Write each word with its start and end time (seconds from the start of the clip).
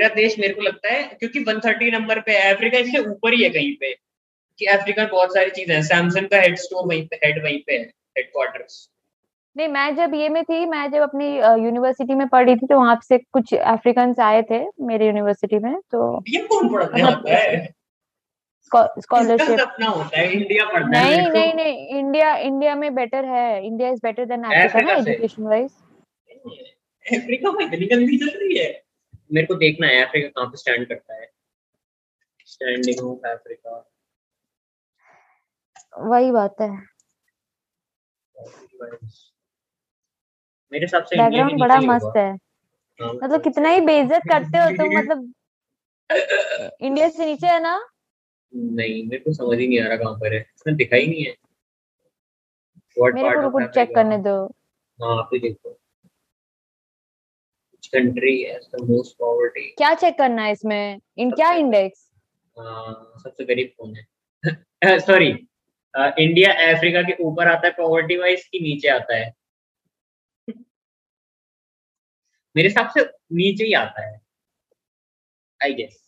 मेरे 0.00 0.06
हाँ 0.06 0.14
देश 0.16 0.38
मेरे 0.38 0.54
को 0.54 0.62
लगता 0.62 0.92
है 0.92 1.02
क्योंकि 1.02 1.40
130 1.44 1.92
नंबर 1.92 2.20
पे 2.20 2.32
है 2.32 2.54
अफ्रीका 2.54 2.78
इससे 2.78 2.98
ऊपर 2.98 3.32
ही 3.32 3.42
है 3.42 3.50
कहीं 3.50 3.72
पे 3.76 3.92
कि 4.58 4.66
अफ्रीका 4.66 5.04
बहुत 5.06 5.34
सारी 5.34 5.50
चीज़ें 5.50 5.74
हैं। 5.74 5.82
सैमसंग 5.82 6.28
का 6.28 6.36
हेड 6.36 6.56
स्टोर 6.56 6.86
वहीं 6.86 7.06
पे 7.06 7.16
हेड 7.16 7.42
वहीं 7.44 7.58
पे 7.66 7.72
है 7.72 7.82
हेडक्वार्टर्स 8.18 8.88
नहीं 9.56 9.68
मैं 9.68 9.96
जब 9.96 10.14
ये 10.14 10.28
में 10.28 10.42
थी 10.44 10.66
मैं 10.66 10.90
जब 10.90 11.02
अपनी 11.02 11.26
यूनिवर्सिटी 11.64 12.14
में 12.14 12.28
पढ़ 12.28 12.46
रही 12.46 12.56
थी 12.56 12.66
तो 12.66 12.78
वहाँ 12.78 12.98
से 13.08 13.18
कुछ 13.18 13.54
अफ्रीकन 13.54 14.14
आए 14.22 14.42
थे 14.42 14.60
मेरे 14.80 15.06
यूनिवर्सिटी 15.06 15.58
में 15.58 15.74
तो 15.90 16.22
ये 16.28 16.42
कौन 16.42 16.66
मतलब 16.66 17.06
आता 17.06 17.36
है 17.36 17.68
स्कॉलरशिप 18.72 19.58
सपना 19.60 19.86
होता 19.86 20.18
है? 20.18 20.32
इंडिया 20.32 20.64
पढ़ना 20.64 20.98
है 20.98 21.16
नहीं 21.16 21.26
को। 21.26 21.38
नहीं 21.38 21.54
नहीं 21.54 21.98
इंडिया 21.98 22.36
इंडिया 22.36 22.74
में 22.74 22.94
बेटर 22.94 23.24
है। 23.24 23.66
India 23.66 23.88
is 23.88 24.00
better 24.02 24.24
than 24.24 24.42
Africa 24.44 24.80
ना 24.80 24.92
एजुकेशन 24.92 25.42
वाइज 25.42 25.70
अफ्रीका 27.06 27.52
में 27.52 27.64
इतनी 27.66 27.86
गंदी 27.86 28.18
चल 28.18 28.38
रही 28.38 28.58
है। 28.58 28.70
मेरे 29.32 29.46
को 29.46 29.54
देखना 29.54 29.86
है 29.86 30.04
अफ्रीका 30.04 30.28
कहाँ 30.28 30.46
पे 30.46 30.56
स्टैंड 30.56 30.88
करता 30.88 31.14
है? 31.14 31.30
स्टैंडिंग 32.46 33.00
ऑफ़ 33.00 33.26
अफ्रीका 33.26 33.86
वही 35.98 36.30
बात 36.30 36.56
है। 36.60 36.70
मेरे 40.72 40.84
हिसाब 40.84 41.04
से 41.04 41.16
बैकग्राउंड 41.16 41.60
बड़ा 41.60 41.80
मस्त 41.80 42.12
है। 42.16 42.36
हाँ, 43.00 43.12
मतलब 43.14 43.42
कितना 43.42 43.68
ही 43.68 43.80
बेइज्जत 43.80 44.22
करते 44.28 44.58
हो 44.58 44.70
तुम 44.70 44.98
मतलब 44.98 45.32
इंडिया 46.80 47.08
से 47.08 47.26
नीचे 47.26 47.46
है 47.46 47.62
ना? 47.62 47.88
नहीं 48.54 49.06
मेरे 49.06 49.18
को 49.18 49.32
समझ 49.32 49.58
ही 49.58 49.68
नहीं 49.68 49.80
आ 49.80 49.86
रहा 49.88 49.96
कहाँ 49.96 50.14
पर 50.14 50.34
है। 50.34 50.40
इसमें 50.40 50.76
दिखा 50.76 50.96
ही 50.96 51.06
नहीं 51.06 51.24
है। 51.24 51.36
What 53.00 53.14
मेरे 53.14 53.34
को 53.34 53.40
रुको 53.40 53.66
चेक 53.66 53.94
करने 53.94 54.18
दो। 54.18 54.46
हाँ 55.00 55.18
आप 55.18 55.30
ही 55.32 55.38
देखो। 55.38 55.79
Country 57.92 58.32
has 58.44 58.66
the 58.72 58.80
most 58.88 59.16
poverty. 59.22 59.66
क्या 59.78 59.94
चेक 59.94 60.18
करना 60.18 60.42
है 60.42 60.52
इसमें? 60.52 61.00
इन 61.18 61.30
क्या 61.30 61.50
इंडेक्स 61.54 61.98
सबसे 63.22 63.44
गरीब 63.44 63.72
कौन 63.78 63.94
है? 63.96 64.98
सॉरी 65.00 65.28
इंडिया 66.24 66.52
अफ्रीका 66.74 67.02
के 67.02 67.22
ऊपर 67.24 67.48
आता 67.48 67.66
है 67.66 67.72
पॉवर्टी 67.76 68.16
वाइज 68.16 68.44
की 68.44 68.60
नीचे 68.62 68.88
आता 68.88 69.16
है? 69.16 69.32
मेरे 72.56 72.68
हिसाब 72.68 72.90
से 72.98 73.04
नीचे 73.32 73.64
ही 73.64 73.72
आता 73.72 74.06
है। 74.06 74.20
आई 75.60 75.74
गेस 75.74 75.98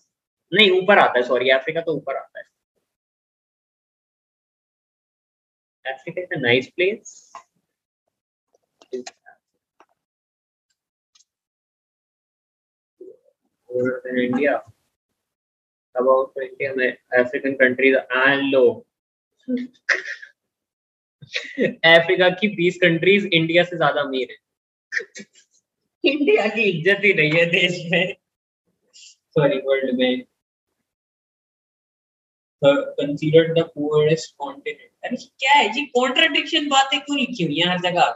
नहीं 0.52 0.70
ऊपर 0.83 0.98
आता 0.98 1.19
है 1.19 1.22
सॉरी 1.27 1.50
अफ्रीका 1.50 1.80
तो 1.80 1.92
ऊपर 1.96 2.17
आता 2.17 2.39
है। 2.39 2.44
Africa 5.94 6.22
is 6.22 6.34
a 6.34 6.41
nice 6.41 6.67
place 6.77 7.33
about 15.94 16.30
India 16.40 16.76
में 16.76 16.96
African 17.20 17.56
countries 17.56 17.96
and 18.16 18.42
लो 18.52 18.84
अफ्रीका 21.86 22.28
की 22.28 22.48
20 22.56 22.77
कंट्रीज़ 22.77 23.27
इंडिया 23.27 23.62
से 23.64 23.77
ज़्यादा 23.77 24.00
अमीर 24.00 24.28
है। 24.30 24.36
इंडिया 26.05 26.46
की 26.46 26.62
इज़्ज़त 26.62 27.05
ही 27.05 27.12
नहीं 27.14 27.30
है 27.30 27.44
देश 27.46 27.90
में। 27.92 28.16
सॉरी 28.96 29.58
वर्ल्ड 29.58 29.98
में। 29.98 30.24
कंसीडर्ड 32.64 33.58
द 33.58 33.62
पुअरेस्ट 33.62 34.34
कॉन्टिनेंट 34.38 34.90
अरे, 35.05 35.16
क्या 35.16 35.52
है 35.52 35.68
जी? 35.72 35.84
कॉन्ट्रडिक्शन 35.86 36.68
बातें 36.68 37.00
क्यों? 37.00 37.18
लिखी 37.18 37.44
हुई 37.44 37.58
हैं 37.58 37.66
हर 37.66 37.80
जगह। 37.80 38.11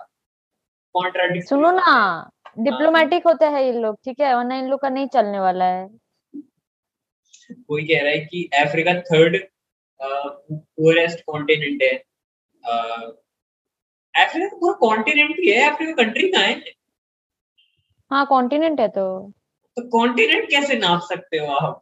कॉन्ट्रडिक्शन 0.94 1.48
सुनो 1.48 1.70
ना। 1.70 2.30
डिप्लोमेटिक 2.56 3.26
होते 3.26 3.44
हैं 3.44 3.60
ये 3.62 3.72
लोग 3.72 3.96
ठीक 4.04 4.20
है? 4.20 4.34
वरना 4.34 4.56
इन 4.56 4.66
लोग 4.66 4.80
का 4.80 4.88
नहीं 4.88 5.06
चलने 5.06 5.40
वाला 5.40 5.64
है। 5.64 5.88
कोई 7.52 7.84
कह 7.84 8.02
रहा 8.02 8.10
है 8.10 8.18
कि 8.18 8.48
अफ्रीका 8.54 8.92
थर्ड 9.00 9.36
पुअरेस्ट 10.00 11.20
कॉन्टिनेंट 11.26 11.82
है। 11.82 11.92
अफ्रीका 14.14 14.48
तो 14.48 14.56
पूरा 14.56 14.72
कॉन्टिनेंट 14.78 15.36
ही 15.38 15.50
है। 15.50 15.70
अफ्रीका 15.70 16.02
कंट्री 16.02 16.28
कहाँ 16.32 16.44
है? 16.44 16.62
हाँ 18.10 18.26
कॉन्टिनेंट 18.26 18.80
है 18.80 18.88
तो। 18.88 19.32
तो 19.76 19.88
कॉन्टिनेंट 19.88 20.50
कैसे 20.50 20.78
नाप 20.78 21.00
सकते 21.08 21.38
हो 21.38 21.46
आप? 21.46 21.80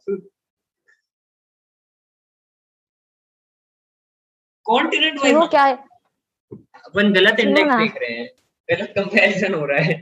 कॉन्टिनेंट 4.65 5.19
वाइज 5.19 5.49
क्या 5.49 5.63
है? 5.63 5.75
अपन 6.85 7.13
गलत 7.13 7.39
इंडेक्स 7.39 7.75
देख 7.75 7.97
रहे 8.01 8.11
हैं। 8.11 8.27
गलत 8.69 8.93
कंपैरिजन 8.95 9.53
हो 9.53 9.65
रहा 9.65 9.81
है। 9.81 10.01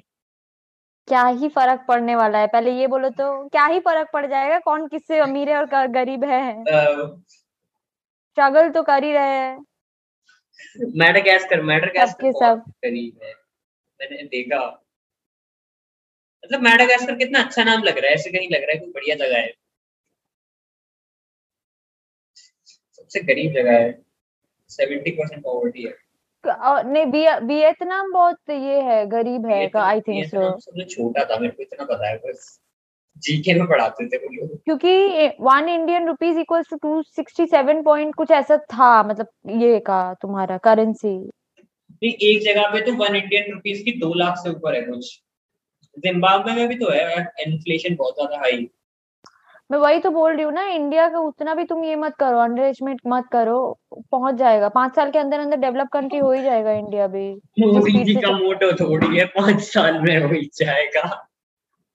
क्या 1.07 1.27
ही 1.27 1.49
फ़र्क 1.49 1.85
पड़ने 1.87 2.15
वाला 2.15 2.39
है? 2.39 2.47
पहले 2.47 2.71
ये 2.71 2.87
बोलो 2.87 3.09
तो 3.09 3.49
क्या 3.49 3.65
ही 3.65 3.79
फ़र्क 3.79 4.09
पड़ 4.13 4.25
जाएगा? 4.25 4.59
कौन 4.59 4.87
किससे 4.87 5.19
अमीर 5.19 5.49
है 5.49 5.57
और 5.57 5.87
गरीब 5.87 6.23
है? 6.23 6.63
स्ट्रगल 6.63 8.69
तो 8.69 8.83
कर 8.83 9.03
ही 9.03 9.11
रहे 9.11 9.23
हैं। 9.23 9.65
मैडागास्कर 10.95 11.61
मैडागास्कर 11.61 12.11
सबके 12.11 12.31
बहुत 12.31 12.59
सब। 12.59 12.71
गरीब 12.71 13.19
है। 13.23 13.33
मैंने 14.01 14.23
देखा। 14.23 14.79
मतलब 16.45 16.61
मैडागास्कर 16.61 17.15
कितना 17.15 17.43
अच्छा 17.43 17.63
नाम 17.63 17.83
लग 17.83 17.97
रहा 17.97 18.07
है 18.07 18.13
ऐसे 18.13 18.31
कहीं 18.31 18.49
लग 18.49 18.61
रहा 18.61 18.71
है 18.71 18.79
कोई 18.79 18.91
बढ़िया 18.91 19.15
जगह 19.15 19.37
है। 19.37 19.53
सबसे 22.91 23.19
गरीब 23.19 23.53
जगह 23.53 23.71
है। 23.71 24.03
सेवेंटी 24.69 25.11
परसेंट 25.11 25.43
पॉवर्टी 25.43 25.83
है। 25.83 26.02
नहीं 26.47 27.05
विय- 27.05 27.43
वियतनाम 27.43 28.11
बहुत 28.11 28.37
ये 28.49 28.81
है 28.81 29.05
गरीब 29.05 29.45
है 29.45 29.57
वियतनाम- 29.59 29.87
आई 29.87 30.01
थिंक 30.01 30.27
सो 30.27 30.83
छोटा 30.83 31.25
था 31.25 31.39
मेरे 31.39 31.53
को 31.53 31.63
इतना 31.63 31.85
पता 31.85 32.09
है 32.09 32.17
बस 32.17 32.59
जीके 33.17 33.53
में 33.53 33.67
पढ़ाते 33.67 34.07
थे 34.07 34.17
वो 34.17 34.33
लोग। 34.33 34.57
क्योंकि 34.65 35.27
one 35.41 35.69
Indian 35.69 36.07
rupees 36.07 36.39
equals 36.39 36.69
to 36.69 36.75
two 36.75 37.03
sixty 37.03 37.45
seven 37.45 37.83
point 37.83 38.15
कुछ 38.15 38.31
ऐसा 38.31 38.57
था 38.57 39.03
मतलब 39.03 39.27
ये 39.49 39.79
का 39.79 40.13
तुम्हारा 40.13 40.57
करेंसी 40.57 41.31
एक 42.03 42.41
जगह 42.45 42.67
पे 42.67 42.81
तो 42.81 42.93
वन 42.93 43.15
इंडियन 43.15 43.53
रुपीज़ 43.53 43.83
की 43.83 43.91
दो 43.91 44.13
लाख 44.13 44.35
से 44.37 44.49
ऊपर 44.49 44.75
है 44.75 44.81
कुछ। 44.81 45.19
जिम्बाब्वे 45.99 46.53
में 46.53 46.67
भी 46.67 46.75
तो 46.75 46.91
है 46.91 47.21
इन्फ्लेशन 47.47 47.95
बहुत 47.95 48.13
ज़्यादा 48.13 48.37
हाई 48.37 48.69
मैं 49.69 49.77
वही 49.79 49.99
तो 49.99 50.09
बोल 50.09 50.33
रही 50.33 50.43
हूँ 50.43 50.51
ना 50.53 50.63
इंडिया 50.67 51.07
का 51.09 51.19
उतना 51.19 51.53
भी 51.55 51.63
तुम 51.63 51.83
ये 51.83 51.95
मत 51.95 52.15
करो 52.19 52.39
अंडर 52.39 52.63
एस्टिमेट 52.63 52.99
मत 53.07 53.27
करो 53.31 53.57
पहुँच 54.11 54.35
जाएगा। 54.35 54.69
पाँच 54.69 54.95
साल 54.95 55.11
के 55.11 55.19
अंदर 55.19 55.39
अंदर 55.39 55.57
डेवलप 55.57 55.87
कंट्री 55.93 56.19
हो 56.19 56.31
ही 56.31 56.41
जाएगा 56.43 56.71
इंडिया 56.71 57.07
भी। 57.07 57.29
मोदी 57.59 58.03
जी 58.03 58.15
का 58.15 58.31
मोटो 58.31 58.71
थोड़ी 58.79 59.17
है 59.17 59.25
पाँच 59.35 59.61
साल 59.61 59.99
में 60.01 60.17
हो 60.17 60.27
ही 60.27 60.49
जाएगा। 60.55 61.01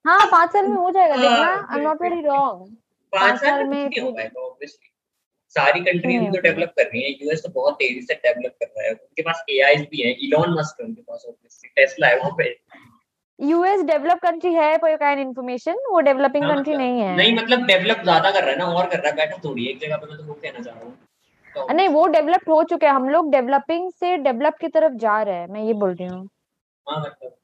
हाँ 0.05 0.25
पाँच 0.31 0.49
साल 0.49 0.67
में 0.67 0.75
हो 0.75 0.91
जाएगा। 0.91 1.15
देखना 1.15 1.35
हाँ, 1.35 1.67
I 1.69 1.79
am 1.79 1.87
not 1.87 2.01
very 2.01 2.21
wrong 2.21 2.75
पाँच 3.13 3.39
साल 3.39 3.63
में 3.63 3.85
ऑब्वियसली 3.85 4.87
सारी 5.55 5.79
कंट्रीज़ 5.81 6.23
तो 6.31 6.41
डेवलप 6.41 6.73
कर 6.77 6.83
रही 6.83 7.01
हैं। 7.03 7.17
यूएस 7.21 7.43
तो 7.43 7.49
बहुत 7.49 7.73
तेज़ी 7.73 8.01
से 8.01 8.13
डेवलप 8.15 8.53
कर 8.59 8.65
रहा 8.65 8.85
है। 8.85 8.91
उनके 8.91 9.21
पास 9.21 9.43
एआईज 9.49 9.87
भी 9.91 10.01
हैं 10.01 10.15
इलॉन 10.17 10.53
मस्क 10.59 10.81
उनके 10.81 11.01
पास 11.01 11.23
ऑब्वियसली 11.27 11.69
टेस्ला 11.75 12.07
है 12.07 12.17
वहाँ 12.17 12.31
पे। 12.37 12.49
यूएस 13.39 13.81
डेवलप 13.81 14.19
कंट्री 14.23 14.53
है 14.53 14.77
फॉर 14.77 14.89
योर 14.89 14.99
काइंड 14.99 15.19
इन्फॉर्मेशन 15.21 15.77
वो 15.91 15.99
डेवलपिंग 15.99 16.45
कंट्री 16.45 16.73
मतलब- 16.73 16.77
नहीं 16.77 17.01
है। 17.01 17.15
नहीं 17.17 17.35
मतलब 17.35 17.65
डेवलप 17.65 18.01
ज़्यादा 18.03 18.31
कर 18.31 18.41
रहा 18.41 18.51
है 18.51 18.57
ना 18.57 18.65
और 18.65 18.87
कर 18.87 18.99
रहा 18.99 19.09
है 19.09 19.15
बैठा 19.15 19.37
थोड़ी 19.45 19.65
एक 19.65 19.79
जगह 19.79 19.97
पे 19.97 20.07
मैं 20.07 20.17
तो 20.17 20.23
वो 20.23 20.33
कहना 20.33 20.59
चाह 20.59 20.73
रहा 20.75 20.83
हूँ। 20.85 20.97
तो 21.55 21.73
नहीं 21.73 21.87
वो 21.89 22.05
डेवलप्ड 22.07 22.49
हो 22.49 22.63
चुके 22.63 22.85
हैं 22.85 22.93
हम 22.93 23.09
लोग 23.09 23.31
डेवलपिंग 23.31 23.89
से 23.91 24.15
डेवलप 24.17 24.57
की 24.61 24.67
तरफ़ 24.67 24.93
जा 24.93 25.21
रहे 25.21 25.35
हैं 25.35 25.47
मैं 25.47 25.63
ये 25.63 25.73
बोल 25.73 25.93
रही 25.93 26.07
हूँ। 26.07 26.27
हाँ 26.87 26.99
मतलब 27.01 27.35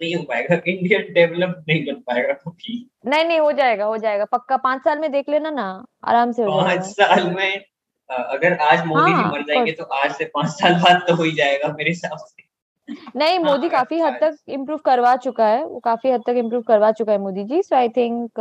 नहीं 0.00 0.14
हो 0.16 0.22
पाएगा 0.22 0.54
इंडिया 0.66 0.98
डेवलप 1.14 1.64
नहीं 1.68 1.84
कर 1.86 1.94
पाएगा 2.06 2.32
क्योंकि। 2.32 2.90
नहीं 3.06 3.24
नहीं 3.24 3.38
हो 3.40 3.52
जाएगा 3.52 3.84
हो 3.84 3.96
जाएगा 3.96 4.24
पक्का 4.24 4.56
पाँच 4.56 4.82
साल 4.84 4.98
में 4.98 5.10
देख 5.12 5.28
लेना 5.28 5.50
ना 5.50 5.66
आराम 6.04 6.32
से 6.32 6.42
हो 6.42 6.60
पाँच 6.60 6.84
साल 6.84 7.30
में 7.30 7.64
अगर 8.10 8.52
आज 8.60 8.84
मोदी 8.86 9.04
जी 9.06 9.12
हाँ, 9.12 9.30
मर 9.32 9.42
जाएँगे 9.42 9.72
तो 9.72 9.84
आज 9.84 10.12
से 10.14 10.24
पाँच 10.24 10.48
साल 10.50 10.74
बाद 10.74 11.04
तो 11.08 11.14
हो 11.14 11.22
ही 11.22 11.32
जाएगा 11.32 11.68
मेरे 11.68 11.90
हिसाब 11.90 12.16
से। 12.18 12.42
नहीं 12.88 13.38
हाँ, 13.38 13.44
मोदी 13.44 13.68
काफ़ी 13.68 13.98
हद 14.00 14.18
तक 14.20 14.36
इम्प्रूव 14.48 14.78
करवा 14.78 15.14
चुका 15.16 15.46
है। 15.46 15.64
वो 15.64 15.78
काफ़ी 15.80 16.10
हद 16.10 16.22
तक 16.26 16.34
इम्प्रूव 16.36 16.62
करवा 16.62 16.90
चुका 16.92 17.12
है 17.12 17.18
मोदी 17.18 17.44
जी 17.44 17.62
सो 17.62 17.76
आई 17.76 17.88
थिंक 17.88 18.40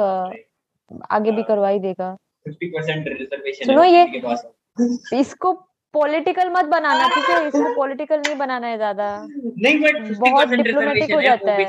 आगे 1.12 1.31
भी 1.31 1.42
हाँ। 1.42 1.48
करवा 1.48 1.69
ही 1.69 1.80
देगा 1.80 2.16
सुनो 3.66 3.84
ये- 3.84 4.07
इसको 5.13 5.51
पॉलिटिकल 5.94 6.50
मत 6.50 6.66
बनाना 6.66 7.07
ठीक 7.07 7.30
है? 7.30 7.48
इसको 7.48 7.74
पॉलिटिकल 7.78 8.19
नहीं 8.19 8.36
बनाना 8.36 8.68
है 8.68 8.78
ज़्यादा। 8.78 9.07
नहीं 9.25 9.80
बट 9.80 10.18
बहुत 10.19 10.51
रिजर्वेशन 10.51 11.13
हो 11.13 11.22
जाता 11.22 11.51
है। 11.51 11.66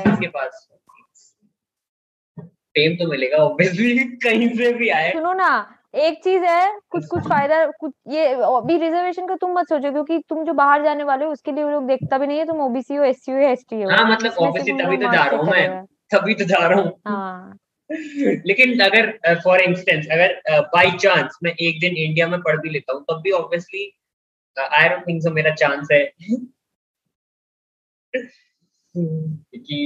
फेम 2.75 2.95
तो 2.95 3.07
मिलेगा 3.07 3.37
ऑब्वियसली 3.37 3.97
कहीं 4.23 4.47
से 4.55 4.71
भी 4.73 4.89
आए। 4.89 5.11
सुनो 5.11 5.33
ना 5.33 5.49
एक 5.95 6.23
चीज़ 6.23 6.43
है 6.43 6.79
कुछ 6.89 7.05
कुछ 7.07 7.23
फ़ायदा 7.23 7.65
कुछ 7.79 7.91
ये 8.07 8.25
अभी 8.45 8.77
रिजर्वेशन 8.77 9.27
का 9.27 9.35
तुम 9.35 9.51
मत 9.51 9.69
सोचो 9.69 9.91
क्योंकि 9.91 10.17
तुम 10.29 10.43
जो 10.45 10.53
बाहर 10.53 10.83
जाने 10.83 11.03
वाले 11.03 11.25
हो 11.25 11.31
उसके 11.31 11.51
लिए 11.51 11.63
वो 11.63 11.69
लोग 11.69 11.87
देखता 11.87 12.17
भी 12.17 12.27
नहीं 12.27 12.37
है 12.37 12.45
तुम 12.45 12.61
ओबीसी 12.61 12.95
हो 12.95 13.03
एससी 13.03 13.31
हो 13.31 13.37
एसटी 13.49 13.81
हो। 13.81 13.89
हाँ 13.91 14.09
मतलब 14.11 14.31
से 14.31 14.45
ऑब्वियसली 14.45 14.71
तुम 14.71 14.81
तभी 14.81 14.97
तो 14.97 15.11
जा 15.13 15.23
रहा 15.23 15.37
हूँ 15.37 15.51
मैं। 15.51 15.85
तभी 16.13 16.33
तो 16.33 16.45
जा 16.45 16.67
रहा 16.67 16.79
हूँ। 16.81 16.91
लेकिन 18.47 18.79
अगर 18.79 19.11
फॉर 19.43 19.61
इंस्टेंस 19.61 20.07
अगर 20.11 20.39
बाय 20.73 20.91
चांस 20.97 21.37
मैं 21.43 21.51
एक 21.51 21.79
दिन 21.79 21.97
इंडिया 21.97 22.27
में 22.27 22.39
पढ़ 22.41 22.57
भी 22.57 22.69
लेता 22.69 22.93
हूँ 22.93 23.03
तब 23.03 23.21
भी 23.23 23.31
obviously 23.31 23.91
I 24.57 24.89
don't 24.89 25.07
think 25.07 25.21
so 25.23 25.31
मेरा 25.31 25.53
चांस 25.55 25.87
है। 25.91 26.03
कि 28.95 29.77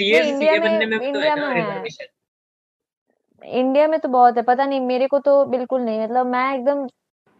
इंडिया 0.00 0.22
सीए 0.24 0.58
बनने 0.58 0.86
में 0.86 1.12
तो 1.12 1.20
है 1.20 1.34
ना 1.36 1.48
है। 1.48 1.54
रिजर्वेशन 1.54 2.06
इंडिया 3.44 3.86
में 3.88 3.98
तो 4.00 4.08
बहुत 4.08 4.36
है 4.36 4.42
पता 4.42 4.64
नहीं 4.64 4.80
मेरे 4.80 5.06
को 5.06 5.18
तो 5.18 5.44
बिल्कुल 5.46 5.80
नहीं 5.80 6.02
मतलब 6.02 6.26
मैं 6.26 6.54
एकदम 6.54 6.86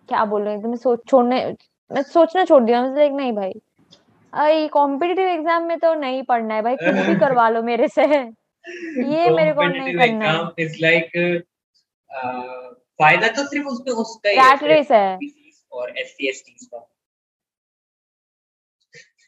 क्या 0.09 0.25
बोल 0.25 0.43
रही 0.43 0.55
हूँ 0.55 0.61
एकदम 0.61 0.75
सोच 0.77 1.01
छोड़ने 1.09 1.45
मैं 1.91 2.03
सोचना 2.03 2.45
छोड़ 2.45 2.63
दिया 2.63 2.83
मतलब 2.83 3.17
नहीं 3.17 3.33
भाई। 3.33 3.53
आई 4.33 4.69
कॉम्पिटिटिव 4.69 5.29
एग्ज़ाम 5.29 5.63
में 5.63 5.79
तो 5.79 5.95
नहीं 5.95 6.23
पढ़ना 6.23 6.55
है 6.55 6.63
भाई 6.63 6.77
कुछ 6.77 7.07
भी 7.07 7.15
करवा 7.21 7.49
लो 7.49 7.63
मेरे 7.63 7.89
से। 7.89 8.03
ये 8.05 9.31
मेरे 9.31 9.53
को 9.53 9.65
नहीं 9.65 9.95
करना 9.95 10.03
है। 10.03 10.09
एग्ज़ाम 10.09 10.51
इज़ 10.59 10.77
लाइक 10.83 11.11
फ़ायदा 13.01 13.29
तो 13.29 13.45
सिर्फ़ 13.47 13.67
उसमें 13.67 13.95
उसका 13.95 14.31
ही 14.31 14.37
रैट 14.37 14.63
है। 14.63 14.69
रेस 14.69 14.91
है। 14.91 15.19
और 15.73 15.99
एससी 15.99 16.29
एसटी 16.29 16.67
का। 16.67 16.89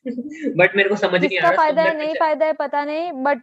बट 0.57 0.77
मेरे 0.77 0.89
को 0.89 0.97
समझ 0.97 1.21
नहीं 1.21 1.39
आ 1.39 1.43
रहा 1.43 1.53
फ़ायदा 1.53 1.83
है 1.83 1.97
नहीं 1.99 2.15
फ़ायदा 2.15 2.47
है 2.47 2.53
पता 2.53 2.85
नहीं 2.85 3.13
बट 3.13 3.43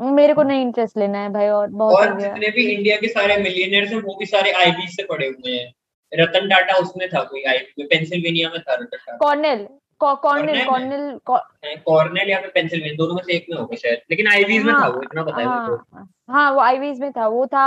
मेरे 0.00 0.34
को 0.34 0.42
नहीं 0.42 0.62
इंटरेस्ट 0.62 0.96
लेना 0.98 1.18
है 1.18 1.28
भाई 1.32 1.48
और 1.48 1.68
बहुत 1.68 1.92
हो 1.92 1.98
और 1.98 2.20
जितने 2.20 2.48
भी 2.50 2.66
इंडिया 2.70 2.96
के 2.96 3.08
सारे 3.08 3.36
मिलियनर्स 3.36 3.92
हैं 3.92 4.00
वो 4.02 4.16
भी 4.18 4.26
सारे 4.26 4.52
आईबी 4.52 4.86
से 4.88 5.02
पढ़े 5.04 5.26
हुए 5.26 5.52
हैं। 5.52 5.72
रतन 6.12 6.48
टाटा 6.48 6.76
उसमें 6.78 7.08
था 7.08 7.22
कोई 7.24 7.42
आईबी 7.42 7.74
में 7.78 7.86
पेंसिल्वेनिया 7.88 8.48
में 8.50 8.60
था 8.60 8.74
Ratan 8.74 8.96
Tata. 8.96 9.16
Cornell 9.16 9.66
Cornell 10.00 10.64
Cornell 10.64 11.18
Cornell 11.26 11.76
Cornell 11.86 12.30
या 12.30 12.40
फिर 12.40 12.50
पेंसिल्वेनिया 12.54 12.96
दोनों 12.96 13.14
में 13.14 13.22
से 13.22 13.32
एक 13.32 13.46
में 13.50 13.56
होगा 13.58 13.76
शायद। 13.76 14.00
लेकिन 14.10 14.28
आईवीज 14.28 14.64
में 14.64 14.74
था 14.74 14.86
वो 14.86 15.02
इतना 15.02 15.22
पता 15.22 15.40
है 15.40 15.46
मेरे 15.46 15.66
को। 15.68 15.96
हाँ 15.96 16.08
हाँ 16.30 16.50
वो 16.52 16.60
आईवीज 16.60 17.00
में 17.00 17.10
था 17.12 17.26
वो 17.28 17.46
था 17.46 17.66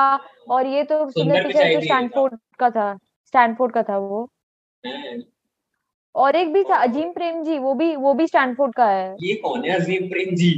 और 0.50 0.68
ये 0.68 0.84
तो 0.84 1.10
सुंदर 1.10 1.48
पिचाई 1.48 1.76
तो 1.76 1.82
स्टैनफोर्ड 1.82 2.38
का 2.60 2.70
था 2.70 2.94
स्टैनफोर्ड 3.28 3.74
का 3.74 3.84
था 3.84 3.98
वो। 3.98 4.28
और 6.16 6.36
एक 6.36 6.52
भी 6.54 6.64
था 6.64 6.76
अजीम 6.84 7.12
प्रेम 7.12 7.44
जी 7.44 7.58
वो 7.60 7.74
भी 7.74 7.96
वो 7.96 8.14
भी 8.14 8.28
स्टैनफोर्ड 8.28 8.74
का 8.76 8.86
है। 8.86 9.16
ये 9.22 9.34
कौन 9.36 9.66
है 9.66 9.76
अजीम 9.76 10.08
प्रेम 10.10 10.36
जी? 10.36 10.52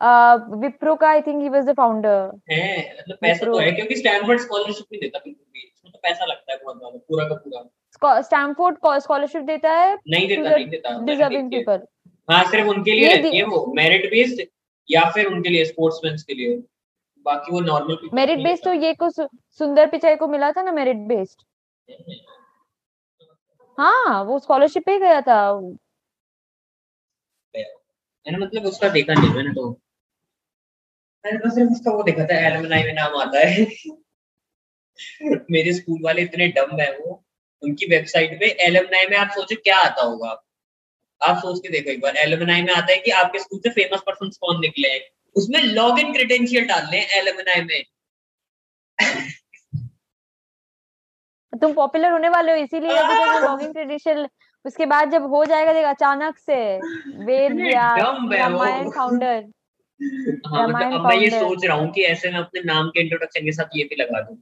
विप्रो 0.00 0.94
का 0.96 1.08
I 1.08 1.20
think 1.20 1.42
he 1.42 1.48
was 1.48 1.64
the 1.66 1.74
founder 1.76 2.30
है 2.50 2.94
मतलब 2.98 3.16
पैसा 3.20 3.46
तो 3.46 3.58
है 3.58 3.70
क्योंकि 3.72 3.96
स्टैनफोर्ड 3.96 4.40
स्कॉलरशिप 4.40 4.86
नहीं 4.92 5.00
देता 5.00 5.18
बिल्कुल 5.18 5.44
भी 5.52 5.60
इसमें 5.60 5.92
तो 5.92 5.98
पैसा 6.02 6.24
लगता 6.24 6.52
है 6.52 6.58
बहुत 6.64 6.78
ज़्यादा 6.78 6.98
पूरा 6.98 7.28
का 7.28 7.34
पूरा। 7.36 8.20
स्टैनफोर्ड 8.22 8.76
स्कॉलरशिप 9.02 9.42
देता 9.42 9.72
है? 9.72 9.94
नहीं 10.08 10.28
देता 10.28 10.50
नहीं 10.50 10.68
देता 10.68 10.98
डिजर्विंग 11.04 11.50
पीपल 11.50 11.82
हाँ। 12.28 12.44
सिर्फ़ 12.44 12.68
उनके 12.68 12.92
लिए 12.92 13.14
रहती 13.14 13.36
है 13.36 13.44
वो 13.44 13.64
मेरिट 13.76 14.10
बेस्ड 14.10 14.42
या 14.88 15.04
फिर 15.10 15.26
उनके 15.26 15.48
लिए 15.48 15.64
स्पोर्ट्समैन 15.64 16.16
के 16.18 16.34
लिए। 16.34 16.56
बाकी 17.26 17.52
वो 17.52 17.60
नॉर्मल 17.60 18.08
मेरिट 18.14 18.38
बेस्ड 18.44 18.64
तो 18.64 18.72
ये 18.74 18.92
को 18.94 19.10
सुंदर 19.10 19.86
पिचाई 19.90 20.16
को 20.16 20.28
मिला 20.28 20.50
था 20.52 20.62
ना 20.62 20.72
मेरिट 20.72 20.96
बेस्ड 21.08 21.42
हाँ 23.78 24.22
वो 24.24 24.38
स्कॉलरशिप 24.38 24.82
पे 24.86 24.98
गया 24.98 25.20
था। 25.20 25.38
मैंने 27.54 28.38
मतलब 28.38 28.64
उसका 28.66 28.88
देखा 28.88 29.14
नहीं 29.14 29.34
मैंने 29.34 29.50
तो 29.50 29.68
मैंने 31.24 31.38
तो 31.38 31.50
सिर्फ़ 31.54 31.70
उसका 31.72 31.92
वो 31.92 32.02
देखा 32.02 32.24
था 32.24 32.36
एलुमनाई 32.46 32.82
में 32.82 32.92
नाम 32.94 33.16
आता 33.20 33.46
है 33.48 33.66
मेरे 35.50 35.72
स्कूल 35.72 36.00
वाले 36.04 36.22
इतने 36.22 36.46
डम 36.56 36.76
है 36.80 36.90
वो। 36.92 37.24
उनकी 37.62 37.86
वेबसाइट 37.86 38.38
पे 38.40 38.46
एलुमनाई 38.66 39.06
में 39.06 39.16
आप 39.16 39.30
सोचो 39.30 39.56
क्या 39.64 39.76
आता 39.80 40.02
होगा। 40.02 40.30
आप 41.20 41.36
सोच 41.36 41.60
के 41.62 41.68
देखो 41.68 41.90
एक 41.90 42.00
बार 42.00 42.16
एलुमनाई 42.16 42.62
में 42.62 42.72
आता 42.74 42.92
है 42.92 42.98
कि 42.98 43.10
आपके 43.12 43.38
स्कूल 43.38 43.60
से 43.60 43.70
फ़ेमस 43.70 44.00
पर्सन 44.06 44.28
कौन 44.40 44.60
निकले 44.60 44.88
हैं। 44.88 45.00
उसमें 45.36 45.60
लॉग 45.62 45.98
इन 46.00 46.12
क्रेडेंशियल 46.12 46.66
डालने 46.66 46.98
हैं 46.98 47.20
एलुमनाई 47.20 47.62
में। 47.62 47.82
तुम 51.52 51.72
पॉपुलर 51.74 52.10
होने 52.10 52.28
वाले 52.28 52.52
हो 52.52 52.58
इसीलिए 52.58 52.96
अभी 52.98 53.14
लॉगिन 53.40 53.72
क्रेडेंशियल 53.72 54.26
उसके 54.64 54.86
बाद 54.86 55.10
जब 55.10 55.22
हो 55.30 55.44
जाएगा 55.44 55.72
देख 55.72 55.84
अचानक 55.86 56.38
से 56.38 56.56
वेद 57.26 57.58
है 57.58 57.72
वो। 57.92 58.32
रामायण 58.32 58.90
फाउंडर 58.90 59.44
हाँ 60.02 60.68
मतलब 60.68 60.92
अब 60.92 61.06
मैं 61.08 61.16
ये 61.16 61.30
सोच 61.30 61.64
रहा 61.64 61.76
हूँ 61.76 61.92
कि 61.92 62.02
ऐसे 62.02 62.30
मैं 62.30 62.38
अपने 62.38 62.60
नाम 62.64 62.88
के 62.88 63.00
इंट्रोडक्शन 63.00 63.44
के 63.44 63.52
साथ 63.52 63.76
ये 63.76 63.84
भी 63.84 63.96
लगा 63.96 64.20
दूँ 64.20 64.36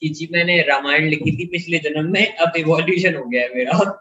कि 0.00 0.08
जी 0.08 0.28
मैंने 0.32 0.62
रामायण 0.62 1.08
लिखी 1.08 1.36
थी 1.36 1.46
पिछले 1.46 1.78
जन्म 1.78 2.12
में 2.12 2.36
अब 2.36 2.52
इवोल्यूशन 2.56 3.16
हो 3.16 3.24
गया 3.24 3.42
है 3.42 3.54
मेरा। 3.54 4.00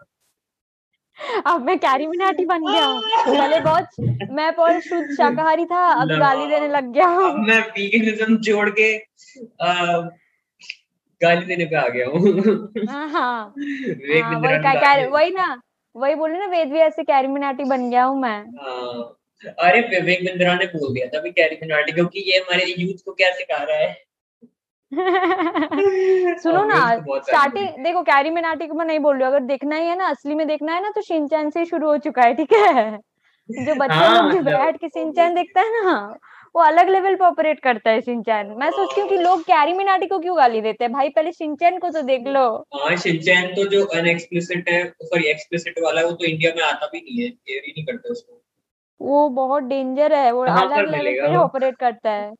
अब 1.45 1.61
मैं 1.61 1.77
कैरी 1.79 2.07
मिनाटी 2.07 2.45
बन 2.45 2.71
गया 2.71 2.85
हूँ। 2.85 3.01
पहले 3.27 3.59
बहुत 3.59 3.87
मैं 4.31 4.79
शुद्ध 4.79 5.15
शाकाहारी 5.15 5.65
था 5.65 5.85
अब 6.01 6.07
गाली 6.07 6.47
देने 6.47 6.67
लग 6.67 6.93
गया 6.93 7.07
हूँ। 7.07 7.45
मैं 7.47 7.59
वीगनिज्म 7.59 8.37
जोड़ 8.37 8.69
के 8.69 8.97
आ, 9.61 9.99
गाली 11.21 11.45
देने 11.45 11.65
पे 11.65 11.75
आ 11.75 11.87
गया 11.87 12.07
हूँ। 12.07 12.69
हाँ 12.89 13.09
हाँ। 13.09 13.53
हाँ, 14.21 14.39
वही 14.39 14.57
ने। 14.57 15.05
वही 15.05 15.31
ना 15.31 15.61
वही 15.95 16.15
बोले 16.15 16.39
ना 16.39 16.45
वेद 16.45 16.71
व्यास 16.71 16.95
से 16.95 17.03
कैरी 17.03 17.27
मिनाटी 17.27 17.63
बन 17.63 17.89
गया 17.89 18.03
हूँ 18.03 18.21
मैं। 18.21 18.39
हाँ, 18.39 19.15
अरे 19.47 19.81
विवेक 19.81 20.25
बिंद्रा 20.25 20.55
ने 20.55 20.65
बोल 20.65 20.93
दिया 20.93 21.07
था 21.07 21.19
भी 21.21 21.31
कैरी 21.31 21.55
मिनाटी 21.55 21.91
क्योंकि 21.91 22.19
ये 22.31 22.37
हमारे 22.37 22.65
यूथ 22.77 23.03
को 23.05 23.13
क्या 23.13 23.31
सिखा 23.31 23.63
रहा 23.63 23.77
है? 23.77 24.03
सुनो 26.39 26.63
ना 26.63 26.95
तो 26.95 27.19
स्टार्टिंग 27.19 27.83
देखो 27.83 28.01
कैरी 28.01 28.29
मिनाटी 28.29 28.67
को 28.67 28.73
मैं 28.73 28.85
नहीं 28.85 28.99
बोल 28.99 29.17
रही 29.17 29.27
अगर 29.27 29.39
देखना 29.39 29.75
ही 29.75 29.87
है 29.87 29.97
ना 29.97 30.05
असली 30.05 30.35
में 30.35 30.47
देखना 30.47 30.73
है 30.73 30.81
ना 30.81 30.89
तो 30.89 31.01
शिनचैन 31.01 31.49
से 31.49 31.59
ही 31.59 31.65
शुरू 31.65 31.87
हो 31.87 31.97
चुका 31.97 32.21
है 32.21 32.33
ठीक 32.33 32.53
है? 32.53 32.97
जो 33.65 33.75
बच्चे 33.79 33.95
हाँ, 33.95 34.23
लोग 34.23 34.31
जो 34.31 34.57
बैठ 34.57 34.77
के 34.77 34.87
शिनचैन 34.87 35.35
देखता 35.35 35.61
है 35.61 35.85
ना 35.85 36.17
वो 36.55 36.61
अलग 36.61 36.89
लेवल 36.89 37.15
पे 37.15 37.25
ऑपरेट 37.25 37.59
करता 37.59 37.89
है 37.89 38.01
शिनचैन। 38.01 38.47
मैं 38.47 38.71
सोचती 38.71 39.01
हूँ 39.01 39.09
कि 39.09 39.17
लोग 39.17 39.41
कैरी 39.41 39.73
मिनाटी 39.73 40.05
को 40.05 40.19
क्यों 40.19 40.37
गाली 40.37 40.61
देते 40.61 40.83
हैं? 40.83 40.93
भाई 40.93 41.09
पहले 41.09 41.31
शिनचैन 41.31 41.79
को 41.79 41.89
तो 41.89 42.01
देख 42.01 42.27
लो। 42.27 42.65
हाँ 42.75 42.95
शिनचैन 42.95 43.47
तो 43.47 43.65
जो 43.65 43.85
अनएक्सप्लिसिट 43.85 44.69
है 44.69 44.93
सॉरी 45.03 45.23
एक्सप्लिसिट 45.23 45.79
वाला 45.83 46.01
है 46.01 46.07
वो 46.07 46.13
तो 46.13 46.25
इंडिया 46.25 46.51
में 46.55 46.63
आता 46.63 46.85
भी 46.85 46.99
नहीं 46.99 47.23
है 47.23 47.29
केयर 47.29 47.63
ही 47.65 47.71
नहीं 47.71 47.85
करते 47.85 48.09
उसको। 48.09 48.42
वो 49.01 49.27
बहुत 49.29 49.63
डेंजर 49.63 50.13
है 50.13 50.31
वो 50.31 50.41
पर 50.43 50.49
अलग 50.49 50.89
लेवल 50.91 51.27
पे? 51.29 51.35
ऑपरेट 51.35 51.75
करता 51.77 52.09
है। 52.09 52.33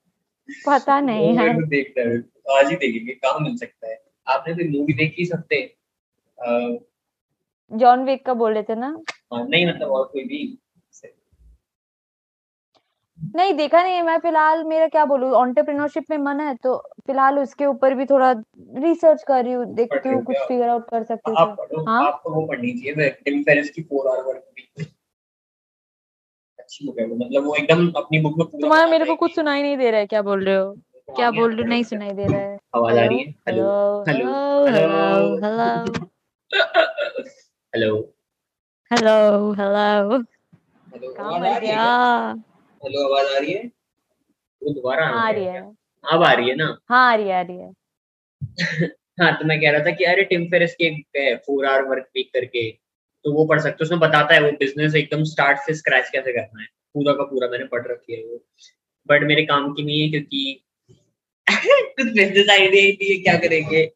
पता 0.67 0.99
नहीं 1.01 1.27
है। 1.27 1.43
मेरे 1.43 1.53
को 1.53 1.65
देखता 1.67 2.01
है 2.01 2.17
आज 2.59 2.69
ही 2.69 2.75
देखेंगे 2.75 3.13
कहाँ 3.13 3.39
मिल 3.39 3.55
सकता 3.57 3.87
है। 3.87 4.01
आपने 4.27 4.53
कोई 4.53 4.67
मूवी 4.69 4.93
देखी 4.93 5.25
सकते 5.25 5.61
अह, 6.37 6.77
जॉन 7.71 8.03
विक 8.05 8.25
का 8.25 8.33
बोल 8.33 8.53
रहे 8.53 8.63
थे 8.63 8.75
ना? 8.75 8.87
हाँ, 9.33 9.47
नहीं 9.47 9.67
मतलब 9.67 9.91
और 9.91 10.05
कोई 10.05 10.23
भी 10.23 10.57
नहीं 13.35 13.53
देखा 13.53 13.81
नहीं 13.83 14.01
मैं 14.01 14.17
फ़िलहाल 14.19 14.63
मेरा 14.63 14.87
क्या 14.87 15.03
बोलूँ 15.05 15.29
एंटरप्रेन्योरशिप 15.47 16.05
में 16.09 16.17
मन 16.17 16.39
है 16.39 16.55
तो 16.55 16.75
फ़िलहाल 17.07 17.39
उसके 17.39 17.65
ऊपर 17.65 17.93
भी 17.93 18.05
थोड़ा 18.05 18.31
रिसर्च 18.77 19.23
कर 19.23 19.43
रही 19.43 19.53
हूँ 19.53 19.65
देखती 19.75 20.09
हूँ 20.09 20.23
कुछ 20.23 20.37
फिगर 20.37 20.69
आउट 20.69 20.89
कर 20.89 21.03
सकती 21.03 21.31
हूँ 21.31 21.37
आप 21.37 21.49
तो। 21.49 21.63
पढ़ो 21.63 21.83
हाँ? 21.85 22.05
आपको 22.07 22.31
वो 22.31 22.45
पढ़नी 22.47 22.71
चाहिए 22.73 23.09
टिम 23.25 23.41
फेरिस 23.43 23.69
की 23.69 23.81
फोर 23.81 24.07
आवर 24.07 24.23
वर्क 24.27 24.43
वीक 24.55 24.62
अच्छी 26.63 26.85
बुक 26.85 26.99
है 26.99 27.05
मतलब 27.07 27.45
वो 27.45 27.55
एकदम 27.55 27.87
अपनी 27.97 28.19
बुक 28.21 28.37
में 28.39 28.47
तुम्हारा 28.61 28.87
मेरे 28.87 29.05
को 29.05 29.15
कुछ 29.15 29.35
सुनाई 29.35 29.61
नहीं 29.61 29.77
दे 29.77 29.91
रहा 29.91 29.99
है 29.99 30.07
क्या 30.07 30.21
बोल 30.21 30.43
रहे 30.45 30.55
हो 30.55 30.73
क्या 31.09 31.29
बोल 31.31 31.51
रहे 31.51 31.61
हो 31.61 31.69
नहीं 31.69 31.83
सुनाई 31.83 32.11
दे 32.11 32.25
रहा 32.27 32.39
है 32.39 32.57
आवाज़ 32.75 32.97
आ 32.97 33.05
रही 33.05 33.19
है 33.19 33.29
hello 33.47 33.67
hello 34.07 34.31
hello 34.67 34.93
hello 35.43 35.67
hello 37.73 37.91
hello 38.91 39.17
hello 42.81 43.03
आवाज़ 43.03 43.33
आ 43.33 43.37
रही 43.37 43.53
है 43.53 43.63
वो 44.61 44.73
दोबारा 44.73 45.05
आ 45.07 45.29
रही 45.29 45.45
है 45.45 45.61
अब 46.03 46.23
आ 46.23 46.31
रही 46.33 46.49
है 46.49 46.55
ना 46.55 46.75
हाँ 46.89 47.11
आ 47.11 47.15
रही 47.15 47.27
है 47.27 47.39
आ 47.39 47.41
रही 47.41 47.57
है 47.59 48.91
हाँ 49.21 49.31
तो 49.39 49.45
मैं 49.45 49.59
कह 49.61 49.71
रहा 49.71 49.85
था 49.85 49.91
कि 49.91 50.03
अरे 50.03 50.23
टिम 50.23 50.45
फेरिस 50.51 50.73
की 50.75 50.89
फोर 51.45 51.65
आवर 51.65 51.83
वर्क 51.89 52.07
वीक 52.15 52.29
करके 52.33 52.69
तो 53.23 53.33
वो 53.33 53.45
पढ़ 53.45 53.59
सकते 53.59 53.73
हो। 53.73 53.83
उसमें 53.83 53.99
बताता 53.99 54.33
है 54.33 54.41
वो 54.43 54.51
बिज़नेस 54.51 54.95
एकदम 54.95 55.23
स्टार्ट 55.23 55.57
से 55.57 55.73
स्क्रैच 55.73 56.09
कैसे 56.09 56.33
करना 56.33 56.61
है। 56.61 56.67
पूरा 56.93 57.13
का 57.13 57.23
पूरा 57.23 57.47
मैंने 57.47 57.65
पढ़ 57.65 57.87
रखी 57.87 58.15
है 58.15 58.23
वो। 58.23 58.45
बट 59.07 59.23
मेरे 59.23 59.45
काम 59.45 59.73
की 59.73 59.83
नहीं 59.83 60.01
है 60.01 60.09
क्योंकि 60.09 60.63
कुछ 61.99 62.05
बिज़नेस 62.05 62.49
आइडिया 62.49 62.83
ही 62.83 62.91
नहीं 62.91 63.11
है 63.11 63.17
क्या 63.17 63.37
करेंगे? 63.37 63.91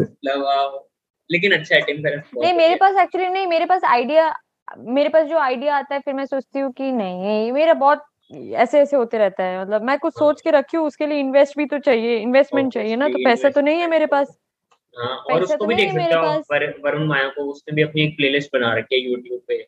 मतलब 0.00 0.86
लेकिन 1.32 1.52
अच्छा 1.52 1.76
है 1.76 1.82
टिम 1.82 1.96
नहीं 2.44 2.54
मेरे 2.54 2.74
पास 2.74 2.96
एक्चुअली 2.96 3.28
नहीं 3.28 3.46
मेरे 3.46 3.66
पास 3.66 3.84
आइडिया 3.84 4.34
मेरे 4.78 5.08
पास 5.08 5.26
जो 5.26 5.38
आइडिया 5.38 5.76
आता 5.76 5.94
है 5.94 6.00
फिर 6.00 6.14
मैं 6.14 6.26
सोचती 6.26 6.58
हूँ 6.58 6.72
कि 6.72 6.92
नहीं 6.92 7.44
ये 7.44 7.52
मेरा 7.52 7.74
बहुत 7.74 8.04
ऐसे 8.52 8.80
ऐसे 8.80 8.96
होते 8.96 9.18
रहता 9.18 9.44
है। 9.44 9.62
मतलब 9.62 9.82
मैं 9.82 9.98
कुछ 9.98 10.12
सोच 10.12 10.40
के 10.40 10.50
रखी 10.50 10.76
हूँ 10.76 10.86
उसके 10.86 11.06
लिए 11.06 11.18
इन्वेस्ट 11.18 11.56
भी 11.56 11.66
तो 11.66 11.78
चाहिए 11.78 12.16
इन्वेस्टमेंट 12.16 12.72
चाहिए 12.74 12.96
ना 12.96 13.08
तो 13.08 13.18
पैसा 13.24 13.48
तो 13.50 13.60
नहीं 13.60 13.80
है 13.80 13.86
मेरे 13.86 14.06
पास। 14.06 14.26
है। 14.28 14.32
हाँ। 14.32 14.49
और 14.96 15.42
उसको 15.42 15.56
तो 15.56 15.66
भी 15.66 15.74
देख 15.74 15.92
सकते 15.92 16.14
हो 16.14 16.82
वरुण 16.84 17.06
माया 17.08 17.28
को 17.28 17.42
उसने 17.50 17.74
भी 17.74 17.82
अपनी 17.82 18.02
एक 18.02 18.16
प्लेलिस्ट 18.16 18.50
बना 18.52 18.72
रखी 18.74 18.94
है 18.94 19.00
यूट्यूब 19.02 19.40
पे। 19.48 19.62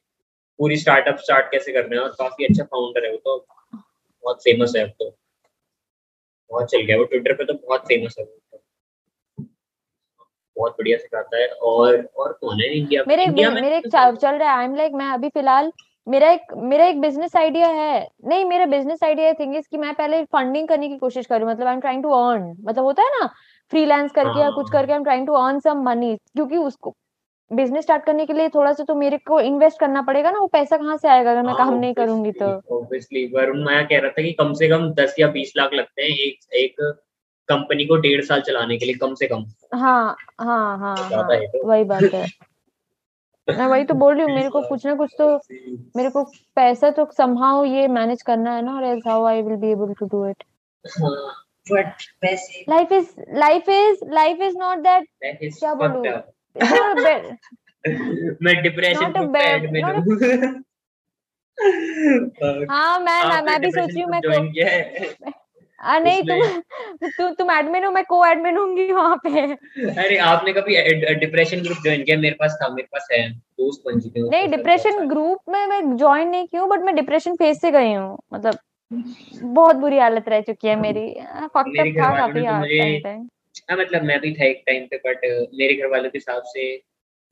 पूरी 0.59 0.76
स्टार्टअप 0.76 1.17
स्टार्ट 1.19 1.50
कैसे 1.50 1.73
करना 1.73 1.97
है 1.97 2.02
और 2.02 2.14
काफ़ी 2.19 2.45
अच्छा 2.45 2.64
फाउंडर 2.64 3.05
है 3.07 3.12
वो 3.12 3.19
तो। 3.19 3.37
बहुत 4.25 4.43
फ़ेमस 4.45 4.73
है 4.76 4.83
अब 4.83 4.91
तो। 4.99 5.11
बहुत 6.50 6.71
चल 6.71 6.81
गया 6.81 6.97
वो 6.97 7.05
ट्विटर 7.05 7.33
पे 7.35 7.45
तो 7.45 7.55
बहुत 7.57 7.87
फ़ेमस 7.88 8.17
है 8.19 8.25
तो। 8.25 8.61
बहुत 10.57 10.73
बढ़िया 10.73 10.99
सिखाता 10.99 11.38
है 11.38 11.47
और 11.49 11.97
और 12.17 12.33
कौन 12.33 12.61
है 12.61 12.73
इंडिया 12.76 13.05
मेरे 13.09 13.25
इंडिया 13.25 13.50
में 13.50 13.61
मेरे 13.62 13.76
एक 13.76 13.87
तो 13.87 14.14
चल 14.17 14.35
रहा 14.35 14.50
है 14.50 14.59
आई 14.59 14.64
एम 14.64 14.75
लाइक 14.76 14.93
मैं 14.95 15.07
अभी 15.11 15.29
फ़िलहाल 15.29 15.73
मेरा 16.07 16.31
एक 16.31 16.52
मेरा 16.64 16.87
एक 16.87 17.00
बिज़नेस 17.00 17.37
आइडिया 17.37 17.67
है। 17.69 18.09
नहीं 18.25 18.45
मेरा 18.45 18.67
बिज़नेस 18.67 19.02
आइडिया 19.05 19.33
थिंग 19.33 19.55
इज़ 19.57 19.67
कि 19.71 19.79
मैं 19.79 19.93
पहले 19.95 20.23
फंडिंग 20.26 20.69
करने 20.69 20.88
की 20.88 20.97
कोशिश 20.99 21.26
करूँ 21.26 21.49
मतलब 21.49 21.67
I 21.67 21.75
am 21.75 21.81
trying 21.81 22.02
to 22.02 22.11
earn 22.12 22.43
मतलब 22.61 22.85
होता 22.85 23.02
है 23.02 23.11
ना 23.11 23.29
फ्रीलांस 23.73 24.11
करके 24.12 24.41
या 24.41 24.50
कुछ 24.50 24.64
हाँ। 24.64 24.73
करके 24.73 24.93
I 24.93 24.97
am 24.97 25.05
trying 25.05 25.26
to 25.26 25.33
earn 25.35 25.59
some 25.61 25.83
money 25.83 26.17
क्योंकि 26.17 26.57
उसको 26.57 26.95
बिज़नेस 27.50 27.85
स्टार्ट 27.85 28.05
करने 28.05 28.25
के 28.26 28.33
लिए 28.33 28.49
थोड़ा 28.49 28.73
सा 28.73 28.85
तो 28.85 28.95
मेरे 28.95 29.17
को 29.26 29.41
इन्वेस्ट 29.41 29.81
करना 29.81 30.02
पड़ेगा 30.02 30.31
ना 30.31 30.38
वो 30.38 30.47
पैसा 30.47 30.76
कहाँ 30.76 30.97
से 30.97 31.09
आएगा 31.09 31.31
अगर 31.31 31.43
मैं 31.43 31.55
काम 31.55 31.75
नहीं 31.75 31.95
करूँगी 31.95 32.33
तो। 32.33 32.47
ऑब्वियसली 32.76 33.26
वरुण 33.35 33.64
माया 33.64 33.83
कह 33.83 33.99
रहा 33.99 34.11
था 34.11 34.23
कि 34.23 34.33
कम 34.33 34.52
से 34.52 34.69
कम 34.69 34.88
दस 34.93 35.14
या 35.19 35.29
बीस 35.31 35.52
लाख 35.57 35.75
लगते 35.75 36.02
हैं 36.02 36.17
एक 36.19 36.55
एक 36.55 36.81
कंपनी 37.49 37.85
को 37.85 37.97
डेढ़ 37.97 38.25
साल 38.25 38.41
चलाने 38.41 38.79
के 38.79 38.87
लिए 38.87 38.95
कम 38.95 39.14
से 39.14 39.26
कम। 39.26 39.45
हाँ 39.75 40.17
हाँ 40.41 40.79
हाँ, 40.79 40.97
हाँ 40.97 41.26
तो। 41.29 41.67
वही 41.69 41.85
बात 41.85 42.02
है। 42.14 42.26
मैं 43.49 43.67
वही 43.67 43.85
तो 43.85 43.95
बोल 43.95 44.14
रही 44.14 44.25
हूँ 44.25 44.35
मेरे 44.35 44.49
को 44.49 44.61
कुछ 44.62 44.87
ना 44.87 44.95
कुछ 44.95 45.14
तो 45.19 45.29
मेरे 45.97 46.11
को 46.11 46.23
पैसा 46.57 46.91
तो 46.91 47.09
समहाउ 47.17 47.64
ये 47.64 47.87
मैनेज 47.88 48.23
करना 48.23 48.55
है 48.55 48.62
ना 48.62 48.76
और 48.76 48.85
as 48.85 49.02
how 49.07 49.25
I 49.25 49.43
will 49.43 49.57
be 49.57 49.71
able 49.71 49.95
to 50.00 50.07
do 50.07 50.26
it 50.26 50.45
but 51.66 52.02
पैसे 52.21 52.64
life 52.69 52.92
is 52.92 53.09
life 53.38 53.69
is 53.69 54.04
life 54.11 54.40
is 54.42 54.57
not 54.59 54.78
that 54.78 55.09
क्या 55.59 55.75
बोलूँ? 55.75 56.02
मैं 58.42 58.62
डिप्रेशन 58.62 59.33
पे 59.33 59.45
एडमिट 59.45 59.85
हूँ 59.85 60.02
हाँ 62.71 62.99
मैं 63.00 63.42
मैं 63.42 63.61
भी 63.61 63.71
सोच 63.71 63.90
रही 63.90 64.00
हूँ 64.00 64.11
मैं 64.11 64.21
को 64.25 64.31
आ, 65.81 65.99
नहीं 65.99 66.23
तुम 66.23 67.09
तु, 67.09 67.28
तुम 67.35 67.50
एडमिन 67.50 67.85
हो 67.85 67.90
मैं 67.90 68.04
को 68.04 68.25
एडमिन 68.26 68.57
होंगी 68.57 68.92
वहाँ 68.92 69.16
पे। 69.16 69.40
अरे 70.02 70.16
आपने 70.16 70.52
कभी 70.52 70.76
डिप्रेशन 71.14 71.62
ग्रुप 71.62 71.78
ज्वाइन 71.83 72.04
किया? 72.04 72.16
मेरे 72.16 72.35
पास 72.35 72.59
था 72.62 72.69
मेरे 72.69 72.88
पास 72.92 73.09
है। 73.12 73.31
दोस्त 73.31 73.83
बन 73.87 74.00
चुके 74.00 74.28
नहीं 74.31 74.49
डिप्रेशन 74.49 75.09
ग्रुप 75.09 75.38
में 75.49 75.66
मैं 75.66 75.97
ज्वाइन 75.97 76.28
नहीं 76.28 76.47
की 76.47 76.57
हूँ 76.57 76.69
बट 76.69 76.81
मैं 76.81 76.95
डिप्रेशन 76.95 77.37
फ़ेज़ 77.37 77.59
से 77.59 77.71
गई 77.71 77.92
हूँ 77.92 78.19
मतलब 78.35 78.59
बहुत 79.42 79.76
बुरी 79.76 79.99
हालत 79.99 80.25
रह 80.28 80.40
चुकी 80.40 80.68
है 80.68 80.76
मेरी। 80.76 81.14
फक्त 81.54 81.72
था 81.78 82.16
काफ़ी 82.16 82.44
हाँ 82.44 83.76
मतलब 83.76 84.02
मैं 84.02 84.20
भी 84.20 84.34
था 84.34 84.44
एक 84.44 84.62
टाइम 84.66 84.87
पे 84.87 84.96
बट 84.96 85.20
मेरे 85.54 85.75
घर 85.75 85.87
वालों 85.87 86.11
के 86.11 86.18
हिसाब 86.18 86.42
से 86.46 86.82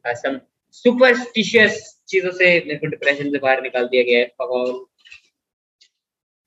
सम 0.07 0.41
सुपरस्टिशियस 0.71 2.03
चीज़ों 2.09 2.31
से 2.31 2.45
मेरे 2.45 2.77
को 2.77 2.87
डिप्रेशन 2.87 3.31
से 3.31 3.39
बाहर 3.39 3.63
निकाल 3.63 3.87
दिया 3.87 4.03
गया 4.03 4.19
है। 4.19 4.31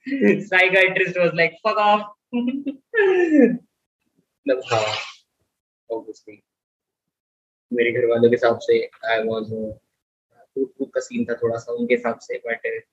Psychiatrist 0.44 1.18
was 1.18 1.34
like 1.34 1.54
fuck 1.64 1.78
off. 1.78 2.02
मतलब 4.48 4.62
हाँ 4.74 4.96
obviously. 5.90 6.36
मेरे 7.74 7.92
घर 7.92 8.06
वालों 8.06 8.30
के 8.30 8.36
हिसाब 8.36 8.60
से 8.62 8.90
आई 9.06 9.20
वाज 9.20 9.46
टूट 10.56 10.74
फूट 10.78 10.94
का 10.94 11.02
सीन 11.02 11.26
था 11.26 11.34
थोड़ा 11.34 11.58
सा 11.58 11.74
उनके 11.74 11.94
हिसाब 11.94 12.20
से 12.20 12.38
बट 12.38 12.84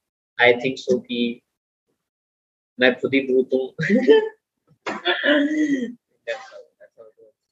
आई 0.41 0.53
थिंक 0.53 0.79
सो 0.79 0.99
कि 0.99 1.43
मैं 2.81 2.95
खुद 2.95 3.15
ही 3.15 3.21
भूत 3.21 3.51
हूँ। 3.55 3.67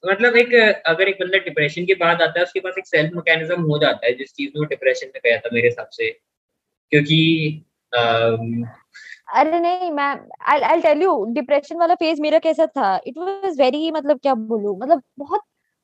मतलब 0.05 0.37
एक, 0.37 0.55
अगर 0.87 1.09
एक 1.09 1.17
बंदा 1.21 1.39
डिप्रेशन 1.39 1.85
के 1.85 1.95
बाद 1.95 2.23
आता 2.23 2.39
है, 2.39 2.45
उसके 2.45 2.61
पास 2.61 2.75
एक 2.79 2.87
सेल्फ 2.87 3.13
मैकेनिज्म 3.15 3.63
हो 3.63 3.79
जाता 3.79 4.07
है, 4.07 4.13
जिस 4.13 4.33
चीज़ 4.35 4.51
में 4.57 4.69
डिप्रेशन 4.69 5.07
में 5.07 5.21
गया 5.25 5.39
था 5.39 5.49
मेरे 5.53 5.69
हिसाब 5.69 5.89
से। 5.93 6.11
क्योंकि 6.93 7.65
अरे 7.95 9.59
नहीं, 9.61 9.91
मैं 9.91 10.05
I 10.49 10.61
I 10.61 10.81
tell 10.81 11.03
you 11.03 11.25
depression 11.29 11.77
वाला 11.77 11.95
फ़ेज़ 11.95 12.21
मेरा 12.23 12.39
कैसा 12.39 12.67
था? 12.67 13.01
इट 13.07 13.19
वाज 13.19 13.61
वेरी 13.61 13.91
मतलब 13.91 14.19
क्या 14.19 14.35
बोलूँ 14.35 14.79
मतलब 14.79 15.03
बहुत 15.19 15.41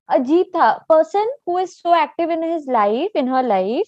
अजीब 0.08 0.46
था। 0.46 0.72
Person 0.88 1.32
who 1.48 1.58
is 1.60 1.70
so 1.70 1.94
active 2.02 2.30
in 2.30 2.44
his 2.44 2.70
life 2.70 3.16
in 3.16 3.28
her 3.28 3.44
life 3.44 3.82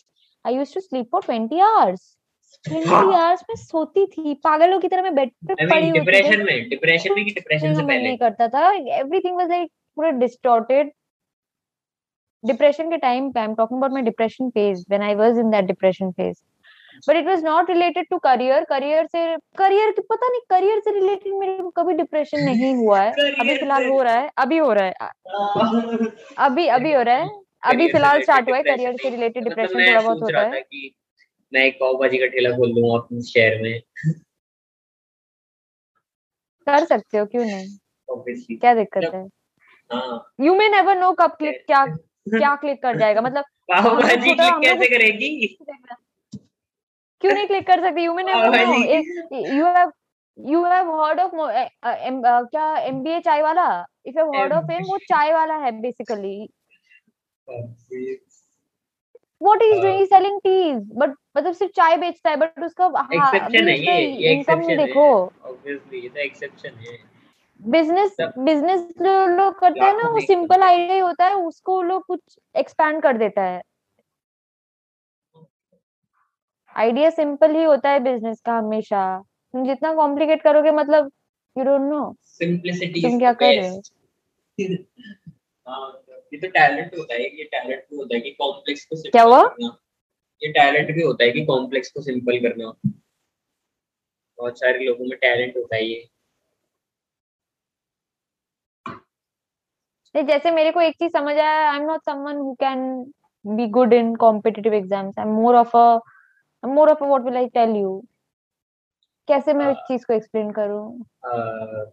I 0.44 0.54
used 0.54 0.75
to 0.75 0.80
sleep 0.80 1.08
for 1.12 1.22
20 1.22 1.60
hours 1.60 2.15
20 2.64 2.86
hours 2.92 3.42
में 3.48 3.56
सोती 3.56 4.06
थी। 4.06 4.34
पागलों 4.34 4.78
की 4.80 4.88
तरह 4.88 5.02
मैं 5.02 5.14
बेड 5.14 5.30
पे 5.46 5.54
I 5.54 5.56
mean, 5.56 5.70
पड़ी 5.70 5.88
होती 5.88 5.98
डिप्रेशन 6.00 6.44
में 6.44 6.68
डिप्रेशन 6.68 7.14
में 7.14 7.24
कि 7.24 7.30
डिप्रेशन 7.30 7.74
से 7.74 7.82
पहले। 7.82 8.02
नहीं 8.02 8.16
करता 8.18 8.48
था। 8.48 8.70
एवरीथिंग 8.98 9.36
वाज 9.36 9.48
लाइक 9.50 9.70
पूरा 9.96 10.10
डिस्टॉर्टेड 10.10 10.92
डिप्रेशन 12.44 12.90
के 12.90 12.96
टाइम 12.96 13.30
पे 13.32 13.40
I 13.40 13.46
am 13.46 13.54
talking 13.54 13.78
about 13.78 13.92
my 13.92 14.02
depression 14.02 14.50
phase 14.50 14.84
when 14.90 15.02
I 15.02 15.14
was 15.14 15.38
in 15.38 15.50
that 15.50 15.64
depression 15.64 16.10
phase 16.10 16.36
but 17.08 17.16
it 17.16 17.26
was 17.26 17.44
not 17.44 17.70
related 17.70 18.06
to 18.10 18.18
career 18.18 18.64
career 18.64 19.06
से 19.06 19.24
करियर 19.58 19.90
की 19.90 20.02
पता 20.10 20.28
नहीं 20.28 20.40
करियर 20.50 20.80
से 20.80 20.92
रिलेटेड 20.92 21.34
मेरे 21.34 21.56
को 21.62 21.70
कभी 21.70 21.94
डिप्रेशन 21.94 22.44
नहीं 22.44 22.74
हुआ 22.74 23.00
है। 23.00 23.10
अभी 23.40 23.56
फ़िलहाल 23.56 23.86
हो 23.88 24.02
रहा 24.02 24.14
है। 24.14 24.30
अभी 24.38 24.58
हो 24.58 24.72
रहा 24.72 24.84
है। 24.84 24.92
अभी 26.38 26.66
अभी 26.68 26.92
हो 26.92 27.02
रहा 27.02 27.16
है। 27.16 27.28
अभी 27.64 27.88
फ़िलहाल 27.92 28.22
स्टार्ट 28.22 28.48
हुआ 28.48 28.56
है। 28.56 28.62
करियर 28.62 28.96
से 28.96 29.10
रिलेटेड 29.10 29.44
डिप्रेशन 29.44 29.74
थोड़ा 29.88 30.00
बहुत 30.00 30.22
होता 30.22 30.40
है। 30.40 30.62
मैं 31.52 31.64
एक 31.64 31.76
पाव 31.80 31.94
भाजी 31.98 32.18
का 32.18 32.26
ठेला 32.26 32.50
खोल 32.56 32.72
दूँगा 32.74 32.96
अपने 32.98 33.22
शहर 33.22 33.60
में। 33.62 33.80
कर 36.66 36.84
सकते 36.84 37.18
हो 37.18 37.26
क्यों 37.26 37.44
नहीं? 37.44 37.66
Obviously. 38.08 38.60
क्या 38.60 38.74
दिक्कत 38.74 39.14
है? 39.14 39.24
यू 40.46 40.54
मे 40.54 40.68
नेवर 40.68 40.98
नो 40.98 41.12
कब 41.20 41.36
क्लिक 41.38 41.62
क्या 41.66 41.84
क्या 42.28 42.54
क्लिक 42.56 42.82
कर 42.82 42.98
जाएगा 42.98 43.20
मतलब 43.20 43.44
पाव 43.70 43.94
भाजी 44.00 44.34
क्लिक 44.34 44.54
कैसे 44.62 44.88
करेगी? 44.88 45.46
क्यों 47.22 47.32
नहीं 47.32 47.46
क्लिक 47.46 47.66
कर 47.66 47.80
सकती? 47.82 48.04
You 48.04 48.14
may 48.14 48.22
never 48.22 48.66
know 48.66 48.74
you 49.54 49.66
have 49.66 49.92
you 50.38 50.64
have 50.64 50.90
heard 51.00 51.20
of 51.20 51.30
क्या 51.34 52.76
MBA 52.78 53.20
Chai 53.20 53.42
Wala? 53.42 53.68
If 54.06 54.18
you 54.18 54.24
heard 54.32 54.52
of 54.52 54.70
him 54.72 54.82
वो 54.88 54.98
चाय 55.08 55.32
वाला 55.32 55.56
है 55.64 55.70
basically 55.80 56.48
what 59.40 59.62
is 59.62 59.80
doing 59.80 60.06
selling 60.06 60.38
teas 60.40 60.76
but 60.96 61.14
मतलब 61.36 61.52
सिर्फ़ 61.52 61.72
चाय 61.72 61.96
बेचता 61.96 62.30
है 62.30 62.36
बट 62.36 62.62
उसका 62.62 62.86
एक्सेप्शन 63.14 63.68
है 63.68 63.78
ये 63.78 64.00
ये 64.06 64.32
एक्सेप्शन 64.32 64.76
देखो। 64.76 65.06
ऑब्वियसली 65.44 66.00
ये 66.00 66.08
तो 66.08 66.20
एक्सेप्शन 66.20 66.74
है। 66.78 66.98
बिज़नेस 67.60 68.16
बिज़नेस 68.20 68.88
लोग 69.00 69.58
करते 69.58 69.84
हैं 69.84 69.96
ना 69.96 70.08
वो 70.08 70.20
सिंपल 70.20 70.62
आइडिया 70.62 71.04
होता 71.04 71.26
है 71.26 71.34
उसको 71.34 71.80
लोग 71.82 72.04
कुछ 72.06 72.38
एक्सपैंड 72.56 73.02
कर 73.02 73.16
देता 73.16 73.42
है। 73.42 73.62
आइडिया 76.76 77.10
सिंपल 77.10 77.54
ही 77.56 77.62
होता 77.62 77.90
है 77.90 78.00
बिज़नेस 78.00 78.40
का 78.40 78.56
हमेशा। 78.58 79.02
तुम 79.54 79.64
जितना 79.64 79.94
कॉम्प्लिकेट 79.94 80.42
करोगे 80.42 80.70
मतलब 80.70 81.10
यू 81.56 81.64
डोंट 81.64 81.90
नो 81.90 82.00
सिंपलिसिटी 82.24 83.02
तुम 83.02 83.18
क्या 83.18 83.32
कर 83.32 83.46
रहे 83.46 83.68
हो? 83.68 83.80
हाँ, 85.68 86.02
ये 86.32 86.38
तो 86.38 86.48
टैलेंट 86.48 86.94
होता 86.98 87.14
है 87.14 87.22
ये 87.22 87.44
टैलेंट 87.44 87.82
होता 87.98 88.14
है 88.14 88.20
कि 88.20 88.30
कॉम्प्लेक्स 88.30 88.84
को 88.84 89.02
क्या 89.10 89.22
हुआ? 89.22 89.42
ये 90.42 90.48
टैलेंट 90.52 90.94
भी 90.94 91.02
होता 91.02 91.24
है 91.24 91.30
कि 91.32 91.44
कॉम्प्लेक्स 91.44 91.90
को 91.92 92.02
सिंपल 92.02 92.38
करना 92.40 92.72
बहुत 94.38 94.58
सारे 94.60 94.84
लोगों 94.84 95.04
में 95.04 95.18
टैलेंट 95.18 95.56
होता 95.56 95.76
है 95.76 95.84
ये। 95.84 96.08
जैसे 100.14 100.50
मेरे 100.50 100.70
को 100.72 100.80
एक 100.80 100.94
चीज़ 100.98 101.12
समझ 101.12 101.34
आया 101.36 101.70
I 101.70 101.78
am 101.78 101.86
not 101.86 102.02
someone 102.04 102.36
who 102.36 102.52
can 102.60 102.84
be 103.44 103.66
good 103.70 103.92
in 103.92 104.14
competitive 104.16 104.74
exams 104.74 105.18
I 105.18 105.24
am 105.24 105.32
more 105.32 105.54
of 105.54 105.76
a 105.76 106.66
more 106.66 106.90
of 106.90 107.02
what 107.04 107.22
will 107.22 107.36
I 107.36 107.46
tell 107.54 107.76
you 107.76 107.98
कैसे 109.28 109.52
मैं 109.54 109.70
इस 109.70 109.76
चीज़ 109.88 110.06
को 110.06 110.12
एक्सप्लेन 110.12 110.50
करूँ? 110.50 111.04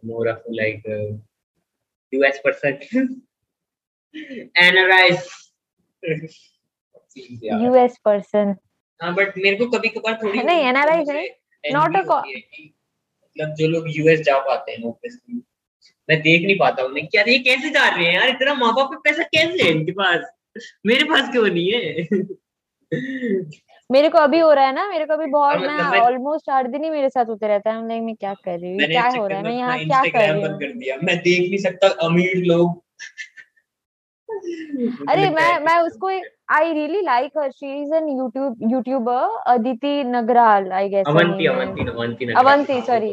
More 0.06 0.30
of 0.30 0.44
like 0.52 0.84
US 2.14 2.42
person 2.46 2.78
analyse 4.58 5.28
US 7.18 7.98
person 8.06 8.56
हाँ 9.02 9.14
but 9.14 9.38
मेरे 9.38 9.56
को 9.56 9.66
कभी 9.66 9.90
कभार 9.90 10.20
थोड़ी 10.24 10.44
नहीं 10.44 10.62
एनालाइज 10.62 11.10
नहीं 11.10 11.30
नॉट 11.74 11.96
अ 11.96 12.00
मतलब 13.38 13.54
जो 13.56 13.68
लोग 13.68 13.86
यूएस 13.88 14.20
जा 14.20 14.40
पाते 14.40 14.72
हैं 14.72 14.84
ऑब्वियसली 14.84 15.44
मैं 16.10 16.22
देख 16.22 16.46
नहीं 16.46 16.58
पाता 16.60 16.84
हूँ। 16.84 16.94
क्या 16.94 17.24
ये 17.28 17.40
कैसे 17.40 17.70
जा 17.70 17.90
रहे 17.90 18.06
हैं 18.06 18.14
यार? 18.14 18.30
इतना 18.30 18.54
माँ 18.54 18.74
बाप 18.74 19.02
पैसा 19.04 19.24
कैसे 19.24 19.64
है 19.64 19.72
इनके 19.72 19.92
पास? 19.92 20.20
मेरे 20.86 21.04
पास 21.04 21.32
क्यों 21.32 21.46
नहीं 21.46 21.72
है? 21.72 22.08
मेरे 23.92 24.10
को 24.10 24.18
अभी 24.18 24.40
हो 24.40 24.54
रहा 24.54 24.66
है 24.66 24.74
ना 24.74 24.88
मेरे 24.88 25.06
को 25.06 25.14
अभी 25.14 25.26
बहुत 25.26 25.56
हाँ, 25.56 25.78
मतलब 25.78 25.92
मैं 25.92 26.00
ऑलमोस्ट 26.00 26.50
आठ 26.50 26.66
दिन 26.66 26.84
ही 26.84 26.90
मेरे 26.90 27.10
साथ 27.10 27.26
होते 27.26 27.48
रहता 27.48 27.72
है। 27.72 27.88
लाइक 27.88 28.04
मैं 28.04 28.16
क्या 28.16 28.34
कर 28.34 28.60
रही 28.60 28.72
हूँ? 28.72 28.80
क्या 28.80 29.08
हो 29.08 29.28
रहा 29.28 29.38
है? 29.38 29.44
मैं 29.44 29.52
यहाँ 29.52 29.80
क्या 29.80 30.02
कर 30.02 30.34
रही 30.34 30.42
हूँ? 30.44 30.60
कर 30.60 30.72
दिया। 30.74 30.98
मैं 31.04 31.18
देख 31.18 31.40
नहीं 31.40 31.58
सकता 31.58 31.88
अमीर 31.88 32.36
लोग। 32.36 32.84
अरे 35.10 35.30
मैं 35.30 35.60
मैं 35.60 35.80
उसको 35.80 36.10
I 36.54 36.74
really 36.74 37.02
like 37.02 37.38
her 37.38 37.52
she 37.52 37.82
is 37.82 37.94
an 37.96 38.08
YouTube 38.10 38.72
YouTuber 38.72 39.38
Aditi 39.54 40.04
Nagaral 40.08 40.72
I 40.80 40.90
guess 40.90 41.06
Avanti 41.08 41.46
Avanti 41.48 41.86
Avanti 41.90 42.32
Avanti 42.34 42.82
sorry 42.88 43.12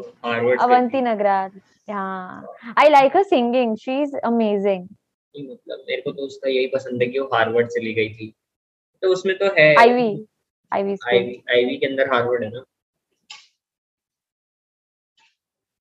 Avanti 0.65 1.01
Nagaral 1.03 1.51
हाँ 1.89 2.55
I 2.79 2.89
like 2.89 3.17
her 3.17 3.23
singing 3.23 3.77
she 3.85 4.01
is 4.03 4.17
amazing 4.25 4.89
मतलब 5.35 5.85
मेरे 5.89 6.03
को 6.03 6.13
तो 6.13 6.27
उसका 6.27 6.51
यही 6.51 6.67
पसंद 6.75 7.03
है 7.03 7.09
कि 7.09 7.19
वो 7.19 7.27
हार्वर्ड 7.35 7.69
चली 7.71 7.93
गई 7.95 8.09
थी। 8.15 8.33
तो 9.03 9.09
उसमें 9.13 9.37
तो 9.39 9.47
है। 9.59 9.75
आईवी 9.81 10.09
आईवी 10.73 10.97
आईवी 11.09 11.43
आईवी 11.51 11.77
के 11.77 11.87
अंदर 11.87 12.13
हार्वर्ड 12.13 12.45
है 12.45 12.51
ना? 12.51 12.65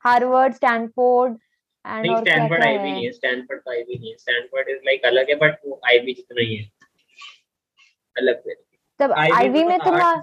Harvard 0.03 0.53
Stanford 0.55 1.37
and 1.85 2.15
Stanford 2.17 2.63
Ivy 2.63 2.91
नहीं 2.91 3.05
है 3.05 3.11
स्टैनफोर्ड 3.11 3.61
तो 3.61 3.71
आईवी 3.71 3.97
नहीं 3.99 4.11
है। 4.11 4.17
स्टैनफोर्ड 4.17 4.69
इज़ 4.69 4.79
लाइक 4.85 5.05
अलग 5.05 5.29
है 5.29 5.35
बट 5.39 5.57
वो 5.65 5.79
आईवी 5.89 6.13
जितना 6.13 6.41
ही 6.41 6.55
है। 6.55 6.69
अलग 8.19 8.41
है 8.47 8.55
तब 8.99 9.11
आईवी 9.17 9.63
में 9.63 9.77
तो 9.79 9.83
तुम्हारा 9.85 10.21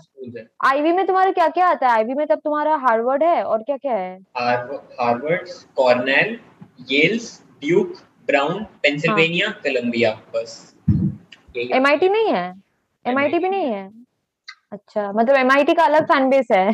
आईवी 0.69 0.93
में 0.93 1.07
तुम्हारा 1.07 1.31
क्या 1.33 1.47
क्या 1.49 1.67
आता 1.67 1.87
है? 1.88 1.93
आईवी 1.93 2.15
में 2.15 2.26
तब 2.26 2.41
तुम्हारा 2.45 2.75
हार्वर्ड 2.76 3.23
है 3.23 3.43
और 3.45 3.62
क्या 3.62 3.76
क्या 3.76 3.95
है 3.95 4.19
Harvard 4.37 5.49
Cornell 5.76 6.38
Yales 6.91 7.31
Duke 7.61 7.93
Brown 8.26 8.62
Pennsylvania 8.83 9.49
Columbia 9.62 10.11
बस। 10.35 10.57
एमआईटी 11.57 12.09
नहीं 12.09 12.33
है? 12.33 12.53
एमआईटी 13.05 13.38
भी 13.38 13.49
नहीं 13.49 13.73
है? 13.73 13.88
अच्छा 14.73 15.11
मतलब 15.12 15.37
एमआईटी 15.37 15.75
का 15.75 15.85
अलग 15.85 16.07
फ़ैन 16.07 16.29
बेस 16.31 16.47
है। 16.53 16.69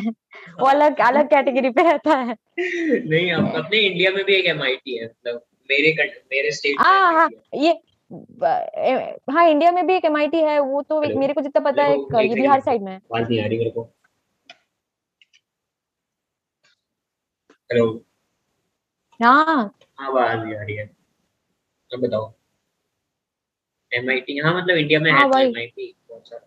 वो 0.59 0.65
अलग 0.65 0.99
अलग 1.07 1.27
कैटेगरी 1.29 1.69
पे 1.69 1.83
रहता 1.83 2.15
है। 2.17 2.35
नहीं 2.59 3.31
अपने 3.31 3.77
इंडिया 3.79 4.11
में 4.11 4.23
भी 4.25 4.35
एक 4.35 4.45
एमआईटी 4.45 4.97
है 4.97 5.05
मतलब 5.05 5.41
मेरे 5.69 5.91
मेरे 6.31 6.51
स्टेट 6.51 6.75
हाँ। 6.79 7.13
हाँ। 7.13 7.29
ये 7.55 7.71
हाँ 8.13 9.47
इंडिया 9.49 9.71
में 9.71 9.87
भी 9.87 9.93
एक 9.93 10.05
एमआईटी 10.05 10.37
है 10.37 10.59
वो 10.59 10.81
तो 10.81 11.03
एक 11.03 11.15
मेरे 11.17 11.33
को 11.33 11.41
जितना 11.41 11.71
पता 11.71 11.83
है 11.83 11.97
ये 12.23 12.35
बिहार 12.35 12.59
साइड 12.59 12.81
में 12.81 12.99
हेलो 17.71 18.05
हाँ। 19.23 19.73
आवाज़ 19.99 20.39
आ 20.39 20.43
रही 20.43 20.75
है। 20.75 20.85
अब 21.93 21.99
बताओ। 21.99 22.33
एमआईटी 23.91 24.37
हाँ 24.37 24.55
मतलब 24.57 24.77
इंडिया 24.77 24.99
में 24.99 25.11
हाँ, 25.11 25.19
है 25.35 25.45
एमआईटी 25.45 25.95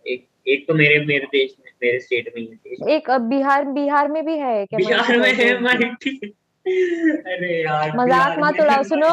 एक 0.06 0.28
एक 0.48 0.66
तो 0.68 0.74
मेरे 0.74 1.04
मेरे 1.06 1.26
देश 1.26 1.56
में 1.60 1.72
मेरे 1.82 2.00
स्टेट 2.00 2.32
में 2.36 2.42
ही 2.42 2.94
एक 2.94 3.10
बिहार 3.10 3.64
बिहार 3.64 4.08
में 4.08 4.24
भी 4.26 4.38
है 4.38 4.66
क्या 4.66 4.78
बिहार 4.78 5.18
में 5.18 5.32
है 5.34 5.48
यार 5.48 5.96
मज़ाक 7.96 8.36
मत 8.38 8.60
उड़ाओ 8.60 8.82
सुनो। 8.84 9.10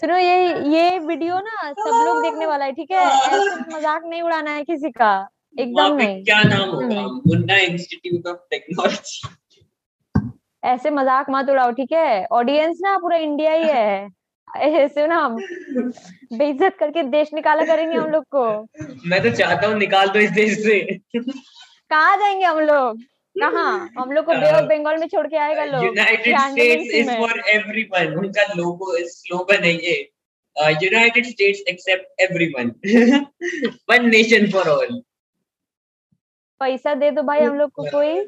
सुनो 0.00 0.16
ये 0.16 0.36
ये 0.72 0.98
वीडियो 0.98 1.38
ना 1.40 1.72
सब 1.72 2.02
लोग 2.06 2.22
देखने 2.22 2.46
वाला 2.46 2.64
है 2.64 2.72
ठीक 2.72 2.90
है? 2.90 3.06
मज़ाक 3.74 4.02
नहीं 4.04 4.22
उड़ाना 4.22 4.50
है 4.50 4.62
किसी 4.64 4.90
का 4.90 5.10
एकदम 5.56 5.96
नहीं। 5.96 6.22
क्या 6.24 6.42
नाम 6.42 6.68
होगा। 6.70 7.02
मुन्ना 7.26 7.56
इंस्टीट्यूट 7.62 8.26
ऑफ़ 8.26 8.38
टेक्नोलॉजी 8.50 9.28
ऐसे 10.62 10.90
मज़ाक 10.90 11.26
मत 11.30 11.50
उड़ाओ 11.50 11.70
ठीक 11.72 11.92
है? 11.92 12.24
ऑडियंस 12.26 12.78
ना 12.82 12.96
पूरा 12.98 13.16
इंडिया 13.16 13.52
ही 13.52 13.68
है। 13.68 14.08
ऐसे 14.48 15.06
ना 15.06 15.16
हम। 15.16 15.36
बेइज्जत 16.32 16.76
करके 16.80 17.02
देश 17.10 17.30
निकाला 17.34 17.64
करेंगे 17.64 17.96
हम 17.96 18.10
लोग 18.10 18.24
को। 18.34 18.44
मैं 19.08 19.22
तो 19.22 19.30
चाहता 19.36 19.66
हूँ 19.66 19.76
निकाल 19.78 20.08
दो 20.08 20.18
इस 20.18 20.30
देश 20.30 20.58
से। 20.64 20.80
कहा 21.16 22.16
जाएँगे 22.16 22.44
हम 22.44 22.58
लोग? 22.60 23.02
कहाँ 23.36 23.70
हम 23.98 24.12
लोग 24.12 24.24
को 24.24 24.34
बे 24.40 24.50
ऑफ़ 24.52 24.64
बंगाल 24.66 24.98
में 24.98 25.06
छोड़ 25.08 25.26
के 25.26 25.36
आएगा 25.36 25.64
लोग 25.64 25.84
United 25.84 26.38
States 26.40 26.94
is 26.94 27.10
for 27.10 27.40
everyone 27.50 28.14
उनका 28.18 28.44
लोगो 28.56 28.96
स्लोगन 29.08 29.64
है। 29.64 29.72
ये 29.74 29.96
United 30.82 31.26
States 31.26 31.60
accept 31.68 32.20
everyone 32.20 32.70
one 33.90 34.08
nation 34.08 34.50
for 34.52 34.68
all 34.68 35.00
पैसा 36.60 36.94
दे 36.94 37.10
दो 37.10 37.22
भाई 37.22 37.40
हम 37.40 37.58
लोग 37.58 37.70
को 37.70 37.90
कोई। 37.90 38.18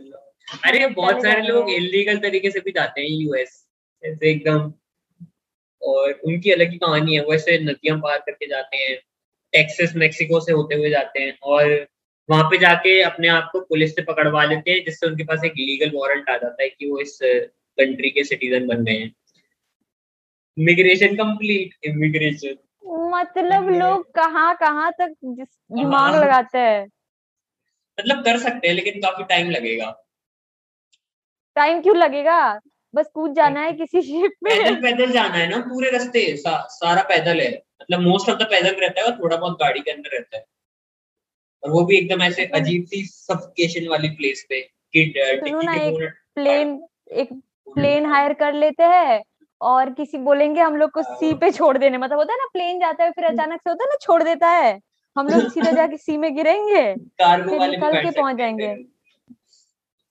अरे 0.65 0.87
बहुत 0.89 1.23
सारे 1.23 1.43
लोग 1.43 1.71
इलीगल 1.71 2.19
तरीके 2.19 2.51
से 2.51 2.61
भी 2.61 2.73
जाते 2.73 3.01
हैं 3.01 3.09
यूएस 3.11 3.65
ऐसे 4.03 4.31
एकदम 4.31 4.73
और 5.83 6.13
उनकी 6.25 6.51
अलग 6.51 6.71
ही 6.71 6.79
कहानी 6.79 7.15
है 7.15 7.25
वैसे 7.25 7.59
नदियाँ 7.59 7.97
पार 7.99 8.19
करके 8.19 8.47
जाते 8.47 8.77
हैं 8.77 8.97
टेक्सास 9.53 9.95
मेक्सिको 9.97 10.41
से 10.41 10.53
होते 10.53 10.75
हुए 10.75 10.91
जाते 10.91 11.21
हैं 11.21 11.39
और 11.43 11.87
वहाँ 12.31 12.45
पे 12.45 12.59
जाके 12.59 13.03
अपने 13.03 13.29
आप 13.29 13.49
को 13.53 13.61
पुलिस 13.61 13.97
से 13.97 14.03
पकड़वा 14.03 14.45
लेते 14.45 14.71
हैं 14.71 14.85
जिससे 14.85 15.07
उनके 15.07 15.25
पास 15.25 15.45
एक 15.45 15.53
लीगल 15.53 15.91
वारंट 15.95 16.31
आ 16.31 16.37
जाता 16.37 16.63
है 16.63 16.69
कि 16.69 16.91
वो 16.91 17.01
इस 17.01 17.19
कंट्री 17.79 18.11
के 18.11 18.25
सिटीजन 18.25 18.67
बन 18.67 18.85
गए 18.85 18.93
हैं। 18.93 19.15
इमिग्रेशन 20.59 21.17
कंप्लीट 21.17 21.71
इमिग्रेशन 21.85 22.57
मतलब 22.91 23.69
लोग 23.69 24.15
कहाँ 24.15 24.57
कहाँ 24.57 24.93
तक 24.93 25.15
दिमाग 25.25 26.15
हाँ। 26.15 26.23
लगाते 26.23 26.59
हैं? 26.59 26.91
मतलब 28.01 28.25
कर 28.25 28.39
सकते 28.39 28.69
हैं 28.69 28.75
लेकिन 28.75 29.01
काफ़ी 29.01 29.25
टाइम 29.25 29.51
लगेगा। 29.51 30.07
टाइम 31.57 31.83
क्यों 31.83 31.97
लगेगा? 31.97 32.61
बस 32.95 33.11
कूद 33.15 33.35
जाना 33.35 33.61
है 33.61 33.73
किसी 33.73 34.03
शिप 34.03 34.33
में 34.43 34.59
पैदल 34.59 34.75
पैदल 34.75 35.13
जाना 35.13 35.35
है 35.35 35.49
ना 35.49 35.59
पूरे 35.59 35.91
रास्ते 35.91 36.37
सा, 36.37 36.67
सारा 36.71 37.03
पैदल 37.03 37.41
है। 37.41 37.63
मतलब 37.83 38.01
मोस्ट 38.01 38.31
ऑफ़ 38.31 38.39
द 38.39 38.43
पैदल 38.43 38.81
रहता 38.81 39.01
है 39.01 39.07
और 39.07 39.19
थोड़ा 39.19 39.37
बहुत 39.37 39.53
गाड़ी 39.53 39.81
के 39.81 39.91
अंदर 39.91 40.11
रहता 40.13 40.37
है। 40.37 40.45
और 41.63 41.71
वो 41.71 41.85
भी 41.85 41.97
एकदम 41.97 42.23
ऐसे। 42.23 42.45
अजीब 42.45 42.85
सी 42.85 43.05
सफोकेशन 43.05 43.89
वाली 43.89 44.09
प्लेस 44.09 44.47
पे 44.49 44.61
कि 44.95 45.13
सुनो 45.17 45.61
ना 45.61 45.75
एक 45.75 46.13
प्लेन 46.35 46.81
एक 47.13 47.33
प्लेन 47.75 48.07
हायर 48.07 48.33
कर 48.33 48.53
लेते 48.53 48.83
हैं 48.83 49.23
और 49.61 49.91
किसी 49.91 50.19
बोलेंगे 50.19 50.61
हम 50.61 50.77
लोग 50.77 50.91
को 50.91 51.03
सी 51.03 51.31
हाँ। 51.31 51.39
पे 51.39 51.51
छोड़ 51.51 51.79
देने 51.79 51.99
मतलब 51.99 52.19
होता 52.19 52.33
है 52.33 52.39
ना 52.39 52.47
प्लेन 52.53 52.79
जाता 52.79 53.05
है 53.05 53.11
फिर 53.11 53.25
हम्म। 53.25 53.35
अचानक 53.35 53.61
से 53.61 53.71
होता 53.71 53.85
है 53.85 53.91
ना 53.91 53.97
छोड़ 54.01 54.23
देता 54.23 54.49
है 54.49 54.79
हम 55.17 55.29
लोग 55.29 55.49
सीधा 55.55 55.71
जाके 55.71 55.97
सी 55.97 56.17
में 56.17 56.35
गिरेंगे 56.37 56.95
फिर 56.95 57.69
निकल 57.69 58.03
के 58.03 58.11
पहुँच 58.11 58.37
जाएँगे 58.37 58.75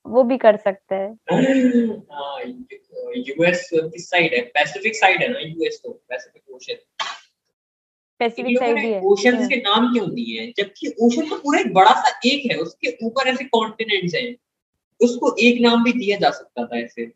वो 0.05 0.23
भी 0.23 0.37
कर 0.37 0.57
सकते 0.57 0.95
हैं 0.95 1.17
यूएस 3.17 3.69
किस 3.73 4.09
साइड 4.09 4.33
है 4.33 4.41
पैसिफिक 4.41 4.95
साइड 4.95 5.21
है 5.21 5.27
ना 5.27 5.39
यूएस 5.39 5.81
तो 5.83 5.91
पैसिफिक 6.09 6.55
ओशन 6.55 6.75
पैसिफिक 8.19 8.57
साइड 8.59 8.77
ही। 8.77 8.91
है 8.91 9.01
ओशन 9.01 9.47
के। 9.47 9.55
नाम 9.55 9.93
क्यों 9.93 10.09
दिए 10.09 10.41
हैं? 10.41 10.53
जबकि 10.57 10.93
ओशन 11.01 11.29
तो 11.29 11.35
पूरा 11.35 11.59
एक 11.59 11.73
बड़ा 11.73 11.91
सा 11.91 12.19
एक 12.25 12.51
है 12.51 12.57
उसके 12.57 12.97
ऊपर 13.05 13.27
ऐसे 13.27 13.43
कॉन्टिनेंट्स 13.43 14.15
हैं। 14.15 14.35
उसको 15.01 15.35
एक 15.39 15.61
नाम 15.61 15.83
भी 15.83 15.93
दिया 15.93 16.17
जा 16.17 16.29
सकता 16.29 16.65
था 16.65 16.79
ऐसे। 16.79 17.11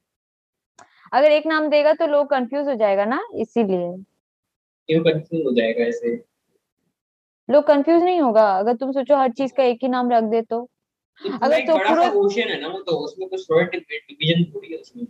अगर 1.14 1.32
एक 1.32 1.46
नाम 1.46 1.70
देगा 1.70 1.94
तो 1.94 2.08
लोग 2.08 2.30
कंफ्यूज 2.30 2.68
हो 2.68 2.76
जाएगा 2.76 3.06
ना 3.06 3.22
इसीलिए। 3.36 3.94
क्यों 4.90 5.04
कंफ्यूज 5.04 5.46
हो 5.46 5.52
जाएगा 5.52 5.84
ऐसे? 5.84 6.14
लोग 7.50 7.64
कंफ्यूज 7.68 8.04
नहीं 8.04 8.22
होगा। 8.22 8.50
अगर 8.60 8.76
तुम 8.76 8.92
सोचो 8.92 9.16
हर 9.16 9.32
चीज़ 9.32 9.54
का 9.54 9.64
एक 9.64 9.80
ही 9.82 9.88
नाम 9.88 10.12
रख 10.12 10.24
दे 10.24 10.42
तो। 10.42 10.70
तो 11.22 11.38
अगर 11.42 11.60
तो 11.60 11.78
पूरा 11.78 12.10
ओशन 12.12 12.42
है 12.42 12.60
ना 12.62 12.68
वो 12.68 12.80
तो 12.82 12.98
उसमें 12.98 13.28
कुछ 13.30 13.50
थोड़ा 13.50 13.64
डिवीज़न 13.66 14.44
थोड़ी 14.44 14.72
है 14.72 14.78
उसमें। 14.78 15.06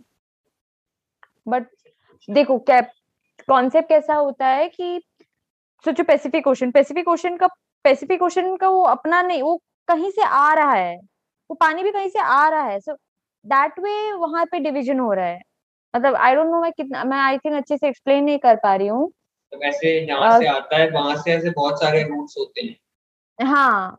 बट 1.48 1.66
देखो 2.28 2.58
क्या 2.58 2.80
कॉन्सेप्ट 3.48 3.88
कैसा 3.88 4.14
होता 4.14 4.46
है 4.46 4.68
कि 4.68 4.98
सोचो 5.84 6.04
पैसिफिक 6.04 6.46
ओशन 6.46 6.70
पैसिफिक 6.70 7.08
ओशन 7.08 7.36
का 7.36 7.46
पैसिफिक 7.84 8.22
ओशन 8.22 8.56
का 8.56 8.68
वो 8.68 8.82
अपना 8.82 9.22
नहीं 9.22 9.42
वो 9.42 9.56
कहीं 9.88 10.10
से 10.10 10.22
आ 10.22 10.52
रहा 10.54 10.72
है 10.72 10.96
वो 11.50 11.54
पानी 11.54 11.82
भी 11.82 11.90
कहीं 11.90 12.08
से 12.08 12.18
आ 12.18 12.48
रहा 12.48 12.62
है 12.62 12.78
सो 12.80 12.92
दैट 13.44 13.78
वे 13.78 14.12
वहाँ 14.12 14.44
पे 14.44 14.58
डिवीज़न 14.58 14.98
हो 15.00 15.12
रहा 15.12 15.26
है। 15.26 15.40
मतलब 15.94 16.14
आई 16.14 16.34
डोंट 16.34 16.50
नो 16.50 16.60
मैं 16.60 16.70
कितना 16.72 17.04
मैं 17.04 17.18
आई 17.18 17.38
थिंक 17.38 17.54
अच्छे 17.54 17.76
से 17.76 17.88
एक्सप्लेन 17.88 18.24
नहीं 18.24 18.38
कर 18.38 18.56
पा 18.56 18.74
रही 18.74 18.86
हूँ। 18.86 19.10
तो 19.52 19.58
वैसे 19.58 20.06
से 20.38 20.46
आता 20.46 20.76
है 20.76 20.90
वहाँ 20.90 21.16
से 21.16 21.32
ऐसे 21.32 21.50
बहुत 21.50 21.80
सारे 21.80 22.02
रूट्स 22.02 22.34
होते 22.38 22.60
हैं। 22.60 23.46
हाँ 23.46 23.98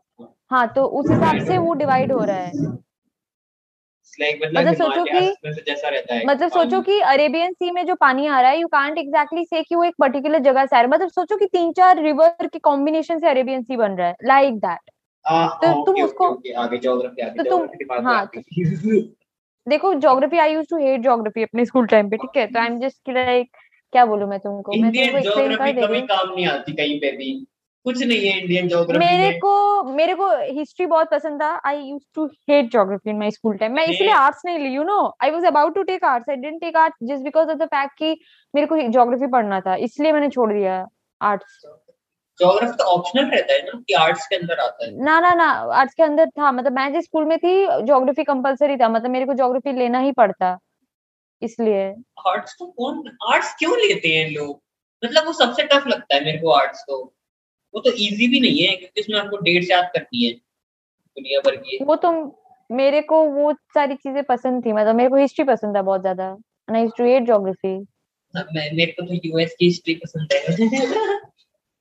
हाँ 0.50 0.66
तो 0.68 0.84
उस 0.84 1.10
हिसाब 1.10 1.44
से 1.46 1.58
वो 1.58 1.74
डिवाइड 1.74 2.12
हो 2.12 2.24
रहा 2.24 2.36
है। 2.36 2.52
मतलब, 4.20 4.58
मतलब 4.58 4.74
सोचो 4.74 5.04
कि 5.04 6.26
मतलब 6.26 6.50
सोचो 6.50 6.80
कि 6.80 6.98
अरेबियन 7.00 7.52
सी 7.52 7.70
में 7.70 7.86
जो 7.86 7.94
पानी 7.94 8.26
आ 8.26 8.40
रहा 8.40 8.50
है 8.50 8.60
यू 8.60 8.68
कांट 8.68 8.98
एग्जैक्टली 8.98 9.44
से 9.44 9.62
कि 9.62 9.74
वो 9.74 9.84
एक 9.84 9.94
पर्टिकुलर 9.98 10.38
जगह 10.38 10.66
से 10.66 10.76
आ 10.76 10.80
रहा 10.80 10.86
है। 10.86 10.88
मतलब 10.88 11.08
सोचो 11.08 11.36
कि 11.36 11.46
तीन 11.46 11.72
चार 11.72 12.02
रिवर 12.02 12.46
के 12.46 12.58
कॉम्बिनेशन 12.58 13.18
से 13.18 13.28
अरेबियन 13.28 13.62
सी 13.62 13.76
बन 13.76 13.92
रहा 13.92 14.08
है 14.08 14.14
लाइक 14.24 14.54
दैट 14.54 14.90
तो 15.64 15.84
तुम 15.84 16.02
उसको 16.04 16.30
आगे 16.58 16.78
ज्योग्राफी 16.78 17.22
आगे 17.22 17.42
तो 17.42 17.50
तुम 17.50 18.06
हाँ 18.06 18.30
देखो 19.68 19.94
geography 19.94 20.38
I 20.38 20.52
use 20.52 20.66
to 20.70 20.76
hate 20.76 21.02
geography 21.02 21.42
अपने 21.42 21.64
स्कूल 21.64 21.86
टाइम 21.86 22.10
पे 22.10 22.16
ठीक 22.16 22.36
है? 22.36 22.46
तो 22.46 22.60
आई 22.60 22.66
एम 22.66 22.78
जस्ट 22.80 23.10
लाइक 23.10 23.50
क्या 23.92 24.04
बोलूँ 24.06 24.28
मैं 24.28 24.38
तुमको? 24.38 24.72
मैं 24.72 24.92
तुमको 24.92 25.18
एक्सप्लेन 25.18 25.56
कर 25.56 25.72
दे 25.72 25.86
रही 25.86 26.00
हूँ। 26.00 26.06
काम 26.08 26.34
नहीं 26.34 26.46
आती 26.46 26.72
कहीं 26.72 27.00
पे 27.00 27.10
भी। 27.12 27.46
कुछ 27.84 28.02
नहीं 28.02 28.26
है 28.26 28.38
इंडियन 28.40 28.68
ज्योग्राफी 28.68 29.06
मेरे 29.06 29.38
को 29.38 29.84
मेरे 29.84 30.14
को 30.14 30.28
हिस्ट्री 30.58 30.86
बहुत 30.86 31.10
पसंद 31.10 31.42
था। 31.42 31.48
I 31.66 31.78
use 31.78 32.02
to 32.14 32.26
hate 32.50 32.70
geography 32.70 33.10
in 33.10 33.18
my 33.18 33.30
school 33.30 33.56
time 33.56 33.72
मैं 33.72 33.86
इसलिए 33.86 34.12
आर्ट्स 34.12 34.42
नहीं 34.44 34.58
ली 34.58 34.74
you 34.74 34.82
know 34.82 35.00
I 35.22 35.30
was 35.30 35.44
about 35.44 35.74
to 35.74 35.82
take 35.82 36.04
arts 36.04 36.30
I 36.30 36.36
didn't 36.36 36.60
take 36.60 36.76
arts 36.76 36.98
just 37.02 37.24
because 37.24 37.48
of 37.48 37.58
the 37.58 37.64
fact 37.64 37.98
कि 37.98 38.16
मेरे 38.54 38.66
को 38.66 38.76
ज्योग्राफी 38.78 39.26
पढ़ना 39.26 39.60
था। 39.60 39.74
इसलिए 39.76 40.12
मैंने 40.12 40.28
छोड़ 40.28 40.52
दिया 40.52 40.86
आर्ट्स 41.20 41.60
ज्योग्राफी 42.38 42.76
तो 42.76 42.84
ऑप्शनल 42.84 43.30
रहता 43.30 43.52
है 43.52 43.62
ना 43.62 43.80
कि 43.88 43.94
आर्ट्स 43.94 44.26
के 44.26 44.36
अंदर 44.36 44.58
आता 44.58 44.84
है। 44.84 45.04
ना 45.04 45.20
ना 45.20 45.32
ना 45.34 45.50
आर्ट्स 45.74 45.94
के 45.94 46.02
अंदर 46.02 46.28
था। 46.28 46.52
मतलब 46.52 46.72
मैं 46.72 46.92
जिस 46.92 47.04
स्कूल 47.04 47.24
में 47.24 47.38
थी 47.38 47.66
ज्योग्राफी 47.66 48.24
कंपलसरी 48.24 48.76
था। 48.76 48.88
मतलब 48.88 49.10
मेरे 49.10 49.26
को 49.26 49.34
ज्योग्राफी 49.34 49.72
लेना 49.72 49.98
ही 49.98 50.12
पड़ता। 50.12 50.58
इसलिए। 51.42 51.84
आर्ट्स 52.28 52.56
तो 52.58 52.66
कौन 52.66 53.02
आर्ट्स 53.32 53.54
क्यों 53.58 53.76
लेते 53.78 54.08
हैं 54.08 54.30
लोग? 54.30 54.62
मतलब 55.04 55.26
वो 55.26 55.32
सबसे 55.32 55.62
टफ 55.64 55.86
लगता 55.86 56.14
है 56.14 56.24
मेरे 56.24 56.38
को 56.38 56.50
आर्ट्स 56.50 56.84
तो। 56.88 57.13
वो 57.74 57.80
तो 57.80 57.90
इजी 57.90 58.28
भी 58.28 58.40
नहीं 58.40 58.58
है 58.58 58.74
क्योंकि 58.76 59.00
इसमें 59.00 59.18
आपको 59.20 59.36
डेट 59.42 59.70
याद 59.70 59.90
करनी 59.94 60.24
है 60.24 60.32
दुनिया 60.32 61.40
भर 61.40 61.56
की। 61.56 61.78
वो 61.84 61.96
तो 61.96 62.12
मेरे 62.70 63.00
को 63.02 63.22
वो 63.30 63.52
सारी 63.74 63.94
चीज़ें 63.96 64.22
पसंद 64.24 64.64
थी 64.66 64.72
मतलब 64.72 64.94
मेरे 64.94 65.10
को 65.10 65.16
हिस्ट्री 65.16 65.44
पसंद 65.44 65.76
है 65.76 65.82
बहुत 65.82 66.00
ज़्यादा 66.00 66.28
and 66.68 66.76
I 66.76 66.82
used 66.82 66.96
to 66.98 67.04
hate 67.04 67.24
geography 67.24 67.76
मेरे 68.34 68.86
को 68.92 69.06
तो 69.06 69.14
यूएस 69.24 69.54
की 69.58 69.64
हिस्ट्री 69.64 69.94
पसंद 69.94 70.32
है। 70.32 70.38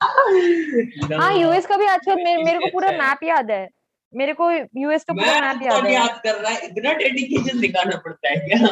हाँ 1.19 1.33
यूएस 1.37 1.65
का 1.65 1.77
भी 1.77 1.85
अच्छा 1.85 2.15
मेरे, 2.15 2.43
मेरे 2.43 2.59
को 2.59 2.67
पूरा 2.71 2.91
मैप 2.91 3.23
याद 3.23 3.51
है। 3.51 3.67
मेरे 4.13 4.33
को 4.33 4.49
यूएस 4.51 5.03
का 5.03 5.13
पूरा 5.13 5.39
मैप 5.41 5.61
याद 5.63 5.85
है। 5.85 5.93
याद 5.93 6.19
कर 6.23 6.35
रहा 6.35 6.51
है 6.51 6.67
इतना 6.67 6.93
डेडिकेशन 6.93 7.59
दिखाना 7.59 7.95
पड़ता 8.05 8.29
है 8.29 8.35
क्या? 8.39 8.67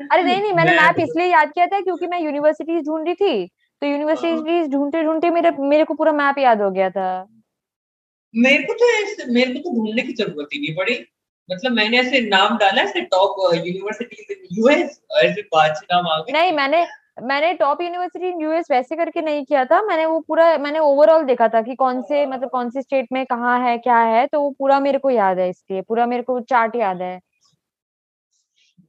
अरे 0.00 0.22
नहीं 0.22 0.40
नहीं 0.42 0.52
मैंने 0.52 0.72
मैप 0.72 0.98
इसलिए 1.00 1.26
याद 1.26 1.52
किया 1.52 1.66
था 1.66 1.80
क्योंकि 1.80 2.06
मैं 2.06 2.20
यूनिवर्सिटीज 2.20 2.84
ढूंढ 2.86 3.06
रही 3.06 3.14
थी 3.14 3.50
तो 3.82 3.86
यूनिवर्सिटीज 3.86 4.60
हाँ। 4.60 4.68
ढूंढते 4.70 5.02
ढूंढते 5.02 5.30
मेरे 5.30 5.50
मेरे 5.60 5.84
को 5.84 5.94
पूरा 5.94 6.12
मैप 6.12 6.38
याद 6.38 6.60
हो 6.62 6.70
गया 6.70 6.90
था। 6.90 7.08
मेरे 8.34 8.62
को 8.62 8.72
तो 8.74 9.32
मेरे 9.32 9.52
को 9.52 9.58
तो 9.60 9.76
ढूँढने 9.76 10.02
की 10.02 10.12
ज़रूरत 10.12 10.48
ही 10.54 10.60
नहीं 10.60 10.74
पड़ी। 10.76 10.98
मतलब 11.48 11.72
मैंने 11.72 11.98
ऐसे 11.98 12.20
नाम 12.20 12.56
डाला 12.58 12.82
ऐसे 12.82 13.00
टॉप 13.12 13.36
यूनिवर्सिटीज 13.56 14.26
इन 14.30 14.46
यूएस 14.52 15.00
ऐसे 15.22 15.42
पाँच 15.52 15.80
नाम 15.92 16.08
आ 16.08 16.18
गए। 16.18 16.32
नहीं 16.32 16.52
मैंने 16.52 16.86
मैंने 17.22 17.52
टॉप 17.54 17.80
यूनिवर्सिटी 17.82 18.28
यूएस 18.42 18.70
वैसे 18.70 18.96
करके 18.96 19.22
नहीं 19.22 19.44
किया 19.44 19.64
था। 19.64 19.80
मैंने 19.82 20.04
वो 20.06 20.20
पूरा 20.20 20.56
मैंने 20.58 20.78
ओवरऑल 20.78 21.24
देखा 21.24 21.48
था 21.48 21.62
कि 21.62 21.74
कौन 21.74 22.02
से 22.02 22.24
मतलब 22.26 22.50
कौन 22.50 22.70
से 22.70 22.82
स्टेट 22.82 23.08
में 23.12 23.24
कहाँ 23.26 23.58
है 23.60 23.76
क्या 23.78 23.98
है 23.98 24.26
तो 24.26 24.40
वो 24.40 24.50
पूरा 24.50 24.78
मेरे 24.80 24.98
को 24.98 25.10
याद 25.10 25.38
है 25.38 25.48
इसलिए 25.48 25.82
पूरा 25.82 26.06
मेरे 26.06 26.22
को 26.22 26.40
चार्ट 26.40 26.76
याद 26.76 27.02
है। 27.02 27.18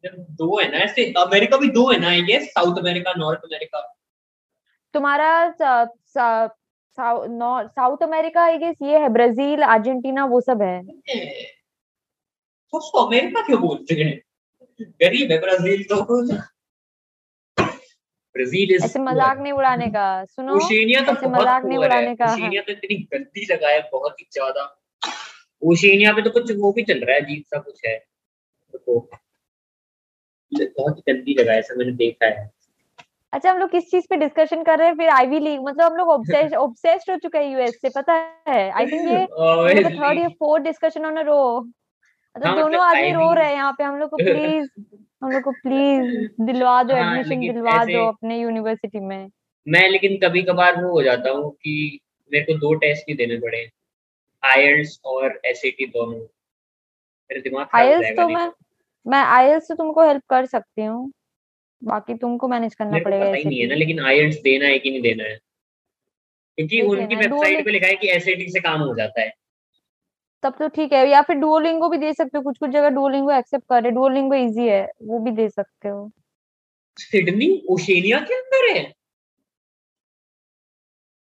दो 0.06 0.60
है 0.60 0.72
ना 0.72 0.78
ऐसे 0.78 1.06
अमेरिका 1.18 1.58
भी 1.58 1.68
दो 1.72 1.90
है 1.92 2.00
ना 2.00 2.12
guess 2.28 2.48
south 2.50 2.78
America 2.80 3.14
north 3.18 3.40
America 3.44 3.82
तुम्हारा 4.94 5.30
साउथ 6.98 8.04
अमेरिका 8.04 8.44
आई 8.44 8.58
गेस 8.58 8.76
ये 8.84 8.98
है 9.00 9.10
ब्राज़ील 9.10 9.62
अर्जेंटीना 9.66 10.26
वो 10.26 10.42
सब 10.42 10.62
है। 10.62 10.82
तो 12.74 12.78
उसको 12.78 13.06
अमेरिका 13.06 13.42
क्यों 13.42 13.60
बोलते 13.62 13.96
हैं? 13.96 14.20
गरीब 15.02 15.32
है 15.32 15.40
ब्राज़ील 15.40 15.84
तो। 15.92 15.96
ब्राज़ील 18.36 18.74
ऐसे 18.76 19.00
मज़ाक 19.02 19.38
नहीं 19.38 19.54
उड़ाने 19.54 19.88
का 19.90 20.04
सुनो। 20.26 20.56
ओशिनिया 20.56 21.02
तो 21.02 21.12
ऐसे 21.12 21.28
मज़ाक 21.30 21.66
नहीं 21.66 21.78
उड़ाने 21.80 22.16
का। 22.16 22.34
ओशिनिया 22.34 22.62
तो 22.62 22.72
इतनी 22.72 22.96
गंदी 23.14 23.46
जगह 23.46 23.70
है 23.70 23.82
बहुत 23.92 24.20
ही 24.20 24.26
ज़्यादा। 24.34 24.64
ओशिनिया 25.62 26.14
पे 26.14 26.22
तो 26.22 26.30
कुछ 26.30 26.52
वो 26.60 26.72
भी 26.74 26.84
चल 26.84 27.00
रहा 27.00 27.16
है 27.16 27.22
अजीब 27.22 27.44
सा 27.46 27.60
कुछ 27.60 27.82
है। 27.86 27.98
तो 28.74 29.00
बहुत 30.52 30.98
ही 30.98 31.14
गंदी 31.14 31.34
जगह 31.34 31.52
है 31.52 31.60
ऐसा 31.60 31.76
मैंने 31.78 31.92
देखा 31.98 32.26
है। 32.28 32.50
अच्छा 33.34 33.52
हम 33.52 33.58
लोग 33.58 33.70
किस 33.72 33.90
चीज़ 33.92 34.06
पे 34.10 34.16
डिस्कशन 34.18 34.64
कर 34.64 34.78
रहे 34.80 34.88
हैं? 34.88 34.96
फिर 34.96 35.10
आईवी 35.10 35.40
लीग 35.40 35.60
मतलब 35.62 35.92
हम 35.92 35.98
लोग 35.98 36.10
ऑब्सेस्ड 36.10 36.56
ऑब्सेस्ड 36.56 37.10
हो 37.12 37.18
चुके 37.18 37.38
हैं 37.38 37.52
यूएस 37.54 37.82
से 37.82 37.90
पता 37.90 38.14
है? 38.50 38.70
आई 38.72 38.86
थिंक 38.86 39.08
ये 39.08 39.26
थर्ड 39.90 40.20
या 40.20 40.28
fourth 40.30 40.64
discussion 40.64 41.06
on 41.06 41.18
a 41.18 41.22
row 41.22 41.40
मतलब 41.62 42.56
दोनों 42.56 42.68
मतलब 42.68 42.80
आदमी 42.82 43.12
रो 43.12 43.34
रहे 43.34 43.48
हैं 43.48 43.56
यहाँ 43.56 43.72
पे 43.72 43.84
हम 43.84 43.98
लोग 43.98 44.10
को 44.10 44.18
प्लीज़ 44.18 44.68
हम 45.24 45.32
लोग 45.32 45.44
को 45.44 45.52
प्लीज़ 45.52 46.44
दिलवा 46.46 46.82
दो 46.84 46.96
एडमिशन 46.96 47.36
हाँ, 47.36 47.54
दिलवा 47.54 47.84
दो 47.86 48.06
अपने 48.08 48.40
यूनिवर्सिटी 48.40 49.00
में। 49.00 49.30
मैं 49.68 49.88
लेकिन 49.90 50.18
कभी 50.18 50.42
कभार 50.44 50.84
वो 50.84 50.92
हो 50.92 51.02
जाता 51.04 51.30
हूँ 51.30 51.52
कि 51.52 52.00
मेरे 52.32 52.44
को 52.46 52.58
दो 52.60 52.74
टेस्ट 52.74 53.10
ही 53.10 53.16
देने 53.16 53.38
पड़े 53.38 53.70
आईएलटीएस 54.44 55.00
और 55.06 55.40
एसएटी 55.46 55.86
दोनों। 55.86 56.20
मेरे 56.20 57.42
दिमाग 57.42 57.68
आईएलटीएस 57.76 58.18
तो 58.18 58.28
मैं 58.30 58.52
मैं 59.06 59.24
आईएलटीएस 59.24 59.68
से 59.68 59.76
तुमको 59.76 60.08
हेल्प 60.08 60.24
कर 60.30 60.46
सकती 60.46 60.86
हूँ। 60.86 61.12
बाकी 61.82 62.14
तुमको 62.14 62.48
मैनेज 62.48 62.76
करना 62.76 63.00
पड़ेगा 63.04 63.26
पता 63.26 63.38
ही 63.38 63.44
नहीं 63.44 63.60
है 63.60 63.68
ना 63.68 63.76
लेकिन 63.76 64.00
आईएलटीएस 64.00 64.42
देना 64.44 64.66
है 64.66 64.80
कि 64.80 64.90
नहीं 64.92 65.02
देना 65.02 65.24
है? 65.24 65.40
क्योंकि 66.58 66.82
उनकी 66.82 67.16
वेबसाइट 67.16 67.66
पे 67.66 67.72
लिखा 67.72 67.88
है 67.88 67.96
कि 67.96 68.10
एसएटी 68.12 68.50
से 68.52 68.60
काम 68.60 68.82
हो 68.82 68.96
जाता 68.96 69.22
है। 69.22 69.34
तब 70.44 70.56
तो 70.60 70.68
ठीक 70.68 70.94
है 70.94 71.08
या 71.10 71.22
फिर 71.22 71.36
डुओलिंगो 71.36 71.90
भी 71.90 71.98
दे 71.98 72.14
सकते 72.14 72.38
हो 72.38 72.44
कुछ 72.44 72.58
कुछ 72.58 72.70
जगह 72.70 72.90
डुओलिंगो 72.90 73.32
एक्सेप्ट 73.32 73.66
कर 73.70 73.84
रहे 73.84 73.92
डुओलिंगो 73.92 74.36
इजी 74.36 74.68
है 74.68 74.82
वो 75.02 75.20
भी 75.20 75.32
दे 75.32 75.50
सकते 75.50 75.90
हो। 75.90 76.12
सिडनी 76.98 77.50
ओशेनिया 77.70 78.20
के 78.20 78.34
अंदर 78.34 78.72
है? 78.72 78.84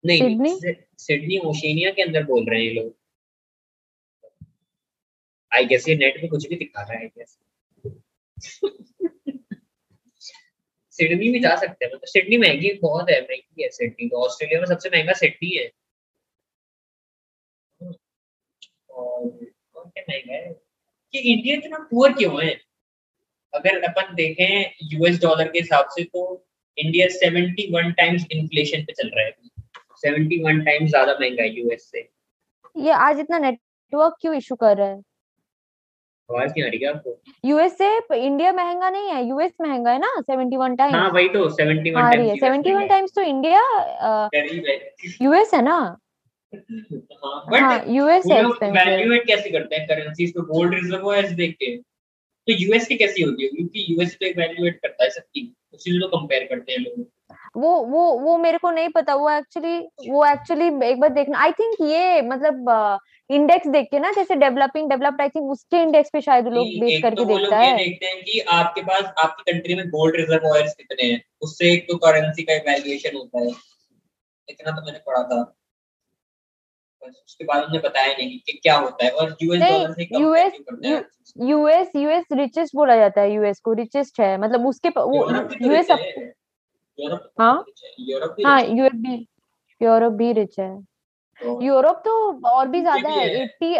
नहीं 0.04 0.18
सिडनी 0.20 0.56
सिडनी 0.98 1.38
ओशेनिया 1.38 1.90
के 1.90 2.02
अंदर 2.02 2.24
बोल 2.24 2.48
रहे 2.50 2.60
हैं 2.60 2.66
ये 2.66 2.72
लोग। 2.72 2.94
आई 5.52 5.64
गेस 5.64 5.88
ये 5.88 5.94
नेट 5.96 6.20
पे 6.20 6.28
कुछ 6.28 6.48
भी 6.48 6.56
दिखा 6.56 6.82
रहा 6.82 6.92
है 6.92 7.00
आई 7.00 7.08
गेस 7.08 7.38
सिडनी 11.00 11.30
भी 11.30 11.40
जा 11.40 11.54
सकते 11.56 11.84
हैं। 11.84 11.92
मतलब 11.92 12.06
सिडनी 12.06 12.36
महँगी 12.38 12.72
बहुत 12.82 13.10
है, 13.10 13.20
महँगी 13.20 13.62
है 13.62 13.68
सिडनी। 13.70 14.08
तो 14.08 14.24
ऑस्ट्रेलिया 14.24 14.60
में 14.60 14.66
सबसे 14.66 14.88
महँगा 14.88 15.12
सिडनी 15.12 15.56
है। 15.56 15.70
कि 21.14 21.18
इंडिया 21.18 21.54
इतना 21.56 21.78
पुअर 21.90 22.12
क्यों 22.12 22.42
है? 22.42 22.50
अगर 23.52 23.82
अपन 23.82 24.14
देखें 24.14 24.70
यूएस 24.82 25.20
डॉलर 25.22 25.48
के 25.48 25.58
हिसाब 25.58 25.88
से 25.90 26.04
तो 26.04 26.22
India 26.78 27.06
seventy 27.08 27.66
one 27.72 27.92
times 27.92 28.26
inflation 28.32 28.84
पे 28.84 28.92
चल 28.92 29.10
रहा 29.14 29.24
है। 29.24 29.32
सेवेंटी 29.96 30.42
वन 30.44 30.60
टाइम्स 30.64 30.90
ज़्यादा 30.90 31.16
महँगा 31.20 31.42
है 31.42 31.48
यूएस 31.50 31.90
से। 31.90 32.08
ये 32.76 32.92
आज 33.00 33.18
इतना 33.18 33.38
नेटवर्क 33.38 34.16
क्यों 34.20 34.34
इशू 34.34 34.54
कर 34.54 34.76
रहा 34.76 34.88
है? 34.88 35.00
आवाज़ 36.36 36.50
नहीं 36.50 36.64
आ 36.64 36.66
रही 36.66 36.84
आपको? 36.84 37.20
यूएस 37.44 37.78
से 37.78 38.16
इंडिया 38.16 38.52
महँगा 38.52 38.90
नहीं 38.90 39.08
है 39.08 39.24
यूएस 39.24 39.52
महँगा 39.60 39.90
है 39.90 39.98
ना 39.98 40.12
71 40.20 40.76
टाइम्स 40.76 40.94
हाँ 40.94 41.10
वही 41.10 41.28
तो 41.28 41.48
71 41.50 42.10
टाइम्स 42.10 42.42
71 42.42 42.88
टाइम्स 42.88 43.12
तो 43.14 43.20
इंडिया 43.20 43.62
यूएस 45.22 45.54
है। 45.54 45.62
ना? 45.62 45.96
हाँ 47.52 47.84
यूएस 47.88 48.26
वैल्यूएट 48.26 49.26
कैसे 49.26 49.50
करते 49.50 49.76
हैं? 49.76 49.86
करेंसीज 49.86 50.34
तो 50.34 50.42
गोल्ड 50.42 50.74
रिज़र्व 50.74 51.12
है 51.12 51.34
देख 51.34 51.56
के 51.60 51.76
तो 52.46 52.52
यूएस 52.52 52.86
की 52.86 52.96
कैसी 52.96 53.22
होती 53.22 53.42
है 53.42 53.48
क्योंकि 53.48 53.86
यूएस 53.90 54.14
तो 54.14 54.26
वैल्यूएट 54.38 54.76
करता 54.76 55.04
है 55.04 55.10
सबकी। 55.10 55.54
उसी 55.74 55.98
तो 56.00 56.06
कंपेयर 56.08 56.44
करते 56.44 56.72
हैं 56.72 56.78
लोग। 56.78 57.06
वो 57.56 57.70
वो 57.84 58.02
वो 58.20 58.36
मेरे 58.38 58.58
को 58.58 58.70
नहीं 58.70 58.88
पता। 58.88 59.14
वो 59.14 59.30
एक्चुअली 59.30 59.78
वो 60.08 60.24
एक्चुअली 60.26 60.66
एक 60.86 61.00
बार 61.00 61.10
देखना। 61.10 61.38
आई 61.38 61.52
थिंक 61.52 61.76
ये 61.82 62.22
मतलब 62.22 62.98
इंडेक्स 63.30 63.66
देख 63.66 63.86
के 63.90 63.98
ना 63.98 64.10
जैसे 64.12 64.34
डेवलपिंग 64.34 64.88
डेवलप्ड 64.90 65.20
आई 65.20 65.28
थिंक 65.28 65.50
उसके 65.50 65.82
इंडेक्स 65.82 66.10
पे 66.12 66.20
शायद 66.20 66.48
लोग 66.48 66.66
बेस 66.80 67.02
करके 67.02 67.16
तो 67.16 67.24
देखता 67.24 67.58
है। 67.58 67.76
देखते 67.76 68.06
हैं 68.06 68.22
कि 68.22 68.40
आपके 68.40 68.82
पास 68.82 69.12
आपकी 69.18 69.52
कंट्री 69.52 69.74
में 69.74 69.86
गोल्ड 69.88 70.16
रिज़र्व 70.16 70.46
ऑयल्स 70.46 70.74
कितने 70.74 71.10
हैं। 71.12 71.22
उससे 71.40 71.72
एक 71.72 71.86
तो 71.90 71.96
करेंसी 71.96 72.42
का 72.42 72.54
इवैल्यूएशन 72.54 73.16
होता 73.16 73.40
है। 73.40 73.50
इतना 74.48 74.70
तो 74.70 74.86
मैंने 74.86 74.98
पढ़ा 74.98 75.22
था। 75.22 75.42
उसके 77.02 77.44
बाद 77.44 77.62
उन्होंने 77.64 77.78
बताया 77.88 78.12
नहीं 78.12 78.38
कि 78.38 78.52
क्या 78.62 78.76
होता 78.76 79.04
है 79.04 79.10
और 79.12 79.36
यूएस 79.42 79.62
डॉलर 79.62 79.92
से 79.92 80.04
कम 80.04 80.20
यूएस 80.22 80.52
यूएस 81.36 81.90
यूएस 81.96 82.24
रिचेस्ट 82.32 82.74
बोला 82.76 82.96
जाता 82.96 83.20
है 83.20 83.32
यूएस 83.32 83.60
को 83.60 83.72
रिचेस्ट 83.72 84.20
है 84.20 84.36
मतलब 84.38 84.66
उसके 84.66 84.88
वो 84.88 85.24
यूएस 85.62 85.90
तो 85.90 85.96
हाँ। 87.38 87.64
हाँ? 88.44 88.62
यूएस 88.62 88.92
भी 88.94 89.14
यूरोप 89.80 90.12
भी 90.12 90.32
रिच 90.32 90.58
है। 90.58 90.70
यूरोप 91.64 92.02
तो 92.04 92.12
और 92.48 92.68
भी 92.68 92.80
ज़्यादा 92.80 93.08
है 93.10 93.28
एट्टी 93.42 93.74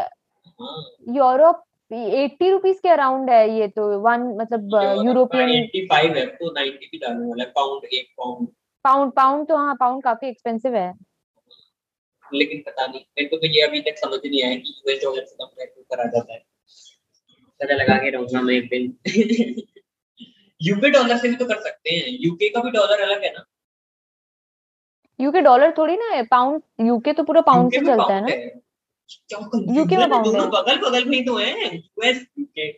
यूरोप 1.17 1.63
एट्टी 1.91 2.51
रुपीज़ 2.51 2.79
के 2.83 2.89
अराउंड 2.89 3.31
है 3.31 3.59
ये 3.59 3.69
तो 3.69 3.87
वन 4.01 4.23
मतलब 4.41 4.75
यूरोपियन 5.07 5.49
एट्टी 5.49 5.85
फाइव 5.87 6.17
है 6.17 6.27
तो 6.27 6.53
नाइन्टी 6.53 6.87
भी 6.93 6.99
डालने 6.99 7.29
वाला 7.29 7.45
पाउंड 7.57 7.85
एक 7.95 8.09
पाउंड 8.19 8.49
पाउंड 8.85 9.13
पाउंड 9.13 9.47
तो 9.49 9.57
हाँ 9.57 9.75
पाउंड 9.81 10.03
काफ़ी 10.03 10.29
एक्सपेंसिव 10.29 10.75
है। 10.77 10.93
लेकिन 12.35 12.63
पता 12.67 12.87
नहीं। 12.87 13.01
मेरे 13.01 13.29
को 13.29 13.37
तो 13.37 13.47
ये 13.47 13.61
अभी 13.61 13.81
तक 13.81 13.99
समझ 13.99 14.21
नहीं 14.27 14.43
आया 14.43 14.55
कि 14.55 14.75
यूएस 14.79 15.03
डॉलर 15.03 15.25
से 15.25 15.35
कंपेयर 15.35 15.69
क्यों 15.69 15.85
करा 15.85 16.05
जाता 16.05 16.33
है। 16.33 16.45
पता 17.61 17.75
लगा 17.75 17.97
के 17.97 18.11
रहूँगा 18.11 18.41
मैं 18.41 18.55
एक 18.55 18.69
दिन। 18.69 18.97
यूके 20.63 20.91
डॉलर 20.91 21.17
से 21.17 21.29
भी 21.29 21.37
तो 21.37 21.45
कर 21.45 21.61
सकते 21.61 21.91
हैं। 21.91 22.05
यूके 22.21 22.49
का 22.49 22.61
भी 22.61 22.71
डॉलर 22.71 23.01
अलग 23.01 23.23
है 23.25 23.33
ना? 23.33 23.45
यूके 25.21 25.41
डॉलर 25.41 25.75
थोड़ी 25.79 25.97
ना 25.97 26.07
है। 26.07 26.23
पाउंड 26.23 26.63
यूके 26.81 27.13
तो 27.13 27.23
पूरा 27.23 27.41
पाउंड 27.41 27.71
से 27.71 27.81
चलता 27.81 28.15
है 28.15 28.21
ना? 28.21 28.29
यूके 29.75 29.97
में 29.97 30.11
पाउंड 30.11 30.27
है। 30.27 30.51
बगल 30.51 30.77
बगल 30.77 31.05
में 31.05 31.19
ही 31.19 31.25
तो 31.25 31.37
है। 31.37 31.77
यूएस 31.77 32.27
यूके 32.39 32.71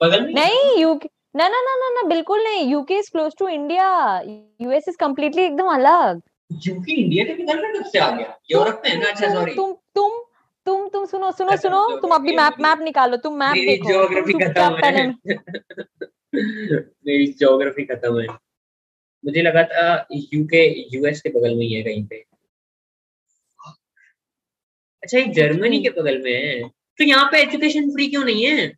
बगल 0.00 0.26
में 0.26 0.32
नहीं 0.34 0.78
यूके 0.78 1.08
ना 1.36 1.48
ना 1.48 1.60
ना 1.60 1.74
ना 1.74 1.90
ना 1.90 2.02
बिल्कुल 2.08 2.42
नहीं। 2.44 2.64
UK 2.66 2.98
is 2.98 3.10
close 3.10 3.32
to 3.38 3.48
India 3.48 4.20
US 4.60 4.88
is 4.88 4.96
completely 4.96 5.42
एकदम 5.42 5.66
अलग। 5.66 6.22
यूके 6.50 6.92
इंडिया 6.92 7.24
के 7.24 7.34
कब 7.34 7.84
से 7.84 7.98
आ 7.98 8.10
गया? 8.10 8.38
यूरोप 8.50 8.82
में 8.84 8.96
ना 8.96 9.10
अच्छा 9.10 9.34
सॉरी 9.34 9.54
तुम 9.54 9.72
तुम 9.94 10.10
तुम 10.66 10.88
तुम 10.88 11.04
सुनो 11.06 11.30
सुनो 11.32 11.50
अच्छा, 11.50 11.68
सुनो 11.68 11.96
तुम 12.00 12.10
अभी 12.10 12.36
मैप 12.36 12.56
मैप 12.60 12.78
निकालो 12.78 13.16
तुम 13.16 13.38
मैप 13.38 13.54
देखो 13.54 13.88
ज्योग्राफी 13.88 14.32
खत्म 14.32 14.84
है। 14.84 15.06
मेरी 17.06 17.26
ज्योग्राफी 17.26 17.84
खत्म 17.84 18.20
है। 18.20 18.26
मुझे 19.24 19.42
लगा 19.42 19.62
था 19.62 20.06
यूके 20.12 20.64
यूएस 20.96 21.20
के 21.20 21.28
बगल 21.28 21.54
में 21.54 21.66
ही 21.66 21.72
है 21.72 21.82
कहीं 21.82 22.06
पे। 22.06 22.24
अच्छा 25.02 25.18
ये 25.18 25.24
जर्मनी 25.24 25.82
के 25.82 25.90
बगल 25.90 26.22
में 26.22 26.32
है। 26.32 26.68
तो 26.68 27.04
यहाँ 27.04 27.28
पे 27.32 27.42
एजुकेशन 27.42 27.90
फ्री 27.90 28.06
क्यों 28.08 28.24
नहीं 28.24 28.44
है? 28.44 28.72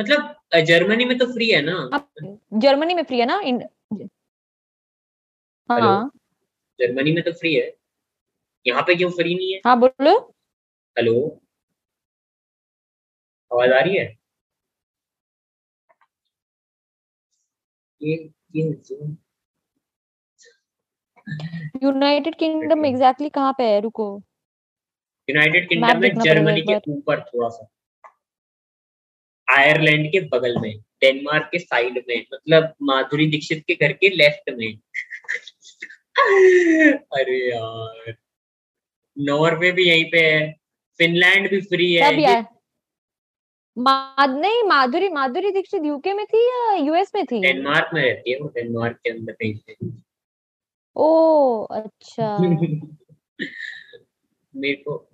मतलब 0.00 0.36
जर्मनी 0.64 1.04
में 1.04 1.18
तो 1.18 1.26
फ्री 1.26 1.50
है 1.50 1.62
ना। 1.62 2.08
जर्मनी 2.54 2.94
में 2.94 3.02
फ्री 3.02 3.18
है 3.18 3.26
ना? 3.26 3.40
हाँ। 5.70 6.10
जर्मनी 6.78 7.12
में 7.12 7.22
तो 7.24 7.32
फ्री 7.32 7.54
है। 7.54 7.72
यहाँ 8.66 8.82
पे 8.82 8.94
क्यों 8.94 9.10
फ्री 9.10 9.34
नहीं 9.34 9.52
है? 9.54 9.60
हाँ 9.66 9.78
बोलो। 9.80 10.18
हेलो? 10.96 11.14
आवाज़ 13.50 13.72
आ 13.72 13.80
रही 13.80 13.96
है? 13.96 14.04
ये 18.00 18.14
ये 18.56 18.62
यूनाइटेड 21.82 22.34
किंगडम 22.38 22.84
एग्जैक्टली 22.86 23.28
कहाँ 23.28 23.52
पे 23.58 23.64
है? 23.64 23.80
रुको। 23.80 24.06
यूनाइटेड 25.28 25.68
किंगडम 25.68 26.00
में 26.00 26.14
जर्मनी 26.24 26.60
के 26.62 26.74
ऊपर 26.92 27.20
थोड़ा 27.24 27.48
सा 27.48 27.66
आयरलैंड 29.48 30.06
के 30.12 30.20
बगल 30.28 30.60
में 30.60 30.72
डेनमार्क 31.00 31.48
के 31.52 31.58
साइड 31.58 32.04
में 32.08 32.18
मतलब 32.34 32.74
माधुरी 32.82 33.26
दीक्षित 33.30 33.64
के 33.68 33.74
घर 33.74 33.92
के 33.92 34.08
लेफ़्ट 34.16 34.50
में। 34.58 34.78
अरे 37.12 37.50
यार। 37.50 38.14
नॉर्वे 39.18 39.72
भी 39.72 39.88
यहीं 39.88 40.04
पे 40.04 40.18
है। 40.18 40.54
फिनलैंड 40.98 41.50
भी 41.50 41.60
फ्री 41.60 41.94
है। 41.94 42.54
माद 43.78 44.30
नहीं 44.30 44.62
माधुरी 44.62 45.08
माधुरी 45.08 45.50
दीक्षित 45.50 45.82
यूके 45.84 46.12
में 46.12 46.26
थी 46.26 46.46
या 46.48 46.74
यूएस 46.74 47.12
में 47.14 47.26
थी? 47.26 47.40
डेनमार्क 47.40 47.90
में 47.94 48.02
रहती 48.02 48.32
है 48.32 48.38
वो 48.38 48.48
डेनमार्क 48.48 48.96
के 48.96 49.10
अंदर 49.10 49.32
कहीं 49.32 49.92
ओ 50.96 51.62
अच्छा। 51.64 52.38
मेरे 54.56 54.74
को 54.74 55.10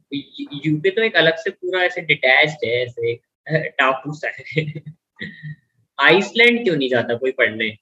यूपी 0.65 0.91
तो 0.91 1.03
एक 1.03 1.17
अलग 1.17 1.37
से 1.37 1.51
पूरा 1.51 1.83
ऐसे 1.83 2.01
डिटैच्ड 2.01 2.59
है 2.65 2.71
ऐसे 2.71 3.13
एक 3.13 3.23
टापू 3.79 4.13
सा 4.13 4.29
है। 4.29 4.83
आइसलैंड 6.01 6.65
क्यों 6.65 6.77
नहीं 6.77 6.89
जाता? 6.89 7.15
कोई 7.15 7.33
पढ़ने। 7.33 7.79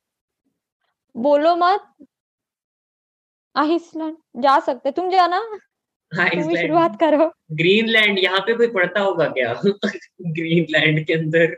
बोलो 1.17 1.57
मत। 1.57 2.08
आइसलैंड 3.59 4.17
जा 4.43 4.59
सकते 4.61 4.91
तुम 4.91 5.11
जाना 5.11 5.39
तुम 6.13 6.55
शुरुआत 6.57 6.99
करो। 7.01 7.31
ग्रीनलैंड 7.53 8.19
यहाँ 8.19 8.41
पे 8.41 8.55
कोई 8.55 8.67
पढ़ता 8.69 9.01
होगा 9.01 9.27
क्या? 9.29 9.53
ग्रीनलैंड 10.39 11.05
के 11.07 11.13
अंदर। 11.13 11.57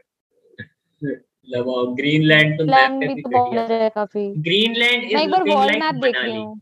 ग्रीनलैंड 1.96 2.58
तो 2.58 2.64
मैप 2.64 2.90
पे 3.00 3.14
भी 3.14 3.22
तो 3.22 3.30
बहुत 3.30 3.70
है 3.70 3.88
काफ़ी। 3.90 4.26
ग्रीनलैंड 4.38 5.02
मैं 5.02 5.10
इज़ 5.10 5.18
एक 5.18 5.30
बार 5.30 5.40
लुकिंग 5.40 5.56
वर्ल्ड 5.56 5.70
लाइक 5.70 5.82
मैप 5.84 6.02
देख 6.04 6.16
रही 6.16 6.36
हूँ। 6.36 6.60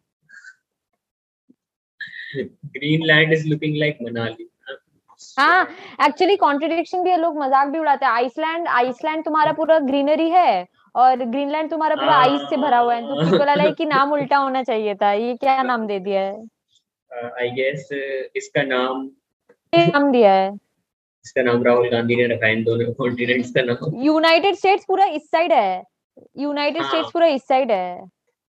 Greenland 2.77 3.33
is 3.33 3.49
looking 3.49 3.77
like 3.77 3.99
Manali 4.03 4.49
हाँ 5.39 5.63
एक्चुअली 6.07 6.37
कॉन्ट्रडिक्शन 6.37 7.03
भी 7.05 7.11
है 7.11 7.17
लोग 7.21 7.39
मज़ाक 7.39 7.69
भी 7.69 7.79
उड़ाते 7.79 8.07
हैं। 8.07 8.13
आइसलैंड 8.13 8.69
आइसलैंड 8.69 9.25
तुम्हारा 9.25 9.53
पूरा 9.53 9.79
ग्रीनरी 9.87 10.29
है। 10.31 10.67
और 10.99 11.25
ग्रीनलैंड 11.25 11.71
तुम्हारा 11.71 11.97
पूरा 11.97 12.15
आइस 12.17 12.49
से 12.51 12.57
भरा 12.57 12.79
हुआ 12.79 12.95
है 12.95 13.03
तो 13.03 13.31
पीपल 13.31 13.57
लाइक 13.59 13.75
कि 13.75 13.85
नाम 13.95 14.13
उल्टा 14.13 14.37
होना 14.37 14.63
चाहिए 14.63 14.95
था 14.95 15.13
ये 15.13 15.35
क्या 15.35 15.63
नाम 15.63 15.87
दे 15.87 15.99
दिया 15.99 16.21
है? 16.21 16.33
आई 17.41 17.51
गेस 17.51 17.89
इसका 18.37 18.63
नाम 18.63 19.11
नाम 19.73 20.11
दिया 20.13 20.33
है। 20.33 20.49
इसका 21.25 21.43
नाम 21.43 21.63
राहुल 21.65 21.89
गांधी 21.91 22.17
ने 22.17 22.27
रखा 22.35 22.47
है 22.47 22.53
इन 22.53 22.65
दोनों 22.65 22.93
कॉन्टिनेंट्स 22.95 23.51
का 23.51 23.63
नाम। 23.63 24.03
यूनाइटेड 24.05 24.55
स्टेट्स 24.55 24.85
पूरा 24.89 25.05
इस 25.05 25.31
साइड 25.31 25.53
है। 25.53 25.83
यूनाइटेड 26.39 26.83
हाँ। 26.83 26.89
स्टेट्स 26.91 27.11
पूरा 27.13 27.27
इस 27.27 27.47
साइड 27.49 27.71
है। 27.71 28.05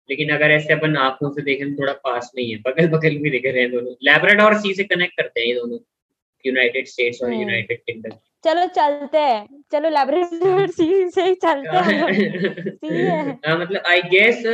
लेकिन 0.09 0.29
अगर 0.29 0.51
ऐसे 0.51 0.73
अपन 0.73 0.95
आँखों 0.97 1.29
से 1.29 1.41
देखें 1.41 1.75
तो 1.75 1.81
थोड़ा 1.81 1.93
पास 2.03 2.31
में 2.35 2.43
ही 2.43 2.49
है 2.51 2.57
बगल 2.57 2.87
बगल 2.87 3.17
में 3.21 3.31
दिख 3.31 3.45
रहे 3.45 3.61
हैं 3.61 3.71
दोनों। 3.71 3.93
लैब्राडोर 4.03 4.57
सी 4.57 4.73
से 4.73 4.83
कनेक्ट 4.83 5.17
करते 5.17 5.39
हैं 5.39 5.47
ये 5.47 5.53
दोनों। 5.53 5.79
यूनाइटेड 6.45 6.87
स्टेट्स 6.87 7.21
और 7.21 7.29
हम्म। 7.29 7.41
यूनाइटेड 7.41 7.79
किंगडम 7.79 8.15
चलो 8.43 8.65
चलते 8.67 9.17
हैं। 9.17 9.63
चलो 9.71 9.89
लेबोरेटरी 9.89 10.67
सी 10.67 11.09
से 11.15 11.23
ही 11.23 11.35
चलते 11.35 11.77
हैं। 11.77 12.11
सी 12.75 12.87
है। 12.87 13.31
हाँ, 13.31 13.57
मतलब 13.57 13.81
आई 13.87 14.01
गेस 14.01 14.45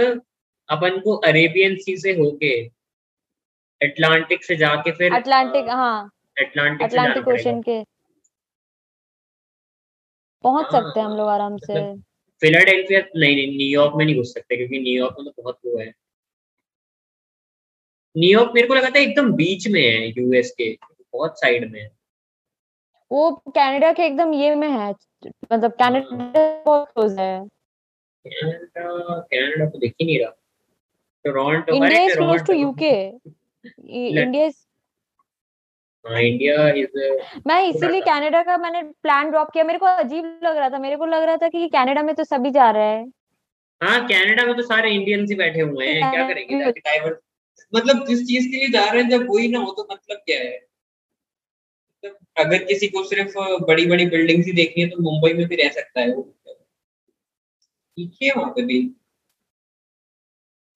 अपन 0.70 1.00
को 1.00 1.16
अरेबियन 1.16 1.76
सी 1.76 1.98
से 1.98 2.12
होके 2.12 2.68
अटलांटिक 3.82 4.44
से 4.44 4.56
जाके 4.56 4.92
फिर 4.92 5.14
अटलांटिक 5.14 5.70
हाँ 5.70 6.10
अटलांटिक 6.38 6.88
अटलांटिक 6.88 7.28
ओशन 7.28 7.62
के। 7.62 7.84
पहुँच 10.44 10.66
हाँ, 10.66 10.82
सकते 10.82 11.00
हैं 11.00 11.08
हम 11.08 11.18
लोग 11.18 11.30
आराम 11.30 11.58
से। 11.58 11.74
मतलब 11.74 12.04
फिलाडेल्फिया 12.42 13.00
नहीं 13.00 13.36
नहीं 13.36 13.58
न्यूयॉर्क 13.58 13.94
में 13.96 14.06
नहीं 14.06 14.16
घुस 14.16 14.34
सकते 14.34 14.58
क्योंकि 14.58 14.80
न्यूयॉर्क 14.80 15.16
में 15.20 15.32
तो 15.32 15.42
बहुत 15.44 15.60
वो 15.66 15.80
है। 15.80 15.94
न्यूयॉर्क 18.18 18.52
मेरे 18.56 18.68
को 18.68 18.74
लगा 18.74 18.90
था 18.90 19.00
एकदम 19.00 19.32
बीच 19.34 19.68
में 19.68 19.82
है 19.82 20.08
यूएस 20.10 20.52
के 20.52 20.78
बहुत 21.14 21.40
साइड 21.40 21.72
में 21.72 21.82
है। 21.82 21.97
वो 23.12 23.32
कनाडा 23.48 23.92
के 23.94 24.06
एकदम 24.06 24.34
ये 24.34 24.56
में 24.56 24.68
है 24.70 24.90
मतलब 25.54 25.72
कनाडा 25.72 26.64
बहुत 26.66 26.88
क्लोज 26.88 27.20
है। 27.20 27.48
कनाडा 28.26 29.20
कनाडा 29.22 29.66
तो 29.66 29.80
दिख 29.80 29.94
ही 30.02 30.06
नहीं 30.06 30.20
रहा। 30.20 30.32
Toronto 31.26 31.76
India 31.76 32.02
is 32.02 32.16
close 32.18 32.46
to 32.48 32.54
UK 32.54 32.92
India 33.06 34.46
is 34.46 34.56
हाँ 36.06 36.22
इंडिया 36.22 36.68
इज़ 36.70 37.40
मैं 37.48 37.62
इसीलिए 37.64 38.02
कनाडा 38.02 38.42
का 38.44 38.58
मैंने 38.58 38.82
प्लान 39.04 39.30
ड्रॉप 39.32 39.50
किया। 39.54 39.64
मेरे 39.64 39.80
को 39.80 39.86
अजीब 39.86 40.40
लग 40.44 40.58
रहा 40.58 40.70
था। 40.70 40.80
मेरे 40.80 40.96
को 40.98 41.06
लग 41.06 41.24
रहा 41.24 41.38
था 41.38 41.48
कि 41.50 41.68
कनाडा 41.70 42.04
में 42.04 42.14
तो 42.16 42.24
सभी 42.24 42.52
जा 42.52 42.70
रहे 42.72 42.84
हैं। 42.84 43.06
हाँ 43.82 44.08
कनाडा 44.08 44.46
में 44.46 44.56
तो 44.56 44.64
सारे 44.64 44.92
इंडियंस 44.92 45.30
ही 45.30 45.36
बैठे 45.36 45.62
हुए 45.62 45.88
हैं। 45.88 46.12
क्या 46.12 46.28
करेंगे? 46.28 47.10
मतलब 47.74 48.06
जिस 48.06 48.28
चीज़ 48.28 48.48
के 48.48 48.58
लिए 48.58 48.68
जा 48.70 48.86
रहे 48.92 49.02
हैं 49.04 49.10
जब 49.10 49.26
वही 49.30 49.48
ना 49.48 49.60
हो 49.60 49.72
तो 49.72 49.88
मतलब 49.92 50.18
क्या 50.18 50.40
है? 50.40 50.67
अगर 52.38 52.64
किसी 52.64 52.88
को 52.88 53.04
सिर्फ़ 53.04 53.34
बड़ी 53.66 53.86
बड़ी 53.86 54.06
बिल्डिंग 54.06 54.44
ही 54.44 54.52
देखनी 54.52 54.84
है 54.84 54.90
तो 54.90 55.02
मुंबई 55.02 55.34
में 55.34 55.48
भी 55.48 55.56
रह 55.56 55.70
सकता 55.70 56.02
है 56.02 56.14
वो। 56.14 56.34
ठीक 57.98 58.18
है 58.24 58.32
वहाँ 58.32 58.52
पे 58.52 58.62
भी। 58.62 58.96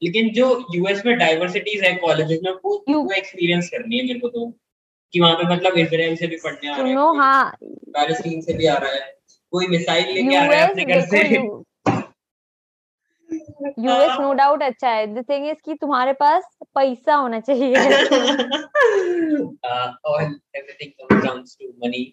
लेकिन 0.04 0.30
जो 0.30 0.66
यूएस 0.76 1.06
में 1.06 1.18
डाइवर्सिटीज 1.18 1.84
है 1.84 1.96
कॉलेजेस 1.96 2.40
में 2.44 2.52
वो 2.52 2.86
वो 2.90 3.12
एक्सपीरियंस 3.12 3.70
करनी 3.70 3.98
है 3.98 4.06
मेरे 4.06 4.20
को 4.20 4.28
तो। 4.28 4.54
कि 5.14 5.20
वहाँ 5.20 5.36
पे 5.36 5.56
मतलब 5.56 5.78
इसराइल 5.78 6.16
से 6.16 6.28
भी 6.28 6.36
पढ़ने 6.36 6.70
आ 6.70 6.78
रहे 6.78 6.90
हैं 6.90 6.98
हाँ। 6.98 7.58
पैलेस्टीन 7.64 8.42
से 8.42 8.54
भी 8.54 8.66
आ 8.66 8.78
रहा 8.78 8.92
है 8.92 9.18
कोई 9.52 9.68
मिसाइल 9.68 10.14
लेके 10.14 10.36
आ 10.36 10.46
रहा 10.46 10.60
है 10.60 10.70
अपने 10.70 10.86
घर 10.86 11.02
से। 11.02 11.38
यूएस 13.80 14.20
नो 14.20 14.34
डाउट 14.34 14.64
अच्छा 14.64 14.90
है। 14.90 15.08
द 15.08 15.26
थिंग 15.30 15.48
इज़ 15.48 15.58
कि 15.66 15.74
तुम्हारे 15.74 16.14
पास 16.14 16.58
पैसा 16.64 17.16
होना 17.16 17.40
चाहिए। 17.40 17.76
Uh, 19.66 19.92
all 20.10 20.26
everything 20.58 20.92
comes 20.92 21.26
down 21.26 21.38
to 21.38 21.68
money 21.84 22.04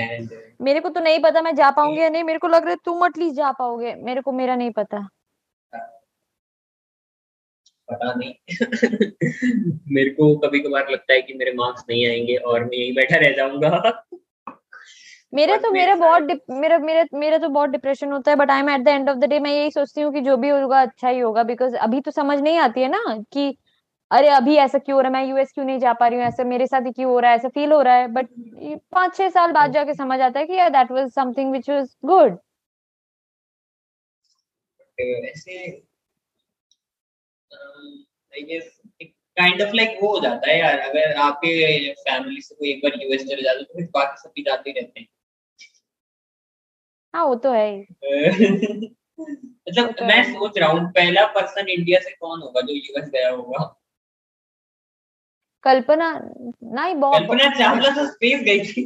and 0.00 0.28
uh, 0.28 0.62
मेरे 0.62 0.80
को 0.80 0.88
तो 0.88 1.00
नहीं 1.00 1.18
पता 1.18 1.42
मैं 1.42 1.54
जा 1.54 1.70
पाऊँगी 1.70 2.00
या 2.00 2.08
नहीं। 2.08 2.24
मेरे 2.24 2.38
को 2.38 2.48
लग 2.48 2.60
रहा 2.60 2.70
है 2.70 2.76
तुम 2.84 3.04
एटलीस्ट 3.04 3.36
जा 3.36 3.52
पाओगे। 3.52 3.94
मेरे 3.94 4.20
को 4.20 4.32
मेरा 4.32 4.56
नहीं 4.56 4.70
पता। 4.70 5.08
पता 7.92 8.14
नहीं। 8.14 8.34
मेरे 9.88 10.10
को 10.10 10.38
कभी 10.38 10.60
कभार 10.60 10.90
लगता 10.90 11.12
है 11.12 11.22
कि 11.22 11.34
मेरे 11.34 11.52
मार्क्स 11.52 11.84
नहीं 11.90 12.06
आएँगे 12.06 12.36
और 12.36 12.64
मैं 12.64 12.78
यहीं 12.78 12.94
बैठा 12.94 13.16
रह 13.16 13.32
जाऊँगा। 13.32 14.04
मेरा 15.32 15.56
तो 15.56 15.70
मेरे 15.72 15.94
बहुत 15.94 16.28
मेरा 16.52 16.78
मेरा 16.78 17.04
मेरा 17.14 17.38
तो 17.38 17.48
बहुत 17.48 17.70
डिप्रेशन 17.70 18.12
होता 18.12 18.30
है 18.30 18.36
but 18.36 18.50
I 18.50 18.60
am 18.60 18.68
at 18.70 18.80
the 18.80 18.88
end 18.88 19.10
of 19.10 19.16
the 19.18 19.24
day 19.24 19.38
मैं 19.40 19.50
यही 19.52 19.70
सोचती 19.70 20.00
हूँ 20.00 20.12
कि 20.14 20.20
जो 20.20 20.36
भी 20.36 20.48
होगा 20.48 20.80
अच्छा 20.82 21.08
ही 21.08 21.18
होगा 21.18 21.42
बिकॉज़ 21.42 21.76
अभी 21.78 22.00
तो 22.00 22.10
समझ 22.10 22.38
नहीं 22.40 22.58
आती 22.58 22.80
है 22.80 22.88
ना 22.88 23.02
कि 23.32 23.54
अरे 24.10 24.28
अभी 24.30 24.54
ऐसा 24.56 24.78
क्यों 24.78 24.94
हो 24.96 25.00
रहा 25.00 25.08
है 25.10 25.12
मैं 25.14 25.30
यूएस 25.30 25.52
क्यों 25.54 25.64
नहीं 25.64 25.78
जा 25.78 25.92
पा 25.92 26.06
रही 26.08 26.18
हूँ 26.18 26.26
ऐसा 26.26 26.44
मेरे 26.44 26.66
साथ 26.66 26.86
ही 26.86 26.92
क्यों 26.92 27.10
हो 27.12 27.18
रहा 27.20 27.30
है 27.30 27.36
ऐसा 27.36 27.48
फील 27.48 27.72
हो 27.72 27.80
रहा 27.82 27.94
है 27.94 28.06
बट 28.08 28.28
पाँच 28.92 29.16
छह 29.16 29.28
साल 29.28 29.52
बाद 29.52 29.72
जाके 29.72 29.94
समझ 29.94 30.20
आता 30.20 30.40
है 30.40 30.46
कि 30.46 30.54
यार 30.54 30.70
that 30.70 30.90
was 30.92 31.10
something 31.12 31.50
which 31.50 31.70
was 31.70 31.88
good 32.04 32.38
kind 39.36 39.62
of 39.62 39.74
like 39.74 39.98
वो 40.02 40.08
हो 40.14 40.20
जाता 40.20 40.50
है 40.50 40.58
यार 40.58 40.78
अगर 40.80 41.14
आपके 41.18 41.92
फैमिली 42.00 42.40
से 42.40 42.54
कोई 42.54 42.70
एक 42.70 42.80
बार 42.84 43.00
यूएस 43.02 43.24
चले 43.24 43.42
जाता 43.42 43.62
तो 43.62 43.74
फिर 43.74 43.88
बाकी 43.94 44.20
सभी 44.20 44.42
जाते 44.42 44.70
रहते 44.70 45.00
हैं। 45.00 45.06
हाँ 47.14 47.24
वो 47.24 47.34
तो 47.34 47.52
है 47.52 47.66
ही। 47.74 47.80
मतलब 49.20 49.90
तो 49.92 50.04
मैं 50.04 50.22
सोच 50.24 50.58
रहा 50.58 50.68
हूँ 50.70 50.90
पहला 50.90 51.24
पर्सन 51.26 51.68
इंडिया 51.68 52.00
से 52.00 52.10
कौन 52.10 52.40
होगा 52.40 52.60
जो 52.60 52.74
यूएस 52.74 53.08
गया 53.08 53.30
होगा? 53.30 53.74
कल्पना 55.62 56.12
नहीं 56.64 56.94
बहुत 56.94 57.20
कल्पना 57.20 57.48
चावला 57.54 57.90
तो 57.90 58.06
स्पेस 58.06 58.40
गई 58.42 58.60
थी। 58.64 58.84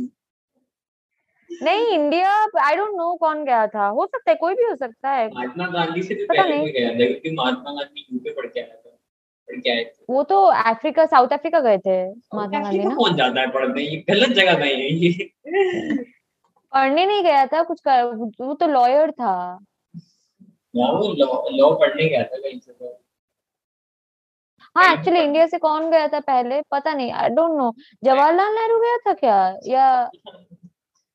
नहीं 1.50 1.86
इंडिया 1.86 2.30
आई 2.60 2.76
डोंट 2.76 2.94
नो 2.96 3.14
कौन 3.16 3.44
गया 3.44 3.66
था। 3.66 3.86
हो 3.86 4.06
सकता 4.06 4.30
है 4.30 4.36
कोई 4.36 4.54
भी 4.54 4.64
हो 4.64 4.74
सकता 4.76 5.10
है। 5.10 5.28
महात्मा 5.28 5.66
गांधी 5.66 6.02
से 6.02 6.14
भी 6.14 6.24
पहले 6.24 6.48
नहीं। 6.48 6.60
कोई 6.60 6.72
गया 6.72 6.90
था 6.90 7.06
क्योंकि 7.06 7.30
महात्मा 7.30 7.72
गांधी 7.72 8.06
यूपी 8.12 8.30
पढ़ 8.30 8.46
के 8.46 8.60
आया 8.60 8.68
था 8.68 8.78
वो 10.10 10.22
तो 10.22 10.42
अफ्रीका 10.44 11.04
साउथ 11.06 11.28
अफ्रीका 11.28 11.60
गए 11.60 11.78
थे 11.78 11.96
महात्मा 12.08 12.60
गांधी 12.60 12.78
ना? 12.78 12.94
कौन 12.94 13.16
जाता 13.16 13.40
है 13.40 13.50
पढ़ने? 13.50 13.82
ये 13.82 13.96
गलत 14.10 14.28
जगह 14.28 14.54
गए 14.54 14.74
हैं 14.74 14.90
ये। 14.90 16.11
पढ़ने 16.72 17.04
नहीं 17.06 17.22
गया 17.24 17.44
था 17.46 17.62
कुछ 17.62 17.80
कर, 17.80 18.04
वो 18.40 18.54
तो 18.54 18.66
लॉयर 18.66 19.10
था। 19.10 19.32
हाँ, 20.74 21.00
लॉ 21.16 21.48
लॉ 21.50 21.70
पढ़ने 21.80 22.08
गया 22.08 22.22
था 22.22 22.36
कहीं 22.36 22.58
से। 22.60 22.72
तो 22.72 22.98
हाँ 24.76 24.92
एक्चुअली 24.94 25.20
इंडिया 25.20 25.46
से 25.46 25.58
कौन 25.58 25.90
गया 25.90 26.06
था 26.08 26.20
पहले? 26.20 26.60
पता 26.70 26.92
नहीं 26.94 27.10
I 27.12 27.28
don't 27.28 27.56
know 27.58 27.72
Jawaharlal 28.04 28.54
Nehru 28.54 28.78
गया 28.80 28.96
था 29.06 29.12
क्या? 29.14 29.36
या 29.66 30.10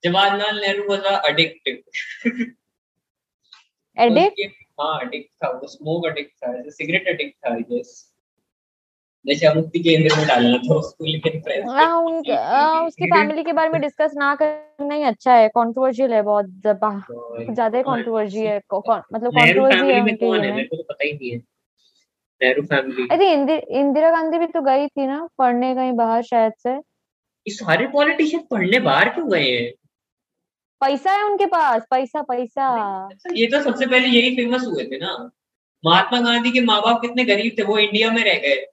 Jawaharlal 0.04 0.60
Nehru 0.62 0.84
was 0.90 1.06
addict 1.06 1.68
addict 3.98 4.42
हाँ 4.82 5.00
अडिक्ट 5.00 5.30
था 5.44 5.50
वो 5.52 5.68
स्मोक 5.68 6.06
अडिक्ट 6.06 6.32
था 6.38 6.70
सिगरेट 6.70 7.08
अडिक्ट 7.08 7.36
था 7.46 7.54
आई 7.54 7.62
गेस 7.72 7.94
नशा 9.30 9.54
मुक्ति 9.54 9.80
केंद्र 9.80 10.18
में 10.18 10.28
डालना 10.28 10.58
था 10.58 10.76
उसको 10.76 11.06
लेकिन 11.06 11.70
हाँ 11.70 12.02
उनके 12.02 12.32
आ, 12.32 12.80
उसकी 12.80 13.06
फैमिली 13.06 13.44
के 13.44 13.54
बारे 13.54 13.70
में 13.70 13.82
डिस्कस 13.82 14.12
ना 14.18 14.36
करना 14.36 14.96
ही 14.96 15.04
अच्छा 15.04 15.34
है 15.34 15.48
कंट्रोवर्शियल 15.48 16.14
है 16.14 16.22
बहुत 16.22 16.46
ज़्यादा। 16.46 16.90
कंट्रोवर्सी 17.82 18.40
है 18.40 18.62
कौन- 18.70 19.02
मतलब 19.14 19.32
कंट्रोवर्सी 19.32 19.78
है 19.78 20.02
उनके 20.02 20.26
है? 20.26 20.56
मेरे 20.56 20.68
को 20.68 20.76
तो 20.76 20.84
पता 20.84 21.06
ही 21.06 21.14
नहीं 21.14 21.32
है। 21.32 21.38
Nehru 22.42 22.62
family 22.62 23.08
I 23.12 23.18
think 23.18 23.50
Indira 23.70 24.12
Gandhi 24.12 24.40
भी 24.40 24.46
तो 24.46 24.62
गई 24.62 24.88
थी 24.88 25.08
ना 25.08 25.30
पढ़ने 25.38 25.76
कहीं 25.76 25.92
बाहर 25.92 26.22
शायद 26.24 26.54
से। 26.60 26.70
ये 26.70 27.50
सारे 27.50 27.88
पॉलिटिशियन 27.88 28.44
पढ़ने 28.52 28.80
बाहर 28.80 29.10
क्यों 29.10 29.32
गए 29.32 29.58
हैं? 29.58 29.72
पैसा 30.82 31.12
है 31.12 31.24
उनके 31.24 31.46
पास 31.46 31.82
पैसा 31.92 32.22
पैसा। 32.22 33.06
अच्छा, 33.06 33.30
ये 33.34 33.48
तो 33.48 33.62
सबसे 33.62 33.86
पहले 33.86 34.08
यही 34.08 34.36
फ़ेमस 34.36 34.66
हुए 34.66 34.84
थे 34.84 34.98
ना। 34.98 35.32
महात्मा 35.86 36.22
गांधी 36.22 36.52
के 36.52 36.62
माँ 36.62 36.82
बाप 36.82 37.02
कितने 37.02 37.26
गरीब 37.26 37.56
थे 37.60 37.64
वो 37.64 37.78
इंडिया 37.78 38.12
में 38.12 38.24
रह 38.24 38.34
गए। 38.34 38.66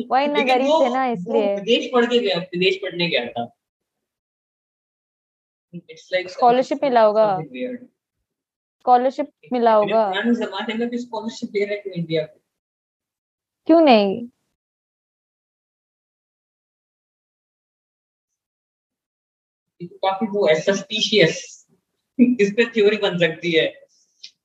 वही 0.00 0.26
ना 0.26 0.42
गरीब 0.42 0.66
थे 0.66 0.94
ना 0.94 1.06
इसलिए। 1.06 1.54
विदेश 1.54 1.90
पढ़ 1.94 2.06
के 2.06 2.18
गया 2.18 2.38
विदेश 2.38 2.76
पढ़ने 2.76 3.08
गया 3.08 3.26
था। 3.26 3.56
स्कॉलरशिप 6.28 6.84
मिला 6.84 7.02
होगा। 7.02 7.42
स्कॉलरशिप 8.78 9.32
मिला 9.52 9.74
होगा। 9.74 10.12
जमाने 10.12 10.74
में 10.74 10.88
भी 10.88 10.98
स्कॉलरशिप 10.98 11.50
दे 11.50 11.64
रहे 11.64 11.76
थे 11.76 11.94
इंडिया 11.98 12.22
को। 12.22 12.40
क्यों 13.66 13.80
नहीं? 13.80 14.28
काफ़ी 19.82 20.26
वो 20.26 20.60
सस्पिशियस 20.60 21.66
इस 22.20 22.54
पे 22.56 22.64
थ्योरी 22.64 22.96
बन 22.96 23.18
सकती 23.18 23.52
है। 23.52 23.82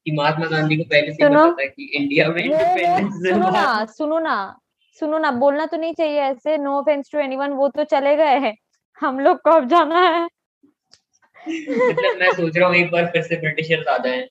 कि 0.06 0.12
महात्मा 0.12 0.46
गांधी 0.46 0.78
को 0.78 0.84
पहले 0.84 1.12
से 1.14 1.30
पता 1.30 1.62
है 1.62 1.68
कि 1.68 1.92
इंडिया 1.96 2.28
में 2.28 2.44
इंडिपेंडेंस 2.44 3.14
सुनो 3.14 3.50
ना 3.50 3.86
सुनो 3.86 4.20
ना। 4.20 4.60
सुनो 5.00 5.18
ना 5.18 5.32
बोलना 5.40 5.66
तो 5.66 5.78
नहीं 5.78 5.94
चाहिए 5.94 6.22
ऐसे। 6.22 6.58
नो 6.58 6.78
ऑफेंस 6.80 7.10
टू 7.12 7.20
एनीवन 7.20 7.52
वो 7.54 7.68
तो 7.70 7.84
चले 7.86 8.16
गए 8.16 8.38
हैं। 8.40 8.56
हम 9.02 9.20
लोग 9.20 9.38
को 9.38 9.52
अब 9.52 9.68
जाना 9.70 10.02
है। 10.02 10.24
मतलब 10.24 12.20
मैं 12.20 12.32
सोच 12.34 12.58
रहा 12.58 12.68
हूँ 12.68 12.76
एक 12.76 12.92
बार 12.92 13.06
फिर 13.06 13.22
से 13.24 13.36
ब्रिटिशर्स 13.36 13.88
आ 13.88 13.98
जाएँ 13.98 14.28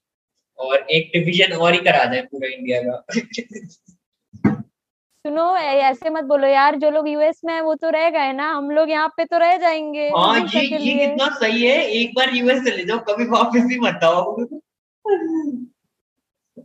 और 0.59 0.87
एक 0.91 1.11
डिवीज़न 1.15 1.53
और 1.57 1.73
ही 1.73 1.79
करा 1.81 2.05
दें 2.05 2.27
पूरा 2.27 2.49
इंडिया 2.49 2.81
का। 2.83 3.21
सुनो 5.25 5.57
ऐसे 5.57 6.11
मत 6.11 6.25
बोलो 6.25 6.47
यार 6.47 6.77
जो 6.77 6.91
लोग 6.91 7.09
यूएस 7.09 7.41
में 7.45 7.53
है 7.55 7.61
वो 7.61 7.75
तो 7.75 7.91
रह 7.91 8.09
गए 8.11 8.33
ना। 8.33 8.51
हम 8.51 8.71
लोग 8.71 8.91
यहाँ 8.91 9.09
पे 9.17 9.25
तो 9.25 9.39
रह 9.39 9.57
जाएँगे। 9.57 10.09
हाँ 10.09 10.39
ये 10.39 10.61
ये 10.61 10.95
कितना 10.99 11.29
सही 11.37 11.67
है। 11.67 11.83
एक 11.93 12.15
बार 12.17 12.35
यूएस 12.35 12.63
चले 12.65 12.85
जाओ 12.85 12.99
कभी 13.09 13.25
वापस 13.29 13.69
ही 13.71 13.79
मत 13.81 14.05
आओ। 14.05 14.35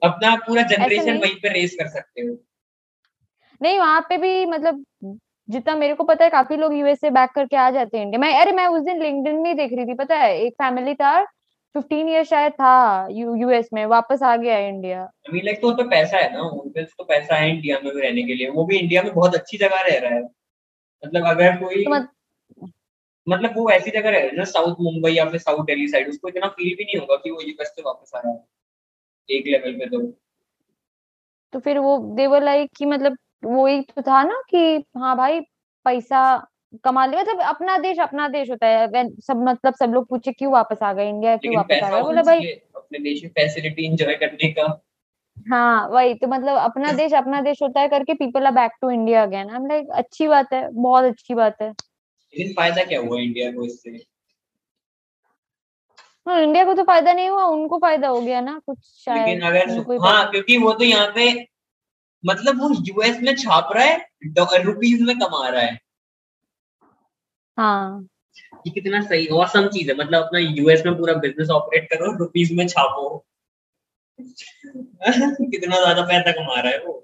अपना 0.01 0.35
पूरा 0.45 0.61
जनरेशन 0.63 1.17
वहीं 1.17 1.35
पे 1.35 1.49
रेस 1.53 1.75
कर 1.79 1.87
सकते 1.87 2.21
हो। 2.21 2.37
नहीं 3.61 3.79
वहाँ 3.79 4.01
पे 4.09 4.17
भी 4.17 4.45
मतलब 4.45 4.83
जितना 5.49 5.75
मेरे 5.75 5.93
को 5.93 6.03
पता 6.03 6.23
है 6.23 6.29
काफ़ी 6.29 6.55
लोग 6.57 6.73
यूएस 6.73 6.99
से 7.01 7.09
बैक 7.09 7.29
करके 7.35 7.55
आ 7.55 7.69
जाते 7.71 7.97
हैं 7.97 8.05
इंडिया 8.05 8.19
मैं 8.19 8.33
अरे 8.41 8.51
मैं 8.51 8.65
उस 8.67 8.81
दिन 8.81 9.01
लिंक्डइन 9.01 9.35
में 9.35 9.55
देख 9.57 9.73
रही 9.73 9.85
थी 9.85 9.93
पता 9.93 10.15
है? 10.15 10.37
एक 10.37 10.53
फैमिली 10.53 10.93
था 10.95 11.23
फिफ्टीन 11.75 12.09
ईयर 12.09 12.23
शायद 12.23 12.51
था 12.51 13.07
यू, 13.11 13.35
यूएस 13.35 13.69
में 13.73 13.85
वापस 13.85 14.23
आ 14.23 14.35
गया 14.35 14.57
इंडिया 14.59 15.03
लाइक 15.35 15.61
तो 15.61 15.67
उन 15.67 15.75
पे 15.75 15.83
पैसा 15.83 16.17
है 16.17 16.33
ना 16.33 16.41
उन 16.41 16.69
पे 16.69 16.83
तो 16.83 17.03
पैसा 17.03 17.35
है 17.35 17.49
इंडिया 17.49 17.79
में 17.83 17.93
भी 17.93 18.01
रहने 18.01 18.23
के 18.23 18.33
लिए। 18.33 18.49
वो 18.49 18.65
भी 18.65 18.77
इंडिया 18.77 19.03
में 19.03 19.13
बहुत 19.13 19.35
अच्छी 19.35 19.57
जगह 19.57 19.81
रह 19.81 19.99
रहा 19.99 20.13
है। 20.13 20.21
मतलब 21.03 21.27
अगर 21.27 21.55
कोई 21.57 21.83
तो 21.83 21.91
मत, 21.91 22.09
मतलब 23.27 23.53
वो 23.57 23.69
ऐसी 23.69 23.91
जगह 23.91 24.09
रह 24.09 24.17
रहा 24.17 24.27
है 24.27 24.35
ना 24.35 24.43
साउथ 24.43 24.75
मुंबई 24.81 25.11
या 25.11 25.25
फिर 25.25 25.39
साउथ 25.39 25.65
दिल्ली 25.65 25.87
साइड 25.87 26.09
उसको 26.09 26.27
इतना 26.27 26.47
फील 26.47 26.75
भी 26.75 26.83
नहीं 26.83 26.99
होगा 26.99 27.15
कि 27.15 27.31
वो 27.31 27.41
यूएस 27.41 27.67
से 27.67 27.81
वापस 27.81 28.11
आ 28.15 28.19
रहा 28.19 28.33
है 28.33 28.43
एक 29.29 29.47
लेवल 29.47 29.77
पे 29.79 29.85
तो। 29.85 30.01
तो 31.53 31.59
फिर 31.59 31.79
वो 31.79 31.97
देवर 32.15 32.43
लाइक 32.43 32.69
कि 32.77 32.85
मतलब 32.85 33.17
वही 33.43 33.81
तो 33.81 34.01
था 34.01 34.23
ना 34.23 34.41
कि 34.49 34.85
हाँ 34.97 35.15
भाई 35.17 35.39
पैसा 35.85 36.21
कमा 36.83 37.05
लिया 37.05 37.21
मतलब 37.21 37.39
अपना 37.39 37.77
देश 37.77 37.99
अपना 37.99 38.27
देश 38.27 38.49
होता 38.49 38.67
है। 38.67 39.07
सब 39.21 39.41
मतलब 39.43 39.73
सब 39.73 39.93
लोग 39.93 40.07
पूछे 40.07 40.31
क्यों 40.31 40.51
वापस 40.51 40.83
आ 40.83 40.91
गए 40.93 41.09
इंडिया? 41.09 41.35
क्यों 41.37 41.55
वापस 41.55 41.83
आ 41.83 41.89
गए? 41.89 42.01
बोला 42.01 42.21
भाई 42.21 42.45
अपने 42.75 42.99
देश 42.99 43.23
में 43.23 43.29
फैसिलिटी 43.29 43.85
एंजॉय 43.85 44.15
करने 44.15 44.51
का। 44.51 44.67
हाँ 45.49 45.87
वही 45.89 46.13
तो 46.13 46.27
मतलब 46.27 46.57
अपना 46.57 46.91
देश 47.01 47.13
अपना 47.13 47.41
देश 47.41 47.61
होता 47.63 47.81
है 47.81 47.87
करके 47.87 48.13
people 48.13 48.45
are 48.45 48.51
back 48.51 48.71
to 48.81 48.89
India 48.91 49.23
again 49.23 49.49
I 49.49 49.55
am 49.55 49.65
like 49.67 49.89
अच्छी 49.93 50.27
बात 50.27 50.53
है 50.53 50.67
बहुत 50.73 51.05
अच्छी 51.05 51.33
बात 51.33 51.61
है। 51.61 51.69
लेकिन 51.69 52.53
फ़ायदा 52.53 52.83
क्या 52.83 52.99
हुआ 52.99 53.19
इंडिया 53.19 53.51
को 53.51 53.65
इससे? 53.65 54.03
हाँ 56.27 56.41
इंडिया 56.41 56.65
को 56.65 56.73
तो 56.73 56.83
फ़ायदा 56.83 57.13
नहीं 57.13 57.29
हुआ 57.29 57.43
उनको 57.43 57.77
फ़ायदा 57.77 58.07
हो 58.07 58.21
गया 58.21 58.41
ना 58.41 58.59
कुछ 58.65 58.77
शायद 59.05 59.27
लेकिन 59.27 59.41
अगर 59.47 59.97
हाँ 60.01 60.31
क्योंकि 60.31 60.57
वो 60.57 60.73
तो 60.73 60.83
यहाँ 60.83 61.11
पे 61.15 61.50
मतलब 62.23 62.61
वो 62.61 62.69
यूएस 62.87 63.19
में 63.21 63.35
छाप 63.35 63.69
रहा 63.75 63.85
है 63.85 64.63
रुपीज़ 64.63 65.03
में 65.03 65.15
कमा 65.19 65.47
रहा 65.49 65.61
है। 65.61 65.79
हाँ। 67.57 68.07
ये 68.67 68.71
कितना 68.71 69.01
सही 69.01 69.27
औसम 69.27 69.67
चीज़ 69.67 69.91
है। 69.91 69.97
मतलब 69.97 70.23
अपना 70.23 70.39
यूएस 70.39 70.83
में 70.85 70.97
पूरा 70.97 71.13
बिज़नेस 71.13 71.49
ऑपरेट 71.49 71.89
करो 71.89 72.11
रुपीज़ 72.17 72.53
में 72.53 72.67
छापो। 72.67 73.25
कितना 74.19 75.79
ज़्यादा 75.79 76.01
पैसा 76.01 76.31
कमा 76.31 76.59
रहा 76.61 76.71
है 76.71 76.83
वो। 76.85 76.97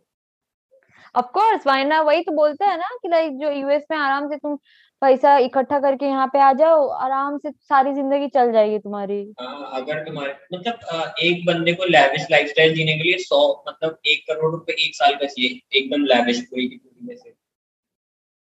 ऑफ़ 1.16 1.26
कोर्स 1.26 1.68
वाइना 1.68 2.02
वही 2.02 2.22
तो 2.22 2.32
बोलते 2.32 2.66
है 2.66 2.78
ना 2.78 2.90
कि 3.02 3.10
लाइक 3.10 3.38
जो 3.40 3.52
यूएस 3.52 3.84
में 3.92 3.98
आराम 3.98 4.28
से 4.30 4.38
तुम 4.38 4.58
पैसा 5.02 5.38
इकट्ठा 5.38 5.80
करके 5.80 6.06
यहाँ 6.06 6.28
पे 6.28 6.40
आ 6.40 6.52
जाओ 6.54 6.88
आराम 6.88 7.38
से 7.38 7.52
सारी 7.52 7.94
ज़िंदगी 7.94 8.28
चल 8.28 8.52
जाएगी 8.52 8.80
तुम्हारी। 8.80 9.34
हाँ, 9.42 9.72
अगर 9.74 10.04
तुम्हारे 10.04 10.34
मतलब 10.54 11.16
एक 11.22 11.46
बंदे 11.46 11.74
को 11.74 11.86
लैविश 11.86 12.28
लाइफस्टाइल 12.32 12.74
जीने 12.76 12.98
के 12.98 13.04
लिए 13.04 13.18
सौ 13.18 13.64
मतलब 13.68 13.98
एक 14.06 14.24
करोड़ 14.28 14.52
रुपए 14.52 14.74
एक 14.74 14.96
साल 14.96 15.16
का 15.16 15.26
चाहिए 15.26 15.60
एकदम 15.80 16.06
लैविश 16.06 16.42
पूरी 16.42 16.68
की 16.68 16.78
पूरी 16.78 17.08
में 17.08 17.16
से। 17.16 17.36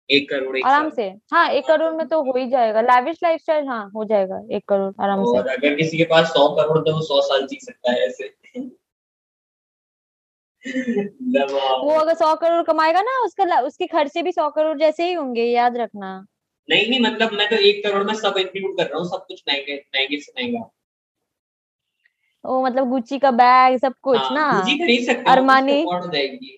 एक 0.09 0.29
करोड़ 0.29 0.57
एक 0.57 0.65
आराम 0.65 0.89
से। 0.89 1.07
हाँ 1.33 1.49
एक 1.49 1.67
करोड़ 1.67 1.91
में 1.93 2.07
तो 2.07 2.21
हो 2.23 2.37
ही 2.37 2.47
जाएगा। 2.49 2.81
लैविश 2.81 3.17
लाइफस्टाइल 3.23 3.67
हाँ 3.67 3.91
हो 3.95 4.05
जाएगा 4.05 4.41
एक 4.51 4.63
करोड़ 4.67 4.93
आराम 5.03 5.23
से। 5.23 5.37
अगर 5.37 5.75
किसी 5.75 5.97
के 5.97 6.03
पास 6.03 6.27
सौ 6.27 6.47
करोड़ 6.55 6.77
तो 6.79 6.93
वो 6.93 7.01
सौ 7.01 7.21
साल 7.21 7.47
जी 7.47 7.59
सकता 7.61 7.91
है 7.91 8.05
ऐसे। 8.07 8.33
वो 11.83 11.91
अगर 11.99 12.13
सौ 12.13 12.35
करोड़ 12.35 12.63
कमाएगा 12.63 13.01
ना 13.01 13.19
उसका 13.25 13.59
उसके 13.59 13.87
खर्चे 13.87 14.21
भी 14.21 14.31
सौ 14.31 14.49
करोड़ 14.49 14.77
जैसे 14.77 15.07
ही 15.07 15.13
होंगे 15.13 15.43
याद 15.43 15.77
रखना। 15.77 16.25
नहीं 16.69 16.89
नहीं 16.89 16.99
मतलब 16.99 17.31
मैं 17.33 17.49
तो 17.49 17.55
एक 17.55 17.83
करोड़ 17.85 18.03
में 18.03 18.13
सब 18.13 18.35
इंक्लूड 18.37 18.77
कर 18.77 18.83
रहा 18.83 18.97
हूँ 18.97 19.07
सब 19.07 19.25
कुछ 19.27 19.43
महँगे 19.47 19.75
महँगे 19.95 20.19
से 20.19 20.33
महँगा। 20.37 20.69
वो 22.45 22.65
मतलब 22.65 22.89
गुच्ची 22.89 23.19
का 23.19 23.31
बैग 23.31 23.77
सब 23.77 23.93
कुछ 24.01 24.17
हाँ, 24.17 24.31
ना? 24.31 24.61
Gucci 24.61 24.77
खरीद 24.77 25.05
सकते 25.05 25.21
हो 25.21 25.31
अरमानी। 25.31 26.57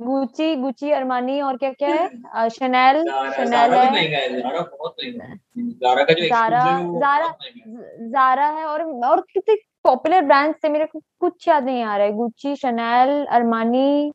गुच्ची 0.00 0.56
गुच्ची 0.56 0.90
अरमानी 0.90 1.40
और 1.40 1.56
क्या 1.56 1.72
क्या 1.72 1.88
है? 1.88 2.08
शनैल 2.48 3.04
शनैल 3.36 3.74
है। 3.74 4.40
जारा 4.40 4.60
बहुत 4.60 4.96
महँगा 5.04 5.24
है। 5.24 5.36
जारा 5.58 6.04
का 6.04 6.12
जो 6.12 6.24
जारा 6.24 6.64
जारा 6.80 7.26
है 7.26 8.10
जारा 8.10 8.46
है। 8.46 8.64
और 8.64 8.82
और 8.82 9.20
कितने 9.20 9.54
पॉपुलर 9.84 10.24
ब्रांड्स 10.24 10.58
थे 10.64 10.68
मेरे 10.68 10.86
को 10.86 11.02
कुछ 11.20 11.48
याद 11.48 11.64
नहीं 11.64 11.82
आ 11.82 11.96
रहा 11.96 12.06
है। 12.06 12.12
गुच्ची 12.12 12.56
शनैल 12.56 13.24
अरमानी 13.24 14.12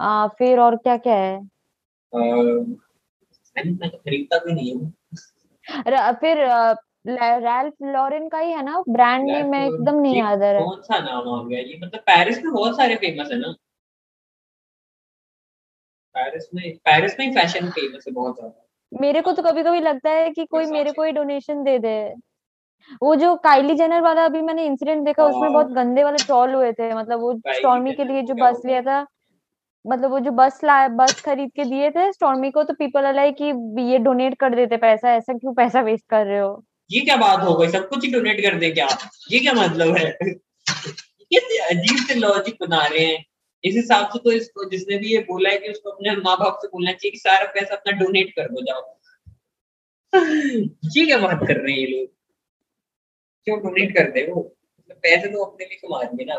आ, 0.00 0.26
फिर 0.26 0.58
और 0.58 0.76
क्या 0.76 0.96
क्या 0.96 1.14
है? 1.14 1.40
अ, 3.56 3.62
मैं 3.64 3.72
मैं 3.72 3.90
तो 3.90 3.96
खरीदता 3.98 4.38
भी 4.38 4.52
नहीं 4.52 4.74
हूँ। 4.74 4.92
फिर 6.12 6.38
रैल्फ 7.08 7.74
लॉरेन 7.82 8.28
का 8.28 8.38
ही 8.38 8.52
है 8.52 8.62
ना? 8.64 8.82
ब्रांड 8.88 9.26
नेम 9.26 9.50
मैं 9.50 9.66
एकदम 9.66 10.00
नहीं 10.00 10.18
याद 10.18 10.42
आ 10.42 10.50
रहा। 10.52 10.60
है 10.60 10.66
कौन 10.66 10.80
सा 10.80 10.98
नाम 10.98 11.28
आ 11.28 11.42
गया? 11.48 11.58
ये 11.60 11.78
मतलब 11.82 12.00
पेरिस 12.00 12.44
में 12.44 12.52
बहुत 12.52 12.76
सारे 12.76 12.96
फ़ेमस 12.96 13.28
है 13.32 13.38
ना। 13.38 13.54
पेरिस 16.14 16.48
में 16.54 16.76
पेरिस 16.76 17.18
में 17.20 17.32
फ़ैशन 17.34 17.70
फ़ेमस 17.70 18.04
है 18.08 18.14
बहुत 18.14 18.36
ज़्यादा। 18.36 19.00
मेरे 19.00 19.20
को 19.20 19.32
तो 19.32 19.42
कभी 19.42 19.62
कभी 19.62 19.80
लगता 19.80 20.10
है 20.10 20.30
कि 20.30 20.44
कोई 20.44 20.66
मेरे 20.66 20.92
को 20.92 21.02
ही 21.02 21.12
डोनेशन 21.12 21.62
दे 21.64 21.78
दे। 21.78 22.14
वो 23.02 23.14
जो 23.16 23.34
काइली 23.36 23.74
जेनर 23.74 24.00
वाला 24.00 24.24
अभी 24.24 24.40
मैंने 24.40 24.64
इंसिडेंट 24.66 25.04
देखा 25.04 25.24
उसमें 25.24 25.42
हाँ। 25.42 25.52
बहुत 25.52 25.66
गंदे 25.66 26.04
वाले 26.04 26.18
ट्रॉल 26.18 26.54
हुए 26.54 26.72
थे। 26.72 26.94
मतलब 26.94 27.20
वो 27.20 27.34
स्टॉर्मी 27.48 27.92
के 27.92 28.04
लिए 28.04 28.22
जो 28.22 28.34
बस 28.34 28.62
लिया 28.64 28.82
था। 28.82 29.06
मतलब 29.86 30.10
वो 30.10 30.18
जो 30.20 30.30
बस 30.30 30.60
लाया 30.64 30.88
बस 30.88 31.20
खरीद 31.20 31.50
के 31.56 31.64
दिए 31.64 31.90
थे 31.90 32.12
स्टॉर्मी 32.12 32.50
को 32.50 32.62
तो 32.62 32.74
पीपल 32.74 33.04
अलाइक 33.04 33.34
कि 33.36 33.44
ये 33.82 33.98
डोनेट 33.98 34.38
कर 34.38 34.54
देते 34.54 34.76
पैसा, 34.76 35.14
ऐसा 35.14 35.32
क्यों 35.32 35.54
पैसा 35.54 35.80
वेस्ट 35.80 36.04
कर 36.08 36.26
रहे 36.26 36.38
हो? 36.38 36.64
ये 36.90 37.00
क्या 37.00 37.16
बात 37.16 37.40
हो 37.40 37.54
गई? 37.54 37.68
सब 37.68 37.88
कुछ 37.88 38.04
ही 38.04 38.10
डोनेट 38.12 38.40
कर 38.40 38.58
दे 38.58 38.70
क्या? 38.70 38.88
ये 39.30 39.40
क्या 39.40 39.52
मतलब 39.52 39.96
है? 39.96 40.10
कैसे 40.20 41.58
अजीब 41.58 42.06
से 42.06 42.14
लॉजिक 42.14 42.56
बना 42.60 42.86
रहे 42.86 43.04
हैं। 43.04 43.24
इस 43.64 43.74
हिसाब 43.74 44.08
से 44.08 44.18
तो 44.18 44.32
इसको, 44.32 44.64
जिसने 44.70 44.96
भी 44.96 45.12
ये 45.12 45.18
बोला 45.18 45.50
है 45.50 45.58
कि 45.58 45.68
उसको 45.68 45.90
अपने 45.90 46.16
माँ 46.16 46.36
बाप 46.36 46.58
से 46.62 46.68
बोलना 46.68 46.92
चाहिए 46.92 47.10
कि 47.10 47.18
सारा 47.18 47.44
पैसा 47.44 47.74
अपना 47.74 47.92
डोनेट 47.98 48.30
कर 48.30 48.48
दो 48.48 48.62
जाओ। 48.62 48.98
ये 50.96 51.04
क्या 51.06 51.18
बात 51.18 51.40
कर 51.48 51.56
रहे 51.56 51.72
हैं 51.72 51.78
ये 51.78 51.86
लोग? 51.86 52.08
क्यों 53.46 53.58
डोनेट 53.60 53.96
कर 53.96 54.10
दे 54.10 54.26
वो 54.32 54.40
पैसे 54.90 55.28
तो 55.28 55.44
अपने 55.44 55.66
लिए 55.66 55.76
कमा 55.76 56.00
रहे 56.02 56.24
ना। 56.24 56.34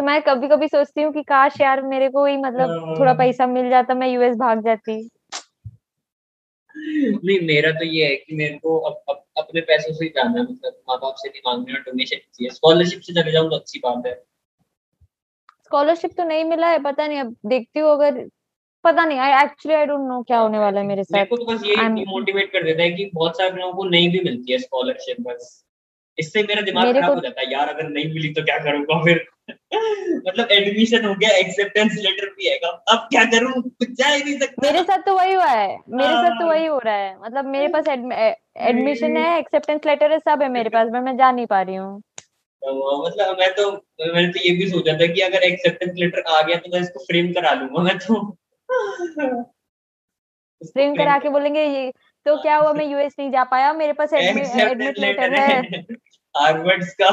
तो 0.00 0.04
मैं 0.04 0.22
कभी 0.22 0.48
कभी 0.48 0.68
सोचती 0.68 1.02
हूँ 1.02 1.12
कि 1.12 1.22
काश 1.22 1.60
यार 1.60 1.82
मेरे 1.82 2.08
को 2.08 2.24
ही 2.26 2.36
मतलब 2.36 2.96
थोड़ा 2.98 3.10
हाँ। 3.10 3.18
पैसा 3.18 3.46
मिल 3.46 3.70
जाता 3.70 3.94
मैं 3.94 4.08
यूएस 4.08 4.36
भाग 4.36 4.64
जाती। 4.64 5.10
नहीं 6.76 7.46
मेरा 7.46 7.70
तो 7.70 7.84
ये 7.84 8.06
है 8.06 8.16
कि 8.16 8.36
मेरे 8.36 8.54
को 8.54 8.78
अप, 8.78 9.02
अप, 9.08 9.24
अपने 9.38 9.60
पैसों 9.60 9.92
से 9.92 10.04
ही 10.04 10.10
जाना 10.10 10.40
है। 10.40 10.42
मतलब 10.42 10.72
माँ 10.88 10.98
बाप 10.98 11.14
से 11.16 11.28
नहीं 11.28 11.40
मांगना 11.46 11.74
है 11.74 11.80
डोनेशन 11.80 12.16
चाहिए 12.16 12.50
स्कॉलरशिप 12.50 13.00
से 13.00 13.12
चले 13.12 13.32
जाऊँ 13.32 13.50
तो 13.50 13.56
अच्छी 13.56 13.78
बात 13.78 14.06
है। 14.06 14.24
स्कॉलरशिप 15.64 16.10
तो 16.16 16.24
नहीं 16.24 16.44
मिला 16.44 16.68
है 16.68 16.78
पता 16.78 17.06
नहीं 17.06 17.20
अब 17.20 17.36
देखती 17.46 17.80
हूँ 17.80 17.90
अगर 17.92 18.28
पता 18.84 19.04
नहीं 19.04 19.18
I 19.18 19.44
actually 19.44 19.76
I 19.78 19.86
don't 19.86 20.08
know 20.08 20.22
क्या 20.22 20.38
होने 20.38 20.58
वाला 20.58 20.80
है 20.80 20.86
मेरे 20.86 21.02
मेरे 21.10 21.24
साथ 21.24 21.26
को 21.26 21.36
तो 21.36 21.44
बस 21.44 21.64
ये 21.64 21.76
I'm- 21.76 21.94
डिमोटिवेट 21.94 22.52
कर 22.52 22.62
देता 22.62 22.82
है 22.82 22.90
कि 22.90 23.10
बहुत 23.14 23.36
सारे 23.36 23.50
लोगों 23.50 23.72
को 23.72 23.84
नहीं 23.84 24.12
भी 24.12 24.20
मिलती 24.20 24.52
है 24.52 24.58
स्कॉलरशिप 24.58 25.16
बस। 25.20 25.66
इससे 26.18 26.42
मेरा 26.42 26.62
दिमाग 26.62 26.86
मेरे 26.86 27.00
खराब 27.00 27.14
हो 27.14 27.20
जाता 27.20 27.40
है 27.40 27.52
यार 27.52 27.68
अगर 27.68 27.88
नहीं 27.88 28.14
मिली 28.14 28.32
तो 28.32 28.42
क्या 28.42 28.58
करूँगा 28.58 29.04
फिर? 29.04 29.26
मतलब 29.50 30.48
एडमिशन 30.52 31.04
हो 31.04 31.14
गया 31.14 31.30
एक्सेप्टेंस 31.38 31.94
लेटर 31.98 32.28
भी 32.28 32.48
है। 32.48 32.56
अब 32.58 33.06
क्या 33.10 33.24
करूँ? 33.30 33.52
कुछ 33.62 33.90
जा 33.90 34.08
ही 34.08 34.22
नहीं 34.24 34.38
सकता। 34.38 34.62
मेरे 34.62 34.82
साथ 34.82 35.02
तो 35.06 35.14
वही 35.16 35.34
हुआ 35.34 35.46
है। 35.46 35.68
मेरे 35.90 36.12
साथ 36.12 36.30
तो 36.30 36.44
हाँ। 36.44 36.48
वही 36.48 36.66
हो 36.66 36.78
रहा 36.78 36.94
है। 36.94 37.16
मतलब 37.22 37.46
मेरे 37.46 37.68
पास 37.68 37.88
एडमिशन 37.88 39.16
है 39.16 39.38
एक्सेप्टेंस 39.38 39.86
लेटर 39.86 40.12
है 40.12 40.18
सब 40.18 40.42
है 40.42 40.48
मेरे 40.50 40.70
पास 40.70 40.88
पर 40.92 41.00
मैं 41.00 41.16
जा 41.16 41.30
नहीं 41.30 41.46
पा 41.46 41.60
रही 41.62 41.74
हूँ। 41.74 42.00
तो 42.62 43.06
मतलब 43.06 43.38
मैं 43.38 43.50
तो 43.54 43.70
मैंने 43.72 44.28
तो 44.28 44.40
ये 44.40 44.50
भी 44.56 44.68
सोचा 44.70 44.92
था 44.92 45.06
कि 45.12 45.20
अगर 45.20 45.42
एक्सेप्टेंस 45.42 45.92
लेटर 45.96 46.22
आ 46.28 46.40
गया 46.42 46.56
तो 46.56 46.70
मैं 46.74 46.80
इसको 46.80 47.04
फ्रेम 47.04 47.32
करा 47.32 47.52
लूँगा 47.54 47.82
मैं 47.82 47.96
तो। 47.98 48.20
फ्रेम 50.62 50.94
करा 50.96 51.18
के 51.18 51.28
बोलेंगे 51.28 51.62
ये 51.62 51.90
तो 52.26 52.36
क्या 52.42 52.56
हुआ 52.56 52.72
मैं 52.72 52.84
यूएस 52.86 53.14
नहीं 53.18 53.30
जा 53.30 53.44
पाया 53.44 53.72
मेरे 53.72 53.92
पास 53.92 54.12
एडमिट 54.12 54.98
लेटर 54.98 55.34
है। 55.34 55.60
हार्वर्ड्स 56.34 56.92
का। 57.00 57.08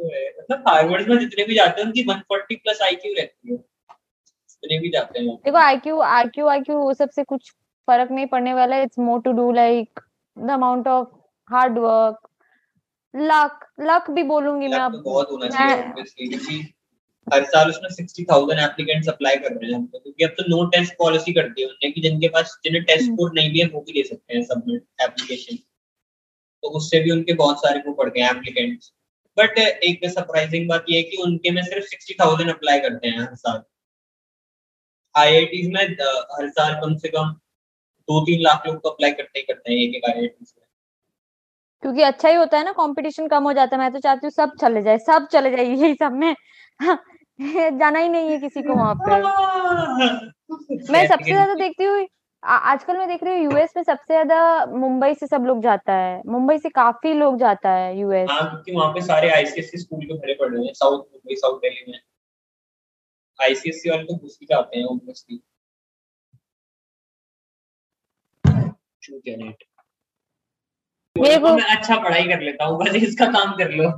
मतलब 0.00 0.64
हार्वर्ड 0.68 1.08
में 1.08 1.18
जितने 1.18 1.44
भी 1.44 1.54
जाते 1.54 1.80
हैं 1.80 1.86
उनकी 1.88 2.04
140 2.04 2.56
प्लस 2.56 2.82
आईक्यू 2.82 3.14
रहती 3.14 3.52
है। 3.52 3.56
जितने 3.56 4.78
भी 4.78 4.88
जाते 4.88 5.18
हैं 5.18 5.34
देखो 5.36 5.58
आईक्यू 5.58 6.00
आईक्यू 6.00 6.46
आईक्यू 6.46 6.76
वो 6.76 6.94
सबसे 6.94 7.24
कुछ 7.24 7.50
फ़र्क 7.88 8.10
नहीं 8.10 8.26
पड़ने 8.26 8.54
वाला 8.54 8.78
it's 8.78 8.98
more 8.98 9.20
to 9.20 9.32
do 9.32 9.50
like 9.52 10.00
the 10.36 10.50
amount 10.50 10.88
of 10.88 11.08
hard 11.50 11.78
work 11.78 12.28
luck 13.14 13.66
luck 13.80 14.10
भी 14.10 14.22
बोलूँगी 14.22 14.68
मैं 14.68 14.90
तो 14.92 15.02
बहुत 15.02 15.30
होना 15.30 15.48
चाहिए 15.48 16.60
हर 17.26 17.44
साल 17.44 17.70
उसमें 17.70 17.90
एप्लीकेंट्स 18.58 19.08
अप्लाई 19.08 19.36
कर 19.36 19.52
रहे 19.52 19.72
हैं 19.72 19.86
तो 19.86 19.98
क्योंकि 19.98 20.24
अब 20.24 20.30
तो 20.30 20.44
नो 20.48 20.64
टेस्ट 20.66 20.94
पॉलिसी 20.98 21.32
कर 21.32 21.48
दी 21.48 21.62
है 21.62 21.66
उन्होंने 21.66 21.90
कि 21.90 22.00
जिनके 22.00 22.28
पास 22.28 22.58
जिन्हें 22.64 22.84
टेस्ट 22.84 23.02
हम्म। 23.02 23.14
स्कोर 23.14 23.32
नहीं 23.34 23.50
भी 23.52 23.60
है 23.60 23.66
वो 23.66 23.80
भी 23.80 23.92
दे 23.92 24.02
सकते 24.08 24.34
हैं 24.34 24.42
सबमिट 24.44 24.84
एप्लीकेशन 25.00 25.58
तो 26.62 26.68
उससे 26.68 27.00
भी 27.00 27.10
उनके 27.10 27.32
बहुत 27.32 27.58
सारे 27.58 27.82
वो 27.86 27.92
पड़ 27.92 28.08
गए 28.10 28.20
एप्लीकेंट्स 28.20 28.92
बट 29.36 29.58
एक 29.58 30.00
सरप्राइजिंग 30.04 30.68
बात 30.68 30.84
ये 30.90 30.96
है 30.96 31.02
कि 31.02 31.16
उनके 31.16 31.50
में 31.50 31.62
सिर्फ़ 31.62 31.84
सिक्सटी 31.84 32.14
थाउज़ेंड 32.20 32.50
अप्लाई 32.50 32.80
करते 32.80 33.08
हैं 33.08 33.20
हर 33.20 33.34
साल। 33.34 33.62
आई 35.14 35.40
में 35.74 35.80
हर 35.80 36.48
साल 36.48 36.74
कम 36.74 36.96
से 36.96 37.08
कम 37.08 37.32
दो 38.08 38.20
तीन 38.20 38.40
लाख 38.40 38.66
लोग 38.66 38.82
तो 38.82 38.88
अप्लाई 38.88 39.12
करते 39.12 39.38
ही 39.38 39.44
करते 39.44 39.72
हैं 39.72 39.78
एक 39.78 39.94
एक 39.94 40.10
आई 40.10 40.20
में। 40.20 40.30
क्योंकि 41.82 42.02
अच्छा 42.02 42.28
ही 42.28 42.34
होता 42.34 42.58
है 42.58 42.64
ना 42.64 42.72
कंपटीशन 42.72 43.28
कम 43.28 43.44
हो 43.44 43.52
जाता 43.52 43.76
है। 43.76 43.82
मैं 43.82 43.92
तो 43.92 44.00
चाहती 44.00 44.26
हूँ 44.26 44.30
सब 44.30 44.52
चले 44.60 44.82
जाए 44.82 44.98
सब 44.98 45.26
चले 45.32 45.50
जाए 45.50 45.64
यही 45.64 45.94
सब 45.94 46.12
में। 46.12 46.34
जाना 47.78 47.98
ही 47.98 48.08
नहीं 48.08 48.30
है 48.30 48.38
किसी 48.38 48.62
को 48.62 48.74
वहाँ 48.74 48.94
पे। 48.98 49.10
मैं 50.92 51.06
सबसे 51.08 51.32
ज़्यादा 51.32 51.54
देखती 51.54 51.84
हूँ 51.84 52.06
आजकल 52.42 52.96
मैं 52.96 53.08
देख 53.08 53.22
रही 53.24 53.44
हूँ 53.44 53.52
यूएस 53.52 53.72
में 53.76 53.82
सबसे 53.82 54.14
ज़्यादा 54.14 54.66
मुंबई 54.66 55.14
से 55.14 55.26
सब 55.26 55.44
लोग 55.44 55.62
जाता 55.62 55.92
है। 55.92 56.22
मुंबई 56.26 56.58
से 56.58 56.68
काफ़ी 56.68 57.12
लोग 57.14 57.38
जाता 57.38 57.70
है 57.70 57.98
यूएस 57.98 58.28
हाँ 58.30 58.50
क्योंकि 58.50 58.72
वहाँ 58.72 58.92
पे 58.92 59.00
सारे 59.00 59.30
आईसीएससी 59.30 59.78
स्कूल 59.78 60.04
के 60.04 60.14
भरे 60.14 60.34
पड़े 60.34 60.66
हैं 60.66 60.72
साउथ 60.72 60.98
मुंबई 60.98 61.34
साउथ 61.34 61.58
दिल्ली 61.58 61.92
में। 61.92 61.98
आईसीएससी 63.42 63.90
वाले 63.90 64.02
तो 64.02 64.14
घुस 64.14 64.38
ही 64.40 64.46
जाते 64.46 64.78
हैं 64.78 64.84
ऑब्वियसली 64.84 65.42
मेरे 71.16 71.38
को 71.38 71.48
मैं 71.54 71.64
अच्छा 71.64 71.96
पढ़ाई 71.96 72.22
कर 72.24 72.40
लेता 72.40 72.64
हूँ 72.64 72.78
बस 72.78 72.94
इसका 72.94 73.26
काम 73.26 73.52
कर 73.52 73.70
लो। 73.70 73.88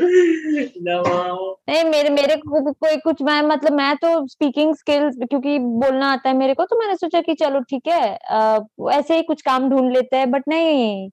नहीं 1.68 1.84
मेरे 1.84 2.10
मेरे 2.10 2.36
को 2.36 2.72
कोई 2.72 2.96
कुछ 2.96 3.22
मैं 3.22 3.42
मतलब 3.42 3.72
मैं 3.72 3.96
तो 3.96 4.26
स्पीकिंग 4.26 4.74
स्किल्स 4.74 5.16
क्योंकि 5.16 5.58
बोलना 5.58 6.12
आता 6.12 6.28
है 6.28 6.36
मेरे 6.36 6.54
को 6.54 6.64
तो 6.64 6.78
मैंने 6.78 6.94
सोचा 6.94 7.20
कि 7.20 7.34
चलो 7.34 7.60
ठीक 7.60 7.88
है 7.88 8.16
आ, 8.30 8.58
ऐसे 8.92 9.16
ही 9.16 9.22
कुछ 9.22 9.42
काम 9.42 9.70
ढूंढ 9.70 9.92
लेते 9.92 10.16
हैं 10.16 10.30
बट 10.30 10.42
नहीं 10.48 11.10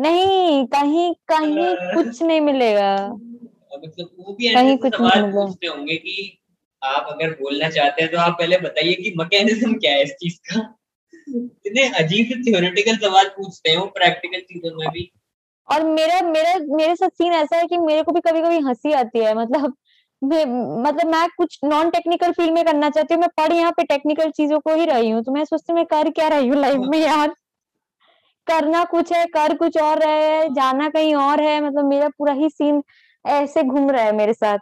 नहीं 0.00 0.66
कहीं 0.66 1.14
कहीं 1.14 1.76
कुछ 1.94 2.22
नहीं 2.22 2.40
मिलेगा। 2.40 3.06
मतलब 3.06 4.08
वो 4.18 4.32
भी 4.32 4.54
कहीं 4.54 4.76
कुछ 4.78 5.00
नहीं 5.00 5.32
पूछते 5.32 5.66
होंगे 5.66 5.96
कि 5.96 6.38
आप 6.84 7.06
अगर 7.10 7.30
बोलना 7.30 7.68
चाहते 7.70 8.02
हैं 8.02 8.10
तो 8.12 8.18
आप 8.18 8.32
पहले 8.32 8.58
बताइए 8.58 8.94
कि 8.94 9.14
मैकेनिज्म 9.16 9.74
क्या 9.74 9.92
है 9.92 10.02
इस 10.02 10.12
चीज़ 10.12 10.38
का? 10.38 10.74
इतने 11.28 11.88
अजीब 11.98 12.26
से 12.26 12.40
थियोरेटिकल 12.42 12.96
सवाल 12.98 13.28
पूछते 13.36 13.70
हैं 13.70 13.78
वो 13.78 13.86
प्रैक्टिकल 13.96 14.40
चीज़ों 14.40 14.74
में 14.78 14.88
भी। 14.88 15.10
और 15.68 15.84
मेरा 15.84 16.20
मेरा 16.22 16.54
मेरे 16.76 16.94
साथ 16.96 17.08
सीन 17.08 17.32
ऐसा 17.32 17.56
है 17.56 17.66
कि 17.66 17.76
मेरे 17.78 18.02
को 18.02 18.12
भी 18.12 18.20
कभी 18.20 18.40
कभी 18.42 18.58
हँसी 18.58 18.92
आती 18.92 19.18
है 19.18 19.34
मतलब 19.34 19.74
मैं 20.22 20.44
मतलब 20.82 21.06
मैं 21.06 21.28
कुछ 21.36 21.58
नॉन 21.64 21.90
टेक्निकल 21.90 22.32
फ़ील्ड 22.32 22.52
में 22.52 22.64
करना 22.64 22.90
चाहती 22.90 23.14
हूँ 23.14 23.20
मैं 23.20 23.28
पढ़ 23.36 23.52
यहाँ 23.52 23.70
पे 23.72 23.82
टेक्निकल 23.84 24.30
चीज़ों 24.30 24.58
को 24.60 24.74
ही 24.74 24.84
रही 24.84 25.10
हूँ 25.10 25.22
तो 25.22 25.32
मैं 25.32 25.44
सोचती 25.44 25.72
मैं 25.72 25.84
कर 25.86 26.10
क्या 26.10 26.28
रही 26.28 26.48
हूँ 26.48 26.56
लाइफ 26.56 26.80
में 26.90 26.98
यार। 26.98 27.34
करना 28.46 28.82
कुछ 28.84 29.12
है 29.12 29.24
कर 29.26 29.54
कुछ 29.56 29.76
और 29.78 29.98
रहे 29.98 30.22
है 30.28 30.48
जाना 30.54 30.88
कहीं 30.88 31.14
और 31.14 31.40
है 31.40 31.60
मतलब 31.60 31.84
मेरा 31.84 32.08
पूरा 32.08 32.32
ही 32.32 32.48
सीन 32.50 32.82
ऐसे 33.24 33.62
घूम 33.62 33.90
रहा 33.90 34.04
है 34.04 34.12
मेरे 34.12 34.32
साथ। 34.32 34.58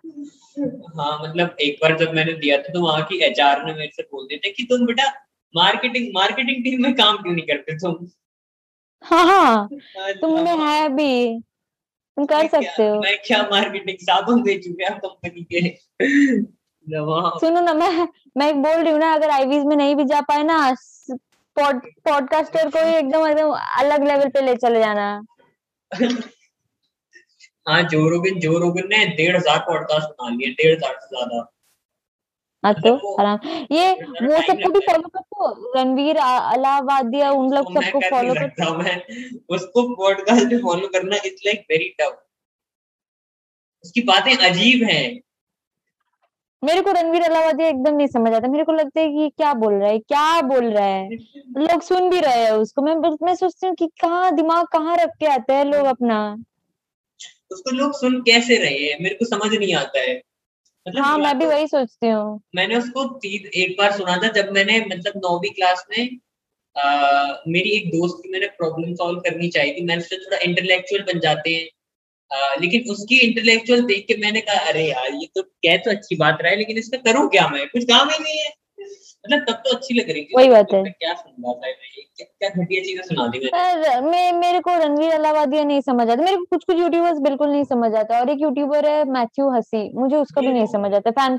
हाँ 0.99 1.19
मतलब 1.23 1.57
एक 1.61 1.79
बार 1.83 1.97
जब 1.99 2.13
मैंने 2.15 2.33
दिया 2.33 2.59
था 2.59 2.73
तो 2.73 2.81
वहाँ 2.83 3.03
की 3.03 3.19
एचआर 3.25 3.65
ने 3.67 3.73
मेरे 3.73 3.91
से 3.97 4.03
बोल 4.03 4.27
दिया 4.27 4.39
था 4.39 4.53
कि 4.57 4.65
तुम 4.65 4.87
बेटा 4.87 5.09
मार्केटिंग 5.55 6.11
मार्केटिंग 6.15 6.65
टीम 6.65 6.83
में 6.83 6.95
काम 6.97 7.17
क्यों 7.17 7.33
नहीं 7.35 7.47
करते 7.47 7.77
तुम? 7.79 8.07
हाँ 9.05 9.25
हाँ 9.27 9.69
तुम 10.15 10.33
में 10.35 10.53
अच्छा। 10.53 10.65
है 10.65 10.89
भी। 10.89 11.41
तुम 12.17 12.25
कर 12.27 12.47
सकते 12.49 12.89
हो। 12.89 13.01
मैं 13.01 13.17
क्या 13.27 13.43
मार्केटिंग 13.51 13.99
साबुन 14.01 14.43
बेचू 14.43 14.73
क्या 14.75 14.91
कंपनी 14.97 15.43
के? 15.53 15.71
सुनो 17.41 17.61
ना 17.61 17.73
मैं 17.75 18.09
मैं 18.37 18.63
बोल 18.63 18.77
रही 18.77 18.93
हूँ 18.93 19.01
ना 19.01 19.13
अगर 19.15 19.31
आईवीज 19.31 19.65
में 19.65 19.77
नहीं 19.77 19.95
भी 19.97 20.05
जा 20.05 20.21
पाए 20.29 20.43
ना 20.43 20.59
पॉड 21.57 21.81
पॉडकास्टर 22.05 22.71
को 22.71 22.85
ही 22.87 22.95
एकदम 22.95 23.27
एकदम 23.27 23.51
अलग 23.81 24.07
लेवल 24.09 24.29
पे 24.29 24.41
ले 24.41 24.55
चले 24.57 24.81
जाना। 24.81 25.07
हाँ 27.69 27.83
जो 27.85 28.09
रोगन 28.09 28.39
जो 28.41 28.59
रोगन 28.59 28.89
ने 28.89 29.05
डेढ़ 29.17 29.37
हज़ार 29.37 29.59
पॉडकास्ट 29.67 30.09
बना 30.11 30.37
लिए 30.37 30.51
डेढ़ 30.53 30.77
हज़ार 30.77 30.95
से 31.01 31.09
ज़्यादा। 31.09 31.41
हाँ 32.65 32.75
तो 32.75 33.17
आराम 33.21 33.39
ये 33.73 33.93
वो 33.93 34.43
सबको 34.43 34.71
भी 34.71 34.81
फॉलो 34.87 35.09
करते 35.09 35.37
हो 35.41 35.73
रणवीर 35.77 36.17
अलावादिया 36.17 37.31
उन 37.31 37.53
लोग 37.55 37.73
सबको 37.75 38.01
फॉलो 38.11 38.35
करते 38.35 38.65
हो 38.65 38.75
मैं 38.75 38.97
उसको 39.49 39.95
पॉडकास्ट 39.97 40.47
पे 40.47 40.59
फॉलो 40.59 40.89
करना 40.89 41.17
इट्स 41.17 41.43
लाइक 41.47 41.61
वेरी 41.71 41.89
टफ 42.01 42.27
उसकी 43.85 44.01
बातें 44.01 44.37
अजीब 44.37 44.83
हैं। 44.83 45.21
मेरे 46.65 46.81
को 46.81 46.93
रणवीर 46.93 47.23
अलाहाबादिया 47.23 47.69
एकदम 47.69 47.95
नहीं 47.95 48.07
समझ 48.07 48.33
आता। 48.33 48.49
मेरे 48.49 48.65
को 48.65 48.73
लगता 48.73 49.01
है 49.01 49.09
कि 49.09 49.29
क्या 49.37 49.55
बोल 49.55 49.75
रहा 49.75 49.89
है 49.89 49.99
क्या 49.99 50.41
बोल 50.41 50.65
रहा 50.65 50.85
है? 50.85 51.09
लोग 51.59 51.83
सुन 51.83 52.11
भी 52.11 52.21
रहे 52.21 52.45
हैं 52.45 52.51
उसको। 52.51 52.83
मैं 52.83 52.95
मैं 53.23 53.35
सोचती 53.35 53.67
हूँ 53.67 53.75
कि 53.75 53.87
कहाँ 54.01 54.35
दिमाग 54.35 54.67
कहाँ 54.67 54.97
रख 54.97 55.11
के 55.21 55.27
आते 55.27 55.53
हैं 55.53 55.65
लोग 55.65 55.87
अपना? 55.87 56.37
उसको 57.53 57.71
लोग 57.71 57.93
सुन 57.93 58.21
कैसे 58.21 58.57
रहे 58.57 58.79
हैं? 58.79 58.99
मेरे 59.01 59.15
को 59.15 59.25
समझ 59.25 59.55
नहीं 59.55 59.75
आता 59.75 60.01
है। 60.01 60.30
मतलब 60.89 61.05
हाँ 61.05 61.19
मैं 61.19 61.39
भी 61.39 61.47
वही 61.47 61.67
सोचती 61.67 62.09
हूँ। 62.09 62.41
मैंने 62.55 62.77
उसको 62.77 63.21
एक 63.27 63.77
बार 63.79 63.93
सुना 63.93 64.17
था 64.17 64.29
जब 64.29 64.53
मैंने 64.53 64.81
मतलब 64.81 65.13
नौवीं 65.17 65.51
क्लास 65.51 65.87
में 65.91 66.19
आ, 66.77 67.35
मेरी 67.49 67.71
एक 67.71 67.89
दोस्त 67.89 68.15
की 68.23 68.29
मैंने 68.29 68.47
प्रॉब्लम 68.47 68.95
सॉल्व 68.95 69.21
करनी 69.21 69.49
चाहिए 69.49 69.75
थी। 69.75 69.85
मैंने 69.85 70.17
थोड़ा 70.17 70.39
इंटेलेक्चुअल 70.39 71.03
बन 71.03 71.21
जाते 71.21 71.51
हैं। 71.51 71.69
आ, 72.37 72.55
लेकिन 72.55 72.91
उसकी 72.91 73.19
इंटेलेक्चुअल 73.19 73.83
देख 73.83 74.05
के 74.09 74.17
मैंने 74.17 74.41
कहा 74.41 74.59
अरे 74.59 74.89
यार 74.91 75.15
ये 75.15 75.29
तो 75.35 75.43
कह 75.43 75.77
तो 75.77 75.91
अच्छी 75.91 76.17
बात 76.17 76.39
रहा 76.43 76.51
है 76.51 76.59
लेकिन 76.59 76.79
इसका 76.79 77.13
करूँ 77.13 77.29
क्या 77.31 77.49
मैं? 77.49 77.69
कुछ 77.69 77.85
काम 77.85 78.09
ही 78.09 78.19
नहीं 78.23 78.39
है। 78.39 78.51
मतलब 79.25 79.45
तब 79.49 79.63
तो 79.65 79.77
अच्छी 79.77 79.95
लग 79.95 80.11
रही 80.11 80.23
थी। 80.25 80.35
वही 80.37 80.49
बात 80.49 80.73
है। 80.73 80.83
क्या 80.85 81.13
सुन 81.15 81.53
था 81.55 81.73
क्या 82.39 82.49
घटिया 82.51 82.83
चीज़ें 82.83 83.03
सुना 83.05 83.27
दी 83.27 83.39
मैंने। 83.39 84.01
मैं 84.01 84.33
मेरे 84.33 84.61
को 84.61 84.77
रणवीर 84.79 85.13
अलाहाबादिया 85.13 85.65
नहीं 85.65 85.81
समझ 85.81 86.09
आता। 86.11 86.23
मेरे 86.23 86.37
को 86.37 86.45
कुछ 86.45 86.65
कुछ 86.65 86.79
यूट्यूबर्स 86.79 87.19
बिल्कुल 87.19 87.51
नहीं 87.51 87.65
समझ 87.65 87.95
आता। 87.95 88.21
और 88.21 88.31
एक 88.31 88.41
यूट्यूबर 88.41 88.89
है 88.89 89.05
मैथ्यू 89.05 89.51
हसी 89.51 89.83
मुझे 89.95 90.17
उसका 90.17 90.41
भी 90.41 90.53
नहीं 90.53 90.67
समझ 90.67 90.93
आता। 90.95 91.11
फ़ैन 91.11 91.37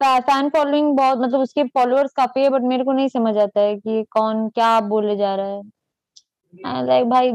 फ़ैन 0.00 0.48
फॉलोइंग 0.48 0.96
बहुत 0.96 1.18
मतलब 1.18 1.40
उसके 1.40 1.64
फॉलोअर्स 1.64 2.12
काफ़ी 2.12 2.42
है 2.42 2.48
बट 2.50 2.62
मेरे 2.62 2.84
को 2.84 2.92
नहीं 2.92 3.08
समझ 3.08 3.36
आता 3.36 3.60
है 3.60 3.76
कि 3.76 4.02
कौन 4.10 4.48
क्या 4.48 4.78
बोले 4.88 5.16
जा 5.16 5.34
रहा 5.34 5.46
है। 5.46 6.86
लाइक 6.86 7.04
भाई 7.04 7.30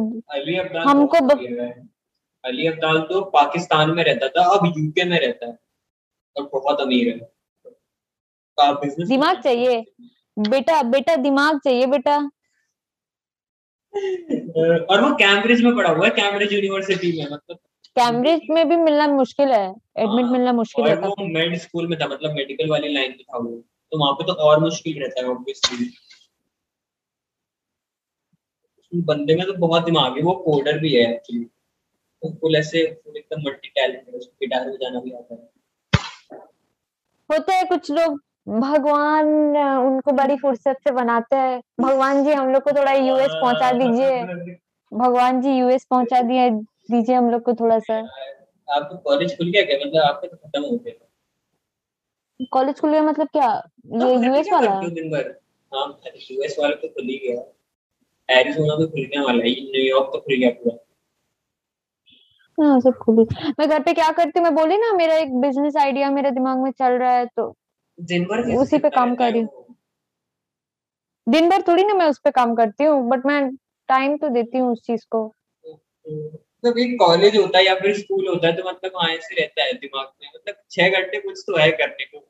हमको 0.87 1.17
अली 2.43 2.67
अब्दाल 2.67 2.99
तो 3.01 3.21
पाकिस्तान 3.31 3.89
में 3.89 4.03
रहता 4.03 4.27
था 4.27 4.43
अब 4.57 4.65
यूके 4.77 5.03
में 5.03 5.19
रहता 5.19 5.47
है। 5.47 5.57
और 6.35 6.49
बहुत 6.53 6.81
अमीर 6.81 7.07
है। 7.07 7.38
दिमाग 9.07 9.41
चाहिए। 9.41 9.85
बेटा 10.37 10.81
बेटा 10.91 11.15
दिमाग 11.23 11.59
चाहिए 11.63 11.85
बेटा। 11.85 12.17
और 14.85 15.01
वो 15.01 15.15
कैम्ब्रिज 15.15 15.63
में 15.63 15.75
पढ़ा 15.75 15.89
हुआ 15.89 16.05
है 16.05 16.11
कैम्ब्रिज 16.15 16.53
यूनिवर्सिटी 16.53 17.11
में 17.17 17.29
मतलब। 17.31 17.57
कैम्ब्रिज 17.95 18.41
में 18.49 18.67
भी 18.69 18.75
मिलना 18.75 19.07
मुश्किल 19.07 19.51
है 19.51 19.63
एडमिट 19.97 20.25
हाँ, 20.25 20.31
मिलना 20.31 20.53
मुश्किल 20.53 20.85
है 20.87 20.95
वो 20.97 21.15
मेड 21.27 21.57
स्कूल 21.57 21.87
में 21.87 21.97
था 21.99 22.07
मतलब 22.07 22.33
मेडिकल 22.33 22.69
वाली 22.69 22.93
लाइन 22.93 23.11
में 23.11 23.23
था 23.23 23.37
वो। 23.37 23.55
तो 23.91 23.99
वहाँ 23.99 24.13
पे 24.13 24.23
तो 24.23 24.33
और 24.47 24.59
मुश्किल 24.59 25.01
रहता 25.01 25.21
है 25.21 25.29
ऑब्वियसली 25.29 25.89
बंदे 28.93 29.35
में 29.35 29.45
तो 29.47 29.53
बहुत 29.53 29.83
दिमाग 29.85 30.17
है 30.17 30.23
वो 30.23 30.33
कोडर 30.45 30.77
भी 30.79 30.93
है 30.93 31.01
एक्चुअली 31.13 31.43
वो 32.21 32.31
फुल 32.41 32.55
ऐसे 32.55 32.79
एकदम 32.79 33.41
मल्टी 33.41 33.67
टैलेंटेड 33.67 34.13
है 34.13 34.19
उसको 34.19 34.31
गिटार 34.41 34.69
बजाना 34.69 34.99
भी 34.99 35.11
आता 35.11 35.33
है। 35.33 35.41
होता 37.29 37.55
है 37.55 37.63
कुछ 37.65 37.91
लोग 37.91 38.19
भगवान 38.49 39.27
उनको 39.77 40.11
बड़ी 40.11 40.35
फुर्सत 40.37 40.77
से 40.83 40.91
बनाते 40.91 41.35
हैं। 41.35 41.61
भगवान 41.81 42.23
जी 42.23 42.31
हम 42.31 42.49
लोग 42.49 42.63
को 42.63 42.71
थोड़ा 42.71 42.91
यूएस 42.91 43.31
पहुँचा 43.33 43.71
दीजिए। 43.71 44.23
भगवान 44.91 45.41
जी 45.41 45.51
यूएस 45.51 45.85
पहुँचा 45.89 46.21
दिए 46.21 46.49
दीजिए 46.49 47.15
हम 47.15 47.29
लोग 47.29 47.41
को 47.41 47.53
थोड़ा 47.53 47.77
सा। 47.79 47.97
आपको 48.67 48.97
कॉलेज 48.97 49.37
खुल 49.37 49.51
गया 49.51 49.63
क्या? 49.63 49.77
मतलब 49.77 50.01
आपका 50.01 50.27
तो 50.27 50.37
खत्म 50.37 50.61
हो 50.61 50.77
गया। 50.77 52.45
कॉलेज 52.51 52.79
खुल 52.79 52.91
गया 52.91 53.03
मतलब 53.03 53.27
क्या? 53.27 53.51
ये 53.95 54.13
यूएस 54.25 54.49
वाला? 54.53 54.79
दिन 54.81 55.09
भर? 55.11 55.29
हाँ 55.71 55.87
यूएस 56.31 56.55
वाला 56.59 56.75
तो 56.75 56.87
खुल 56.87 57.05
ही 57.05 57.17
गया। 57.25 58.39
एरिजोना 58.39 58.75
तो 58.75 58.87
खुलने 58.87 59.19
वाला 59.19 59.43
है 59.43 59.51
न्यूयॉर्क 59.61 60.09
तो 60.13 60.19
खुल 60.19 60.35
गया 60.35 60.49
पूरा। 60.49 60.77
हाँ 62.57 62.79
सब 62.79 62.97
खुली 62.97 63.23
मैं 63.59 63.67
घर 63.69 63.83
पे 63.83 63.93
क्या 63.93 64.11
करती 64.11 64.39
हूँ? 64.39 64.43
मैं 64.43 64.55
बोली 64.55 64.77
ना 64.77 64.91
मेरा 64.93 65.15
एक 65.15 65.39
बिज़नेस 65.41 65.75
आइडिया 65.77 66.09
मेरे 66.11 66.31
दिमाग 66.31 66.57
में 66.57 66.71
चल 66.71 66.91
रहा 66.93 67.11
है 67.11 67.25
तो 67.27 67.55
दिन 67.99 68.25
भर 68.25 68.55
उसी 68.55 68.77
पे 68.77 68.89
काम 68.89 69.15
कर 69.15 69.31
रही 69.31 69.41
हूँ। 69.41 69.75
दिन 71.27 71.49
भर 71.49 71.61
थोड़ी 71.61 71.83
ना 71.83 71.93
मैं 71.93 72.05
उस 72.05 72.19
पर 72.19 72.31
काम 72.31 72.55
करती 72.55 72.83
हूँ 72.83 73.09
बट 73.09 73.25
मैं 73.25 73.55
टाइम 73.89 74.17
तो 74.17 74.29
देती 74.29 74.57
हूँ 74.57 74.71
उस 74.71 74.81
चीज़ 74.85 75.05
को। 75.09 75.25
मतलब 76.05 76.77
एक 76.77 76.97
कॉलेज 76.99 77.37
होता 77.37 77.57
है 77.57 77.65
या 77.65 77.75
फिर 77.75 77.97
स्कूल 77.97 78.27
होता 78.27 78.47
है 78.47 78.53
तो 78.53 78.69
मतलब 78.69 78.91
वहाँ 78.95 79.15
से 79.15 79.35
रहता 79.41 79.63
है 79.63 79.73
दिमाग 79.73 80.05
में 80.21 80.29
मतलब 80.35 80.55
छह 80.71 80.89
घंटे 80.89 81.19
कुछ 81.19 81.43
तो 81.47 81.57
है 81.57 81.71
करने 81.71 82.05
को। 82.05 82.25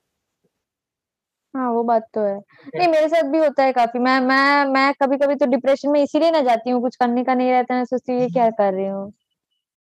हाँ 1.55 1.71
वो 1.71 1.83
बात 1.83 2.07
तो 2.13 2.21
है। 2.21 2.37
नहीं 2.75 2.87
मेरे 2.87 3.07
साथ 3.09 3.23
भी 3.23 3.37
होता 3.37 3.63
है 3.63 3.71
काफ़ी। 3.73 3.99
मैं 3.99 4.19
मैं 4.19 4.65
मैं 4.65 4.93
कभी 4.93 5.17
कभी 5.17 5.35
तो 5.35 5.45
डिप्रेशन 5.45 5.89
में 5.89 6.01
इसीलिए 6.03 6.31
ना 6.31 6.41
जाती 6.41 6.69
हूँ 6.69 6.81
कुछ 6.81 6.95
करने 6.95 7.23
का 7.23 7.33
नहीं 7.33 7.51
रहता 7.51 7.75
मैं 7.75 7.85
सोचती 7.85 8.11
हूँ 8.11 8.21
ये 8.21 8.27
क्या 8.29 8.49
कर 8.49 8.73
रही 8.73 8.85
हूँ? 8.85 9.13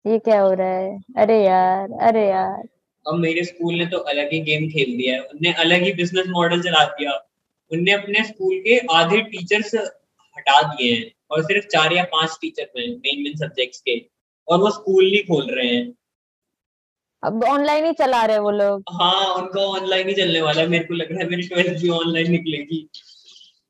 ये 0.06 0.20
क्या 0.20 0.42
हो 0.42 0.54
रहा 0.54 0.68
है? 0.68 0.98
अरे 1.18 1.44
यार 1.46 1.92
अरे 2.02 2.28
यार। 2.30 2.64
अब 3.08 3.16
मेरे 3.16 3.44
स्कूल 3.44 3.76
ने 3.76 3.86
तो 3.86 3.98
अलग 3.98 4.30
ही 4.34 4.40
गेम 4.40 4.68
खेल 4.70 4.98
दिया 4.98 5.14
है। 5.16 5.22
उनने 5.22 5.54
अलग 5.54 5.82
ही 5.82 5.94
बिज़नेस 5.94 6.26
मॉडल 6.28 6.62
चला 6.62 6.86
दिया। 6.86 7.12
उनने 7.72 7.92
अपने 7.92 8.24
स्कूल 8.24 8.60
के 8.60 8.78
आधे 8.92 9.22
टीचर्स 9.22 9.76
हटा 10.38 10.62
दिए 10.62 10.94
हैं 10.94 11.12
और 11.32 11.44
सिर्फ़ 11.44 11.68
चार 11.68 11.94
या 11.94 12.04
पाँच 12.04 12.38
टीचर 12.42 12.64
हैं 12.64 12.88
मेन 12.88 13.24
मेन 13.24 13.38
सब्जेक्ट्स 13.38 13.82
के। 13.82 14.06
और 14.48 14.60
वो 14.60 14.70
स्कूल 14.70 15.06
नहीं 15.06 15.24
खोल 15.24 15.48
रहे 15.52 15.68
हैं। 15.68 15.94
अब 17.24 17.44
ऑनलाइन 17.44 17.86
ही 17.86 17.94
चला 17.94 18.26
रहे 18.26 18.40
वो 18.40 18.52
लोग। 18.52 18.84
हाँ 18.90 19.36
उनका 19.36 19.62
ऑनलाइन 19.62 20.08
ही 20.08 20.14
चलने 20.14 20.42
वाला 20.42 20.62
है। 20.62 20.68
मेरे 20.68 20.84
को 20.84 20.94
लग 20.94 21.12
रहा 21.12 21.20
है 21.20 21.30
मेरी 21.30 21.44
ट्वेल्थ 21.44 21.82
भी 21.82 21.90
ऑनलाइन 21.90 22.32
निकलेगी। 22.32 22.90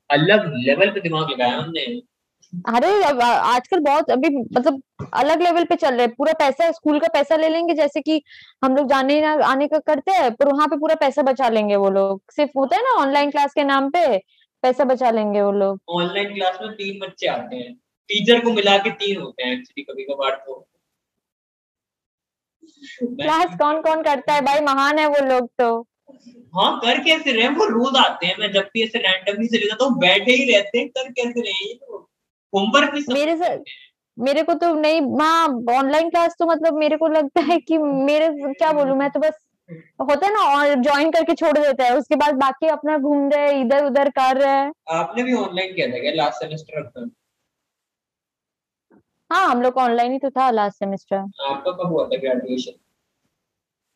अलग 0.10 0.54
लेवल 0.56 0.90
पे 0.90 1.00
दिमाग 1.00 1.32
लगाया 1.32 1.58
हमने। 1.58 2.02
अरे 2.54 2.88
आजकल 3.24 3.80
बहुत 3.80 4.10
अभी 4.12 4.30
मतलब 4.30 4.82
अलग 5.14 5.41
लेवल 5.41 5.64
पे 5.66 5.76
चल 5.76 5.93
रहे 5.93 6.06
हैं। 6.06 6.14
पूरा 6.16 6.34
पैसा 6.39 6.70
स्कूल 6.72 6.99
का 6.99 7.08
पैसा 7.14 7.36
ले 7.36 7.49
लेंगे 7.49 7.74
जैसे 7.74 8.02
कि 8.02 8.22
हम 8.64 8.76
लोग 8.76 8.88
जाने 8.89 9.20
ना 9.22 9.32
आने 9.45 9.68
का 9.68 9.80
करते 9.82 10.12
हैं 10.12 10.34
पर 10.36 10.52
वहाँ 10.54 10.68
पे 10.68 10.78
पूरा 10.78 10.95
पैसा 10.95 11.22
बचा 11.22 11.49
लेंगे 11.49 11.76
वो 11.76 11.89
लोग। 11.89 12.22
सिर्फ़ 12.32 12.52
होता 12.58 12.76
है 12.76 12.82
ना 12.84 12.91
ऑनलाइन 13.02 13.32
क्लास 13.32 13.54
के 13.54 13.64
नाम 13.64 13.89
पे 13.89 14.18
पैसा 14.64 14.84
बचा 14.84 15.12
लेंगे 15.12 15.41
वो 15.41 15.52
लोग। 15.52 15.80
ऑनलाइन 15.91 16.34
क्लास 16.34 16.60
में 16.62 16.72
तीन 16.74 16.99
बच्चे 16.99 17.28
आते 17.28 17.56
हैं। 17.56 17.74
टीचर 18.10 18.43
को 18.43 18.52
मिला 18.52 18.78
के 18.78 18.89
तीन 18.91 19.22
होते 19.22 19.43
हैं 19.43 19.54
एक्चुअली 19.54 19.84
कभी 19.84 20.04
कभार 20.04 20.36
तो। 20.45 20.60
क्लास 23.16 23.56
कौन 23.60 23.82
कौन 23.82 24.02
करता 24.04 24.34
है? 24.34 24.41
भाई 24.41 24.60
महान 24.62 24.99
है 24.99 25.08
वो 25.08 25.26
लोग 25.26 25.49
तो। 25.60 25.72
हाँ 26.56 26.72
कर 26.80 27.04
कैसे 27.04 27.32
रहे 27.32 27.47
वो 27.49 27.66
रोज 27.68 27.97
आते 27.97 28.26
हैं। 28.28 28.36
मैं 28.39 28.52
जब 28.54 28.70
भी 28.74 28.84
ऐसे 28.84 28.99
रैंडमली 28.99 29.47
चले 29.47 29.68
जाता 29.68 29.86
हूँ 29.86 29.97
बैठे 29.99 30.32
ही 30.34 30.52
रहते 30.54 30.80
हैं 30.80 30.88
कर 30.89 31.12
कैसे 31.12 31.41
रहे 31.41 31.68
ये 31.68 31.74
तो 31.76 32.08
होमवर्क 32.54 32.93
भी 32.93 33.06
मेरे 33.14 33.32
हैं। 33.43 33.64
मेरे 34.18 34.43
को 34.43 34.54
तो 34.54 34.74
नहीं 34.74 35.02
हाँ 35.20 35.47
ऑनलाइन 35.78 36.10
क्लास 36.10 36.36
तो 36.39 36.45
मतलब 36.45 36.74
मेरे 36.74 36.97
को 36.97 37.08
लगता 37.08 37.41
है 37.41 37.58
कि 37.60 37.78
मेरे 37.78 38.54
क्या 38.54 38.72
बोलूँ 38.74 38.97
मैं 38.97 39.10
तो 39.10 39.20
बस 39.20 39.39
होता 40.02 40.26
है 40.26 40.34
ना 40.34 40.41
और 40.41 40.74
ज्वाइन 40.82 41.12
करके 41.12 41.34
छोड़ 41.34 41.58
देता 41.58 41.84
है 41.84 41.97
उसके 41.97 42.16
बाद 42.16 42.36
बाकी 42.36 42.68
अपना 42.68 42.97
घूम 42.97 43.30
रहे 43.30 43.47
हैं 43.47 43.62
इधर 43.66 43.86
उधर 43.86 44.10
कर 44.10 44.38
रहे 44.38 44.52
हैं। 44.52 44.72
आपने 44.89 45.24
भी 45.24 45.34
ऑनलाइन 45.34 45.74
किया 45.76 45.88
था 45.88 45.99
क्या 45.99 46.12
लास्ट 46.14 46.39
सेमेस्टर 46.39 47.10
हाँ 49.32 49.47
हम 49.47 49.62
लोग 49.62 49.78
ऑनलाइन 49.78 50.12
ही 50.12 50.20
तो 50.20 50.30
था 50.30 50.49
लास्ट 50.52 50.80
सेमेस्टर 50.80 51.16
आपका 51.16 51.72
कब 51.72 51.88
हुआ 51.88 52.06
था 52.06 52.18
ग्रेजुएशन 52.18 52.80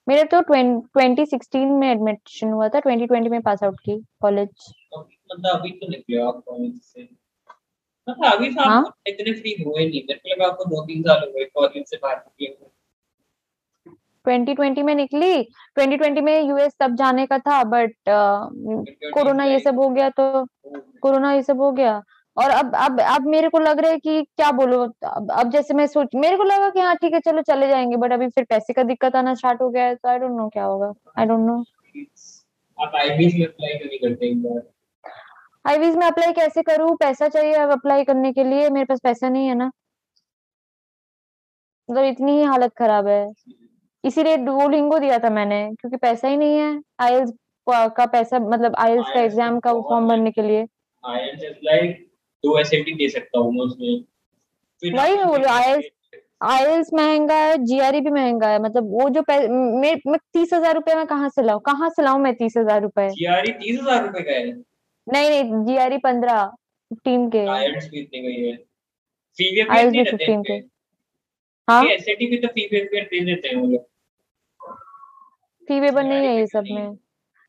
मेरे 0.08 0.24
तो 0.24 0.41
ट्वेंटी 0.41 1.26
सिक्सटीन 1.26 1.68
में 1.72 1.88
एडमिशन 1.91 2.49
हुआ 2.49 2.68
था 2.70 2.80
ट्वेंटी 2.80 3.06
ट्वेंटी 3.06 3.30
में 3.30 3.41
पास 3.41 3.64
आउट 3.64 3.80
की 3.80 3.97
कॉलेज 4.22 4.74
मतलब 4.97 5.49
अभी 5.49 5.72
तो 5.72 5.88
निकले 5.88 6.22
आप 6.22 6.41
कॉलेज 6.45 6.82
से। 6.82 7.08
मतलब 8.08 8.34
अभी 8.34 8.49
हाँ? 8.49 8.78
आप 8.78 8.93
इतने 9.08 9.34
फ्री 9.34 9.56
हुए 9.64 9.86
नहीं 9.86 10.01
मेरे 10.01 10.20
को 10.20 10.34
लगा 10.34 10.47
आपको 10.47 10.66
दो 10.66 10.86
तीन 10.86 11.01
साल 11.03 11.20
हो 11.20 11.32
गए 11.32 11.45
कॉलेज 11.45 11.86
से 11.88 11.97
बाहर 12.03 12.18
निकले 12.18 12.56
2020 14.26 14.84
में 14.84 14.95
निकली? 14.95 15.43
2020 15.80 16.22
में 16.22 16.41
यूएस 16.41 16.74
तब 16.80 16.95
जाने 16.95 17.26
का 17.26 17.38
था 17.39 17.64
बट 17.64 17.93
कोरोना 19.14 19.43
ये 19.45 19.60
सब 19.60 19.80
हो 19.80 19.89
गया 19.89 20.10
तो 20.10 20.45
कोरोना 21.01 21.34
ये 21.34 21.43
सब 21.43 21.62
हो 21.62 21.72
गया। 21.72 22.03
और 22.38 22.49
अब 22.49 22.76
अब 22.76 22.99
अब 23.01 23.26
मेरे 23.26 23.49
को 23.49 23.60
लग 23.60 23.80
रहा 23.80 23.91
है 23.91 23.97
कि 23.97 24.24
क्या 24.24 24.51
बोलो 24.51 24.82
अब, 25.03 25.32
अब 25.32 25.49
जैसे 25.51 25.74
मैं 25.74 25.88
सोच 25.88 26.16
मेरे 26.16 26.38
को 26.38 26.43
लगा 26.43 26.70
कि 26.70 26.80
हाँ 26.80 26.95
ठीक 26.95 27.14
है 27.14 27.20
चलो 27.20 27.41
चले 27.41 27.68
जाएँगे 27.68 27.97
बट 27.97 28.12
अभी 28.12 28.28
फिर 28.28 28.43
पैसे 28.43 28.74
का 28.74 28.84
दिक्कत 28.84 29.16
आना 29.16 29.34
स्टार्ट 29.34 29.62
हो 29.62 29.70
गया 29.70 29.84
है 29.84 29.95
तो 29.95 30.10
आई 30.10 30.18
डोंट 30.20 30.32
नो 30.32 30.49
क्या 30.49 30.64
होगा 30.64 30.93
आई 31.20 31.26
डोंट 31.26 31.45
नो 31.47 31.60
आप 32.78 32.95
आईबीज 32.95 33.39
में 33.39 33.45
अप्लाई 33.45 33.74
नहीं 33.74 33.99
करते 33.99 34.28
एक 34.28 34.43
बार? 34.43 34.62
आईवीज 35.66 35.95
में 35.97 36.05
अप्लाई 36.07 36.34
कैसे 36.34 36.61
करूँ? 36.63 36.95
पैसा 36.97 37.28
चाहिए 37.28 37.53
अब 37.55 37.72
अप्लाई 37.72 38.03
करने 38.03 38.32
के 38.34 38.43
लिए। 38.43 38.70
मेरे 38.70 38.86
पास 38.86 38.99
पैसा 39.03 39.30
नहीं 39.30 39.47
है 39.47 39.55
ना। 39.55 39.70
मतलब 41.89 42.03
इतनी 42.05 42.32
ही 42.32 42.43
हालत 42.43 42.74
खराब 42.78 43.07
है। 43.07 43.26
इसीलिए 44.03 44.38
डुओलिंगो 44.39 44.99
दिया 44.99 45.18
था 45.20 45.30
मैंने 45.30 45.59
क्योंकि 45.72 45.97
पैसा 45.97 46.28
ही 46.28 46.38
नहीं 46.38 46.57
है। 46.57 46.82
आईएल्स 47.01 47.32
का 47.68 48.05
पैसा 48.05 48.39
मतलब 48.39 48.76
आईएल्स 48.80 49.07
का 49.13 49.22
एग्ज़ाम 49.22 49.59
का 49.59 49.72
तो 49.72 49.82
फॉर्म 49.89 50.07
भरने 50.09 50.32
के 50.32 50.41
लिए। 50.41 50.61
इज़ 50.61 51.45
लाइक 51.66 51.97
दो 52.43 52.57
एसएटी 52.59 52.93
दे 52.93 53.09
सकता 53.09 53.39
हूँ 53.39 53.61
उसमें। 53.63 54.93
वही 54.93 55.16
मैं 55.18 55.28
बोल 55.28 55.43
IELTS 55.45 55.89
आईएल्स 56.43 56.89
महँगा 56.93 57.36
है 57.36 57.57
जीआरई 57.66 58.01
भी 58.01 58.09
महँगा 58.11 58.47
है। 58.47 58.61
मतलब 58.61 58.89
वो 58.91 59.09
जो 59.09 59.22
मैं 59.30 59.39
मैं 59.82 60.18
तीस 60.34 60.53
हज़ार 60.53 60.74
रुपए 60.76 60.95
में 60.95 61.05
कहाँ 61.07 61.30
से 61.30 61.43
लाऊं? 61.43 61.59
कहाँ 61.61 61.89
से 61.89 62.03
लाऊं 62.03 62.20
मैं 62.20 62.34
तीस 62.36 62.53
हज़ार 62.57 62.82
रुपए? 62.82 63.09
जीआरई 63.09 63.51
तीस 63.53 63.80
हज़ार 63.82 64.03
रुपए 64.03 64.22
का 64.22 64.32
है। 64.32 64.51
नहीं 65.08 65.30
नहीं 65.30 65.66
जीआरई 65.66 65.97
पंद्रह 65.97 66.45
फिफ्टीन 66.45 67.30
के। 67.30 67.45
आईएलटीएस 67.47 67.89
भी 67.91 67.99
इतने 67.99 68.22
का 68.22 68.28
ही। 68.28 68.56
फ़ी 69.38 69.56
वे 69.56 69.64
IELTS 69.64 69.91
नहीं 69.91 69.91
भी 69.91 70.03
रहते 70.03 70.26
15 70.26 70.34
हैं 70.34 70.41
के। 70.43 70.53
हाँ। 71.72 71.86
एसएटी 71.86 72.26
भी 72.26 72.38
तो 72.38 72.47
फ़ी 72.47 72.70
वे 72.72 73.01
दे 73.01 73.26
देते 73.26 73.47
हैं 73.47 73.56
वो 73.56 73.68
लोग। 73.68 73.86
फ़ी 75.68 75.80
वेवर 75.80 76.03
नहीं 76.03 76.28
है 76.28 76.36
ये 76.36 76.47
सब 76.47 76.64
में। 76.72 76.97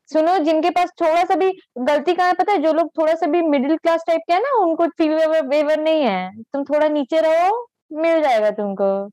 सुनो 0.09 0.37
जिनके 0.37 0.69
पास 0.69 0.91
थोड़ा 1.01 1.23
सा 1.23 1.35
भी 1.35 1.51
गलती 1.77 2.13
कहाँ 2.13 2.27
है 2.27 2.33
पता 2.33 2.51
है 2.51 2.57
जो 2.57 2.73
लोग 2.73 2.89
थोड़ा 2.97 3.13
सा 3.15 3.27
भी 3.27 3.41
मिडिल 3.41 3.77
क्लास 3.77 4.03
टाइप 4.07 4.21
के 4.27 4.33
है 4.33 4.39
ना 4.39 4.51
उनको 4.57 4.87
फ़ी 4.87 5.09
वेवर 5.09 5.79
नहीं 5.79 6.03
है। 6.03 6.43
तुम 6.43 6.63
थोड़ा 6.63 6.87
नीचे 6.87 7.21
रहो 7.21 7.67
मिल 7.93 8.21
जाएगा 8.21 8.51
तुमको। 8.51 9.09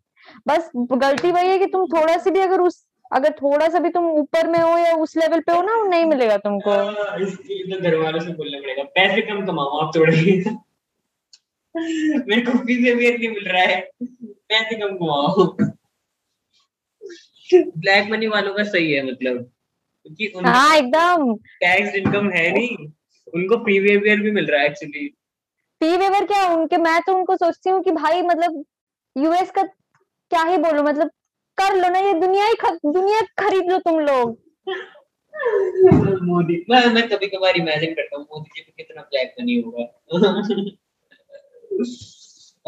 बस 0.49 0.71
गलती 0.77 1.33
वही 1.33 1.49
है 1.49 1.59
कि 1.59 1.67
तुम 1.67 1.87
थोड़ा 1.87 2.17
सी 2.17 2.31
भी 2.31 2.41
अगर 2.41 2.61
उस 2.61 2.87
अगर 3.13 3.31
थोड़ा 3.33 3.69
सा 3.69 3.79
भी 3.79 3.91
तुम 3.91 4.05
ऊपर 4.11 4.47
में 4.47 4.59
हो 4.59 4.77
या 4.79 4.95
उस 4.97 5.17
लेवल 5.17 5.41
पे 5.41 5.53
हो 5.53 5.63
ना 5.63 5.75
वो 5.77 5.85
नहीं 5.85 6.05
मिलेगा 6.05 6.37
तुमको। 6.37 6.71
हाँ, 6.71 7.19
इसके 7.21 7.55
लिए 7.55 7.77
तो 7.77 7.83
घर 7.83 7.95
वालों 7.95 8.21
से 8.21 8.33
बोलना 8.33 8.61
पड़ेगा 8.61 8.83
पैसे 8.95 9.21
कम 9.23 9.47
कमाओ 9.47 9.79
आप 9.79 9.93
थोड़े। 9.97 10.17
मेरे 11.75 12.41
को 12.41 12.59
फ़ी 12.59 12.95
वे 12.95 13.11
नहीं 13.19 13.29
मिल 13.29 13.49
रहा 13.49 13.63
है 13.63 13.81
पैसे 14.03 14.77
कम 14.77 14.97
कमाओ। 14.97 15.47
ब्लैक 17.55 18.11
मनी 18.11 18.27
वालों 18.27 18.55
का 18.55 18.65
सही 18.65 18.93
है 18.93 19.03
मतलब 19.07 19.39
क्योंकि 20.07 20.27
उनका 20.37 20.51
हाँ 20.51 20.77
एकदम। 20.77 21.35
टैक्स 21.37 21.95
इनकम 21.95 22.31
है 22.31 22.51
नहीं 22.53 22.77
उनको 23.35 23.57
फ्री 23.57 23.79
वेवियर 23.81 24.21
भी 24.21 24.31
मिल 24.31 24.47
रहा 24.47 24.61
है 24.61 24.67
एक्चुअली 24.67 25.09
फ़ी 25.81 25.97
वेवर 25.97 26.25
क्या 26.25 26.47
उनके 26.55 26.77
मैं 26.77 27.01
तो 27.03 27.15
उनको 27.15 27.37
सोचती 27.37 27.71
हूँ 27.71 27.83
कि 27.83 27.91
भाई 27.91 28.23
मतलब 28.23 28.65
यूएस 29.17 29.51
का 29.51 29.63
क्या 29.63 30.43
ही 30.43 30.57
बोलूँ 30.57 30.85
मतलब 30.85 31.11
कर 31.59 31.75
लो 31.77 31.89
ना 31.89 31.99
ये 31.99 32.15
दुनिया 32.15 32.47
ही 32.47 32.55
ख- 32.61 32.79
दुनिया 32.87 33.21
खरीद 33.39 33.71
लो 33.73 33.79
तुम 33.79 33.99
लोग। 34.01 34.39
मोदी 36.23 36.65
मैं 36.71 36.87
मैं 36.87 37.09
कभी 37.09 37.27
कभार 37.27 37.57
इमेजिन 37.57 37.95
करता 37.95 38.17
हूँ 38.17 38.25
मोदी 38.25 38.51
जी 38.57 38.63
को 38.63 38.73
कितना 38.77 39.03
ब्लैक 39.03 39.35
मनी 39.41 39.61
होगा। 39.61 39.83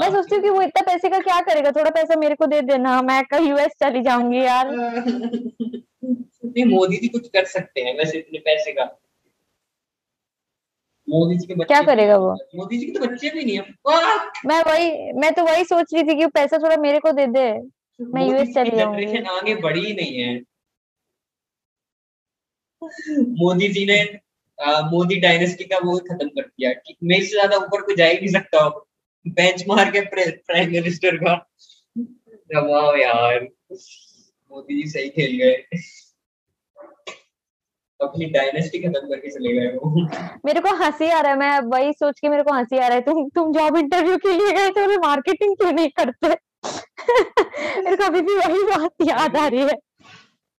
मैं 0.01 0.11
सोचती 0.13 0.35
हूँ 0.35 0.43
कि 0.43 0.49
वो 0.49 0.63
इतना 0.63 0.83
पैसे 0.83 1.09
का 1.09 1.19
क्या 1.19 1.41
करेगा 1.41 1.71
थोड़ा 1.71 1.91
पैसा 1.91 2.17
मेरे 2.17 2.35
को 2.35 2.47
दे 2.47 2.61
देना 2.63 3.01
मैं 3.03 3.23
कल 3.25 3.45
यूएस 3.45 3.73
चली 3.83 4.03
जाऊँगी 4.03 4.41
यार। 4.45 4.71
नहीं 4.75 6.65
मोदी 6.65 6.97
जी 6.97 7.09
कुछ 7.09 7.29
कर 7.29 7.45
सकते 7.45 7.81
हैं 7.81 7.97
वैसे 7.99 8.19
इतने 8.19 8.39
पैसे 8.39 8.73
का। 8.73 8.85
मोदी 11.09 11.37
जी 11.39 11.47
के 11.47 11.55
बच्चे 11.55 11.75
क्या 11.75 11.83
करेगा 11.83 12.17
वो? 12.17 12.33
मोदी 12.57 12.79
जी 12.79 12.87
के 12.87 12.93
तो 12.99 13.07
बच्चे 13.07 13.31
भी 13.31 13.45
नहीं 13.45 13.57
है। 13.59 13.65
मैं 14.47 14.63
वही 14.63 15.13
मैं 15.13 15.33
तो 15.35 15.45
वही 15.45 15.65
सोच 15.65 15.95
रही 15.95 16.03
थी 16.03 16.15
कि 16.19 16.27
पैसा 16.27 16.59
थोड़ा 16.59 16.77
मेरे 16.77 16.99
को 16.99 17.13
दे 17.13 17.27
दे। 17.27 17.49
मैं 18.01 18.27
यूएस 18.27 18.55
चली 18.55 18.71
जनरेशन 18.71 19.27
आगे 19.31 19.55
बढ़ी 19.63 19.85
ही 19.87 19.93
नहीं 19.95 20.19
है। 20.19 20.35
मोदी 23.41 23.69
जी 23.69 23.85
ने 23.87 24.03
मोदी 24.91 25.17
डायनेस्टी 25.21 25.65
का 25.65 25.79
वो 25.85 25.99
खत्म 26.01 26.29
कर 26.29 26.43
दिया। 26.43 26.73
कि 26.73 26.97
मेरे 27.03 27.25
से 27.25 27.31
ज़्यादा 27.31 27.57
ऊपर 27.57 27.83
कोई 27.83 27.95
जा 27.97 28.07
ही 28.07 28.17
नहीं 28.17 28.33
सकता 28.33 28.69
बेंच 29.27 29.65
मार 29.69 29.91
के 29.91 30.01
प्राइम 30.07 30.71
मिनिस्टर 30.73 31.17
का। 31.17 31.35
वाह 32.63 32.97
यार। 32.99 33.49
मोदी 33.73 34.83
जी 34.83 34.89
सही 34.91 35.09
खेल 35.09 35.37
गए। 35.39 35.55
अपनी 38.01 38.25
डायनेस्टी 38.31 38.79
खत्म 38.79 39.09
करके 39.09 39.31
चले 39.31 39.53
गए 39.53 39.69
वो। 39.75 40.07
मेरे 40.47 40.61
को 40.61 40.75
हँसी 40.77 41.09
आ 41.11 41.21
रहा 41.21 41.33
है 41.33 41.39
मैं 41.39 41.59
वही 41.69 41.93
सोच 41.93 42.21
के 42.21 42.29
मेरे 42.29 42.43
को 42.43 42.55
हँसी 42.55 42.79
आ 42.79 42.87
रहा 42.87 42.97
है 42.97 43.03
तुम 43.03 43.29
तुम 43.29 43.53
जॉब 43.53 43.77
इंटरव्यू 43.77 44.17
के 44.17 44.33
लिए 44.33 44.53
गए 44.53 44.71
थे 44.71 44.97
मार्केटिंग 44.97 45.57
क्यों 45.57 45.73
नहीं 45.73 45.89
करते? 45.97 46.35
मेरे 47.85 47.97
को 47.97 48.05
अभी 48.05 48.21
भी 48.21 48.35
वही 48.35 48.63
बात 48.63 48.91
याद 49.09 49.37
आ 49.37 49.47
रही 49.47 49.61
है। 49.61 49.79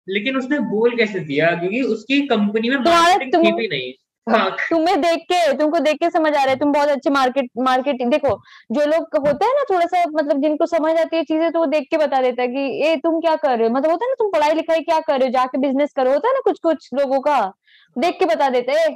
लेकिन 0.08 0.38
उसने 0.38 0.60
बोल 0.60 0.96
कैसे 0.98 1.20
दिया? 1.20 1.52
क्योंकि 1.52 1.82
उसकी 1.82 2.22
कंपनी 2.22 2.70
में 2.70 2.78
मार्केटिंग 2.78 3.34
थी 3.34 3.38
तुम- 3.38 3.58
भी 3.58 3.68
नहीं। 3.68 3.94
हाँ। 4.28 4.50
तुम्हें 4.70 5.02
देख 5.02 5.20
के 5.20 5.54
तुमको 5.58 5.80
देख 5.80 5.96
के 5.96 6.10
समझ 6.10 6.32
आ 6.34 6.44
रहा 6.44 6.50
है 6.50 6.56
तुम 6.56 6.72
बहुत 6.72 6.90
अच्छे 6.90 7.10
मार्केट 7.10 7.50
मार्केटिंग 7.58 8.12
देखो 8.12 8.30
जो 8.72 8.86
लोग 8.86 9.18
होते 9.28 9.46
हैं 9.46 9.54
ना 9.56 9.64
थोड़ा 9.70 9.86
सा 9.86 10.04
मतलब 10.10 10.42
जिनको 10.42 10.66
समझ 10.66 10.96
आती 11.00 11.18
है 11.18 11.24
चीज़ें 11.24 11.52
तो 11.52 11.60
वो 11.60 11.66
देख 11.66 11.88
के 11.92 11.98
बता 11.98 12.22
देता 12.22 12.42
है 12.42 12.48
कि 12.48 12.88
ए 12.88 12.96
तुम 12.96 13.20
क्या 13.20 13.36
कर 13.36 13.58
रहे 13.58 13.68
हो? 13.68 13.74
मतलब 13.74 13.92
होता 13.92 14.06
है 14.06 14.12
ना 14.12 14.16
तुम 14.20 14.30
पढ़ाई 14.32 14.54
लिखाई 14.54 14.80
क्या 14.80 15.00
कर 15.00 15.20
रहे 15.20 15.28
हो? 15.28 15.32
जाके 15.32 15.58
बिज़नेस 15.58 15.94
करो। 15.96 16.12
होता 16.12 16.28
है 16.28 16.34
ना 16.34 16.40
कुछ 16.44 16.60
कुछ 16.60 16.90
लोगों 16.94 17.20
का 17.20 17.54
देख 17.98 18.20
के 18.20 18.26
बता 18.26 18.50
देते 18.50 18.72
हैं 18.72 18.88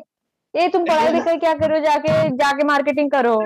ये 0.55 0.68
तुम 0.68 0.86
पढ़ाई 0.86 1.14
लिखाई 1.14 1.38
क्या 1.38 1.53
करो 1.53 1.80
जाके 1.80 2.30
जाके 2.30 2.64
मार्केटिंग 2.64 3.12
करो। 3.12 3.39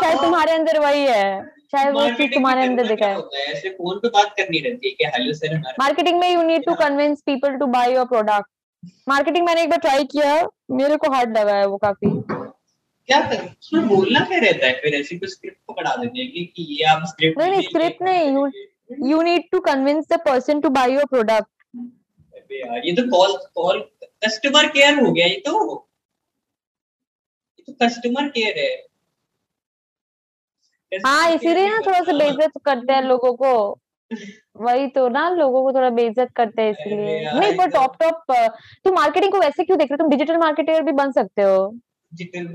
शायद 0.00 0.18
तुम्हारे 0.18 0.52
अंदर 0.52 0.78
वही 0.80 1.02
है। 1.02 1.55
शायद 1.72 1.94
वो 1.94 2.08
चीज़ 2.16 2.32
तुम्हारे 2.34 2.62
अंदर 2.62 2.86
दिखा 2.88 3.06
है? 3.06 3.18
ऐसे 3.48 3.70
फ़ोन 3.70 3.98
पे 3.98 4.08
बात 4.08 4.34
करनी 4.36 4.58
रहती 4.66 4.88
है 4.88 4.94
कि 4.94 5.04
हेलो 5.16 5.32
सर 5.34 5.56
मार्केटिंग 5.80 6.18
में 6.20 6.30
you 6.30 6.42
need 6.42 6.64
to 6.66 6.74
convince 6.74 7.22
people 7.26 7.56
to 7.58 7.66
buy 7.76 7.94
your 7.94 8.04
product 8.06 8.48
marketing 9.08 9.46
मैंने 9.46 9.62
एक 9.62 9.70
बार 9.70 9.78
ट्राई 9.78 10.04
किया 10.12 10.34
मेरे 10.78 10.96
को 10.96 11.10
हार्ड 11.12 11.36
लगा 11.38 11.54
है 11.56 11.66
वो 11.66 11.76
काफ़ी। 11.76 12.10
क्या 13.08 13.20
कर? 13.20 13.42
उसमें 13.60 13.88
बोलना 13.88 14.20
क्या 14.20 14.38
रहता 14.38 14.66
है? 14.66 14.72
फिर 14.82 14.94
ऐसी 14.94 15.18
कुछ 15.18 15.30
स्क्रिप्ट 15.30 15.58
पकड़ा 15.68 15.94
देते 15.96 16.20
हैं 16.20 16.30
कि, 16.46 16.62
ये 16.70 16.84
आप 16.92 17.02
स्क्रिप्ट 17.08 17.38
नहीं 17.40 17.62
स्क्रिप्ट 17.62 18.02
नहीं 18.02 18.30
you 18.34 18.46
you 19.10 19.20
need 19.22 19.44
to 19.52 19.60
convince 19.62 20.06
the 20.12 20.18
person 20.24 20.60
to 20.60 20.68
buy 20.78 20.92
your 20.92 21.04
product 21.10 21.48
यार 22.52 22.86
ये 22.86 22.92
तो 22.96 23.02
कॉल 23.10 23.36
कॉल 23.54 23.78
कस्टमर 24.24 24.66
केयर 24.68 24.98
हो 25.00 25.12
गया 25.12 25.26
ये 25.26 25.42
तो। 25.46 25.52
ये 27.58 27.62
तो 27.66 27.72
कस्टमर 27.84 28.28
केयर 28.28 28.58
है। 28.58 28.68
हाँ 31.04 31.30
इसीलिए 31.30 31.68
ना 31.68 31.78
थोड़ा 31.86 32.00
सा 32.00 32.12
बेइज्जत 32.18 32.52
करते 32.64 32.92
हैं 32.92 33.02
लोगों 33.02 33.32
को। 33.34 33.52
वही 34.56 34.86
तो 34.88 35.08
ना 35.08 35.28
लोगों 35.30 35.62
को 35.62 35.72
थोड़ा 35.72 35.88
बेइज्जत 35.90 36.28
करते 36.36 36.62
हैं 36.62 36.70
इसलिए। 36.70 37.32
नहीं 37.32 37.56
पर 37.56 37.70
टॉप 37.70 37.96
टॉप 38.02 38.32
तुम 38.84 38.94
मार्केटिंग 38.94 39.32
को 39.32 39.38
वैसे 39.38 39.64
क्यों 39.64 39.78
देख 39.78 39.90
रहे 39.90 39.94
हो? 39.94 39.98
तुम 39.98 40.10
डिजिटल 40.10 40.36
मार्केटर 40.36 40.82
भी 40.82 40.92
बन 40.92 41.12
सकते 41.12 41.42
हो। 41.42 41.66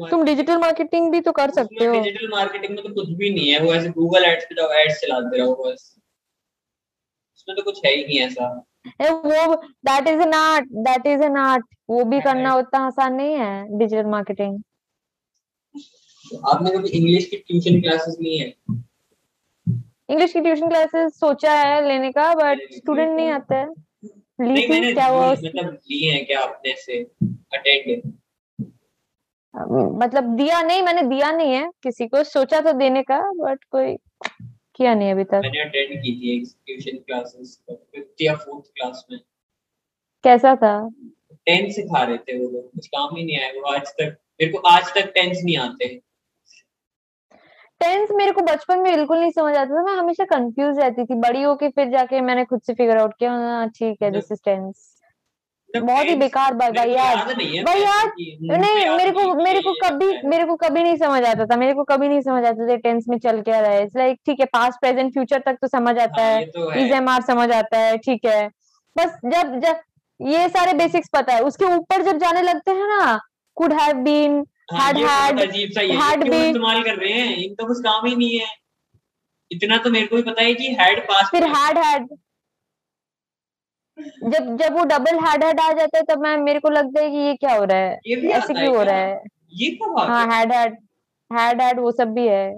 तुम 0.09 0.23
डिजिटल 0.25 0.57
मार्केटिंग 0.57 1.11
भी 1.11 1.21
तो 1.21 1.31
कर 1.31 1.49
सकते 1.51 1.85
हो। 1.85 1.93
डिजिटल 1.93 2.29
मार्केटिंग 2.31 2.75
में 2.75 2.83
तो 2.83 2.93
कुछ 2.93 3.09
भी 3.09 3.33
नहीं 3.33 3.51
है। 3.51 3.59
वो 3.59 3.73
ऐसे 3.73 3.89
गूगल 3.91 4.25
एड्स 4.25 4.45
पे 4.45 4.55
जाओ 4.55 4.71
एड्स 4.81 5.01
चलाते 5.01 5.37
रहो 5.37 5.55
बस। 5.55 5.95
उसमें 7.35 7.55
तो 7.57 7.63
कुछ 7.63 7.85
है 7.85 7.91
ही 7.91 8.03
नहीं 8.05 8.19
ऐसा। 8.19 8.47
वो 9.01 9.55
that 9.87 10.07
is 10.07 10.21
an 10.21 10.33
art 10.33 10.67
that 10.87 11.07
is 11.07 11.23
an 11.23 11.37
art 11.37 11.65
वो 11.89 12.03
भी 12.05 12.19
करना 12.21 12.53
उतना 12.55 12.85
आसान 12.85 13.13
नहीं 13.13 13.35
है 13.35 13.77
डिजिटल 13.77 14.05
मार्केटिंग 14.09 14.61
आपने 16.47 16.71
कभी 16.71 16.89
इंग्लिश 16.89 17.25
की 17.25 17.37
ट्यूशन 17.37 17.79
क्लासेस 17.81 18.17
ली 18.21 18.37
है? 18.37 18.53
इंग्लिश 20.09 20.33
की 20.33 20.41
ट्यूशन 20.41 20.69
क्लासेस 20.69 21.19
सोचा 21.19 21.53
है 21.53 21.87
लेने 21.87 22.11
का 22.11 22.33
बट 22.35 22.59
स्टूडेंट 22.73 23.15
नहीं 23.15 23.29
आते 23.29 23.55
हैं। 23.55 23.69
ली 24.39 24.61
थी 24.61 24.93
क्या 24.93 25.09
वो 25.11 25.21
मतलब 25.31 25.77
लिए 25.91 26.11
हैं 26.11 26.25
क्या 26.25 26.39
आपने 26.39 26.75
से 26.77 26.99
अटेंड 27.53 28.11
मतलब 30.03 30.35
दिया 30.35 30.61
नहीं 30.61 30.81
मैंने 30.81 31.01
दिया 31.01 31.31
नहीं 31.31 31.53
है 31.53 31.69
किसी 31.83 32.07
को 32.07 32.23
सोचा 32.23 32.59
तो 32.61 32.73
देने 32.73 33.01
का 33.03 33.19
बट 33.33 33.63
कोई 33.71 33.95
किया 34.75 34.93
नहीं 34.93 35.11
अभी 35.11 35.23
तक। 35.23 35.41
मैंने 35.43 35.59
अटेंड 35.59 36.01
की 36.03 36.11
थी 36.13 36.39
ट्यूशन 36.45 36.97
क्लासेस 36.97 37.57
फिफ्थ 37.69 38.21
या 38.21 38.35
फोर्थ 38.35 38.71
क्लास 38.75 39.05
में। 39.11 39.19
कैसा 40.23 40.55
था? 40.55 40.89
टेंथ 41.47 41.71
सिखा 41.71 42.03
रहे 42.03 42.17
थे 42.17 42.37
वो 42.37 42.49
लोग 42.51 42.71
कुछ 42.71 42.87
काम 42.87 43.15
ही 43.15 43.23
नहीं 43.25 43.37
आया 43.37 43.51
वो 43.51 43.61
आज 43.73 43.87
तक 43.99 44.17
मेरे 44.41 44.51
को 44.51 44.57
आज 44.69 44.93
तक 44.95 45.11
टेंस 45.15 45.41
नहीं 45.43 45.57
आते। 45.57 45.87
टेंस 47.81 48.09
मेरे 48.15 48.31
को 48.31 48.41
बचपन 48.43 48.79
में 48.79 48.93
बिल्कुल 48.93 49.19
नहीं 49.19 49.31
समझ 49.31 49.55
आता 49.55 49.75
था। 49.75 49.83
मैं 49.83 49.95
हमेशा 49.95 50.23
कंफ्यूज 50.27 50.79
रहती 50.79 51.05
थी। 51.05 51.15
बड़ी 51.19 51.41
होके 51.41 51.69
फिर 51.69 51.89
जाके 51.91 52.21
मैंने 52.21 52.45
खुद 52.45 52.61
से 52.61 52.73
फिगर 52.73 52.97
आउट 52.97 53.13
किया 53.19 53.31
हाँ, 53.33 53.67
ठीक 53.69 54.01
है 54.03 54.11
दिस 54.11 54.31
इज़ 54.31 54.39
टेंस 54.45 54.87
बहुत 55.69 56.05
ही 56.05 56.15
बेकार 56.15 56.53
बात 56.53 56.73
भाई 56.75 56.89
यार 56.91 57.15
भाई 57.65 57.81
यार 57.81 58.07
नहीं 58.57 58.89
मेरे 58.97 59.11
को 59.11 59.33
मेरे 59.35 59.59
को 59.61 59.73
कभी 59.83 60.07
मेरे 60.27 60.45
को 60.45 60.55
कभी 60.55 60.83
नहीं 60.83 60.95
समझ 60.97 61.23
आता 61.25 61.45
था। 61.45 61.55
मेरे 61.57 61.73
को 61.73 61.83
कभी 61.83 62.07
नहीं 62.09 62.21
समझ 62.21 62.43
आता 62.45 62.67
था 62.69 62.75
टेंस 62.77 63.05
में 63.09 63.17
चल 63.19 63.41
क्या 63.41 63.59
रहा 63.59 63.71
है। 63.71 63.85
लाइक 63.97 64.19
ठीक 64.25 64.39
है 64.39 64.45
पास्ट 64.53 64.79
प्रेजेंट 64.81 65.13
फ्यूचर 65.13 65.39
तक 65.45 65.57
तो 65.61 65.67
समझ 65.67 65.97
आता 65.97 66.21
हाँ, 66.21 66.31
है। 66.31 66.85
इज़ 66.85 66.93
एम 66.93 67.09
आर 67.09 67.21
समझ 67.21 67.49
आता 67.51 67.77
है 67.79 67.97
ठीक 67.99 68.25
है। 68.25 68.47
बस 68.95 69.17
जब 69.25 69.59
जब 69.59 69.79
ये 70.19 70.47
सारे 70.49 70.73
बेसिक्स 70.73 71.09
पता 71.13 71.33
है। 71.33 71.41
उसके 71.43 71.65
ऊपर 71.75 72.01
जब 72.01 72.17
जाने 72.17 72.41
लगते 72.41 72.71
हैं 72.71 72.87
ना 72.89 73.19
could 73.57 73.73
have 73.73 73.95
been 74.03 74.41
had 74.73 74.97
had 74.97 75.39
had 75.39 76.23
been 76.23 76.47
इस्तेमाल 76.47 76.83
कर 76.83 76.95
रहे 76.95 77.11
हैं 77.13 77.35
इनका 77.37 77.67
कुछ 77.67 77.79
काम 77.83 78.05
ही 78.05 78.15
नहीं 78.15 78.39
है। 78.39 78.47
इतना 79.51 79.77
तो 79.83 79.89
मेरे 79.89 80.07
को 80.07 80.15
भी 80.15 80.21
पता 80.23 80.41
है 80.41 80.53
कि 80.55 80.67
हैड 80.79 80.99
पास 81.07 81.29
फिर 81.31 81.43
हैड 81.55 81.77
हैड 81.77 82.07
जब 84.25 84.55
जब 84.57 84.73
वो 84.73 84.83
डबल 84.85 85.17
हार्ड 85.19 85.43
हैड 85.43 85.59
आ 85.59 85.71
जाता 85.73 85.97
है 85.97 86.03
तब 86.09 86.21
मैं 86.21 86.35
मेरे 86.37 86.59
को 86.59 86.69
लगता 86.69 87.01
है 87.01 87.09
कि 87.11 87.17
ये 87.17 87.33
क्या 87.35 87.55
हो 87.55 87.63
रहा 87.63 87.77
है? 87.77 87.99
ऐसे 88.37 88.53
क्यों 88.53 88.75
हो 88.75 88.83
रहा 88.83 88.95
है? 88.95 89.21
ये 89.53 89.69
कब 89.81 89.97
हाँ? 89.99 90.25
हैड 90.31 90.51
हैड 90.53 90.77
हैड 91.31 91.61
हैड 91.61 91.79
वो 91.79 91.91
सब 91.91 92.13
भी 92.13 92.27
है। 92.27 92.53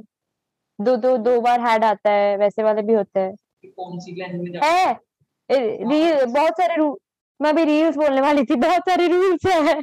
दो 0.80 0.96
दो 0.98 1.18
दो 1.18 1.40
बार 1.42 1.60
हैड 1.62 1.84
आता 1.84 2.12
है 2.12 2.38
वैसे 2.38 2.64
वाले 2.64 2.82
भी 2.82 2.94
होते 2.94 3.20
हैं। 3.20 3.34
कौन 3.66 4.00
सी 4.00 4.12
लैंग्वेज 4.22 4.56
है? 4.64 4.94
रील 5.50 6.26
बहुत 6.26 6.54
सारे 6.62 6.76
रूल 6.76 6.96
मैं 7.40 7.56
भी 7.56 7.64
रील्स 7.66 7.96
बोलने 7.98 8.22
वाली 8.22 8.44
थी 8.46 8.56
बहुत 8.58 8.90
सारे 8.90 9.08
रूल्स 9.08 9.46
है 9.46 9.62
हाँ, 9.66 9.82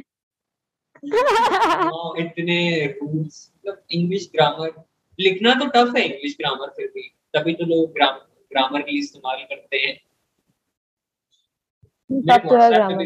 इतने 1.03 2.57
रूल्स 2.87 3.51
मतलब 3.55 3.81
इंग्लिश 3.91 4.29
ग्रामर 4.35 4.71
लिखना 5.19 5.53
तो 5.55 5.65
टफ 5.67 5.95
है 5.97 6.03
इंग्लिश 6.05 6.35
ग्रामर 6.39 6.69
फिर 6.77 6.87
भी। 6.95 7.01
तभी 7.35 7.53
तो 7.53 7.65
लोग 7.65 7.93
ग्रामर 7.93 8.81
के 8.81 8.91
लिए 8.91 8.99
इस्तेमाल 8.99 9.43
करते 9.43 9.77
हैं। 9.77 9.95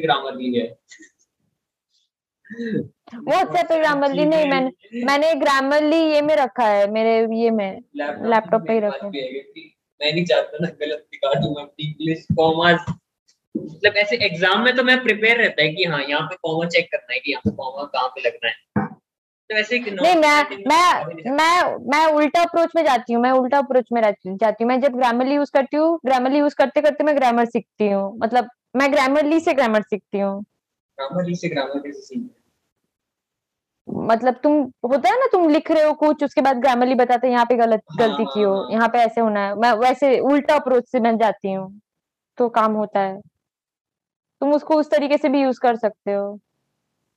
ग्रामरली 0.01 0.53
है 0.53 0.65
व्हाट्सएप 3.15 3.65
पे 3.69 3.77
ग्रामरली 3.79 4.25
नहीं 4.25 4.45
मैंने 4.49 5.03
मैंने 5.05 5.33
ग्रामरली 5.35 5.97
ये 6.13 6.21
में 6.21 6.35
रखा 6.35 6.67
है 6.67 6.89
मेरे 6.91 7.15
ये 7.37 7.49
में 7.51 7.81
लैपटॉप 7.97 8.61
पे 8.67 8.73
ही 8.73 8.79
रखा 8.79 9.05
है। 9.05 9.11
मैं 9.11 10.11
नहीं 10.11 10.25
चाहता 10.25 10.57
ना 10.61 10.69
गलत 10.81 11.07
दिखा 11.11 11.33
दूँ 11.39 11.55
अपनी 11.61 11.85
इंग्लिश 11.85 12.25
कॉमर्स 12.37 12.93
मतलब 13.55 13.95
ऐसे 13.97 14.15
एग्ज़ाम 14.25 14.61
में 14.61 14.75
तो 14.75 14.83
मैं 14.83 15.01
प्रिपेयर 15.03 15.37
रहता 15.37 15.61
है 15.61 15.69
कि 15.69 15.83
हाँ 15.83 16.01
यहाँ 16.01 16.21
पे 16.21 16.35
कॉमा 16.35 16.67
चेक 16.67 16.91
करना 16.91 17.13
है 17.13 17.19
कि 17.19 17.31
यहाँ 17.31 17.41
पे 17.45 17.55
कॉमा 17.55 17.83
कहाँ 17.85 18.07
पे 18.07 18.21
लगना 18.21 18.49
है। 18.49 18.53
तो 19.49 19.55
नहीं 19.95 20.15
मैं 20.15 20.43
मैं 20.67 21.31
मैं 21.31 21.77
मैं 21.87 22.05
उल्टा 22.13 22.41
अप्रोच 22.41 22.69
में 22.75 22.83
जाती 22.83 23.13
हूँ 23.13 23.21
मैं 23.23 23.31
उल्टा 23.31 23.57
अप्रोच 23.57 23.87
में 23.93 24.01
जाती 24.01 24.29
हूँ। 24.63 24.67
मैं 24.67 24.79
जब 24.81 24.95
ग्रामरली 24.97 25.35
यूज़ 25.35 25.51
करती 25.53 25.77
हूँ 25.77 25.99
ग्रामरली 26.05 26.39
यूज़ 26.39 26.55
करते 26.57 26.81
करते 26.81 27.03
मैं 27.03 27.15
ग्रामर 27.17 27.45
सीखती 27.45 27.89
हूँ। 27.89 28.17
मतलब 28.21 28.49
मैं 28.75 28.91
ग्रामरली 28.91 29.39
से 29.39 29.53
ग्रामर 29.53 29.81
सीखती 29.81 30.19
हूँ। 30.19 30.41
ग्रामरली 30.97 31.35
से 31.35 31.49
ग्रामर 31.49 31.79
कैसे 31.79 32.01
सीखती 32.01 32.29
मतलब 33.87 34.39
तुम 34.43 34.53
होता 34.85 35.09
है 35.09 35.19
ना 35.19 35.25
तुम 35.31 35.49
लिख 35.49 35.69
रहे 35.71 35.83
हो 35.83 35.93
कुछ 35.93 36.23
उसके 36.23 36.41
बाद 36.41 36.57
ग्रामरली 36.57 36.95
बताते 36.95 37.29
यहाँ 37.29 37.45
पे 37.45 37.55
गलत 37.55 37.81
हाँ, 37.89 37.97
गलती 37.99 38.23
की 38.25 38.41
हो। 38.41 38.53
हाँ, 38.53 38.63
हाँ। 38.63 38.71
यहाँ 38.71 38.87
पे 38.89 38.99
ऐसे 38.99 39.21
होना 39.21 39.45
है। 39.45 39.55
मैं 39.55 39.71
वैसे 39.79 40.17
उल्टा 40.21 40.55
अप्रोच 40.55 40.87
से 40.91 40.99
मैं 40.99 41.15
जाती 41.17 41.51
हूँ 41.51 41.71
तो 42.37 42.49
काम 42.49 42.73
होता 42.73 42.99
है। 42.99 43.21
तुम 44.41 44.53
उसको 44.53 44.75
उस 44.75 44.89
तरीके 44.91 45.17
से 45.17 45.29
भी 45.29 45.41
यूज़ 45.41 45.59
कर 45.59 45.75
सकते 45.77 46.11
हो। 46.11 46.33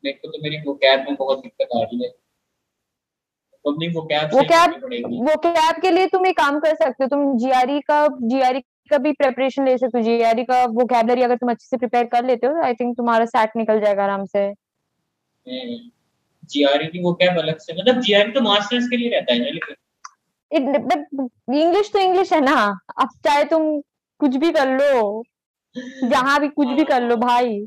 मेरे 0.05 0.16
को 0.16 0.29
तो 0.29 0.43
मेरी 0.43 0.57
वोकैब 0.66 1.01
में 1.01 1.14
बहुत 1.16 1.39
दिक्कत 1.39 1.69
आ 1.77 1.83
रही 1.83 2.03
है। 2.03 2.09
वो 3.64 3.73
कैब 4.03 4.31
वो 4.35 4.43
कैब 4.43 4.75
वो 5.23 5.35
कैब 5.39 5.81
के 5.83 5.91
लिए 5.91 6.07
तुम 6.09 6.27
एक 6.27 6.37
काम 6.37 6.59
कर 6.61 6.75
सकते 6.75 7.05
हो 7.05 7.09
तुम 7.09 7.37
जीआरई 7.39 7.81
का 7.81 8.07
जीआरई 8.23 8.61
का 8.91 8.99
भी 8.99 9.12
प्रिपरेशन 9.14 9.64
ले 9.64 9.77
सकते 9.79 9.99
हो। 9.99 10.05
जीआरई 10.05 10.45
का 10.45 10.64
वो 10.66 10.85
कैबलरी 10.87 11.23
अगर 11.23 11.37
तुम 11.37 11.51
अच्छे 11.51 11.66
से 11.66 11.77
प्रिपेयर 11.77 12.05
कर 12.07 12.25
लेते 12.25 12.47
हो 12.47 12.62
आई 12.64 12.75
थिंक 12.75 12.97
तुम्हारा 12.97 13.25
सेट 13.27 13.57
निकल 13.57 13.81
जाएगा 13.81 14.05
आराम 14.05 14.25
से। 14.27 14.53
जीआरई 16.45 16.87
की 16.87 17.03
वो 17.03 17.12
कैब 17.14 17.39
अलग 17.39 17.59
से 17.59 17.73
मतलब 17.73 18.01
जीआरई 18.01 18.33
तो 18.33 18.41
मास्टर्स 18.41 18.89
के 18.89 18.97
लिए 18.97 19.11
रहता 19.11 19.33
है 19.33 19.39
ना 19.41 19.51
लेकिन 19.51 19.75
इंग्लिश 21.55 21.91
तो 21.93 21.99
इंग्लिश 21.99 22.33
है 22.33 22.41
ना। 22.41 22.57
अब 22.99 23.09
चाहे 23.25 23.45
तुम 23.47 23.81
कुछ 24.21 24.37
भी 24.37 24.51
कर 24.53 24.69
लो 24.71 25.23
जहाँ 26.05 26.39
भी 26.41 26.49
कुछ 26.49 26.68
भी 26.68 26.85
कर 26.85 27.03
लो 27.03 27.16
भाई। 27.16 27.59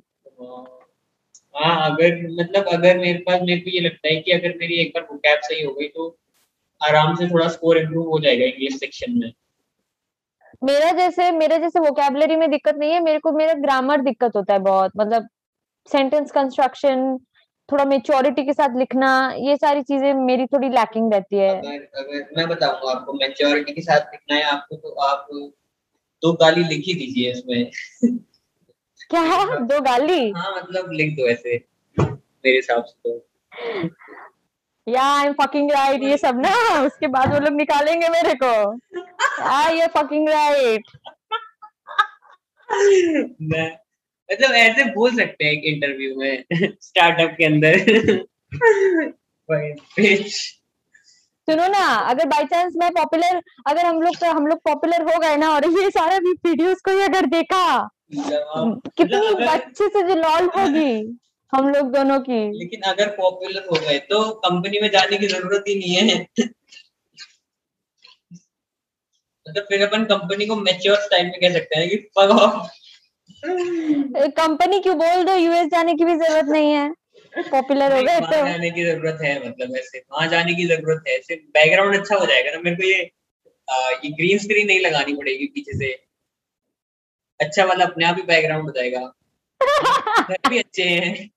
हाँ 1.55 1.91
अगर 1.91 2.15
मतलब 2.31 2.67
अगर 2.73 2.97
मेरे 2.97 3.19
पास 3.19 3.39
मेरे 3.41 3.59
को 3.59 3.69
ये 3.69 3.79
लगता 3.79 4.07
है 4.07 4.15
कि 4.15 4.31
अगर 4.31 4.57
मेरी 4.59 4.81
एक 4.81 4.91
बार 4.95 5.07
वोकैब 5.11 5.39
सही 5.43 5.61
हो 5.63 5.71
गई 5.73 5.87
तो 5.87 6.15
आराम 6.81 7.15
से 7.15 7.27
थोड़ा 7.29 7.47
स्कोर 7.47 7.77
इम्प्रूव 7.77 8.09
हो 8.09 8.19
जाएगा 8.19 8.45
इंग्लिश 8.45 8.79
सेक्शन 8.79 9.17
में। 9.17 9.31
मेरा 10.63 10.91
जैसे 10.91 11.31
मेरे 11.31 11.57
जैसे 11.57 11.79
वोकेबलरी 11.79 12.35
में 12.35 12.49
दिक्कत 12.51 12.75
नहीं 12.75 12.91
है 12.91 12.99
मेरे 13.03 13.19
को 13.19 13.31
मेरा 13.31 13.53
ग्रामर 13.61 14.01
दिक्कत 14.01 14.35
होता 14.35 14.53
है 14.53 14.59
बहुत। 14.61 14.91
मतलब 14.97 15.27
सेंटेंस 15.89 16.31
कंस्ट्रक्शन 16.31 17.17
थोड़ा 17.69 17.85
मेच्योरिटी 17.85 18.43
के 18.45 18.53
साथ 18.53 18.77
लिखना 18.77 19.09
ये 19.39 19.55
सारी 19.55 19.81
चीज़ें 19.83 20.13
मेरी 20.15 20.45
थोड़ी 20.45 20.69
लैकिंग 20.69 21.13
रहती 21.13 21.37
है। 21.37 21.49
अगर 21.49 21.87
अगर 21.97 22.27
मैं 22.37 22.47
बताऊँगा 22.47 22.91
आपको 22.91 23.13
मेच्योरिटी 23.13 23.73
के 23.73 23.81
साथ 23.81 24.11
लिखना 24.11 24.35
है 24.35 24.43
आपको 24.43 24.75
तो 24.75 24.89
आप 25.01 25.27
दो 26.23 26.31
गाली 26.33 26.63
लिख 26.63 26.83
ही 26.87 26.93
दीजिए 26.93 27.31
इसमें। 27.31 27.71
क्या 29.11 29.59
दो 29.59 29.79
गाली? 29.81 30.31
हाँ 30.31 30.55
मतलब 30.55 30.91
लिख 30.91 31.13
दो 31.15 31.27
ऐसे 31.29 31.55
मेरे 31.97 32.55
हिसाब 32.55 32.83
से 32.83 33.09
तो। 33.09 33.89
या 34.87 35.03
आई 35.17 35.25
एम 35.27 35.33
फकिंग 35.33 35.71
राइट 35.71 36.03
ये 36.03 36.17
सब 36.17 36.39
ना 36.39 36.53
उसके 36.85 37.07
बाद 37.07 37.33
वो 37.33 37.39
लोग 37.39 37.53
निकालेंगे 37.53 38.09
मेरे 38.09 38.33
को। 38.43 38.53
आ 39.41 39.69
ये 39.69 39.87
फकिंग 39.87 40.29
राइट 40.29 40.83
मतलब 44.29 44.51
ऐसे 44.55 44.83
बोल 44.93 45.15
सकते 45.15 45.45
हैं 45.45 45.51
एक 45.51 45.63
इंटरव्यू 45.65 46.15
में 46.15 46.43
स्टार्टअप 46.81 47.35
के 47.37 47.45
अंदर। 47.45 47.73
सुनो 51.51 51.67
ना 51.69 51.85
अगर 52.09 52.27
बाई 52.27 52.45
चांस 52.47 52.73
मैं 52.77 52.89
पॉपुलर 52.93 53.41
अगर 53.67 53.85
हम 53.85 54.01
लोग 54.01 54.23
हम 54.25 54.45
लोग 54.47 54.59
पॉपुलर 54.65 55.01
हो 55.03 55.17
गए 55.19 55.35
ना 55.37 55.49
और 55.53 55.65
ये 55.71 55.89
सारा 55.91 56.17
वीडियोस 56.19 56.81
को 56.85 56.91
ही 56.91 57.01
अगर 57.03 57.25
देखा 57.31 57.63
कितनी 58.13 59.45
अच्छे 59.47 59.87
से 59.87 60.01
जो 60.03 60.15
लॉल 60.15 60.49
होगी 60.55 60.93
हम 61.53 61.67
लोग 61.69 61.91
दोनों 61.93 62.19
की। 62.19 62.39
लेकिन 62.59 62.81
अगर 62.89 63.09
पॉपुलर 63.15 63.65
हो 63.71 63.79
गए 63.79 63.97
तो 64.11 64.19
कंपनी 64.45 64.79
में 64.81 64.89
जाने 64.91 65.17
की 65.17 65.27
ज़रूरत 65.27 65.63
ही 65.67 65.75
नहीं 65.75 65.95
है। 65.95 66.17
मतलब 69.45 69.63
फिर 69.69 69.85
अपन 69.87 70.03
कंपनी 70.05 70.45
को 70.45 70.55
मैच्योर 70.55 70.97
स्टाइल 71.01 71.25
में 71.25 71.39
कह 71.41 71.53
सकते 71.53 71.79
हैं 71.79 71.89
कि 71.89 71.97
कंपनी 74.37 74.79
क्यों 74.79 74.97
बोल 74.97 75.23
दो 75.25 75.35
यूएस 75.35 75.67
जाने 75.67 75.93
की 75.95 76.05
भी 76.05 76.15
ज़रूरत 76.15 76.49
नहीं 76.49 76.71
है। 76.71 76.89
पॉपुलर 77.37 77.93
हो 77.95 78.01
गए 78.03 78.19
तो। 78.19 78.45
जाने 78.45 78.69
की 78.71 78.83
ज़रूरत 78.85 79.19
है 79.23 79.33
मतलब 79.49 79.75
ऐसे 79.77 79.99
वहाँ 80.11 80.27
जाने 80.27 80.53
की 80.53 80.65
ज़रूरत 80.67 81.03
है 81.07 81.15
ऐसे 81.17 81.35
बैकग्राउंड 81.57 81.95
अच्छा 81.99 82.15
हो 82.15 82.25
जाएगा 82.25 82.51
ना 82.51 82.59
मेरे 82.59 82.75
को 82.75 82.83
ये 82.83 83.09
आ, 83.69 83.89
ये 84.05 84.09
ग्रीन 84.11 84.37
स्क्रीन 84.37 84.67
नहीं 84.67 84.79
लगानी 84.79 85.13
पड़ेगी 85.13 85.45
पीछे 85.55 85.77
से। 85.77 85.91
अच्छा 87.39 87.65
वाला 87.65 87.85
अपने 87.85 88.05
आप 88.05 88.15
ही 88.15 88.23
बैकग्राउंड 88.23 88.65
हो 88.65 88.71
जाएगा। 88.71 88.99
घर 90.29 90.49
भी 90.49 90.57
अच्छे 90.59 90.83
हैं। 90.83 91.29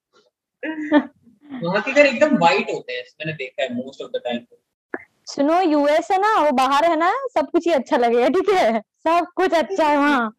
वहाँ 1.62 1.82
के 1.82 1.92
घर 1.92 2.06
एकदम 2.06 2.36
वाइट 2.38 2.70
होते 2.70 2.92
हैं 2.92 3.02
मैंने 3.20 3.32
देखा 3.32 3.62
है 3.62 3.74
मोस्ट 3.74 4.02
ऑफ़ 4.02 4.10
द 4.10 4.20
टाइम 4.24 4.44
सुनो 5.26 5.60
यूएस 5.62 6.10
है 6.10 6.18
ना 6.20 6.34
वो 6.40 6.50
बाहर 6.52 6.84
है 6.84 6.96
ना 6.96 7.12
सब 7.34 7.50
कुछ 7.50 7.66
ही 7.66 7.72
अच्छा 7.72 7.96
लगेगा 7.96 8.28
ठीक 8.28 8.48
है? 8.48 8.80
सब 8.80 9.26
कुछ 9.36 9.52
अच्छा 9.54 9.86
है 9.88 9.96
वहाँ। 9.96 10.34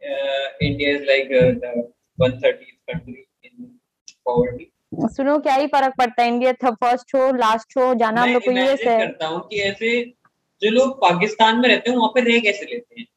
India 0.64 0.90
is 0.96 1.04
like 1.04 1.30
the 1.64 1.92
130th 2.18 2.92
country 2.92 3.24
in 3.44 3.72
poverty 4.28 4.68
सुनो 4.96 5.38
क्या 5.40 5.56
ही 5.56 5.68
फ़र्क 5.68 5.94
पड़ता 5.98 6.24
है? 6.24 6.28
इंडिया 6.28 6.54
था 6.54 6.72
फ़र्स्ट 6.72 7.16
हो 7.16 7.32
लास्ट 7.32 7.78
हो 7.78 7.94
जाना 7.94 8.22
हम 8.22 8.30
लोग 8.30 8.44
को 8.44 8.52
यूएस 8.52 8.82
है 8.88 8.98
करता 9.00 9.28
हूँ 9.28 9.40
कि 9.48 9.60
ऐसे 9.60 10.14
जो 10.62 10.72
लोग 10.72 10.98
पाकिस्तान 11.02 11.58
में 11.58 11.70
रहते 11.70 11.90
हैं 11.90 11.98
वहाँ 11.98 12.10
पे 12.10 12.22
रह 12.22 12.40
कैसे 12.40 12.66
लेते 12.66 13.00
हैं? 13.00 13.08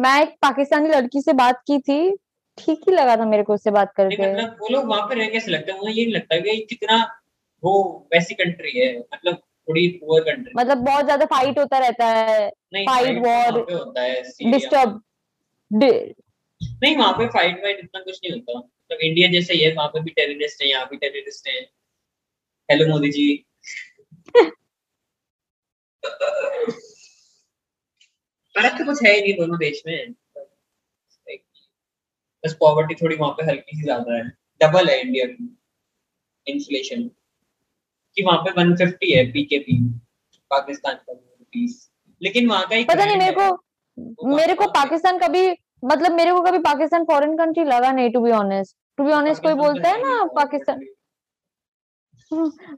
मैं 0.00 0.22
एक 0.22 0.28
पाकिस्तानी 0.42 0.88
लड़की 0.88 1.20
से 1.20 1.32
बात 1.32 1.62
की 1.66 1.78
थी। 1.78 2.16
ठीक 2.58 2.80
ही 2.88 2.94
लगा 2.94 3.16
था 3.16 3.24
मेरे 3.24 3.42
को 3.42 3.54
उससे 3.54 3.70
बात 3.70 3.92
करके। 3.96 4.32
मतलब 4.32 4.56
वो 4.60 4.68
लोग 4.68 4.86
वहाँ 4.86 5.02
पे 5.02 5.14
रह 5.14 5.28
कैसे 5.28 5.50
लगते 5.50 5.72
हैं? 5.72 5.78
मुझे 5.78 5.92
ये 5.92 6.06
लगता 6.06 6.38
कि 6.38 6.66
कितना 6.70 6.96
वो 7.64 8.08
वैसी 8.14 8.34
कंट्री 8.34 8.78
है 8.78 8.98
मतलब 8.98 9.34
थोड़ी 9.34 9.88
पुअर 9.88 10.22
कंट्री 10.22 10.52
मतलब 10.56 10.78
बहुत 10.78 11.04
ज़्यादा 11.04 11.24
फाइट 11.24 11.58
होता 11.58 11.78
रहता 11.78 12.06
है। 12.06 12.50
fight 12.74 13.26
वहाँ 13.26 13.50
होता 13.50 14.02
है 14.02 14.22
डिस्टर्ब 14.50 15.00
नहीं 15.70 16.96
वहाँ 16.96 17.12
पे 17.12 17.26
फाइट 17.26 17.62
वाइट 17.62 17.78
इतना 17.78 18.00
कुछ 18.00 18.20
नहीं 18.24 18.40
होता। 18.40 18.68
मतलब 18.90 19.02
इंडिया 19.02 19.28
जैसे 19.32 19.54
ही 19.54 19.60
है 19.60 19.72
वहाँ 19.74 19.88
पे 19.88 20.00
भी 20.02 20.10
टेररिस्ट 20.10 20.62
है 20.62 20.68
यहाँ 20.68 20.86
भी 20.90 20.96
टेररिस्ट 20.96 21.48
है। 21.48 21.60
हेलो 22.68 22.86
मोदी 22.88 23.10
जी 23.10 23.26
फ़र्क 28.54 28.78
तो 28.78 28.84
कुछ 28.84 29.02
है 29.04 29.14
ही 29.14 29.20
नहीं 29.22 29.34
दोनों 29.34 29.58
देश 29.58 29.82
में। 29.86 30.14
बस 32.44 32.56
पॉवर्टी 32.60 32.94
थोड़ी 32.94 33.16
वहाँ 33.16 33.32
पे 33.32 33.44
हल्की 33.46 33.76
सी 33.76 33.82
ज़्यादा 33.82 34.16
है। 34.16 34.28
डबल 34.60 34.88
है 34.90 35.00
इंडिया 35.00 35.26
की 35.26 35.48
इन्फ्लेशन 36.46 37.08
कि 38.16 38.22
वहाँ 38.22 38.38
पे 38.44 38.50
150 38.52 39.16
है 39.16 39.24
पीकेपी 39.32 39.80
पाकिस्तान 40.50 40.94
का 40.96 41.12
रुपीस 41.12 41.90
लेकिन 42.22 42.48
वहाँ 42.48 42.66
का 42.68 42.76
एक 42.76 42.88
पता 42.88 43.04
नहीं 43.04 43.16
मेरे 43.16 43.32
को 43.32 44.36
मेरे 44.36 44.54
को 44.54 44.66
पाकिस्तान 44.72 45.18
कभी 45.18 45.50
मतलब 45.84 46.12
मेरे 46.12 46.32
को 46.32 46.40
कभी 46.40 46.58
पाकिस्तान 46.58 47.04
फॉरेन 47.04 47.36
कंट्री 47.36 47.64
लगा 47.64 47.92
नहीं 47.92 48.10
to 48.10 48.20
be 48.20 48.30
honest 48.30 48.76
to 48.96 49.04
be 49.04 49.12
honest 49.12 49.42
कोई 49.42 49.52
तो 49.52 49.56
बोलता 49.56 49.88
है 49.88 50.00
ना 50.00 50.24
पाकिस्तान? 50.24 50.80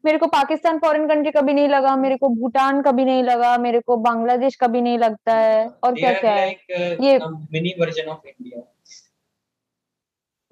मेरे 0.05 0.18
को 0.18 0.26
पाकिस्तान 0.26 0.78
फॉरेन 0.78 1.09
कंट्री 1.09 1.30
कभी 1.30 1.53
नहीं 1.53 1.68
लगा 1.68 1.96
मेरे 1.96 2.16
को 2.16 2.28
भूटान 2.28 2.82
कभी 2.82 3.05
नहीं 3.05 3.22
लगा 3.22 3.59
मेरे 3.59 3.80
को 3.80 3.96
बांग्लादेश 3.96 4.57
कभी 4.57 4.80
नहीं 4.80 4.98
लगता 4.98 5.34
है 5.34 5.68
और 5.68 5.94
क्या 5.94 6.20
क्या 6.20 6.32
है? 6.32 6.57
uh, 6.57 7.05
ये- 7.05 7.22
mini 7.22 7.72
version 7.80 8.09
of 8.09 8.16
India. 8.16 8.61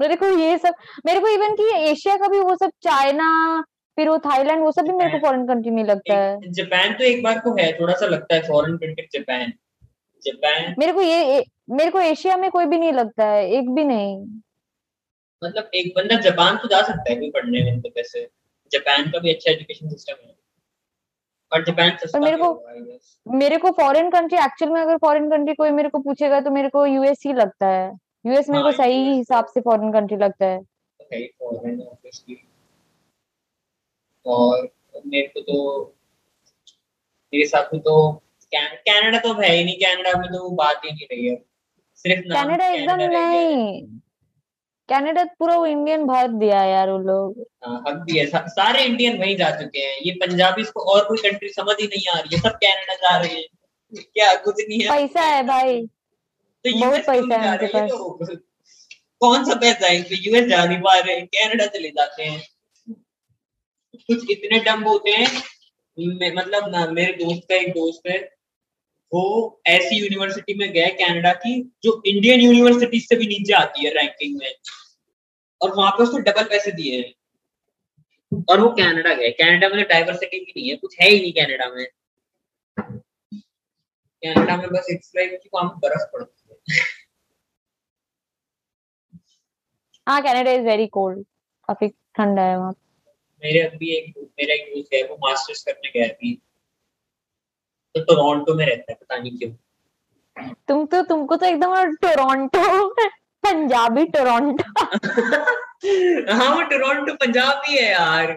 मेरे 0.00 0.16
को 0.16 0.26
ये 0.38 0.58
सब 0.58 0.74
मेरे 1.06 1.20
को 1.20 1.28
इवन 1.28 1.54
कि 1.54 1.70
एशिया 1.76 2.16
का 2.16 2.28
भी 2.28 2.40
वो 2.40 2.56
सब 2.56 2.68
चाइना 2.68 3.64
फिर 3.96 4.08
वो 4.08 4.18
थाईलैंड 4.18 4.62
वो 4.62 4.72
सब 4.72 4.82
भी 4.82 4.92
मेरे 4.92 5.18
को। 5.18 5.26
फॉरेन 5.26 5.46
कंट्री 5.46 5.70
नहीं 5.70 5.84
लगता 5.84 6.14
है। 6.14 6.38
जापान 6.50 6.94
तो 6.94 7.04
एक 7.04 7.22
बार 7.22 7.38
को 7.38 7.52
है 7.52 7.80
थोड़ा 7.80 7.94
सा 7.94 8.06
लगता 8.06 8.34
है 8.34 8.42
फॉरेन 8.42 8.76
कंट्री 8.76 9.08
जापान 9.12 9.52
जापान? 10.24 10.74
मेरे 10.78 10.92
को 10.92 11.02
ये 11.02 11.44
मेरे 11.70 11.90
को 11.90 12.00
एशिया 12.00 12.36
में 12.36 12.50
कोई 12.50 12.66
भी 12.66 12.78
नहीं 12.78 12.92
लगता 12.92 13.26
है 13.26 13.50
एक 13.50 13.70
भी 13.70 13.84
नहीं। 13.84 14.26
मतलब 15.44 15.70
एक 15.74 15.92
बंदा 15.96 16.20
जापान 16.20 16.56
तो 16.56 16.68
जा 16.68 16.82
सकता 16.82 17.10
है 17.10 17.16
कोई 17.16 17.30
पढ़ने 17.30 17.62
में 17.62 17.80
तो 17.80 17.88
वैसे 17.88 18.30
जापान 18.72 19.10
का 19.10 19.18
भी 19.18 19.34
अच्छा 19.34 19.50
एजुकेशन 19.50 19.88
सिस्टम 19.88 20.14
है। 20.26 20.34
और 21.52 21.64
जापान 21.64 21.96
सस्ता 21.96 22.20
मेरे 22.20 22.36
को-. 22.36 22.58
मेरे 23.28 23.56
को 23.56 23.70
फॉरेन 23.70 24.10
कंट्री 24.10 24.38
एक्चुअल 24.38 24.72
में 24.72 24.80
अगर 24.80 24.96
फॉरेन 24.96 25.30
कंट्री 25.30 25.54
कोई 25.54 25.70
मेरे 25.70 25.88
को 25.88 25.98
पूछेगा 25.98 26.40
तो 26.40 26.50
मेरे 26.50 26.68
को 26.68 26.86
यूएस 26.86 27.22
ही 27.26 27.32
लगता 27.32 27.66
है। 27.66 27.92
यूएस 28.26 28.50
मेरे 28.50 28.62
को 28.62 28.68
हाँ, 28.68 28.72
सही 28.72 29.14
हिसाब 29.14 29.46
से 29.46 29.60
फॉरेन 29.60 29.92
कंट्री 29.92 30.16
लगता 30.16 30.46
है. 30.46 30.58
और 34.26 34.68
मेरे 35.06 35.26
को 35.26 35.40
तो 35.40 35.86
मेरे 37.34 37.42
हिसाब 37.42 37.64
से 37.64 37.78
तो 37.78 38.22
कनाडा 38.54 39.18
तो 39.18 39.32
है 39.40 39.54
ही 39.54 39.64
नहीं 39.64 39.76
कनाडा 39.76 40.18
में 40.18 40.28
तो 40.28 40.42
वो 40.42 40.50
बात 40.50 40.80
ही 40.84 40.92
नहीं 40.92 41.16
रही 41.16 41.26
है 41.26 41.44
सिर्फ़ 41.94 42.24
कनाडा 42.24 42.66
एकदम। 42.68 42.94
नहीं। 42.94 43.86
कनाडा 44.88 45.24
पूरा 45.24 45.56
वो 45.56 45.66
इंडियन 45.66 46.04
भर 46.04 46.28
दिया 46.28 46.64
यार 46.64 46.90
वो 46.90 46.98
लोग। 46.98 47.40
हक 47.64 48.06
है 48.16 48.26
सा- 48.26 48.48
सारे 48.48 48.84
इंडियन 48.84 49.18
वहीं 49.18 49.36
जा 49.36 49.50
चुके 49.50 49.78
हैं। 49.78 49.98
ये 50.02 50.12
पंजाबी 50.12 50.62
को 50.62 50.80
और 50.80 51.04
कोई 51.08 51.18
कंट्री 51.18 51.48
समझ 51.48 51.76
ही 51.80 51.86
नहीं 51.86 52.10
आ 52.10 52.18
रही 52.18 52.36
है। 52.36 52.42
सब 52.42 52.48
कनाडा 52.48 52.94
जा 52.94 53.16
रहे 53.18 53.34
हैं। 53.34 53.44
क्या 53.94 54.34
कुछ 54.34 54.54
नहीं 54.68 54.80
है 54.80 54.88
पैसा 54.88 55.20
है 55.20 55.46
भाई। 55.46 55.86
तो 56.64 56.70
यूएस 56.70 57.06
पैसा 57.06 57.40
है 57.40 57.58
उनके 57.58 57.78
हैं? 57.78 57.88
तो 57.88 58.36
कौन 59.20 59.44
सा 59.44 59.54
पैसा 59.54 59.86
है? 59.86 59.96
यूएस 59.96 60.44
जा 60.44 60.64
नहीं 60.64 60.78
पा 60.78 60.98
रहे। 60.98 61.20
कनाडा 61.20 61.66
चले 61.66 61.88
जाते 61.88 62.22
हैं। 62.22 62.48
कुछ 63.94 64.30
इतने 64.30 64.58
डम्ब 64.58 64.88
होते 64.88 65.10
हैं। 65.10 65.42
मतलब 66.36 66.68
ना 66.68 66.86
मेरे 66.86 67.12
दोस्त 67.12 67.40
का 67.48 67.54
एक 67.54 67.70
दोस्त 67.70 68.08
है। 68.08 68.39
वो 69.12 69.62
ऐसी 69.66 69.96
यूनिवर्सिटी 69.96 70.54
में 70.54 70.72
गए 70.72 70.86
कनाडा 70.86 71.32
की 71.32 71.72
जो 71.82 72.02
इंडियन 72.06 72.40
यूनिवर्सिटी 72.40 73.00
से 73.00 73.16
भी 73.16 73.26
नीचे 73.26 73.52
आती 73.52 73.84
है 73.84 73.90
रैंकिंग 73.94 74.38
में। 74.38 74.54
और 75.62 75.74
वहाँ 75.76 75.90
पे 75.90 76.02
उसको 76.02 76.18
डबल 76.18 76.44
पैसे 76.44 76.72
दिए 76.72 77.00
हैं। 77.00 77.14
और 78.50 78.60
वो 78.60 78.68
कनाडा 78.68 79.14
गए। 79.14 79.30
कनाडा 79.30 79.68
में 79.68 79.84
तो 79.84 79.88
डाइवर्सिटी 79.88 80.38
भी 80.38 80.52
नहीं 80.56 80.70
है 80.70 80.76
कुछ 80.76 80.96
है 81.00 81.08
ही 81.08 81.20
नहीं 81.20 81.32
कनाडा 81.32 81.70
में। 81.70 81.86
कनाडा 84.24 84.56
में 84.56 84.68
बस 84.68 84.86
इट्स 84.90 85.12
लाइक 85.16 85.40
कि 85.42 85.50
वहाँ 85.54 85.78
बर्फ़ 85.78 86.10
पड़ती 86.12 86.48
है। 86.50 86.78
हाँ 90.08 90.22
कनाडा 90.22 90.50
इज़ 90.50 90.62
वेरी 90.62 90.86
कोल्ड 90.86 91.24
काफ़ी 91.68 91.88
ठंडा 91.88 92.42
है 92.42 92.58
वहाँ। 92.58 92.72
मेरे 93.42 93.60
अभी 93.60 93.96
एक 93.96 94.14
मेरा 94.18 94.54
एक 94.54 94.72
दोस्त 94.76 94.94
है 94.94 95.02
वो 95.02 95.14
मास्टर्स 95.14 95.62
करने 95.62 95.90
गया 95.90 96.08
अभी। 96.08 96.42
तो 97.94 98.00
टोरंटो 98.04 98.54
में 98.54 98.64
रहता 98.66 98.92
है 98.92 98.98
पता 99.00 99.16
नहीं 99.16 99.36
क्यों। 99.38 99.50
तुम 100.68 100.84
तो 100.86 101.02
तुमको 101.02 101.36
तो 101.36 101.46
एकदम 101.46 101.74
टोरंटो 102.02 102.86
पंजाबी 103.44 104.04
टोरंटो 104.16 104.84
हाँ 106.32 106.54
वो 106.54 106.60
टोरंटो 106.72 107.14
पंजाब 107.24 107.62
ही 107.66 107.76
है 107.76 107.90
यार। 107.90 108.32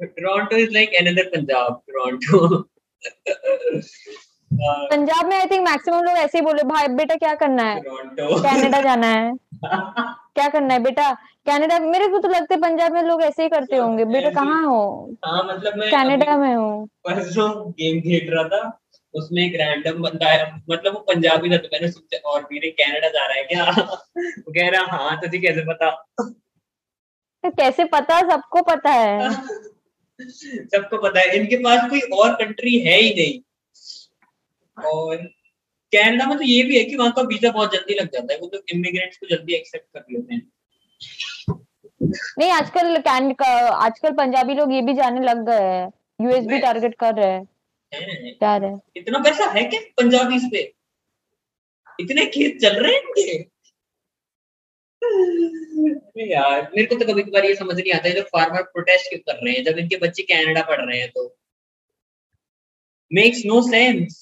Toronto 0.00 0.56
is 0.56 0.70
like 0.74 0.94
another 1.00 1.28
Punjab 1.36 1.80
Toronto 1.88 2.46
Punjab 4.90 5.26
में 5.28 5.36
आई 5.36 5.46
थिंक 5.50 5.68
मैक्सिमम 5.68 6.02
लोग 6.04 6.16
ऐसे 6.18 6.38
ही 6.38 6.44
बोले 6.44 6.62
भाई 6.68 6.88
बेटा 6.96 7.14
क्या 7.14 7.34
करना 7.42 7.62
है? 7.62 7.80
कनाडा 7.80 8.80
जाना 8.82 9.06
है। 9.06 9.32
क्या 10.34 10.48
करना 10.48 10.74
है 10.74 10.80
बेटा? 10.82 11.12
कनाडा 11.46 11.78
मेरे 11.78 12.08
को 12.08 12.18
तो 12.18 12.28
लगता 12.28 12.54
है 12.54 12.60
पंजाब 12.60 12.92
में 12.92 13.02
लोग 13.02 13.22
ऐसे 13.22 13.42
ही 13.42 13.48
करते 13.48 13.76
होंगे 13.76 14.04
बेटा 14.04 14.30
कहाँ 14.30 14.62
हो? 14.64 14.82
हाँ 15.24 15.42
मतलब 15.44 15.76
मैं 15.78 15.90
कनाडा 15.90 16.36
में 16.36 16.54
हूँ। 16.54 16.86
परसों 17.04 17.48
गेम 17.70 18.00
खेल 18.00 18.30
रहा 18.34 18.44
था। 18.48 18.62
उसमें 19.14 19.42
एक 19.44 19.54
रैंडम 19.54 20.02
बंदा 20.02 20.28
है 20.28 20.62
मतलब 20.70 20.94
वो 20.94 21.00
पंजाबी 21.00 21.50
था 21.50 21.56
तो 21.56 21.68
मैंने 21.72 21.88
सोचा 21.88 22.18
और 22.18 22.48
मेरे 22.52 22.70
कनाडा 22.70 23.08
जा 23.08 23.26
रहा 23.26 23.36
है 23.36 23.44
क्या? 23.44 23.64
वो 24.38 24.52
कह 24.52 24.68
रहा 24.68 24.96
हाँ 24.96 25.20
तुझे 25.20 25.38
कैसे 25.38 25.60
पता? 25.60 25.90
तो 27.44 27.50
कैसे 27.50 27.84
पता? 27.84 28.20
सबको 28.30 28.62
पता 28.62 28.90
है। 28.90 29.32
सबको 30.74 30.98
पता 30.98 31.20
है। 31.20 31.36
इनके 31.36 31.56
पास 31.56 31.90
कोई 31.90 32.00
और 32.00 32.34
कंट्री 32.34 32.78
है 32.78 33.00
ही 33.00 33.14
नहीं। 33.14 33.40
और 34.84 35.16
कनाडा 35.92 36.26
में 36.26 36.38
तो 36.38 36.44
ये 36.44 36.62
भी 36.62 36.78
है 36.78 36.84
कि 36.84 36.96
वहाँ 36.96 37.12
का 37.12 37.22
वीज़ा 37.22 37.50
बहुत 37.50 37.72
जल्दी 37.72 37.94
लग 37.94 38.06
जाता 38.06 38.34
है। 38.34 38.40
वो 38.40 38.46
तो 38.46 38.62
इमिग्रेंट्स 38.74 39.16
को 39.16 39.26
जल्दी 39.26 39.54
एक्सेप्ट 39.54 39.86
कर 39.98 40.04
लेते 40.12 40.34
हैं। 40.34 40.50
नहीं 42.38 42.50
आजकल 42.50 43.02
आजकल 43.40 44.12
पंजाबी 44.12 44.54
लोग 44.54 44.72
ये 44.72 44.82
भी 44.82 44.94
जाने 44.94 45.20
लग 45.20 45.46
गए 45.46 45.62
हैं। 45.62 45.92
यूएस 46.20 46.46
भी 46.46 46.58
टारगेट 46.58 46.94
कर 46.94 47.14
रहे 47.14 47.30
हैं। 47.30 47.48
हैं? 47.94 48.32
जा 48.32 48.56
रहे? 48.56 48.76
इतना 48.96 49.18
पैसा 49.18 49.50
है 49.50 49.62
क्या 49.64 49.80
पंजाबी 49.96 50.38
पे? 50.50 50.62
इतने 51.98 52.26
खेत 52.26 52.60
चल 52.60 52.82
रहे 52.82 52.92
हैं 52.92 53.02
इनके? 53.02 53.52
यार 56.30 56.70
मेरे 56.76 56.86
को 56.86 56.96
तो 56.96 57.12
कभी 57.12 57.22
कभार 57.22 57.44
ये 57.44 57.54
समझ 57.54 57.74
नहीं 57.76 57.92
आता 57.92 58.08
है 58.08 58.14
जब 58.14 58.26
फार्मर 58.26 58.62
प्रोटेस्ट 58.62 59.08
क्यों 59.08 59.20
कर 59.20 59.44
रहे 59.44 59.54
हैं? 59.54 59.64
जब 59.64 59.78
इनके 59.78 59.96
बच्चे 59.96 60.22
कनाडा 60.22 60.62
पढ़ 60.62 60.80
रहे 60.80 61.00
हैं 61.00 61.10
तो। 61.10 61.36
मेक्स 63.10 63.42
नो 63.46 63.60
सेंस 63.62 64.18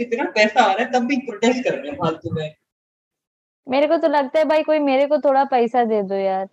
इतना 0.00 0.24
पैसा 0.30 0.62
आ 0.62 0.72
रहा 0.72 0.84
है 0.84 0.92
तब 0.92 1.06
भी 1.06 1.16
प्रोटेस्ट 1.16 1.64
कर 1.64 1.74
रहे 1.74 1.90
हैं 1.90 1.96
फालतू 1.96 2.34
में। 2.34 2.54
मेरे 3.66 3.86
को 3.86 3.96
तो 3.96 4.08
लगता 4.08 4.38
है 4.38 4.44
भाई 4.44 4.62
कोई 4.62 4.78
मेरे 4.78 5.06
को 5.06 5.18
थोड़ा 5.18 5.44
पैसा 5.44 5.84
दे 5.84 6.02
दो 6.02 6.14
यार। 6.14 6.48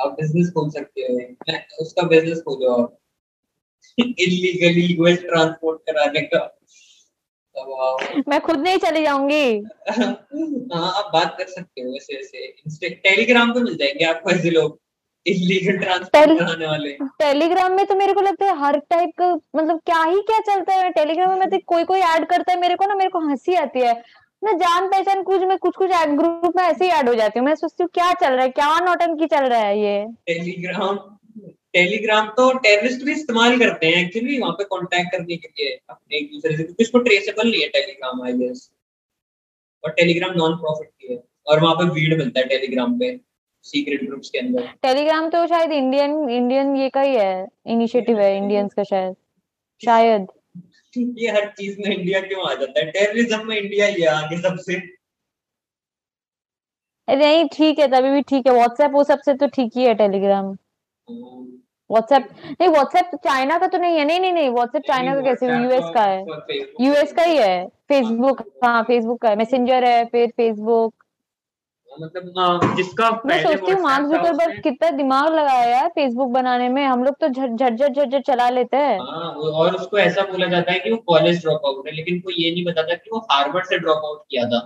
आप 0.00 0.10
बिज़नेस 0.10 0.50
खोल 0.50 0.70
सकते 0.70 1.00
हो। 1.00 1.82
उसका 1.82 2.02
बिज़नेस 2.02 2.40
खोलो 2.40 2.72
आप 2.72 2.98
इलीगली 3.98 4.84
यूएस 4.94 5.22
ट्रांसपोर्ट 5.22 5.80
कराने 5.86 6.20
का। 6.20 6.54
मैं 8.28 8.40
खुद 8.40 8.58
नहीं 8.60 8.78
चली 8.78 9.02
जाऊँगी। 9.02 9.58
हाँ 9.90 10.92
आप 10.98 11.10
बात 11.14 11.34
कर 11.38 11.46
सकते 11.46 11.80
हो 11.80 11.94
ऐसे 11.96 12.14
ऐसे। 12.14 12.88
टेलीग्राम 12.88 13.52
पे 13.54 13.60
मिल 13.60 13.76
जाएँगे 13.76 14.04
आपको 14.04 14.30
ऐसे 14.30 14.50
लोग। 14.50 14.78
इलीगल 15.26 15.78
वाले। 16.66 16.92
टेलीग्राम 17.18 17.72
में 17.72 17.86
तो 17.86 17.94
मेरे 17.94 18.12
को 18.14 18.20
लगता 18.20 18.44
है 18.44 18.58
हर 18.58 18.78
टाइप 18.90 19.10
का 19.18 19.32
मतलब 19.56 19.80
क्या 19.86 20.02
ही 20.02 20.20
क्या 20.22 20.38
चलता 20.40 20.74
है। 20.74 20.90
टेलीग्राम 20.90 21.30
में 21.30 21.36
मतलब 21.36 21.60
कोई 21.66 21.84
कोई 21.84 22.00
ऐड 22.00 22.26
करता 22.26 22.52
है 22.52 22.60
मेरे 22.60 22.74
को 22.74 22.86
ना 22.86 22.94
मेरे 22.94 23.10
को 23.10 23.20
हँसी 23.20 23.54
आती 23.54 23.80
है। 23.80 24.02
ना 24.42 24.52
जान 24.54 24.86
पहचान 24.88 25.22
कुछ 25.22 25.42
में 25.42 25.56
कुछ 25.58 25.76
कुछ 25.76 25.90
ग्रुप 26.10 26.56
में 26.56 26.62
ऐसे 26.64 26.84
ही 26.84 26.90
ऐड 26.90 27.08
हो 27.08 27.14
जाती 27.14 27.38
हूँ। 27.38 27.46
मैं 27.46 27.54
सोचती 27.54 27.82
हूँ 27.82 27.90
क्या 27.94 28.12
चल 28.14 28.32
रहा 28.32 28.42
है? 28.42 28.48
क्या 28.50 28.78
नौटंकी 28.80 29.26
चल 29.26 29.44
रहा 29.44 29.60
है 29.60 29.78
ये? 29.80 30.04
टेलीग्राम 30.26 30.98
टेलीग्राम 31.72 32.28
तो 32.36 32.52
टेररिस्ट 32.58 33.04
भी 33.04 33.12
इस्तेमाल 33.12 33.58
करते 33.58 33.86
हैं 33.86 34.04
एक्चुअली 34.04 34.38
वहाँ 34.40 34.52
पे 34.52 34.64
कांटेक्ट 34.64 35.10
करने 35.12 35.36
के 35.36 35.48
लिए 35.48 35.78
अपने 35.90 36.16
एक 36.18 36.30
दूसरे 36.32 36.56
से। 36.56 36.62
क्योंकि 36.62 36.84
उसको 36.84 36.98
ट्रेसेबल 36.98 37.50
नहीं 37.50 37.60
है 37.62 37.68
टेलीग्राम 37.68 38.22
आई 38.22 38.32
गेस 38.38 38.70
और 39.84 39.90
टेलीग्राम 39.90 40.32
नॉन 40.36 40.54
प्रॉफिट 40.56 40.88
की 40.90 41.12
है। 41.12 41.22
और 41.46 41.60
वहाँ 41.62 41.74
पे 41.74 41.84
भीड़ 41.90 42.16
मिलता 42.18 42.40
है 42.40 42.46
टेलीग्राम 42.46 42.98
पे 42.98 43.18
सीक्रेट 43.64 44.04
ग्रुप्स 44.06 44.30
के 44.30 44.38
अंदर। 44.38 44.66
टेलीग्राम 44.82 45.28
तो 45.30 45.46
शायद 45.46 45.72
इंडियन 45.72 46.28
इंडियन 46.30 46.74
ये 46.76 46.88
का 46.88 47.00
ही 47.00 47.14
है 47.16 47.46
इनिशिएटिव 47.66 48.20
है 48.20 48.36
इंडियंस 48.36 48.74
का 48.74 48.82
शायद। 48.84 49.14
शायद। 49.82 50.26
ये 51.18 51.30
हर 51.30 51.46
चीज़ 51.58 51.78
में 51.80 51.96
इंडिया 51.96 52.20
क्यों 52.20 52.50
आ 52.50 52.54
जाता 52.54 52.80
है? 52.80 52.90
टेररिज्म 52.90 53.46
में 53.48 53.56
इंडिया 53.56 53.86
ही 53.86 54.04
आगे 54.04 54.40
सबसे। 54.42 54.76
नहीं 57.08 57.44
ठीक 57.52 57.78
है 57.78 57.86
तभी 57.88 58.10
भी 58.10 58.22
ठीक 58.22 58.46
है। 58.46 58.52
व्हाट्सएप 58.52 58.90
वो 58.90 59.04
सबसे 59.04 59.34
तो 59.34 59.46
ठीक 59.46 59.76
ही 59.76 59.84
है 59.84 59.94
टेलीग्राम 59.94 60.56
व्हाट्सएप 61.90 62.28
नहीं 62.60 62.68
व्हाट्सएप 62.68 63.10
चाइना 63.14 63.58
का 63.58 63.66
तो 63.66 63.78
नहीं 63.78 63.98
है। 63.98 64.04
नहीं 64.04 64.20
नहीं 64.20 64.32
नहीं 64.32 64.48
व्हाट्सएप 64.50 64.82
चाइना 64.82 65.14
का 65.14 65.20
कैसे 65.20 65.46
यूएस 65.46 65.84
का 65.94 66.02
है। 66.02 66.24
यूएस 66.80 67.12
का 67.12 67.22
ही 67.22 67.36
है। 67.36 67.66
फेसबुक 67.88 68.42
हाँ 68.64 68.82
फेसबुक 68.82 69.20
का 69.22 69.28
है। 69.28 69.36
मैसेंजर 69.36 69.84
है 69.84 70.04
फिर 70.04 70.30
फेसबुक 70.30 70.97
मतलब 71.90 72.74
जिसका 72.76 73.10
मैं 73.26 73.42
सोचती 73.42 73.72
हूँ 73.72 73.80
मार्क 73.82 74.06
जुकरबर्ग 74.06 74.60
कितना 74.62 74.90
दिमाग 74.96 75.34
लगाया 75.34 75.64
यार 75.66 75.88
फेसबुक 75.88 76.30
बनाने 76.32 76.68
में। 76.68 76.84
हम 76.84 77.04
लोग 77.04 77.14
तो 77.20 77.28
झट 77.28 77.50
झट 77.72 78.04
झट 78.06 78.22
चला 78.22 78.48
लेते 78.50 78.76
हैं। 78.76 78.98
हाँ, 79.00 79.30
और 79.32 79.76
उसको 79.76 79.98
ऐसा 79.98 80.22
बोला 80.22 80.46
जाता 80.46 80.72
है 80.72 80.78
कि 80.78 80.90
वो 80.90 80.96
कॉलेज 81.08 81.40
ड्रॉप 81.42 81.66
आउट 81.66 81.86
है 81.88 81.94
लेकिन 81.94 82.20
कोई 82.20 82.34
ये 82.38 82.50
नहीं 82.50 82.64
बताता 82.64 82.94
कि 82.94 83.10
वो 83.12 83.18
हार्वर्ड 83.30 83.66
से 83.66 83.78
ड्रॉप 83.78 84.04
आउट 84.06 84.22
किया 84.30 84.44
था। 84.48 84.60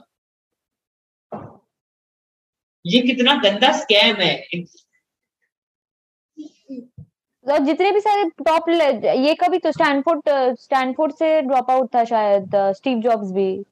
ये 2.84 3.00
कितना 3.02 3.34
गंदा 3.42 3.72
स्कैम 3.78 4.16
है। 4.16 4.64
तो 7.46 7.58
जितने 7.64 7.90
भी 7.92 8.00
सारे 8.00 8.24
टॉप 8.44 8.68
ये 8.68 9.34
कभी 9.34 9.58
तो 9.58 9.72
स्टैनफोर्ड 9.72 10.28
स्टैनफोर्ड 10.60 11.12
से 11.14 11.40
ड्रॉप 11.42 11.70
आउट 11.70 11.94
था 11.94 12.04
शायद 12.04 12.50
स्टीव 12.76 12.98
जॉब्स 13.00 13.32
भी। 13.32 13.64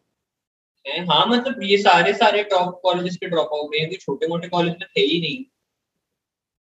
हाँ। 0.86 1.26
मतलब 1.26 1.62
ये 1.62 1.76
सारे 1.78 2.12
सारे 2.14 2.42
टॉप 2.50 2.80
कॉलेजेस 2.82 3.16
के 3.16 3.26
ड्रॉप 3.26 3.54
आउट 3.54 3.74
हैं 3.76 3.96
छोटे 3.96 4.26
मोटे 4.26 4.48
कॉलेज 4.48 4.72
में 4.72 4.86
थे 4.88 5.00
ही 5.00 5.20
नहीं। 5.20 5.44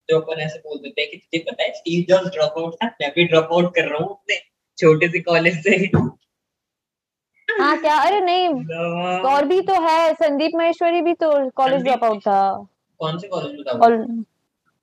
जो 0.09 0.19
अपन 0.19 0.39
ऐसे 0.41 0.59
बोल 0.59 0.77
देते 0.77 1.01
हैं 1.01 1.09
कि 1.11 1.17
तुझे 1.17 1.43
पता 1.43 1.63
है 1.63 1.71
स्टीव 1.73 2.05
जॉब्स 2.09 2.29
ड्रॉप 2.33 2.57
आउट 2.57 2.75
था 2.75 2.87
मैं 3.01 3.11
भी 3.15 3.23
ड्रॉप 3.25 3.49
आउट 3.53 3.73
कर 3.75 3.87
रहा 3.89 4.03
हूँ 4.03 4.09
अपने 4.09 4.35
छोटे 4.77 5.07
से 5.07 5.19
कॉलेज 5.21 5.63
से। 5.63 5.75
हाँ 7.47 7.77
क्या? 7.81 7.95
अरे 7.97 8.19
नहीं 8.21 8.47
और 9.25 9.45
भी 9.45 9.59
तो 9.61 9.81
है 9.81 10.13
संदीप 10.13 10.51
महेश्वरी 10.55 11.01
भी 11.01 11.13
तो 11.15 11.29
कॉलेज 11.51 11.83
ड्रॉप 11.83 12.03
आउट 12.03 12.21
था। 12.21 12.39
कौन 13.01 13.17
से 13.17 13.27
कॉलेज 13.27 13.51
में 13.51 13.63
था 13.63 14.23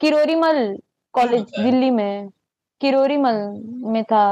किरोरीमल 0.01 0.77
कॉलेज 1.15 1.43
दिल्ली 1.59 1.91
में। 1.91 2.29
किरोरीमल 2.81 3.37
में 3.93 4.03
था 4.05 4.25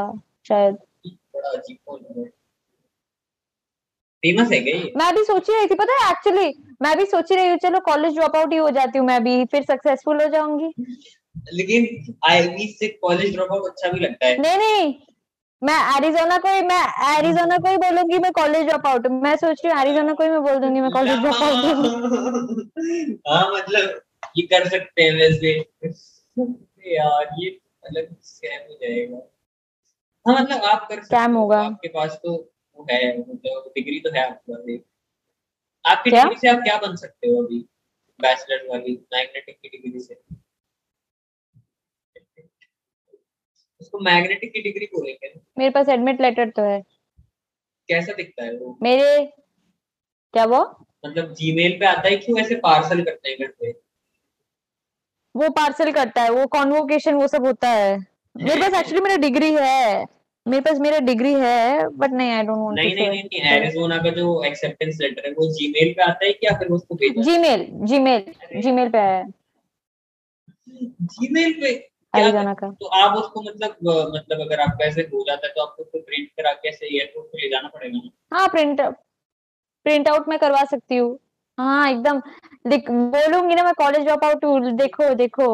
शायद। 0.48 0.74
बड़ा 1.07 1.48
अजीब 1.50 1.76
कॉलेज 1.86 2.30
फ़ेमस 4.22 4.52
है 4.52 4.60
क्या 4.60 4.74
ये? 4.76 4.92
मैं 4.96 5.14
भी 5.14 5.22
सोच 5.24 5.50
रही 5.50 5.66
थी 5.66 5.74
पता 5.74 5.92
है 5.94 6.10
एक्चुअली 6.10 6.52
मैं 6.82 6.96
भी 6.98 7.04
सोच 7.06 7.32
रही 7.32 7.48
हूँ 7.48 7.56
चलो 7.58 7.80
कॉलेज 7.86 8.14
ड्रॉप 8.14 8.36
आउट 8.36 8.52
ही 8.52 8.58
हो 8.58 8.70
जाती 8.70 8.98
हूँ 8.98 9.06
मैं 9.06 9.22
भी 9.24 9.44
फिर 9.44 9.62
सक्सेसफुल 9.62 10.22
हो 10.22 10.28
जाऊँगी। 10.28 10.72
लेकिन 11.54 12.14
आईवी 12.30 12.66
से 12.68 12.88
कॉलेज 13.02 13.34
ड्रॉप 13.34 13.52
आउट 13.52 13.70
अच्छा 13.70 13.90
भी 13.90 14.00
लगता 14.00 14.26
है। 14.26 14.38
नहीं 14.38 14.58
नहीं 14.58 14.94
मैं 15.62 15.74
एरिजोना 15.96 16.38
को 16.38 16.48
ही 16.48 16.62
मैं 16.62 16.82
एरिजोना 17.08 17.56
को 17.58 17.68
ही 17.68 17.76
बोलूँगी 17.76 18.18
मैं 18.18 18.30
कॉलेज 18.32 18.66
ड्रॉप 18.66 18.86
आउट 18.86 19.06
मैं 19.24 19.34
सोच 19.36 19.60
रही 19.64 19.72
हूँ 19.72 19.80
एरिजोना 19.80 20.12
को 20.12 20.24
ही 20.24 20.30
मैं 20.30 20.42
बोल 20.42 20.58
दूँगी 20.58 20.80
मैं 20.80 20.90
कॉलेज 20.90 21.18
ड्रॉप 21.18 21.42
आउट 21.42 21.64
हाँ। 23.28 23.50
मतलब 23.52 24.00
ये 24.36 24.42
कर 24.46 24.68
सकते 24.68 25.02
हैं 25.02 25.12
वैसे। 25.12 25.52
यार 26.92 27.28
ये 27.38 27.50
अलग 27.86 28.14
स्कैम 28.22 28.60
हो 28.60 28.74
जाएगा। 28.82 29.20
हाँ 30.26 30.42
मतलब 30.42 30.64
आप 30.64 30.86
कर 30.88 31.02
सकते 31.02 31.32
होगा। 31.32 31.60
आपके 31.60 31.88
पास 31.88 32.18
तो 32.24 32.36
है 32.90 33.18
मतलब 33.18 33.72
डिग्री 33.74 34.00
तो 34.00 34.10
है 34.10 34.30
आपके 34.30 34.52
पास 34.52 34.80
आपकी 35.86 36.10
डिग्री 36.10 36.34
से 36.34 36.48
आप 36.48 36.56
क्या 36.56 36.76
बन 36.76 36.96
सकते 36.96 37.28
हो 37.28 37.42
अभी? 37.44 37.58
बैचलर 38.20 38.68
वाली 38.68 39.06
मैग्नेटिक 39.14 39.58
की 39.62 39.68
डिग्री 39.68 40.00
से। 40.00 40.20
उसको 43.80 43.98
मैग्नेटिक 43.98 44.52
की 44.52 44.62
डिग्री 44.62 44.86
बोलेंगे। 44.86 45.40
मेरे 45.58 45.70
पास 45.70 45.88
एडमिट 45.88 46.20
लेटर 46.20 46.50
तो 46.50 46.62
है। 46.62 46.82
कैसा 47.88 48.12
दिखता 48.12 48.44
है 48.44 48.56
वो? 48.56 48.78
मेरे 48.82 49.26
क्या 50.32 50.44
वो? 50.44 50.86
मतलब 51.06 51.34
जीमेल 51.34 51.80
पे 51.80 51.86
आता 51.86 52.08
है 52.08 52.16
कि 52.16 52.32
वैसे 52.32 52.54
पार्सल 52.54 53.02
करते 53.02 53.30
हैं 53.30 53.38
घर 53.38 53.46
पे? 53.46 53.70
वो 55.36 55.50
पार्सल 55.50 55.92
करता 55.92 56.22
है 56.22 56.30
वो 56.30 56.46
कॉन्वोकेशन 56.46 57.14
वो 57.14 57.28
सब 57.28 57.46
होता 57.46 57.68
है। 57.68 57.98
मेरे 58.36 58.60
पास 58.62 58.80
एक्चुअली 58.80 59.00
मेरा 59.00 59.16
डिग्री 59.16 59.54
है। 59.54 60.06
मेरे 60.47 60.61
पास 60.61 60.78
मेरा 60.80 60.99
डिग्री 61.07 61.32
है 61.34 61.88
बट 61.99 62.12
नहीं 62.12 62.30
आई 62.32 62.43
डोंट 62.43 62.59
वांट 62.59 62.78
नहीं 62.78 62.95
नहीं 62.95 63.09
नहीं 63.09 63.22
नहीं 63.24 63.51
एरिजोना 63.53 63.97
का 64.03 64.11
जो 64.16 64.43
एक्सेप्टेंस 64.45 64.99
लेटर 65.01 65.26
है 65.26 65.32
वो 65.34 65.47
जीमेल 65.59 65.93
पे 65.97 66.03
आता 66.03 66.24
है 66.26 66.32
क्या? 66.32 66.53
फिर 66.59 66.68
उसको 66.68 66.95
भेजा। 66.95 67.22
जीमेल 67.22 67.66
जीमेल 67.86 68.61
जीमेल 68.62 68.88
पे 68.90 68.99
आया 68.99 69.22
जीमेल 70.72 71.53
पे? 71.61 71.70
एरिजोना 72.14 72.53
का 72.55 72.70
तो 72.80 72.86
आप 72.97 73.16
उसको 73.18 73.43
मतलब 73.43 73.76
मतलब 74.14 74.40
अगर 74.40 74.61
आपका 74.61 74.84
ऐसे 74.86 75.03
हो 75.12 75.24
जाता 75.28 75.47
है 75.47 75.53
तो 75.57 75.62
आपको 75.62 75.82
उसको 75.82 75.99
प्रिंट 75.99 76.28
करा 76.36 76.53
के 76.53 76.68
ऐसे 76.68 76.86
एयरपोर्ट 76.86 77.26
पे 77.26 77.38
ले 77.43 77.49
जाना 77.51 77.68
पड़ेगा 77.74 78.36
हाँ 78.36 78.49
प्रिंट 78.49 78.80
प्रिंट 79.86 80.09
आउट 80.09 80.28
मैं 80.28 80.38
करवा 80.38 80.64
सकती 80.64 80.97
हूँ। 80.97 81.18
हाँ 81.59 81.90
एकदम 81.90 82.20
बोलूँगी 82.66 83.55
ना 83.55 83.62
मैं 83.64 83.72
कॉलेज 83.78 84.05
ड्रॉप 84.05 84.24
आउट 84.24 84.64
देखो 84.74 85.14
देखो। 85.14 85.47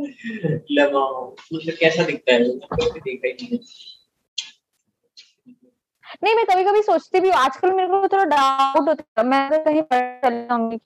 मतलब 0.00 1.76
कैसा 1.80 2.04
दिखता 2.04 2.32
है? 2.32 2.40
मतलब 2.40 2.98
देखा 2.98 3.28
ही 3.28 3.58
नहीं 6.22 6.34
नहीं 6.34 6.34
मैं 6.34 6.44
कभी 6.46 6.64
कभी 6.64 6.82
सोचती 6.82 7.20
भी 7.20 7.30
आजकल 7.30 7.72
मेरे 7.72 7.88
को 7.88 8.08
थोड़ा 8.08 8.24
डाउट 8.24 8.88
होता 8.88 9.04
है। 9.18 9.26
मैं 9.26 9.64
कहीं 9.64 9.82
चल 9.82 10.78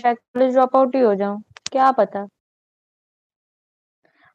शायद 0.00 0.16
कॉलेज 0.16 0.52
ड्रॉप 0.52 0.76
आउट 0.76 0.94
ही 0.96 1.00
हो 1.00 1.14
जाऊँ। 1.14 1.42
क्या 1.72 1.90
पता? 1.92 2.28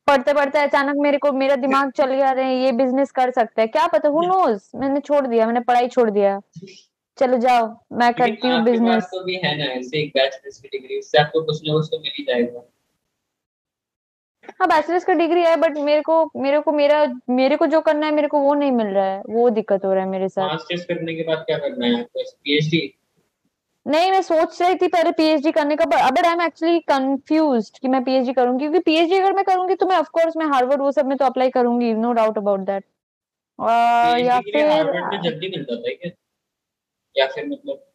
पढ़ते 0.08 0.34
पढ़ते 0.34 0.60
अचानक 0.60 0.96
मेरे 0.98 1.18
को 1.18 1.32
मेरा 1.32 1.56
दिमाग 1.56 1.92
चल 1.92 2.14
गया 2.14 2.32
रहे 2.32 2.64
ये 2.64 2.72
बिज़नेस 2.72 3.12
कर 3.12 3.32
सकते 3.32 3.62
हैं। 3.62 3.72
क्या 3.72 3.88
पता? 3.88 4.10
हु 4.10 4.22
नोज़ 4.22 4.70
मैंने 4.76 5.00
छोड़ 5.00 5.28
दिया 5.28 5.46
मैंने 5.48 5.60
पढ़ाई 5.60 5.88
छोड़ 5.88 6.10
दिया। 6.10 6.40
चलो 7.18 7.38
जाओ 7.38 7.68
मैं 7.92 8.14
करती 8.14 8.48
हूँ 8.48 8.64
बिज़नेस 8.64 9.04
तो 9.04 9.24
भी 9.24 9.36
है 9.36 9.58
ना 9.58 9.66
ऐसे 9.66 10.00
एक 10.00 10.10
बैचलर्स 10.10 10.60
की 10.60 10.68
डिग्री 10.68 11.00
उससे 11.00 11.18
आपको 11.18 11.42
कुछ 11.42 11.62
ना 11.68 11.74
कुछ 11.74 11.88
तो 11.88 12.00
मिल 12.00 12.12
ही 12.18 12.24
जाएगा। 12.24 12.62
हाँ 14.50 14.68
बैचलर्स 14.68 15.06
का 15.06 15.14
डिग्री 15.14 15.42
है 15.42 15.56
बट 15.56 15.78
मेरे 15.78 16.02
को 16.02 16.16
मेरे 16.36 16.60
को 16.60 16.72
मेरा 16.72 17.06
मेरे 17.30 17.56
को 17.56 17.66
जो 17.68 17.82
करना 17.82 18.06
है 18.06 18.12
मेरे 18.14 18.28
को 18.28 18.40
वो 18.40 18.54
नहीं 18.54 18.72
मिल 18.72 18.88
रहा 18.88 19.06
है 19.06 19.22
वो 19.30 19.50
दिक्कत 19.50 19.86
हो 19.86 19.94
रहा 19.94 20.04
है 20.04 20.10
मेरे 20.10 20.30
साथ। 20.30 20.48
मास्टर्स 20.48 20.86
करने 20.86 21.16
के 21.16 21.24
बाद 21.24 21.44
क्या 21.46 21.58
करना 21.58 21.86
है? 21.86 22.00
आपको 22.00 22.24
पीएचडी 22.44 22.82
नहीं 23.86 24.12
मैं 24.12 24.22
सोच 24.22 24.62
रही 24.62 24.76
थी 24.76 24.88
पहले 24.88 25.12
पीएचडी 25.12 25.52
करने 25.52 25.76
का 25.76 25.86
but 25.86 26.26
I 26.26 26.34
am 26.34 26.42
actually 26.42 26.80
confused 26.88 27.78
कि 27.80 27.88
मैं 27.88 28.04
पीएचडी 28.04 28.34
करूँगी 28.34 28.60
क्योंकि 28.60 28.80
पीएचडी 28.80 29.16
अगर 29.18 29.34
मैं 29.34 29.44
करूँगी 29.46 29.76
तो 29.76 29.86
मैं 29.86 29.98
ऑफ़ 29.98 30.10
कोर्स 30.14 30.38
मैं 30.38 30.46
हार्वर्ड 30.46 30.82
वो 30.82 30.92
सब 30.92 31.06
में 31.06 31.18
तो 31.18 31.26
अप्लाई 31.26 31.50
करूँगी 31.50 31.94
नो 31.96 32.12
डाउट 32.14 32.38
अबाउट 32.38 32.60
दैट 32.62 32.84
या 34.20 34.40
फिर 34.42 34.66
हार्वर्ड 34.68 35.14
में 35.14 35.22
जल्दी 35.22 35.50
मिल 35.50 35.64
जाता 35.64 35.90
है 35.90 35.96
क्या? 35.96 36.12
या 37.16 37.28
फिर 37.28 37.48
मतलब 37.48 37.86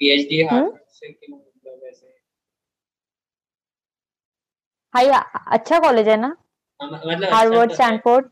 पीएचडी 0.00 0.40
हम्म? 0.42 0.54
हार्वर्ड 0.54 0.80
से 0.90 1.08
क्यों 1.08 1.36
मतलब 1.36 1.88
ऐसे 1.88 2.12
हाई 4.94 5.08
अच्छा 5.52 5.78
कॉलेज 5.80 6.08
है 6.08 6.16
ना? 6.16 6.36
हाँ, 6.80 6.90
मतलब 6.90 7.32
हार्वर्ड 7.32 7.72
स्टैनफोर्ड 7.72 8.26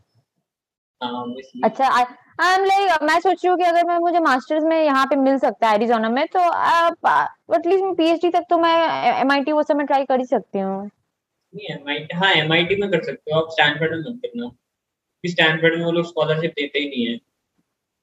अच्छा 1.64 1.86
आई 1.88 2.54
एम 2.54 2.64
लाइक 2.64 3.02
मैं 3.02 3.18
सोच 3.20 3.44
रही 3.44 3.48
हूँ 3.48 3.56
कि 3.58 3.64
अगर 3.64 3.86
मैं 3.86 3.98
मुझे 3.98 4.20
मास्टर्स 4.20 4.64
में 4.64 4.76
यहाँ 4.76 5.04
पे 5.06 5.16
मिल 5.16 5.38
सकता 5.38 5.68
है 5.68 5.74
एरिजोना 5.74 6.08
में 6.08 6.26
तो 6.36 6.40
एटलीस्ट 7.56 7.84
मैं 7.84 7.94
पीएचडी 7.94 8.30
तक 8.30 8.44
तो 8.50 8.58
मैं 8.58 8.74
एमआईटी 9.20 9.52
वो 9.52 9.62
सब 9.62 9.76
में 9.76 9.86
ट्राई 9.86 10.04
कर 10.04 10.18
ही 10.18 10.26
सकती 10.26 10.58
हूँ। 10.58 10.90
हाँ 12.14 12.32
एमआईटी 12.34 12.76
में 12.76 12.90
कर 12.90 13.02
सकते 13.04 13.32
हो। 13.32 13.40
आप 13.40 13.50
स्टैनफोर्ड 13.52 13.92
में 13.92 13.98
मत 13.98 14.20
करना। 14.22 14.50
स्टैनफोर्ड 15.24 15.78
में 15.78 15.84
वो 15.84 15.92
लोग 15.92 16.06
स्कॉलरशिप 16.06 16.52
देते 16.56 16.78
ही 16.78 16.88
नहीं 16.88 17.06
है। 17.06 17.18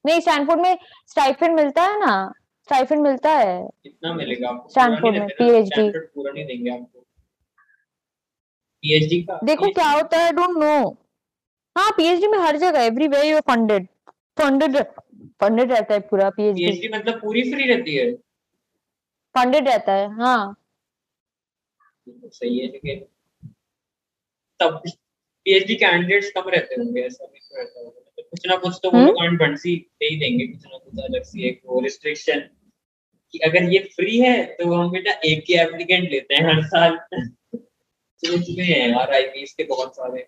नहीं 0.05 0.19
स्टैनफोर्ड 0.19 0.61
में 0.61 0.77
स्टाइपेंड 1.07 1.55
मिलता 1.55 1.83
है 1.83 1.99
ना? 1.99 2.31
स्टाइफंड 2.69 3.01
मिलता 3.01 3.31
है। 3.31 3.67
कितना 3.83 4.13
मिलेगा 4.13 4.49
आपको? 4.49 4.69
स्टैनफोर्ड 4.69 5.17
में 5.17 5.27
पीएचडी 5.27 5.89
पूरा 5.89 6.31
नहीं 6.31 6.45
देंगे 6.45 6.69
आपको। 6.69 7.05
पीएचडी 8.83 9.21
का? 9.21 9.39
देखो 9.43 9.65
PhD 9.65 9.73
क्या 9.75 9.89
होता 9.91 10.17
है 10.17 10.31
डोंट 10.31 10.57
नो 10.57 10.89
हाँ 11.75 11.91
पीएचडी 11.97 12.27
में 12.27 12.37
हर 12.37 12.57
जगह 12.57 12.81
everywhere 12.81 13.25
you 13.25 13.39
funded 13.39 13.87
funded 14.37 14.77
funded 15.41 15.71
रहता 15.71 15.93
है 15.93 15.99
पूरा 15.99 16.29
पीएचडी 16.29 16.65
पीएचडी 16.65 16.87
मतलब 16.97 17.19
पूरी 17.21 17.41
फ्री 17.51 17.67
रहती 17.73 17.95
है? 17.95 18.11
फंडेड 19.35 19.67
रहता 19.67 19.93
है 19.93 20.09
हाँ. 20.15 20.55
तो 22.07 22.29
सही 22.29 22.59
है 22.59 22.67
लेकिन 22.67 23.05
तब 24.59 24.81
पीएचडी 25.45 25.75
कैंडिडेट्स 25.75 26.31
कम 26.31 26.49
रहते 26.49 26.75
होंगे 26.75 27.01
ऐसा 27.01 27.25
भी 27.25 27.39
तो 27.39 27.57
रहता 27.57 27.79
होगा. 27.79 27.99
मतलब 27.99 28.25
कुछ 28.31 28.47
ना 28.47 28.55
कुछ 28.55 28.79
तो 28.83 28.91
वो 28.91 28.99
हम्म? 28.99 29.55
दे 29.55 30.05
ही 30.05 30.15
देंगे 30.19 30.47
कुछ 30.47 30.65
ना 30.65 30.77
कुछ 30.77 31.03
अलग 31.03 31.23
सी 31.23 31.47
एक 31.47 31.61
वो 31.65 31.79
रिस्ट्रिक्शन 31.79 32.39
कि 33.33 33.39
अगर 33.39 33.63
ये 33.63 33.79
फ्री 33.95 34.17
है 34.19 34.43
तो 34.53 34.73
हम 34.73 34.91
बेटा 34.91 35.11
एक 35.25 35.43
ही 35.49 35.55
एप्लीकेंट 35.55 36.09
लेते 36.11 36.35
हैं 36.35 36.43
हर 36.45 36.63
साल. 36.63 36.97
सोच 38.25 38.45
में 38.57 38.65
है 38.65 38.89
यार 38.89 39.13
आईपीएस 39.13 39.53
के 39.53 39.63
बहुत 39.63 39.95
सारे। 39.95 40.21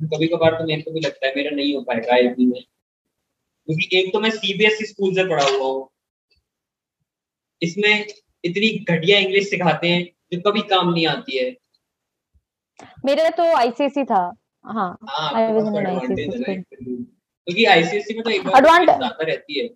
कभी 0.00 0.26
कभार 0.28 0.54
तो 0.54 0.64
मेरे 0.64 0.82
को 0.82 0.90
भी 0.90 1.00
लगता 1.00 1.26
है 1.26 1.32
मेरा 1.36 1.50
नहीं 1.50 1.74
हो 1.74 1.80
पाएगा 1.82 2.14
आईपी 2.14 2.46
में 2.46 2.62
क्योंकि 2.62 3.98
एक 3.98 4.12
तो 4.12 4.20
मैं 4.20 4.30
सीबीएसई 4.30 4.84
स्कूल 4.84 5.14
से 5.14 5.24
पढ़ा 5.28 5.44
हुआ 5.44 5.66
हूँ। 5.66 5.88
इसमें 7.62 8.06
इतनी 8.44 8.68
घटिया 8.90 9.18
इंग्लिश 9.18 9.50
सिखाते 9.50 9.88
हैं 9.88 10.04
जो 10.32 10.40
कभी 10.40 10.60
काम 10.60 10.92
नहीं 10.92 11.06
आती 11.06 11.38
है। 11.38 11.56
मेरा 13.04 13.28
तो 13.30 13.42
आईसीएसई 13.56 14.04
था। 14.04 14.36
हाँ 14.64 14.98
advantage 15.32 16.48
है 16.48 16.62
से। 16.62 16.62
क्योंकि 16.62 17.64
आईसीएसई 17.64 18.14
में 18.14 18.22
तो 18.24 18.30
एक 18.30 18.44
बार 18.44 19.26
रहती 19.26 19.58
है। 19.58 19.68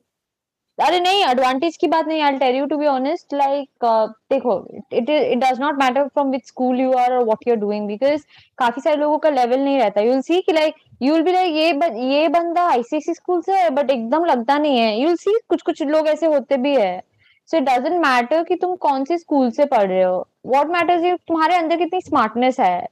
अरे 0.80 0.98
नहीं 1.00 1.24
एडवांटेज 1.24 1.76
की 1.76 1.86
बात 1.86 2.06
नहीं 2.06 2.20
I 2.22 2.36
tell 2.38 2.56
you 2.56 2.66
to 2.66 2.76
be 2.76 2.86
honest 2.86 3.34
like 3.34 3.84
देखो 4.30 4.54
it 4.92 5.10
it 5.10 5.38
does 5.38 5.60
not 5.60 5.82
matter 5.82 6.06
from 6.08 6.30
which 6.30 6.46
school 6.46 6.80
you 6.80 6.92
are 6.92 7.12
और 7.12 7.24
what 7.24 7.46
you 7.48 7.54
are 7.54 7.60
doing 7.60 7.86
because 7.86 8.22
काफ़ी 8.58 8.82
सारे 8.82 8.96
लोगों 8.96 9.18
का 9.18 9.30
लेवल 9.30 9.60
नहीं 9.60 9.78
रहता। 9.78 10.00
यू 10.00 10.10
विल 10.12 10.20
सी 10.22 10.40
कि 10.40 10.52
like 10.52 10.74
you 11.02 11.12
will 11.14 11.22
be 11.22 11.32
like 11.32 11.54
ये 11.54 12.14
ये 12.14 12.28
बंदा 12.28 12.62
आईसीएसई 12.70 13.14
स्कूल 13.14 13.40
से 13.42 13.58
है 13.58 13.70
बट 13.70 13.90
एकदम 13.90 14.24
लगता 14.24 14.58
नहीं 14.58 14.78
है। 14.78 14.98
यू 15.00 15.06
विल 15.06 15.16
सी 15.16 15.38
कुछ 15.48 15.62
कुछ 15.62 15.82
लोग 15.82 16.08
ऐसे 16.08 16.26
होते 16.26 16.56
भी 16.56 16.74
है। 16.76 17.00
सो 17.48 17.56
इट 17.56 17.62
डजंट 17.64 18.04
मैटर 18.06 18.42
कि 18.44 18.54
तुम 18.56 18.74
कौन 18.78 19.04
से 19.04 19.18
स्कूल 19.18 19.50
से 19.50 19.64
पढ़ 19.66 19.86
रहे 19.86 20.02
हो। 20.02 20.26
व्हाट 20.46 20.66
मैटर्स 20.68 21.20
तुम्हारे 21.28 21.56
अंदर 21.56 21.76
कितनी 21.76 22.00
स्मार्टनेस 22.00 22.60
है। 22.60 22.86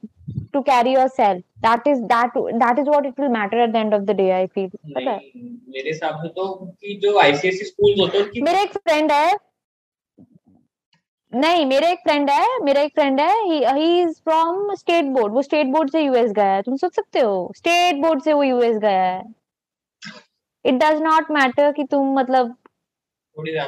That 0.55 1.87
is 1.87 1.99
that 2.03 2.37
that 2.37 2.79
is 2.79 2.89
what 2.89 3.05
it 3.05 3.19
will 3.19 3.29
matter 3.29 3.57
at 3.57 3.69
the 3.69 3.75
end 3.75 3.93
of 3.93 4.01
the 4.01 4.15
day 4.15 4.29
I 4.31 4.47
feel 4.47 4.67
पता 4.69 5.11
है 5.11 5.17
नहीं 5.17 5.51
मेरे 5.67 5.89
हिसाब 5.89 6.21
से 6.23 6.29
तो 6.29 6.53
कि 6.55 6.99
जो 7.03 7.17
आईसीएसई 7.19 7.65
स्कूल्स 7.65 7.99
होते 7.99 8.17
हैं 8.17 8.43
मेरा 8.43 8.61
एक 8.61 8.77
फ्रेंड 8.77 9.11
है। 9.11 9.37
नहीं 11.33 11.65
मेरा 11.65 11.89
एक 11.89 11.99
फ्रेंड 12.03 12.29
है 12.29 12.45
मेरा 12.63 12.81
एक 12.81 12.93
फ्रेंड 12.93 13.19
है 13.21 13.33
he 13.45 14.01
is 14.01 14.13
from 14.23 14.73
state 14.75 15.05
board 15.17 15.33
वो 15.33 15.41
स्टेट 15.41 15.67
बोर्ड 15.67 15.91
से 15.91 16.01
यूएस 16.01 16.31
गया 16.31 16.53
है। 16.53 16.61
तुम 16.61 16.75
सोच 16.77 16.95
सकते 16.95 17.19
हो? 17.19 17.51
स्टेट 17.55 18.01
बोर्ड 18.01 18.21
से 18.21 18.33
वो 18.33 18.43
यूएस 18.43 18.77
गया 18.77 19.03
है। 19.03 19.23
इट 20.65 20.75
डज 20.75 21.01
नॉट 21.01 21.31
मैटर 21.31 21.71
कि 21.71 21.83
तुम 21.83 22.13
मतलब 22.19 22.55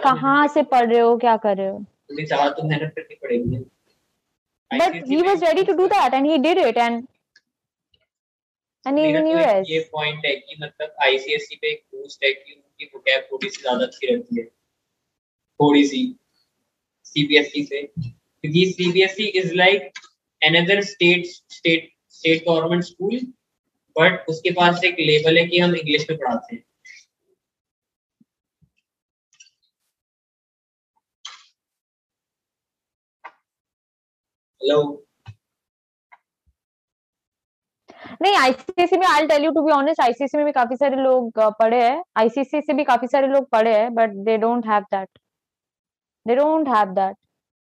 कहाँ 0.03 0.47
से 0.47 0.63
पढ़ 0.63 0.89
रहे 0.89 0.99
हो 0.99 1.15
क्या 1.17 1.36
कर 1.38 1.57
रहे 1.57 1.67
हो। 1.67 1.84
ज़्यादा 2.15 2.49
तो 2.49 2.63
मेहनत 2.67 2.93
करनी 2.95 3.15
पड़ेगी। 3.15 3.63
To 5.63 5.74
do 5.74 5.88
that 5.88 6.13
and 6.13 6.26
he 6.26 6.38
did 6.38 6.57
it 6.57 6.78
and 6.78 7.03
and 8.86 8.97
he 8.99 9.05
is 9.05 9.13
मेरा 9.13 9.19
इन 9.19 9.26
तो 9.26 9.28
एक 9.28 9.34
यूएस 9.34 9.69
ये 9.69 9.80
पॉइंट 9.91 10.26
है 10.26 10.36
कि 10.36 10.55
मतलब 10.61 10.95
आईसीएसई 11.03 11.55
पे 11.55 11.72
एक 11.72 11.84
बूस्ट 11.93 12.24
है 12.24 12.32
कि 12.34 12.53
उनकी 12.53 12.86
वोकैब 12.86 13.28
थोड़ी 13.32 13.49
सी 13.49 13.61
ज़्यादा 13.61 13.86
अच्छी 13.86 14.07
रहती 14.13 14.39
है। 14.39 14.45
थोड़ी 15.59 15.86
सी 15.88 16.03
सीबीएसई 17.05 17.63
से। 17.63 17.82
क्योंकि 17.82 18.65
CBSE 18.72 19.24
is 19.39 19.53
like 19.55 19.91
another 20.41 20.82
state 20.84 21.26
state 21.26 21.89
state 22.09 22.43
government 22.47 22.84
school 22.84 23.19
but 23.95 24.26
उसके 24.30 24.51
पास 24.51 24.84
एक 24.86 24.95
लेवल 24.99 25.38
है 25.38 25.45
कि 25.47 25.59
हम 25.59 25.76
इंग्लिश 25.76 26.09
में 26.09 26.17
पढ़ाते 26.19 26.55
हैं। 26.55 26.63
हेलो 34.62 34.82
नहीं 38.22 38.36
आईसीसी 38.38 38.97
में 38.97 39.05
I 39.07 39.26
tell 39.28 39.43
you 39.45 39.51
to 39.51 39.62
be 39.66 39.72
honest 39.72 40.01
ICC 40.01 40.38
में 40.38 40.45
भी 40.45 40.51
काफ़ी 40.51 40.76
सारे 40.76 40.95
लोग 40.97 41.39
पढ़े 41.59 41.82
हैं। 41.84 42.01
आईसीसी 42.20 42.62
से 42.62 42.74
भी 42.74 42.84
काफ़ी 42.84 43.07
सारे 43.07 43.28
लोग 43.28 43.47
पढ़े 43.51 43.74
हैं 43.78 43.93
but 43.95 44.12
they 44.26 44.38
don't 44.38 44.68
have 44.68 44.84
that 44.93 45.09
they 46.26 46.36
don't 46.36 46.68
have 46.70 46.93
that 46.99 47.16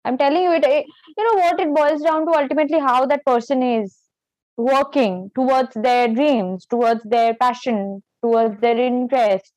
I 0.04 0.10
am 0.12 0.16
telling 0.16 0.44
you 0.44 0.52
it 0.52 0.64
you 0.64 1.24
know 1.24 1.34
what 1.36 1.60
it 1.60 1.68
boils 1.78 2.02
down 2.04 2.24
to 2.26 2.32
ultimately 2.38 2.78
how 2.88 3.04
that 3.06 3.22
person 3.26 3.62
is 3.62 3.96
working 4.58 5.28
towards 5.36 5.78
their 5.78 6.10
dreams 6.14 6.66
towards 6.70 7.06
their 7.06 7.32
passion 7.40 7.98
towards 8.22 8.60
their 8.60 8.80
interest 8.82 9.54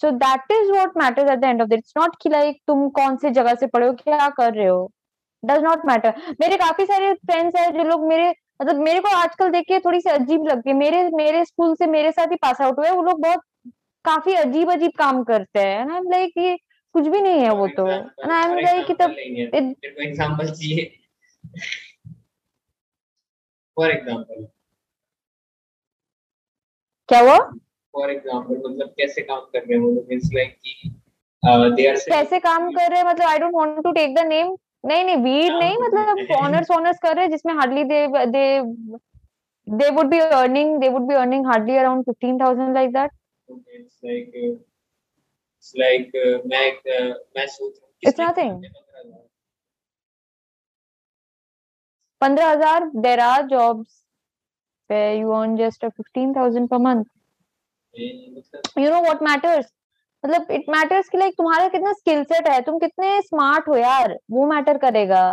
so 0.00 0.10
that 0.24 0.52
is 0.52 0.70
what 0.72 0.96
matters 0.98 1.30
at 1.32 1.38
the 1.38 1.44
end 1.44 1.62
of 1.62 1.72
it's 1.74 1.92
not 1.98 2.16
कि 2.22 2.28
like 2.30 2.60
तुम 2.66 2.88
कौन 3.00 3.16
से 3.16 3.30
जगह 3.30 3.54
से 3.54 3.66
पढ़े 3.66 3.86
हो, 3.86 3.92
क्या 3.94 4.28
कर 4.30 4.54
रहे 4.54 4.66
हो? 4.68 4.90
Does 5.42 5.62
नॉट 5.62 5.86
मैटर 5.86 6.34
मेरे 6.40 6.56
काफ़ी 6.56 6.84
सारे 6.86 7.12
फ्रेंड्स 7.26 7.56
हैं 7.56 7.70
जो 7.72 7.84
लोग 7.84 8.06
मेरे 8.08 8.28
मतलब 8.62 8.80
मेरे 8.80 9.00
को 9.00 9.08
आजकल 9.16 9.48
देख 9.50 9.64
के 9.68 9.78
थोड़ी 9.80 10.00
सी 10.00 10.10
अजीब 10.10 10.46
लगती 10.48 10.70
है। 10.70 10.76
मेरे 10.76 11.02
मेरे 11.12 11.44
स्कूल 11.44 11.74
से 11.76 11.86
मेरे 11.88 12.12
साथ 12.12 12.32
ही 12.32 12.36
पास 12.42 12.60
आउट 12.60 12.78
हुए 12.78 12.90
वो 12.90 13.02
लोग 13.02 13.20
बहुत 13.22 13.40
काफ़ी 14.04 14.34
अजीब 14.34 14.70
अजीब 14.72 14.90
काम 14.98 15.22
करते 15.24 15.60
हैं 15.60 15.84
ना? 15.86 15.98
लाइक 16.06 16.38
ये 16.38 16.56
कुछ 16.94 17.06
भी 17.08 17.20
नहीं 17.20 17.40
है 17.40 17.50
वो 17.54 17.66
तो 17.76 17.86
आई 17.86 18.44
एम 18.44 18.58
लाइक 18.58 18.86
कि 18.86 18.94
तब 18.94 19.10
एग्जांपल 19.10 20.50
चाहिए। 20.50 20.84
फॉर 23.76 23.90
एग्जांपल 23.90 24.46
क्या 27.08 27.20
हुआ? 27.20 27.38
फॉर 27.94 28.10
एग्जांपल 28.10 28.62
मतलब 28.64 28.88
कैसे 28.98 29.22
काम 29.22 29.40
कर 29.40 29.58
रहे 29.58 29.74
हैं 29.74 29.84
वो 29.84 29.90
लोग? 29.92 30.12
इट्स 30.12 30.30
लाइक 30.34 30.56
कि 30.56 30.90
दे 31.42 31.86
आर 31.88 31.96
कैसे 32.08 32.38
काम 32.40 32.70
कर 32.72 32.90
रहे 32.90 32.98
हैं? 32.98 33.06
मतलब 33.06 33.26
I 33.26 33.38
don't 33.38 33.54
want 33.54 33.82
to 33.84 33.92
take 33.92 34.14
the 34.16 34.26
name 34.26 34.56
नहीं 34.84 35.04
नहीं 35.04 35.16
वीड 35.16 35.52
नहीं 35.52 35.76
मतलब 35.78 36.32
ऑनर्स 36.36 36.70
ऑनर्स 36.70 36.98
कर 37.02 37.16
रहे 37.16 37.28
जिसमें 37.28 37.52
hardly 37.54 37.84
they 37.84 38.06
they 38.26 38.44
they 39.66 39.90
would 39.90 40.06
be 40.10 40.18
earning 40.18 40.78
they 40.80 40.88
would 40.88 41.06
be 41.08 41.14
earning 41.14 41.46
hardly 41.46 41.76
around 41.76 42.04
15000 42.24 42.72
like 42.74 42.92
that 42.92 43.10
it's 43.76 45.72
like 45.76 46.10
मैं 46.46 46.66
मैं 47.36 47.46
सोच 47.46 47.78
रहा 48.18 48.32
are 53.24 53.46
jobs 53.46 54.02
where 54.90 55.16
you 55.16 55.30
earn 55.32 55.56
just 55.56 55.84
15000 55.84 56.68
per 56.68 56.78
month 56.78 57.04
you 58.78 58.90
know 58.90 59.00
what 59.02 59.22
matters 59.22 59.70
मतलब 60.24 60.50
it 60.52 60.64
matters 60.70 61.08
कि 61.08 61.18
like 61.18 61.34
तुम्हारा 61.38 61.68
कितना 61.68 61.92
skill 61.92 62.22
set 62.24 62.48
है, 62.48 62.60
तुम 62.62 62.78
कितने 62.78 63.20
स्मार्ट 63.22 63.68
हो 63.68 63.76
यार, 63.76 64.16
वो 64.30 64.46
मैटर 64.46 64.78
करेगा। 64.78 65.24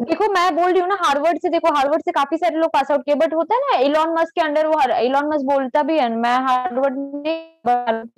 देखो, 0.00 0.26
मैं 0.32 0.54
बोल 0.56 0.70
रही 0.72 0.80
हूँ 0.80 0.88
ना 0.88 0.96
हार्वर्ड 1.00 1.38
से 1.42 1.48
देखो 1.50 1.72
हार्वर्ड 1.74 2.02
से 2.04 2.12
काफ़ी 2.12 2.36
सारे 2.38 2.56
लोग 2.58 2.70
पास 2.72 2.90
आउट 2.90 3.04
किए 3.04 3.14
बट 3.16 3.34
होता 3.34 3.54
है 3.54 3.60
ना 3.62 3.78
इलॉन 3.84 4.12
मस्क 4.14 4.34
के 4.34 4.40
अंडर 4.40 4.66
वो 4.66 4.80
इलॉन 4.98 5.26
मस्क 5.28 5.44
बोलता 5.46 5.82
भी 5.82 5.98
है, 5.98 6.08
मैं 6.10 6.36
हार्वर्ड 6.46 8.08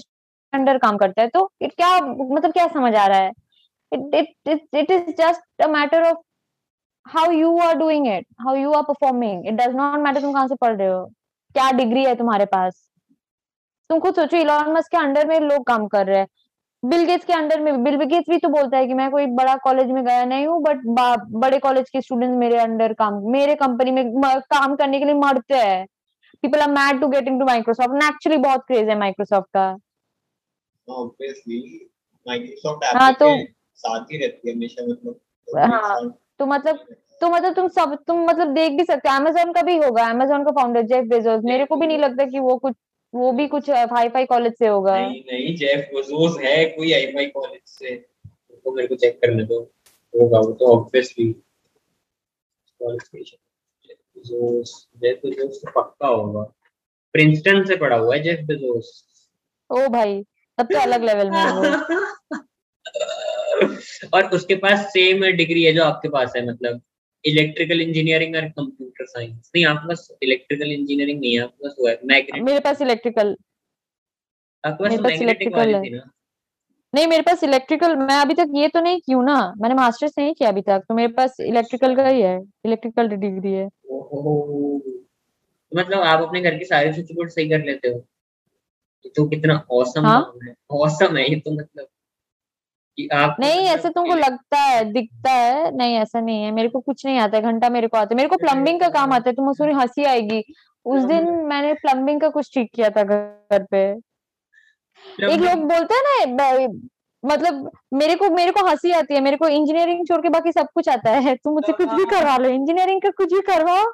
अंडर 0.53 0.79
काम 0.79 0.97
करता 0.99 1.23
है 1.23 1.29
तो 1.29 1.51
इट 1.63 1.73
क्या 1.75 1.97
मतलब 2.01 2.53
क्या 2.53 2.67
समझ 2.69 2.95
आ 2.95 3.07
रहा 3.07 3.19
है? 3.19 3.31
It 3.93 4.15
it 4.49 4.75
it 4.75 4.91
is 4.91 5.11
just 5.19 5.63
a 5.63 5.67
matter 5.69 6.03
of 6.05 6.17
how 7.09 7.31
you 7.31 7.57
are 7.59 7.75
doing 7.79 8.07
it 8.09 8.27
how 8.41 8.55
you 8.55 8.73
are 8.73 8.83
performing 8.83 9.47
it 9.47 9.55
does 9.55 9.75
not 9.75 9.99
matter 10.01 10.21
तुम 10.21 10.33
कहाँ 10.33 10.49
से 10.49 10.55
पढ़ 10.55 10.77
रहे 10.77 10.89
हो 10.89 11.05
क्या 11.55 11.71
डिग्री 11.73 12.05
है 12.05 12.15
तुम्हारे 12.15 12.45
पास। 12.45 12.91
तुम 13.91 14.01
खुद 14.01 14.15
सोचो 14.15 14.37
इलॉन 14.37 14.73
मस्क 14.73 14.91
के 14.91 14.97
अंडर 14.97 15.27
में 15.27 15.39
लोग 15.41 15.67
काम 15.67 15.87
कर 15.89 16.07
रहे 16.07 16.19
हैं। 16.19 16.27
बिल 16.83 17.05
गेट्स 17.05 17.25
के 17.25 17.33
अंडर 17.33 17.61
में 17.61 17.83
बिल 17.85 17.97
गेट्स 17.97 18.31
भी 18.31 18.39
तो 18.39 18.49
बोलता 18.49 18.77
है 18.77 18.87
कि 18.87 18.95
मैं 18.95 19.11
कोई 19.11 19.27
बड़ा 19.27 19.55
कॉलेज 19.57 19.87
में 19.91 20.05
गया 20.05 20.25
नहीं 20.25 20.47
हूँ 20.47 20.61
बट 20.63 20.81
बड़े 21.41 21.59
कॉलेज 21.59 21.91
के 21.91 22.01
स्टूडेंट्स 22.01 22.37
मेरे 22.37 22.59
अंडर 22.59 22.93
काम 22.93 23.15
मेरे 23.33 23.55
कंपनी 23.55 23.91
में 23.91 24.13
काम 24.51 24.77
करने 24.77 24.99
के 24.99 25.05
लिए 25.05 25.15
मरते 25.15 25.55
हैं। 25.55 25.87
People 26.43 26.61
are 26.61 26.71
mad 26.71 27.01
to 27.01 27.09
get 27.09 27.29
into 27.29 27.45
Microsoft 27.45 28.05
actually 28.05 28.39
बहुत 28.39 28.65
क्रेज 28.67 28.89
है 28.89 28.99
माइक्रोसॉफ्ट 28.99 29.49
का। 29.57 29.69
ऑब्वियसली 30.89 31.91
माइक्रोसॉफ्ट 32.27 32.85
हाँ, 32.97 33.13
तो- 33.13 33.37
साथ 33.75 34.05
ही 34.13 34.19
रहती 34.19 34.49
है 34.49 34.55
हमेशा 34.55 34.87
मतलब। 34.87 35.21
हाँ, 35.73 36.01
तो 36.41 36.47
मतलब 36.47 36.87
तो 37.21 37.29
मतलब 37.31 37.55
तुम 37.55 37.69
सब 37.69 37.97
तुम 38.07 38.25
मतलब 38.25 38.53
देख 38.55 38.73
भी 38.73 38.85
सकते 38.85 39.09
हो। 39.09 39.15
अमेजोन 39.17 39.53
का 39.53 39.63
भी 39.63 39.77
होगा। 39.77 40.05
अमेजोन 40.11 40.45
का 40.45 40.51
फाउंडर 40.51 40.83
जेफ 40.83 41.05
बेजोस 41.05 41.41
मेरे 41.45 41.65
को 41.65 41.77
भी 41.77 41.87
नहीं 41.87 41.99
लगता 41.99 42.25
कि 42.25 42.39
वो 42.39 42.57
कुछ 42.57 42.75
वो 43.15 43.33
भी 43.33 43.47
कुछ 43.49 43.71
हाई 43.71 44.09
फाई 44.09 44.25
कॉलेज 44.27 44.55
से 44.59 44.67
होगा। 44.67 44.99
नहीं 45.01 45.21
नहीं 45.33 45.55
जेफ 45.57 45.89
बेजोस 45.95 46.39
है 46.41 46.65
कोई 46.65 46.93
आईफाई 46.93 47.27
कॉलेज 47.27 47.61
से। 47.67 47.95
तो 47.95 48.75
मेरे 48.75 48.89
को 48.89 48.95
चेक 48.95 49.19
करने 49.21 49.45
दो। 49.45 49.61
होगा 50.15 50.39
वो 50.39 50.53
तो 50.53 50.67
obviously 50.67 51.33
qualification 52.81 53.37
Bezos 53.89 54.89
Jeff 54.97 55.21
Bezos 55.25 55.61
तो 55.65 55.71
पक्का 55.71 56.09
होगा। 56.09 56.43
प्रिंसटन 57.15 57.65
से 57.65 57.77
पढ़ा 57.77 57.97
हुआ 57.97 58.15
है 58.15 58.23
जेफ 58.23 58.41
बेजोस 58.47 59.05
ओ 59.71 59.89
भाई 59.89 60.23
तब 60.59 60.67
तो 60.73 60.79
अलग 60.81 61.05
लेवल 61.05 61.31
में 61.31 61.39
और 64.15 64.27
उसके 64.27 64.55
पास 64.55 64.87
सेम 64.93 65.25
डिग्री 65.25 65.65
है 65.65 65.73
जो 65.73 65.85
आपके 65.85 66.09
पास 66.09 66.33
है 66.37 66.47
मतलब 66.47 66.81
इलेक्ट्रिकल 67.25 67.81
इंजीनियरिंग 67.81 68.37
और 68.37 68.49
कंप्यूटर 68.49 69.07
साइंस 69.07 69.51
नहीं 69.55 69.67
आपके 69.67 69.89
पास 69.89 70.09
इलेक्ट्रिकल 70.23 70.73
इंजीनियरिंग 70.73 71.21
नहीं 71.21 71.35
है 71.35 71.41
आपके 71.41 71.69
पास 71.69 71.75
वो 71.79 71.89
है 71.89 71.95
मैग्नेटिक 72.05 72.43
मेरे 72.43 72.61
पास 72.61 72.83
इलेक्ट्रिकल 72.83 73.37
आपके 74.65 74.85
पास 74.85 75.01
मैग्नेटिक 75.01 75.49
electrical 75.49 75.73
वाली 75.73 75.91
थी 75.91 75.95
ना? 75.95 76.11
नहीं 76.95 77.07
मेरे 77.07 77.23
पास 77.23 77.45
इलेक्ट्रिकल 77.45 77.97
मैं 77.97 78.15
अभी 78.15 78.35
तक 78.35 78.47
ये 78.55 78.69
तो 78.69 78.81
नहीं 78.81 79.01
की 79.01 79.13
हूँ 79.13 79.25
ना? 79.25 79.55
मैंने 79.59 79.75
मास्टर्स 79.75 80.13
नहीं 80.19 80.35
किया 80.35 80.49
अभी 80.49 80.63
तक 80.63 80.83
तो 80.89 80.95
मेरे 80.95 81.13
पास 81.13 81.37
इलेक्ट्रिकल 81.41 81.97
का 81.97 82.09
ही 82.09 82.23
है 82.23 82.43
इलेक्ट्रिकल 82.67 83.09
डिग्री 83.09 83.53
है। 83.53 83.67
मतलब 85.77 86.01
आप 86.01 86.23
अपने 86.23 86.41
घर 86.41 86.59
के 86.59 86.65
सारे 86.65 86.93
स्विच 86.93 87.13
बोर्ड 87.13 87.31
सही 87.31 87.49
कर 87.49 87.59
लेते 87.59 87.89
हो। 87.89 88.05
तो 89.17 89.29
कितना 89.29 89.67
औसम 89.71 90.07
हाँ? 90.07 90.33
है। 90.45 90.55
औसम 90.71 91.17
है 91.17 91.31
ये 91.31 91.41
तो 91.41 91.51
मतलब। 91.51 91.87
कि 92.99 93.07
आप 93.15 93.37
नहीं 93.41 93.61
मतलब 93.61 93.79
ऐसे 93.79 93.89
तुमको 93.89 94.15
लगता 94.15 94.59
है 94.59 94.85
दिखता 94.93 95.31
है 95.31 95.71
नहीं 95.77 95.97
ऐसा 95.97 96.21
नहीं 96.21 96.43
है 96.43 96.51
मेरे 96.51 96.69
को 96.69 96.81
कुछ 96.81 97.05
नहीं 97.07 97.19
आता 97.19 97.37
है 97.37 97.43
घंटा 97.43 97.69
मेरे 97.69 97.89
को 97.89 97.97
आता 97.97 98.09
है 98.11 98.17
मेरे 98.17 98.29
को 98.29 98.37
प्लम्बिंग 98.37 98.81
का 98.81 98.89
काम 98.89 99.13
आता 99.13 99.31
है 99.31 99.35
तुम 99.37 99.53
सुनी 99.53 99.73
हँसी 99.73 100.05
आएगी। 100.05 100.43
उस 100.87 101.03
दिन 101.03 101.29
मैंने 101.47 101.73
प्लम्बिंग 101.75 102.21
का 102.21 102.29
कुछ 102.29 102.51
ठीक 102.55 102.71
किया 102.75 102.89
था 102.91 103.03
घर 103.03 103.67
पे। 103.71 103.83
एक 105.25 105.41
लोग 105.41 105.65
बोलते 105.69 105.95
हैं 105.95 106.27
ना 106.27 106.67
मतलब 107.23 107.71
मेरे 107.95 108.15
को 108.15 108.31
मेरे 108.31 108.51
को 108.51 108.67
हँसी 108.67 108.91
आती 108.93 109.15
है 109.15 109.21
मेरे 109.21 109.37
को 109.37 109.49
इंजीनियरिंग 109.49 110.07
छोड़ 110.07 110.21
के 110.23 110.29
बाकी 110.29 110.53
सब 110.53 110.67
कुछ 110.75 110.89
आता 110.89 111.11
है 111.11 111.35
तुम 111.35 111.53
मुझसे 111.55 111.73
कुछ 111.73 111.89
भी 111.89 112.05
करवा 112.05 112.37
लो 112.37 112.49
इंजीनियरिंग 112.49 113.03
का 113.03 113.11
कुछ 113.17 113.33
भी 113.33 113.41
करवाओ। 113.47 113.85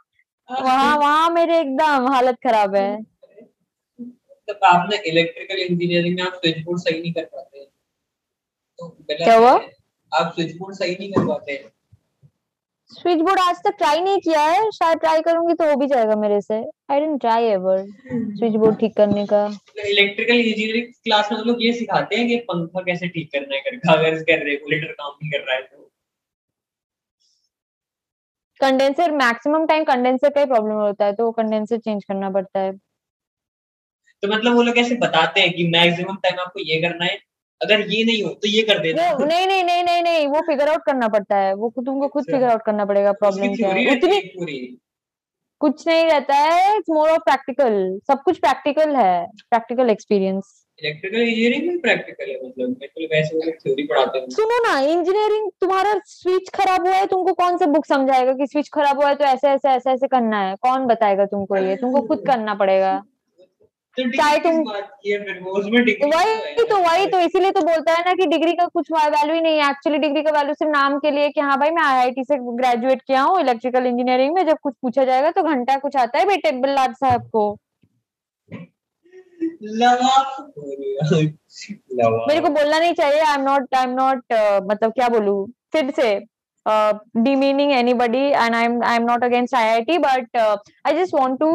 वहाँ 0.49 0.97
वहाँ 0.99 1.31
मेरे 1.31 1.59
एकदम 1.61 2.09
हालत 2.13 2.37
खराब 2.45 2.75
है। 2.77 2.97
मतलब 2.99 4.65
आपने 4.65 4.97
इलेक्ट्रिकल 5.07 5.63
इंजीनियरिंग 5.63 6.17
में 6.17 6.23
आप 6.23 6.35
स्विच 6.35 6.65
बोर्ड 6.65 6.81
सही 6.81 7.01
नहीं 7.01 7.13
कर 7.13 7.25
पाते। 7.25 7.67
तो 8.89 9.17
क्या 9.17 9.37
हुआ? 9.37 9.53
आप 10.13 10.33
स्विच 10.35 10.57
बोर्ड 10.57 10.75
सही 10.77 10.95
नहीं 10.95 11.13
कर 11.13 11.27
पाते 11.29 11.63
स्विच 12.93 13.21
बोर्ड 13.21 13.41
आज 13.41 13.57
तक 13.65 13.75
ट्राई 13.79 14.01
नहीं 14.01 14.19
किया 14.21 14.41
है। 14.41 14.71
शायद 14.73 14.99
ट्राई 14.99 15.21
करूँगी 15.23 15.55
तो 15.55 15.69
हो 15.69 15.77
भी 15.77 15.87
जाएगा 15.89 16.17
मेरे 16.17 16.41
से। 16.41 16.55
I 16.91 17.01
didn't 17.01 17.21
try 17.21 17.45
ever 17.47 17.85
switchboard 18.55 18.79
ठीक 18.81 18.97
करने 18.97 19.25
का। 19.27 19.45
इलेक्ट्रिकल 19.87 20.35
इंजीनियरिंग 20.35 20.93
क्लास 21.05 21.33
में 21.33 21.39
हम 21.39 21.47
लोग 21.47 21.65
ये 21.65 21.73
सिखाते 21.73 22.17
हैं 22.17 22.29
कि 22.29 22.37
पंखा 22.51 22.81
कैसे 22.83 23.09
ठीक 23.09 23.31
करना 23.33 23.55
है 23.55 23.61
घर 23.63 23.77
का 23.77 23.93
अगर 23.93 24.15
इसका 24.15 24.35
रेगुलेटर 24.45 24.93
काम 24.93 25.11
नहीं 25.13 25.31
कर 25.31 25.45
रहा 25.47 25.57
है 25.57 25.63
तो। 25.63 25.91
कंडेंसर 28.61 29.11
मैक्सिमम 29.13 29.67
टाइम 29.67 29.85
कंडेंसर 29.85 30.31
का 30.31 30.41
ही 30.41 30.47
प्रॉब्लम 30.47 30.75
होता 30.77 31.05
है 31.05 31.13
तो 31.15 31.25
वो 31.25 31.31
कंडेंसर 31.33 31.79
चेंज 31.79 32.05
करना 32.05 32.31
पड़ता 32.31 32.61
है। 32.61 32.73
तो 32.73 34.29
मतलब 34.29 34.55
वो 34.55 34.63
लोग 34.63 34.79
ऐसे 34.79 34.95
बताते 34.99 35.41
हैं 35.41 35.53
कि 35.55 35.69
मैक्सिमम 35.69 36.17
टाइम 36.23 36.41
आपको 36.41 36.61
ये 36.63 36.81
करना 36.83 37.05
है 37.05 37.19
अगर 37.61 37.81
ये 37.91 38.05
नहीं 38.05 38.23
हो 38.23 38.31
तो 38.33 38.49
ये 38.49 38.63
कर 38.63 38.79
देना। 38.79 39.11
वो 39.13 39.25
नहीं 39.25 39.47
नहीं 39.47 39.65
नहीं 39.65 39.83
नहीं 39.85 40.03
नहीं 40.03 40.27
वो 40.29 40.41
फिगर 40.47 40.69
आउट 40.69 40.83
करना 40.87 41.09
पड़ता 41.09 41.37
है। 41.37 41.55
वो 41.55 41.73
तुमको 41.77 42.09
खुद 42.09 42.23
अच्छा। 42.23 42.37
फिगर 42.37 42.49
आउट 42.49 42.63
करना 42.67 42.85
पड़ेगा 42.85 43.13
प्रॉब्लम 43.21 43.55
क्या 43.55 43.69
है। 43.71 43.87
उतनी 43.93 44.59
कुछ 45.61 45.87
नहीं 45.87 46.05
रहता 46.07 46.35
है 46.35 46.77
इट्स 46.77 46.91
मोर 46.91 47.11
ऑफ़ 47.11 47.21
प्रैक्टिकल 47.21 47.75
सब 48.09 48.23
कुछ 48.23 48.39
प्रैक्टिकल 48.39 48.95
है। 48.97 49.27
प्रैक्टिकल 49.51 49.91
एक्सपीरियंस 49.91 50.61
इलेक्ट्रिकल 50.79 51.19
इंजीनियरिंग 51.19 51.67
में 51.67 51.81
प्रैक्टिकल 51.81 52.31
है 52.31 52.37
मतलब। 52.37 52.75
को 52.83 53.37
वो 53.37 53.51
थ्योरी 53.53 53.83
पढ़ाते 53.87 54.19
हैं। 54.19 54.29
सुनो 54.31 54.59
ना 54.63 54.79
इंजीनियरिंग 54.83 55.51
तुम्हारा 55.61 55.95
स्विच 56.07 56.49
खराब 56.55 56.87
हुआ 56.87 56.95
है 56.95 57.07
तुमको 57.07 57.33
कौन 57.35 57.57
सा 57.59 57.67
बुक 57.67 57.87
समझाएगा 57.87 58.33
कि 58.33 58.47
स्विच 58.47 58.69
खराब 58.75 58.97
हुआ 58.97 59.09
है 59.09 59.15
तो 59.15 59.25
ऐसे 59.25 59.49
ऐसे 59.49 59.69
ऐसे 59.69 59.91
ऐसे 59.91 60.09
करना 60.09 60.41
है? 60.41 60.55
कौन 60.63 60.87
बताएगा 60.87 61.27
तुमको 61.27 61.57
ये? 61.57 61.77
तुमको 61.77 62.03
खुद 62.03 62.25
करना 62.27 62.55
पड़ेगा। 62.55 63.03
चाहे 63.99 64.39
तुम- 64.39 64.69
है 64.69 65.39
उसमें 65.51 65.85
डिग्री 65.85 66.11
वही 66.11 66.65
तो 66.65 66.79
वही 66.79 67.07
तो 67.07 67.19
इसीलिए 67.19 67.51
तो 67.51 67.61
बोलता 67.61 67.93
है 67.93 68.05
ना 68.05 68.13
कि 68.15 68.27
डिग्री 68.27 68.53
का 68.53 68.67
कुछ 68.67 68.91
वैल्यू 68.93 69.35
ही 69.35 69.41
नहीं 69.41 69.59
है। 69.59 69.71
एक्चुअली 69.71 69.99
डिग्री 69.99 70.23
का 70.23 70.31
वैल्यू 70.31 70.55
सिर्फ़ 70.55 70.73
नाम 70.73 70.99
के 70.99 71.11
लिए 71.11 71.29
कि 71.29 71.41
हाँ 71.41 71.59
भाई 71.59 71.71
मैं 71.71 71.83
आईआईटी 71.83 72.25
से 72.25 72.37
ग्रेजुएट 72.57 73.03
किया 73.03 73.23
हूँ 73.23 73.41
इलेक्ट्रिकल 73.41 73.87
इंजीनियरिंग 73.87 74.35
में 74.35 74.47
जब 74.47 74.59
कुछ 74.63 74.75
पूछा 74.83 75.05
जाएगा 75.05 75.31
तो 75.31 75.43
घंटा 75.43 75.77
कुछ 75.77 75.97
आता 75.97 76.19
है 76.19 76.27
बेटे 76.27 76.53
बिल्लाद 76.53 76.95
साहब 76.95 77.29
को। 77.29 77.57
मेरे 82.29 82.41
को 82.41 82.49
बोलना 82.49 82.79
नहीं 82.79 82.93
चाहिए 82.93 83.21
I 83.21 83.35
am 83.35 83.43
not 83.43 83.75
I 83.75 83.85
am 83.85 83.91
not 83.91 84.23
मतलब 84.71 84.93
क्या 84.93 85.09
बोलू 85.09 85.37
फिर 85.73 85.91
से 85.91 86.13
demeaning 87.25 87.71
anybody 87.73 88.21
and 88.43 88.57
i'm 88.57 88.77
i'm 88.83 89.07
not 89.07 89.25
against 89.27 89.57
iit 89.59 89.91
but 89.99 90.39
uh, 90.43 90.57
i 90.85 90.93
just 90.93 91.13
want 91.13 91.39
to 91.41 91.49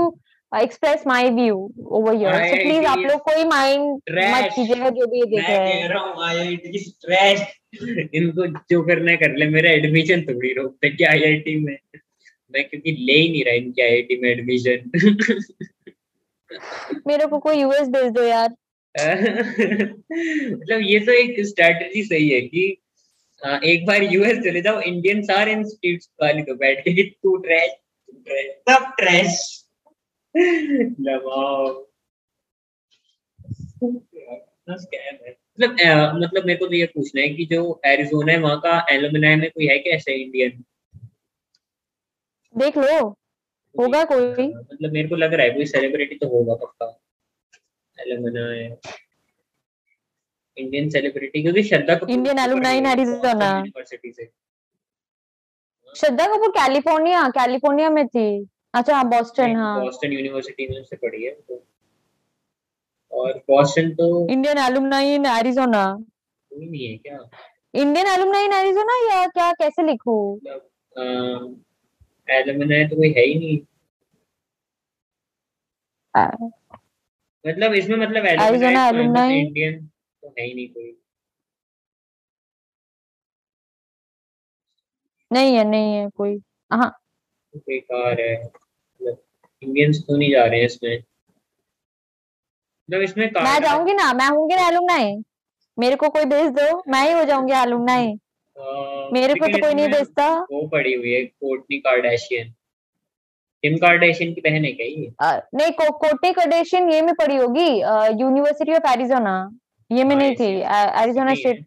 express 0.52 1.06
my 1.06 1.30
view 1.30 1.72
over 1.86 2.14
here. 2.14 2.32
So 2.32 2.38
IIT 2.38 2.64
please 2.64 2.86
आप 2.88 2.98
लोग 3.00 3.20
कोई 3.30 3.44
माइंड 3.46 3.84
मत 4.12 4.52
कीजिएगा 4.56 4.90
जो 4.90 5.06
भी 5.08 5.20
ये 5.20 5.26
देख 5.26 5.40
मैं 5.40 5.48
रहे 5.50 5.58
कह 5.58 5.76
हैं। 5.76 5.90
रहा 5.90 6.04
हूँ 6.04 6.24
आईआईटी 6.28 6.80
ट्रैश 7.06 7.40
इनको 8.14 8.48
जो 8.72 8.82
करना 8.88 9.16
कर 9.16 9.36
ले। 9.38 9.48
मेरा 9.50 9.72
एडमिशन 9.72 10.22
थोड़ी 10.30 10.54
रोकते 10.54 10.90
क्या 10.96 11.10
आईआईटी 11.12 11.56
में। 11.66 11.78
मैं 12.54 12.64
क्योंकि 12.70 12.92
ले 13.00 13.14
ही 13.14 13.30
नहीं 13.32 13.44
रहा 13.46 13.54
इनकी 13.56 13.82
आईआईटी 13.82 14.20
में 14.22 14.30
एडमिशन 14.30 14.78
मेरे 17.08 17.26
को 17.26 17.40
कोई 17.40 17.62
यूएस 17.62 17.88
भेज 17.90 18.12
दो 18.12 18.24
यार। 18.24 18.50
मतलब 20.52 20.80
ये 20.82 21.00
तो 21.00 21.12
एक 21.12 21.46
स्ट्रेटजी 21.48 22.04
सही 22.04 22.30
है 22.30 22.42
कि 22.42 22.64
एक 23.72 23.86
बार 23.86 24.04
यूएस 24.04 24.38
चले 24.44 24.62
जाओ 24.62 24.80
इंडियन 24.82 25.22
सारे 25.24 25.52
इंस्टीट्यूट 25.52 26.24
वाले 26.24 26.42
तो 26.44 26.56
बैठ 26.56 26.80
के 26.88 27.04
तू 27.04 27.38
ट्रैश 27.38 27.72
ट्रैश 28.28 28.48
सब 28.70 28.92
ट्रैश 29.00 29.59
मतलब 30.38 31.30
अ, 35.80 36.14
मतलब 36.14 36.46
मेरे 36.46 36.56
को 36.60 36.66
तो 36.66 36.74
ये 36.74 36.86
पूछना 36.86 37.22
है 37.22 37.30
कि 37.30 37.46
जो 37.46 37.82
एरिजोना 37.86 38.32
है 38.32 38.40
वहाँ 38.40 38.60
का 38.60 38.86
एलुमनाई 38.90 39.36
में 39.36 39.50
कोई 39.52 39.68
है 39.68 39.80
क्या 39.80 39.96
ऐसे 39.96 40.14
इंडियन 40.14 40.64
देख 42.58 42.78
लो 42.78 43.08
होगा 43.76 44.04
कोई 44.04 44.48
मतलब 44.48 44.92
मेरे 44.92 45.10
को 45.10 45.16
लग 45.16 45.34
रहा 45.34 45.46
है 45.46 45.52
कोई 45.54 45.66
सेलिब्रिटी 45.66 46.16
तो 46.16 46.28
होगा 46.28 46.54
पक्का 46.54 47.00
एलुमनाई 48.00 48.70
इंडियन 50.58 50.90
सेलिब्रिटी 50.90 51.42
क्योंकि 51.42 51.64
श्रद्धा 51.64 51.96
कपूर. 51.96 52.10
Boston 53.06 53.32
यूनिवर्सिटी 53.58 54.12
से 54.12 54.30
श्रद्धा 55.96 56.26
कपूर 56.28 56.50
कैलिफ़ोर्निया 56.50 57.30
कैलिफ़ोर्निया 57.30 57.90
में 57.90 58.08
थी 58.08 58.48
अच्छा 58.74 58.96
हाँ 58.96 59.08
बॉस्टन 59.10 59.56
हाँ। 59.56 59.80
बॉस्टन 59.82 60.12
यूनिवर्सिटी 60.14 60.68
में 60.68 60.84
से 60.84 60.96
पढ़ी 60.96 61.24
है 61.24 61.32
तो 61.32 61.64
और 63.12 63.38
बॉस्टन 63.50 63.90
तो 63.96 64.28
इंडियन 64.30 64.58
एलुमनाई 64.58 65.14
इन 65.16 65.26
एरिजोना 65.26 65.86
नहीं 66.52 66.88
है 66.88 66.98
क्या? 66.98 67.18
इंडियन 67.74 68.08
एलुमनाई 68.08 68.46
इन 68.46 68.54
एरिजोना 68.54 68.94
या 69.10 69.26
क्या 69.28 69.52
कैसे 69.52 69.84
लिखूं? 69.84 70.36
मतलब 70.36 71.62
एलुमनाई 72.30 72.88
तो 72.88 72.96
कोई 72.96 73.12
है 73.18 73.26
ही 73.26 73.36
नहीं। 73.40 73.60
आ, 76.16 76.26
मतलब 77.48 77.74
इसमें 77.74 77.98
मतलब 77.98 78.24
Arizona 78.24 78.86
alumni? 78.92 79.30
इंडियन 79.32 79.86
तो 80.24 80.34
है 80.40 80.46
ही 80.46 80.54
नहीं 80.54 80.68
कोई। 80.70 80.96
नहीं 85.32 85.56
है 85.58 85.64
नहीं 85.64 85.94
है 85.96 86.10
कोई। 86.10 86.40
हाँ। 86.74 86.92
बेकार 87.68 88.22
है 88.22 88.34
मतलब 88.44 89.18
इंडियंस 89.62 90.00
तो 90.08 90.18
नहीं 90.18 90.32
जा 90.32 90.46
रहे 90.46 90.60
हैं 90.60 90.66
इसमें। 90.66 90.98
मतलब 92.90 93.02
इसमें 93.02 93.26
मैं 93.36 93.60
जाऊँगी 93.62 93.94
ना 93.94 94.12
मैं 94.14 94.28
होंगी 94.28 94.56
ना 94.56 94.68
एलुमनाई 94.68 95.16
मेरे 95.78 95.96
को 95.96 96.10
कोई 96.10 96.26
भेज 96.26 96.52
दो 96.54 96.82
मैं 96.92 97.02
ही 97.08 97.12
हो 97.14 97.24
जाऊँगी 97.26 97.54
एलुमनाई 97.54 98.08
मेरे 99.14 99.36
को 99.36 99.48
तो 99.48 99.58
कोई 99.58 99.74
नहीं 99.74 99.88
भेजता। 99.88 100.30
वो 100.42 100.68
पड़ी 100.68 100.94
हुई 100.94 101.12
है 101.12 101.24
कोर्टनी 101.26 101.78
कार्डाशियन 101.80 102.54
टिम 103.64 103.76
कार्डाशियन 103.78 104.34
की 104.34 104.42
बहन 104.42 104.66
है 104.66 104.72
क्या 104.72 104.88
ये? 104.88 105.12
नहीं 105.56 105.72
को, 105.72 105.92
कोटे 105.92 106.32
कडेशियन 106.34 106.90
ये 106.92 107.02
में 107.02 107.14
पड़ी 107.16 107.36
होगी 107.36 107.68
यूनिवर्सिटी 108.22 108.74
ऑफ़ 108.74 108.88
एरिजोना 108.92 109.34
ये 109.90 110.04
में 110.04 110.16
हाँ, 110.16 110.22
नहीं 110.24 110.36
थी 110.36 110.52
एरिजोना 111.04 111.34
स्टेट 111.36 111.66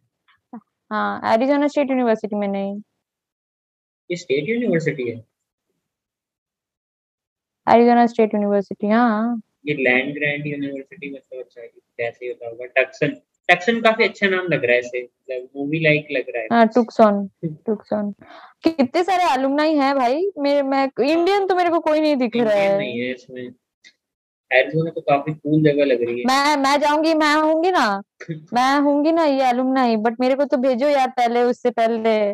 हाँ 0.90 1.34
एरिजोना 1.34 1.66
स्टेट 1.66 1.90
यूनिवर्सिटी 1.90 2.36
में 2.36 2.48
नहीं। 2.48 2.74
ये 4.10 4.16
स्टेट 4.16 4.48
यूनिवर्सिटी 4.48 5.08
है? 5.10 5.16
एरिजोना 7.66 8.06
स्टेट 8.06 8.34
यूनिवर्सिटी 8.34 8.86
हाँ। 8.86 9.40
ये 9.66 9.74
लैंड 9.74 10.14
ग्रैंड 10.14 10.46
यूनिवर्सिटी 10.46 11.10
मतलब 11.10 11.40
अच्छा 11.40 11.60
है 11.60 11.66
कैसे 11.68 12.26
होता 12.26 12.48
होगा 12.48 12.64
टक्सन 12.64 13.08
टक्सन 13.48 13.80
काफ़ी 13.80 14.04
अच्छा 14.04 14.28
नाम 14.28 14.46
लग 14.46 14.64
रहा 14.64 14.72
है 14.72 14.78
ऐसे 14.78 15.02
मतलब 15.02 15.48
मूवी 15.56 15.80
लाइक 15.80 16.06
लग 16.12 16.24
रहा 16.28 16.42
है। 16.42 16.48
हाँ 16.52 16.66
टुक्सॉन 16.66 17.26
टुक्सॉन 17.44 18.12
कितने 18.64 19.02
सारे 19.04 19.24
एलुमनाई 19.34 19.74
हैं 19.76 19.94
भाई? 19.96 20.30
मेरे 20.38 20.62
मैं 20.62 20.84
इंडियन 20.84 21.46
तो 21.46 21.54
मेरे 21.54 21.70
को 21.70 21.80
कोई 21.80 22.00
नहीं 22.00 22.16
दिख 22.16 22.36
रहा 22.36 22.54
है। 22.54 22.78
नहीं 22.78 23.00
है 23.00 23.12
इसमें। 23.12 23.42
एरिजोना 24.50 24.90
तो 24.90 25.00
काफ़ी 25.00 25.32
कूल 25.34 25.62
जगह 25.62 25.84
लग 25.84 26.02
रही 26.02 26.18
है। 26.20 26.24
मैं 26.26 26.56
मैं 26.56 26.78
जाऊँगी 26.80 27.14
मैं 27.14 27.34
होंगी 27.34 27.70
ना। 27.70 28.02
मैं 28.54 28.80
होंगी 28.80 29.12
ना 29.12 29.24
ये 29.24 29.48
एलुमनाई 29.48 29.96
बट 29.96 30.20
मेरे 30.20 30.34
को 30.34 30.44
तो 30.44 30.56
भेजो 30.56 30.88
यार 30.88 31.08
पहले 31.08 31.42
उससे 31.42 31.70
पहले। 31.70 32.32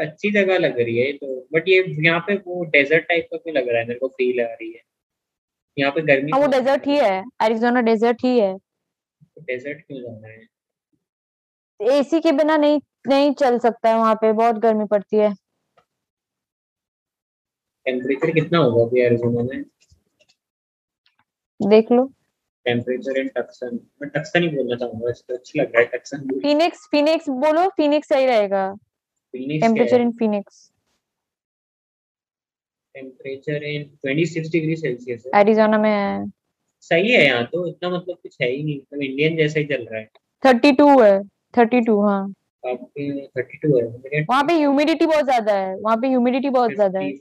अच्छी 0.00 0.30
जगह 0.32 0.58
लग 0.58 0.78
रही 0.80 0.96
है 0.98 1.12
तो 1.12 1.34
बट 1.54 1.68
ये 1.68 1.84
यहाँ 2.04 2.20
पे 2.26 2.34
वो 2.46 2.64
डेजर्ट 2.72 3.04
टाइप 3.08 3.28
का 3.32 3.36
क्यों 3.36 3.54
लग 3.56 3.68
रहा 3.68 3.80
है 3.80 3.86
मेरे 3.86 3.98
को 3.98 4.08
फील 4.08 4.40
आ 4.40 4.46
रही 4.46 4.72
है। 4.72 4.80
यहाँ 5.76 5.92
पे 5.92 6.02
गर्मी 6.02 6.30
हाँ 6.32 6.40
वो 6.40 6.46
डेजर्ट 6.48 6.86
ही 6.86 6.96
है। 6.96 7.22
एरिजोना 7.44 7.80
डेजर्ट 7.88 8.24
ही 8.24 8.38
है। 8.38 8.54
डेजर्ट 9.40 9.80
क्यों 9.80 10.00
जाना 10.02 10.28
है? 10.28 10.46
एसी 11.80 12.20
के 12.20 12.32
बिना 12.32 12.56
नहीं 12.56 12.80
नहीं 13.08 13.32
चल 13.40 13.58
सकता 13.58 13.88
है 13.88 13.96
वहाँ 13.96 14.14
पे 14.20 14.32
बहुत 14.32 14.58
गर्मी 14.58 14.84
पड़ती 14.90 15.16
है। 15.16 15.32
टेम्परेचर 17.86 18.30
कितना 18.34 18.58
होगा 18.58 18.82
अभी 18.84 19.00
एरिजोना 19.00 19.42
में? 19.42 19.64
देख 21.60 21.92
लो। 21.92 22.04
टेम्परेचर 22.66 23.18
इन 23.18 23.28
टक्सन 23.36 23.78
मैं 24.02 24.08
टक्सन 24.10 24.42
ही 24.42 24.48
बोलना 24.56 24.76
चाहूँगा 24.76 25.10
इसको 25.10 25.34
अच्छा 25.34 25.62
लग 25.62 25.74
रहा 25.74 25.82
है 25.82 25.86
टक्सन 25.88 26.26
फिनिक्स 26.42 26.86
फिनिक्स 26.90 27.28
बोलो 27.44 27.68
फिनिक्स 27.76 28.08
सही 28.08 28.26
रहेगा। 28.26 28.64
Temperature 29.34 30.00
in 30.00 30.10
Phoenix 30.18 30.70
temperature 32.94 33.64
in 33.64 33.82
26 34.06 34.50
degree 34.52 34.76
Celsius 34.76 35.24
है 35.26 35.40
एरिजोना 35.40 35.78
में 35.78 35.90
है। 35.90 36.26
सही 36.82 37.10
है 37.12 37.24
यहाँ 37.24 37.44
तो 37.44 37.66
इतना 37.66 37.88
मतलब 37.90 38.16
कुछ 38.16 38.36
है 38.42 38.50
ही 38.50 38.62
नहीं। 38.62 38.78
मतलब 38.78 39.02
इंडियन 39.02 39.36
जैसा 39.36 39.58
ही 39.60 39.64
चल 39.66 39.84
रहा 39.84 40.00
है। 40.00 40.08
32 40.42 41.00
है। 41.02 41.18
32 41.54 41.98
हाँ। 42.06 42.22
आपके 42.64 43.26
32 43.28 43.74
है। 43.76 44.22
वहाँ 44.22 44.42
पे 44.44 44.52
ह्यूमिडिटी 44.52 45.06
बहुत 45.06 45.24
ज़्यादा 45.24 45.54
है। 45.54 45.74
वहाँ 45.76 45.96
पे 45.96 46.08
ह्यूमिडिटी 46.08 46.50
बहुत 46.50 46.72
ज़्यादा 46.72 47.00
है। 47.00 47.12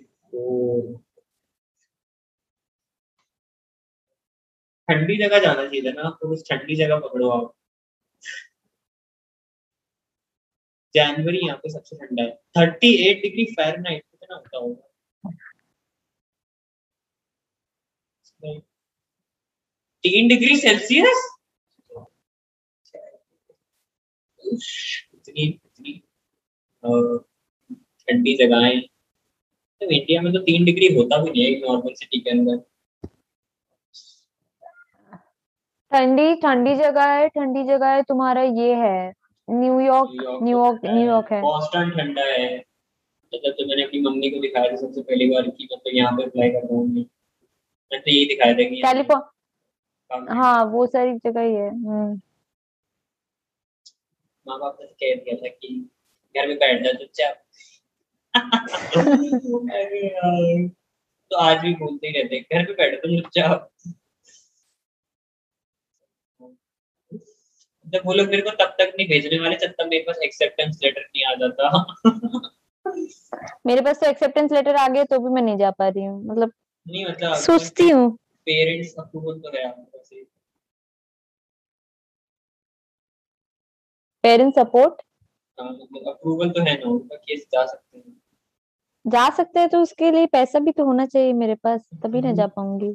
ठंडी 4.87 5.15
जगह 5.17 5.39
जाना 5.39 5.65
चाहिए 5.65 5.91
ना 5.91 6.09
तो 6.21 6.27
उस 6.33 6.43
ठंडी 6.49 6.75
जगह 6.75 6.99
पकड़ो 6.99 7.29
आप। 7.29 7.53
जनवरी 10.95 11.45
यहाँ 11.45 11.57
पे 11.57 11.69
सबसे 11.69 11.95
ठंडा 11.97 12.23
है। 12.23 12.31
थर्टी 12.57 12.93
एट 13.07 13.21
डिग्री 13.21 13.45
फ़ारेनहाइट 13.53 14.03
कितना 14.03 14.35
होता 14.35 14.57
होगा? 14.57 14.81
तीन 20.03 20.27
डिग्री 20.27 20.55
सेल्सियस 20.57 21.21
इतनी 24.43 25.43
इतनी 25.43 25.93
ठंडी 28.07 28.35
जगहें। 28.37 28.81
तो 29.81 29.89
इंडिया 29.91 30.21
में 30.21 30.31
तो 30.33 30.39
तीन 30.41 30.65
डिग्री 30.65 30.93
होता 30.95 31.17
भी 31.23 31.29
नहीं 31.29 31.43
है 31.45 31.59
नॉर्मल 31.61 31.93
सिटी 31.93 32.19
के 32.19 32.29
अंदर। 32.29 32.57
ठंडी 35.91 36.33
ठंडी 36.41 36.75
जगह 36.75 37.11
है, 37.13 37.27
ठंडी 37.29 37.63
जगह 37.63 37.87
है, 37.89 38.03
तुम्हारा 38.03 38.41
ये 38.41 38.73
है। 38.75 39.13
New York 39.49 40.09
New York 40.43 40.81
New York 40.85 41.31
है। 41.31 41.41
बॉस्टन 41.41 41.89
ठंडा 41.89 42.21
है। 42.21 42.63
मतलब 43.33 43.51
तो 43.51 43.65
मैंने 43.65 43.83
अपनी 43.83 44.01
मम्मी 44.01 44.29
को 44.29 44.41
दिखाया 44.41 44.71
था 44.71 44.75
सबसे 44.75 45.01
पहली 45.01 45.29
बार 45.29 45.49
की 45.49 45.67
मतलब 45.73 45.95
यहाँ 45.95 46.17
पे 46.17 46.23
अप्लाई 46.23 46.49
कर 46.49 46.59
रहा 46.59 46.75
हूँ 46.75 46.87
मैं। 46.87 47.03
तो 47.91 48.11
यही 48.11 48.25
दिखाया 48.25 48.53
था 48.53 48.57
कि 48.57 48.75
यहाँ 48.75 48.93
कैलिफोर्न 48.93 49.21
हाँ 50.11 50.65
वो 50.65 50.87
सारी 50.87 51.13
जगह 51.13 51.41
ही 51.41 51.53
है। 51.53 51.69
हम्म। 51.69 52.21
माँ 54.47 54.59
बाप 54.59 54.77
ने 54.81 54.87
कह 54.87 55.21
दिया 55.21 55.35
था 55.35 55.47
कि 55.47 55.89
घर 56.35 56.47
में 56.47 56.57
बैठ 56.57 56.83
जा 56.83 56.91
चुपचाप। 56.91 57.41
तो 61.31 61.37
आज 61.37 61.57
भी 61.57 61.73
बोलते 61.73 62.07
ही 62.07 62.21
रहते 62.21 62.39
घर 62.39 62.65
पे 62.65 62.73
बैठ 62.73 62.95
तो 62.95 63.21
चुपचाप। 63.21 63.69
जब 67.87 68.01
वो 68.05 68.13
लोग 68.13 68.27
मेरे 68.27 68.41
को 68.41 68.49
तब 68.49 68.75
तक 68.79 68.93
नहीं 68.97 69.07
भेजने 69.07 69.39
वाले 69.39 69.55
जब 69.55 69.71
तक 69.71 69.87
मेरे 69.89 70.03
पास 70.03 70.19
एक्सेप्टेंस 70.23 70.79
लेटर 70.83 71.01
नहीं 71.01 71.25
आ 71.25 71.33
जाता। 71.35 71.65
मेरे 73.67 73.81
पास 73.81 73.99
तो 73.99 74.09
एक्सेप्टेंस 74.09 74.51
लेटर 74.51 74.75
आ 74.75 74.87
गया 74.87 75.03
तो 75.03 75.19
भी 75.19 75.33
मैं 75.33 75.41
नहीं 75.41 75.57
जा 75.57 75.71
पा 75.71 75.87
रही 75.87 76.03
हूँ। 76.05 76.23
मतलब 76.25 76.51
नहीं 76.87 77.05
मतलब 77.05 77.33
सोचती 77.35 77.89
हूँ। 77.89 78.09
पेरेंट्स 78.47 78.93
अप्रूवल 78.99 79.39
तो 79.39 79.57
है। 79.57 79.73
पेरेंट्स 84.23 84.59
सपोर्ट 84.59 85.01
अप्रूवल 85.57 86.49
तो 86.49 86.61
है 86.61 86.73
ना 86.75 86.89
उनका 86.89 87.15
केस 87.15 87.45
जा 87.53 87.65
सकते 87.65 87.97
हैं। 87.97 88.21
जा 89.05 89.29
सकते 89.29 89.59
हैं 89.59 89.69
तो 89.69 89.81
उसके 89.81 90.11
लिए 90.11 90.25
पैसा 90.25 90.59
भी 90.59 90.71
तो 90.71 90.85
होना 90.85 91.05
चाहिए 91.05 91.33
मेरे 91.33 91.55
पास 91.55 91.81
तभी 92.03 92.21
ना 92.21 92.31
जा 92.31 92.47
पाऊँगी। 92.47 92.89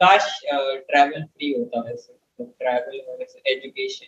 काश 0.00 0.40
ट्रैवल 0.44 1.22
फ्री 1.22 1.52
होता 1.52 1.80
वैसे 1.80 2.12
मतलब 2.12 2.52
ट्रैवल 2.58 2.98
और 3.12 3.22
ऐसे 3.22 3.52
एजुकेशन 3.52 4.06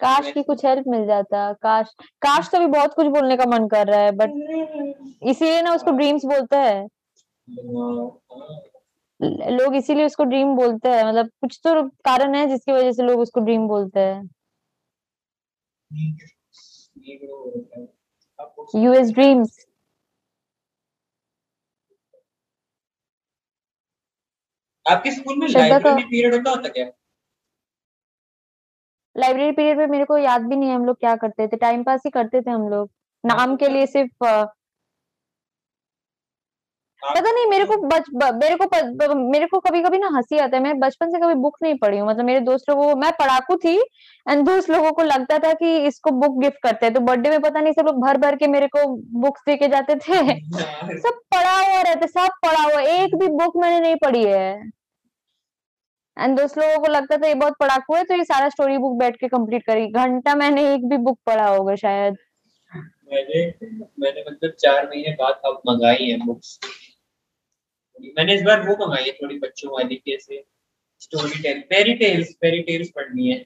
काश 0.00 0.30
की 0.32 0.42
कुछ 0.42 0.64
हेल्प 0.64 0.84
मिल 0.88 1.06
जाता 1.06 1.52
काश 1.52 1.94
काश 2.22 2.48
तो 2.52 2.58
भी 2.58 2.66
बहुत 2.66 2.94
कुछ 2.94 3.06
बोलने 3.06 3.36
का 3.36 3.44
मन 3.46 3.66
कर 3.68 3.86
रहा 3.86 4.00
है 4.00 4.10
बट 4.12 4.30
इसीलिए 5.22 5.62
ना 5.62 5.74
उसको 5.74 5.90
ड्रीम्स 5.90 6.24
बोलते 6.24 6.56
हैं। 6.56 6.88
लोग 9.52 9.74
इसीलिए 9.76 10.04
उसको 10.06 10.24
ड्रीम 10.24 10.54
बोलते 10.56 10.88
हैं 10.88 11.04
मतलब 11.04 11.30
कुछ 11.40 11.58
तो 11.64 11.82
कारण 12.04 12.34
है 12.34 12.46
जिसकी 12.48 12.72
वजह 12.72 12.92
से 12.92 13.02
लोग 13.02 13.20
उसको 13.20 13.40
ड्रीम 13.40 13.66
बोलते 13.68 14.00
हैं। 14.00 14.28
यूएस 18.76 19.10
ड्रीम्स 19.10 19.66
आपके 24.88 25.10
स्कूल 25.10 25.38
में 25.38 25.48
लाइब्रेरी 25.48 26.02
पीरियड 26.04 26.34
होता 26.34 26.50
होता 26.50 26.68
क्या? 26.68 26.84
लाइब्रेरी 29.16 29.52
पीरियड 29.52 29.78
में 29.78 29.86
मेरे 29.86 30.04
को 30.04 30.18
याद 30.18 30.42
भी 30.42 30.56
नहीं 30.56 30.68
है 30.70 30.74
हम 30.76 30.84
लोग 30.84 30.96
क्या 31.00 31.16
करते 31.16 31.46
थे। 31.48 31.56
टाइम 31.56 31.82
पास 31.84 32.02
ही 32.06 32.10
करते 32.10 32.40
थे 32.40 32.50
हम 32.50 32.68
लोग। 32.68 32.90
नाम 33.24 33.56
के 33.56 33.68
लिए 33.68 33.86
सिर्फ़ 33.86 34.24
पता 37.02 37.30
नहीं 37.32 37.46
मेरे 37.46 37.64
को 37.64 37.76
बच 37.76 38.04
मेरे 38.34 38.56
को 38.56 38.66
प, 38.66 39.14
मेरे 39.32 39.46
को 39.46 39.58
कभी 39.60 39.82
कभी 39.82 39.98
ना 39.98 40.08
हँसी 40.14 40.38
आता 40.38 40.56
है। 40.56 40.62
मैं 40.62 40.78
बचपन 40.80 41.10
से 41.10 41.18
कभी 41.18 41.34
बुक 41.34 41.56
नहीं 41.62 41.74
पढ़ी 41.78 41.98
हूँ। 41.98 42.08
मतलब 42.08 42.24
मेरे 42.24 42.40
दोस्त 42.40 42.70
लोगों 42.70 42.88
को 42.88 42.96
मैं 43.00 43.10
पढ़ाकू 43.12 43.56
थी 43.56 43.76
एंड 44.28 44.44
दोस्त 44.46 44.70
लोगों 44.70 44.92
को 44.92 45.02
लगता 45.02 45.38
था 45.38 45.52
कि 45.52 45.76
इसको 45.86 46.10
बुक 46.10 46.40
गिफ्ट 46.42 46.58
करते 46.62 46.86
हैं। 46.86 46.94
तो 46.94 47.00
बर्थडे 47.00 47.30
में 47.30 47.40
पता 47.40 47.60
नहीं 47.60 47.72
सब 47.72 47.86
लोग 47.86 48.00
भर 48.02 48.16
भर 48.16 48.36
के 48.36 48.46
मेरे 48.46 48.66
को 48.66 48.86
बुक्स 49.20 49.42
दे 49.46 49.56
के 49.56 49.68
जाते 49.68 49.94
थे। 49.94 50.18
सब 50.98 51.20
पढ़ा 51.34 51.56
हुआ 51.60 51.80
रहता 51.82 52.06
सब 52.06 52.28
पढ़ा 52.46 52.62
हुआ 52.62 52.80
एक 52.82 53.14
भी 53.16 53.28
बुक 53.28 53.56
मैंने 53.56 53.80
नहीं 53.80 53.96
पढ़ी 53.96 54.24
है। 54.24 54.77
एंड 56.18 56.36
दोस्त 56.38 56.58
लोगों 56.58 56.78
को 56.80 56.92
लगता 56.92 57.16
था 57.16 57.26
ये 57.28 57.34
बहुत 57.36 57.54
पढ़ाकू 57.60 57.94
है 57.94 58.02
तो 58.04 58.14
ये 58.14 58.24
सारा 58.24 58.48
स्टोरी 58.48 58.78
बुक 58.78 58.98
बैठ 58.98 59.16
के 59.16 59.28
कंप्लीट 59.28 59.66
करी 59.66 59.86
घंटा 59.94 60.34
मैंने 60.34 60.72
एक 60.74 60.88
भी 60.88 60.96
बुक 60.98 61.18
पढ़ा 61.26 61.46
होगा 61.48 61.74
शायद। 61.76 62.16
मैंने 63.12 63.44
मैंने 64.00 64.24
मतलब 64.30 64.52
चार 64.60 64.86
महीने 64.86 65.12
बाद 65.20 65.40
अब 65.46 65.60
मंगाई 65.68 66.04
है 66.04 66.18
बुक्स 66.26 66.58
मैंने 68.16 68.34
इस 68.34 68.42
बार 68.42 68.68
वो 68.68 68.74
मंगाई 68.76 69.04
है 69.04 69.12
थोड़ी 69.12 69.38
बच्चों 69.38 69.72
वाली 69.72 69.96
की 69.96 70.14
ऐसे 70.14 70.44
story 71.02 71.42
tale 71.42 71.60
fairy 71.70 71.94
tales 71.96 72.32
fairy 72.34 72.62
tales 72.62 72.90
पढ़नी 72.96 73.28
है। 73.28 73.44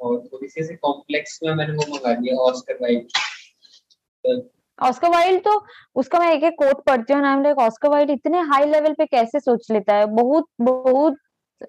और 0.00 0.18
थोड़ी 0.26 0.48
सी 0.48 0.74
कॉम्प्लेक्स 0.76 1.38
में 1.44 1.54
मैंने 1.54 1.72
वो 1.72 1.84
मंगा 1.88 2.12
लिया 2.20 2.36
ऑस्कर 2.42 2.78
वाइल्ड 2.82 4.42
ऑस्कर 4.78 5.08
वाइल्ड 5.08 5.42
तो 5.44 5.52
उसका 5.96 6.18
मैं 6.18 6.32
एक 6.32 6.44
एक 6.44 6.54
कोट 6.58 6.84
पढ़ती 6.86 7.12
हूँ 7.12 7.22
लाइक 7.42 7.58
ऑस्कर 7.60 7.88
वाइल्ड 7.88 8.10
इतने 8.10 8.40
हाई 8.50 8.66
लेवल 8.66 8.92
पे 8.92 9.06
कैसे 9.06 9.40
सोच 9.40 9.70
लेता 9.70 9.94
है? 9.94 10.06
बहुत 10.06 10.46
बहुत 10.60 11.16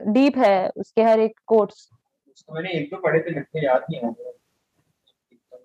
डीप 0.07 0.37
है 0.37 0.69
उसके 0.69 1.03
हर 1.03 1.19
एक 1.19 1.39
कोट्स। 1.47 1.89
उसको 2.27 2.53
मैंने 2.53 2.71
एक 2.71 2.89
दो 2.89 2.97
पढ़े 3.01 3.19
थे 3.19 3.31
लगते 3.31 3.65
याद 3.65 3.85
नहीं 3.91 4.01
आ 4.01 4.11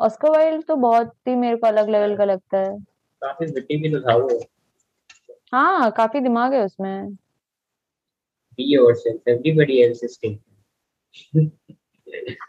ऑस्कर 0.00 0.30
वाइल्ड 0.30 0.64
तो 0.66 0.76
बहुत 0.76 1.12
ही 1.28 1.34
मेरे 1.36 1.56
को 1.56 1.66
अलग 1.66 1.88
लेवल 1.88 2.16
का 2.16 2.24
लगता 2.24 2.58
है। 2.58 2.78
काफ़ी 3.22 3.46
विटी 3.46 3.76
भी 3.76 3.90
तो 3.90 4.00
था 4.00 4.16
वो। 4.16 4.40
हाँ 5.52 5.90
काफ़ी 5.90 6.20
दिमाग 6.20 6.54
है 6.54 6.64
उसमें। 6.64 7.16
Yourself 8.58 9.30
everybody 9.30 9.76
else 9.84 10.02
is 10.08 10.16
taken. 10.18 11.50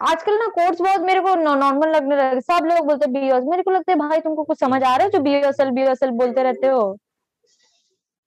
आजकल 0.02 0.38
ना 0.40 0.48
कोट्स 0.48 0.82
बहुत 0.82 1.02
मेरे 1.02 1.20
को 1.20 1.36
नॉर्मल 1.36 1.90
लगने 1.90 2.16
लगे। 2.16 2.42
सब 2.42 2.66
लोग 2.66 2.86
बोलते 2.88 3.08
बी 3.08 3.20
मेरे 3.50 3.64
को 3.64 3.72
लगता 3.72 3.92
है 3.92 3.98
भाई 4.00 4.20
तुमको 4.20 4.44
कुछ 4.44 4.60
समझ 4.60 4.82
आ 4.84 4.96
रहा 4.96 5.06
है 5.06 5.10
जो 5.12 5.20
बी 5.20 5.34
योरसेल्फ 5.34 5.74
बी 5.74 5.82
योरसेल्फ 5.82 6.14
बोलते 6.14 6.44
रहते 6.44 6.68
हो? 6.68 6.98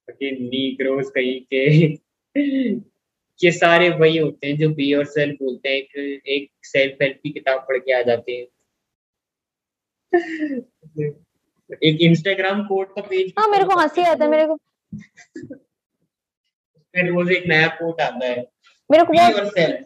नीग्रोस 0.09 1.11
कहीं 1.11 1.41
के। 1.45 2.75
ये 3.41 3.51
सारे 3.53 3.89
वही 3.91 4.17
होते 4.19 4.47
हैं 4.47 4.57
जो 4.59 4.69
बी 4.75 4.93
और 4.95 5.05
सेल्फ 5.07 5.35
बोलते 5.43 5.69
हैं 5.69 5.77
एक 5.77 6.23
एक 6.29 6.51
सेल्फ 6.63 7.03
हेल्प 7.03 7.21
की 7.23 7.31
किताब 7.31 7.65
पढ़ 7.69 7.79
के 7.79 7.93
आ 7.93 8.03
जाते 8.03 8.33
हैं। 8.33 8.47
एक 11.83 12.01
इंस्टाग्राम 12.01 12.63
कोड 12.67 12.95
का 12.95 13.03
पेज 13.03 13.33
हाँ 13.39 13.49
मेरे 13.49 13.65
को 13.65 13.79
हँसी 13.81 14.03
आता 14.03 14.25
है 14.25 14.31
मेरे 14.31 14.47
को। 14.47 14.57
फिर 16.95 17.07
रोज 17.07 17.31
एक 17.33 17.47
नया 17.49 17.67
कोट 17.81 18.01
आता 18.01 18.27
है। 18.27 18.47
मेरे 18.91 19.05
को 19.05 19.13
बी 19.13 19.33
और 19.33 19.47
सेल्फ 19.49 19.85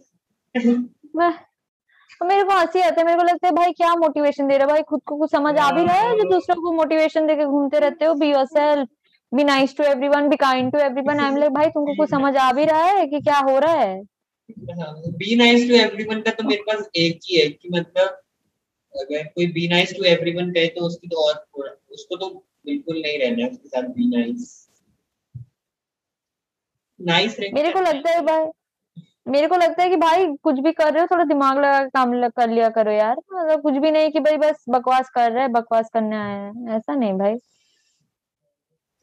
मेरे 2.20 2.43
को 2.45 2.53
हँसी 2.53 2.81
आता 2.81 3.01
है 3.01 3.05
मेरे 3.07 3.19
को 3.19 3.24
लगता 3.24 3.47
है 3.47 3.53
भाई 3.55 3.73
क्या 3.73 3.95
मोटिवेशन 3.97 4.49
दे 4.49 4.57
रहा 4.57 4.66
है? 4.66 4.73
भाई 4.73 4.83
खुद 4.83 5.01
को 5.07 5.16
कुछ 5.19 5.31
समझ 5.31 5.57
आ 5.59 5.70
भी 5.73 5.85
रहा 5.85 5.97
है 5.99 6.16
जो 6.16 6.29
दूसरों 6.31 6.62
को 6.62 6.73
मोटिवेशन 6.73 7.27
देके 7.27 7.45
घूमते 7.45 7.79
रहते 7.79 8.05
हो? 8.05 8.15
Be 8.15 8.31
yourself 8.31 8.89
be 9.33 9.45
nice 9.45 9.77
to 9.77 9.85
everyone 9.85 10.29
be 10.29 10.37
kind 10.37 10.73
to 10.73 10.79
everyone 10.79 11.21
I 11.21 11.29
am 11.29 11.37
like 11.37 11.53
भाई 11.53 11.67
तुमको 11.67 11.95
कुछ 11.97 12.11
समझ 12.11 12.37
आ 12.37 12.51
भी 12.53 12.65
रहा 12.65 12.85
है 12.85 13.07
कि 13.07 13.21
क्या 13.21 13.39
हो 13.39 13.59
रहा 13.59 13.73
है? 13.73 14.03
बी 15.19 15.37
नाइस 15.37 15.69
टू 15.69 15.75
एवरीवन 15.75 16.21
का 16.21 16.31
तो 16.31 16.45
मेरे 16.45 16.63
पास 16.63 16.89
एक 16.97 17.21
ही 17.25 17.41
है 17.41 17.49
कि 17.49 17.69
मतलब 17.69 18.19
अगर 18.95 19.27
कोई 19.27 19.47
बी 19.53 19.69
नाइस 19.69 19.97
टू 19.97 20.05
एवरीवन 20.05 20.53
कहे 20.53 20.67
तो 20.67 20.87
उसकी 20.87 21.09
तो 21.09 21.29
और 21.29 21.79
उसको 21.93 22.17
तो 22.17 22.29
बिल्कुल 22.67 22.97
नहीं 22.97 23.19
रहना 23.19 23.45
है 23.45 23.51
उसके 23.51 23.69
साथ 23.69 23.83
बी 23.83 24.09
नाइस 24.17 24.69
नाइस 27.01 27.37
मेरे 27.41 27.71
को 27.73 27.81
लगता 27.81 28.11
है 28.11 28.21
भाई 28.21 28.45
मेरे 29.29 29.47
को 29.49 29.57
लगता 29.57 29.83
है 29.83 29.89
कि 29.89 29.97
भाई 29.97 30.27
कुछ 30.43 30.59
भी 30.59 30.73
कर 30.73 30.93
रहे 30.93 31.01
हो 31.01 31.07
थोड़ा 31.11 31.25
दिमाग 31.25 31.59
लगा 31.59 31.85
काम 31.87 32.13
लग, 32.13 32.31
कर 32.31 32.51
लिया 32.51 32.69
करो 32.69 32.91
यार। 32.91 33.17
मतलब 33.35 33.63
कुछ 33.63 33.75
भी 33.75 33.91
नहीं 33.91 34.11
कि 34.11 34.21
भाई 34.21 34.37
बस 34.37 34.65
बकवास 34.69 35.11
कर 35.11 35.31
रहे 35.33 35.43
हैं 35.43 35.53
बकवास 35.53 35.91
करने 35.95 36.17
आया 36.17 36.41
है। 36.43 36.77
ऐसा 36.77 36.95
नहीं 36.95 37.13
भाई। 37.13 37.35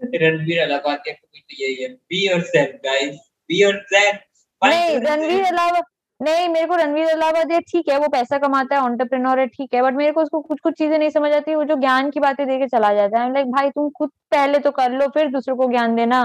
रणवीर 0.02 0.60
अलाहाबाद 0.62 1.00
तो 1.06 1.56
यही 1.56 1.84
है। 1.84 1.90
Be 1.90 2.26
yourself 2.28 2.76
guys 2.86 3.16
be 3.50 3.62
yourself 3.62 4.20
नहीं 4.62 5.00
रणवीर 5.00 5.44
अलावा 5.46 5.82
नहीं 6.20 6.48
मेरे 6.50 6.66
को 6.68 6.76
रणवीर 6.76 7.08
अलाहाबाद 7.08 7.52
ये 7.52 7.60
ठीक 7.62 7.90
है 7.90 7.98
वो 8.00 8.08
पैसा 8.10 8.38
कमाता 8.38 8.76
है 8.76 8.82
ऑन्टरप्रेन्योर 8.82 9.40
है 9.40 9.46
ठीक 9.48 9.74
है 9.74 9.82
बट 9.82 9.94
मेरे 9.94 10.12
को 10.12 10.22
उसको 10.22 10.42
कुछ 10.42 10.60
कुछ 10.60 10.74
चीज़ें 10.78 10.98
नहीं 10.98 11.10
समझ 11.10 11.32
आती 11.34 11.56
वो 11.56 11.64
जो 11.64 11.76
ज्ञान 11.76 12.10
की 12.12 12.20
बातें 12.20 12.46
देके 12.48 12.68
चला 12.68 12.94
जाता 12.94 13.22
है। 13.22 13.34
लाइक 13.34 13.48
भाई 13.48 13.70
तुम 13.70 13.90
खुद 13.90 14.10
पहले 14.32 14.60
तो 14.60 14.72
कर 14.72 14.92
लो 14.92 15.08
फिर 15.08 15.30
दूसरों 15.32 15.56
को 15.58 15.70
ज्ञान 15.72 15.96
देना। 15.96 16.22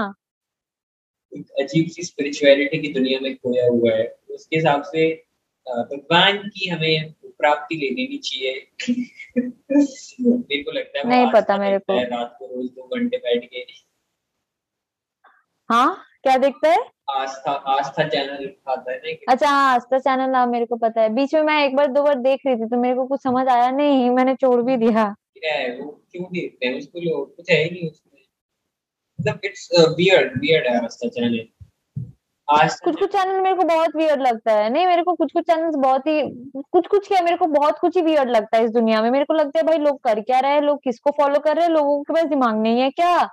एक 1.31 1.61
अजीब 1.61 1.87
सी 1.89 2.03
स्पिरिचुअलिटी 2.03 2.77
की 2.77 2.93
दुनिया 2.93 3.19
में 3.21 3.35
खोया 3.35 3.67
हुआ 3.67 3.93
है। 3.93 4.07
उसके 4.29 4.55
हिसाब 4.55 4.83
से 4.85 5.09
भगवान 5.67 6.37
की 6.49 6.69
हमें 6.69 7.13
प्राप्ति 7.39 7.75
ले 7.75 7.89
लेनी 7.89 8.17
चाहिए। 8.17 8.67
मेरे 10.21 10.63
को 10.63 10.71
लगता 10.71 10.99
है 10.99 11.07
नहीं 11.07 11.31
पता 11.33 11.57
मेरे 11.57 11.77
को। 11.79 11.99
रात 12.11 12.35
को 12.39 12.45
रोज 12.45 12.65
दो 12.65 12.87
घंटे 12.95 13.17
बैठ 13.17 13.45
के। 13.45 13.65
हाँ? 15.69 16.01
क्या 16.23 16.37
देखते 16.37 16.67
हैं? 16.67 16.83
आस्था 17.11 17.51
आस्था 17.51 18.07
चैनल 18.07 18.49
आता 18.67 18.91
है 18.91 19.13
अच्छा 19.29 19.49
हाँ 19.49 19.73
आस्था 19.75 19.97
चैनल 19.99 20.35
हाँ 20.35 20.45
मेरे 20.47 20.65
को 20.65 20.75
पता 20.75 21.01
है। 21.01 21.09
बीच 21.09 21.33
में 21.35 21.41
मैं 21.41 21.65
एक 21.65 21.75
बार 21.75 21.87
दो 21.87 22.03
बार 22.03 22.15
देख 22.19 22.41
रही 22.47 22.55
थी 22.55 22.65
तो 22.65 22.77
मेरे 22.77 22.95
को 22.95 23.05
कुछ 23.07 23.21
समझ 23.23 23.47
आया 23.47 23.69
नहीं 23.71 24.09
मैंने 24.09 24.35
छोड़ 24.35 24.61
भी 24.61 24.77
दिया। 24.77 25.03
क्या 25.37 25.55
वो 25.75 25.91
क्यों 26.11 26.25
देखते 26.25 26.67
हैं? 26.67 26.77
उसको 26.77 26.99
लोग 26.99 27.35
कुछ 27.35 27.49
है 27.51 27.63
ही 27.63 27.69
नहीं 27.69 27.89
उसमें। 27.89 28.21
मतलब 29.19 29.39
इट्स 29.45 29.69
वियर्ड 29.97 30.39
वियर्ड 30.41 30.67
है 30.67 30.83
आस्था 30.85 31.07
चैनल 31.09 31.37
कुछ 32.49 32.95
कुछ 32.99 33.11
चैनल 33.11 33.41
मेरे 33.41 33.55
को 33.55 33.63
बहुत 33.63 33.95
वियर्ड 33.95 34.21
लगता 34.21 34.53
है। 34.53 34.69
नहीं 34.69 34.85
मेरे 34.87 35.03
को 35.03 35.13
कुछ 35.13 35.31
कुछ 35.33 35.43
चैनल 35.43 35.71
बहुत 35.77 36.07
ही 36.07 36.21
कुछ 36.71 36.87
कुछ 36.87 37.07
क्या 37.07 37.21
मेरे 37.21 37.37
को 37.37 37.45
बहुत 37.45 37.79
कुछ 37.79 37.95
ही 37.97 38.01
वियर्ड 38.01 38.29
लगता 38.29 38.57
है 38.57 38.63
इस 38.63 38.71
दुनिया 38.71 39.01
में। 39.01 39.09
मेरे 39.11 39.25
को 39.25 39.33
लगता 39.33 39.59
है 39.59 39.63
भाई 39.63 39.77
लोग 39.77 39.99
कर 40.03 40.21
क्या 40.21 40.39
रहे 40.39 40.51
हैं? 40.51 40.61
लोग 40.61 40.79
किसको 40.83 41.11
फॉलो 41.11 41.39
कर 41.39 41.55
रहे 41.55 41.65
हैं? 41.65 41.71
लोगों 41.71 42.03
के 42.03 42.13
पास 42.13 42.25
दिमाग 42.25 42.57
नहीं 42.57 42.81
है 42.81 42.89
क्या? 42.91 43.23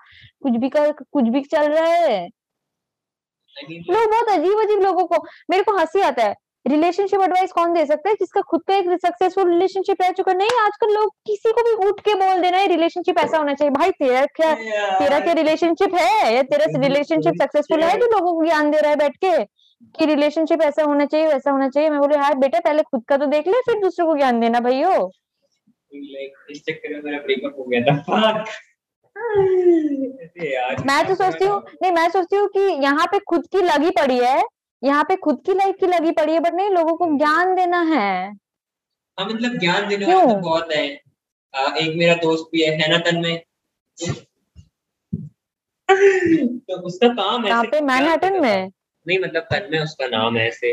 कुछ 0.43 0.53
भी 0.53 0.69
कर 0.69 0.93
कुछ 0.93 1.25
भी 1.25 1.43
चल 1.43 1.73
रहा 1.73 1.87
है। 1.87 2.29
लोग 3.71 4.11
बहुत 4.11 4.29
अजीब 4.29 4.61
अजीब 4.61 4.81
लोगों 4.81 5.07
को 5.07 5.17
मेरे 5.51 5.63
को 5.63 5.77
हँसी 5.77 6.01
आता 6.01 6.23
है। 6.23 6.35
रिलेशनशिप 6.67 7.21
एडवाइस 7.21 7.53
कौन 7.53 7.73
दे 7.73 7.85
सकता 7.87 8.09
है? 8.09 8.15
जिसका 8.15 8.41
खुद 8.51 8.61
का 8.69 8.75
एक 8.77 8.89
सक्सेसफुल 9.03 9.49
रिलेशनशिप 9.51 10.03
रह 10.03 10.11
चुका 10.19 10.33
नहीं 10.33 10.49
आजकल 10.61 10.93
लोग 10.95 11.11
किसी 11.27 11.53
को 11.53 11.63
भी 11.63 11.73
उठ 11.89 12.01
के 12.01 12.15
बोल 12.15 12.41
देना 12.43 12.59
है 12.59 12.67
रिलेशनशिप 12.69 13.19
ऐसा 13.19 13.39
होना 13.39 13.55
चाहिए। 13.55 13.71
भाई 13.71 13.91
तेरा 13.93 14.25
क्या 14.37 14.55
तेरा 14.99 15.19
क्या 15.21 15.33
रिलेशनशिप 15.33 15.95
है? 15.95 16.35
या 16.35 16.43
तेरा 16.45 16.67
रिलेशनशिप 16.79 17.35
सक्सेसफुल 17.43 17.83
है 17.83 17.97
जो 17.99 18.07
लोगों 18.13 18.35
को 18.35 18.45
ज्ञान 18.45 18.71
दे 18.71 18.81
रहा 18.81 18.91
है 18.91 18.97
बैठ 18.97 19.17
के 19.25 19.45
कि 19.99 20.07
रिलेशनशिप 20.07 20.63
ऐसा 20.63 20.83
होना 20.83 21.07
चाहिए 21.07 21.27
वैसा 21.27 21.51
होना 21.51 21.69
चाहिए? 21.69 21.91
मैं 21.91 22.01
बोले 22.01 22.17
हाँ 22.17 22.39
बेटा 22.39 22.61
पहले 22.61 22.83
खुद 22.83 23.05
का 23.09 23.17
तो 23.17 23.27
देख 23.27 23.49
ले 23.49 23.61
फिर 23.61 23.81
दूसरों 23.81 24.07
को 24.07 24.17
ज्ञान 24.17 24.41
देना 24.41 24.61
ब्रेकअप 24.61 25.11
हो 27.59 27.63
मैं 30.87 31.07
तो 31.07 31.15
सोचती 31.15 31.45
हूँ 31.45 31.63
नहीं 31.83 31.93
मैं 31.93 32.09
सोचती 32.11 32.37
हूँ 32.37 32.49
कि 32.49 32.61
यहाँ 32.83 33.07
पे 33.07 33.19
खुद 33.29 33.47
की 33.53 33.63
लगी 33.63 33.91
पड़ी 33.91 34.19
है 34.19 34.43
यहाँ 34.83 35.05
पे 35.05 35.17
खुद 35.17 35.43
की 35.47 35.55
लाइफ 35.55 35.77
की 35.81 35.87
लगी 35.87 36.11
पड़ी 36.13 36.33
है 36.33 36.41
बट 36.41 36.55
नहीं 36.55 36.71
लोगों 36.71 36.95
को 36.97 37.07
ज्ञान 37.19 37.55
देना 37.55 37.81
है। 37.85 38.29
हाँ 39.19 39.27
मतलब 39.27 39.59
ज्ञान 39.59 39.89
देने 39.89 40.07
वाले 40.07 40.27
तो 40.27 40.41
बहुत 40.41 40.73
है। 40.73 40.87
आ, 41.55 41.67
एक 41.77 41.97
मेरा 41.97 42.15
दोस्त 42.23 42.49
भी 42.53 42.63
है 42.63 42.89
ना 42.91 42.99
तन 43.07 43.21
में 43.21 43.43
तो 45.89 46.81
उसका 46.83 47.09
काम 47.09 47.45
है 47.47 47.63
पे? 47.71 47.81
मैनहट्टन 47.83 48.41
में? 48.43 48.71
नहीं 49.07 49.19
मतलब 49.19 49.43
तन 49.51 49.69
में 49.73 49.79
उसका 49.81 50.07
नाम 50.09 50.37
है 50.37 50.47
ऐसे। 50.49 50.73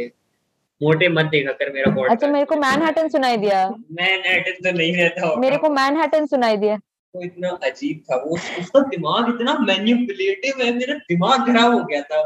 मोटे 0.81 1.07
मत 1.10 1.26
देखा 1.26 1.52
कर 1.53 1.72
मेरा 1.73 1.91
बॉडी 1.91 2.14
अच्छा 2.14 2.27
मेरे 2.27 2.45
को 2.45 2.56
मैनहट्टन 2.56 3.07
सुनाई 3.10 3.38
दिया। 3.38 3.68
मैनहट्टन 3.91 4.64
तो 4.64 4.72
नहीं 4.77 4.95
रहता 4.95 5.36
मेरे 5.40 5.57
को 5.57 5.69
मैनहट्टन 5.69 6.26
सुनाई 6.26 6.57
दिया। 6.57 6.76
वो 7.14 7.23
इतना 7.23 7.49
अजीब 7.64 8.03
था 8.11 8.15
वो 8.23 8.36
उसका 8.60 8.80
दिमाग 8.88 9.30
इतना 9.30 9.57
मैन्युपुलेटिव 9.61 10.61
है 10.64 10.72
मेरा 10.73 10.95
दिमाग 11.10 11.45
खराब 11.48 11.73
हो 11.73 11.84
गया 11.84 12.02
था। 12.03 12.22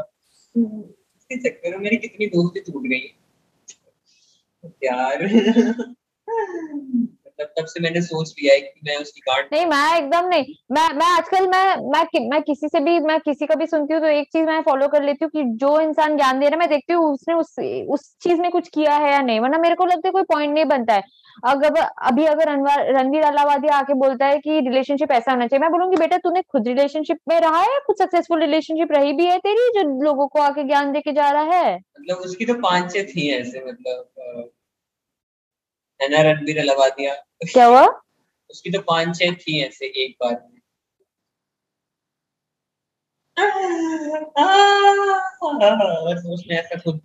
इसके 1.34 1.48
चक्कर 1.48 1.76
में 1.76 1.84
मेरी 1.84 1.96
कितनी 1.96 2.26
दोस्ती 2.26 2.60
टूट 2.60 2.86
गई 2.86 3.14
यार 4.84 5.26
मतलब 7.38 7.52
तब 7.58 7.66
से 7.66 7.80
मैंने 7.80 8.00
सोच 8.00 8.30
लिया 8.30 8.54
है 8.54 8.60
कि 8.60 8.80
मैं 8.84 8.96
उसकी 8.96 9.20
गार्ड 9.20 9.46
नहीं 9.52 9.66
मैं 9.66 9.96
एकदम 9.98 10.28
नहीं। 10.28 10.54
मैं 10.72 10.88
मैं 10.94 11.06
आजकल 11.06 11.46
मैं 11.48 11.90
मैं 11.92 12.04
कि, 12.06 12.18
मैं 12.28 12.42
किसी 12.42 12.68
से 12.68 12.80
भी 12.80 12.98
मैं 13.00 13.18
किसी 13.20 13.46
का 13.46 13.54
भी 13.54 13.66
सुनती 13.66 13.94
हूँ 13.94 14.00
तो 14.02 14.08
एक 14.08 14.28
चीज़ 14.32 14.44
मैं 14.44 14.60
फॉलो 14.62 14.88
कर 14.88 15.02
लेती 15.02 15.24
हूँ 15.24 15.30
कि 15.30 15.42
जो 15.56 15.80
इंसान 15.80 16.16
ज्ञान 16.16 16.40
दे 16.40 16.46
रहा 16.46 16.54
है 16.54 16.58
मैं 16.58 16.68
देखती 16.68 16.92
हूँ 16.92 17.12
उसने 17.12 17.34
उस 17.34 17.54
उस 17.88 18.16
चीज़ 18.22 18.40
में 18.40 18.50
कुछ 18.50 18.68
किया 18.68 18.94
है 18.96 19.12
या 19.12 19.20
नहीं। 19.22 19.40
वरना 19.40 19.58
मेरे 19.58 19.74
को 19.74 19.84
लगता 19.84 20.08
है 20.08 20.12
कोई 20.12 20.22
पॉइंट 20.22 20.54
नहीं 20.54 20.64
बनता 20.64 20.94
है। 20.94 21.02
अगर 21.44 21.80
अभी 22.02 22.24
अगर 22.24 22.48
रणवीर 22.94 23.22
अलावादी 23.22 23.68
आके 23.68 23.94
बोलता 23.94 24.26
है 24.26 24.38
कि 24.38 24.60
रिलेशनशिप 24.60 25.12
ऐसा 25.12 25.32
होना 25.32 25.46
चाहिए 25.46 25.60
मैं 25.60 25.70
बोलूँगी 25.70 25.96
बेटा 25.96 26.16
तूने 26.16 26.42
खुद 26.42 26.68
रिलेशनशिप 26.68 27.18
में 27.28 27.38
रहा 27.40 27.60
है 27.60 27.78
खुद 27.86 27.96
सक्सेसफुल 27.96 28.40
रिलेशनशिप 28.40 28.92
रही 28.92 29.12
भी 29.12 29.26
है 29.26 29.38
तेरी 29.38 29.68
जो 29.74 29.88
लोगों 30.04 30.26
को 30.28 30.40
आके 30.40 30.64
ज्ञान 30.64 30.92
दे 30.92 31.00
के 31.00 31.12
जा 31.12 31.30
रहा 31.30 31.58
है? 31.58 31.74
मतलब 31.74 32.16
उसकी 32.16 32.44
तो 32.44 32.54
पाँच 32.54 32.92
छह 32.94 33.02
थी 33.02 33.30
ऐसे 33.32 33.64
मतलब 33.66 34.50
है 36.02 36.22
रणबीर 36.22 36.56
लगा 36.56 36.72
अलावादिया 36.72 37.14
क्या 37.52 37.66
हुआ? 37.66 38.00
उसकी 38.50 38.70
तो 38.70 38.80
पाँच 38.80 39.18
छह 39.18 39.34
थी 39.34 39.62
ऐसे 39.62 39.86
एक 39.86 40.16
बार 40.20 40.32
में 40.32 40.60
खुद 46.78 46.98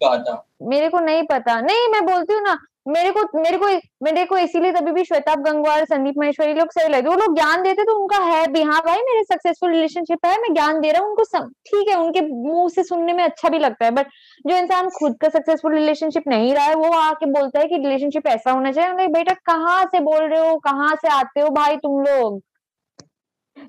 मेरे 0.63 0.89
को 0.89 0.99
नहीं 0.99 1.23
पता। 1.23 1.61
नहीं, 1.61 1.87
मैं 1.87 2.05
बोलती 2.05 2.33
हूँ 2.33 2.41
ना, 2.41 2.57
मेरे 2.87 3.11
को 3.11 3.39
मेरे 3.39 3.57
को 3.57 3.65
मेरे 4.03 4.25
को 4.25 4.37
इसीलिए 4.37 4.71
तभी 4.71 4.91
भी 4.91 5.03
श्वेताब 5.03 5.39
गंगवार, 5.39 5.85
संदीप 5.85 6.13
महेश्वरी 6.17 6.53
लोग 6.53 6.71
सही 6.71 6.87
लगे। 6.87 7.09
वो 7.09 7.15
लोग 7.15 7.35
ज्ञान 7.35 7.63
देते 7.63 7.83
तो 7.83 7.95
उनका 7.95 8.17
है 8.17 8.47
भी। 8.47 8.61
हाँ 8.61 8.79
भाई, 8.79 8.97
मेरे 8.97 9.23
सक्सेसफुल 9.23 9.71
रिलेशनशिप 9.71 10.25
है, 10.25 10.41
मैं 10.41 10.53
ज्ञान 10.53 10.81
दे 10.81 10.91
रहा 10.91 11.01
हूँ, 11.01 11.09
उनको 11.09 11.47
ठीक 11.47 11.89
है, 11.89 11.95
उनके 11.95 12.21
मुँह 12.21 12.69
से 12.69 12.83
सुनने 12.83 13.13
में 13.13 13.23
अच्छा 13.23 13.49
भी 13.49 13.59
लगता 13.59 13.85
है। 13.85 13.91
बट 13.91 14.07
जो 14.47 14.55
इंसान 14.55 14.89
खुद 14.89 15.17
का 15.21 15.29
सक्सेसफुल 15.29 15.73
रिलेशनशिप 15.73 16.23
नहीं 16.27 16.53
रहा 16.53 16.65
है, 16.65 16.75
वो 16.75 16.91
आके 16.91 17.25
बोलता 17.25 17.59
है 17.59 17.67
कि 17.67 17.77
रिलेशनशिप 17.77 18.27
ऐसा 18.27 18.51
होना 18.51 18.71
चाहिए। 18.71 19.07
बेटा, 19.07 19.33
कहाँ 19.33 19.85
से 19.85 19.99
बोल 19.99 20.23
रहे 20.23 20.49
हो? 20.49 20.57
कहाँ 20.57 20.95
से 20.95 21.07
आते 21.07 21.41
हो 21.41 21.49
भाई 21.49 21.77
तुम 21.77 22.01
लोग? 22.01 22.41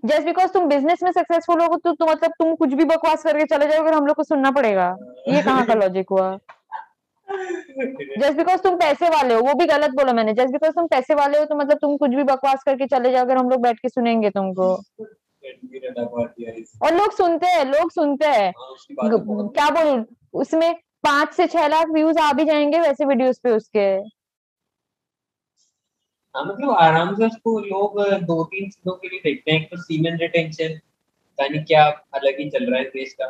जस्ट 0.04 0.24
बिकॉज़ 0.24 0.50
तुम 0.52 0.66
बिज़नेस 0.68 1.02
में 1.02 1.10
सक्सेसफुल 1.12 1.60
हो 1.60 1.76
तो, 1.76 1.92
तो 1.92 2.06
मतलब 2.06 2.30
तुम 2.38 2.54
कुछ 2.54 2.72
भी 2.74 2.84
बकवास 2.84 3.22
करके 3.22 3.44
चले 3.46 3.66
जाओगे 3.68 3.90
हम 3.90 4.06
लोग 4.06 4.16
को 4.16 4.22
सुनना 4.24 4.50
पड़ेगा। 4.50 4.96
ये 5.28 5.42
कहाँ 5.42 5.64
का 5.66 5.74
लॉजिक 5.74 6.06
हुआ? 6.10 6.36
जस्ट 7.28 8.36
बिकॉज़ 8.36 8.60
तुम 8.60 8.76
पैसे 8.76 9.08
वाले 9.08 9.34
हो 9.34 9.40
वो 9.40 9.54
भी 9.54 9.66
गलत 9.66 9.90
बोला 9.90 10.12
मैंने। 10.12 10.32
जस्ट 10.32 10.52
बिकॉज़ 10.52 10.72
तुम 10.72 10.86
पैसे 10.86 11.14
वाले 11.14 11.38
हो 11.38 11.44
तो 11.44 11.56
मतलब 11.56 11.78
तुम 11.78 11.96
कुछ 11.96 12.10
भी 12.10 12.22
बकवास 12.24 12.62
करके 12.62 12.86
चले 12.86 13.10
जाओ 13.10 13.24
अगर 13.24 13.36
हम 13.36 13.50
लोग 13.50 13.62
बैठ 13.62 13.78
के 13.78 13.88
सुनेंगे 13.88 14.30
तुमको। 14.30 14.72
और 16.82 16.94
लोग 16.94 17.12
सुनते 17.12 17.46
हैं 17.46 17.64
लोग 17.64 17.90
सुनते 17.90 18.26
हैं। 18.26 18.52
क्या 18.92 19.68
बोलू? 19.70 20.04
उसमें 20.40 20.74
पाँच 21.04 21.32
से 21.34 21.46
छह 21.46 21.66
लाख 21.66 21.88
व्यूज़ 21.92 22.18
आ 22.18 22.32
भी 22.32 22.44
जाएँगे 22.44 22.80
वैसे 22.80 23.04
वीडियोस 23.04 23.38
पे 23.38 23.50
उसके। 23.50 24.19
हाँ 26.34 26.44
मतलब 26.44 26.70
आराम 26.70 27.14
से 27.16 27.26
उसको 27.26 27.58
लोग 27.60 28.00
दो 28.24 28.42
तीन 28.44 28.68
चीज़ों 28.70 28.92
के 28.94 29.08
लिए 29.08 29.20
देखते 29.24 29.52
हैं। 29.52 29.60
एक 29.60 29.68
तो 29.70 29.76
सीमेंट 29.76 30.20
रिटेंशन 30.20 30.78
यानी 31.38 31.58
क्या 31.64 31.84
अलग 32.14 32.40
ही 32.40 32.48
चल 32.50 32.70
रहा 32.70 32.78
है 32.78 32.84
देश 32.86 33.12
का। 33.20 33.26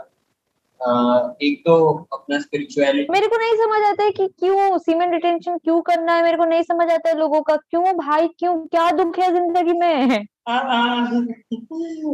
एक 1.42 1.62
तो 1.66 1.74
अपना 2.12 2.38
स्पिरिचुअलिटी 2.40 3.12
मेरे 3.12 3.26
को 3.26 3.36
नहीं 3.36 3.54
समझ 3.56 3.80
आता 3.82 4.04
है 4.04 4.10
कि 4.10 4.26
क्यों 4.38 4.78
सीमेंट 4.78 5.12
रिटेंशन 5.12 5.58
क्यों 5.58 5.80
करना 5.82 6.14
है? 6.14 6.22
मेरे 6.22 6.36
को 6.36 6.44
नहीं 6.44 6.62
समझ 6.62 6.90
आता 6.90 7.08
है 7.08 7.18
लोगों 7.18 7.40
का 7.42 7.56
क्यों 7.56 7.96
भाई 7.96 8.28
क्यों 8.38 8.56
क्या 8.66 8.90
दुख 8.90 9.18
है 9.18 9.32
ज़िंदगी 9.32 9.72
में? 9.72 10.26
आ, 10.48 10.54
आ, 10.54 11.10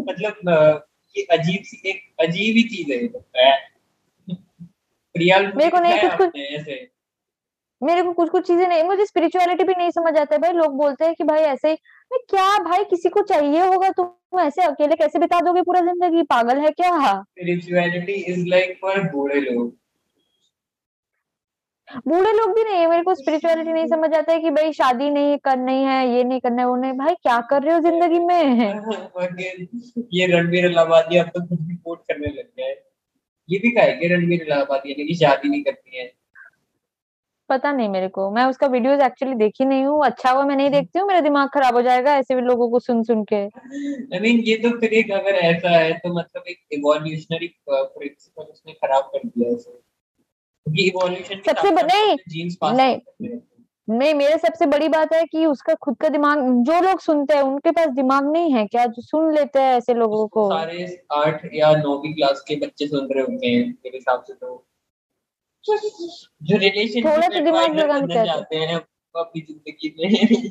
मतलब 0.01 0.35
ये 1.17 1.23
अजीब 1.33 1.63
सी 1.65 1.81
एक 1.89 2.01
अजीब 2.21 2.57
ही 2.57 2.63
चीज़ 2.69 2.93
है 2.93 2.99
मेरे 5.15 5.71
को 5.71 5.79
नहीं 5.79 6.01
कुछ 6.01 6.17
कुछ 6.19 6.37
ऐसे 6.37 6.75
मेरे 7.83 8.03
को 8.03 8.13
कुछ 8.13 8.29
कुछ 8.31 8.47
चीज़ें 8.47 8.67
नहीं 8.69 8.83
मुझे 8.85 9.05
स्पिरिचुअलिटी 9.07 9.65
भी 9.65 9.75
नहीं 9.79 9.91
समझ 9.91 10.17
आता 10.19 10.35
है 10.35 10.41
भाई। 10.41 10.53
लोग 10.53 10.77
बोलते 10.77 11.05
हैं 11.05 11.15
कि 11.15 11.25
भाई 11.25 11.41
ऐसे 11.41 11.69
ही 11.69 11.75
मैं 12.11 12.19
क्या 12.31 12.47
भाई 12.65 12.85
किसी 12.85 13.09
को 13.09 13.23
चाहिए 13.23 13.67
होगा? 13.67 13.91
तुम 13.91 14.41
ऐसे 14.41 14.63
अकेले 14.63 14.97
कैसे 14.97 15.19
बिता 15.19 15.41
दोगे 15.41 15.63
पूरा 15.63 15.81
ज़िंदगी? 15.81 16.23
पागल 16.23 16.59
है 16.59 16.71
क्या? 16.71 17.13
स्पिरिचुअलिटी 17.23 18.13
इज़ 18.33 18.47
लाइक 18.49 18.79
फॉर 18.83 19.01
बूढ़े 19.13 19.41
लोग। 19.41 19.75
बूढ़े 22.09 22.33
लोग 22.33 22.55
भी 22.55 22.63
नहीं 22.65 22.81
है। 22.81 22.87
मेरे 22.91 23.03
को 23.03 23.15
स्पिरिचुअलिटी 23.15 23.73
नहीं 23.73 23.87
समझ 23.87 24.13
आता 24.15 24.33
है 24.33 24.41
कि 24.41 24.51
भाई 24.51 24.73
शादी 24.73 25.11
नहीं 25.11 25.37
करनी 25.39 25.83
है 25.83 25.99
ये 26.15 26.25
नहीं 26.25 26.41
करना 26.41 26.63
है 26.63 26.69
वो 26.69 26.77
नहीं। 26.77 26.93
भाई 26.93 27.15
क्या 27.15 27.41
कर 27.51 27.63
रहे 27.63 27.75
हो 27.75 27.81
ज़िंदगी 27.81 28.19
में? 28.19 28.43
ये 30.15 30.27
रणवीर 30.27 30.65
इलाहाबादी 30.65 31.17
अब 31.17 31.29
तो 31.29 31.47
खुद 31.47 31.59
भी 31.61 31.77
करने 31.77 32.27
लग 32.27 32.45
गया 32.57 32.67
है। 32.67 32.75
ये 33.49 33.59
भी 33.59 33.71
कहा 33.71 33.85
है 33.85 33.93
कि 33.93 34.09
रणवीर 34.09 34.43
इलाहाबादी 34.43 34.91
यानी 34.91 35.07
कि 35.07 35.15
शादी 35.15 35.49
नहीं 35.49 35.63
करती 35.65 35.99
है। 35.99 36.13
पता 37.49 37.73
नहीं 37.73 37.89
मेरे 37.89 38.09
को। 38.09 38.31
मैं 38.31 38.45
उसका 38.45 38.67
वीडियोस 38.67 39.01
एक्चुअली 39.01 39.35
देखी 39.35 39.65
नहीं 39.65 39.85
हूँ। 39.85 40.05
अच्छा 40.05 40.31
हुआ 40.31 40.45
मैं 40.45 40.57
नहीं 40.57 40.71
देखती 40.71 40.99
हूँ 40.99 41.07
मेरा 41.09 41.21
दिमाग 41.21 41.49
खराब 41.55 41.75
हो 41.75 41.83
जाएगा 41.83 42.15
ऐसे 42.17 42.35
भी 42.35 42.43
लोगों 42.43 42.69
को 42.71 42.79
सुन 42.79 43.03
सुन 43.03 43.25
के। 43.25 43.37
आई 43.37 44.21
मीन 44.21 44.41
ये 44.41 44.57
तो 44.57 44.71
फिर 44.81 44.95
एक 44.95 45.11
अगर 45.13 45.35
ऐसा 45.43 45.71
है 45.71 45.93
तो 45.99 46.13
मतलब 46.15 46.49
एक 46.49 46.59
इवोल्यूशनरी 46.73 47.55
प्रिंसिपल 47.71 48.43
उसने 48.43 48.73
खराब 48.73 49.11
कर 49.15 49.27
दिया 49.29 49.51
इसे 49.51 49.71
क्योंकि 49.71 50.89
इवोल्यूशन 50.89 51.43
सबसे 51.47 51.71
नहीं 51.73 52.17
जीन्स 52.29 52.57
पास 52.61 52.77
नहीं। 52.77 53.39
नहीं 53.89 54.15
मेरे 54.15 54.37
सबसे 54.39 54.67
बड़ी 54.67 54.89
बात 54.89 55.13
है 55.13 55.25
कि 55.25 55.45
उसका 55.47 55.75
खुद 55.75 55.97
का 56.01 56.09
दिमाग 56.09 56.39
जो 56.65 56.81
लोग 56.81 57.01
सुनते 57.01 57.35
हैं 57.35 57.43
उनके 57.43 57.71
पास 57.71 57.89
दिमाग 57.95 58.31
नहीं 58.33 58.53
है 58.55 58.65
क्या? 58.67 58.87
जो 58.87 59.03
सुन 59.03 59.33
लेते 59.35 59.59
हैं 59.59 59.77
ऐसे 59.77 59.95
लोगों 59.95 60.27
को। 60.29 60.49
सारे 60.51 60.87
आठ 61.15 61.45
या 61.55 61.71
नौवीं 61.77 62.13
क्लास 62.15 62.41
के 62.49 62.57
बच्चे 62.57 62.87
सुन 62.87 63.09
रहे 63.13 63.23
होते 63.23 63.47
हैं 63.47 63.67
मेरे 63.67 63.97
हिसाब 63.97 64.25
से 64.27 64.35
तो। 64.35 64.65
जो 65.69 66.59
रिलेशन 66.59 67.09
थोड़ा 67.09 67.29
तो 67.29 67.41
दिमाग 67.45 67.77
लगाना 67.79 68.25
चाहते 68.25 68.57
हैं 68.57 68.77
अपनी 69.15 69.41
ज़िंदगी 69.41 69.95
में। 69.99 70.51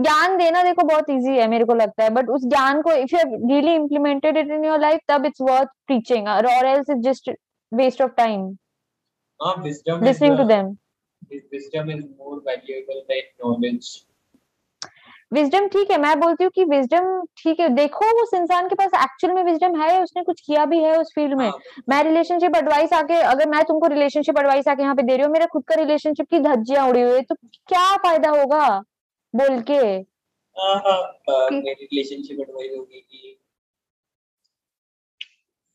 ज्ञान 0.00 0.36
देना 0.38 0.62
देखो 0.62 0.82
बहुत 0.86 1.10
इजी 1.10 1.36
है 1.38 1.46
मेरे 1.48 1.64
को 1.64 1.74
लगता 1.74 2.04
है। 2.04 2.10
बट 2.10 2.30
उस 2.30 2.46
ज्ञान 2.46 2.80
को 2.82 2.92
if 2.92 3.14
you 3.14 3.24
really 3.24 3.74
implemented 3.74 4.36
it 4.36 4.50
in 4.50 4.64
your 4.64 4.80
life 4.80 5.00
तब 5.08 5.26
इट्स 5.26 5.40
वर्थ 5.50 5.68
टीचिंग 5.88 6.28
और 6.28 6.46
else 6.46 6.90
it's 6.90 7.02
just 7.08 7.30
waste 7.72 8.02
of 8.02 8.10
time 8.16 8.40
हाँ 9.40 9.54
wisdom 9.64 10.04
listening 10.04 10.36
to 10.38 10.44
them 10.54 10.74
wisdom 11.52 11.90
is 11.92 12.00
more 12.16 12.38
valuable 12.46 12.98
than 13.10 13.28
knowledge. 13.42 13.86
Wisdom 15.34 15.66
ठीक 15.68 15.90
है 15.90 15.96
मैं 15.98 16.18
बोलती 16.20 16.44
हूँ 16.44 16.50
कि 16.54 16.64
विजडम 16.66 17.06
ठीक 17.38 17.60
है। 17.60 17.68
देखो 17.74 18.06
उस 18.22 18.34
इंसान 18.34 18.68
के 18.68 18.74
पास 18.74 18.90
एक्चुअल 19.02 19.34
में 19.34 19.42
विजडम 19.44 19.80
है 19.80 20.00
उसने 20.02 20.22
कुछ 20.24 20.40
किया 20.40 20.64
भी 20.64 20.82
है 20.82 20.96
उस 20.98 21.12
फ़ील्ड 21.14 21.34
में। 21.38 21.44
हाँ, 21.44 21.58
मैं 21.88 22.02
रिलेशनशिप 22.04 22.56
एडवाइस 22.56 22.92
आके 22.92 23.20
अगर 23.32 23.48
मैं 23.50 23.62
तुमको 23.68 23.86
रिलेशनशिप 23.94 24.38
एडवाइस 24.38 24.68
आके 24.68 24.82
यहाँ 24.82 24.94
पे 24.94 25.02
दे 25.02 25.16
रही 25.16 25.24
हूँ 25.24 25.32
मेरा 25.32 25.46
खुद 25.52 25.64
का 25.68 25.74
रिलेशनशिप 25.74 26.26
की 26.30 26.38
धज्जियाँ 26.40 26.88
उड़ी 26.88 27.02
हुई 27.02 27.14
है 27.14 27.22
तो 27.22 27.34
क्या 27.34 27.96
फ़ायदा 27.96 28.30
होगा? 28.30 28.66
बोल 29.34 29.60
के। 29.70 29.78
हाँ, 30.56 30.76
हाँ, 30.76 31.00
रिलेशनशिप 31.50 32.40
एडवाइस 32.40 32.76
होगी 32.76 33.00
कि 33.00 33.38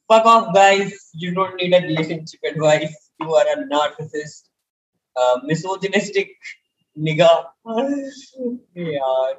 fuck 0.09 0.27
off 0.29 0.45
guys 0.53 0.93
you 1.15 1.31
don't 1.33 1.59
need 1.61 1.73
a 1.73 1.79
relationship 1.81 2.47
advice. 2.49 2.93
You 3.19 3.35
are 3.39 3.47
a 3.49 3.57
narcissist 3.65 4.47
misogynistic 5.45 6.31
निगाह। 6.97 7.37
यार। 8.77 9.33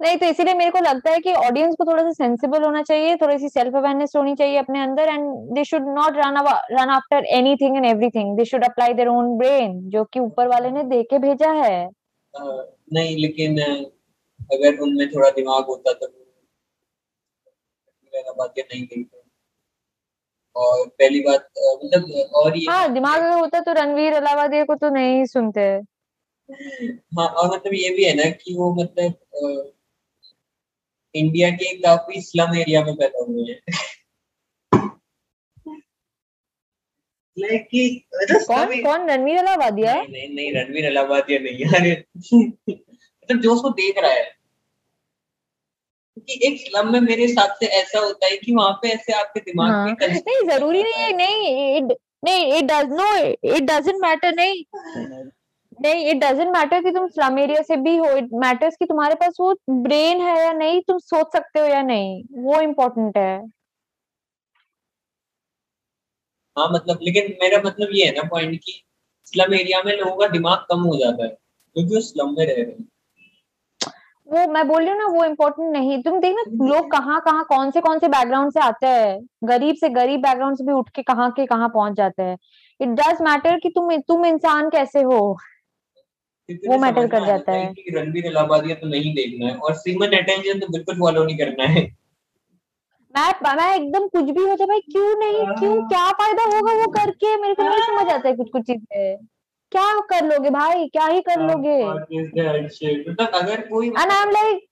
नहीं 0.00 0.16
तो 0.16 0.26
इसीलिए 0.26 0.54
मेरे 0.54 0.70
को 0.70 0.78
लगता 0.78 1.10
है 1.10 1.18
कि 1.18 1.32
ऑडियंस 1.32 1.74
को 1.74 1.84
थोड़ा 1.84 2.02
सा 2.02 2.12
सेंसिबल 2.12 2.62
होना 2.62 2.82
चाहिए 2.82 3.16
थोड़ी 3.16 3.38
सी 3.38 3.48
सेल्फ 3.48 3.76
अवेयरनेस 3.76 4.12
होनी 4.16 4.34
चाहिए 4.34 4.56
अपने 4.56 4.82
अंदर 4.82 5.02
and 5.02 5.54
they 5.54 5.64
should 5.64 5.82
not 5.82 6.12
run 6.16 6.38
run 6.72 6.90
after 6.90 7.24
anything 7.24 7.76
and 7.76 7.86
everything 7.86 8.36
they 8.36 8.44
should 8.44 8.64
apply 8.64 8.94
their 8.94 9.08
own 9.08 9.38
brain 9.38 9.90
जो 9.90 10.04
कि 10.04 10.20
ऊपर 10.20 10.48
वाले 10.48 10.70
ने 10.70 10.82
दे 10.84 11.02
के 11.02 11.18
भेजा 11.18 11.50
है। 11.50 11.88
uh, 11.88 12.62
नहीं 12.92 13.16
लेकिन 13.16 13.60
अगर 14.40 14.78
उनमें 14.78 15.10
थोड़ा 15.10 15.30
दिमाग 15.30 15.64
होता 15.64 15.92
तो 15.92 16.06
नहीं 18.58 18.84
गई 18.84 19.02
और 20.56 20.86
पहली 20.88 21.20
बात 21.20 21.48
मतलब 21.84 22.10
और 22.34 22.56
ये 22.56 22.66
हाँ 22.70 22.92
दिमाग 22.94 23.22
में 23.22 23.34
होता 23.36 23.60
तो 23.60 23.72
रणवीर 23.72 24.12
अलावादिया 24.12 24.64
को 24.64 24.74
तो 24.74 24.90
नहीं 24.90 25.24
सुनते। 25.24 25.60
हाँ 27.18 27.26
और 27.26 27.54
मतलब 27.54 27.74
ये 27.74 27.90
भी 27.90 28.04
है 28.04 28.14
ना 28.14 28.30
कि 28.30 28.54
वो 28.54 28.74
मतलब 28.74 29.72
इंडिया 31.14 31.50
के 31.50 31.76
काफ़ी 31.76 32.20
स्लम 32.22 32.54
एरिया 32.56 32.84
में 32.84 32.94
पैदा 32.96 33.24
हुए 33.24 33.52
हैं। 33.52 33.60
लाइक 37.38 37.68
कि 37.70 38.04
मतलब 38.14 38.40
कौन 38.42 38.82
कौन? 38.82 39.08
रणवीर 39.10 39.38
अलावादिया 39.38 39.94
नहीं 39.94 40.08
नहीं, 40.08 40.34
नहीं 40.34 40.52
रणवीर 40.54 40.86
अलावादिया 40.86 41.38
नहीं 41.38 41.58
यार। 41.58 42.04
मतलब 42.70 43.40
जो 43.40 43.54
उसको 43.54 43.70
देख 43.70 43.98
रहा 43.98 44.10
है 44.10 44.41
क्योंकि 46.16 46.46
एक 46.46 46.60
स्लम 46.60 46.92
में 46.92 47.00
मेरे 47.00 47.22
हिसाब 47.22 47.54
से 47.60 47.66
ऐसा 47.66 48.00
होता 48.00 48.26
है 48.26 48.36
कि 48.36 48.54
वहाँ 48.54 48.72
पे 48.82 48.88
ऐसे 48.88 49.12
आपके 49.12 49.40
दिमाग 49.40 49.70
हाँ, 49.70 49.86
में 49.86 50.08
नहीं 50.08 50.48
ज़रूरी 50.48 50.82
नहीं 50.82 50.92
है 50.92 51.12
नहीं 51.16 51.76
इट 51.76 51.96
नहीं 52.24 52.52
it 52.52 52.64
does 52.64 52.90
no 52.90 53.14
it 53.56 53.62
doesn't 53.62 54.02
matter 54.02 54.34
नहीं। 54.34 54.64
नहीं 55.80 56.06
इट 56.06 56.16
डजंट 56.16 56.56
मैटर 56.56 56.82
कि 56.82 56.90
तुम 56.90 57.06
स्लम 57.08 57.38
एरिया 57.38 57.62
से 57.62 57.76
भी 57.76 57.96
हो 57.96 58.10
इट 58.16 58.28
मैटर्स 58.34 58.76
कि 58.76 58.84
तुम्हारे 58.84 59.14
पास 59.14 59.36
वो 59.40 59.54
ब्रेन 59.70 60.20
है 60.20 60.38
या 60.40 60.52
नहीं 60.52 60.80
तुम 60.80 60.98
सोच 60.98 61.32
सकते 61.32 61.60
हो 61.60 61.66
या 61.66 61.82
नहीं 61.82 62.22
वो 62.42 62.60
इम्पोर्टेंट 62.60 63.16
है। 63.16 63.38
हाँ 66.56 66.68
मतलब 66.72 66.98
लेकिन 67.02 67.36
मेरा 67.42 67.62
मतलब 67.64 67.88
ये 67.92 68.06
है 68.06 68.12
ना 68.12 68.22
पॉइंट 68.22 68.60
कि 68.64 68.82
स्लम 69.26 69.54
एरिया 69.54 69.82
में 69.82 69.96
लोगों 69.96 70.16
का 70.16 70.26
दिमाग 70.26 70.66
कम 70.70 70.80
हो 70.80 70.96
जाता 70.98 71.24
है 71.24 71.28
क्योंकि 71.28 71.94
वो 71.94 72.00
स्लम 72.00 72.34
में 72.38 72.46
रह 72.46 72.52
रहे 72.54 72.64
हैं। 72.64 72.88
वो 74.28 74.46
मैं 74.52 74.68
बोल 74.68 74.82
रही 74.82 74.90
हूँ 74.90 74.98
ना 74.98 75.06
वो 75.06 75.24
इम्पोर्टेंट 75.24 75.72
नहीं। 75.72 76.02
तुम 76.02 76.20
देखना 76.20 76.66
लोग 76.66 76.90
कहाँ 76.90 77.20
कहाँ 77.20 77.44
कौन 77.44 77.70
से 77.70 77.80
कौन 77.80 77.98
से 77.98 78.08
बैकग्राउंड 78.08 78.52
से 78.52 78.60
आते 78.60 78.86
हैं? 78.86 79.20
गरीब 79.44 79.76
से 79.76 79.88
गरीब 79.88 80.20
बैकग्राउंड 80.20 80.56
से 80.56 80.64
भी 80.64 80.72
उठ 80.72 80.88
के 80.88 81.02
कहाँ 81.02 81.30
के 81.30 81.46
कहाँ 81.46 81.68
पहुँच 81.68 81.92
जाते 81.92 82.22
हैं? 82.22 82.36
इट 82.80 82.88
डज 82.88 83.22
मैटर 83.22 83.58
कि 83.58 83.68
तुम 83.68 83.96
तुम 83.98 84.26
इंसान 84.26 84.70
कैसे 84.70 85.02
हो? 85.02 85.36
वो 86.68 86.78
मैटर 86.78 87.06
कर 87.06 87.26
जाता 87.26 87.52
है। 87.52 87.74
रणबीर 87.94 88.26
इलाहाबादिया 88.26 88.74
तो 88.76 88.86
नहीं 88.86 89.14
देखना 89.14 89.46
है 89.46 89.54
और 89.56 89.74
सीमन 89.74 90.16
अटेंशन 90.16 90.58
तो 90.58 90.66
बिल्कुल 90.66 90.94
फॉलो 90.94 91.24
नहीं 91.24 91.38
करना 91.38 91.64
है। 91.64 91.82
मैं 93.14 93.56
मैं 93.56 93.74
एकदम 93.76 94.06
कुछ 94.08 94.24
भी 94.24 94.44
हो 94.44 94.54
जाए 94.56 94.66
भाई 94.66 94.80
क्यों 94.80 95.18
नहीं? 95.18 95.46
क्यों? 95.58 95.76
हाँ। 95.76 95.88
क्या 95.88 96.10
फ़ायदा 96.10 96.42
होगा 96.44 96.72
वो 96.72 96.90
करके? 96.90 97.36
मेरे 97.36 97.54
को 97.54 97.62
नहीं 97.62 97.80
समझ 97.80 98.12
आता 98.12 98.28
है 98.28 98.34
कुछ 98.36 98.50
कुछ 98.50 98.62
चीज़ें। 98.62 99.26
क्या 99.72 100.00
कर 100.10 100.24
लोगे 100.26 100.50
भाई? 100.50 100.86
क्या 100.88 101.06
ही 101.06 101.20
कर 101.20 101.40
हाँ, 101.40 101.48
लोगे? 101.48 101.76
मतलब 103.10 103.34
अगर 103.34 103.60
कोई 103.68 103.88
लाइक 103.90 104.62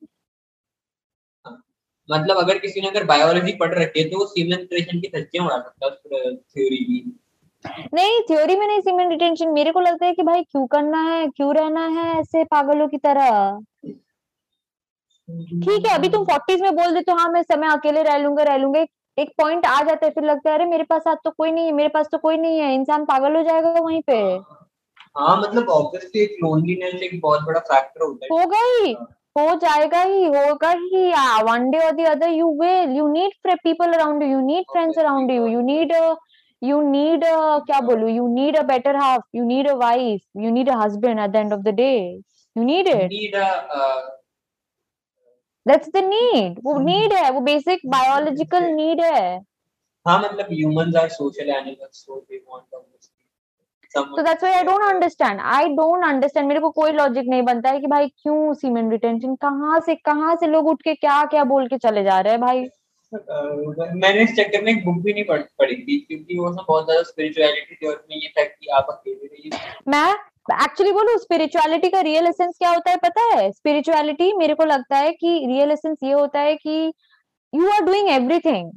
हाँ, 1.46 1.62
मतलब 2.08 2.36
अगर 2.36 2.58
किसी 2.58 2.80
ने 2.80 2.88
अगर 2.88 3.04
बायोलॉजी 3.04 3.52
पढ़ 3.52 3.74
रखी 3.74 4.00
है 4.00 4.08
तो 4.10 4.18
वो 4.18 4.26
सीमेंट 4.26 4.68
रिटेंशन 4.72 5.00
की 5.00 5.08
धज्जियाँ 5.16 5.46
उड़ा 5.46 5.56
सकता 5.56 6.16
है 6.16 6.34
थ्योरी 6.36 6.84
की। 6.84 7.16
नहीं 7.94 8.20
थ्योरी 8.20 8.56
में 8.56 8.66
नहीं 8.66 8.80
सीमेंट 8.80 9.10
रिटेंशन 9.10 9.48
मेरे 9.48 9.70
को 9.72 9.80
लगता 9.80 10.06
है 10.06 10.12
कि 10.14 10.22
भाई 10.22 10.42
क्यों 10.42 10.66
करना 10.66 11.00
है 11.02 11.26
क्यों 11.28 11.54
रहना 11.54 11.86
है 11.88 12.18
ऐसे 12.20 12.44
पागलों 12.44 12.88
की 12.88 12.98
तरह? 12.98 13.58
ठीक 15.64 15.86
है 15.86 15.94
अभी 15.94 16.08
तुम 16.08 16.24
फोर्टीज 16.24 16.62
में 16.62 16.74
बोल 16.76 16.94
देते 16.94 17.12
हो 17.12 17.18
हाँ 17.18 17.28
मैं 17.32 17.42
समय 17.42 17.68
अकेले 17.68 18.02
रह 18.02 18.16
लूँगा 18.16 18.42
रह 18.42 18.56
लूँगा। 18.56 18.84
एक 19.18 19.30
पॉइंट 19.38 19.66
आ 19.66 19.82
जाता 19.82 20.06
है 20.06 20.12
फिर 20.12 20.24
लगता 20.24 20.50
है 20.50 20.56
अरे 20.56 20.64
मेरे 20.66 20.84
पास 20.84 21.02
आज 21.08 21.16
तो 21.24 21.30
कोई 21.30 21.50
नहीं 21.50 21.66
है 21.66 21.72
मेरे 21.72 21.88
पास 21.88 22.08
तो 22.12 22.18
कोई 22.18 22.36
नहीं 22.36 22.58
है। 22.60 22.74
इंसान 22.74 23.04
पागल 23.04 23.36
हो 23.36 23.42
जाएगा 23.42 23.70
वहीं 23.80 24.00
पे। 24.06 24.18
हाँ 25.16 25.36
मतलब 25.40 25.68
ऑब्वियसली 25.70 26.22
एक 26.22 26.36
लोनलीनेस 26.42 27.02
एक 27.02 27.20
बहुत 27.20 27.42
बड़ा 27.46 27.60
फैक्टर 27.60 28.02
होता 28.04 28.24
है। 28.24 28.28
होगा 28.32 28.60
ही 28.66 28.92
हो। 29.38 29.54
जाएगा 29.56 30.02
ही 30.02 30.24
होगा 30.26 30.70
ही। 30.70 31.12
वन 31.44 31.70
डे 31.70 31.78
और 31.78 31.92
the 31.92 32.06
other 32.08 32.28
you 32.28 32.48
will 32.60 32.96
you 32.96 33.08
need 33.08 33.56
people 33.64 33.92
around 33.92 34.22
you 34.22 34.40
need 34.40 34.64
friends 34.72 34.98
around 34.98 35.30
you 35.30 35.46
you 35.46 35.60
need 35.60 35.92
you 36.62 36.80
need 36.82 37.24
क्या 37.66 37.80
बोलू 37.80 38.08
you 38.08 38.26
need 38.34 38.56
a 38.56 38.62
better 38.62 38.96
half 38.96 39.22
you 39.34 39.44
need 39.44 39.68
a 39.68 39.74
wife 39.74 40.20
you 40.36 40.50
need 40.50 40.70
a 40.70 40.76
husband 40.82 41.20
at 41.20 41.30
the 41.30 41.36
end 41.36 41.52
of 41.52 41.60
the 41.60 41.74
day 41.74 41.92
you 42.56 42.62
need 42.62 42.88
it 42.88 43.36
that's 45.66 45.88
the 45.88 46.04
need 46.04 46.60
वो 46.64 46.78
need 46.80 47.12
है 47.12 47.30
वो 47.30 47.40
basic 47.40 47.80
biological 47.86 48.64
need 48.64 49.00
है। 49.00 49.38
हाँ 50.06 50.18
मतलब 50.22 50.46
humans 50.50 50.96
are 50.96 51.08
social 51.08 51.50
animals 51.50 52.04
so 52.04 52.20
they 52.20 52.36
want 52.36 52.74
a 52.74 52.78
तो 53.94 54.22
that's 54.22 54.42
why 54.44 54.56
I 54.56 54.64
don't 54.64 54.82
understand 54.84 55.40
I 55.52 55.68
don't 55.68 56.04
understand 56.04 56.46
मेरे 56.48 56.60
को 56.60 56.70
कोई 56.70 56.92
लॉजिक 56.92 57.28
नहीं 57.28 57.42
बनता 57.42 57.70
है 57.70 57.80
कि 57.80 57.86
भाई 57.86 58.08
क्यों 58.08 58.52
सीमेंट 58.54 58.90
रिटेंशन 58.92 59.34
कहाँ 59.36 59.80
से 59.86 59.94
कहाँ 59.94 60.34
से 60.36 60.46
लोग 60.46 60.66
उठ 60.68 60.82
के 60.82 60.94
क्या 60.94 61.24
क्या 61.24 61.44
बोल 61.44 61.66
के 61.68 61.78
चले 61.78 62.04
जा 62.04 62.20
रहे 62.20 62.32
हैं 62.32 62.40
भाई? 62.40 62.64
मैंने 63.12 64.22
इस 64.22 64.34
चक्कर 64.36 64.62
में 64.62 64.70
एक 64.72 64.84
बुक 64.84 65.02
भी 65.04 65.12
नहीं 65.12 65.24
पढ़ 65.24 65.40
पढ़ी 65.58 65.76
थी 65.76 65.98
क्योंकि 66.00 66.38
वो 66.38 66.52
सब 66.52 66.64
बहुत 66.68 66.84
ज़्यादा 66.84 67.02
स्पिरिचुअलिटी 67.02 67.74
थी 67.74 67.86
और 67.88 67.94
उसमें 67.94 68.16
ये 68.16 68.28
था 68.38 68.44
कि 68.44 68.68
आप 68.76 68.86
अकेले 68.90 69.26
रहिए। 69.26 69.58
मैं 69.88 70.12
एक्चुअली 70.64 70.92
बोलूँ 70.92 71.16
स्पिरिचुअलिटी 71.18 71.88
का 71.88 72.00
रियल 72.00 72.26
एसेंस 72.26 72.54
क्या 72.58 72.70
होता 72.70 72.90
है 72.90 72.96
पता 73.04 73.22
है? 73.34 73.50
स्पिरिचुअलिटी 73.52 74.32
मेरे 74.36 74.54
को 74.54 74.64
लगता 74.64 74.96
है 74.98 75.12
कि 75.12 75.38
रियल 75.46 75.70
एसेंस 75.70 75.98
ये 76.02 76.12
होता 76.12 76.40
है 76.40 76.54
कि 76.56 76.92
you 77.52 77.70
are 77.70 77.84
doing 77.84 78.08
everything 78.10 78.70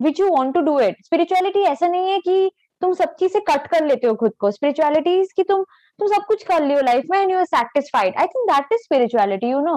which 0.00 0.20
you 0.20 0.28
want 0.28 0.54
to 0.54 0.60
do 0.62 0.78
it 0.80 1.04
spirituality 1.04 1.62
ऐसा 1.66 1.88
नहीं 1.88 2.10
है 2.10 2.18
कि 2.20 2.50
तुम 2.84 2.92
सब 2.94 3.14
चीज़ 3.18 3.32
से 3.32 3.40
कट 3.48 3.66
कर 3.68 3.86
लेते 3.86 4.06
हो 4.06 4.14
खुद 4.22 4.32
को। 4.40 4.50
स्पिरिचुअलिटी 4.50 5.22
की 5.36 5.42
तुम 5.44 5.64
तुम 5.98 6.08
सब 6.08 6.24
कुछ 6.28 6.42
कर 6.44 6.64
लियो 6.64 6.80
लाइफ 6.82 7.04
में 7.10 7.18
and 7.18 7.30
you 7.30 7.38
are 7.38 7.44
satisfied 7.46 8.16
I 8.18 8.26
think 8.26 8.50
that 8.50 8.72
is 8.72 8.80
spirituality 8.82 9.50
you 9.50 9.60
know 9.62 9.76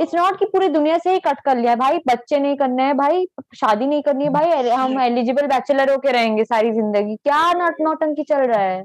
it's 0.00 0.14
not 0.14 0.38
कि 0.38 0.44
पूरी 0.46 0.68
दुनिया 0.68 0.96
से 0.98 1.12
ही 1.12 1.18
कट 1.20 1.40
कर 1.44 1.56
लिया 1.56 1.74
भाई 1.76 1.98
बच्चे 2.08 2.38
नहीं 2.38 2.56
करने 2.56 2.82
हैं 2.82 2.96
भाई 2.96 3.24
शादी 3.56 3.86
नहीं 3.86 4.02
करनी 4.02 4.24
है 4.24 4.30
भाई 4.30 4.68
हम 4.68 5.00
एलिजिबल 5.00 5.46
बैचलर 5.46 5.90
होके 5.90 6.12
रहेंगे 6.12 6.44
सारी 6.44 6.70
ज़िंदगी। 6.72 7.16
क्या 7.16 7.52
नॉट 7.54 7.80
नौटंकी 7.80 8.22
चल 8.24 8.42
रहा 8.42 8.60
है? 8.60 8.84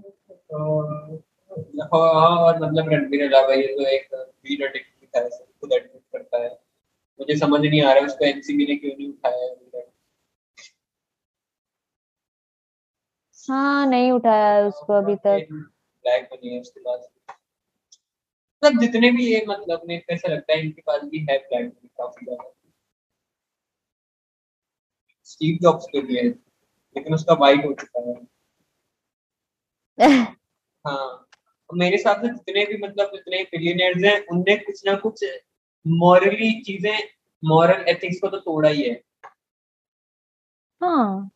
और 1.93 2.59
मतलब 2.63 2.89
रणबीर 2.93 3.21
ये 3.21 3.67
तो 3.67 3.85
एक 3.87 4.07
बीट 4.13 4.61
एडिक्ट 4.61 4.87
की 4.87 5.05
तरह 5.05 5.27
से 5.27 5.43
खुद 5.43 5.73
एडमिट 5.73 6.01
करता 6.13 6.43
है। 6.43 6.49
मुझे 7.19 7.35
समझ 7.37 7.61
नहीं 7.61 7.81
आ 7.81 7.91
रहा 7.91 7.99
है 7.99 8.05
उसको 8.05 8.25
एनसीबी 8.25 8.65
ने 8.65 8.75
क्यों 8.75 8.91
नहीं 8.97 9.09
उठाया 9.09 9.47
है 13.49 13.85
नहीं 13.85 14.11
उठाया 14.11 14.53
है 14.53 14.63
उसको 14.65 14.93
अभी 14.93 15.15
तक। 15.17 15.47
ब्लैक 15.51 16.30
मनी 16.34 16.53
है 16.53 16.59
उसके 16.61 16.80
पास। 16.81 17.09
मतलब 18.63 18.80
जितने 18.81 19.11
भी 19.11 19.26
ये 19.26 19.43
मतलब 19.49 19.81
मेरे 19.88 19.99
को 20.01 20.13
ऐसा 20.13 20.31
लगता 20.34 20.53
है 20.53 20.59
इनके 20.61 20.81
पास 20.81 21.01
भी 21.03 21.26
है 21.30 21.38
ब्लैक 21.39 21.65
मनी 21.65 21.88
काफ़ी 21.89 22.26
ज़्यादा। 22.26 22.51
स्टीव 25.30 25.57
जॉब्स 25.61 25.85
के 25.91 25.99
है 26.09 26.23
लेकिन 26.27 27.13
उसका 27.13 27.34
वाइट 27.41 27.65
हो 27.65 27.73
चुका 27.73 28.09
है। 28.09 28.15
हाँ 30.85 31.26
मेरे 31.69 31.95
हिसाब 31.95 32.21
से 32.21 32.27
जितने 32.30 32.65
भी 32.65 32.77
मतलब 32.84 33.11
जितने 33.13 33.41
बिलियनर्स 33.47 34.03
हैं 34.05 34.17
उनने 34.31 34.55
कुछ 34.57 34.81
ना 34.85 34.95
कुछ 34.99 35.23
मॉरली 35.85 36.51
चीज़ें 36.61 36.97
मॉरल 37.43 37.85
एथिक्स 37.89 38.19
को 38.21 38.27
तो 38.27 38.38
तोड़ा 38.39 38.69
ही 38.69 38.84
है। 38.84 39.01
हाँ। 40.81 41.30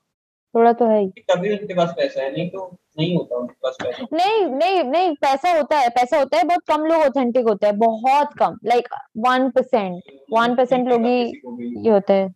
थोड़ा 0.53 0.71
तो 0.73 0.85
है 0.85 0.99
ही। 0.99 1.07
तभी 1.29 1.51
उनके 1.51 1.73
पास 1.73 1.93
पैसा 1.97 2.21
है 2.21 2.31
नहीं 2.31 2.49
तो 2.49 2.65
नहीं 2.99 3.15
होता 3.15 3.37
उनके 3.37 3.53
पास 3.63 3.77
पैसा। 3.83 4.05
नहीं 4.13 4.45
नहीं 4.47 4.83
नहीं 4.83 5.15
पैसा 5.21 5.51
होता 5.51 5.79
है 5.79 5.89
पैसा 5.91 6.19
होता 6.19 6.37
है 6.37 6.43
बहुत 6.43 6.63
कम 6.67 6.85
लोग 6.85 7.01
ऑथेंटिक 7.01 7.47
होते 7.47 7.67
हैं 7.67 7.77
बहुत 7.79 8.33
कम 8.39 8.57
like 8.65 8.87
one 9.19 9.49
percent 9.49 10.11
one 10.33 10.55
percent 10.55 10.87
लोग 10.89 11.05
ही 11.05 11.87
होता 11.87 12.13
है। 12.13 12.31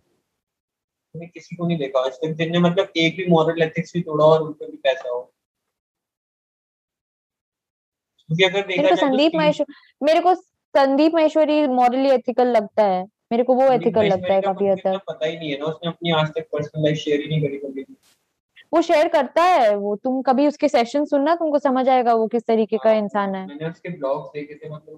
किसी 1.16 1.56
को 1.56 1.68
नहीं 1.68 1.78
देखा 1.78 2.00
आज 2.00 2.14
तक 2.16 2.34
जिनने 2.38 2.60
मतलब 2.60 2.92
एक 2.98 3.16
भी 3.18 3.26
मॉरल 3.28 3.62
एथिक्स 3.64 3.94
भी 3.94 4.02
तोड़ा 4.02 4.26
और 4.26 4.42
उनके 4.42 4.66
भी 4.66 4.78
पैसा 4.78 5.10
हो। 5.10 5.22
क्योंकि 8.30 8.44
अगर 8.44 8.62
देखा 8.62 8.82
मेरे 8.82 8.90
को 8.90 8.96
तो 8.96 9.02
संदीप 9.02 9.36
महेश्वरी 9.36 10.06
मेरे 10.06 10.20
को 10.20 10.34
संदीप 10.36 11.14
महेश्वरी 11.16 11.68
मॉरली 11.70 12.10
एथिकल 12.12 12.48
लगता 12.48 12.84
है 12.86 13.06
मेरे 13.32 13.44
को 13.44 13.54
वो 13.56 13.72
एथिकल 13.74 14.06
लगता 14.06 14.34
है 14.34 14.42
काफ़ी 14.42 14.68
हद 14.68 14.80
तक। 14.80 15.02
पता 15.08 15.26
ही 15.26 15.38
नहीं 15.38 15.52
है 15.52 15.58
ना 15.60 15.66
उसने 15.66 15.90
अपनी 15.90 16.12
आज 16.14 16.30
तक 16.36 16.48
पर्सनल 16.54 16.84
लाइफ 16.84 16.98
शेयर 16.98 17.22
ही 17.22 17.28
नहीं 17.28 17.42
करी 17.42 17.58
कभी 17.58 17.86
वो 18.74 18.82
शेयर 18.82 19.08
करता 19.08 19.44
है 19.44 19.76
वो 19.76 19.96
तुम 19.96 20.22
कभी 20.22 20.48
उसके 20.48 20.68
सेशन 20.68 21.06
सुनना 21.06 21.36
तुमको 21.36 21.60
समझ 21.60 21.88
आएगा 21.90 22.14
वो 22.14 22.28
किस 22.28 22.46
तरीके 22.48 22.78
का 22.78 22.92
इंसान 22.92 23.36
है। 23.36 23.46
मैंने 23.48 23.70
उसके 23.70 23.90
ब्लॉग्स 23.90 24.30
देखे 24.34 24.56
थे 24.56 24.70
मतलब 24.70 24.96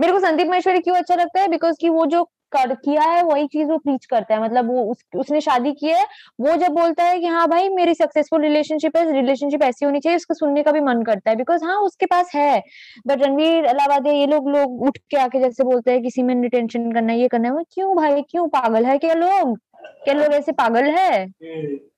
मेरे 0.00 0.12
को 0.12 0.18
संदीप 0.20 0.48
महेश्वरी 0.48 0.78
क्यों 0.78 0.96
अच्छा 0.96 1.14
लगता 1.14 1.40
है? 1.40 1.48
बिकॉज़ 1.48 1.76
कि 1.80 1.88
वो 1.88 2.06
जो 2.06 2.22
कर 2.52 2.74
किया 2.74 3.02
है 3.02 3.22
वही 3.22 3.46
चीज़ 3.46 3.68
वो 3.68 3.76
प्रीच 3.78 4.04
करता 4.06 4.34
है। 4.34 4.42
मतलब 4.42 4.70
वो 4.70 4.82
उस, 4.84 5.04
उसने 5.16 5.40
शादी 5.40 5.72
की 5.72 5.86
है 5.86 6.02
वो 6.40 6.56
जब 6.56 6.72
बोलता 6.72 7.04
है 7.04 7.18
कि 7.20 7.26
हाँ 7.26 7.46
भाई 7.48 7.68
मेरी 7.68 7.94
सक्सेसफुल 7.94 8.42
रिलेशनशिप 8.42 8.96
है 8.96 9.12
रिलेशनशिप 9.12 9.62
ऐसी 9.62 9.84
होनी 9.84 10.00
चाहिए 10.00 10.16
उसको 10.16 10.34
सुनने 10.34 10.62
का 10.62 10.72
भी 10.72 10.80
मन 10.80 11.02
करता 11.02 11.30
है। 11.30 11.36
बिकॉज़ 11.36 11.64
हाँ 11.64 11.80
उसके 11.80 12.06
पास 12.06 12.34
है। 12.34 12.62
बट 13.06 13.22
रणवीर 13.22 13.64
अलावादिया 13.64 14.14
ये 14.14 14.26
लोग 14.26 14.48
लोग 14.48 14.82
उठ 14.82 14.98
के 15.10 15.16
आके 15.16 15.40
जैसे 15.40 15.64
बोलते 15.64 15.92
हैं 15.92 16.02
किसी 16.02 16.22
में 16.22 16.34
रिटेंशन 16.42 16.92
करना 16.92 17.12
ये 17.12 17.28
करना 17.28 17.48
है। 17.48 17.64
क्यों 17.72 17.96
भाई 17.96 18.22
क्यों 18.22 18.46
पागल 18.48 18.86
है? 18.86 18.98
क्या 18.98 19.14
लोग? 19.14 19.58
क्या 20.04 20.14
लोग 20.14 20.34
ऐसे 20.34 20.52
पागल 20.52 20.84
है? 20.84 21.26
मेरे 21.26 21.91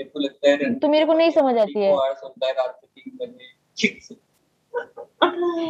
को 0.00 0.20
लगता 0.20 0.50
है 0.50 0.74
तो 0.74 0.88
मेरे 0.88 1.06
को 1.06 1.14
नहीं 1.14 1.30
समझ 1.30 1.56
आती 1.58 1.80
है। 1.80 1.92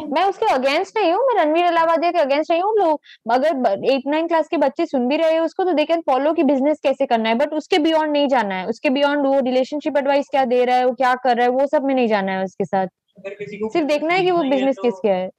मैं 0.07 0.23
उसके 0.23 0.45
अगेंस्ट 0.45 0.97
नहीं 0.97 1.11
हूँ 1.13 1.25
मैं 1.27 1.43
रणवीर 1.43 1.65
अलावादिया 1.65 2.11
के 2.11 2.19
अगेंस्ट 2.19 2.51
नहीं 2.51 2.61
हूँ 2.61 2.77
लोग 2.77 3.31
अगर 3.31 3.83
एट 3.85 4.07
नाइन 4.07 4.27
क्लास 4.27 4.47
के 4.47 4.57
बच्चे 4.57 4.85
सुन 4.85 5.07
भी 5.07 5.17
रहे 5.17 5.33
हैं 5.33 5.39
उसको 5.39 5.63
तो 5.63 5.73
दे 5.73 5.85
कैन 5.85 6.01
फॉलो 6.01 6.33
कि 6.33 6.43
बिज़नेस 6.43 6.79
कैसे 6.83 7.05
करना 7.05 7.29
है। 7.29 7.35
बट 7.35 7.53
उसके 7.53 7.77
बियॉन्ड 7.79 8.11
नहीं 8.11 8.27
जाना 8.27 8.55
है। 8.55 8.67
उसके 8.67 8.89
बियॉन्ड 8.89 9.25
वो 9.25 9.39
रिलेशनशिप 9.39 9.97
एडवाइस 9.97 10.29
क्या 10.29 10.45
दे 10.45 10.63
रहा 10.65 10.75
है 10.75 10.85
वो 10.85 10.93
क्या 10.93 11.13
कर 11.15 11.37
रहा 11.37 11.45
है 11.45 11.51
वो 11.51 11.67
सब 11.67 11.83
में 11.83 11.95
नहीं 11.95 12.07
जाना 12.07 12.31
है 12.31 12.43
उसके 12.43 12.65
साथ। 12.65 12.87
सिर्फ़ 13.19 13.87
देखना 13.87 14.13
है 14.13 14.23
कि 14.25 14.31
वो 14.31 14.43
बिज़नेस 14.43 14.75
तो 14.75 14.81
किस 14.81 14.93
क्या 14.93 15.15
है। 15.15 15.29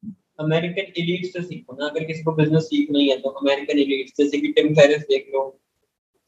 अमेरिकन 0.40 0.92
एलीट 1.02 1.24
से 1.26 1.42
सीखो 1.42 1.76
ना। 1.80 1.86
अगर 1.86 2.04
किसी 2.04 2.22
को 2.22 2.32
बिज़नेस 2.32 2.62
सीखना 2.62 2.98
ही 2.98 3.08
है 3.08 3.16
तो 3.18 3.28
अमेरिकन 3.28 3.78
एलीट 3.78 4.06
जैसे 4.18 4.40
कि 4.40 4.52
टिम 4.52 4.74
फेरिस 4.74 5.02
देख 5.02 5.30
लो 5.34 5.60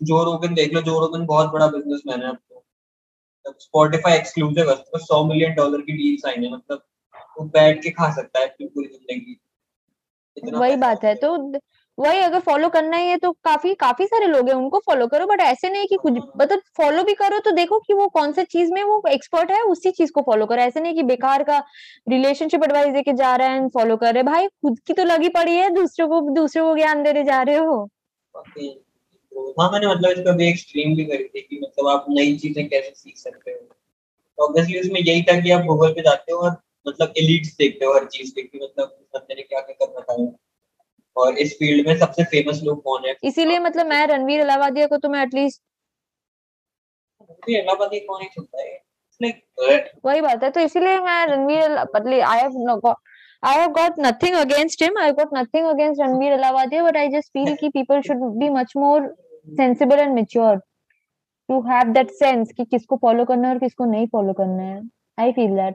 जो 0.00 0.22
रोगन 0.24 0.54
देख 0.54 0.72
लो 0.74 0.80
जो 0.82 0.98
रोगन 1.00 1.26
बहुत 1.26 1.52
बड़ा 1.52 1.66
बिजनेसमैन 1.68 2.22
है 2.22 2.32
तो। 2.32 2.62
स्पॉटिफाई 3.60 4.16
एक्सक्लूसिव 4.18 4.68
है 4.70 4.74
उसको 4.74 4.98
100 4.98 5.24
मिलियन 5.24 5.54
डॉलर 5.54 5.80
की 5.80 5.92
डील 5.92 6.16
साइन 6.16 6.44
है 6.44 6.52
मतलब 6.52 6.82
वो 7.38 7.44
बैठ 7.50 7.82
के 7.82 7.90
खा 7.90 8.10
सकता 8.14 8.40
है 8.40 8.46
अपनी 8.46 8.66
पूरी 8.66 8.86
ज़िंदगी। 8.88 9.38
वही 10.36 10.76
बात 10.76 11.04
है 11.04 11.14
तो 11.14 11.36
वही 11.98 12.18
अगर 12.20 12.40
फॉलो 12.40 12.68
करना 12.68 12.96
ही 12.96 13.08
है 13.08 13.16
तो 13.16 13.30
काफ़ी 13.44 13.74
काफ़ी 13.74 14.06
सारे 14.06 14.26
लोग 14.26 14.48
हैं 14.48 14.54
उनको 14.54 14.78
फॉलो 14.86 15.06
करो 15.06 15.26
बट 15.26 15.40
ऐसे 15.40 15.70
नहीं 15.70 15.86
कि 15.86 15.96
कुछ 15.96 16.12
मतलब 16.36 16.60
फॉलो 16.76 17.02
भी 17.04 17.14
करो 17.14 17.38
तो 17.38 17.50
देखो 17.50 17.78
कि 17.78 17.94
वो 17.94 18.08
कौन 18.08 18.32
सा 18.32 18.42
चीज़ 18.44 18.72
में 18.72 18.82
वो 18.82 19.00
एक्सपर्ट 19.08 19.50
है 19.50 19.62
उसी 19.64 19.90
चीज़ 19.90 20.12
को 20.12 20.22
फॉलो 20.22 20.46
करो। 20.46 20.62
ऐसे 20.62 20.80
नहीं 20.80 20.94
कि 20.94 21.02
बेकार 21.02 21.42
का 21.42 21.58
रिलेशनशिप 22.08 22.64
एडवाइस 22.64 22.92
देके 22.94 23.12
जा 23.12 23.34
रहा 23.36 23.48
है 23.48 23.68
फॉलो 23.68 23.96
कर 23.96 24.14
रहे 24.14 24.22
हैं। 24.22 24.26
भाई 24.26 24.46
खुद 24.46 24.78
की 24.86 24.92
तो 24.92 25.04
लगी 25.04 25.28
पड़ी 25.30 25.56
है 25.56 25.70
दूसरों 25.74 26.08
को 26.08 26.20
दूसरों 26.34 26.68
को 26.68 26.76
ज्ञान 26.76 27.02
देने 27.02 27.24
जा 27.24 27.42
रहे 27.42 27.56
हो। 27.56 27.86
तो 29.36 29.54
हाँ 29.60 29.70
मैंने 29.72 29.86
मतलब 29.86 30.10
इसका 30.10 30.32
भी 30.32 30.48
एक्सट्रीम 30.48 30.96
भी 30.96 31.04
करी 31.04 31.24
थी 31.24 31.40
कि 31.40 31.60
मतलब 31.62 31.88
आप 31.88 32.04
नई 32.08 32.36
चीज़ें 32.36 32.68
कैसे 32.68 32.92
सीख 32.96 33.16
सकते 33.16 33.50
हो। 33.50 33.58
तो 33.58 34.48
ऑब्वियसली 34.48 34.80
उसमें 34.80 35.00
यही 35.00 35.22
था 35.22 35.40
कि 35.40 35.50
आप 35.50 35.64
गूगल 35.64 35.92
पे 35.92 36.02
जाते 36.02 36.32
हो 36.32 36.38
और 36.38 36.56
मतलब 36.88 37.12
एलिट्स 37.18 37.56
देखते 37.56 37.84
हो 37.84 37.92
हर 37.94 38.04
चीज़ 38.04 38.34
के 38.34 38.42
कि 38.42 38.58
मतलब 38.62 38.96
इस 39.00 39.06
बंदे 39.14 39.34
ने 39.34 39.42
क्या 39.42 39.60
क्या 39.60 39.86
कर 39.86 39.98
रखा 39.98 40.22
है। 40.22 40.32
और 41.16 41.38
इस 41.38 41.52
फ़ील्ड 41.52 41.88
में 41.88 41.98
सबसे 41.98 42.24
फ़ेमस 42.24 42.60
लोग 42.64 42.82
कौन 42.82 43.08
है? 43.08 43.14
इसीलिए 43.24 43.58
मतलब 43.58 43.86
मैं 43.86 44.06
रणवीर 44.06 44.40
अलावादिया 44.40 44.86
को 44.86 44.96
तो 44.96 45.08
मैं 45.08 45.22
एटलीस्ट 45.22 45.62
मुझे 47.30 47.58
इलाहाबादी 47.58 48.00
कौन 48.00 48.22
ही 48.22 48.28
छुपता 48.34 48.62
है? 48.62 48.82
वही 50.04 50.20
बात 50.20 50.42
है 50.44 50.50
तो 50.50 50.60
इसीलिए 50.60 50.98
मैं 51.00 51.26
रणवीर 51.26 51.70
मतलब 51.70 52.12
I 52.12 52.38
have 52.38 52.52
no 52.54 52.94
I 53.42 53.52
have 53.52 53.74
got 53.74 53.98
nothing 53.98 54.34
against 54.34 54.80
him. 54.80 54.96
I've 54.98 55.16
got 55.16 55.32
nothing 55.32 55.66
against 55.66 56.00
Ranveer 56.00 56.38
Alavadia, 56.38 56.82
but 56.82 56.96
I 56.96 57.10
just 57.10 57.32
feel 57.32 57.56
कि 57.60 57.72
people 57.72 58.00
should 58.02 58.38
be 58.38 58.48
much 58.48 58.74
more 58.74 59.14
sensible 59.54 60.00
and 60.00 60.14
mature 60.14 60.60
to 61.48 61.62
have 61.68 61.94
that 61.94 62.08
sense 62.22 62.52
कि 62.52 62.64
किसको 62.64 63.00
follow 63.04 63.28
करना 63.28 63.48
है 63.48 63.54
और 63.54 63.60
किसको 63.60 63.84
नहीं 63.84 64.06
follow 64.06 64.34
करना 64.38 64.62
है. 64.62 64.82
I 65.20 65.32
feel 65.32 65.50
that. 65.50 65.74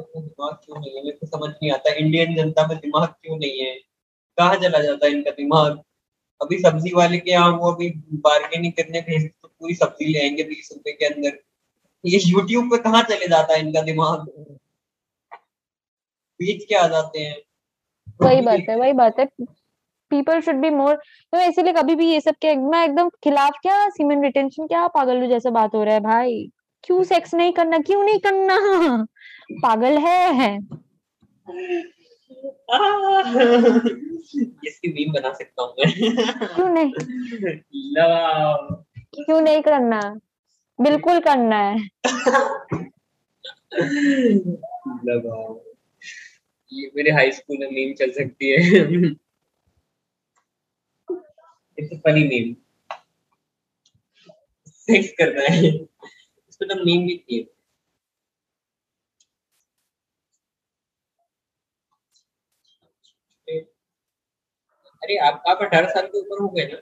दिमाग 0.00 0.54
क्यों 0.54 0.80
नहीं 0.80 0.96
है? 0.96 1.04
मेरे 1.04 1.16
को 1.16 1.26
समझ 1.26 1.50
नहीं 1.50 1.72
आता। 1.72 1.92
इंडियन 1.92 2.34
जनता 2.34 2.66
में 2.66 2.78
दिमाग 2.78 3.08
क्यों 3.08 3.36
नहीं 3.36 3.60
है? 3.60 3.74
कहाँ 4.38 4.56
चला 4.56 4.78
जाता 4.78 5.06
है 5.06 5.12
इनका 5.12 5.30
दिमाग? 5.30 5.82
अभी 6.42 6.58
सब्ज़ी 6.58 6.92
वाले 6.94 7.18
के 7.18 7.30
यहाँ 7.30 7.50
वो 7.50 7.72
अभी 7.72 7.90
बार्गेनिंग 7.96 8.72
करने 8.72 9.00
भेज 9.00 9.30
तो 9.42 9.48
पूरी 9.48 9.74
सब्ज़ी 9.74 10.12
ले 10.12 10.20
आएँगे 10.20 10.42
बीस 10.42 10.68
रुपए 10.72 10.92
के 10.92 11.04
अंदर। 11.04 11.38
ये 12.06 12.20
यूट्यूब 12.26 12.66
पे 12.66 12.78
कहाँ 12.78 13.02
चले 13.02 13.28
जाता 13.28 13.54
है 13.54 13.60
इनका 13.60 13.82
दिमाग? 13.82 14.18
बीच 16.40 16.64
के 16.64 16.74
आ 16.74 16.88
जाते 16.88 17.18
हैं। 17.18 17.36
वही 18.22 18.40
बात 18.40 18.60
है 18.68 18.76
वही 18.76 18.92
बात 18.92 19.18
है। 19.18 19.28
पीपल 20.10 20.40
शुड 20.40 20.54
बी 20.54 20.70
मोर 20.70 20.94
तो 20.94 21.38
मैं 21.38 21.48
इसीलिए 21.48 21.72
कभी 21.72 21.94
भी 21.94 22.12
ये 22.12 22.20
सब 22.20 22.34
के 22.34 22.56
मैं 22.56 22.84
एकदम 22.84 23.08
खिलाफ 23.08 23.52
क्या 23.62 23.88
सीमेंट 23.88 24.24
रिटेंशन 24.24 24.66
क्या 24.66 24.88
पागल 24.88 25.28
जैसा 25.28 25.50
बात 25.50 25.74
हो 25.74 25.84
रहा 25.84 25.94
है 25.94 26.00
भाई? 26.00 26.50
क्यों 26.84 27.04
सेक्स 27.04 27.34
नहीं 27.34 27.52
करना 27.52 27.78
क्यों 27.78 28.04
नहीं 28.04 28.18
करना? 28.18 28.56
पागल 29.62 29.98
है। 29.98 30.58
इसकी 34.66 34.92
मीम 34.92 35.12
बना 35.12 35.32
सकता 35.32 35.62
हूँ 35.62 35.74
मैं? 35.78 35.92
क्यों 36.54 36.68
नहीं? 36.68 36.92
लव 37.98 38.84
क्यों 39.14 39.40
नहीं 39.40 39.62
करना? 39.62 40.20
बिल्कुल 40.80 41.20
करना 41.20 41.56
है। 41.56 41.88
ये 46.72 46.90
मेरे 46.96 47.10
हाई 47.10 47.32
स्कूल 47.32 47.56
में 47.60 47.70
मीम 47.70 47.94
चल 47.94 48.10
सकती 48.10 48.50
है। 48.50 49.14
It's 51.78 51.92
a 51.92 52.00
funny 52.00 52.24
meme 52.28 52.54
sex 54.88 55.12
करना 55.18 55.42
है 55.42 55.68
इसमें 55.68 56.68
तो 56.68 56.84
मीम 56.84 57.06
भी 57.06 57.16
थी 57.18 57.40
अरे 65.02 65.16
आप 65.16 65.42
आप 65.48 65.58
अठारह 65.62 65.88
साल 65.88 66.06
के 66.06 66.18
ऊपर 66.18 66.42
हो 66.42 66.48
गए 66.48 66.64
ना? 66.64 66.80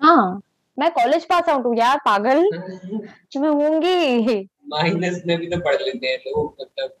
हाँ 0.00 0.40
मैं 0.78 0.90
कॉलेज 0.92 1.24
पास 1.24 1.48
आउट 1.48 1.66
हूँ 1.66 1.76
यार 1.76 1.98
पागल। 1.98 2.42
मैं 3.36 3.48
होंगी। 3.48 4.38
माइनस 4.68 5.22
में 5.26 5.36
भी 5.38 5.46
तो 5.46 5.58
पढ़ 5.60 5.80
लेते 5.82 6.06
हैं 6.06 6.18
लोग 6.18 6.56
मतलब। 6.60 6.96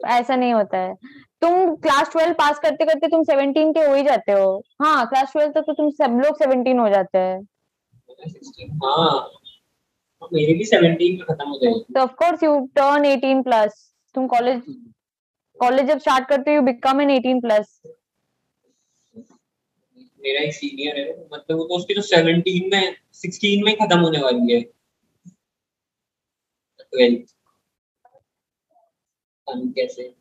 ऐसा 0.00 0.36
नहीं 0.36 0.52
होता 0.54 0.78
है। 0.78 0.94
तुम 1.42 1.74
क्लास 1.76 2.10
ट्वेल्व 2.12 2.34
पास 2.34 2.58
करते 2.58 2.84
करते 2.84 3.08
तुम 3.08 3.22
सेवनटीन 3.22 3.72
के 3.72 3.80
हो 3.80 3.94
ही 3.94 4.02
जाते 4.02 4.32
हो। 4.32 4.46
हाँ 4.82 5.06
क्लास 5.08 5.32
ट्वेल्व 5.32 5.52
तक 5.52 5.64
तो 5.66 5.72
तुम 5.72 5.90
सब 5.90 6.20
लोग 6.24 6.38
सेवनटीन 6.38 6.78
हो 6.78 6.88
जाते 6.88 7.18
हैं। 7.18 7.38
हाँ 8.84 9.30
मेरे 10.32 10.54
भी 10.54 10.64
सेवनटीन 10.64 11.16
में 11.16 11.24
खत्म 11.26 11.48
हो 11.48 11.58
जाएगी। 11.58 11.94
तो 11.94 12.00
of 12.00 12.12
course 12.14 12.42
you 12.42 12.58
turn 12.74 13.04
18 13.04 13.42
plus 13.42 13.84
तुम 14.14 14.26
कॉलेज 14.26 14.62
कॉलेज 15.60 15.86
जब 15.86 15.98
स्टार्ट 15.98 16.28
करते 16.28 16.50
हो 16.50 16.56
यू 16.56 16.62
बिकम 16.62 17.00
एन 17.00 17.10
18 17.10 17.40
प्लस 17.40 17.80
मेरा 20.20 20.42
एक 20.42 20.52
सीनियर 20.54 20.98
है 20.98 21.10
मतलब 21.32 21.56
वो 21.56 21.64
तो 21.64 21.76
उसकी 21.76 21.94
तो 21.94 22.00
सेवनटीन 22.02 22.68
में 22.72 22.94
सिक्सटीन 23.12 23.64
में 23.64 23.74
खत्म 23.76 23.98
होने 24.00 24.20
वाली 24.22 24.52
है। 24.52 24.60
ट्वेल्थ 26.80 27.34
हम 29.46 29.70
कैसे? 29.72 30.14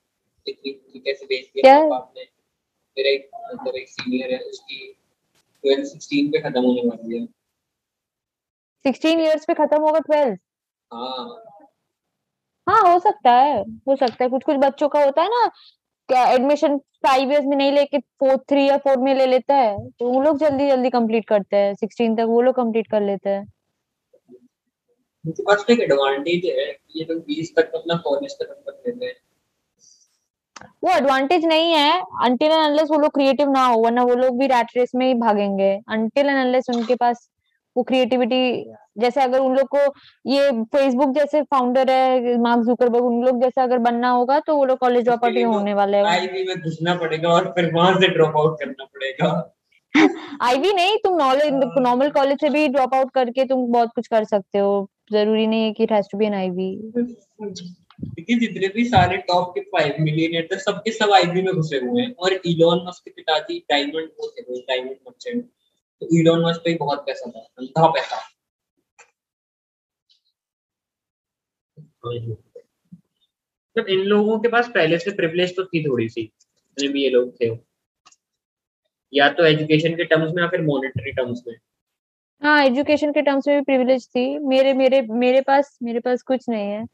कैसे 0.51 1.25
दिया 1.25 1.79
मेरा 1.79 3.09
एक 3.09 3.29
मतलब 3.55 3.75
एक 3.75 3.89
सीनियर 3.89 4.31
है 4.33 4.39
उसकी 4.39 4.97
ट्वेल्थ 5.63 5.85
सिक्सटीन 5.85 6.31
पे 6.31 6.39
खत्म 6.39 6.61
होने 6.61 6.81
वाली 6.87 7.17
है। 7.17 7.25
सिक्सटीन 8.85 9.19
ईयर्स 9.19 9.45
पे 9.45 9.53
खत्म 9.53 9.81
होगा 9.81 9.99
ट्वेल्थ 9.99 10.39
हाँ। 10.91 11.43
हाँ 12.67 12.93
हो 12.93 12.99
सकता 12.99 13.31
है 13.31 13.61
हो 13.61 13.95
सकता 13.95 14.23
है। 14.23 14.29
कुछ 14.29 14.43
कुछ 14.43 14.55
बच्चों 14.55 14.89
का 14.89 15.03
होता 15.03 15.21
है 15.21 15.29
ना 15.29 15.47
क्या 16.09 16.27
एडमिशन 16.29 16.77
फाइव 16.77 17.31
इयर्स 17.31 17.45
में 17.45 17.57
नहीं 17.57 17.71
लेके 17.71 17.99
फोर्थ 17.99 18.41
थ्री 18.49 18.67
या 18.69 18.77
फोर 18.77 18.97
में 18.97 19.15
ले 19.15 19.25
लेता 19.25 19.55
है 19.55 19.89
तो 19.89 20.09
वो 20.09 20.21
लोग 20.21 20.37
जल्दी 20.39 20.67
जल्दी 20.67 20.89
कंप्लीट 20.89 21.27
करते 21.27 21.57
हैं। 21.57 21.75
सिक्सटीन 21.75 22.15
तक 22.15 22.25
वो 22.27 22.41
लोग 22.41 22.55
कंप्लीट 22.55 22.87
कर 22.91 23.01
लेते 23.01 23.29
हैं। 23.29 23.41
उनके 25.25 25.43
पास 25.43 25.65
तो 25.67 25.73
एक 25.73 25.79
एडवांटेज 25.79 26.45
है 26.45 26.65
कि 26.65 26.99
ये 26.99 27.05
लोग 27.05 27.19
बीस 27.19 27.55
तक 27.55 27.71
अपना 27.75 27.95
कॉलेज 27.95 28.33
खत्म 28.33 28.53
कर 28.71 28.81
लेते 28.87 29.05
हैं। 29.05 29.13
वो 30.83 30.91
एडवांटेज 30.91 31.45
नहीं 31.45 31.71
है 31.73 32.01
अनटिल 32.23 32.51
एंड 32.51 32.63
अनलेस 32.63 32.89
वो 32.91 32.97
लोग 32.99 33.13
क्रिएटिव 33.13 33.51
ना 33.51 33.65
हो 33.65 33.79
वरना 33.81 34.03
वो 34.03 34.15
लोग 34.15 34.37
भी 34.39 34.47
रैट 34.47 34.77
रेस 34.77 34.91
में 34.95 35.05
ही 35.07 35.13
भागेंगे। 35.15 35.73
अनटिल 35.89 36.29
एंड 36.29 36.37
अनलेस 36.37 36.69
उनके 36.75 36.95
पास 36.95 37.27
वो 37.75 37.83
क्रिएटिविटी 37.83 38.39
जैसे 38.99 39.21
अगर 39.21 39.39
उन 39.39 39.55
लोग 39.55 39.67
को 39.75 39.79
ये 40.25 40.51
फेसबुक 40.75 41.13
जैसे 41.15 41.41
फाउंडर 41.43 41.89
है 41.91 42.37
मार्क 42.41 42.63
जुकरबर्ग 42.67 43.05
उन 43.05 43.21
लोग 43.25 43.41
जैसे 43.41 43.61
अगर 43.61 43.77
बनना 43.79 44.09
होगा 44.09 44.39
तो 44.39 44.55
वो 44.57 44.65
लोग 44.65 44.77
कॉलेज 44.77 45.03
ड्रॉप 45.03 45.25
आउट 45.25 45.35
ही 45.35 45.41
होने 45.43 45.73
वाले 45.73 45.97
हैं। 45.97 46.05
आईवी 46.05 46.43
में 46.47 46.55
घुसना 46.55 46.95
पड़ेगा 46.95 47.29
और 47.29 47.51
फिर 47.55 47.71
वहाँ 47.73 47.93
से 47.99 48.07
ड्रॉप 48.07 48.37
आउट 48.37 48.59
करना 48.59 48.85
पड़ेगा। 48.85 49.29
आईवी 50.41 50.73
नहीं 50.73 50.97
तुम 51.03 51.17
नॉलेज 51.17 51.53
नॉर्मल 51.79 52.09
कॉलेज 52.09 52.39
से 52.41 52.49
भी 52.49 52.67
ड्रॉप 52.67 52.93
आउट 52.95 53.11
करके 53.13 53.45
तुम 53.45 53.65
बहुत 53.71 53.91
कुछ 53.95 54.07
कर 54.07 54.23
सकते 54.23 54.57
हो। 54.59 54.87
ज़रूरी 55.11 55.45
नहीं 55.47 55.63
है 55.63 55.71
कि 55.73 55.83
it 55.83 55.91
has 55.91 56.07
to 56.11 56.17
be 56.17 56.25
an 56.25 56.33
Ivy 56.33 56.69
लेकिन 57.99 58.39
जितने 58.39 58.67
भी 58.67 58.83
सारे 58.85 59.17
टॉप 59.27 59.51
के 59.55 59.61
फाइव 59.69 59.95
मिलियनियर 59.99 60.47
थे 60.51 60.57
सबके 60.59 60.91
सब 60.91 61.11
आईवी 61.13 61.41
में 61.41 61.53
घुसे 61.53 61.77
हुए 61.77 62.01
हैं। 62.01 62.13
और 62.13 62.33
इलॉन 62.33 62.83
मस्क 62.87 63.03
के 63.05 63.11
पिताजी 63.11 63.59
डायमंड 63.69 64.09
वो 64.19 64.31
थे 64.31 64.59
डायमंड 64.61 64.95
मर्चेंट 65.07 65.43
तो 66.01 66.07
इलॉन 66.19 66.43
मस्क 66.45 66.61
पे 66.65 66.73
बहुत 66.75 66.99
पैसा 66.99 67.29
था 67.31 67.39
अंधा 67.39 67.87
पैसा। 67.91 68.21
मतलब 73.75 73.87
इन 73.89 73.99
लोगों 73.99 74.39
के 74.39 74.47
पास 74.47 74.67
पहले 74.67 74.97
से 74.99 75.11
प्रिविलेज 75.11 75.55
तो 75.55 75.65
थी 75.65 75.83
थोड़ी 75.87 76.07
सी 76.09 76.23
जितने 76.23 76.87
भी 76.87 77.03
ये 77.03 77.09
लोग 77.09 77.33
थे। 77.41 77.49
या 79.13 79.29
तो 79.29 79.45
एजुकेशन 79.45 79.95
के 79.95 80.03
टर्म्स 80.03 80.31
में 80.35 80.41
या 80.43 80.47
फिर 80.49 80.61
मॉनेटरी 80.61 81.11
टर्म्स 81.11 81.41
में। 81.47 81.55
हाँ 82.41 82.63
एजुकेशन 82.65 83.11
के 83.11 83.21
टर्म्स 83.21 83.47
में 83.47 83.57
भी 83.57 83.63
प्रिविलेज 83.63 84.07
थी। 84.07 84.37
मेरे 84.39 84.73
मेरे 84.73 85.01
मेरे 85.01 85.41
पास 85.41 85.77
मेरे 85.83 85.99
पास 85.99 86.21
कुछ 86.21 86.49
नहीं 86.49 86.69
है। 86.69 86.85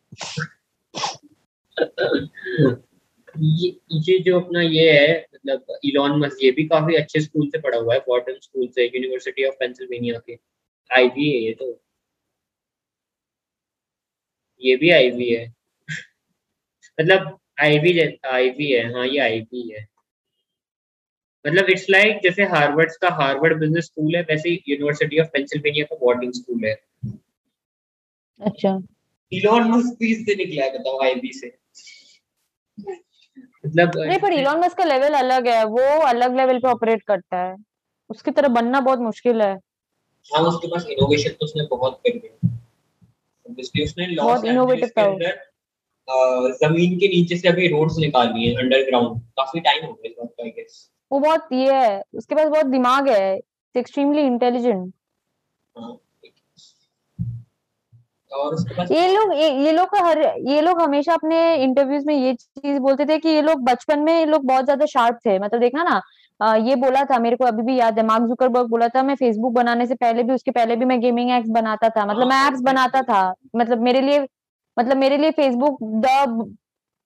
ये 3.37 4.19
जो 4.19 4.39
अपना 4.39 4.61
ये 4.61 4.91
है 4.91 5.27
मतलब 5.35 5.77
इलॉन 5.85 6.19
मस्क 6.19 6.43
ये 6.43 6.51
भी 6.51 6.65
काफ़ी 6.67 6.95
अच्छे 6.95 7.21
स्कूल 7.21 7.47
से 7.47 7.59
पढ़ा 7.61 7.77
हुआ 7.77 7.93
है 7.93 7.99
बॉटम 7.99 8.33
स्कूल 8.33 8.67
से 8.67 8.85
यूनिवर्सिटी 8.85 9.45
ऑफ़ 9.45 9.55
पेंसिल्वेनिया 9.59 10.19
के 10.19 10.37
आईवी 10.89 11.29
है 11.31 11.39
ये 11.41 11.53
तो। 11.53 11.79
ये 14.61 14.75
भी 14.75 14.89
आईवी 14.89 15.29
है। 15.33 15.53
मतलब 16.97 17.37
आईवी 17.61 17.99
आईवी 18.25 18.71
है 18.71 18.93
हाँ 18.93 19.05
ये 19.07 19.19
आईवी 19.19 19.69
है। 19.69 19.85
मतलब 21.45 21.69
इट्स 21.69 21.85
लाइक 21.89 22.19
जैसे 22.23 22.43
हार्वर्ड 22.43 22.91
का 23.01 23.09
हार्वर्ड 23.09 23.59
बिज़नेस 23.59 23.85
स्कूल 23.85 24.15
है, 24.15 24.21
वैसे 24.21 24.49
यूनिवर्सिटी 24.69 25.19
ऑफ़ 25.19 25.27
पेंसिल्वेनिया 25.27 25.85
का 25.85 25.95
बोर्डिंग 25.95 26.33
स्कूल 26.33 26.65
है। 26.65 26.75
अच्छा। 28.39 28.77
इलॉन 29.31 29.69
मस्क 29.71 29.97
भी 29.99 30.11
इससे 30.11 30.35
निकला 30.35 30.63
है 30.63 30.77
बताओ 30.77 31.01
आईबी 31.03 31.31
से। 31.33 31.47
मतलब 33.65 33.91
नहीं 33.97 34.19
पर 34.19 34.33
इलॉन 34.33 34.59
मस्क 34.59 34.77
का 34.77 34.83
लेवल 34.85 35.13
अलग 35.15 35.47
है 35.47 35.63
वो 35.67 35.85
अलग 36.07 36.35
लेवल 36.37 36.59
पे 36.59 36.67
ऑपरेट 36.69 37.03
करता 37.07 37.37
है। 37.39 37.55
उसकी 38.09 38.31
तरह 38.31 38.47
बनना 38.55 38.79
बहुत 38.81 38.99
मुश्किल 39.01 39.41
है। 39.41 39.53
हाँ 40.25 40.41
उसके 40.47 40.67
पास 40.67 40.85
इनोवेशन 40.89 41.29
तो 41.31 41.45
उसने 41.45 41.63
बहुत 41.67 41.99
कर 42.07 42.17
दिया। 42.17 42.49
ऑब्वियसली 43.45 43.83
उसने 43.83 44.07
लॉस 44.07 44.41
के 44.41 44.49
अंदर 45.01 45.41
ज़मीन 46.57 46.97
के 46.99 47.07
नीचे 47.07 47.37
से 47.37 47.47
अभी 47.47 47.67
रोड्स 47.67 47.97
निकाल 47.99 48.33
लिए 48.33 48.53
अंडरग्राउंड 48.55 49.19
काफ़ी 49.39 49.59
टाइम 49.61 49.85
हो 49.85 49.93
गया 49.93 50.25
आई 50.43 50.49
गेस 50.49 50.89
वो 51.11 51.19
बहुत 51.19 51.47
ये 51.53 51.73
है 51.73 52.01
उसके 52.15 52.35
पास 52.35 52.47
बहुत 52.47 52.65
दिमाग 52.67 53.09
है 53.09 53.39
एक्सट्रीमली 53.75 54.21
इंटेलिजेंट 54.21 54.93
और 58.33 58.55
ये 58.91 59.07
लोग 59.07 59.33
ये, 59.33 59.49
ये 59.65 59.71
लोग 59.71 59.95
हर 59.97 60.21
ये 60.47 60.61
लोग 60.61 60.81
हमेशा 60.81 61.13
अपने 61.13 61.55
इंटरव्यूज़ 61.63 62.05
में 62.07 62.15
ये 62.15 62.33
चीज़ 62.33 62.79
बोलते 62.79 63.05
थे 63.05 63.17
कि 63.17 63.29
ये 63.29 63.41
लोग 63.41 63.63
बचपन 63.63 63.99
में 63.99 64.13
ये 64.13 64.25
लोग 64.25 64.45
बहुत 64.45 64.63
ज़्यादा 64.65 64.85
शार्प 64.85 65.19
थे। 65.25 65.37
मतलब 65.39 65.59
देखना 65.59 65.83
ना 65.83 66.01
आ, 66.39 66.55
ये 66.57 66.75
बोला 66.75 67.03
था 67.05 67.17
मेरे 67.19 67.35
को 67.35 67.45
अभी 67.45 67.63
भी 67.63 67.75
याद 67.75 67.99
है 67.99 68.05
मार्क 68.05 68.23
जुकरबर्ग 68.27 68.67
बोला 68.69 68.87
था 68.87 69.03
मैं 69.03 69.15
फेसबुक 69.15 69.53
बनाने 69.53 69.85
से 69.87 69.95
पहले 69.95 70.23
भी 70.23 70.33
उसके 70.33 70.51
पहले 70.51 70.75
भी 70.75 70.85
मैं 70.85 70.99
गेमिंग 71.01 71.31
एप्स 71.31 71.49
बनाता 71.49 71.89
था। 71.89 72.05
मतलब 72.05 72.27
मैं 72.27 72.47
एप्स 72.47 72.61
बनाता 72.61 73.01
था। 73.01 73.21
मतलब 73.55 73.81
मेरे 73.81 74.01
लिए 74.01 74.19
मतलब 74.77 74.97
मेरे 74.97 75.17
लिए 75.17 75.31
फेसबुक 75.31 75.77
द 75.83 76.07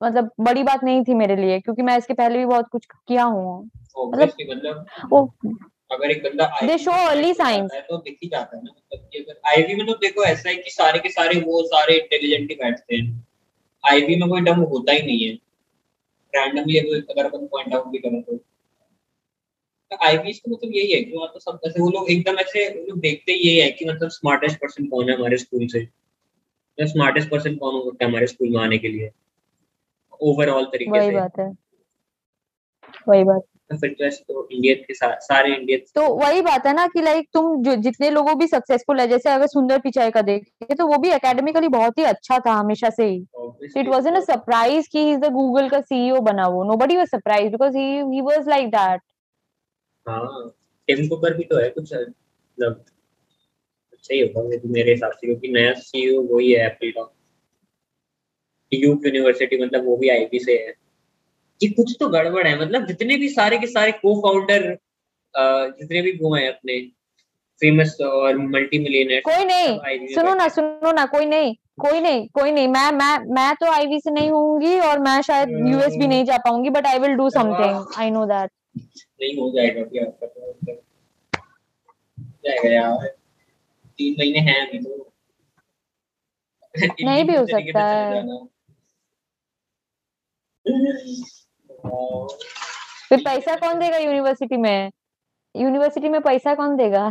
मतलब 0.02 0.30
बड़ी 0.40 0.64
बात 0.64 0.84
नहीं 0.84 1.04
थी 1.04 1.14
मेरे 1.14 1.36
लिए 1.36 1.60
क्योंकि 1.60 1.82
मैं 1.82 1.98
इसके 1.98 2.14
पहले 2.14 2.38
भी 2.38 2.45
बहुत 2.45 2.68
कुछ 2.72 2.86
किया 3.08 3.24
हूँ। 3.26 3.70
मतलब 4.08 4.30
वो 5.12 5.22
अगर 5.91 6.11
एक 6.11 6.23
बंदा 6.23 6.45
कर 6.45 6.77
signs. 6.77 7.38
जाता 7.38 7.76
है 7.76 7.81
तो 7.81 7.97
दिख 7.97 8.18
ही 8.23 8.30
जाता 8.30 8.57
है 8.57 8.64
ना 8.64 8.72
मतलब 8.77 9.09
कि 9.14 9.19
अगर 9.19 9.39
आईवी 9.45 9.76
में 9.76 9.85
तो 9.88 9.93
देखो 9.93 10.23
ऐसा 10.23 10.49
है 10.49 10.55
कि 10.55 10.69
सारे 10.69 10.99
के 10.99 11.09
सारे 11.09 11.39
वो 11.39 11.64
सारे 11.64 11.97
इंटेलिजेंट 11.97 12.49
ही 12.49 12.55
बैठते 12.55 12.95
हैं। 12.95 13.27
आईवी 13.85 14.15
में 14.15 14.30
कोई 14.30 14.41
डम 14.41 14.59
होता 14.59 14.91
ही 14.91 15.01
नहीं 15.01 15.26
है। 15.26 15.34
रैंडमली 16.35 16.77
अगर 16.77 17.26
अपन 17.26 17.47
पॉइंट 17.47 17.76
आउट 17.76 17.88
भी 17.88 17.97
करें 17.97 18.22
तो। 18.22 18.39
आईवी 20.03 20.34
का 20.34 20.51
मतलब 20.51 20.72
यही 20.76 20.91
है 20.91 21.03
कि 21.03 21.18
वहाँ 21.18 21.31
तो 21.34 21.39
सब 21.39 21.59
ऐसे 21.65 21.81
वो 21.81 21.89
लोग 21.89 22.11
एकदम 22.11 22.39
ऐसे 22.39 22.69
वो 22.69 22.85
लोग 22.85 22.99
देखते 22.99 23.31
ही 23.31 23.39
यही 23.39 23.59
है 23.59 23.72
कि 23.72 23.85
मतलब 23.85 24.09
स्मार्टेस्ट 24.09 24.57
पर्सन 24.57 24.85
कौन 24.85 25.09
है 25.09 25.15
हमारे 25.15 25.38
स्कूल 25.38 25.68
से। 25.68 25.85
तो 26.77 26.88
स्मार्टेस्ट 26.88 27.30
पर्सन 27.30 27.55
कौन 27.55 27.76
हो 27.76 27.91
सकता 27.91 28.05
है 28.05 28.11
हमारे 28.11 28.27
स्कूल 28.27 28.49
में 28.49 28.59
आने 28.59 28.77
के 28.77 28.88
लिए? 28.88 29.11
ओवरऑल 30.22 30.65
तरीके 30.65 30.91
वही 30.91 31.09
से। 31.09 31.15
बात 31.15 31.39
है। 31.39 31.51
वही 33.09 33.23
बात। 33.23 33.41
तो 33.73 34.10
तो 34.10 34.48
इंडियन 34.52 34.76
के 34.76 34.94
सा, 34.94 35.19
सारे 35.19 35.56
इंडियन 35.56 35.80
वही 36.15 36.41
बात 36.41 36.68
है 36.68 36.73
ना 36.73 36.88
कि 36.88 37.02
लाइक 37.02 37.27
तुम 37.34 37.64
जो 37.64 37.76
जितने 37.76 38.10
लोगों 38.10 38.38
भी 38.39 38.48
सक्सेसफुल 38.48 38.99
है 38.99 39.07
जैसे 39.07 39.30
अगर 39.30 39.48
सुंदर 39.48 39.80
पिचाई 39.80 40.11
का 40.11 40.22
देखे 40.22 40.76
तो 40.76 40.88
वो 40.88 40.98
भी 40.98 41.10
एकेडमिकली 41.10 41.68
बहुत 41.68 41.98
ही 41.98 42.03
अच्छा 42.03 42.39
था 42.39 42.52
हमेशा 42.52 42.89
से 42.89 43.03
ही। 43.03 43.26
इट 43.77 43.88
वाज 43.88 44.07
अ 44.07 44.19
सरप्राइज़ 44.19 44.88
कि 44.91 44.99
ही 44.99 45.11
इज़ 45.11 45.19
द 45.19 45.26
गूगल 45.26 45.69
का 45.69 45.81
सीईओ 45.81 46.19
बना 46.19 46.48
वो। 46.48 46.64
Nobody 46.64 46.98
was 46.98 47.07
surprise 47.07 47.52
because 47.52 47.77
he 47.77 47.98
he 47.99 48.22
was 48.22 48.49
like 48.49 48.68
that 48.68 49.02
हाँ 50.07 50.53
टिम 50.88 51.07
कुकर 51.07 51.34
भी 51.34 51.44
तो 51.44 51.57
है 51.57 51.69
कुछ 51.69 51.94
मतलब 51.94 52.85
अच्छा 53.94 54.14
ही 54.14 54.22
होगा 54.22 54.49
मेरे- 54.65 54.95
हिसाब 54.95 55.11
से 55.11 55.27
क्योंकि 55.27 55.48
नया 55.48 55.73
सीईओ 55.73 56.22
वही 56.22 56.52
है 56.52 56.65
एप्पल 56.65 56.91
का। 56.91 57.14
ड्यूक 58.73 59.06
यूनिवर्सिटी 59.06 59.65
मतलब 59.65 59.85
वो 59.85 59.98
भी 59.98 60.10
आईटी 60.10 60.39
से 60.39 60.52
है। 60.53 60.86
कि 61.61 61.67
कुछ 61.69 61.95
तो 61.99 62.07
गड़बड़ 62.09 62.47
है। 62.47 62.59
मतलब 62.59 62.85
जितने 62.88 63.15
भी 63.17 63.29
सारे 63.29 63.57
के 63.57 63.67
सारे 63.67 63.91
को 63.93 64.13
फाउंडर 64.21 64.77
जितने 65.34 66.01
भी 66.01 66.11
वो 66.21 66.34
हैं 66.35 66.47
अपने 66.49 66.79
फ़ेमस 67.61 67.97
और 68.01 68.38
मल्टी 68.38 68.79
मिलियनर 68.79 69.21
कोई 69.25 69.45
नहीं। 69.45 70.07
सुनो 70.15 70.34
ना 70.35 70.47
सुनो 70.49 70.91
ना 70.91 71.05
कोई 71.07 71.25
नहीं 71.25 71.55
कोई 71.81 71.99
नहीं 72.01 72.27
कोई 72.34 72.51
नहीं। 72.51 72.67
मैं 72.67 72.91
मैं 72.91 73.17
मैं 73.35 73.53
तो 73.55 73.71
आईवी 73.71 73.99
से 73.99 74.11
नहीं 74.11 74.29
होंगी 74.31 74.79
और 74.81 74.99
मैं 74.99 75.21
शायद 75.21 75.49
यूएस 75.67 75.95
भी 75.95 76.07
नहीं 76.07 76.25
जा 76.25 76.38
पाऊँगी 76.45 76.69
but 76.69 76.85
I 76.88 76.99
will 76.99 77.13
do 77.15 77.29
something 77.29 77.93
I 77.97 78.09
know 78.11 78.25
that 78.25 78.49
नहीं 78.77 79.38
हो 79.38 79.51
जाएगा 79.51 79.81
क्या 79.84 80.03
है, 80.03 80.09
मतलब 80.23 80.81
जाएगा 82.45 82.69
यार। 82.69 83.07
तीन 83.99 84.15
महीने 84.19 84.39
हैं 84.39 84.55
अभी 84.67 84.79
तो। 84.79 85.03
नहीं 87.01 87.23
भी 87.25 87.35
हो 87.35 87.45
सकता 87.47 87.85
है। 87.85 88.21
फिर 93.09 93.22
पैसा 93.26 93.55
कौन 93.55 93.80
देगा 93.80 93.97
यूनिवर्सिटी 93.97 94.57
में? 94.57 94.91
यूनिवर्सिटी 95.55 96.09
में 96.09 96.22
पैसा 96.22 96.53
कौन 96.55 96.76
देगा? 96.77 97.07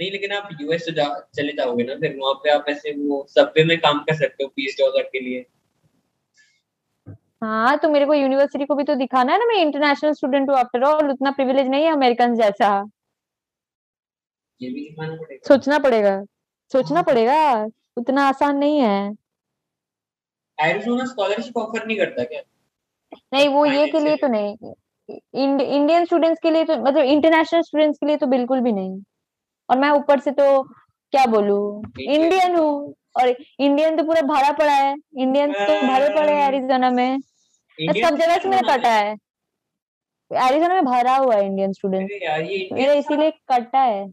नहीं 0.00 0.10
लेकिन 0.10 0.32
आप 0.32 0.48
यूएस 0.60 0.84
से 0.84 0.92
जा 0.92 1.04
चले 1.36 1.52
जाओगे 1.52 1.84
ना 1.84 1.94
फिर 1.94 2.16
वहाँ 2.20 2.34
पे 2.34 2.50
आप 2.50 2.64
ऐसे 2.68 2.92
वो 2.92 3.26
सबवे 3.30 3.64
में 3.64 3.78
काम 3.78 3.98
कर 3.98 4.14
सकते 4.14 4.44
हो 4.44 4.48
बीस 4.56 4.76
डॉलर 4.80 5.02
के 5.02 5.20
लिए। 5.20 5.46
हाँ 7.42 7.76
तो 7.78 7.88
मेरे 7.88 8.06
को 8.06 8.14
यूनिवर्सिटी 8.14 8.64
को 8.64 8.74
भी 8.74 8.84
तो 8.84 8.94
दिखाना 8.94 9.32
है 9.32 9.38
ना 9.38 9.44
मैं 9.44 9.56
इंटरनेशनल 9.56 10.12
स्टूडेंट 10.12 10.50
हूँ 10.50 10.56
आफ्टर 10.58 10.82
ऑल 10.82 11.10
उतना 11.10 11.30
प्रिविलेज 11.30 11.68
नहीं 11.68 11.84
है 11.84 11.92
अमेरिकन 11.92 12.34
जैसा। 12.34 12.68
ये 14.60 14.70
भी 14.70 14.80
दिखाना 14.80 15.14
पड़ेगा। 15.14 15.48
सोचना 15.48 15.78
पड़ेगा 15.78 16.22
सोचना 16.72 17.02
पड़ेगा 17.02 17.66
उतना 17.96 18.28
आसान 18.28 18.56
नहीं 18.56 18.80
है। 18.80 19.12
एरिजोना 20.58 21.04
स्कॉलरशिप 21.04 21.56
ऑफ़र 21.56 21.86
नहीं 21.86 21.98
करता 21.98 22.24
क्या? 22.24 22.40
नहीं 23.12 23.48
वो 23.48 23.64
ये 23.66 23.86
के 23.88 24.00
लिए 24.00 24.16
तो 24.16 24.28
नहीं 24.28 24.54
इंड, 25.08 25.60
इंडियन 25.60 26.04
स्टूडेंट्स 26.04 26.40
के 26.42 26.50
लिए 26.50 26.64
तो 26.64 26.76
मतलब 26.78 27.04
इंटरनेशनल 27.06 27.62
स्टूडेंट्स 27.62 27.98
के 27.98 28.06
लिए 28.06 28.16
तो 28.16 28.26
बिल्कुल 28.28 28.60
भी 28.60 28.72
नहीं। 28.72 29.00
और 29.68 29.78
मैं 29.78 29.90
ऊपर 29.92 30.20
से 30.20 30.30
तो 30.32 30.62
क्या 30.62 31.24
बोलू 31.26 31.58
इंडियन 32.00 32.54
हूँ 32.56 32.94
और 33.20 33.28
इंडियन 33.28 33.96
तो 33.96 34.04
पूरा 34.04 34.20
भरा 34.24 34.52
पड़ा 34.52 34.72
है 34.72 34.94
इंडियन 34.94 35.52
तो 35.52 35.80
भरे 35.82 36.08
पड़े 36.14 36.32
हैं 36.32 36.46
एरिजोना 36.48 36.90
में। 36.90 37.18
सब 37.18 38.16
जगह 38.16 38.36
से 38.36 38.48
मैंने 38.48 38.68
कटा 38.68 38.90
है। 38.90 39.12
एरिजोना 40.30 40.74
में 40.74 40.84
भरा 40.84 41.16
हुआ 41.16 41.34
है 41.34 41.44
इंडियन 41.46 41.72
स्टूडेंट 41.72 42.10
मेरा 42.72 42.92
इसीलिए 42.94 43.30
कटा 43.52 43.80
है। 43.80 44.08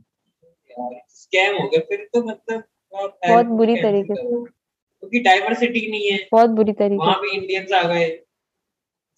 स्कैम 1.10 1.56
हो 1.56 1.68
गया। 1.68 1.80
फिर 1.90 2.08
तो 2.14 2.24
मतलब 2.24 2.64
बहुत 2.92 3.46
बुरी 3.58 3.76
तरीके 3.82 4.16
से। 4.16 4.22
क्योंकि 4.24 5.20
डाइवर्सिटी 5.20 5.90
नहीं 5.92 6.12
है। 6.12 6.18
बहुत 6.32 6.50
बुरी 6.52 6.74
तरीके 6.74 6.98
वहाँ 6.98 7.16
पे 7.16 7.36
इंडियंस 7.36 7.72
आ 7.74 7.82
गए। 7.84 8.08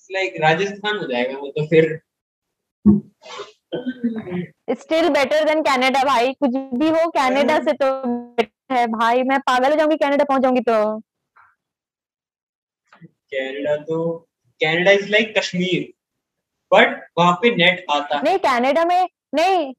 लाइक 0.10 0.34
राजस्थान 0.42 0.98
हो 0.98 1.08
जाएगा 1.08 1.38
वो 1.38 1.48
तो 1.58 1.66
फिर। 1.68 2.00
स्टिल 4.74 5.10
बेटर 5.10 5.44
देन 5.46 5.62
कनाडा 5.62 6.04
भाई। 6.04 6.34
कुछ 6.34 6.56
भी 6.80 6.90
हो 6.90 7.10
कनाडा 7.10 7.60
से 7.60 7.74
तो 7.74 7.88
है 8.72 8.86
भाई। 8.88 9.24
मैं 9.24 9.40
पागल 9.40 9.72
हो 9.72 9.76
जाऊँगी 9.76 9.98
कनाडा 9.98 10.24
पहुँच 10.24 10.42
जाऊँगी 10.42 10.62
तो। 10.62 11.00
कनाडा 13.34 13.76
तो 13.84 13.98
Canada 14.62 14.92
is 14.92 15.10
like 15.10 15.34
Kashmir 15.38 15.82
but 16.72 17.00
वहाँ 17.18 17.34
पे 17.42 17.56
नेट 17.56 17.86
आता 17.92 18.22
नहीं 18.22 18.38
कनाडा 18.40 18.86
में 18.86 19.08
नहीं 19.36 19.74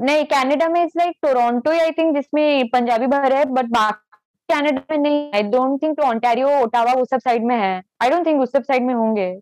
नहीं 0.00 0.24
कनाडा 0.24 0.68
में 0.68 0.82
it's 0.82 0.96
like 0.96 1.16
Toronto 1.22 1.70
I 1.70 1.90
think 1.90 2.14
जिसमें 2.16 2.68
पंजाबी 2.68 3.06
भरे 3.06 3.36
है 3.36 3.44
बट 3.44 3.64
बाकी 3.64 4.03
कनाडा 4.48 4.82
में 4.90 4.98
नहीं 4.98 5.30
I 5.34 5.42
don't 5.42 5.82
think 5.82 5.98
Ontario 5.98 6.48
Ottawa 6.62 6.92
वो 6.92 7.04
सब 7.04 7.18
साइड 7.18 7.44
में 7.44 7.56
है। 7.56 7.82
आई 8.02 8.10
डोंट 8.10 8.26
थिंक 8.26 8.40
उस 8.40 8.52
सब 8.52 8.62
साइड 8.62 8.82
में 8.82 8.94
होंगे 8.94 9.40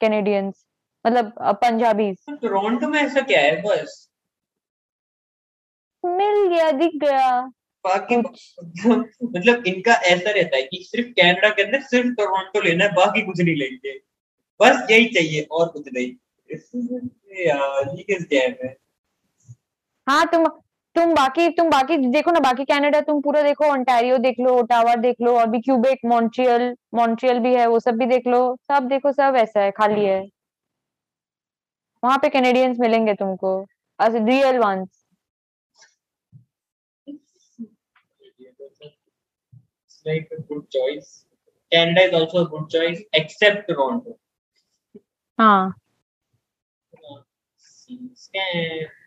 कैनेडियंस 0.00 0.64
मतलब 1.06 1.32
पंजाबी 1.40 2.12
टोरंटो 2.30 2.88
में 2.88 3.00
ऐसा 3.00 3.20
क्या 3.20 3.40
है? 3.40 3.62
बस। 3.62 4.10
मिल 6.04 6.48
गया 6.48 6.70
दिख 6.70 6.90
गया। 6.96 7.40
बाकी 7.84 8.16
मतलब 9.36 9.66
इनका 9.66 9.92
ऐसा 9.92 10.30
रहता 10.30 10.56
है 10.56 10.62
कि 10.62 10.78
सिर्फ़ 10.82 11.08
कनाडा 11.08 11.48
के 11.48 11.62
अंदर 11.62 11.80
सिर्फ़ 11.80 12.08
टोरंटो 12.08 12.60
लेना 12.60 12.84
है 12.84 12.92
बाकी 12.92 13.22
कुछ 13.22 13.40
नहीं 13.40 13.56
लेंगे। 13.56 13.98
बस 14.60 14.86
यही 14.90 15.06
चाहिए 15.06 15.42
और 15.50 15.68
कुछ 15.68 15.88
नहीं। 15.94 16.12
यार 17.46 17.96
ये 17.96 18.02
किस 18.02 18.22
गेम 18.22 18.66
है? 18.66 18.76
हाँ 20.08 20.26
तुम 20.26 20.46
तुम 20.98 21.12
बाकी 21.14 21.48
तुम 21.56 21.68
बाकी 21.70 21.96
देखो 22.12 22.30
ना 22.30 22.40
बाकी 22.40 22.64
कनाडा 22.64 23.00
तुम 23.08 23.20
पूरा 23.22 23.42
देखो 23.42 23.64
ओंटारियो 23.72 24.16
देख 24.18 24.36
लो 24.40 24.54
ओटावा 24.60 24.94
देख 25.02 25.16
लो 25.22 25.36
और 25.38 25.46
भी 25.50 25.60
क्यूबेक 25.60 26.00
मॉन्ट्रियल 26.04 26.62
मॉन्ट्रियल 26.94 27.38
भी 27.40 27.54
है 27.54 27.66
वो 27.66 27.78
सब 27.80 27.98
भी 27.98 28.06
देख 28.06 28.26
लो 28.26 28.40
सब 28.68 28.88
देखो 28.88 29.12
सब 29.12 29.36
ऐसा 29.38 29.60
है 29.60 29.70
खाली 29.70 30.04
है 30.04 30.20
वहाँ 32.02 32.18
पे 32.22 32.28
कैनेडियंस 32.28 32.76
मिलेंगे 32.80 33.14
तुमको 33.14 33.52
real 33.98 34.58
ones 34.58 34.88
like 40.06 40.28
a 40.32 40.40
good 40.42 40.60
choice. 40.70 41.08
Canada 41.72 42.02
is 42.02 42.14
also 42.14 42.42
a 42.42 42.48
good 42.48 42.68
choice, 42.70 43.00
except 43.12 43.68
Toronto. 43.68 44.14
हाँ 45.38 45.74
Scam. 48.16 48.97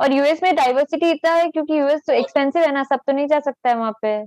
और 0.00 0.12
यूएस 0.12 0.42
में 0.42 0.54
डाइवर्सिटी 0.54 1.10
इतना 1.10 1.34
है 1.34 1.50
क्योंकि 1.50 1.78
यूएस 1.78 2.00
तो 2.06 2.12
एक्सपेंसिव 2.12 2.62
है 2.62 2.72
ना 2.72 2.82
सब 2.82 2.96
तो 2.96 3.12
नहीं 3.12 3.26
जा 3.26 3.40
सकता 3.40 3.68
है 3.68 3.76
वहाँ 3.76 3.98
पे। 4.04 4.22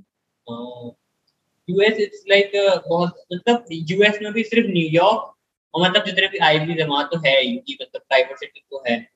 यूएस 1.69 1.93
इट्स 1.93 2.23
लाइक 2.29 2.51
बहुत 2.89 3.23
मतलब 3.33 3.65
यूएस 3.71 4.19
में 4.21 4.33
भी 4.33 4.43
सिर्फ़ 4.43 4.67
न्यूयॉर्क 4.67 5.35
और 5.73 5.81
मतलब 5.81 6.05
जितने 6.05 6.27
भी 6.27 6.37
आईवी 6.37 6.83
वहाँ 6.83 7.09
तो 7.13 7.19
है 7.19 7.41
ही 7.41 7.77
मतलब 7.81 8.01
डाइवर्सिटी 8.11 8.63
तो 8.71 8.83
है। 8.87 9.09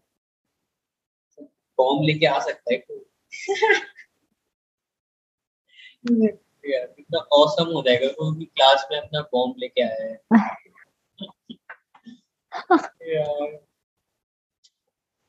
बॉम्ब 1.77 2.03
लेके 2.03 2.25
आ 2.25 2.39
सकता 2.39 2.73
है 2.73 2.77
कोई। 2.77 3.05
यार 6.65 6.85
कितना 6.85 7.19
औसम 7.19 7.63
हो 7.63 7.81
जाएगा 7.81 8.07
कोई 8.07 8.37
भी 8.37 8.45
क्लास 8.45 8.87
में 8.91 8.99
अपना 8.99 9.21
बॉम्ब 9.21 9.55
लेके 9.57 9.81
आया 9.81 9.93
है। 9.93 10.21
यार। 13.15 13.68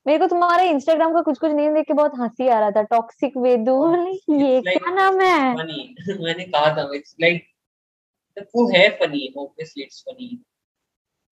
मेरे 0.06 0.18
को 0.18 0.26
तुम्हारे 0.26 0.68
इंस्टाग्राम 0.70 1.14
का 1.14 1.20
कुछ 1.20 1.38
कुछ 1.38 1.52
नेम 1.52 1.74
देख 1.74 1.86
के 1.86 1.94
बहुत 1.94 2.12
हँसी 2.18 2.48
आ 2.48 2.60
रहा 2.60 2.70
था। 2.70 2.82
टॉक्सिक 2.82 3.36
वेदू 3.36 3.96
ये 4.34 4.60
like 4.60 4.78
क्या 4.78 4.94
नाम 4.94 5.20
है? 5.20 5.54
funny 5.54 6.20
मैंने 6.20 6.44
कहा 6.44 6.76
था 6.76 6.90
इट्स 6.94 7.16
लाइक 7.20 7.46
वो 8.56 8.70
है 8.70 8.88
funny 8.90 9.34
obviously 9.38 9.82
it's 9.82 10.04
funny 10.08 10.38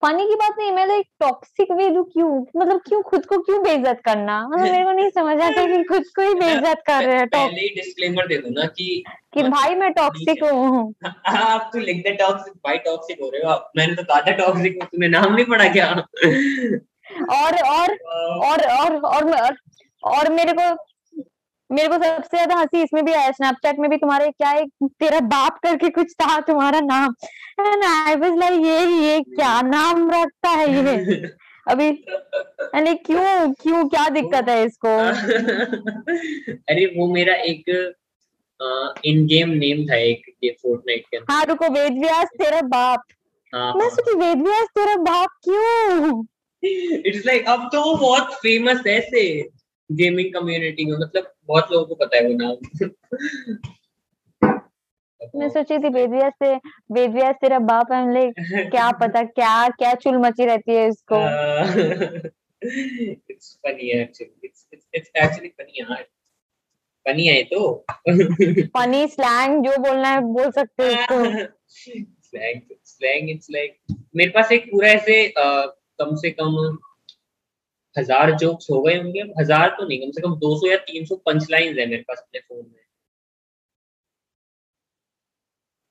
funny 0.05 0.25
की 0.27 0.35
बात 0.35 0.55
नहीं 0.57 0.71
मैं 0.71 0.85
लाइक 0.87 1.05
टॉक्सिक 1.19 1.71
वेदू 1.71 2.03
क्यों? 2.03 2.45
मतलब 2.57 2.81
क्यों 2.87 3.01
खुद 3.01 3.25
को 3.25 3.37
क्यों 3.37 3.63
बेइज्जत 3.63 4.01
करना? 4.05 4.47
मतलब 4.47 4.63
मेरे 4.63 4.83
को 4.83 4.91
नहीं 4.91 5.09
समझ 5.09 5.41
आता 5.41 5.65
कि 5.65 5.83
खुद 5.83 6.03
को 6.15 6.21
ही 6.21 6.33
बेइज्जत 6.39 6.83
कर 6.87 7.03
रहे 7.05 7.17
हैं 7.17 7.27
पहले 7.27 7.61
ही 7.61 7.67
डिस्क्लेमर 7.69 8.27
दे 8.27 8.37
दूँ 8.37 8.51
ना 8.51 8.65
कि 8.65 9.03
कि 9.33 9.43
भाई 9.43 9.75
मैं 9.75 9.91
टॉक्सिक 9.93 10.43
हूँ। 10.43 10.93
आप 11.25 11.69
तो 11.73 11.79
लिख 11.79 11.97
दे 11.97 12.11
टॉक्सिक 12.11 12.53
भाई 12.53 12.77
टॉक्सिक 12.77 13.17
हो 13.21 13.29
रहे 13.29 13.41
हो। 13.41 13.49
आप 13.49 13.71
मैंने 13.77 13.95
तो 13.95 14.03
कहा 14.03 14.21
था 14.21 14.31
टॉक्सिक 14.31 14.83
तुमने 14.83 15.07
नाम 15.07 15.33
नहीं 15.33 15.45
पढ़ा 15.45 15.67
क्या? 15.73 15.93
और 17.31 17.57
और 17.63 17.97
और 18.45 18.61
और 18.65 18.93
और 19.05 19.57
और, 20.03 20.29
मेरे 20.33 20.53
को 20.53 20.75
मेरे 21.69 21.87
को 21.87 21.95
सबसे 22.03 22.37
ज़्यादा 22.37 22.55
हँसी 22.55 22.81
इसमें 22.83 23.03
भी 23.05 23.13
आया 23.13 23.31
स्नैपचैट 23.31 23.79
में 23.79 23.89
भी 23.89 23.97
तुम्हारे 23.97 24.29
क्या 24.31 24.49
है 24.49 24.65
तेरा 24.99 25.19
बाप 25.33 25.57
करके 25.63 25.89
कुछ 25.89 26.13
था 26.21 26.39
तुम्हारा 26.41 26.79
नाम। 26.79 27.13
एंड 27.59 27.83
आई 27.83 28.15
वाज 28.15 28.37
लाइक 28.39 28.65
ये 28.65 28.85
ये 29.03 29.19
क्या 29.35 29.61
नाम 29.61 30.09
रखता 30.11 30.49
है 30.49 30.67
ये? 30.73 30.95
अभी 31.67 31.89
अरे 32.75 32.93
क्यों 32.95 33.53
क्यों 33.61 33.83
क्या 33.89 34.07
दिक्कत 34.09 34.49
है 34.49 34.63
इसको? 34.65 34.87
अरे 36.69 36.85
वो 36.97 37.07
मेरा 37.13 37.33
एक 37.51 37.69
इन 39.05 39.25
गेम 39.27 39.49
नेम 39.57 39.85
था 39.89 39.95
एक 39.95 40.21
ये 40.43 40.49
फोर्टनाइट 40.61 41.05
के 41.11 41.17
हाँ 41.31 41.43
रुको 41.45 41.69
वेद 41.73 41.99
व्यास 41.99 42.27
तेरा 42.37 42.61
बाप। 42.73 43.03
हाँ 43.53 43.73
मैं 43.75 43.89
सोची 43.89 44.17
वेद 44.17 44.41
व्यास 44.47 44.67
तेरा 44.77 44.95
बाप 45.03 45.29
क्यों? 45.43 46.23
इट्स 46.63 47.25
लाइक 47.25 47.47
अब 47.49 47.69
तो 47.73 47.81
वो 47.81 47.95
बहुत 47.97 48.33
फ़ेमस 48.33 48.81
है 48.87 48.93
ऐसे 48.93 49.21
गेमिंग 49.89 50.33
कम्युनिटी 50.33 50.85
में। 50.85 50.97
मतलब 50.97 51.31
बहुत 51.47 51.71
लोगों 51.71 51.85
को 51.85 51.95
पता 51.95 52.17
है 52.17 52.27
वो 52.27 52.33
नाम। 52.33 52.55
मैं 55.35 55.47
सोची 55.49 55.77
थी 55.77 55.89
व्यास 56.07 56.33
से 56.43 56.53
वेद 56.91 57.13
व्यास 57.13 57.35
तेरा 57.41 57.59
बाप 57.59 57.91
है 57.91 58.13
लाइक 58.13 58.69
क्या 58.71 58.89
पता 58.91 59.23
क्या 59.23 59.67
क्या 59.69 59.93
चुल 60.03 60.17
मची 60.17 60.45
रहती 60.45 60.75
है 60.75 60.87
इसको। 60.87 61.19
It's 63.31 63.57
funny 63.65 63.89
actually 63.91 64.47
it's 64.47 64.67
it's 64.93 65.11
actually 65.15 65.49
funny 65.49 65.79
यार। 65.79 66.03
फनी 67.05 67.27
है 67.27 67.43
तो। 67.43 67.85
फनी 68.77 69.07
स्लैंग 69.07 69.63
जो 69.65 69.77
बोलना 69.81 70.09
है 70.09 70.21
बोल 70.33 70.51
सकते 70.51 70.83
हो 70.83 70.89
इसको। 70.89 71.47
स्लैंग 71.69 72.61
स्लैंग 72.85 73.29
इट्स 73.29 73.47
लाइक 73.51 73.77
मेरे 74.15 74.29
पास 74.31 74.51
एक 74.51 74.65
पूरा 74.71 74.89
ऐसे 74.89 75.25
अ, 75.27 75.75
कम 76.01 76.15
से 76.15 76.29
कम 76.39 76.55
हज़ार 77.95 78.31
जोक्स 78.37 78.67
हो 78.71 78.81
गए 78.81 78.97
होंगे। 78.97 79.21
हज़ार 79.39 79.69
तो 79.69 79.87
नहीं 79.87 79.99
कम 79.99 80.11
से 80.11 80.21
कम 80.21 80.35
200 80.39 80.67
या 80.67 80.77
300 80.89 81.15
पंच 81.25 81.47
लाइंस 81.51 81.77
है 81.77 81.85
मेरे 81.85 82.01
पास 82.07 82.17
अपने 82.17 82.39
फ़ोन 82.39 82.59
में। 82.59 82.83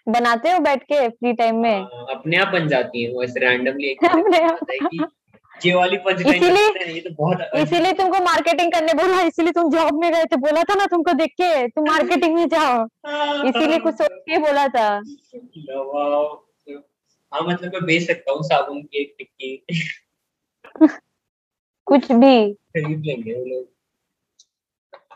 बनाते 0.07 0.51
हो 0.51 0.59
बैठ 0.61 0.83
के 0.83 1.09
फ्री 1.09 1.33
टाइम 1.33 1.57
में? 1.57 1.81
हाँ, 1.81 2.07
अपने 2.15 2.37
आप 2.37 2.49
बन 2.49 2.69
जाती 2.69 3.03
है 3.03 3.13
वो 3.13 3.23
ऐसे 3.23 3.41
रैंडमली 3.41 3.89
एक 3.89 4.05
है 5.03 5.07
ये 5.55 5.73
वाली 5.75 5.97
पंच 5.97 6.21
लाइन 6.23 6.43
इसीलिए- 6.45 6.89
ये 6.89 7.01
तो 7.01 7.11
बहुत 7.15 7.41
इसीलिए 7.57 7.93
तुमको 7.93 8.19
मार्केटिंग 8.25 8.73
करने 8.73 8.93
बोला 8.95 9.21
इसीलिए 9.23 9.53
तुम 9.53 9.71
जॉब 9.71 10.01
में 10.03 10.11
गए 10.13 10.25
थे 10.25 10.37
बोला 10.37 10.63
था 10.63 10.75
ना 10.75 10.87
तुमको 10.87 11.13
देख 11.13 11.31
के 11.41 11.67
तुम 11.69 11.89
मार्केटिंग 11.89 12.35
में 12.35 12.49
जाओ। 12.49 12.85
इसीलिए 13.49 13.79
कुछ 13.79 13.95
सोच 13.95 14.21
के 14.29 14.39
बोला 14.39 14.67
था। 14.69 14.89
हाँ 17.33 17.41
मतलब 17.43 17.73
मैं 17.73 17.85
बेच 17.85 18.07
सकता 18.07 18.33
हूँ 18.33 18.43
साबुन 18.43 18.83
की 18.83 18.99
एक 18.99 19.15
टिक्की 19.19 19.57
कुछ 21.87 22.13
भी। 22.13 22.53
खरीद 22.55 23.03
लेंगे 23.05 23.35
वो 23.35 23.45
लोग। 23.45 23.69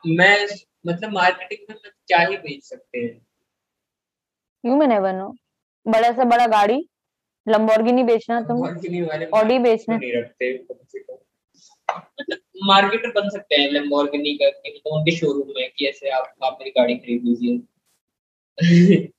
मैं 0.07 0.47
मतलब 0.87 1.13
मार्केटिंग 1.13 1.67
में 1.71 1.77
मतलब 1.77 1.93
क्या 2.07 2.19
ही 2.19 2.37
बेच 2.37 2.65
सकते 2.65 2.99
हैं। 2.99 3.27
यू 4.65 4.77
में 4.77 4.87
नेवर 4.87 5.13
नो 5.13 5.37
बड़ा 5.87 6.13
से 6.13 6.25
बड़ा 6.25 6.47
गाड़ी 6.47 6.89
लंबोर्गिनी 7.49 8.03
बेचना 8.03 8.41
तुम 8.41 8.63
ऑडी 9.35 9.59
बेचना 9.59 9.97
नहीं 9.97 10.13
रखते 10.13 10.59
कम 10.59 10.75
मतलब 12.21 12.39
मार्केटर 12.65 13.09
बन 13.09 13.29
सकते 13.29 13.57
हैं 13.57 13.71
Lamborghini 13.71 14.35
का 14.35 14.49
कि 14.51 14.71
मतलब 14.71 14.93
उनके 14.93 15.11
शोरूम 15.11 15.53
में 15.57 15.71
कि 15.79 15.87
ऐसे 15.87 16.11
आप 16.11 16.35
आप 16.45 16.59
मेरी 16.61 16.71
गाड़ी 16.71 16.97
खरीद 16.97 17.23
लीजिए। 17.25 17.61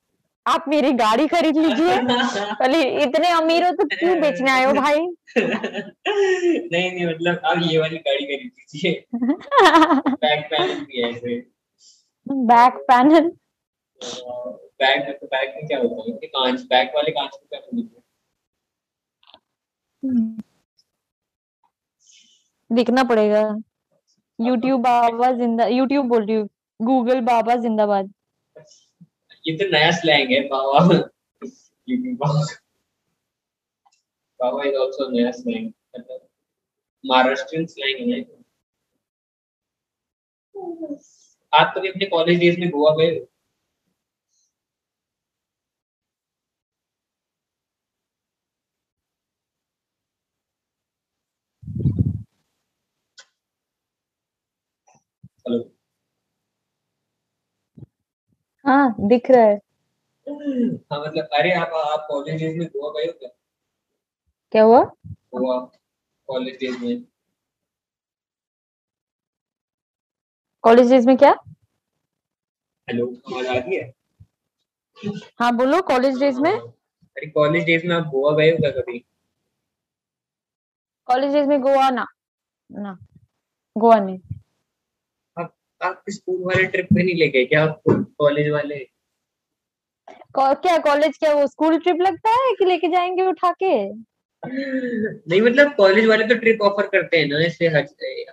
आप 0.45 0.65
मेरी 0.67 0.91
गाड़ी 0.91 1.27
खरीद 1.27 1.57
लीजिए। 1.57 1.97
पहले 2.01 2.81
इतने 3.03 3.29
अमीर 3.31 3.63
हो 3.65 3.71
तो 3.71 3.85
क्यों 3.89 4.19
बेचने 4.21 4.51
आए 4.51 4.65
हो 4.65 4.73
भाई? 4.73 4.99
नहीं 5.37 6.91
नहीं 6.91 7.05
मतलब 7.05 7.41
आप 7.45 7.61
ये 7.63 7.77
वाली 7.77 7.97
गाड़ी 7.97 8.25
खरीद 8.25 8.51
लीजिए। 8.59 9.03
बैक 10.15 10.45
पैनल 10.51 10.73
भी 10.85 11.01
है 11.01 11.09
ऐसे। 11.11 11.39
बैक 12.45 12.83
पैनल 12.87 13.31
बैग 14.81 15.03
में 15.05 15.17
तो 15.19 15.27
बैग 15.27 15.53
में 15.55 15.67
क्या 15.67 15.77
होता 15.79 16.11
है? 16.11 16.27
कांच 16.27 16.61
बैक 16.65 16.91
वाले 16.95 17.11
कांच 17.11 17.31
को 17.31 17.45
क्या 17.49 17.59
खरीदते 17.59 18.01
देखना 22.71 23.03
पड़ेगा। 23.03 23.41
यूट्यूब 24.39 24.81
बाबा 24.81 25.31
ज़िंदा 25.31 25.65
यूट्यूब 25.67 26.07
बोल 26.07 26.25
रही 26.25 26.35
हूँ। 26.35 26.47
गूगल 26.79 27.21
बाबा 27.21 27.55
जिंदाबाद। 27.57 28.11
ये 29.45 29.55
तो 29.57 29.65
नया 29.71 29.91
स्लैंग 29.91 30.31
है, 30.31 30.39
बाबा। 30.49 30.79
बाबा 34.39 34.63
इज़ 34.63 34.75
आल्सो 34.75 35.09
नया 35.09 35.31
स्लैंग 35.31 35.71
महाराष्ट्रियन 37.03 37.65
स्लैंग 37.65 38.11
है। 38.13 38.21
आप 41.53 41.73
कभी 41.77 41.89
अपने 41.89 42.05
कॉलेज 42.05 42.39
डेज़ 42.39 42.59
में 42.59 42.69
गोवा 42.69 42.95
गए? 42.95 43.19
हेलो 55.47 55.59
हाँ 58.65 58.95
दिख 58.99 59.31
रहा 59.31 59.43
है। 59.43 59.55
हाँ 60.91 60.99
मतलब 60.99 61.29
अरे 61.39 61.51
आप 61.53 61.71
आप 61.75 62.05
कॉलेज 62.09 62.39
डेज़ 62.41 62.57
में 62.59 62.67
गोवा 62.67 62.89
गए 62.89 63.05
हो 63.07 63.11
क्या? 63.11 63.29
क्या 64.51 64.63
हुआ? 64.63 64.83
गोवा 65.35 65.57
कॉलेज 66.27 66.57
डेज़ 66.59 66.77
में। 66.85 67.03
कॉलेज 70.63 70.91
डेज़ 70.91 71.07
में 71.07 71.17
क्या? 71.17 71.35
हेलो 72.89 73.05
आवाज़ 73.07 73.47
आ 73.47 73.53
रही 73.53 73.75
है? 73.75 73.93
हाँ 75.39 75.51
बोलो 75.57 75.81
कॉलेज 75.81 76.19
डेज़ 76.19 76.39
में। 76.39 76.51
अरे 76.51 77.27
कॉलेज 77.27 77.65
डेज़ 77.65 77.87
में 77.87 77.95
आप 77.95 78.03
गोवा 78.03 78.31
गए 78.37 78.51
हो 78.51 78.57
क्या 78.57 78.71
कभी? 78.71 78.99
कॉलेज 81.07 81.33
डेज़ 81.33 81.47
में 81.47 81.61
गोवा 81.61 81.89
ना 81.89 82.05
ना 82.71 82.97
गोवा 83.75 83.99
नहीं। 83.99 84.19
आप 85.83 86.03
स्कूल 86.09 86.43
वाले 86.43 86.63
ट्रिप 86.63 86.85
पे 86.85 87.03
नहीं 87.03 87.15
ले 87.15 87.27
गए 87.27 87.45
क्या 87.45 87.65
कॉलेज 87.89 88.49
वाले? 88.49 88.77
क्या 90.37 90.77
कॉलेज 90.77 91.17
क्या 91.17 91.33
वो 91.33 91.47
स्कूल 91.47 91.77
ट्रिप 91.79 92.01
लगता 92.01 92.29
है 92.29 92.53
कि 92.59 92.65
लेके 92.65 92.87
जाएँगे 92.87 93.25
उठा 93.25 93.51
के? 93.51 93.73
नहीं 94.43 95.41
मतलब 95.41 95.75
कॉलेज 95.75 96.05
वाले 96.05 96.27
तो 96.27 96.35
ट्रिप 96.35 96.61
ऑफ़र 96.61 96.87
करते 96.87 97.17
हैं 97.17 97.27
ना 97.27 97.39
ऐसे 97.39 97.67
हर 97.67 97.87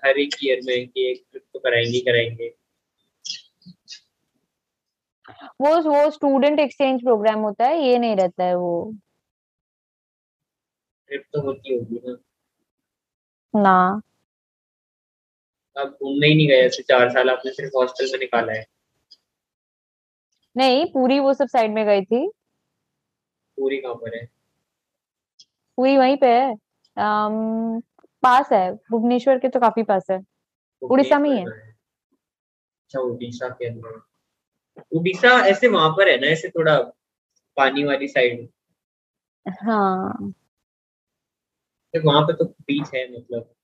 हर 0.07 0.19
एक 0.19 0.35
ईयर 0.45 0.61
में 0.65 0.89
कि 0.89 1.11
एक 1.11 1.25
ट्रिप 1.31 1.43
तो 1.53 1.59
कराएँगे 1.59 2.01
कराएँगे। 2.01 2.55
वो 5.61 5.77
वो 5.83 6.11
स्टूडेंट 6.11 6.61
एक्सचेंज 6.61 7.03
प्रोग्राम 7.03 7.41
होता 7.41 7.67
है 7.67 7.83
ये 7.89 7.99
नहीं 7.99 8.17
रहता 8.17 8.45
है 8.45 8.55
वो। 8.55 8.95
ट्रिप 11.09 11.25
तो 11.33 11.41
होती 11.41 11.75
होगी 11.75 12.01
ना। 12.07 12.17
ना। 13.55 14.01
आप 15.79 15.87
घूमने 16.03 16.27
ही 16.27 16.35
नहीं 16.35 16.49
गए 16.49 16.55
ऐसे 16.55 16.83
चार 16.83 17.11
साल 17.11 17.31
आपने 17.31 17.53
सिर्फ़ 17.53 17.73
हॉस्टल 17.77 18.07
में 18.13 18.19
निकाला 18.19 18.53
है। 18.53 18.67
नहीं 20.57 20.87
पूरी 20.87 21.19
वो 21.21 21.35
सब 21.35 21.47
साइड 21.47 21.71
में 21.71 21.87
गई 21.87 22.03
थी। 22.03 22.31
पूरी 23.57 23.77
कहाँ 23.77 23.95
पर 23.95 24.17
है? 24.17 24.27
पूरी 25.77 25.97
वहीं 25.97 26.17
पे 26.17 26.27
है। 26.27 26.53
अम, 26.97 27.81
पास 28.23 28.53
है। 28.53 28.75
भुवनेश्वर 28.75 29.39
के 29.39 29.49
तो 29.49 29.61
काफ़ी 29.61 29.83
पास 29.83 30.07
है। 30.11 30.21
उड़ीसा 30.83 31.19
में 31.19 31.31
ही 31.31 31.37
है। 31.37 31.45
अच्छा 31.45 33.01
उड़ीसा 33.01 33.49
के 33.49 33.67
अंदर। 33.67 34.03
उड़ीसा 34.93 35.29
ऐसे 35.29 35.69
वहाँ 35.69 35.91
पर 35.91 36.09
है 36.09 36.21
ना 36.21 36.27
ऐसे 36.27 36.49
थोड़ा 36.49 36.79
पानी 37.57 37.85
वाली 37.85 38.09
साइड 38.09 38.49
हाँ। 39.49 40.35
वहाँ 42.05 42.23
पे 42.23 42.33
तो 42.33 42.45
बीच 42.45 42.87
है 42.95 43.19
मतलब। 43.19 43.55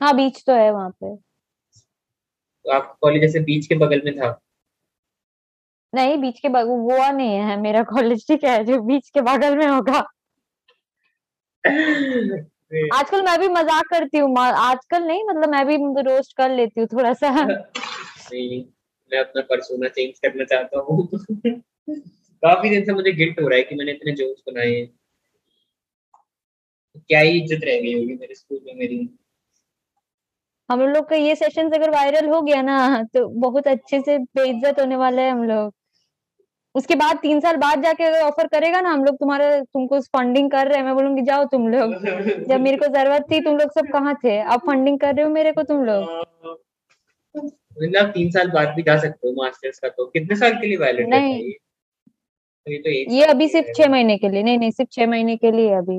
हाँ 0.00 0.14
बीच 0.16 0.42
तो 0.46 0.52
है 0.52 0.70
वहाँ 0.72 0.90
पे। 0.90 1.16
तो 1.16 2.72
आपका 2.72 2.96
कॉलेज 3.00 3.24
ऐसे 3.24 3.40
बीच 3.40 3.66
के 3.66 3.74
बगल 3.74 4.02
में 4.04 4.14
था? 4.16 4.40
नहीं 5.94 6.16
बीच 6.18 6.40
के 6.40 6.48
बगल 6.48 6.80
गोवा 6.80 7.10
नहीं 7.10 7.34
है 7.34 7.56
मेरा 7.60 7.82
कॉलेज 7.82 8.26
ठीक 8.28 8.44
है 8.44 8.64
जो 8.64 8.80
बीच 8.82 9.08
के 9.08 9.20
बगल 9.20 9.56
में 9.56 9.66
होगा। 9.66 10.04
आजकल 12.94 13.22
मैं 13.22 13.38
भी 13.40 13.48
मज़ाक 13.48 13.84
करती 13.90 14.18
हूँ 14.18 14.38
आजकल 14.38 15.02
नहीं 15.02 15.24
मतलब 15.24 15.48
मैं 15.48 15.66
भी 15.66 15.76
रोस्ट 16.02 16.36
कर 16.36 16.50
लेती 16.50 16.80
हूँ 16.80 16.88
थोड़ा 16.92 17.12
सा 17.12 17.30
नहीं 17.46 18.64
मैं 19.12 19.18
अपना 19.18 19.42
परसोना 19.42 19.88
चेंज 19.88 20.18
करना 20.18 20.44
चाहता 20.44 20.78
हूँ। 20.78 21.08
काफ़ी 22.42 22.70
दिन 22.70 22.84
से 22.84 22.92
मुझे 22.92 23.12
गिल्ट 23.12 23.40
हो 23.40 23.48
रहा 23.48 23.56
है 23.56 23.62
कि 23.62 23.74
मैंने 23.74 23.92
इतने 23.92 24.12
जोक्स 24.12 24.42
बनाए। 24.46 24.70
हैं 24.70 24.88
क्या 27.08 27.20
ही 27.20 27.40
इज़्ज़त 27.40 27.64
रह 27.64 27.80
गई 27.80 27.92
होगी 27.94 28.14
मेरे 28.14 28.34
स्कूल 28.34 28.60
में 28.66 28.74
मेरी। 28.74 28.98
हम 30.68 30.80
लोग 30.82 31.08
का 31.08 31.16
ये 31.16 31.34
सेशन 31.36 31.70
अगर 31.70 31.90
वायरल 31.90 32.28
हो 32.28 32.40
गया 32.42 32.62
ना 32.62 33.02
तो 33.14 33.26
बहुत 33.40 33.66
अच्छे 33.68 34.00
से 34.00 34.18
बेइज्जत 34.18 34.80
होने 34.80 34.96
वाले 34.96 35.22
है 35.22 35.30
हम 35.30 35.42
लोग। 35.44 35.72
उसके 36.74 36.94
बाद 36.94 37.18
तीन 37.18 37.40
साल 37.40 37.56
बाद 37.56 37.82
जाके 37.82 38.04
अगर 38.04 38.22
ऑफ़र 38.22 38.46
करेगा 38.46 38.80
ना 38.80 38.90
हम 38.90 39.04
लोग 39.04 39.16
तुम्हारा 39.16 39.58
तुमको 39.60 40.00
फंडिंग 40.00 40.50
कर 40.50 40.68
रहे 40.68 40.78
हैं। 40.78 40.84
मैं 40.84 40.94
बोलूँगी 40.94 41.22
जाओ 41.22 41.44
तुम 41.44 41.68
लोग। 41.68 41.94
जब 42.48 42.60
मेरे 42.60 42.76
को 42.76 42.86
ज़रूरत 42.88 43.24
थी 43.30 43.40
तुम 43.40 43.56
लोग 43.58 43.70
सब 43.72 43.86
कहाँ 43.92 44.14
थे? 44.24 44.38
अब 44.38 44.60
फंडिंग 44.66 44.98
कर 45.00 45.14
रहे 45.14 45.24
हो 45.24 45.30
मेरे 45.30 45.52
को 45.52 45.62
तुम 45.62 45.84
लोग। 45.84 46.58
मतलब 47.34 48.10
तीन 48.10 48.30
साल 48.30 48.50
बाद 48.50 48.74
भी 48.76 48.82
जा 48.82 48.96
सकते 48.98 49.28
हो 49.28 49.34
मास्टर्स 49.34 49.78
का 49.78 49.88
तो। 49.88 50.06
कितने 50.06 50.36
साल 50.36 50.52
के 50.52 50.66
लिए 50.66 50.76
वैलिड 50.76 51.14
है 51.14 51.20
नहीं। 51.20 51.42
ये 51.42 52.78
तो 52.78 52.90
ये 52.90 53.04
तो 53.04 53.12
ये 53.14 53.24
अभी 53.24 53.48
सिर्फ़ 53.48 53.72
छह 53.76 53.88
महीने 53.88 54.16
के 54.18 54.28
लिए। 54.28 54.42
नहीं 54.42 54.58
नहीं 54.58 54.70
सिर्फ़ 54.70 54.90
छह 54.92 55.06
महीने 55.06 55.36
के 55.36 55.50
लिए 55.52 55.72
अभी। 55.74 55.98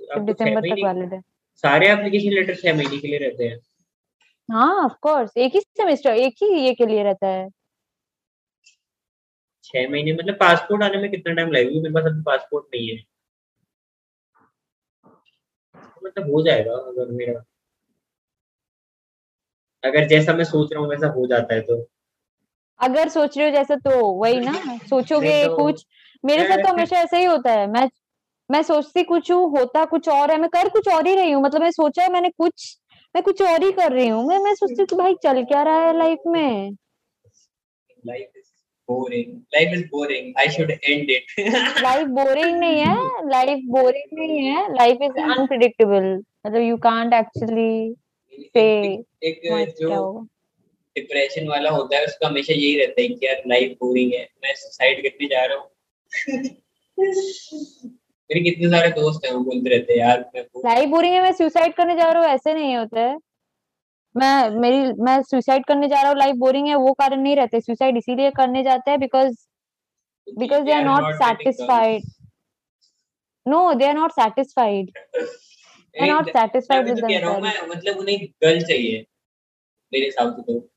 तो 0.00 0.20
दिसंबर 0.24 0.60
तक 0.60 0.84
वैलिड 0.84 1.14
है। 1.14 1.20
सारे 1.56 1.88
एप्लीकेशन 1.88 2.30
लेटर 2.30 2.54
छह 2.54 2.74
महीने 2.74 2.98
के 2.98 3.08
लिए 3.08 3.18
रहते 3.18 3.44
हैं। 3.44 3.58
हाँ 4.50 4.84
ऑफ़ 4.84 4.92
कोर्स 5.02 5.36
एक 5.36 5.54
ही 5.54 5.60
सेमेस्टर 5.60 6.10
एक 6.10 6.34
ही 6.42 6.60
ये 6.60 6.74
के 6.74 6.86
लिए 6.86 7.02
रहता 7.02 7.26
है। 7.26 7.48
छह 9.64 9.88
महीने 9.90 10.12
मतलब 10.12 10.34
पासपोर्ट 10.34 10.82
आने 10.82 10.98
में 10.98 11.10
कितना 11.10 11.34
टाइम 11.34 11.50
लगेगा? 11.50 11.80
मेरे 11.80 11.94
पास 11.94 12.04
अभी 12.04 12.22
पासपोर्ट 12.22 12.66
नहीं 12.74 12.88
है। 12.88 13.02
मतलब 16.04 16.34
हो 16.34 16.42
जाएगा 16.42 16.72
अगर 16.72 17.10
मेरा। 17.10 17.44
अगर 19.84 20.06
जैसा 20.08 20.32
मैं 20.32 20.44
सोच 20.44 20.72
रहा 20.72 20.82
हूँ 20.82 20.90
वैसा 20.90 21.06
हो 21.06 21.26
जाता 21.26 21.54
है 21.54 21.60
तो। 21.60 21.86
अगर 22.80 23.08
सोच 23.08 23.38
रहे 23.38 23.46
हो 23.46 23.52
जैसा 23.52 23.76
तो 23.76 24.12
वही 24.12 24.40
ना 24.40 24.78
सोचोगे 24.90 25.44
तो 25.44 25.56
कुछ। 25.56 25.86
मेरे 26.24 26.44
साथ 26.44 26.58
तो 26.58 26.72
हमेशा 26.72 26.98
ऐसा 26.98 27.16
ही 27.16 27.24
होता 27.24 27.52
है। 27.52 27.66
मैं 27.66 27.88
मैं 28.50 28.62
सोचती 28.62 29.02
कुछ 29.02 29.30
हूँ 29.32 29.50
होता 29.50 29.84
कुछ 29.84 30.08
और 30.08 30.30
है 30.30 30.36
मैं 30.40 30.48
कर 30.48 30.68
कुछ 30.68 30.88
और 30.88 31.06
ही 31.06 31.14
रही 31.14 31.30
हूँ 31.30 31.42
मतलब 31.42 31.62
मैं 31.62 31.70
सोचा 31.70 32.08
मैंने 32.08 32.28
कुछ 32.30 32.76
मैं 33.14 33.22
कुछ 33.22 33.42
और 33.42 33.64
ही 33.64 33.72
कर 33.72 33.92
रही 33.92 34.08
हूँ 34.08 34.26
मैं 34.28 34.38
मैं 34.38 34.54
सोचती 34.54 34.82
हूँ 34.82 34.98
भाई 34.98 35.14
चल 35.22 35.42
क्या 35.44 35.62
रहा 35.62 35.86
है 35.86 35.96
लाइफ 35.98 36.18
में। 36.26 36.76
Life 38.06 38.30
is 38.36 38.44
boring 38.88 39.32
life 39.54 39.72
is 39.72 39.84
boring 39.86 40.32
I 40.38 40.48
should 40.48 40.70
end 40.70 41.10
it 41.10 41.26
life 41.82 42.06
boring 42.08 42.58
नहीं 42.58 42.80
है 42.80 43.28
लाइफ 43.28 43.64
बोरिंग 43.68 44.18
नहीं 44.18 44.38
है 44.38 44.62
लाइफ 44.74 44.98
इज़ 45.02 45.18
अनप्रिडिक्टेबल 45.22 46.12
मतलब 46.46 46.60
यू 46.62 46.76
कांट 46.76 47.14
एक्चुअली 47.14 47.94
से 48.32 48.64
एक 49.28 49.74
जो 49.80 50.00
डिप्रेशन 50.96 51.48
वाला 51.48 51.70
होता 51.70 51.96
है 51.96 52.04
उसका 52.04 52.26
हमेशा 52.28 52.52
यही 52.52 52.78
रहता 52.78 53.00
है 53.00 53.08
कि 53.08 53.26
यार 53.26 53.42
लाइफ 53.46 53.76
बोरिंग 53.80 54.12
है 54.12 54.28
मैं 54.44 54.54
सुसाइड 54.54 55.02
करने 55.02 55.26
जा 55.26 55.44
रहा 55.44 55.58
हूँ। 55.58 55.70
मेरे 58.30 58.40
कितने 58.40 58.68
सारे 58.68 58.88
दोस्त 58.90 59.26
हैं 59.26 59.32
वो 59.32 59.40
बोलते 59.40 59.70
रहते 59.70 59.92
हैं 59.92 60.00
यार 60.00 60.30
मैं 60.34 60.42
लाइफ 60.42 60.88
बोरिंग 60.88 61.14
है 61.14 61.22
मैं 61.22 61.32
सुसाइड 61.32 61.74
करने 61.74 61.96
जा 61.96 62.10
रहा 62.10 62.22
हूँ 62.22 62.30
ऐसे 62.30 62.54
नहीं 62.54 62.76
होता। 62.76 63.00
है 63.00 63.18
मैं 64.16 64.50
मेरी 64.50 65.02
मैं 65.02 65.22
सुसाइड 65.22 65.66
करने 65.66 65.88
जा 65.88 66.00
रहा 66.00 66.10
हूँ 66.10 66.18
लाइफ 66.18 66.36
बोरिंग 66.36 66.68
है 66.68 66.74
वो 66.74 66.92
कारण 66.92 67.20
नहीं 67.20 67.36
रहते 67.36 67.60
सुसाइड 67.60 67.96
इसीलिए 67.96 68.30
करने 68.30 68.62
जाते 68.62 68.90
हैं 68.90 69.00
because 69.00 69.36
they 70.26 70.74
are 70.74 70.84
not 70.84 71.04
satisfied. 71.18 72.02
They 73.46 73.86
are 73.86 73.94
not 73.94 74.12
satisfied. 74.12 74.88
मैं 76.70 76.84
with 76.84 77.00
तो 77.00 77.08
कह 77.08 77.18
रहा 77.18 77.30
हूँ 77.30 77.40
themselves. 77.40 77.42
मैं 77.42 77.68
मतलब 77.68 77.96
उन्हें 77.96 78.26
गर्ल 78.44 78.60
चाहिए 78.60 79.06
मेरे 79.92 80.04
हिसाब 80.04 80.32
से 80.36 80.42
तो। 80.42 80.75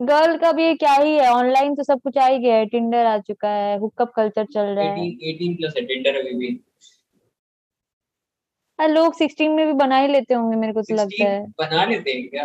गर्ल 0.00 0.36
का 0.38 0.50
भी 0.52 0.74
क्या 0.74 0.92
ही 0.92 1.14
है 1.16 1.28
ऑनलाइन 1.28 1.74
तो 1.74 1.82
सब 1.82 2.00
कुछ 2.00 2.18
आ 2.18 2.26
ही 2.26 2.38
गया 2.38 2.56
है 2.56 2.66
टिंडर 2.66 3.06
आ 3.06 3.18
चुका 3.18 3.48
है 3.48 3.78
हुकअप 3.78 4.12
कल्चर 4.16 4.44
चल 4.44 4.60
रहा 4.60 4.84
है। 4.84 4.90
18 4.90 5.30
18 5.30 5.56
प्लस 5.56 5.74
है 5.76 5.84
टिंडर 5.86 6.18
अभी 6.18 6.34
भी। 6.34 6.48
हाँ, 8.78 8.88
लोग 8.88 9.14
16 9.14 9.54
में 9.56 9.66
भी 9.66 9.72
बना 9.72 9.98
ही 9.98 10.08
लेते 10.08 10.34
होंगे 10.34 10.56
मेरे 10.56 10.72
को 10.72 10.82
तो 10.82 10.94
लगता 10.94 11.16
16 11.16 11.28
है 11.28 11.46
बना 11.58 11.84
लेते 11.84 12.10
हैं 12.10 12.28
क्या? 12.28 12.44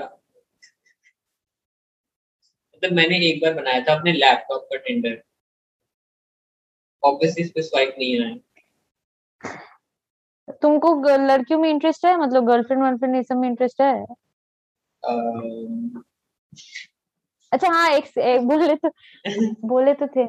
मतलब 2.73 2.91
मैंने 2.91 3.17
एक 3.27 3.41
बार 3.43 3.53
बनाया 3.53 3.81
था 3.81 3.93
अपने 3.99 4.11
लैपटॉप 4.11 4.67
का 4.71 4.77
टिंडर 4.77 5.21
ऑब्वियसली 7.03 7.43
इस 7.43 7.51
पे 7.51 7.61
स्वाइप 7.61 7.95
नहीं 7.99 8.19
आया। 8.21 8.35
तुमको 10.61 10.93
लड़कियों 11.17 11.59
में 11.59 11.69
इंटरेस्ट 11.69 12.05
है? 12.05 12.15
मतलब 12.17 12.47
गर्लफ्रेंड 12.47 12.83
वर्लफ्रेंड 12.83 13.15
ये 13.15 13.23
सब 13.23 13.37
में 13.37 13.47
इंटरेस्ट 13.49 13.81
है? 13.81 14.05
अच्छा 17.53 17.67
हाँ 17.67 17.89
एक, 17.91 18.05
एक 18.17 18.41
बोले 18.47 18.75
तो 18.75 18.89
बोले 19.67 19.93
तो 19.93 20.07
थे 20.07 20.25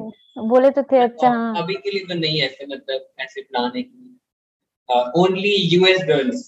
बोले 0.47 0.69
तो 0.69 0.83
थे 0.91 0.99
अच्छा 0.99 1.29
हाँ 1.29 1.63
अभी 1.63 1.75
के 1.75 1.91
लिए 1.91 2.05
तो 2.05 2.19
नहीं 2.19 2.41
ऐसे 2.41 2.65
मतलब 2.65 3.07
ऐसे 3.19 3.41
प्लान 3.41 3.71
है 3.75 3.83
कि 3.83 4.19
only 5.21 5.55
US 5.73 6.03
girls 6.07 6.43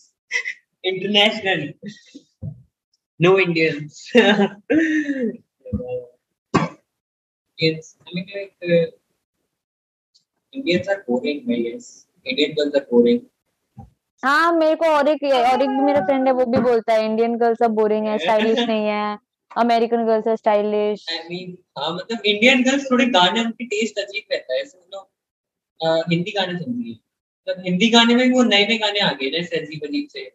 international 0.83 1.73
no 3.19 3.37
Indians 3.39 4.05
Indians, 7.57 7.95
I 8.05 8.13
mean 8.13 8.27
like 8.33 8.55
uh, 8.63 8.85
Indians 10.53 10.87
are 10.87 11.03
boring, 11.07 11.45
I 11.49 11.55
guess. 11.61 12.05
Indian 12.25 12.53
girls 12.55 12.75
are 12.75 12.85
boring. 12.91 13.21
हाँ 14.23 14.51
मेरे 14.53 14.75
को 14.75 14.85
और 14.85 15.07
एक 15.07 15.23
और 15.23 15.61
एक 15.61 15.69
मेरा 15.85 15.99
फ्रेंड 16.05 16.27
है 16.27 16.31
वो 16.33 16.45
भी 16.45 16.59
बोलता 16.61 16.93
है 16.93 17.05
इंडियन 17.05 17.35
गर्ल्स 17.37 17.59
सब 17.59 17.71
बोरिंग 17.71 18.07
है 18.07 18.17
स्टाइलिश 18.17 18.59
नहीं 18.69 18.85
है 18.85 19.17
अमेरिकन 19.57 20.05
गर्ल्स 20.05 20.27
है 20.27 20.35
स्टाइलिश। 20.35 21.05
आई 21.11 21.17
मीन 21.29 21.57
हाँ 21.77 21.93
मतलब 21.95 22.25
इंडियन 22.25 22.63
गर्ल्स 22.63 22.89
थोड़े 22.91 23.05
गाने 23.11 23.41
उनकी 23.41 23.65
टेस्ट 23.67 23.99
अजीब 23.99 24.33
रहता 24.33 24.53
है 24.53 24.61
ऐसे 24.61 24.77
मतलब 24.77 26.05
हिंदी 26.11 26.31
गाने 26.31 26.57
सुनती 26.59 26.89
है। 26.89 26.95
मतलब 26.95 27.63
हिंदी 27.65 27.89
गाने 27.89 28.15
में 28.15 28.29
वो 28.31 28.43
नए 28.43 28.67
नए 28.67 28.77
गाने 28.77 28.99
आ 28.99 29.11
गए 29.11 29.29
ना 29.29 29.37
ऐसे 29.37 29.59
अजीब 29.59 29.83
अजीब 29.87 30.07
से। 30.11 30.31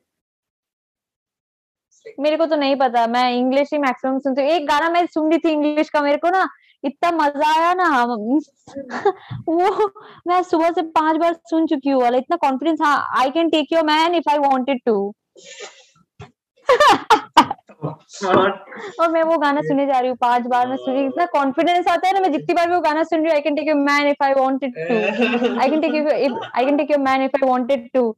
मेरे 2.21 2.37
को 2.37 2.47
तो 2.47 2.57
नहीं 2.57 2.77
पता 2.77 3.07
मैं 3.07 3.31
इंग्लिश 3.33 3.69
ही 3.73 3.79
मैक्सिमम 3.79 4.19
सुनती 4.19 4.43
हूँ। 4.43 4.51
एक 4.51 4.67
गाना 4.69 4.89
मैं 4.91 5.05
सुन 5.07 5.31
रही 5.31 5.39
थी 5.39 5.51
इंग्लिश 5.51 5.91
का 5.91 6.01
मेरे 6.03 6.17
को 6.17 6.31
ना 6.31 6.49
इतना 6.85 7.11
मज़ा 7.11 7.51
आया 7.51 7.75
ना 7.75 7.89
वो 9.49 9.89
मैं 10.27 10.43
सुबह 10.43 10.71
से 10.71 10.83
पाँच 10.97 11.17
बार 11.17 11.35
सुन 11.51 11.67
चुकी 11.67 11.91
हूँ 11.91 12.01
वाला 12.03 12.19
इतना 12.19 12.37
कॉन्फिडेंस 12.37 12.79
हाँ 12.83 12.97
I 13.19 13.31
can 13.31 13.51
take 13.51 13.73
your 13.73 13.85
man 13.85 14.15
if 14.15 14.31
I 14.31 14.39
wanted 14.39 14.81
to 14.87 14.95
और 17.85 19.11
मैं 19.11 19.23
वो 19.23 19.39
गाना 19.39 19.61
सुने 19.63 19.87
जा 19.87 19.99
रही 19.99 20.09
हूँ 20.09 20.17
पाँच 20.21 20.47
बार 20.47 20.69
मैं 20.69 20.77
सुनी 20.77 21.05
इतना 21.07 21.27
कॉन्फिडेंस 21.33 21.89
आता 21.89 22.09
है 22.09 22.15
ना 22.15 22.21
मैं 22.21 22.33
जितनी 22.33 22.55
बार 22.55 22.69
भी 22.69 22.75
वो 22.75 22.81
गाना 22.81 23.03
सुन 23.03 23.19
रही 23.19 23.29
हूँ 23.29 23.35
I 23.35 23.41
can 23.41 23.55
take 23.55 23.69
your 23.69 23.77
man 23.77 24.09
if 24.09 24.25
I 24.25 24.33
wanted 24.33 24.75
to 24.89 24.95
I 25.61 25.71
can 25.71 25.81
take 25.81 25.95
you 25.95 26.09
I 26.09 26.65
can 26.65 26.77
take 26.77 26.91
your 26.91 27.01
man 27.01 27.23
if 27.23 27.37
I 27.37 27.49
wanted 27.49 27.89
to 27.95 28.11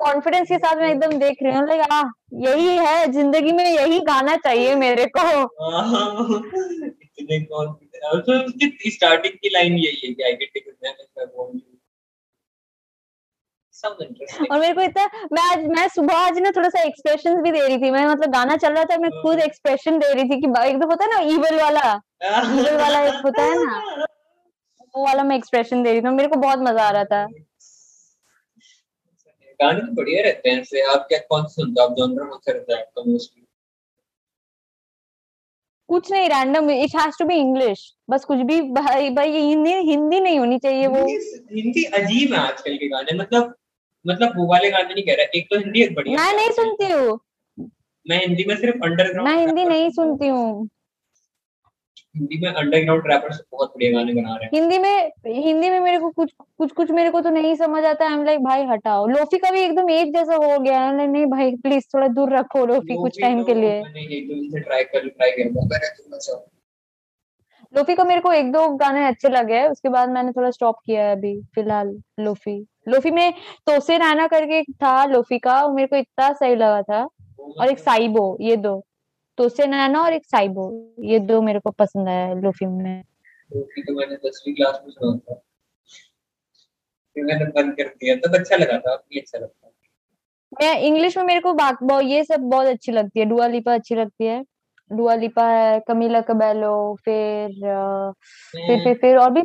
confidence 0.00 0.48
के 0.48 0.56
साथ 0.58 0.76
मैं 0.76 0.90
एकदम 0.90 1.18
देख 1.18 1.42
रही 1.42 1.52
हूँ 1.52 1.66
लाइक 1.68 1.80
हाँ 1.90 2.04
यही 2.46 2.76
है 2.76 3.12
ज़िंदगी 3.12 3.52
में 3.52 3.64
यही 3.64 3.98
गाना 4.08 4.36
चाहिए 4.36 4.74
मेरे 4.74 5.06
को। 5.16 5.22
स्टार्टिंग 8.90 9.34
की 9.34 9.48
लाइन 9.48 9.78
यही 9.78 10.00
है 10.04 10.12
कि 10.14 10.22
I 10.22 10.32
can 10.32 10.48
take 10.54 10.64
your 10.66 10.76
man 10.84 10.94
if 11.00 11.20
I 11.20 11.26
want 11.36 11.62
और 13.84 14.60
मेरे 14.60 14.72
को 14.74 14.80
इतना 14.82 15.26
मैं 15.32 15.42
आज 15.42 15.64
मैं 15.68 15.86
सुबह 15.88 16.14
आज 16.16 16.38
ना 16.38 16.50
थोड़ा 16.56 16.68
सा 16.68 16.82
एक्सप्रेशन 16.82 17.40
भी 17.42 17.50
दे 17.50 17.60
रही 17.60 17.78
थी। 17.78 17.90
मैं 17.90 18.06
मतलब 18.06 18.32
गाना 18.32 18.56
चल 18.56 18.72
रहा 18.74 18.84
था 18.84 18.96
मैं 18.98 19.10
खुद 19.22 19.40
एक्सप्रेशन 19.40 19.98
दे 19.98 20.12
रही 20.12 20.24
थी 20.24 20.40
कि 20.40 20.48
एकदम 20.60 20.90
होता 20.90 21.04
है 21.04 21.10
ना 21.12 21.20
ईवल 21.32 21.60
वाला। 21.62 21.92
ईवल 22.24 22.76
वाला 22.76 23.04
एक 23.04 23.22
होता 23.24 23.42
है 23.42 23.64
ना। 23.64 24.04
वो 24.94 25.04
वाला 25.04 25.22
मैं 25.22 25.36
एक्सप्रेशन 25.36 25.82
दे 25.82 25.92
रही 25.92 26.00
थी 26.00 26.14
मेरे 26.16 26.28
को 26.28 26.36
बहुत 26.40 26.58
मज़ा 26.62 26.82
आ 26.82 26.90
रहा 26.90 27.04
था। 27.04 27.26
गाने 29.60 29.80
तो 29.80 29.94
बढ़िया 29.94 30.22
रहते 30.22 30.50
हैं 30.50 30.60
ऐसे। 30.60 30.80
आप 30.92 31.06
क्या 31.08 31.18
कौन 31.30 31.46
सुनते 31.48 31.80
हो? 31.80 31.86
आप 31.86 31.94
जॉनर 31.96 32.24
कौन 32.24 32.38
सा 32.38 32.52
रहता 32.52 32.74
है 32.74 32.80
आपका 32.80 33.10
मोस्टली 33.10 33.42
कुछ 35.88 36.10
नहीं 36.12 36.28
random 36.28 36.70
it 36.70 36.94
has 36.96 37.18
to 37.18 37.24
be 37.24 37.34
English 37.36 37.80
बस 38.10 38.24
कुछ 38.24 38.38
भी 38.46 38.60
भाई 38.72 39.10
भाई 39.10 39.30
हिंदी 39.32 39.72
हिंदी 39.88 40.20
नहीं 40.20 40.38
होनी 40.38 40.58
चाहिए 40.58 40.86
वो। 40.86 41.02
हिंदी 41.06 41.82
अजीब 41.98 42.32
है 42.34 42.38
आजकल 42.40 42.76
के 42.76 42.88
गाने। 42.88 43.16
मतलब 43.18 43.54
मतलब 44.04 44.32
वो 44.36 44.46
वाले 44.46 44.70
गाने 44.70 44.94
नहीं 44.94 45.04
कह 45.04 45.14
रहा 45.14 45.38
एक 45.38 45.46
तो 45.50 45.58
हिंदी 45.58 45.82
एक 45.82 45.94
बढ़िया 45.94 46.18
मैं 46.18 46.32
नहीं 46.36 46.50
सुनती 46.52 46.92
हूँ। 46.92 47.18
मैं 48.06 48.20
हिंदी 48.20 48.44
में 48.48 48.56
सिर्फ़ 48.56 48.84
अंडरग्राउंड 48.84 49.28
मैं 49.28 49.36
हिंदी 49.38 49.64
नहीं 49.64 49.90
सुनती 49.90 50.28
हूँ। 50.28 50.68
हिंदी 52.14 52.38
में 52.40 52.50
अंडरग्राउंड 52.50 53.04
रैपर्स 53.06 53.40
बहुत 53.52 53.68
बढ़िया 53.68 53.90
गाने 53.92 54.12
बना 54.14 54.34
रहे 54.34 54.44
हैं। 54.44 54.50
हिंदी 54.54 54.78
में 54.78 55.44
हिंदी 55.44 55.70
में 55.70 55.78
मेरे 55.80 55.98
को 55.98 56.10
कुछ 56.10 56.32
कुछ 56.58 56.72
कुछ 56.72 56.90
मेरे 56.90 57.10
को 57.10 57.20
तो 57.20 57.30
नहीं 57.30 57.54
समझ 57.54 57.84
आता। 57.84 58.06
आई 58.06 58.14
एम 58.14 58.24
लाइक 58.24 58.40
भाई 58.40 58.64
हटाओ। 58.66 59.06
लोफी 59.06 59.38
का 59.38 59.50
भी 59.50 59.60
एकदम 59.60 59.90
एक 59.90 60.12
जैसा 60.14 60.34
हो 60.34 60.58
गया। 60.58 60.80
है 60.80 61.06
नहीं 61.06 61.24
भाई 61.26 61.54
प्लीज़ 61.56 61.84
थोड़ा 61.94 62.08
दूर 62.08 62.36
रखो 62.36 62.64
लोफी 62.66 62.96
कुछ 62.96 63.20
टाइम 63.20 63.42
के 63.44 63.54
लिए। 63.54 63.80
ट्राई 64.60 64.84
कर 64.84 65.08
ट्राई 65.08 65.30
कर 65.30 66.44
लोफी 67.74 67.94
का 67.94 68.04
मेरे 68.04 68.20
को 68.20 68.32
एक 68.32 68.52
दो 68.52 68.68
गाने 68.76 69.06
अच्छे 69.06 69.28
लगे 69.28 69.54
हैं। 69.54 69.68
उसके 69.68 69.88
बाद 69.88 70.10
मैंने 70.10 70.32
थोड़ा 70.32 70.50
स्टॉप 70.50 70.76
किया 70.86 71.04
है 71.04 71.16
अभी 71.16 71.40
फ़िलहाल 71.54 71.96
लोफी। 72.20 72.64
लोफी 72.86 73.10
में 73.10 73.32
तोसे 73.66 73.98
राना 73.98 74.26
करके 74.26 74.62
था 74.62 75.04
लोफी 75.04 75.38
का 75.38 75.60
वो 75.62 75.74
मेरे 75.74 75.88
को 75.88 75.96
इतना 75.96 76.32
सही 76.32 76.54
लगा 76.54 76.82
था। 76.82 77.02
और 77.40 77.68
एक 77.68 77.78
साइबो 77.78 78.36
ये 78.40 78.56
दो। 78.56 78.80
तोसे 79.38 79.66
नैना 79.66 80.02
और 80.02 80.12
एक 80.12 80.26
साइबो 80.26 80.94
ये 81.04 81.18
दो 81.18 81.40
मेरे 81.42 81.60
को 81.60 81.70
पसंद 81.70 82.08
आया 82.08 82.32
लोफी 82.34 82.66
में। 82.66 83.02
लोफी 83.56 83.82
तो 83.82 83.94
मैंने 83.94 84.16
दसवीं 84.16 84.54
क्लास 84.54 84.80
में 84.84 84.90
सुना 84.92 85.16
था। 85.18 85.40
फिर 87.16 87.24
मैंने 87.24 87.44
बंद 87.46 87.74
कर 87.76 87.88
दिया 87.88 88.14
तब 88.16 88.34
अच्छा 88.34 88.56
लगा 88.56 88.78
था 88.78 88.94
अच्छा 88.94 89.38
लगता 89.38 89.70
मैं 90.52 90.78
इंग्लिश 90.78 91.16
में 91.18 91.24
मेरे 91.24 91.40
को 91.40 91.52
बात 91.52 91.78
ये 92.02 92.22
सब 92.24 92.40
बहुत 92.40 92.66
अच्छी 92.66 92.92
लगती 92.92 93.20
है। 93.20 93.26
डुआ 93.26 93.46
लिपा 93.46 93.74
अच्छी 93.74 93.94
लगती 93.94 94.24
है। 94.24 94.42
डुआ 94.90 95.14
लिपा 95.14 95.46
है 95.48 95.80
कमीला 95.88 96.20
कबेलो 96.20 96.74
फिर 97.04 97.48
फिर 98.56 98.84
फिर 98.84 98.94
फिर 98.94 99.16
और 99.16 99.30
भी 99.30 99.42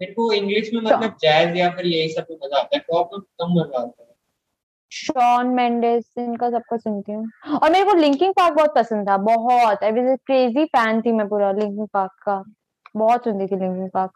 मेरे 0.00 0.12
को 0.12 0.32
इंग्लिश 0.32 0.70
में 0.74 0.80
मतलब 0.80 1.16
जैज 1.22 1.56
या 1.56 1.70
फिर 1.70 1.86
यही 1.86 2.08
सब 2.08 2.26
मज़ा 2.32 2.58
आता 2.58 2.76
है 2.76 2.82
पॉप 2.90 3.10
में 3.12 3.20
कम 3.20 3.52
मज़ा 3.52 3.78
आता 3.78 4.02
है। 4.02 4.06
शॉन 4.92 5.46
मेंडेस 5.54 6.04
इनका 6.18 6.50
सबका 6.50 6.76
सुनती 6.76 7.12
हूँ। 7.12 7.58
और 7.58 7.70
मेरे 7.70 7.84
को 7.84 7.94
लिंकिंग 7.94 8.32
पार्क 8.34 8.54
बहुत 8.54 8.74
पसंद 8.74 9.08
था 9.08 9.16
बहुत। 9.24 9.84
आई 9.84 9.92
वाज 9.92 10.18
क्रेजी 10.26 10.64
फ़ैन 10.66 11.00
थी 11.02 11.12
मैं 11.12 11.28
पूरा 11.28 11.50
लिंकिंग 11.52 11.88
पार्क 11.88 12.12
का। 12.22 12.42
बहुत 12.96 13.24
सुनती 13.24 13.46
थी 13.46 13.58
लिंकिंग 13.58 13.90
पार्क 13.90 14.12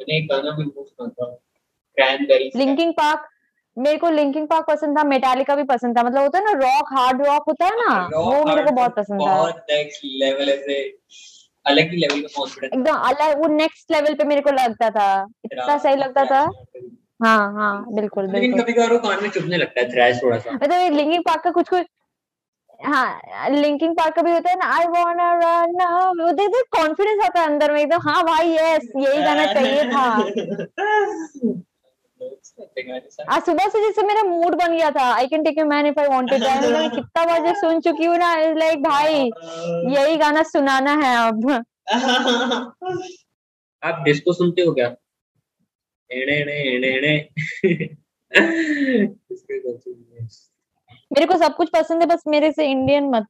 मैंने 0.00 0.16
एक 0.18 0.28
गाना 0.28 0.50
भी 0.50 0.64
बहुत 0.64 0.88
सुना 0.88 1.08
था 1.08 1.26
क्रैनबेरी 1.96 2.50
लिंकिंग 2.56 2.92
पार्क 2.92 3.28
मेरे 3.76 3.98
को 3.98 4.10
लिंकिंग 4.10 4.46
पार्क 4.48 4.66
पसंद 4.68 4.98
था 4.98 5.02
मेटालिका 5.04 5.54
भी 5.56 5.62
पसंद 5.64 5.96
था। 5.98 6.02
मतलब 6.02 6.22
होता 6.22 6.38
है 6.38 6.44
ना 6.44 6.52
रॉक 6.58 6.92
हार्ड 6.92 7.26
रॉक 7.26 7.44
होता 7.48 7.66
है 7.66 7.76
ना 7.78 7.94
वो 8.14 8.44
मेरे 8.44 8.62
को 8.62 8.72
बहुत 8.72 8.94
पसंद 8.96 9.20
था। 9.20 9.36
बहुत 9.36 9.64
नेक्स्ट 9.70 10.04
लेवल 10.04 10.48
ऐसे 10.50 10.82
अलग 11.66 11.90
ही 11.90 11.96
लेवल 11.96 12.20
का 12.20 12.28
कॉन्फिडेंस 12.36 12.72
एकदम 12.74 12.96
अलग 13.08 13.38
वो 13.38 13.48
नेक्स्ट 13.54 13.92
लेवल 13.92 14.14
पे 14.14 14.24
मेरे 14.24 14.40
को 14.40 14.50
लगता 14.50 14.90
था। 14.90 15.26
इतना 15.44 15.78
सही 15.78 15.96
लगता 15.96 16.24
था। 16.24 16.40
हाँ 17.24 17.52
हाँ 17.52 17.84
बिल्कुल 17.94 18.30
लेकिन 18.32 18.60
कभी 18.60 18.72
कभार 18.72 18.92
वो 18.92 18.98
कान 18.98 19.22
में 19.22 19.30
चुभने 19.30 19.56
लगता 19.56 19.80
है 19.80 19.90
थ्रैश 19.92 20.22
थोड़ा 20.22 20.38
सा 20.38 20.50
मतलब 20.52 20.92
लिंकिंग 20.92 21.22
पार्क 21.24 21.42
का 21.44 21.50
कुछ 21.50 21.68
कुछ 21.68 21.86
हाँ 22.80 23.48
लिंकिंग 23.50 23.94
पार्क 23.96 24.14
का 24.14 24.22
भी 24.22 24.32
होता 24.32 24.50
है 24.50 24.56
ना 24.56 24.66
आई 24.66 24.86
वांना 24.86 25.32
रन 25.34 26.22
वो 26.22 26.30
देख 26.32 26.48
देख 26.48 26.64
कॉन्फिडेंस 26.76 27.24
आता 27.24 27.40
है 27.40 27.46
अंदर 27.46 27.72
में 27.72 27.80
एकदम। 27.80 28.08
हाँ 28.08 28.22
भाई 28.24 28.48
यस 28.50 28.88
यही 28.96 29.22
गाना 29.22 29.46
चाहिए 29.54 29.84
था। 29.84 30.06
आज 32.58 33.42
सुबह 33.42 33.68
से 33.68 33.80
जैसे 33.80 34.02
मेरा 34.06 34.22
मूड 34.22 34.54
बन 34.54 34.76
गया 34.76 34.90
था। 34.90 35.04
I 35.14 35.26
can 35.26 35.42
take 35.44 35.58
you 35.58 35.64
man 35.66 35.86
if 35.86 36.00
I 36.00 36.06
wanted 36.08 36.42
मैं 36.42 36.90
कितना 36.90 37.24
बार 37.24 37.54
सुन 37.56 37.80
चुकी 37.80 38.04
हूँ 38.04 38.16
ना 38.18 38.34
लाइक 38.54 38.82
भाई 38.82 39.14
यही 39.94 40.16
गाना 40.16 40.42
सुनाना 40.42 40.92
है 41.02 41.16
अब। 41.28 41.50
आप 43.82 44.02
डिस्को 44.04 44.32
सुनते 44.32 44.62
हो 44.62 44.72
क्या? 44.74 44.86
एड़े 46.10 46.34
एड़े 46.36 46.56
एड़े 46.72 46.88
एड़े 46.88 47.14
मेरे 51.12 51.26
को 51.26 51.36
सब 51.38 51.54
कुछ 51.56 51.70
पसंद 51.70 52.02
है 52.02 52.06
बस 52.06 52.22
मेरे 52.28 52.52
से 52.52 52.66
इंडियन 52.66 53.08
मत। 53.10 53.26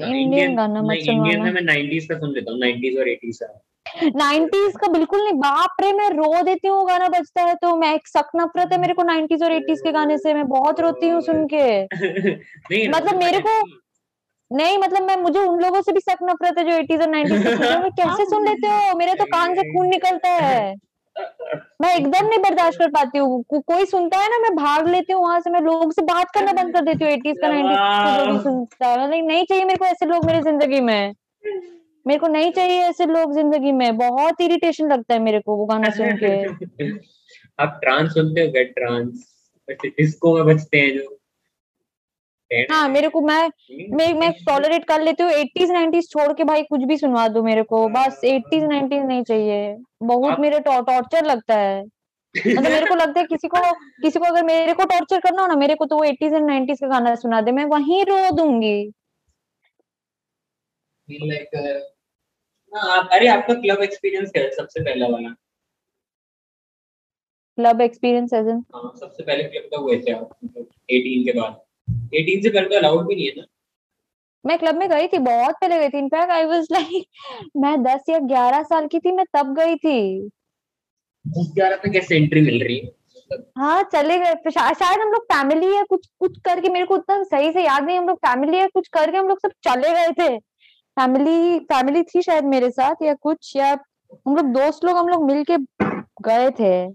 इंडियन 0.00 0.56
गाना 0.56 0.82
मत 0.82 0.94
सुनवाना। 0.94 1.30
इंडियन 1.30 1.42
में 1.42 1.52
मैं 1.52 1.62
90s 1.62 2.06
का 2.06 2.18
सुन 2.18 2.32
लेता 2.34 2.52
हूँ 2.52 2.60
90s 2.60 2.98
और 2.98 3.08
80s 3.08 3.38
का 3.42 3.62
90s 4.02 4.72
का 4.76 4.88
बिल्कुल 4.88 5.22
नहीं 5.22 5.32
बाप 5.32 5.76
रे 5.80 5.92
मैं 5.92 6.10
रो 6.10 6.42
देती 6.42 6.68
हूँ 6.68 6.88
गाना 6.88 7.08
बजता 7.08 7.42
है 7.42 7.54
तो 7.54 7.76
मैं 7.76 7.94
एक 7.94 8.08
सख्त 8.08 8.30
नफरत 8.36 8.72
है 8.72 8.80
मेरे 8.80 8.94
को 8.94 9.02
90s 9.02 9.42
और 9.42 9.52
80s 9.52 9.80
के 9.80 9.92
गाने 9.92 10.18
से 10.18 10.34
मैं 10.34 10.46
बहुत 10.48 10.80
रोती 10.80 11.08
हूँ 11.08 11.20
सुन 11.20 11.46
के। 11.46 11.82
नहीं 12.72 12.88
मतलब 12.88 13.16
मेरे 13.16 13.38
को 13.38 13.66
नहीं। 14.52 14.78
मतलब 14.78 15.02
मैं 15.02 15.16
मुझे 15.16 15.40
उन 15.40 15.60
लोगों 15.60 15.80
से 15.82 15.92
भी 15.92 16.00
सख्त 16.00 16.22
नफरत 16.22 16.58
है 16.58 16.64
जो 16.64 16.76
80s 16.78 17.00
और 17.00 17.08
90s 17.08 17.46
के 17.46 17.56
सुनते 17.56 18.02
कैसे 18.02 18.24
सुन 18.24 18.44
लेते 18.44 18.66
हो? 18.66 18.98
मेरे 18.98 19.14
तो 19.14 19.24
कान 19.24 19.54
से 19.54 19.62
खून 19.62 19.88
निकलता 19.88 20.28
है। 20.28 20.74
मैं 21.82 21.94
एकदम 21.96 22.26
नहीं 22.26 22.38
बर्दाश्त 22.38 22.78
कर 22.78 22.88
पाती 22.88 23.18
हूँ। 23.18 23.42
को, 23.42 23.60
कोई 23.60 23.84
सुनता 23.84 24.18
है 24.18 24.28
ना 24.30 24.38
मैं 24.38 24.54
भाग 24.56 24.88
लेती 24.88 25.12
हूँ 25.12 25.22
वहाँ 25.22 25.40
से 25.40 25.50
मैं 25.50 25.60
लोगों 25.60 25.90
से 25.90 26.02
बात 26.02 26.30
करना 26.34 26.52
बंद 26.52 26.74
कर 26.74 26.80
देती 26.80 27.04
हूँ 27.04 27.12
एटीज 27.12 27.36
का 27.40 27.48
नाइनटीज 27.48 28.42
सुनता 28.42 28.86
है। 28.86 29.06
मतलब 29.06 29.26
नहीं 29.26 29.44
चाहिए 29.44 29.64
मेरे 29.64 29.76
को 29.76 29.84
ऐसे 29.84 30.06
लोग 30.06 30.26
मेरी 30.26 30.40
ज़िंदगी 30.40 30.80
में। 30.80 31.14
मेरे 32.06 32.18
को 32.18 32.26
नहीं 32.26 32.50
चाहिए 32.52 32.80
ऐसे 32.80 33.06
लोग 33.06 33.34
ज़िंदगी 33.34 33.72
में। 33.72 33.96
बहुत 33.96 34.40
इरिटेशन 34.40 34.92
लगता 34.92 35.14
है 35.14 35.20
मेरे 35.20 35.40
को 35.40 35.56
वो 35.56 35.64
गाना 35.64 35.90
सुन 35.90 36.18
के। 36.22 36.44
आप 37.60 37.78
ट्रांस 37.82 38.14
सुनते 38.14 38.40
हो 38.40 38.48
गेट 38.48 38.74
ट्रांस 38.74 39.32
डिस्को 39.70 40.34
में 40.34 40.44
बजते 40.46 40.78
हैं 40.78 40.98
जो 40.98 41.15
हाँ 42.50 42.88
मेरे 42.88 43.08
को 43.08 43.20
मैं 43.20 43.48
मैं 43.96 44.12
मैं 44.14 44.30
टॉलरेट 44.46 44.84
कर 44.84 45.02
लेती 45.02 45.22
हूँ 45.22 45.32
एटीज 45.32 45.70
नाइनटीज 45.70 46.10
छोड़ 46.10 46.32
के 46.32 46.44
भाई 46.44 46.62
कुछ 46.62 46.80
भी 46.80 46.96
सुनवा 46.96 47.28
दो 47.28 47.42
मेरे 47.42 47.62
को। 47.62 47.88
बस 47.88 48.20
एटीज 48.24 48.64
नाइनटीज 48.64 49.02
नहीं 49.02 49.22
चाहिए। 49.22 49.76
बहुत 50.02 50.38
मेरे 50.38 50.60
टॉर्चर 50.60 51.24
लगता 51.24 51.54
है। 51.54 51.82
मतलब 51.82 52.70
मेरे 52.70 52.86
को 52.86 52.94
लगता 53.02 53.20
है 53.20 53.26
किसी 53.26 53.48
को 53.48 53.60
किसी 54.02 54.18
को 54.18 54.24
अगर 54.24 54.44
मेरे 54.44 54.72
को 54.72 54.84
टॉर्चर 54.84 55.20
करना 55.20 55.42
हो 55.42 55.48
ना 55.48 55.54
मेरे 55.54 55.74
को 55.74 55.86
तो 55.86 55.96
वो 55.96 56.04
एटीज 56.04 56.32
एंड 56.32 56.46
नाइनटीज 56.46 56.80
का 56.80 56.88
गाना 56.88 57.14
सुना 57.14 57.40
दे। 57.40 57.52
मैं 57.52 57.64
वहीं 57.64 58.04
रो 58.04 58.30
दूँगी। 58.30 58.92
अरे 62.72 63.28
आपका 63.28 63.54
क्लब 63.54 63.82
एक्सपीरियंस 63.82 64.30
क्या 64.30 64.42
है 64.42 64.50
सबसे 64.50 64.80
पहला 64.80 65.06
वाला? 65.06 65.28
क्लब 67.58 67.80
एक्सपीरियंस 67.80 68.32
एज 68.32 68.48
इन 68.48 68.60
सबसे 68.74 69.22
पहले 69.22 69.44
क्लब 69.44 69.62
का 69.62 69.78
हुए 69.78 69.98
थे 69.98 70.12
आप 70.12 70.30
18 70.44 71.24
के 71.24 71.40
बाद। 71.40 71.65
18 71.88 72.42
से 72.42 72.50
पहले 72.50 72.68
तो 72.68 72.76
अलाउड 72.76 73.06
भी 73.08 73.14
नहीं 73.14 73.26
है 73.26 73.32
ना। 73.36 73.44
मैं 74.44 74.58
क्लब 74.58 74.76
में 74.78 74.88
गई 74.90 75.06
थी 75.06 75.18
बहुत 75.20 75.54
पहले 75.60 75.78
गई 75.78 75.88
थी। 75.88 75.98
इनफैक्ट 75.98 76.32
आई 76.32 76.44
वाज 76.44 76.66
लाइक 76.72 77.06
मैं 77.56 77.82
10 77.82 78.08
या 78.08 78.18
11 78.26 78.62
साल 78.64 78.86
की 78.86 78.98
थी 78.98 79.12
मैं 79.12 79.24
तब 79.34 79.54
गई 79.54 79.76
थी। 79.76 80.28
10 81.24 81.52
11 81.56 81.80
में 81.84 81.92
कैसे 81.92 82.16
एंट्री 82.16 82.40
मिल 82.40 82.62
रही 82.64 82.78
है? 82.78 82.94
हाँ 83.58 83.82
चले 83.84 84.18
गए। 84.18 84.50
शायद 84.50 85.00
हम 85.00 85.08
लोग 85.12 85.22
फैमिली 85.24 85.74
है 85.76 85.82
कुछ 85.84 86.06
कुछ 86.20 86.38
करके 86.44 86.68
मेरे 86.68 86.86
को 86.86 86.94
उतना 86.94 87.22
सही 87.24 87.52
से 87.52 87.64
याद 87.64 87.84
नहीं 87.84 87.98
हम 87.98 88.06
लोग 88.08 88.18
फैमिली 88.18 88.58
है 88.58 88.66
कुछ 88.68 88.88
करके 88.88 89.16
हम 89.16 89.28
लोग 89.28 89.38
सब 89.38 89.52
चले 89.64 89.92
गए 89.92 90.12
थे। 90.20 90.36
फैमिली 90.96 91.58
फैमिली 91.64 92.02
थी 92.04 92.22
शायद 92.22 92.44
मेरे 92.44 92.70
साथ 92.70 93.02
या 93.02 93.14
कुछ 93.14 93.56
या 93.56 93.70
हम 94.12 94.36
लोग 94.36 94.52
दोस्त 94.52 94.84
लोग 94.84 94.96
हम 94.96 95.08
लोग 95.08 95.24
मिलके 95.24 95.56
गए 96.22 96.50
थे। 96.50 96.86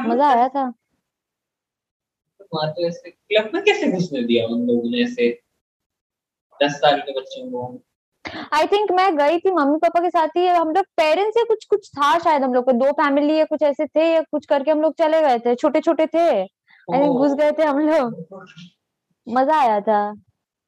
मज़ा 0.00 0.28
आया 0.28 0.48
था। 0.48 0.72
वहाँ 2.52 2.70
तो 2.72 2.86
ऐसे 2.88 3.10
क्लब 3.10 3.50
में 3.54 3.62
कैसे 3.64 3.90
घुसने 3.92 4.22
दिया 4.22 4.46
उन 4.46 4.66
लोगों 4.66 4.90
ने 4.90 5.02
ऐसे 5.02 5.30
दस 6.60 6.72
साल 6.74 7.00
के 7.00 7.12
बच्चों 7.20 7.50
को? 7.50 7.80
आई 8.54 8.66
थिंक 8.66 8.90
मैं 8.92 9.16
गई 9.16 9.38
थी 9.38 9.50
मम्मी 9.50 9.78
पापा 9.78 10.00
के 10.00 10.10
साथ 10.10 10.36
ही 10.36 10.46
हम 10.46 10.70
लोग 10.70 10.86
पेरेंट्स 10.96 11.36
या 11.36 11.44
कुछ 11.44 11.64
कुछ 11.64 11.88
था 11.90 12.18
शायद 12.18 12.42
हम 12.42 12.54
लोग 12.54 12.64
को 12.64 12.72
दो 12.72 12.90
फैमिली 12.92 13.38
या 13.38 13.44
कुछ 13.44 13.62
ऐसे 13.62 13.86
थे 13.86 14.12
या 14.14 14.20
कुछ 14.22 14.46
करके 14.46 14.70
हम 14.70 14.80
लोग 14.80 14.94
चले 14.98 15.20
गए 15.22 15.38
थे 15.38 15.54
छोटे 15.54 15.80
छोटे 15.80 16.06
थे 16.06 16.44
घुस 16.88 17.32
गए 17.34 17.52
थे 17.52 17.62
हम 17.62 17.78
लोग। 17.78 18.36
मज़ा 19.26 19.60
आया 19.60 19.80
था। 19.80 20.00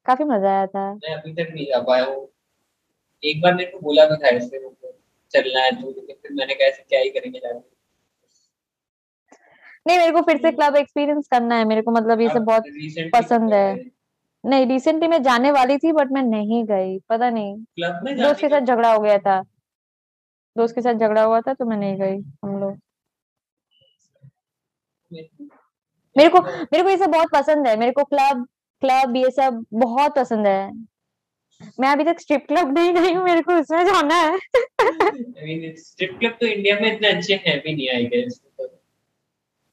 काफ़ी 0.06 0.24
मज़ा 0.24 0.50
आया 0.50 0.66
था। 0.66 0.92
मैं 0.94 1.14
अभी 1.14 1.32
तक 1.32 1.52
नहीं 1.54 1.66
जा 1.66 1.78
पाया 1.82 2.04
हूँ। 2.04 2.28
एक 3.22 3.40
बार 3.42 3.54
मेरे 3.54 3.70
को 3.70 3.78
बोला 3.78 4.04
भी 4.04 4.16
था 4.16 4.28
ऐसे 4.28 4.58
मतलब 4.66 4.92
चलना 5.34 5.60
है 5.60 5.70
तो 5.82 5.92
फिर 5.92 6.32
मैंने 6.32 6.54
कहा 6.54 6.68
ऐसे 6.68 6.82
क्या 6.88 7.00
ही 7.00 7.10
करेंगे 7.10 7.38
जाके। 7.38 7.79
नहीं 9.86 9.98
मेरे 9.98 10.12
को 10.12 10.20
फिर 10.22 10.36
से 10.38 10.50
क्लब 10.52 10.76
एक्सपीरियंस 10.76 11.28
करना 11.30 11.56
है 11.56 11.64
मेरे 11.64 11.82
को 11.82 11.90
मतलब 11.90 12.20
ये 12.20 12.28
सब 12.28 12.44
बहुत 12.44 12.64
पसंद 13.14 13.52
है। 13.54 13.74
नहीं 14.44 14.66
रिसेंटली 14.66 15.08
मैं 15.08 15.22
जाने 15.22 15.50
वाली 15.52 15.76
थी 15.78 15.92
बट 15.92 16.12
मैं 16.12 16.22
नहीं 16.22 16.64
गई 16.66 16.98
पता 17.08 17.30
नहीं। 17.30 17.56
क्लब 17.56 18.00
में 18.04 18.16
दोस्त 18.18 18.40
के 18.40 18.48
साथ 18.48 18.60
झगड़ा 18.62 18.92
हो 18.92 19.00
गया 19.00 19.18
था। 19.18 19.40
दोस्त 20.56 20.74
के 20.74 20.82
साथ 20.82 20.94
झगड़ा 20.94 21.22
हुआ 21.22 21.40
था 21.40 21.54
तो 21.54 21.64
मैं 21.64 21.76
नहीं 21.76 21.96
गई 21.96 22.16
हम 22.44 22.60
लोग। 22.60 22.78
मेरे 26.16 26.28
को 26.28 26.40
मेरे 26.40 26.82
को 26.82 26.88
ये 26.88 26.96
सब 26.96 27.10
बहुत 27.10 27.28
पसंद 27.32 27.66
है 27.66 27.76
मेरे 27.78 27.92
को 27.92 28.04
क्लब 28.04 28.46
क्लब 28.82 29.16
ये 29.16 29.30
सब 29.30 29.64
बहुत 29.74 30.14
पसंद 30.16 30.46
है। 30.46 30.70
मैं 31.80 31.88
अभी 31.88 32.04
तक 32.04 32.20
स्ट्रिप 32.20 32.44
क्लब 32.48 32.72
नहीं 32.74 32.92
गई 32.94 33.12
हूँ 33.12 33.24
मेरे 33.24 33.42
को 33.42 33.52
उसमें 33.60 33.84
जाना 33.86 34.14
है। 34.16 34.32
I 34.32 35.42
mean, 35.46 35.76
स्ट्रिप 35.78 36.16
क्लब 36.20 36.36
तो 36.40 36.46
इंडिया 36.46 36.78
में 36.80 36.92
इतने 36.92 37.08
अच्छे 37.08 37.34
हैं 37.46 37.58
भी 37.60 37.74
नहीं 37.74 37.88
आई 37.94 38.04
गेस 38.06 38.40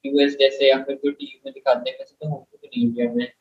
यूएस 0.06 0.34
जैसे 0.34 0.69
या 0.69 0.84
फिर 0.84 0.95
जो 0.95 1.11
टीवी 1.11 1.41
में 1.45 1.53
दिखाते 1.53 1.90
हैं 1.90 1.98
वैसे 1.98 2.15
तो 2.22 2.30
होते 2.30 2.57
तो 2.57 2.68
नहीं 2.68 2.88
इंडिया 2.88 3.14
में। 3.14 3.32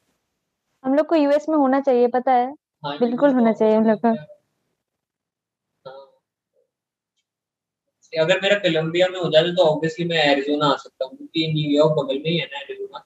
हम 0.85 0.95
लोग 0.95 1.07
को 1.07 1.15
यूएस 1.15 1.49
में 1.49 1.57
होना 1.57 1.81
चाहिए 1.81 2.07
पता 2.07 2.33
है? 2.33 2.55
हाँ, 2.85 2.99
बिल्कुल 2.99 3.31
होना 3.31 3.53
तो 3.53 3.59
चाहिए 3.59 3.77
हम 3.77 3.85
लोग 3.85 3.99
को। 3.99 4.09
हाँ। 4.09 4.27
अगर 8.19 8.41
मेरा 8.43 8.59
कोलंबिया 8.59 9.09
में 9.09 9.21
हो 9.21 9.31
जाता 9.31 9.55
तो 9.55 9.63
ऑब्वियसली 9.63 10.05
मैं 10.05 10.17
एरिजोना 10.17 10.67
आ 10.67 10.77
सकता 10.77 11.05
हूँ 11.05 11.17
क्योंकि 11.17 11.53
न्यूयॉर्क 11.53 11.93
बगल 11.93 12.15
में 12.15 12.31
ही 12.31 12.39
है 12.39 12.47
ना 12.47 12.59
एरिजोना 12.59 13.05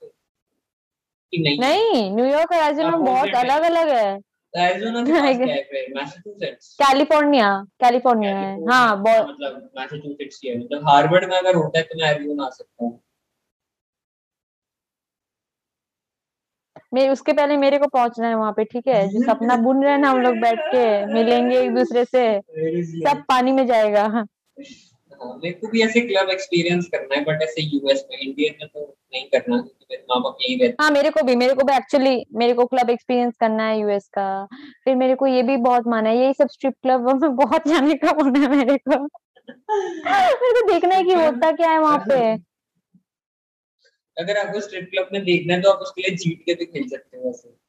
कि। 1.32 1.38
नहीं? 1.38 1.58
नहीं 1.58 2.16
न्यूयॉर्क 2.16 2.52
और 2.52 2.58
एरिज़ोना 2.58 2.88
हाँ, 2.88 3.00
बहुत 3.00 3.28
अलग 3.28 3.62
अलग 3.62 3.88
है। 3.88 4.20
के 4.56 5.94
कैलिफ़ोर्निया 6.84 7.66
कैलिफ़ोर्निया 7.80 8.38
है 8.38 8.66
हाँ। 8.66 9.02
बहुत 9.02 9.28
मतलब 9.28 9.70
मैसाचुसेट्स 9.78 10.40
ही 10.44 10.50
है। 10.50 10.58
मतलब 10.58 10.88
हार्वर्ड 10.88 11.24
में 11.24 11.38
अगर 11.38 11.54
होता 11.54 11.78
है 11.78 11.84
तो 11.84 12.02
मैं 12.02 12.14
एरिजोना 12.14 12.44
आ 12.44 12.50
सकता 12.50 12.84
हूँ। 12.84 13.02
मैं 16.94 17.10
उसके 17.10 17.32
पहले 17.32 17.56
मेरे 17.56 17.78
को 17.78 17.86
पहुँचना 17.86 18.28
है 18.28 18.34
वहाँ 18.34 18.52
पे 18.52 18.64
ठीक 18.64 18.88
है? 18.88 19.08
जो 19.08 19.22
सपना 19.22 19.56
बुन 19.56 19.82
रहे 19.82 19.92
हैं 19.92 19.98
ना 19.98 20.10
हम 20.10 20.20
लोग 20.20 20.36
बैठ 20.36 20.58
के 20.60 21.06
मिलेंगे 21.06 21.60
एक 21.60 21.74
दूसरे 21.74 22.04
से 22.04 22.40
सब 23.04 23.22
पानी 23.28 23.52
में 23.52 23.66
जाएगा। 23.66 24.02
हाँ, 24.02 24.26
मेरे 25.44 25.52
को 25.52 25.68
भी 25.68 25.82
ऐसे 25.82 26.00
क्लब 26.00 26.30
एक्सपीरियंस 26.30 26.86
करना 26.86 27.14
है 27.14 27.24
बट 27.24 27.42
ऐसे 27.42 27.62
यूएस 27.62 28.04
में 28.10 28.18
इंडिया 28.18 28.52
में 28.60 28.68
तो 28.74 28.96
नहीं 29.14 29.24
करना 29.24 29.56
क्योंकि 29.56 29.86
मेरे 29.90 30.02
माँ 30.10 30.22
बाप 30.22 30.36
यही 30.42 30.62
रहते 30.62 30.76
हाँ। 30.80 30.90
मेरे 30.90 31.10
को 31.10 31.22
भी 31.22 31.36
मेरे 31.36 31.54
को 31.54 31.64
भी 31.64 31.72
एक्चुअली 31.76 32.26
मेरे 32.34 32.52
को 32.52 32.66
क्लब 32.66 32.90
एक्सपीरियंस 32.90 33.34
करना 33.40 33.62
है 33.62 33.80
यूएस 33.80 34.08
का। 34.08 34.46
फिर 34.84 34.96
मेरे 34.96 35.14
को 35.14 35.26
ये 35.26 35.42
भी 35.42 35.56
बहुत 35.56 35.86
माना 35.86 36.10
है 36.10 36.18
यही 36.18 36.32
सब 36.32 36.48
स्ट्रिप 36.48 36.74
क्लब 36.82 37.22
में 37.22 37.36
बहुत 37.36 37.68
जाने 37.68 37.94
का 37.94 38.12
मन 38.12 38.42
है 38.42 38.48
मेरे 38.48 38.78
को। 38.78 39.04
मेरे 40.06 40.62
को 40.62 40.72
देखना 40.72 40.94
है 40.94 41.04
कि 41.04 41.14
होता 41.14 41.52
क्या 41.52 41.70
है 41.70 41.78
वहाँ 41.78 41.98
पे। 41.98 42.49
अगर 44.20 44.36
आपको 44.36 44.60
स्ट्रिप 44.60 44.90
क्लब 44.90 45.08
में 45.12 45.24
देखना 45.24 45.54
है 45.54 45.62
तो 45.62 45.70
आप 45.70 45.78
उसके 45.78 46.02
लिए 46.02 46.16
जीत 46.16 46.42
के 46.46 46.54
भी 46.54 46.64
खेल 46.64 46.88
सकते 46.88 47.16
हो 47.16 47.24
वैसे। 47.24 47.60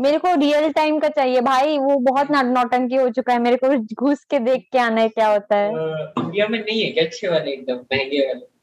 मेरे 0.00 0.18
को 0.18 0.34
रियल 0.34 0.72
टाइम 0.72 0.98
का 0.98 1.08
चाहिए। 1.08 1.40
भाई 1.40 1.78
वो 1.78 1.98
बहुत 1.98 2.30
नौटंकी 2.30 2.96
हो 2.96 3.10
चुका 3.10 3.32
है। 3.32 3.38
मेरे 3.38 3.56
को 3.56 3.68
घुस 3.94 4.24
के 4.24 4.38
देख 4.38 4.68
के 4.72 4.78
आना 4.78 5.00
है 5.00 5.08
क्या 5.08 5.28
होता 5.28 5.56
है। 5.56 5.70
इंडिया 6.18 6.48
में 6.48 6.58
नहीं 6.58 6.82
है 6.82 6.90
क्या? 6.90 7.04
अच्छे 7.04 7.28
वाले 7.28 7.52
एकदम 7.52 7.74
महँगे 7.74 8.26
वाले। 8.26 8.56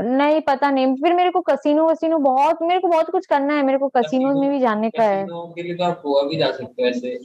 नहीं 0.00 0.40
पता 0.40 0.70
नहीं। 0.70 0.94
फिर 0.94 1.14
मेरे 1.14 1.30
को 1.30 1.40
कसिनो 1.40 1.86
वसीनो 1.86 2.18
बहुत 2.18 2.58
मेरे 2.62 2.80
को 2.80 2.88
बहुत 2.88 3.10
कुछ 3.10 3.26
करना 3.26 3.54
है। 3.54 3.62
मेरे 3.62 3.78
को 3.78 3.88
कसिनो 3.88 4.40
में 4.40 4.50
भी 4.50 4.60
जाने 4.60 4.90
का 4.90 5.04
है। 5.04 5.26
के 5.30 5.62
लिए 5.62 5.74
तो 5.74 5.84
आप 5.84 6.02
गोवा 6.02 6.22
भी 6.22 6.36
जा 6.36 6.52
सकते 6.52 6.82
हो 6.82 6.88
ऐसे। 6.88 7.20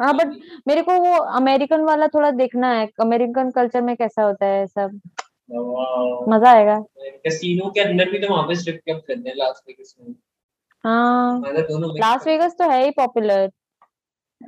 हाँ 0.00 0.16
बट 0.16 0.40
मेरे 0.68 0.82
को 0.82 0.92
वो 0.92 1.14
अमेरिकन 1.14 1.80
वाला 1.80 2.06
थोड़ा 2.06 2.30
देखना 2.30 2.72
है। 2.72 2.88
अमेरिकन 3.00 3.50
कल्चर 3.50 3.82
में 3.82 3.96
कैसा 3.96 4.22
होता 4.22 4.46
है 4.46 4.66
सब। 4.66 5.00
मज़ा 5.50 6.50
आएगा। 6.50 6.84
कैसीनो 7.00 7.70
के 7.70 7.80
अंदर 7.80 8.10
भी 8.10 8.18
तो 8.18 8.28
वहाँ 8.28 8.48
पे 8.48 8.54
स्ट्रिप 8.54 8.80
क्लब 8.84 9.02
रहते 9.10 9.28
हैं 9.28 9.36
लास 9.36 9.62
वेगास 9.68 9.94
में। 10.00 10.14
हाँ। 10.84 11.42
लास 11.98 12.26
वेगस 12.26 12.52
तो 12.58 12.70
है 12.70 12.84
ही 12.84 12.90
पॉपुलर 12.90 13.50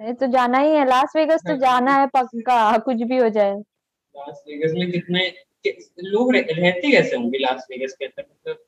ये 0.05 0.12
तो 0.12 0.27
जाना 0.27 0.59
ही 0.59 0.70
है। 0.70 0.85
लास 0.89 1.12
वेगस 1.16 1.40
तो 1.47 1.56
जाना 1.56 1.97
है 1.97 2.06
पक्का 2.06 2.78
कुछ 2.78 2.97
भी 2.97 3.16
हो 3.16 3.28
जाए। 3.28 3.55
लास 3.55 4.44
वेगास 4.48 4.70
में 4.74 4.93
कितने 4.93 5.35
लोग 6.02 6.35
रह, 6.35 6.40
रहते 6.40 6.90
कैसे 6.90 7.16
होंगे 7.16 7.39
लास 7.39 7.66
वेगास 7.70 7.93
के 7.93 8.05
अंदर? 8.05 8.27
मतलब 8.31 8.59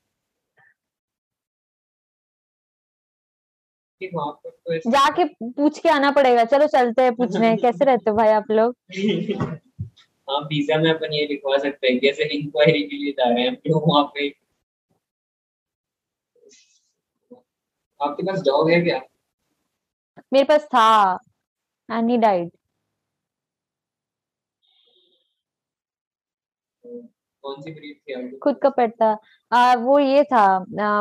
तो 4.02 4.90
जाके 4.90 5.24
पूछ 5.24 5.78
के 5.78 5.88
आना 5.88 6.10
पड़ेगा। 6.10 6.44
चलो 6.44 6.66
चलते 6.66 7.02
हैं 7.02 7.14
पूछने। 7.14 7.56
कैसे 7.62 7.84
रहते 7.84 8.10
हो 8.10 8.16
भाई 8.16 8.28
आप 8.28 8.50
लोग? 8.50 8.76
हाँ 10.32 10.40
वीज़ा 10.42 10.76
में 10.80 10.90
अपन 10.90 11.12
ये 11.12 11.26
लिखवा 11.26 11.56
सकते 11.59 11.88
हैं 11.88 12.10
ऐसे 12.10 12.24
इंक्वायरी 12.34 12.82
के 12.82 12.96
लिए 12.96 13.12
जा 13.12 13.28
रहे 13.28 13.42
हैं 13.42 13.48
हम 13.48 13.56
लोग 13.66 13.88
वहाँ 13.88 14.04
पे। 14.14 14.28
आपके 18.00 18.22
पास 18.26 18.40
डॉग 18.46 18.70
है 18.70 18.80
क्या? 18.82 19.00
मेरे 20.32 20.44
पास 20.44 20.64
था 20.74 21.18
एंड 21.88 22.10
ही 22.10 22.16
डाइड 22.18 22.50
कौन 27.44 27.60
सी 27.62 27.72
ब्रीड 27.72 27.96
थी 27.98 28.12
आपके? 28.12 28.38
खुद 28.38 28.59
का 28.62 28.68
पेट 28.70 28.94
था। 29.02 29.16
आ, 29.52 29.74
वो 29.74 29.98
ये 29.98 30.24
था 30.24 30.44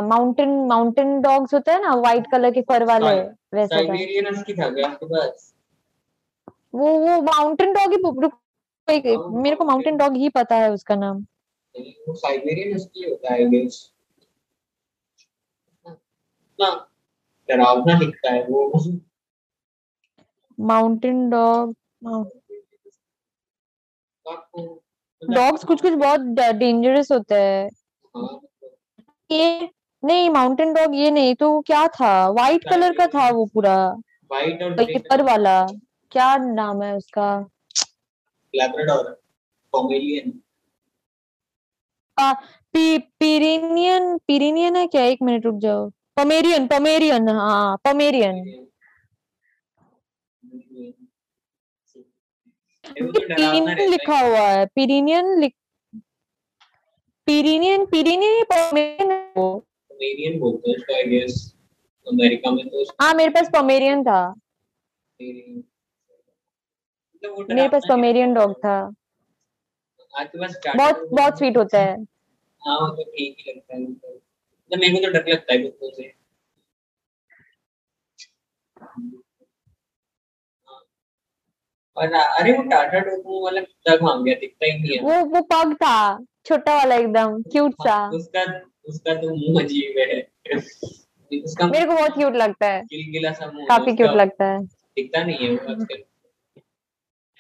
माउंटेन 0.02 0.50
माउंटेन 0.68 1.20
डॉग्स 1.22 1.54
होते 1.54 1.72
हैं 1.72 1.82
ना 1.82 1.96
व्हाइट 1.96 2.28
कलर 2.32 2.52
के 2.52 2.62
फर 2.70 2.84
वाले 2.86 3.16
वैसा 3.16 3.76
था। 3.76 3.78
साइबेरियन 3.78 4.28
हस्की 4.28 4.54
था 4.54 4.70
क्या 4.70 4.90
आपके 4.90 5.06
पास? 5.06 5.54
वो 6.76 6.98
वो 7.00 7.22
माउंटेन 7.24 7.74
डॉग 7.74 7.92
ही 7.94 7.98
रुक 8.22 8.41
एक- 8.92 9.18
हाँ, 9.18 9.28
मेरे 9.30 9.56
को 9.56 9.66
माउंटेन 9.66 9.98
डॉग 9.98 10.16
ही 10.16 10.30
पता 10.30 10.56
है 10.56 10.72
उसका 10.72 10.96
नाम। 10.96 11.26
साइबेरियन 12.10 12.76
हस्की 12.76 13.10
होता 13.10 13.34
है 13.34 13.50
गेस 13.50 13.92
ना 16.60 16.88
डरावना 17.50 18.00
दिखता 18.00 18.32
है 18.32 18.44
वो। 18.44 18.72
माउंटेन 20.60 21.30
डॉग 21.30 21.76
डॉग्स 25.30 25.64
कुछ 25.64 25.82
कुछ 25.82 25.94
बहुत 25.94 26.20
डेंजरस 26.54 27.12
होते 27.12 27.36
हैं। 27.36 27.70
हाँ, 28.18 28.40
ये 29.32 29.70
नहीं 30.04 30.30
माउंटेन 30.30 30.74
डॉग 30.74 30.96
ये 30.96 31.12
नहीं 31.12 31.36
तो 31.36 31.62
क्या 31.62 31.88
था? 31.88 32.30
व्हाइट 32.30 32.70
कलर 32.70 32.98
का 32.98 33.08
था 33.08 33.30
वो 33.32 33.46
पूरा। 33.46 33.90
व्हाइट 33.90 34.64
और 34.64 34.76
पर 35.10 35.22
वाला। 35.22 35.68
क्या 36.12 36.38
नाम 36.38 36.82
है 36.82 36.96
उसका? 36.96 37.46
Labrador 38.54 39.10
Pomeranian 39.74 40.40
P, 42.74 42.98
Pyrenean 43.20 44.18
Pyrenean 44.18 44.76
है 44.76 44.88
क्या? 44.88 45.04
एक 45.04 45.22
मिनट 45.22 45.46
रुक 45.46 45.56
जाओ। 45.60 45.90
पमेरियन 46.18 46.68
पमेरियन 46.68 47.30
हाँ 47.30 47.78
पमेरियन 47.86 48.44
पीरेनियन 52.86 53.90
लिखा 53.90 54.20
हुआ 54.20 54.40
है। 54.40 54.66
पीरेनियन 54.66 55.40
लिख 55.40 55.54
पीरेनियन 57.28 57.86
पीरेनियन 57.86 58.44
पमेरियन 58.52 59.12
है 59.12 59.34
वो 59.38 59.48
पोमेरियन 59.60 60.40
बोलते 60.40 60.72
हैं 60.72 60.96
आई 60.96 61.04
गेस 61.10 61.54
अमेरिका 62.08 62.52
में 62.52 62.68
तो 62.70 62.84
हाँ 63.02 63.14
मेरे 63.14 63.30
पास 63.30 63.50
पमेरियन 63.54 64.04
था। 64.04 64.22
Pomerian- 64.34 65.71
मेरे 67.24 67.68
पास 67.70 67.84
पमेरियन 67.90 68.34
डॉग 68.34 68.54
था। 68.58 68.80
बहुत 70.14 71.08
बहुत 71.12 71.38
स्वीट 71.38 71.58
होता 71.58 71.80
है। 71.80 71.94
हाँ 72.62 72.78
वो 72.80 72.88
तो 72.88 73.04
ठीक 73.04 73.36
ही 73.40 73.52
लगता 73.52 73.76
है 73.76 73.82
मतलब 73.82 74.14
मतलब 74.14 74.80
मेरे 74.80 74.94
को 74.94 75.00
तो 75.06 75.12
डर 75.14 75.32
लगता 75.32 75.54
है 75.54 75.60
कुत्तों 75.60 75.90
से। 75.92 76.04
हाँ। 78.82 79.12
और 81.98 82.14
अरे 82.14 82.52
वो 82.58 82.64
टाटा 82.64 83.00
डोकोमो 83.00 83.44
वाला 83.46 83.62
कुत्ता 83.62 83.96
कहाँ 83.96 84.24
गया 84.24 84.36
दिखता 84.36 84.66
ही 84.66 84.80
नहीं 84.80 84.98
है। 84.98 85.04
वो 85.04 85.26
वो 85.26 85.42
पग 85.54 85.74
था 85.74 85.96
छोटा 86.46 86.76
वाला 86.76 86.96
एकदम 86.96 87.42
क्यूट 87.42 87.74
सा। 87.84 87.98
उसका 88.10 88.44
उसका 88.88 89.14
तो 89.14 89.36
मुँह 89.36 89.64
अजीब 89.64 89.98
है। 90.00 90.22
उसका 91.32 91.68
मेरे 91.68 91.86
को 91.86 91.94
बहुत 91.94 92.14
क्यूट 92.14 92.36
लगता 92.36 92.68
है। 92.68 92.82
गिलगिला 92.84 93.32
सा 93.32 93.46
मुँह 93.46 93.62
है 93.62 93.68
काफ़ी 93.68 93.96
क्यूट 93.96 94.12
लगता 94.12 94.46
है। 94.46 94.64
दिखता 94.64 95.24
नहीं 95.24 95.38
है 95.38 95.52
वो 95.52 95.72
आजकल। 95.72 96.04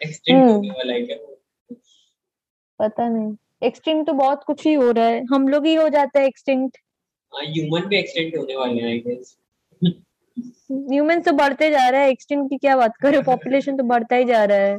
हम्म। 0.01 0.47
होने 0.49 0.69
वाला 0.69 0.93
है 0.93 1.01
क्या? 1.01 1.17
पता 2.79 3.07
नहीं। 3.09 3.35
एक्सटिंक्ट 3.63 4.07
तो 4.07 4.13
बहुत 4.13 4.43
कुछ 4.43 4.65
ही 4.65 4.73
हो 4.73 4.91
रहा 4.91 5.05
है। 5.05 5.23
हम 5.31 5.47
लोग 5.47 5.65
ही 5.65 5.73
हो 5.75 5.87
जाता 5.89 6.19
है 6.19 6.25
एक्सटिंक्ट 6.27 6.77
हाँ 7.33 7.43
ह्यूमन 7.45 7.85
भी 7.87 7.97
एक्सटेंड 7.97 8.37
होने 8.37 8.55
वाले 8.55 8.81
हैं 8.81 8.89
आई 8.89 8.97
गेस 8.99 9.37
ह्यूमन 10.71 11.19
तो 11.21 11.31
बढ़ते 11.31 11.69
जा 11.71 11.87
रहा 11.89 12.01
है। 12.01 12.09
एक्सटिंक्ट 12.11 12.49
की 12.49 12.57
क्या 12.57 12.75
बात 12.77 12.95
करो? 13.01 13.21
पॉपुलेशन 13.21 13.77
तो 13.77 13.83
बढ़ता 13.83 14.15
ही 14.15 14.25
जा 14.25 14.43
रहा 14.43 14.57
है। 14.57 14.77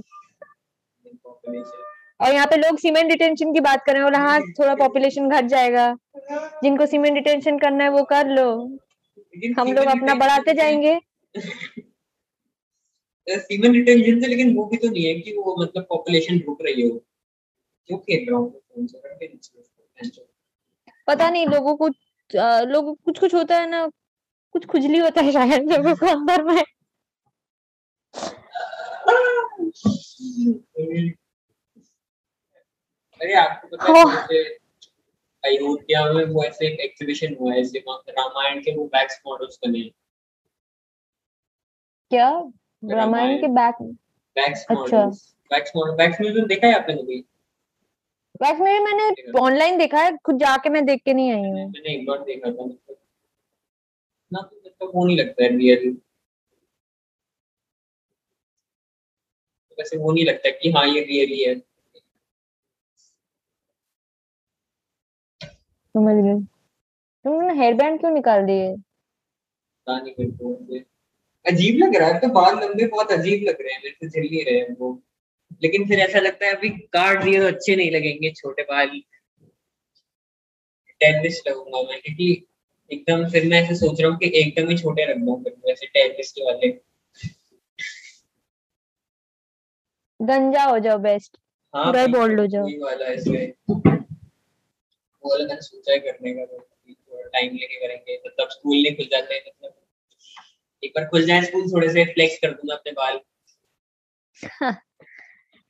और 2.20 2.32
यहाँ 2.32 2.46
पे 2.46 2.56
लोग 2.56 2.78
सीमेंट 2.78 3.08
डिटेंशन 3.08 3.52
की 3.54 3.60
बात 3.60 3.82
कर 3.86 3.92
रहे 3.92 4.02
हैं। 4.02 4.10
बोला 4.10 4.18
हाँ 4.18 4.40
थोड़ा 4.58 4.74
पॉपुलेशन 4.74 5.28
घट 5.28 5.44
जाएगा। 5.46 5.94
जिनको 6.62 6.86
सीमेंट 6.86 7.14
डिटेंशन 7.14 7.58
करना 7.58 7.84
है 7.84 7.90
वो 7.90 8.02
कर 8.12 8.28
लो। 8.28 8.50
हम 9.58 9.72
लोग 9.72 9.86
अपना 9.86 10.14
बढ़ाते 10.14 10.54
जाएँगे। 10.54 10.98
सीमन 13.26 13.72
रिटेंशन 13.74 14.20
से 14.20 14.26
लेकिन 14.26 14.54
वो 14.56 14.64
भी 14.66 14.76
तो 14.76 14.88
नहीं 14.88 15.04
है 15.04 15.14
कि 15.20 15.32
वो 15.36 15.54
मतलब 15.62 15.86
पॉपुलेशन 15.88 16.38
रुक 16.46 16.62
रही 16.62 16.88
हो। 16.88 16.98
क्यों 17.88 17.98
खेल 17.98 18.26
रहा 18.30 18.38
हूँ 18.38 18.60
पता 21.08 21.28
नहीं 21.30 21.46
लोगों 21.46 21.74
को 21.76 21.88
लोगों 22.64 22.94
कुछ 22.94 23.18
कुछ 23.18 23.34
होता 23.34 23.56
है 23.56 23.68
ना 23.70 23.86
कुछ 24.54 24.66
खुजली 24.66 24.98
होता 24.98 25.20
है 25.20 25.32
शायद 25.32 25.72
लोगों 25.72 25.94
को 25.96 26.06
अंदर 26.06 26.42
में। 26.44 26.62
अरे 33.20 33.34
आपको 33.34 33.68
पता 33.76 33.92
है 34.32 34.42
अयोध्या 35.44 36.04
में 36.12 36.24
वो 36.24 36.44
ऐसे 36.44 36.66
एक 36.66 36.80
एग्जीबिशन 36.80 37.36
हुआ 37.40 37.52
है 37.54 37.62
रामायण 38.10 38.60
के 38.62 38.74
वो 38.76 38.84
वैक्स 38.94 39.20
मॉडल्स 39.26 39.58
बने। 39.66 39.82
क्या? 42.10 42.28
रामायण 42.82 43.00
रामायण। 43.00 43.40
के 43.40 43.48
बैक 43.48 43.74
वैक्स 44.36 44.64
अच्छा। 44.70 44.80
Models 44.80 45.34
wax 45.50 45.72
model 45.76 45.94
wax 45.94 46.20
museum 46.20 46.46
देखा 46.46 46.66
है 46.66 46.74
आपने 46.74 46.94
कभी? 46.94 47.18
वैक्स 48.42 48.60
में 48.60 48.80
मैंने 48.80 49.38
ऑनलाइन 49.40 49.78
देखा 49.78 50.02
है 50.02 50.16
खुद 50.16 50.38
जाके 50.38 50.68
मैं 50.68 50.84
देख 50.86 51.02
के 51.04 51.14
नहीं 51.14 51.32
आई 51.32 51.40
हूँ। 51.40 51.70
मैंने 51.70 51.94
एक 51.94 52.06
बार 52.06 52.22
देखा 52.24 52.50
था। 52.50 52.66
ना 54.32 54.40
तो 54.80 54.90
वो 54.94 55.04
नहीं 55.06 55.16
लगता 55.16 55.44
है 55.44 55.56
रियल 55.56 55.96
वैसे 59.78 59.96
वो 59.96 60.12
नहीं 60.12 60.24
लगता 60.26 60.50
कि 60.50 60.70
हाँ 60.70 60.86
ये 60.86 61.00
रियली 61.00 61.42
है 61.42 61.54
समझ 65.94 66.14
गई। 66.16 66.40
तुमने 67.24 67.54
हेयर 67.54 67.74
बैंड 67.74 67.98
क्यों 68.00 68.10
निकाल 68.10 68.44
दिए? 68.46 68.74
पता 68.76 69.98
नहीं 69.98 70.14
वैसे 70.18 70.84
अजीब 71.46 71.78
लग 71.78 71.96
रहा 71.96 72.08
है। 72.08 72.20
तो 72.20 72.28
बाल 72.30 72.54
लंबे 72.56 72.86
बहुत 72.86 73.12
अजीब 73.12 73.48
लग 73.48 73.60
रहे 73.60 73.72
हैं 73.74 73.80
मेरे 73.84 73.96
से 74.00 74.08
चल 74.10 74.28
नहीं 74.28 74.44
रहे 74.44 74.58
हैं 74.58 74.76
वो। 74.78 74.90
लेकिन 75.62 75.86
फिर 75.88 75.98
ऐसा 75.98 76.20
लगता 76.20 76.46
है 76.46 76.52
अभी 76.54 76.68
काट 76.94 77.22
दिए 77.24 77.40
तो 77.40 77.46
अच्छे 77.46 77.76
नहीं 77.76 77.90
लगेंगे 77.90 78.30
छोटे 78.30 78.62
बाल। 78.62 79.00
टेनिस 81.00 81.40
लगूँगा 81.48 81.82
मैं 81.82 82.00
क्योंकि 82.00 82.30
एकदम 82.90 83.28
फिर 83.30 83.46
मैं 83.48 83.62
ऐसे 83.62 83.74
सोच 83.74 84.00
रहा 84.00 84.10
हूँ 84.10 84.18
कि 84.18 84.30
एकदम 84.34 84.68
ही 84.68 84.76
छोटे 84.78 85.04
रख 85.10 85.18
दूँ 85.18 85.42
फिर 85.44 85.54
वैसे 85.66 85.86
टेनिस 85.86 86.34
वाले। 86.38 86.68
गंजा 90.20 90.64
हो 90.64 90.78
जाओ 90.78 90.98
बेस्ट 90.98 91.36
हाँ 91.74 91.84
पूरा 91.86 92.02
ही 92.02 92.34
हो 92.34 92.46
जाओ। 92.46 92.66
वाला 92.82 93.06
ऐसे 93.06 93.46
वो 93.68 93.76
वाला 95.24 95.44
मैंने 95.44 95.60
सोचा 95.60 95.92
है 95.92 95.98
करने 95.98 96.32
का 96.34 96.44
तो 96.44 96.58
टाइम 97.28 97.54
लेके 97.54 97.86
करेंगे। 97.86 98.16
तब 98.28 98.48
स्कूल 98.50 98.76
नहीं 98.76 98.96
खुल 98.96 99.06
जाते 99.06 99.34
हैं 99.34 99.42
मतलब 99.46 99.74
एक 100.82 100.92
बार 100.96 101.04
खुल 101.04 101.26
जाए 101.26 101.42
स्कूल 101.42 101.70
थोड़े 101.72 101.88
से 101.88 102.04
फ्लेक्स 102.04 102.38
कर 102.38 102.50
दूँगा 102.50 102.74
अपने 102.74 102.92
बाल। 102.92 103.20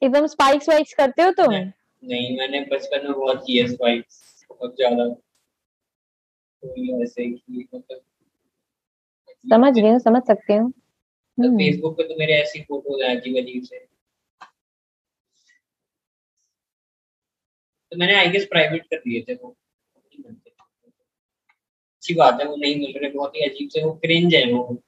एकदम 0.03 0.27
स्पाइक्स 0.27 0.69
वाइक्स 0.69 0.95
करते 0.95 1.23
हो 1.23 1.31
तुम? 1.31 1.53
नहीं 1.53 2.37
मैंने 2.39 2.61
बचपन 2.61 3.07
में 3.07 3.13
बहुत 3.13 3.43
किए 3.47 3.67
स्पाइक्स 3.69 4.45
बहुत 4.51 4.77
ज़्यादा। 4.77 5.09
तो 6.63 7.03
ऐसे 7.03 7.29
कि 7.31 7.69
मतलब 7.75 8.01
समझ 9.45 9.73
गई 9.75 9.89
हूँ 9.89 9.99
समझ 9.99 10.23
सकती 10.23 10.53
हूँ। 10.53 10.73
हम्म, 11.39 11.57
फेसबुक 11.59 11.97
पे 11.97 12.03
तो 12.03 12.15
मेरे 12.19 12.33
ऐसी 12.33 12.61
फ़ोटोज़ 12.63 13.03
हैं 13.05 13.17
अजीब 13.17 13.37
अजीब 13.37 13.63
से। 13.63 13.79
तो 17.93 17.97
मैंने 17.97 18.15
आई 18.15 18.29
गेस 18.29 18.45
प्राइवेट 18.45 18.87
कर 18.87 18.97
दिए 18.97 19.25
थे 19.29 19.35
वो। 19.35 19.57
अच्छी 22.03 22.15
बात 22.15 22.41
है 22.41 22.47
वो 22.47 22.57
नहीं 22.57 22.77
मिल 22.77 22.99
रहे 22.99 23.11
बहुत 23.11 23.37
ही 23.37 23.41
अजीब 23.41 23.69
से 23.69 23.85
वो 23.85 23.93
क्रिंज 23.95 24.35
है 24.35 24.45
वो। 24.53 24.83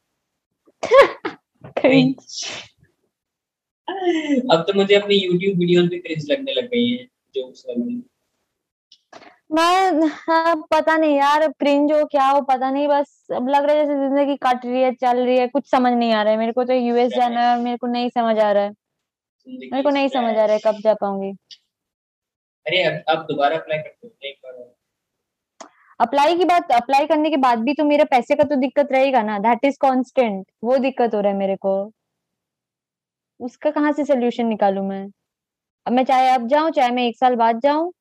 अब 4.52 4.64
तो 4.66 4.72
मुझे 4.74 4.94
अपनी 4.94 5.18
YouTube 5.20 5.58
वीडियोस 5.58 5.88
भी 5.88 5.98
क्रिंज 5.98 6.30
लगने 6.30 6.52
लग 6.52 6.64
गई 6.64 6.88
हैं 6.88 7.06
जोक्स 7.34 7.64
वाली। 7.68 8.02
मैं 9.52 10.08
हाँ, 10.08 10.54
पता 10.70 10.96
नहीं 10.96 11.16
यार 11.16 11.46
क्रिंज 11.48 11.92
हो 11.92 12.04
क्या 12.04 12.26
हो 12.26 12.40
पता 12.40 12.70
नहीं 12.70 12.88
बस 12.88 13.26
अब 13.32 13.48
लग 13.48 13.64
रहा 13.64 13.76
है 13.76 13.86
जैसे 13.86 13.98
ज़िंदगी 13.98 14.36
कट 14.36 14.64
रही 14.66 14.82
है 14.82 14.92
चल 14.94 15.18
रही 15.18 15.38
है 15.38 15.46
कुछ 15.48 15.70
समझ 15.70 15.92
नहीं 15.92 16.12
आ 16.12 16.22
रहा 16.22 16.32
है। 16.32 16.38
मेरे 16.38 16.52
को 16.52 16.64
तो 16.64 16.72
यूएस 16.72 17.12
जाना 17.12 17.40
है 17.40 17.56
और 17.56 17.62
मेरे 17.62 17.76
को 17.76 17.86
नहीं 17.86 18.08
समझ 18.08 18.38
आ 18.38 18.50
रहा 18.52 18.62
है। 18.62 18.70
मेरे 19.46 19.82
को 19.82 19.90
नहीं 19.90 20.08
समझ 20.08 20.36
आ 20.36 20.44
रहा 20.44 20.52
है 20.52 20.58
कब 20.64 20.80
जा 20.84 20.94
पाऊँगी। 20.94 21.30
अरे 22.66 22.82
अब 22.82 23.02
अब 23.08 23.26
दोबारा 23.30 23.56
अप्लाई 23.56 23.78
कर 23.78 23.90
सकते 23.90 24.26
हैं 24.26 24.32
एक 24.32 24.38
बार 24.44 24.52
और। 24.54 24.73
अप्लाई 26.00 26.36
की 26.36 26.44
बात 26.44 26.72
अप्लाई 26.72 27.06
करने 27.06 27.30
के 27.30 27.36
बाद 27.36 27.58
भी 27.58 27.74
तो 27.74 27.84
मेरे 27.84 28.04
पैसे 28.04 28.34
का 28.34 28.44
तो 28.44 28.56
दिक्कत 28.56 28.88
रहेगा 28.92 29.22
ना। 29.22 29.38
दैट 29.38 29.64
इज़ 29.64 29.76
कांस्टेंट 29.80 30.46
वो 30.64 30.78
दिक्कत 30.78 31.14
हो 31.14 31.20
रहा 31.20 31.32
है 31.32 31.38
मेरे 31.38 31.56
को। 31.56 31.74
उसका 33.40 33.70
कहाँ 33.70 33.92
से 33.92 34.04
सोल्यूशन 34.04 34.46
निकालू 34.46 34.82
मैं? 34.82 35.06
अब 35.86 35.92
मैं 35.92 36.04
चाहे 36.04 36.28
अब 36.30 36.46
जाऊँ 36.48 36.70
चाहे 36.70 36.90
मैं 36.90 37.06
एक 37.06 37.16
साल 37.18 37.34
बाद 37.36 37.60
जाऊँ 37.60 37.92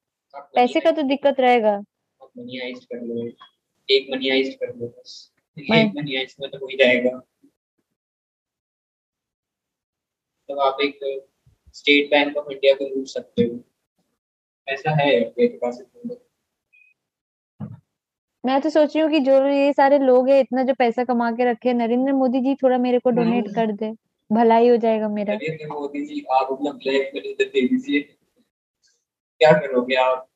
पैसे 0.55 0.79
का 0.79 0.91
तो 0.91 1.01
दिक्कत 1.01 1.39
रहेगा। 1.39 1.73
एक 1.73 2.39
मनी 2.39 4.29
आइस्ट 4.29 4.59
कर 4.59 4.75
लो 4.75 4.87
बस। 4.87 5.31
एक 5.57 5.93
मनी 5.95 6.15
आइस्ट 6.15 6.39
में 6.41 6.49
तो 6.51 6.57
हो 6.57 6.67
ही 6.67 6.77
जाएगा। 6.77 7.17
तो 10.49 10.59
आप 10.59 10.77
एक 10.81 10.99
स्टेट 11.73 12.09
बैंक 12.11 12.37
ऑफ़ 12.37 12.51
इंडिया 12.51 12.73
को 12.73 12.95
लूट 12.95 13.07
सकते 13.07 13.43
हो। 13.43 13.59
ऐसा 14.67 14.91
है 14.91 15.25
आपके 15.25 15.47
पास। 15.57 15.83
मैं 18.45 18.61
तो 18.61 18.69
सोच 18.69 18.95
रही 18.95 19.03
हूँ 19.03 19.11
कि 19.11 19.19
जो 19.19 19.45
ये 19.47 19.73
सारे 19.73 19.99
लोग 19.99 20.29
हैं 20.29 20.39
इतना 20.39 20.63
जो 20.63 20.73
पैसा 20.73 21.03
कमा 21.03 21.31
के 21.31 21.51
रखे 21.51 21.73
नरेंद्र 21.73 22.13
मोदी 22.13 22.39
जी 22.41 22.55
थोड़ा 22.55 22.77
मेरे 22.77 22.99
को 22.99 23.09
डोनेट 23.09 23.45
हम्म। 23.45 23.55
कर 23.55 23.71
दे। 23.71 23.93
भलाई 24.31 24.69
हो 24.69 24.77
जाएगा 24.77 25.07
मेरा। 25.07 25.33
नरेंद्र 25.33 25.67
मोदी 25.67 26.05
जी 26.05 26.25
आप 26.31 26.47
अपना 26.51 26.71
ब्लैक 26.71 27.11
मनी 27.15 27.33
दे 27.33 27.45
दीजिए 27.45 27.99
क्या 29.41 29.51
करोगे 29.51 29.95
आप? 29.95 30.27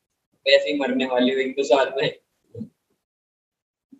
वैसे 0.45 0.71
ही 0.71 0.79
मरने 0.79 1.05
वाले 1.05 1.33
हो 1.33 1.39
एक 1.39 1.51
दो 1.51 1.63
साल 1.63 1.93
में। 1.97 2.11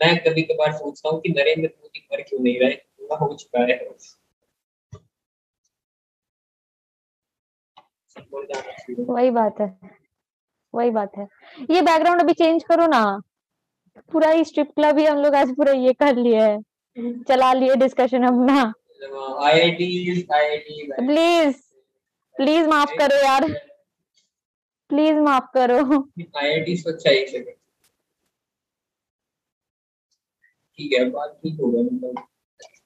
मैं 0.02 0.18
कभी 0.24 0.42
कभार 0.42 0.72
सोचता 0.72 1.10
हूँ 1.10 1.22
कि 1.22 1.30
नरेंद्र 1.30 1.70
मोदी 1.82 2.08
मर 2.14 2.22
क्यों 2.22 2.40
नहीं 2.40 2.60
रहे? 2.60 2.74
पूरा 2.74 3.18
हो 3.18 3.34
चुका 3.34 3.60
है। 3.60 3.96
वही 9.00 9.30
बात 9.30 9.60
है। 9.62 9.80
वही 10.74 10.90
बात 10.90 11.12
है। 11.18 11.28
ये 11.72 11.82
बैकग्राउंड 11.82 12.22
अभी 12.22 12.34
चेंज 12.34 12.64
करो 12.64 12.88
ना। 12.88 13.22
पूरा 14.12 14.30
ही 14.32 14.44
स्ट्रिप 14.46 14.72
क्लब 14.76 14.98
ही 15.00 15.06
हम 15.06 15.18
लोग 15.18 15.36
आज 15.36 15.56
पूरा 15.56 15.72
ये 15.72 15.94
कर 15.94 16.16
लिए 16.16 16.42
है। 16.42 16.58
चला 17.24 17.52
लिए 17.54 17.76
डिस्कशन 17.76 18.24
अपना। 18.24 18.64
प्लीज़ 21.00 21.56
प्लीज़ 22.36 22.68
माफ़ 22.68 22.94
करो 22.98 23.18
यार। 23.26 23.48
प्लीज़ 24.90 25.16
माफ़ 25.20 25.46
करो। 25.54 25.78
आईआईटी 26.38 26.76
सच्चाई 26.78 27.26
से 27.28 27.40
कर। 27.40 27.52
ठीक 30.80 30.94
है 30.94 31.10
बात 31.10 31.40
ठीक 31.44 31.60
होगा 31.60 31.82
मतलब 31.82 32.24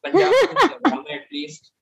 पंजाब 0.04 0.98
मैं 0.98 1.16
एटलीस्ट 1.16 1.74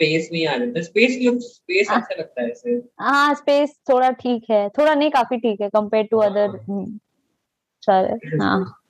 स्पेस 0.00 0.28
में 0.32 0.46
आ 0.46 0.56
जाता 0.56 0.72
है। 0.76 0.82
स्पेस 0.82 1.18
लुक 1.22 1.38
स्पेस 1.40 1.90
हाँ। 1.90 2.00
अच्छा 2.00 2.14
लगता 2.18 2.42
है 2.42 2.50
ऐसे। 2.50 2.82
हाँ 3.00 3.34
स्पेस 3.34 3.80
थोड़ा 3.92 4.10
ठीक 4.10 4.44
है। 4.50 4.68
थोड़ा 4.68 4.94
नहीं 4.94 5.10
काफ़ी 5.10 5.36
ठीक 5.36 5.60
है 5.60 5.68
कंपेयर 5.68 6.06
टू 6.06 6.18
अदर 6.18 6.48
सारे 7.82 8.28
हाँ। 8.42 8.80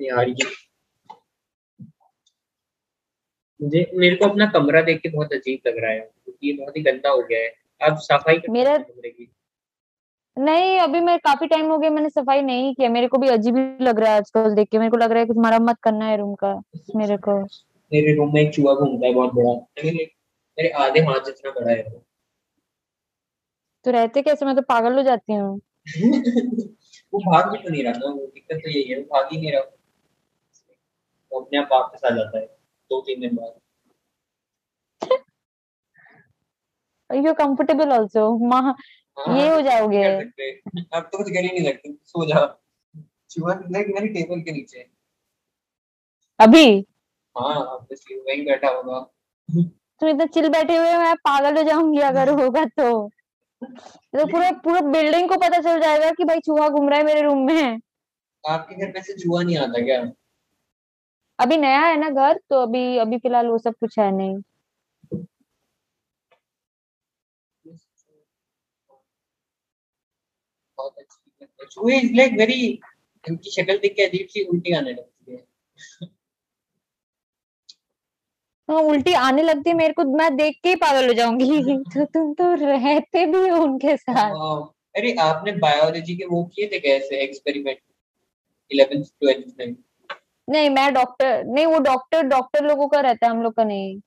यार 0.00 0.28
ये 0.28 0.44
मुझे 3.62 3.90
मेरे 3.94 4.16
को 4.16 4.24
अपना 4.24 4.46
कमरा 4.46 4.82
देख 4.82 5.00
के 5.00 5.08
बहुत 5.08 5.32
अजीब 5.32 5.58
लग 5.66 5.78
रहा 5.78 5.90
है। 5.90 6.00
क्योंकि 6.00 6.46
ये 6.46 6.52
बहुत 6.52 6.76
ही 6.76 6.82
गंदा 6.82 7.10
हो 7.10 7.22
गया 7.22 7.38
है। 7.38 7.54
आप 7.82 7.96
सफ़ाई 7.98 8.40
मेरा- 8.50 8.80
कमरे 8.80 9.10
की? 9.10 9.32
नहीं 10.38 10.78
अभी 10.78 11.00
मैं 11.00 11.18
काफ़ी 11.18 11.46
टाइम 11.46 11.66
हो 11.66 11.78
गया 11.78 11.90
मैंने 11.90 12.10
सफ़ाई 12.10 12.42
नहीं 12.42 12.74
किया। 12.74 12.88
मेरे 12.88 13.08
को 13.08 13.18
भी 13.18 13.28
अजीब 13.28 13.56
ही 13.56 13.84
लग 13.84 14.00
रहा 14.00 14.10
है 14.10 14.16
आजकल 14.16 14.54
देख 14.54 14.68
के। 14.68 14.78
मेरे 14.78 14.90
को 14.90 14.96
लग 14.96 15.10
रहा 15.10 15.20
है 15.20 15.26
कुछ 15.26 15.36
मरम्मत 15.36 15.76
करना 15.82 16.04
है 16.04 16.16
रूम 16.16 16.34
का 16.34 16.62
मेरे 16.96 17.16
को। 17.16 17.46
मेरे 17.92 18.14
रूम 18.14 18.34
में 18.34 18.40
एक 18.42 18.54
चूहा 18.54 18.74
घूमता 18.74 19.06
है 19.06 19.14
बहुत 19.14 19.32
बड़ा। 19.32 19.52
मेरे 19.52 20.10
मेरे 20.58 20.68
आधे 20.68 21.00
हाथ 21.00 21.20
जितना 21.20 21.50
बड़ा 21.50 21.70
है 21.70 21.82
वो। 21.82 22.04
तो 23.84 23.90
रहते 23.90 24.22
कैसे? 24.22 24.46
मैं 24.46 24.56
तो 24.56 24.62
पागल 24.62 24.94
हो 24.94 25.02
जाती 25.02 25.32
हूँ। 25.32 25.60
वो 27.14 27.20
भाग 27.20 27.52
भी 27.52 27.58
तो 27.58 27.70
नहीं 27.70 27.84
रहा? 27.84 27.92
ना 27.92 28.06
वो 28.06 28.26
दिक्कत 28.26 28.56
तो 28.56 28.70
यही 28.70 28.82
है 28.82 28.98
वो 28.98 29.02
भाग 29.02 29.28
ही 29.32 29.40
नहीं 29.40 29.52
रहा। 29.52 29.62
वो 31.32 31.40
अपने 31.40 31.58
आप 31.58 31.68
वापस 31.72 32.04
आ 32.04 32.10
जाता 32.10 32.38
है 32.38 32.46
दो 32.90 33.00
तीन 33.00 33.20
दिन 33.20 33.36
बाद। 33.36 33.54
यू 37.10 37.32
कंफर्टेबल 37.34 37.92
आल्सो 37.92 38.48
माँ 38.48 38.76
ये 39.18 39.48
हो 39.48 39.60
जाओगे। 39.60 40.04
अब 40.04 41.02
तो 41.02 41.18
कुछ 41.18 41.30
कर 41.30 41.44
ही 41.44 41.48
नहीं 41.48 41.64
सकते 41.64 41.92
सो 41.92 42.26
जा। 42.26 42.62
चूहा 43.30 43.54
देख 43.54 43.86
मेरी 43.88 44.08
टेबल 44.08 44.40
के 44.40 44.52
नीचे। 44.52 44.90
अभी? 46.40 46.86
हाँ 47.36 47.54
ऑब्वियसली 47.54 48.16
वहीं 48.16 48.44
बैठा 48.46 48.68
होगा। 48.68 49.00
तुम 50.00 50.08
इतना 50.08 50.26
चिल 50.26 50.48
बैठे 50.48 50.76
हुए 50.76 50.96
मैं 50.98 51.14
पागल 51.16 51.56
हो 51.56 51.62
जाऊँगी 51.62 52.00
अगर 52.00 52.28
होगा 52.28 52.64
तो। 52.64 53.08
तो 53.62 54.26
पूरा 54.26 54.50
पूरा 54.50 54.80
बिल्डिंग 54.80 55.28
को 55.28 55.36
पता 55.36 55.60
चल 55.60 55.80
जाएगा 55.80 56.10
कि 56.10 56.24
भाई 56.24 56.40
चूहा 56.40 56.68
घूम 56.68 56.88
रहा 56.88 56.98
है 56.98 57.04
मेरे 57.04 57.22
रूम 57.22 57.46
में। 57.46 57.80
आपके 58.44 58.74
घर 58.74 58.92
में 58.92 59.02
से 59.02 59.14
चूहा 59.14 59.42
नहीं 59.42 59.56
आता 59.56 59.84
क्या? 59.84 60.12
अभी 61.38 61.56
नया 61.56 61.80
है 61.80 61.96
ना 62.00 62.10
घर 62.10 62.40
तो 62.50 62.62
अभी 62.62 62.98
अभी 62.98 63.18
फ़िलहाल 63.18 63.46
वो 63.46 63.58
सब 63.58 63.74
कुछ 63.80 63.98
है 63.98 64.10
नहीं। 64.10 64.42
है। 70.78 71.66
चूहे 71.66 72.00
इज़ 72.00 72.12
लाइक 72.14 72.32
वेरी 72.32 72.80
इनकी 73.24 73.50
शक्ल 73.50 73.78
देख 73.78 73.94
के 73.96 74.02
अजीब 74.02 74.26
सी 74.26 74.44
उल्टी 74.44 74.72
आने 74.72 74.90
लगती 74.90 75.32
है। 75.32 75.44
हाँ 78.70 78.78
उल्टी 78.78 79.12
आने 79.12 79.42
लगती 79.42 79.70
है 79.70 79.76
मेरे 79.76 79.92
को 79.92 80.04
मैं 80.16 80.36
देख 80.36 80.60
के 80.62 80.68
ही 80.68 80.74
पागल 80.74 81.06
हो 81.06 81.12
जाऊँगी। 81.12 81.44
तो 81.94 82.04
तुम 82.04 82.34
तो 82.34 82.54
रहते 82.54 83.26
भी 83.26 83.48
हो 83.48 83.62
उनके 83.62 83.96
साथ। 83.96 84.30
हाँ, 84.30 84.74
अरे 84.96 85.12
आपने 85.20 85.52
बायोलॉजी 85.52 86.16
के 86.16 86.24
वो 86.24 86.44
किए 86.44 86.66
थे 86.66 86.78
कैसे 86.78 87.16
एक्सपेरिमेंट 87.16 87.78
इलेवेंथ 88.70 89.04
ट्वेल्थ 89.04 89.54
में? 89.60 89.76
नहीं 90.50 90.70
मैं 90.70 90.94
डॉक्टर 90.94 91.44
नहीं 91.44 91.66
वो 91.66 91.78
डॉक्टर 91.78 92.22
डॉक्टर 92.22 92.64
लोगों 92.64 92.88
का 92.88 93.00
रहता 93.00 93.26
है 93.26 93.32
हम 93.32 93.42
लोग 93.42 93.54
का 93.54 93.64
नहीं। 93.64 94.00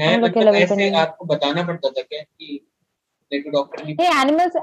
है 0.00 0.14
हम 0.14 0.20
लोग 0.20 0.30
के 0.30 0.40
मतलब 0.40 0.52
पे 0.52 0.58
ऐसे 0.58 0.76
नहीं। 0.76 0.92
आपको 0.92 1.24
बताना 1.24 1.62
पड़ता 1.62 1.88
था 1.88 2.02
क्या 2.02 2.22
कि 2.22 2.66
डॉक्टर 3.32 3.84
नहीं 3.84 3.96
एनिमल्स 4.20 4.56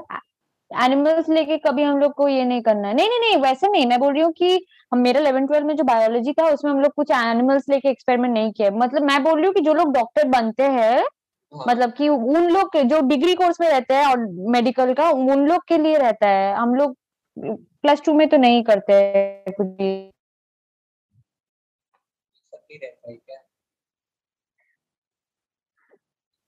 एनिमल्स 0.70 1.28
लेके 1.28 1.56
कभी 1.58 1.82
हम 1.82 1.98
लोग 1.98 2.12
को 2.14 2.28
ये 2.28 2.44
नहीं 2.44 2.62
करना 2.62 2.88
है। 2.88 2.94
नहीं 2.94 3.08
नहीं 3.08 3.20
नहीं 3.20 3.36
वैसे 3.42 3.68
नहीं 3.68 3.86
मैं 3.86 3.98
बोल 4.00 4.12
रही 4.12 4.22
हूँ 4.22 4.32
कि 4.32 4.66
हम 4.92 4.98
मेरा 4.98 5.20
11 5.20 5.46
12 5.46 5.64
में 5.64 5.74
जो 5.76 5.84
बायोलॉजी 5.84 6.32
था 6.32 6.46
उसमें 6.48 6.70
हम 6.72 6.80
लोग 6.80 6.92
कुछ 6.94 7.10
एनिमल्स 7.10 7.68
लेके 7.70 7.88
एक्सपेरिमेंट 7.88 8.34
नहीं 8.34 8.52
किया 8.52 8.70
मतलब 8.74 9.02
मैं 9.02 9.22
बोल 9.24 9.36
रही 9.36 9.46
हूँ 9.46 9.54
कि 9.54 9.60
जो 9.60 9.74
लोग 9.74 9.92
डॉक्टर 9.94 10.28
बनते 10.28 10.62
हैं 10.64 10.98
हाँ, 10.98 11.64
मतलब 11.68 11.92
कि 11.92 12.08
उन 12.08 12.48
लोग 12.50 12.68
के 12.72 12.82
जो 12.84 13.00
डिग्री 13.08 13.34
कोर्स 13.34 13.60
में 13.60 13.68
रहते 13.70 13.94
हैं 13.94 14.06
और 14.06 14.26
मेडिकल 14.52 14.94
का 14.94 15.08
उन 15.10 15.46
लोग 15.48 15.64
के 15.68 15.78
लिए 15.78 15.96
रहता 15.98 16.28
है। 16.28 16.54
हम 16.54 16.74
लोग 16.74 16.96
प्लस 17.36 18.02
टू 18.04 18.12
में 18.14 18.28
तो 18.28 18.36
नहीं 18.36 18.62
करते 18.64 19.00
कुछ 19.50 19.66
भी 19.66 19.90
सब 22.34 22.58
नहीं 22.60 22.78
रहता 22.80 23.10
है 23.10 23.16
क्या 23.16 23.38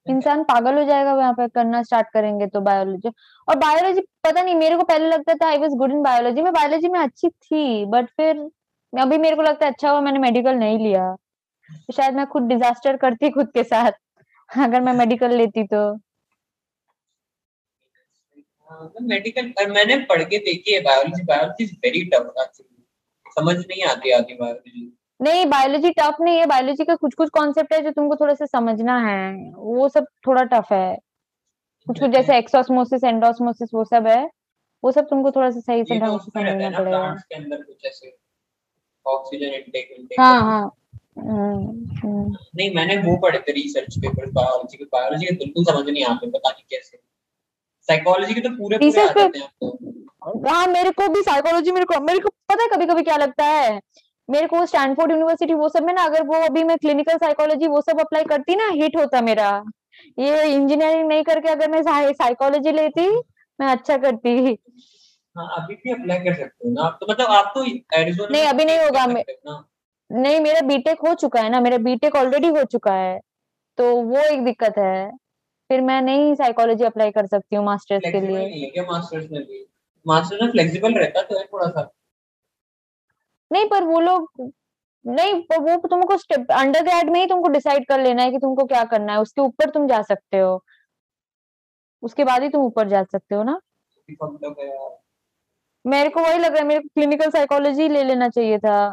इंसान 0.06 0.42
पागल 0.44 0.78
हो 0.78 0.84
जाएगा 0.84 1.14
वहाँ 1.14 1.32
पे 1.34 1.46
करना 1.48 1.82
स्टार्ट 1.82 2.06
करेंगे 2.12 2.46
तो 2.46 2.60
बायोलॉजी 2.60 3.08
और 3.48 3.56
बायोलॉजी 3.58 4.00
पता 4.24 4.42
नहीं 4.42 4.54
मेरे 4.54 4.76
को 4.76 4.82
पहले 4.84 5.08
लगता 5.08 5.34
था 5.34 5.48
I 5.48 5.58
was 5.58 5.74
good 5.78 5.92
in 5.92 6.02
biology 6.02 6.42
में 6.42 6.52
बायोलॉजी 6.52 6.88
में 6.88 6.98
अच्छी 7.00 7.28
थी 7.28 7.84
बट 7.86 8.08
फिर 8.16 8.38
अभी 8.92 9.18
मेरे 9.18 9.36
को 9.36 9.42
लगता 9.42 9.66
है 9.66 9.72
अच्छा 9.72 9.90
हुआ 9.90 10.00
मैंने 10.00 10.18
मेडिकल 10.18 10.54
नहीं 10.56 10.78
लिया। 10.78 11.14
शायद 11.94 12.14
मैं 12.14 12.26
खुद 12.26 12.42
डिजास्टर 12.48 12.96
करती 12.96 13.30
खुद 13.30 13.50
के 13.54 13.62
साथ 13.64 13.92
अगर 14.50 14.80
मैं 14.80 14.92
मेडिकल 14.94 15.34
लेती 15.34 15.64
तो। 15.66 15.82
मेडिकल 19.02 19.52
और 19.60 19.70
मैंने 19.72 19.96
पढ़ 20.10 20.22
के 20.24 20.38
देखी 20.38 20.74
है 20.74 20.80
biology 20.80 21.22
biology 21.24 21.64
is 21.64 21.72
very 21.84 22.04
tough 22.14 22.32
समझ 23.36 23.56
नहीं 23.58 23.82
आती 23.84 24.10
आती 24.12 24.34
बायोलॉजी 24.34 24.86
नहीं 25.22 25.46
बायोलॉजी 25.46 25.90
टफ 25.90 26.16
नहीं 26.20 26.38
है। 26.38 26.46
बायोलॉजी 26.46 26.84
का 26.84 26.94
कुछ 26.94 27.14
कुछ 27.14 27.28
कॉन्सेप्ट 27.28 27.74
है 27.74 27.82
जो 27.82 27.90
तुमको 27.90 28.16
थोड़ा 28.16 28.34
सा 28.34 28.46
समझना 28.46 28.98
है। 28.98 29.52
वो 29.56 29.88
सब 29.88 30.06
थोड़ा 30.26 30.42
टफ 30.42 30.66
है। 30.72 30.98
कुछ 31.86 32.00
कुछ 32.00 32.10
जैसे 32.10 32.38
एक्सोस्मोसिस 32.38 33.04
एंडोस्मोसिस 33.04 33.68
वो 33.74 33.84
सब 33.84 34.06
है। 34.06 34.30
वो 34.84 34.92
सब 34.92 35.04
तुमको 35.04 35.30
थोड़ा 35.30 35.50
सा 35.50 35.60
सही 35.60 35.84
से 35.84 36.00
तो 36.00 36.06
ढंग 36.06 36.20
से 36.20 36.30
समझना 36.30 36.78
पड़ेगा। 36.78 36.98
ऑक्सीजन 39.06 39.46
इनटेक 39.46 39.96
इनटेक 39.98 40.20
हाँ 40.20 40.42
हाँ। 40.42 40.70
हम्म, 41.18 41.90
हम्म। 41.90 42.36
नहीं 42.56 42.74
मैंने 42.74 42.96
वो 42.96 43.16
पढ़े 43.16 43.38
थे 43.38 43.52
रिसर्च 43.52 43.98
पेपर 43.98 44.30
बायोलॉजी 44.30 44.76
के। 44.76 44.84
बायोलॉजी 44.84 45.26
के 45.26 45.32
बिल्कुल 45.32 45.64
समझ 45.64 45.90
नहीं 45.90 46.04
आते 46.04 46.30
पता 46.30 46.50
नहीं 46.50 46.64
कैसे। 46.70 47.00
साइकोलॉजी 47.82 48.34
के 48.34 48.40
तो 48.40 48.50
पूरे 48.50 48.78
पूरे 48.78 49.08
आ 49.08 49.12
पे- 49.12 49.22
जाते 49.22 49.38
हैं 49.38 49.46
आपको। 49.46 50.50
हाँ 50.50 50.66
मेरे 50.66 50.90
को 50.90 51.08
भी 51.08 51.22
साइकोलॉजी 51.22 51.70
मेरे 51.70 51.84
को 51.84 52.00
मेरे 52.00 52.18
को 52.18 52.28
पता 52.28 52.62
है 52.62 52.68
कभी 52.68 52.86
कभी 52.86 53.02
क्या 53.02 53.16
लगता 53.16 53.44
है। 53.44 53.80
मेरे 54.30 54.46
को 54.46 54.64
स्टैनफोर्ड 54.66 55.10
यूनिवर्सिटी 55.10 55.54
वो 55.54 55.68
सब 55.68 55.84
में 55.84 55.92
ना 55.94 56.02
अगर 56.04 56.22
वो 56.22 56.34
अभी 56.44 56.62
मैं 56.64 56.76
क्लिनिकल 56.78 57.16
साइकोलॉजी 57.18 57.66
वो 57.66 57.80
सब 57.80 58.00
अप्लाई 58.00 58.24
करती 58.24 58.56
ना 58.56 58.68
हिट 58.72 58.96
होता 58.96 59.20
मेरा। 59.20 59.50
ये 60.18 60.42
इंजीनियरिंग 60.46 61.08
नहीं 61.08 61.22
करके 61.24 61.48
अगर 61.48 61.70
मैं 61.70 61.82
साइकोलॉजी 61.82 62.72
लेती 62.72 63.08
मैं 63.58 63.66
अच्छा 63.68 63.96
करती। 63.96 64.58
हाँ 65.36 65.48
अभी 65.56 65.74
भी 65.74 65.92
अप्लाई 65.92 66.18
कर 66.18 66.34
सकते 66.34 66.68
हो 66.68 66.72
ना 66.72 66.88
तो 66.90 67.06
मतलब 67.10 67.26
आप 67.28 67.52
तो 67.54 67.64
एरिजोना 67.64 68.28
नहीं, 68.30 68.44
अभी 68.44 68.64
नहीं 68.64 68.78
होगा, 68.78 69.06
नहीं 70.10 70.40
मेरा 70.40 70.60
बीटेक 70.66 71.00
हो 71.00 71.14
चुका 71.14 71.40
है 71.40 71.50
ना 71.50 71.60
मेरा 71.60 71.78
बीटेक 71.80 72.16
ऑलरेडी 72.16 72.48
हो 72.48 72.64
चुका 72.66 72.94
है। 72.94 73.18
तो 73.78 73.94
वो 73.96 74.18
एक 74.20 74.44
दिक्कत 74.44 74.78
है। 74.78 75.10
फिर 75.70 75.80
मैं 75.80 76.00
नहीं 76.02 76.34
साइकोलॉजी 76.34 76.84
अप्लाई 76.84 77.10
कर 77.10 77.26
सकती 77.26 77.56
हूँ 77.56 77.64
मास्टर्स 77.64 78.02
के 78.06 78.20
लिए। 78.20 78.82
मास्टर्स 78.82 79.30
में 79.30 79.42
भी? 79.42 79.66
मास्टर्स 80.06 80.42
में 80.42 80.50
फ्लेक्सिबल 80.50 80.94
रहता 80.94 81.22
तो 81.22 81.38
है 81.38 81.44
थोड़ा 81.44 81.66
सा। 81.68 81.90
नहीं 83.50 83.68
पर 83.68 83.84
वो 83.84 84.00
लोग 84.00 84.50
नहीं 85.04 85.40
पर 85.42 85.58
वो 85.60 85.76
तुमको 85.88 86.16
स्टेप 86.16 86.50
अंडर 86.52 86.82
ग्रेड 86.82 87.10
में 87.10 87.20
ही 87.20 87.26
तुमको 87.26 87.48
डिसाइड 87.48 87.86
कर 87.88 88.00
लेना 88.00 88.22
है 88.22 88.30
कि 88.30 88.38
तुमको 88.38 88.64
क्या 88.66 88.82
करना 88.86 89.12
है। 89.12 89.20
उसके 89.20 89.40
ऊपर 89.40 89.70
तुम 89.70 89.86
जा 89.88 90.00
सकते 90.02 90.38
हो। 90.38 90.62
उसके 92.02 92.24
बाद 92.24 92.42
ही 92.42 92.48
तुम 92.48 92.64
ऊपर 92.64 92.88
जा 92.88 93.02
सकते 93.04 93.34
हो 93.34 93.42
ना। 93.42 93.60
मेरे 95.84 96.08
को 96.08 96.20
वही 96.20 96.38
लग 96.38 96.52
रहा 96.52 96.60
है 96.60 96.66
मेरे 96.66 96.80
को 96.80 96.88
क्लिनिकल 96.94 97.30
साइकोलॉजी 97.30 97.88
ले 97.88 98.02
लेना 98.04 98.28
चाहिए 98.28 98.58
था। 98.58 98.88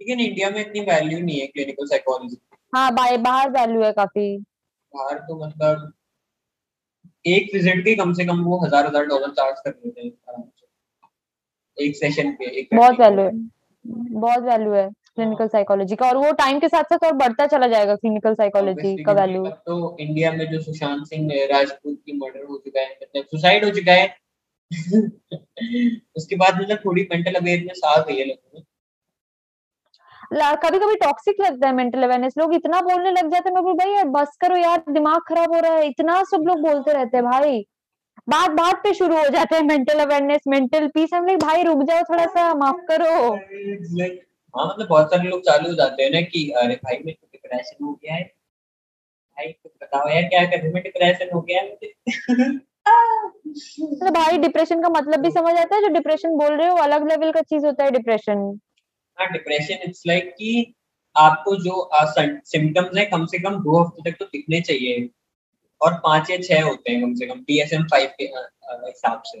लेकिन 0.00 0.20
इंडिया 0.20 0.50
में 0.50 0.60
इतनी 0.60 0.80
वैल्यू 0.82 1.18
नहीं 1.18 1.40
है 1.40 1.46
क्लिनिकल 1.46 1.86
साइकोलॉजी 1.86 2.36
हाँ 2.72 2.90
बाय 2.94 3.16
बाहर 3.18 3.50
वैल्यू 3.50 3.82
है 3.82 3.92
काफ़ी। 3.92 4.36
बाहर 4.94 5.18
तो 5.18 5.44
मतलब 5.44 5.92
एक 7.26 7.50
विज़िट 7.54 7.84
के 7.84 7.94
कम 7.96 8.12
से 8.12 8.24
कम 8.26 8.42
वो 8.44 8.58
हज़ार 8.64 8.86
हज़ार 8.86 9.06
डॉलर 9.06 9.30
चार्ज 9.32 9.60
कर 9.60 9.70
लेते 9.70 10.00
हैं। 10.00 10.10
एक 11.80 11.96
सेशन 11.96 12.32
पे 12.32 12.44
एक 12.44 12.68
बहुत 12.74 13.00
वैल्यू 13.00 13.24
है। 13.24 13.30
बहुत 14.20 14.42
वैल्यू 14.42 14.72
है 14.72 14.88
क्लिनिकल 14.88 15.48
साइकोलॉजी 15.48 15.96
का 15.96 16.08
और 16.08 16.16
वो 16.16 16.32
टाइम 16.32 16.58
के 16.58 16.68
साथ 16.68 16.84
साथ 16.84 17.04
और 17.04 17.12
बढ़ता 17.12 17.46
चला 17.46 17.66
जाएगा 17.66 17.94
क्लिनिकल 17.94 18.34
साइकोलॉजी 18.34 19.02
का 19.02 19.12
वैल्यू 19.12 19.46
तो 19.46 19.96
इंडिया 20.00 20.32
में 20.32 20.52
जो 20.52 20.60
सुशांत 20.60 21.06
सिंह 21.06 21.30
राजपूत 21.32 22.02
की 22.06 22.12
मर्डर 22.18 22.44
हो 22.44 22.58
चुका 22.58 22.80
है 22.80 22.98
मतलब 23.02 23.24
सुसाइड 23.24 23.64
हो 23.64 23.70
चुका 23.70 23.92
है। 23.92 24.16
उसके 26.16 26.36
बाद 26.36 26.62
मतलब 26.62 26.78
थोड़ी 26.78 27.02
मेंटल 27.02 27.34
अवेयरनेस 27.34 27.80
आ 27.84 27.96
गई 28.02 28.16
है 28.16 28.24
लोगों 28.24 28.58
में। 28.58 28.64
कभी 30.54 30.78
कभी 30.78 30.94
टॉक्सिक 30.94 31.36
लगता 31.40 31.68
है 31.68 31.74
मेंटल 31.74 32.02
अवेयरनेस 32.02 32.34
लोग 32.38 32.54
इतना 32.54 32.80
बोलने 32.80 33.10
लग 33.10 33.30
जाते 33.30 33.48
हैं 33.48 33.56
मैं 33.56 33.74
भाई 33.74 33.92
यार 33.92 34.08
बस 34.08 34.36
करो 34.40 34.56
यार 34.56 34.84
दिमाग 34.90 35.20
खराब 35.28 35.54
हो 35.54 35.60
रहा 35.60 35.72
है 35.72 35.86
इतना 35.86 36.22
सब 36.22 36.44
लोग 36.46 36.60
बोलते 36.60 36.92
रहते 36.92 37.16
हैं 37.16 37.26
भाई। 37.26 37.66
बात 38.28 38.50
बात 38.50 38.80
पे 38.82 38.92
शुरू 38.94 39.16
हो 39.16 39.28
जाते 39.28 39.56
हैं 39.56 39.62
मेंटल 39.62 39.98
अवेयरनेस 39.98 40.40
मेंटल 40.48 40.86
पीस 40.88 41.10
हम 41.14 41.26
लोग 41.26 41.36
भाई 41.38 41.62
रुक 41.62 41.82
जाओ 41.82 42.02
थोड़ा 42.02 42.26
सा 42.26 42.54
माफ़ 42.54 42.80
करो। 42.88 43.12
हाँ 44.54 44.66
मतलब 44.66 44.86
बहुत 44.88 45.10
सारे 45.10 45.28
लोग 45.28 45.40
चालू 45.40 45.68
हो 45.68 45.74
जाते 45.74 46.02
हैं 46.02 46.10
ना 46.10 46.20
कि 46.20 46.48
अरे 46.50 46.74
भाई 46.74 46.96
मेरे 46.96 47.12
को 47.12 47.26
डिप्रेशन 47.32 47.84
हो 47.84 47.92
गया 47.92 48.14
है। 48.14 48.22
भाई 49.36 49.52
कुछ 49.52 49.72
बताओ 49.82 50.08
यार 50.08 50.22
क्या 50.22 50.44
करूँ 50.44 50.72
मैं 50.72 50.82
डिप्रेशन 50.82 51.30
हो 51.34 51.40
गया 51.40 51.60
है 51.60 51.72
मतलब 51.72 52.60
भाई 54.12 54.38
डिप्रेशन 54.38 54.82
का 54.82 54.88
मतलब 54.88 55.20
भी 55.20 55.30
समझ 55.30 55.54
आता 55.54 55.76
है 55.76 55.82
जो 55.82 55.88
डिप्रेशन 55.88 56.36
बोल 56.36 56.56
रहे 56.56 56.68
हो 56.68 56.76
अलग 56.76 57.08
लेवल 57.08 57.32
का 57.32 57.40
चीज़ 57.40 57.66
होता 57.66 57.84
है 57.84 57.90
डिप्रेशन 57.90 58.58
हाँ 59.18 59.28
डिप्रेशन 59.32 59.88
इट्स 59.88 60.02
लाइक 60.06 60.34
कि 60.38 60.74
आपको 61.16 61.54
जो 61.56 61.90
सिम्टम्स 62.46 62.98
है 62.98 63.04
कम 63.04 63.26
से 63.26 63.38
कम 63.38 63.56
दो 63.58 63.82
हफ़्ते 63.82 64.10
तक 64.10 64.16
तो 64.18 64.24
दिखने 64.24 64.60
चाहिए। 64.60 65.08
और 65.80 65.94
पाँच 65.94 66.30
या 66.30 66.36
छह 66.38 66.62
होते 66.62 66.92
हैं 66.92 67.00
कम 67.02 67.14
से 67.14 67.26
कम 67.26 67.40
डीएसएम 67.40 67.82
फाइव 67.82 68.08
के 68.08 68.26
अ, 68.26 68.40
अ, 68.40 68.82
हिसाब 68.86 69.22
से। 69.26 69.40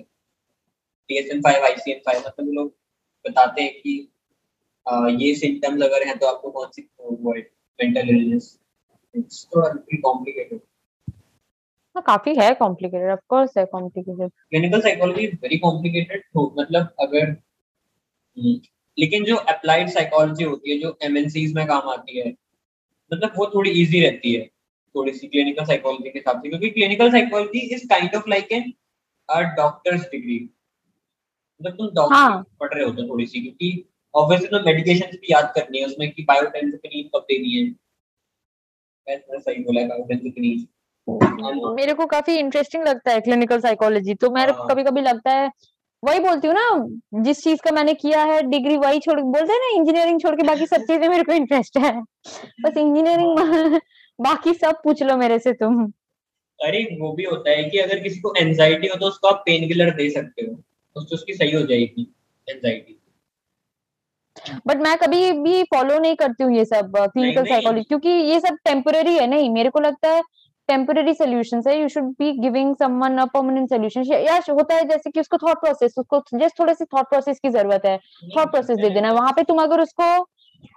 डीएसएम 1.10 1.40
फाइव 1.40 1.64
आईसीएम 1.64 1.98
फाइव 2.06 2.22
मतलब 2.26 2.52
लोग 2.52 2.72
बताते 3.24 3.62
हैं 3.62 3.72
कि 3.80 3.98
अ, 4.86 5.06
ये 5.10 5.34
सिम्टम्स 5.34 5.82
अगर 5.82 6.06
हैं 6.06 6.18
तो 6.18 6.26
आपको 6.26 6.50
कौन 6.50 6.68
सी 6.74 6.88
वो 7.00 7.32
है 7.34 7.40
मेंटल 7.78 8.08
इलनेस 8.10 8.58
इट्स 9.14 9.46
थोड़ा 9.56 9.68
कॉम्प्लिकेटेड 10.00 10.60
हाँ 11.96 12.02
काफ़ी 12.06 12.34
है 12.34 12.54
कॉम्प्लिकेटेड 12.54 13.10
ऑफ़ 13.10 13.20
कोर्स 13.28 13.56
है 13.58 13.64
complicated 13.66 14.30
clinical 14.30 14.80
psychology 14.80 15.26
very 15.26 15.58
complicated 15.58 16.22
तो 16.24 16.54
मतलब 16.58 16.94
अगर 17.00 17.24
हम्म, 17.26 18.60
लेकिन 18.98 19.24
जो 19.24 19.36
अप्लाइड 19.36 19.88
साइकोलॉजी 19.88 20.44
होती 20.44 20.70
है 20.70 20.78
जो 20.78 20.96
एमएनसीज 21.02 21.54
में 21.54 21.66
काम 21.66 21.88
आती 21.88 22.18
है 22.18 22.28
मतलब 23.12 23.32
वो 23.36 23.46
थोड़ी 23.54 23.70
इजी 23.82 24.00
रहती 24.00 24.34
है। 24.34 24.48
थोड़ी 24.98 25.12
सी 25.12 25.26
क्लिनिकल 25.28 25.64
साइकोलॉजी 25.64 26.10
के 26.10 26.18
हिसाब 26.18 26.42
से 26.42 26.48
क्योंकि 26.48 26.70
clinical 26.70 27.10
psychology 27.10 27.66
is 27.74 27.86
kind 27.88 28.14
of 28.16 28.28
like 28.30 28.52
an 28.52 28.72
doctor's 29.56 30.08
degree 30.12 30.38
मतलब 31.60 31.76
तुम 31.76 31.86
डॉक्टर 31.94 32.14
हाँ। 32.14 32.42
पढ़ 32.60 32.72
रहे 32.74 32.84
होते 32.84 33.08
थोड़ी 33.08 33.26
सी 33.26 33.40
क्योंकि 33.40 33.84
ऑब्वियसली 34.14 34.48
तो 34.48 34.60
मेडिकेशन 34.66 35.16
भी 35.16 35.32
याद 35.32 35.52
करनी 35.54 35.78
है 35.78 35.86
उसमें 35.86 36.10
कि 36.12 36.22
बायोटेंसिकनीन 36.28 37.08
कब 37.14 37.24
देनी 37.30 37.54
है। 37.56 37.64
ऐसा 39.06 39.38
सही 39.38 39.62
बोला 39.64 39.80
है 39.80 39.88
बायोटेंसिकनीन 39.88 40.66
मेरे 41.76 41.94
को 41.94 42.06
काफ़ी 42.06 42.36
इंटरेस्टिंग 42.38 42.86
लगता 42.86 43.12
है 43.12 43.20
क्लिनिकल 43.20 43.60
साइकोलॉजी 43.60 44.14
तो 44.14 44.30
मेरे 44.30 44.52
को 44.52 44.58
हाँ। 44.58 44.68
कभी 44.68 44.82
कभी 44.84 45.00
लगता 45.00 45.32
है 45.32 45.50
वही 46.02 46.20
बोलती 46.20 46.48
हूँ 46.48 46.54
ना 46.54 47.22
जिस 47.22 47.42
चीज़ 47.44 47.60
का 47.64 47.70
मैंने 47.70 47.94
किया 47.94 48.22
है 48.24 48.42
डिग्री 48.48 48.76
वही 48.76 48.98
छोड़ 49.00 49.20
बोलते 49.20 49.52
हैं 49.52 49.60
ना 49.60 49.68
इंजीनियरिंग 49.76 50.20
छोड़ 50.20 50.34
के 50.36 50.42
बाकी 50.46 50.66
सब 50.66 50.82
चीज़ें 50.82 51.08
मेरे 51.08 51.22
को 51.22 51.32
इंटरेस्ट 51.32 51.78
है। 51.78 51.92
बस 52.62 52.76
इंजीनियरिंग 52.76 53.78
बाकी 54.18 54.54
सब 54.54 54.80
पूछ 54.84 55.02
लो 55.02 55.16
मेरे 55.16 55.38
से 55.38 55.52
तुम। 55.54 55.84
अरे 56.58 56.82
वो 57.00 57.12
भी 57.12 57.24
होता 57.24 57.50
है 57.50 57.64
कि 57.64 57.78
अगर 57.78 57.98
किसी 57.98 58.20
को 58.20 58.34
एंजाइटी 58.36 58.88
हो 58.88 58.96
तो 58.96 59.06
उसको 59.06 59.28
आप 59.28 59.42
पेन 59.46 59.68
किलर 59.68 59.90
दे 59.96 60.08
सकते 60.10 60.46
हो। 60.46 60.56
उससे 60.96 61.14
उसकी 61.14 61.34
सही 61.34 61.52
हो 61.52 61.60
जाएगी 61.62 62.06
एंजाइटी 62.46 62.94
बट 64.66 64.76
मैं 64.78 64.96
कभी 64.98 65.30
भी 65.34 65.62
फॉलो 65.64 65.98
नहीं 65.98 66.16
करती 66.16 66.44
हूँ 66.44 66.54
ये 66.56 66.64
सब 66.64 66.92
क्लिनिकल 66.96 67.44
साइकोलॉजी 67.44 67.82
क्योंकि 67.84 68.08
ये 68.08 68.40
सब 68.40 68.56
टेम्पररी 68.64 69.14
है 69.14 69.26
नहीं? 69.26 69.48
मेरे 69.50 69.70
को 69.70 69.80
लगता 69.80 70.10
है 70.10 70.22
टेम्पररी 70.68 71.14
सोल्यूशन 71.14 71.62
है। 71.68 71.78
You 71.80 71.88
should 71.88 72.04
be 72.18 72.30
giving 72.40 72.74
someone 72.76 73.16
a 73.18 73.24
permanent 73.34 73.68
solution 73.68 74.04
या 74.04 74.36
होता 74.50 74.74
है 74.74 74.84
जैसे 74.88 75.10
कि 75.10 75.20
उसको 75.20 75.36
थॉट 75.38 75.60
प्रोसेस 75.60 75.94
उसको 75.98 76.22
जस्ट 76.34 76.58
थोड़े 76.58 76.74
से 76.74 76.84
थॉट 76.84 77.08
प्रोसेस 77.10 77.40
की 77.40 77.48
ज़रूरत 77.48 77.86
है। 77.86 77.96
थॉट 78.36 78.50
प्रोसेस 78.50 78.78
दे 78.78 78.90
देना। 78.90 79.12
वहाँ 79.12 79.32
पे 79.32 79.42
तुम 79.42 79.62
अगर 79.62 79.80
उसको 79.80 80.10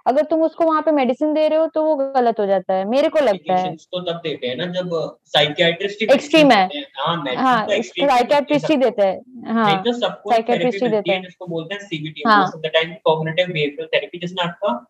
अगर 0.06 0.22
तुम 0.22 0.42
उसको 0.42 0.64
वहाँ 0.64 0.82
पे 0.82 0.90
मेडिसिन 0.90 1.34
दे 1.34 1.48
रहे 1.48 1.58
हो 1.58 1.66
तो 1.66 1.84
वो 1.84 1.96
गलत 1.96 2.40
हो 2.40 2.46
जाता 2.46 2.74
है। 2.74 2.84
मेरे 2.84 3.08
को 3.08 3.18
लगता 3.18 3.54
है। 3.54 3.76
तो 3.76 4.00
तब 4.00 4.16
देते 4.16 4.46
हैं 4.46 4.56
ना 4.56 4.66
जब 4.66 5.16
साइकियाट्रिस्ट 5.24 6.04
Extreme 6.04 6.52
है। 6.52 6.80
हाँ। 6.96 7.16
medicine 7.16 7.44
हाँ 7.44 7.66
तो 7.66 7.72
ही। 7.72 8.76
देते 8.76 9.02
हैं। 9.02 9.20
हाँ 9.52 9.82
तो 9.82 9.92
थेरेपी 10.32 10.78
ही 10.84 10.88
देता 10.88 11.12
है 11.12 11.20
है। 11.20 11.28
बोलते 11.48 11.74
हैं 11.74 11.82
सीबीटी 11.82 12.22
हाँ। 12.26 12.52
टाइम 12.56 12.94
कॉग्निटिव 13.04 13.46
बिहेवियरल 13.46 13.86
थेरेपी 13.86 14.18
जिसमें 14.18 14.44
आपका 14.44 14.86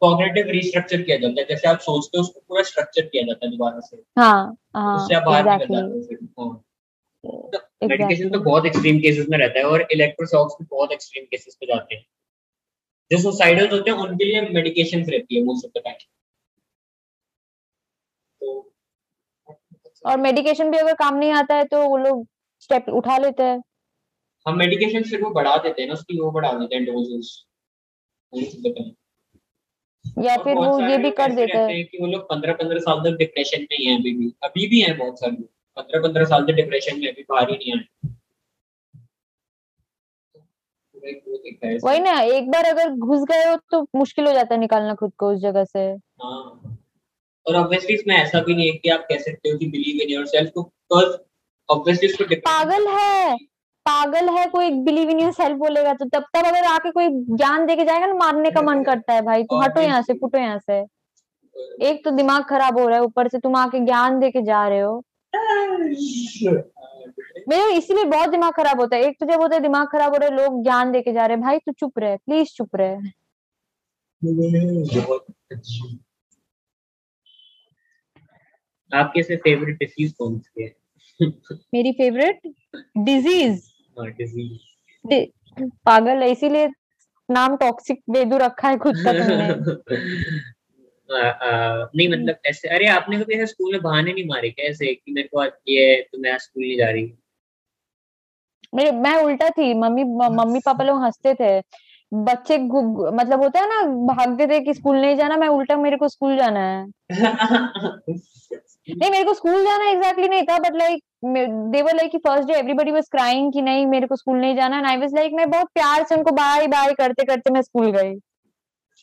कॉग्निटिव 0.00 0.46
रीस्ट्रक्चर 0.46 1.02
किया 1.02 1.16
जाता 1.16 1.40
है। 1.40 1.46
जैसे 1.50 1.68
आप 1.68 1.78
सोचते 1.78 2.18
हो 2.18 2.22
उसको 2.22 2.40
पूरा 2.48 2.62
स्ट्रक्चर 2.62 3.02
किया 3.02 3.22
जाता 3.22 3.46
है 3.46 3.52
दोबारा 3.52 3.80
से। 3.80 4.02
हाँ 4.18 4.56
हाँ 4.76 4.96
उससे 4.96 5.14
आप 5.14 5.22
बाहर 5.22 5.44
निकल 5.44 5.74
जाते 5.74 6.14
हो 6.14 6.48
हाँ। 6.48 6.64
मेडिकेशन 7.88 8.30
तो 8.30 8.38
बहुत 8.40 8.66
एक्सट्रीम 8.66 8.98
केसेस 8.98 9.26
में 9.30 9.38
रहता 9.38 9.58
है 9.58 9.64
और 9.64 9.88
इलेक्ट्रोशॉक्स 9.92 10.54
भी 10.60 10.66
बहुत 10.70 10.92
एक्सट्रीम 10.92 11.24
केसेस 11.24 11.54
पे 11.54 11.66
जाते 11.66 11.94
हैं। 11.94 12.06
जो 13.10 13.18
सुसाइडल 13.18 13.68
होते 13.68 13.90
हैं 13.90 13.98
उनके 13.98 14.24
लिए 14.24 14.40
मेडिकेशन 14.40 15.04
रहती 15.04 15.36
है 15.36 15.42
मोस्ट 15.44 15.66
ऑफ़ 15.66 15.72
द 15.78 15.82
टाइम 15.84 15.96
और 20.06 20.16
मेडिकेशन 20.18 20.70
भी 20.70 20.78
अगर 20.78 20.94
काम 20.94 21.16
नहीं 21.16 21.32
आता 21.32 21.54
है 21.54 21.64
तो 21.64 21.82
वो 21.88 21.96
लोग 21.96 22.26
स्टेप 22.60 22.88
उठा 22.88 23.18
लेते 23.18 23.42
हैं। 23.42 23.62
हम 24.46 24.58
मेडिकेशन 24.58 25.02
फिर 25.02 25.22
वो 25.22 25.30
बढ़ा 25.30 25.56
देते 25.56 25.82
हैं 25.82 25.88
ना 25.88 25.94
उसकी 25.94 26.20
वो 26.20 26.30
बढ़ा 26.30 26.52
देते 26.52 26.74
हैं 26.76 26.84
डोजेस 26.84 27.44
या 30.18 30.36
फिर 30.36 30.56
वो 30.56 30.80
ये 30.80 30.96
भी 30.98 31.10
कर 31.10 31.32
देते 31.32 31.58
हैं। 31.58 31.84
कि 31.86 31.98
वो 32.00 32.06
लोग 32.06 32.22
पंद्रह 32.22 32.52
पंद्रह 32.52 32.78
साल 32.78 33.00
तक 33.00 33.16
डिप्रेशन 33.18 33.60
में 33.60 33.76
ही 33.78 33.84
हैं 33.86 33.98
अभी 33.98 34.12
भी। 34.14 34.32
अभी 34.42 34.66
भी 34.66 34.80
हैं 34.80 34.96
बहुत 34.98 35.20
सारे। 35.20 35.32
लोग 35.32 35.48
पंद्रह 35.76 36.00
पंद्रह 36.00 36.24
साल 36.24 36.46
तक 36.46 36.52
डिप्रेशन 36.52 37.00
में 37.00 37.08
अभी 37.08 37.24
बाहर 37.30 37.50
ही 37.50 37.56
नहीं 37.56 37.72
आए। 37.72 37.84
है 38.06 38.21
वही 41.84 42.00
ना 42.00 42.20
एक 42.20 42.50
बार 42.50 42.64
अगर 42.64 42.90
घुस 42.90 43.22
गए 43.22 43.44
हो 43.44 43.56
तो 43.70 43.86
मुश्किल 43.96 44.26
हो 44.26 44.32
जाता 44.32 44.54
है 44.54 44.60
निकालना 44.60 44.94
खुद 44.94 45.12
को 45.18 45.30
उस 45.32 45.38
जगह 45.38 45.64
से। 45.64 45.80
हाँ। 45.88 46.78
और 47.46 47.56
ऑब्वियसली 47.56 47.94
इसमें 47.94 48.14
ऐसा 48.16 48.40
भी 48.40 48.54
नहीं 48.54 48.70
है 48.70 48.76
कि 48.76 48.88
आप 48.88 49.06
कह 49.08 49.18
सकते 49.18 49.50
हो 49.50 49.58
कि 49.58 49.66
बिलीव 49.66 50.02
इन 50.02 50.14
योरसेल्फ 50.14 50.50
को 50.54 50.62
बिकॉज़ 50.62 51.16
ऑब्वियसली 51.68 52.08
इसको 52.08 52.24
पागल 52.36 52.86
है। 52.88 53.36
पागल 53.86 54.28
है 54.28 54.46
कोई 54.46 54.70
बिलीव 54.70 55.10
इन 55.10 55.20
योरसेल्फ 55.20 55.56
बोलेगा 55.56 55.92
तो 55.94 56.04
तब 56.04 56.24
तक 56.34 56.44
अगर 56.44 56.64
आके 56.64 56.90
कोई 56.90 57.08
ज्ञान 57.08 57.66
देके 57.66 57.84
जाएगा 57.84 58.06
ना 58.06 58.14
मारने 58.14 58.50
का 58.50 58.62
मन 58.62 58.82
करता 58.84 59.12
है 59.12 59.22
भाई 59.22 59.42
तुम 59.42 59.62
हटो 59.62 59.80
यहाँ 59.80 60.02
से 60.02 60.14
फुटो 60.14 60.38
यहाँ 60.38 60.58
से। 60.58 60.78
एक 61.88 62.04
तो 62.04 62.10
दिमाग 62.10 62.44
खराब 62.44 62.78
हो 62.78 62.86
रहा 62.88 62.98
है 62.98 63.04
ऊपर 63.04 63.28
से 63.28 63.38
तुम 63.38 63.56
आके 63.56 63.80
ज्ञान 63.80 64.18
देके 64.20 64.42
जा 64.42 64.68
रहे 64.68 64.80
हो। 64.80 65.02
मेरे 67.48 67.76
इसीलिए 67.76 68.04
बहुत 68.04 68.28
दिमाग 68.28 68.52
खराब 68.52 68.80
होता 68.80 68.96
है। 68.96 69.02
एक 69.02 69.16
तो 69.20 69.26
जब 69.26 69.40
होता 69.40 69.54
है 69.54 69.60
दिमाग 69.60 69.86
खराब 69.92 70.12
हो 70.12 70.18
रहा 70.18 70.28
है 70.28 70.36
लोग 70.36 70.62
ज्ञान 70.62 70.92
देके 70.92 71.12
जा 71.12 71.26
रहे 71.26 71.36
हैं 71.36 71.44
भाई 71.44 71.58
तू 71.58 71.72
चुप 71.72 71.98
रहे 71.98 72.16
प्लीज़ 72.16 72.48
चुप 72.48 72.76
रहे। 72.76 72.96
आपके 78.92 79.22
से 79.22 79.36
फेवरेट 79.36 79.78
डिसीज 79.78 80.12
कौन 80.12 80.38
सी 80.38 80.62
है? 80.62 80.74
मेरी 81.74 81.92
फेवरेट 81.92 82.40
डिज़ीज़ 82.98 83.62
डिसीज 84.16 84.58
पागल 85.84 86.22
है 86.22 86.30
इसीलिए 86.30 86.68
नाम 87.30 87.56
टॉक्सिक 87.56 88.02
वेदू 88.10 88.36
रखा 88.36 88.68
है 88.68 88.78
खुद 88.78 88.94
का 88.96 89.12
तुमने 89.12 89.48
नहीं 91.96 92.08
मतलब 92.08 92.36
ऐसे 92.46 92.68
अरे 92.68 92.86
आपने 92.86 93.18
कभी 93.20 93.34
ऐसे 93.34 93.46
स्कूल 93.46 93.72
में 93.72 93.82
बहाने 93.82 94.12
नहीं 94.12 94.24
मारे 94.28 94.50
क्या 94.50 94.66
ऐसे 94.66 94.94
कि 94.94 95.12
मेरे 95.12 95.28
को 95.28 95.38
आज 95.38 95.50
ये 95.68 96.02
तो 96.12 96.18
मैं 96.18 96.38
स्कूल 96.38 96.62
नहीं 96.62 96.78
जा 96.78 96.90
रही? 96.90 97.14
मेरे 98.74 98.92
मैं 98.92 99.16
उल्टा 99.16 99.48
थी। 99.48 99.74
मम्मी 99.74 100.04
मम्मी 100.04 100.58
पापा 100.58 100.84
लोग 100.84 101.02
हँसते 101.02 101.34
थे। 101.34 101.62
बच्चे 102.14 102.58
मतलब 103.16 103.42
होता 103.42 103.60
है 103.60 103.68
ना 103.68 103.82
भागते 104.14 104.46
थे 104.46 104.60
कि 104.60 104.74
स्कूल 104.74 104.96
नहीं 104.96 105.16
जाना 105.16 105.36
मैं 105.36 105.48
उल्टा 105.48 105.76
मेरे 105.76 105.96
को 105.96 106.08
स्कूल 106.08 106.36
जाना 106.36 106.60
है। 106.60 106.86
नहीं 108.90 109.10
मेरे 109.10 109.24
को 109.24 109.34
स्कूल 109.34 109.64
जाना 109.64 109.90
एग्जैक्टली 109.90 110.24
exactly 110.24 110.30
नहीं 110.30 110.42
था 110.42 110.58
but 110.58 110.76
like 110.76 111.02
they 111.72 111.82
were 111.82 111.94
like 111.94 112.16
first 112.16 112.48
day 112.48 112.54
everybody 112.54 112.90
was 112.90 113.08
crying 113.10 113.52
कि 113.52 113.62
नहीं 113.62 113.86
मेरे 113.86 114.06
को 114.06 114.16
स्कूल 114.16 114.38
नहीं 114.38 114.56
जाना 114.56 114.76
एंड 114.76 114.86
आई 114.86 114.96
वाज 114.96 115.14
लाइक 115.14 115.32
मैं 115.32 115.50
बहुत 115.50 115.66
प्यार 115.74 116.04
से 116.04 116.14
उनको 116.14 116.30
बाय 116.30 116.66
बाय 116.66 116.92
करते 116.92 117.24
करते 117.24 117.50
मैं 117.50 117.62
स्कूल 117.62 117.90
गई। 117.90 118.14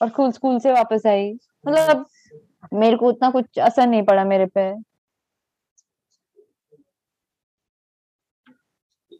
और 0.01 0.09
स्कूल 0.09 0.31
स्कूल 0.31 0.59
से 0.59 0.71
वापस 0.71 1.07
आई। 1.07 1.33
मतलब 1.67 2.05
मेरे 2.73 2.97
को 2.97 3.07
उतना 3.07 3.29
कुछ 3.29 3.59
असर 3.59 3.87
नहीं 3.87 4.03
पड़ा 4.03 4.23
मेरे 4.23 4.45
पे। 4.45 4.73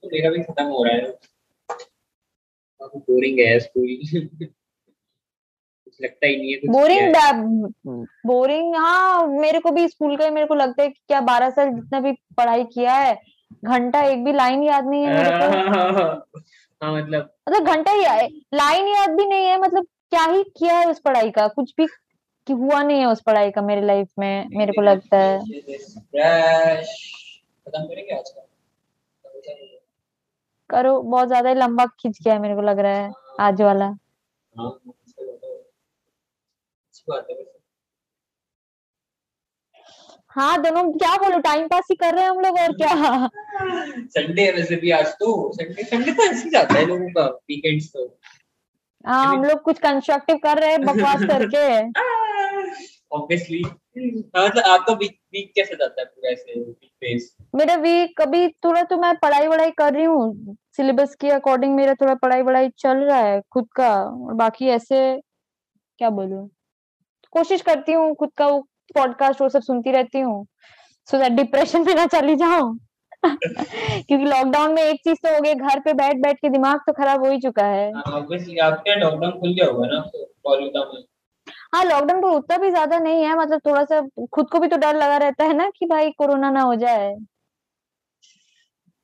तो 0.03 0.09
मेरा 0.13 0.29
भी 0.29 0.43
खत्म 0.43 0.63
हो 0.65 0.83
रहा 0.83 0.93
है। 0.95 1.01
काफ़ी 2.81 2.99
बोरिंग 2.99 3.39
है 3.39 3.59
स्कूल 3.59 3.87
कुछ 5.85 5.97
लगता 6.01 6.27
ही 6.27 6.35
नहीं 6.37 6.51
है 6.51 6.57
कुछ 6.57 6.69
बोरिंग 6.69 7.15
बोरिंग 8.25 8.75
हाँ। 8.75 9.27
मेरे 9.27 9.59
को 9.59 9.71
भी 9.71 9.87
स्कूल 9.87 10.15
का 10.17 10.23
ही 10.25 10.31
मेरे 10.31 10.47
को 10.47 10.55
लगता 10.55 10.83
है 10.83 10.89
कि 10.89 11.01
क्या 11.07 11.21
बारह 11.21 11.49
साल 11.49 11.69
जितना 11.69 11.99
भी 11.99 12.11
पढ़ाई 12.37 12.63
किया 12.63 12.93
है 12.93 13.13
घंटा 13.65 14.01
एक 14.03 14.23
भी 14.23 14.33
लाइन 14.33 14.63
याद 14.63 14.87
नहीं 14.87 15.03
है 15.03 15.13
मेरे 15.13 15.29
को। 15.29 15.47
हाँ 16.83 16.93
मतलब 16.93 17.29
मतलब 17.49 17.65
घंटा 17.65 17.91
ही 17.91 18.03
आए 18.03 18.27
लाइन 18.53 18.87
याद 18.87 19.09
भी 19.09 19.25
नहीं 19.25 19.45
है 19.45 19.59
मतलब 19.61 19.85
क्या 20.09 20.23
ही 20.25 20.43
किया 20.43 20.77
है 20.77 20.85
उस 20.85 20.99
पढ़ाई 20.99 21.31
का? 21.31 21.47
कुछ 21.47 21.73
भी 21.77 21.85
कि 22.47 22.53
हुआ 22.53 22.81
नहीं 22.83 22.99
है 22.99 23.05
उस 23.05 23.21
पढ़ाई 23.21 23.51
का 23.51 23.61
मेरे 23.61 23.81
लाइफ 23.81 24.07
में 24.19 24.47
मेरे 24.51 24.73
को 24.73 24.81
लगता 24.81 25.17
है। 25.17 25.39
खत्म 27.65 27.83
करेंगे 27.83 28.15
आज 28.15 28.29
का? 28.29 28.41
करो 30.69 31.01
बहुत 31.01 31.27
ज़्यादा 31.27 31.49
ही 31.49 31.55
लंबा 31.55 31.85
खींच 31.85 32.17
गया 32.23 32.33
है 32.33 32.39
मेरे 32.39 32.55
को 32.55 32.61
लग 32.61 32.79
रहा 32.79 32.97
है 32.97 33.11
आज 33.39 33.61
वाला। 33.61 33.85
हाँ 34.55 34.79
है। 37.07 37.45
हाँ 40.35 40.61
दोनों 40.61 40.83
क्या 40.93 41.15
बोलो 41.17 41.39
टाइम 41.39 41.67
पास 41.67 41.87
ही 41.91 41.95
कर 41.95 42.13
रहे 42.15 42.23
हैं 42.23 42.29
हम 42.29 42.39
लोग 42.39 42.57
और 42.59 42.73
क्या? 42.73 43.27
संडे 44.07 44.41
है 44.41 44.51
वैसे 44.51 44.75
भी 44.75 44.91
आज 44.91 45.07
तो। 45.07 45.51
संडे 45.53 45.83
संडे 45.83 46.11
तो 46.11 46.23
ऐसे 46.23 46.43
ही 46.43 46.49
जाता 46.49 46.73
है 46.73 46.85
लोगों 46.85 47.09
का 47.09 47.25
वीकेंड्स 47.25 47.87
तो। 47.87 48.05
हाँ 49.05 49.25
हम 49.25 49.43
लोग 49.43 49.61
कुछ 49.61 49.79
कंस्ट्रक्टिव 49.79 50.37
कर 50.37 50.57
रहे 50.57 50.71
हैं 50.71 50.81
बकवास 50.85 51.23
करके। 51.23 51.67
ऑब्वियसली 53.11 53.61
मतलब 53.97 54.63
आपका 54.65 54.93
वीक 54.93 55.17
वीक 55.33 55.51
कैसे 55.55 55.75
जाता 55.75 56.01
है 56.01 56.05
पूरा 56.05 56.31
ऐसे 56.31 56.59
वीक 56.59 56.89
बेस 57.01 57.35
मेरा 57.55 57.75
वीक 57.75 58.13
कभी 58.21 58.47
थोड़ा 58.65 58.83
तो 58.83 58.97
मैं 58.97 59.15
पढ़ाई 59.17 59.47
वढ़ाई 59.47 59.71
कर 59.71 59.93
रही 59.93 60.03
हूँ। 60.05 60.55
सिलेबस 60.77 61.15
के 61.21 61.29
अकॉर्डिंग 61.29 61.75
मेरा 61.75 61.93
थोड़ा 61.93 62.13
पढ़ाई 62.15 62.41
वढ़ाई 62.41 62.69
चल 62.79 62.97
रहा 62.97 63.17
है 63.19 63.41
खुद 63.51 63.67
का 63.75 63.93
और 64.03 64.33
बाकी 64.33 64.67
ऐसे 64.69 64.99
क्या 65.99 66.09
बोलूँ? 66.09 66.47
कोशिश 67.33 67.61
करती 67.61 67.93
हूँ 67.93 68.13
खुद 68.15 68.29
का 68.37 68.47
वो 68.47 68.59
पॉडकास्ट 68.95 69.41
वो 69.41 69.49
सब 69.49 69.61
सुनती 69.61 69.91
रहती 69.91 70.19
हूँ। 70.19 70.45
सो 71.07 71.17
दैट 71.17 71.31
डिप्रेशन 71.31 71.85
में 71.85 71.93
ना 71.95 72.05
चली 72.07 72.35
जाऊँ। 72.35 72.77
क्योंकि 73.25 74.25
लॉकडाउन 74.25 74.73
में 74.73 74.81
एक 74.83 74.99
चीज़ 75.03 75.17
तो 75.23 75.33
हो 75.35 75.41
गई 75.41 75.53
घर 75.53 75.79
पे 75.79 75.93
बैठ 75.93 76.17
बैठ 76.17 76.37
के 76.37 76.49
दिमाग 76.49 76.79
तो 76.87 76.93
खराब 76.93 77.25
हो 77.25 77.31
ही 77.31 77.39
चुका 77.39 77.65
है। 77.65 77.91
ऑब्वियसली 77.91 78.57
आपका 78.65 78.95
लॉकडाउन 78.95 79.39
खुल 79.39 79.53
गया 79.53 79.65
होगा 79.65 79.87
ना 79.87 79.99
तो 80.15 80.25
हाँ 81.73 81.83
लॉकडाउन 81.85 82.21
तो 82.21 82.31
उतना 82.31 82.57
भी 82.57 82.69
ज़्यादा 82.69 82.99
नहीं 82.99 83.23
है 83.23 83.35
मतलब 83.37 83.61
थोड़ा 83.65 83.83
सा 83.83 84.01
खुद 84.31 84.49
को 84.49 84.59
भी 84.59 84.67
तो 84.67 84.77
डर 84.77 84.95
लगा 84.95 85.17
रहता 85.17 85.43
है 85.43 85.53
ना 85.53 85.69
कि 85.69 85.85
भाई 85.85 86.11
कोरोना 86.11 86.49
ना 86.51 86.61
हो 86.61 86.75
जाए 86.75 87.13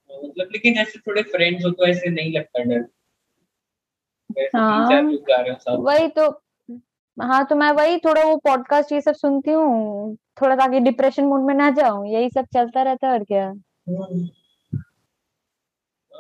मतलब 0.09 0.49
लेकिन 0.51 0.77
ऐसे 0.77 0.99
थोड़े 0.99 1.21
फ्रेंड्स 1.21 1.65
हो 1.65 1.71
तो 1.71 1.87
ऐसे 1.87 2.09
नहीं 2.09 2.31
लगता 2.33 2.63
डर 2.63 2.85
हाँ। 4.55 5.01
हो 5.69 5.77
वही 5.81 6.07
तो 6.09 6.29
हाँ 7.17 7.45
तो 7.45 7.55
मैं 7.55 7.71
वही 7.71 7.97
थोड़ा 7.97 8.23
वो 8.23 8.35
पॉडकास्ट 8.37 8.91
ये 8.91 9.01
सब 9.01 9.15
सुनती 9.15 9.51
हूँ 9.51 10.15
थोड़ा 10.41 10.55
ताकि 10.55 10.79
डिप्रेशन 10.79 11.25
मूड 11.25 11.45
में 11.45 11.53
ना 11.53 11.69
जाऊँ 11.71 12.07
यही 12.07 12.29
सब 12.29 12.45
चलता 12.53 12.81
रहता 12.81 13.07
है 13.07 13.13
और 13.13 13.23
क्या 13.23 13.47
हम्म। 13.47 14.27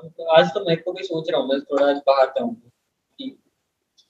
तो 0.07 0.25
आज 0.31 0.49
तो 0.49 0.63
मैं 0.65 0.77
को 0.77 0.91
भी 0.93 1.03
सोच 1.03 1.29
रहा 1.29 1.41
हूँ 1.41 1.49
मैं 1.49 1.59
थोड़ा 1.61 1.87
आज 1.87 2.01
बाहर 2.07 2.27
जाऊँ 2.29 2.55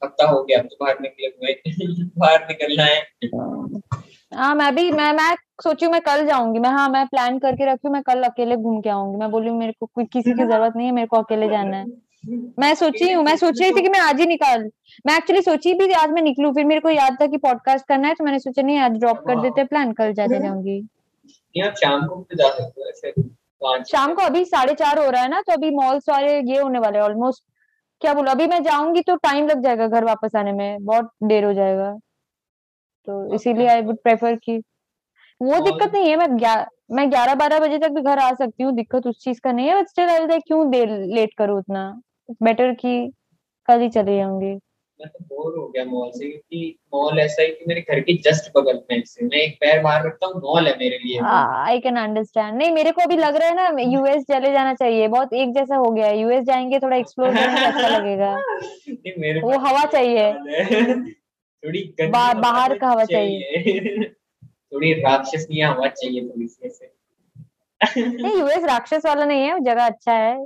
हफ़्ता 0.05 0.27
हो 0.27 0.43
गया 0.43 0.59
अब 0.59 0.65
तो 0.65 0.85
बाहर 0.85 0.97
निकले 1.01 1.53
बाहर 2.19 2.47
निकलना 2.47 2.83
है। 2.83 3.01
हाँ 4.31 4.55
मैं 4.55 4.75
भी 4.75 4.91
मैं 4.91 5.11
मैं 5.13 5.35
सोची 5.63 5.87
मैं 5.87 6.01
कल 6.01 6.25
जाऊँगी। 6.27 6.59
मैं 6.59 6.69
हाँ 6.69 6.89
मैं 6.89 7.05
प्लान 7.07 7.39
करके 7.39 7.65
रखी 7.65 7.89
मैं 7.89 8.01
कल 8.03 8.23
अकेले 8.23 8.55
घूम 8.55 8.81
के 8.81 8.89
आऊँगी। 8.89 9.17
मैं 9.17 9.31
बोली 9.31 9.51
मेरे 9.51 9.73
को 9.79 9.85
कोई 9.85 10.05
किसी 10.05 10.33
की 10.33 10.43
ज़रूरत 10.43 10.73
नहीं 10.75 10.87
है 10.87 10.93
मेरे 10.93 11.07
को 11.07 11.17
अकेले 11.17 11.49
जाना 11.49 11.77
है। 11.77 11.85
मैं 12.59 12.73
सोची 12.75 13.11
हूँ 13.13 13.23
मैं 13.23 13.35
सोच 13.37 13.61
रही 13.61 13.71
थी 13.71 13.81
कि 13.81 13.89
मैं 13.89 13.99
आज 13.99 14.19
ही 14.19 14.25
निकाल 14.25 14.69
मैं 15.07 15.17
एक्चुअली 15.17 15.41
सोची 15.41 15.73
भी 15.73 15.91
आज 15.93 16.09
मैं 16.09 16.21
निकलू। 16.21 16.51
फिर 16.51 16.65
मेरे 16.65 16.81
को 16.81 16.89
याद 16.89 17.17
था 17.21 17.27
कि 17.27 17.37
पॉडकास्ट 17.37 17.87
करना 17.87 18.07
है 18.07 18.13
तो 18.13 18.23
मैंने 18.23 18.39
सोचा 18.39 18.61
नहीं 18.61 18.77
आज 18.77 18.91
ड्रॉप 18.91 19.17
कर 19.17 19.41
देते 19.41 19.63
प्लान 19.63 19.91
कल 19.91 20.13
जाके 20.13 20.39
जाऊँगी। 20.39 20.81
शाम 21.59 22.07
को 22.07 22.25
जा 22.35 22.49
सकते 22.49 22.81
हो 22.81 23.83
शाम 23.83 24.13
को 24.13 24.21
अभी 24.21 24.45
साढ़े 24.45 24.73
चार 24.73 24.99
हो 24.99 25.09
रहा 25.09 25.21
है 25.21 25.29
ना 25.29 25.41
तो 25.41 25.53
अभी 25.53 25.69
मॉल 25.69 25.99
सारे 25.99 26.39
ये 26.39 26.59
होने 26.59 26.79
वाले 26.79 26.99
ऑलमोस्ट 26.99 27.43
क्या 28.05 28.13
बोलो? 28.13 28.31
अभी 28.31 28.45
मैं 28.47 28.61
जाऊँगी 28.63 29.01
तो 29.01 29.15
टाइम 29.15 29.47
लग 29.47 29.61
जाएगा 29.63 29.87
घर 29.87 30.03
वापस 30.03 30.35
आने 30.35 30.51
में 30.51 30.83
बहुत 30.85 31.09
देर 31.23 31.45
हो 31.45 31.53
जाएगा। 31.53 31.91
तो 33.07 33.35
इसीलिए 33.35 33.67
आई 33.67 33.81
वुड 33.81 33.97
प्रेफर 34.03 34.35
की 34.35 34.57
वो 35.41 35.59
दिक्कत 35.59 35.93
नहीं 35.93 36.09
है 36.09 36.15
मैं 36.15 36.37
ग्या, 36.37 36.55
मैं 36.91 37.09
ग्यारह 37.11 37.35
बारह 37.35 37.59
बजे 37.59 37.77
तक 37.77 37.91
भी 37.91 38.01
घर 38.01 38.19
आ 38.19 38.31
सकती 38.33 38.63
हूँ 38.63 38.71
दिक्कत 38.75 39.07
उस 39.07 39.23
चीज़ 39.23 39.39
का 39.43 39.51
नहीं 39.51 39.67
है 39.67 39.79
बट 39.81 39.87
स्टिल 39.87 40.09
आई 40.09 40.39
क्यों 40.39 40.69
देर 40.71 40.89
लेट 41.15 41.33
करूँ 41.37 41.57
उतना? 41.59 41.83
बेटर 42.43 42.73
की 42.73 42.95
कल 43.67 43.81
ही 43.81 43.89
चले 43.89 44.17
जाऊँगी। 44.17 44.53
मैं 44.99 45.07
तो 45.09 45.23
बोर 45.25 45.57
हो 45.59 45.67
गया 45.67 45.83
मॉल 45.85 46.09
से 46.09 46.27
क्योंकि 46.27 46.77
मॉल 46.93 47.19
ऐसा 47.19 47.41
है 47.41 47.47
कि 47.47 47.65
मेरे 47.67 47.81
घर 47.81 47.99
के 47.99 48.13
जस्ट 48.25 48.51
बगल 48.57 48.79
में 48.91 49.01
से 49.05 49.25
मैं 49.25 49.37
एक 49.37 49.55
पैर 49.61 49.81
बाहर 49.83 50.05
रखता 50.05 50.27
हूँ 50.27 50.41
मॉल 50.43 50.67
है 50.67 50.75
मेरे 50.79 50.97
लिए। 50.97 51.19
आई 51.25 51.79
कैन 51.79 51.95
अंडरस्टैंड 51.95 52.57
नहीं 52.57 52.71
मेरे 52.71 52.91
को 52.91 53.01
अभी 53.01 53.17
लग 53.17 53.35
रहा 53.35 53.49
है 53.49 53.55
ना 53.55 53.81
यूएस 53.81 54.23
चले 54.23 54.51
जाना 54.51 54.73
चाहिए 54.73 55.07
बहुत 55.07 55.33
एक 55.33 55.53
जैसा 55.53 55.75
हो 55.75 55.91
गया 55.91 56.07
है। 56.07 56.19
यूएस 56.19 56.43
जाएँगे 56.43 56.79
थोड़ा 56.79 56.97
एक्सप्लोर 56.97 57.35
करना 57.35 57.65
अच्छा 57.67 57.87
लगेगा। 57.87 58.35
मेरे 59.19 59.41
वो 59.41 59.57
हवा 59.59 59.83
चाहिए। 59.85 60.33
थोड़ी 61.63 61.83
बाहर 62.07 62.77
का 62.77 62.87
हवा 62.87 63.05
चाहिए। 63.05 64.09
थोड़ी 64.43 64.93
राक्षसनीय 64.93 65.63
हवा 65.63 65.87
चाहिए 65.87 66.27
थोड़ी 66.29 66.47
सी। 66.47 66.67
ऐसे 66.67 66.93
नहीं 67.97 68.37
यूएस 68.39 68.63
राक्षस 68.63 69.05
वाला 69.05 69.25
नहीं 69.25 69.41
है 69.41 69.59
जगह 69.59 69.85
अच्छा 69.85 70.13
है। 70.13 70.45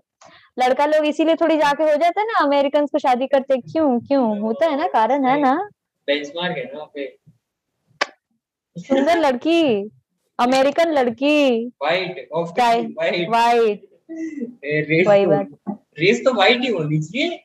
लड़का 0.59 0.85
लोग 0.85 1.05
इसीलिए 1.05 1.35
थोड़ी 1.35 1.57
जाके 1.57 1.83
हो 1.83 1.95
जाता 1.95 2.21
है 2.21 2.27
ना 2.27 2.39
अमेरिकन 2.39 2.85
को 2.85 2.99
शादी 2.99 3.27
करते 3.27 3.57
क्यों 3.57 3.99
क्यों? 3.99 4.39
होता 4.39 4.65
है 4.65 4.77
ना 4.77 4.87
कारण 4.87 5.25
है 5.25 5.39
ना? 5.41 5.69
बेंचमार्क 6.07 6.57
है 6.57 6.63
ना 6.63 6.83
पे। 6.93 7.17
सुंदर 8.77 9.17
लड़की 9.17 9.89
अमेरिकन 10.39 10.91
लड़की। 10.91 11.67
वाइट 11.81 12.29
वाइट 12.33 13.29
वाइट 13.29 13.87
वही 15.07 15.25
बात। 15.25 15.47
रेस 15.99 16.21
तो 16.25 16.33
वाइट 16.33 16.61
ही 16.61 16.67
होनी 16.67 16.99
चाहिए। 17.01 17.43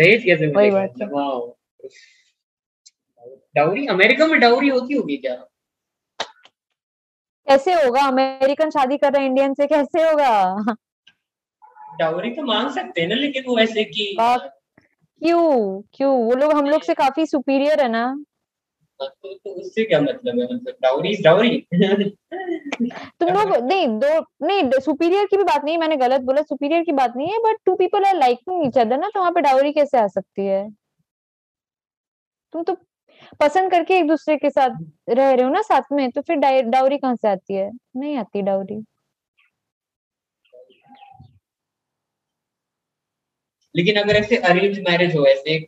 रेस 0.00 0.24
कैसे 0.24 0.46
वही 0.46 0.70
बात 0.70 0.94
डाउरी 3.56 3.86
अमेरिका 3.86 4.26
में 4.26 4.40
डाउरी 4.40 4.68
होती 4.68 4.94
होगी 4.94 5.16
क्या? 5.16 5.34
कैसे 7.46 7.72
होगा? 7.72 8.00
अमेरिकन 8.00 8.70
शादी 8.70 8.96
कर 8.96 9.12
रहे 9.12 9.26
इंडियन 9.26 9.54
से 9.54 9.66
कैसे 9.66 10.02
होगा? 10.02 10.64
डाउरी 11.98 12.30
तो 12.30 12.42
मांग 12.42 12.70
सकते 12.70 13.00
हैं 13.00 13.08
ना 13.08 13.14
लेकिन 13.14 13.44
वो 13.46 13.58
ऐसे 13.58 13.84
कि 13.84 14.16
क्यों? 15.22 15.82
क्यों? 15.94 16.24
वो 16.24 16.34
लोग 16.34 16.52
हम 16.52 16.66
लोग 16.66 16.82
से 16.82 16.94
काफ़ी 16.94 17.26
सुपीरियर 17.26 17.80
है 17.80 17.88
ना? 17.88 18.04
हाँ, 19.00 19.08
तो, 19.08 19.34
तो 19.34 19.50
उससे 19.50 19.84
क्या 19.84 20.00
मतलब 20.00 20.40
है? 20.40 20.54
मतलब 20.54 20.74
डाउरी 20.82 21.14
डाउरी। 21.22 21.58
तुम 23.20 23.28
लोग 23.28 23.56
नहीं 23.64 23.86
दो 23.88 24.46
नहीं 24.46 24.80
सुपीरियर 24.80 25.26
की 25.26 25.36
भी 25.36 25.44
बात 25.44 25.64
नहीं 25.64 25.78
मैंने 25.78 25.96
गलत 25.96 26.20
बोला 26.20 26.42
सुपीरियर 26.42 26.82
की 26.82 26.92
बात 26.92 27.16
नहीं 27.16 27.28
है 27.28 27.38
but 27.38 27.56
two 27.66 27.74
people 27.74 28.04
are 28.04 28.16
liking 28.16 28.66
each 28.66 28.78
other 28.78 28.98
ना 28.98 29.08
तो 29.14 29.20
वहाँ 29.20 29.32
पे 29.32 29.40
डाउरी 29.40 29.72
कैसे 29.72 29.98
आ 29.98 30.06
सकती 30.06 30.46
है? 30.46 30.70
तुम 32.52 32.62
तो 32.62 32.76
पसंद 33.40 33.70
करके 33.70 33.98
एक 33.98 34.06
दूसरे 34.08 34.36
के 34.36 34.50
साथ 34.50 34.70
रह 35.08 35.32
रहे 35.32 35.44
हो 35.44 35.50
ना 35.50 35.62
साथ 35.62 35.92
में 35.92 36.10
तो 36.10 36.20
फिर 36.20 36.36
डाउरी 36.62 36.98
कहाँ 36.98 37.16
से 37.16 37.28
आती 37.28 37.54
है? 37.54 37.70
नहीं 37.96 38.16
आती 38.16 38.42
डाउरी। 38.42 38.84
लेकिन 43.78 43.96
अगर 43.96 44.16
ऐसे 44.16 44.36
अरेंज 44.36 44.78
मैरिज 44.78 45.16
हो 45.16 45.26
ऐसे 45.26 45.58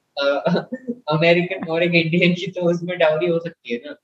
अमेरिकन 1.08 1.68
और 1.68 1.82
एक 1.82 1.94
इंडियन 1.94 2.34
की 2.34 2.46
तो 2.46 2.70
उसमें 2.70 2.98
डाउरी 2.98 3.26
हो 3.26 3.38
सकती 3.38 3.72
है 3.72 3.80
ना? 3.86 3.96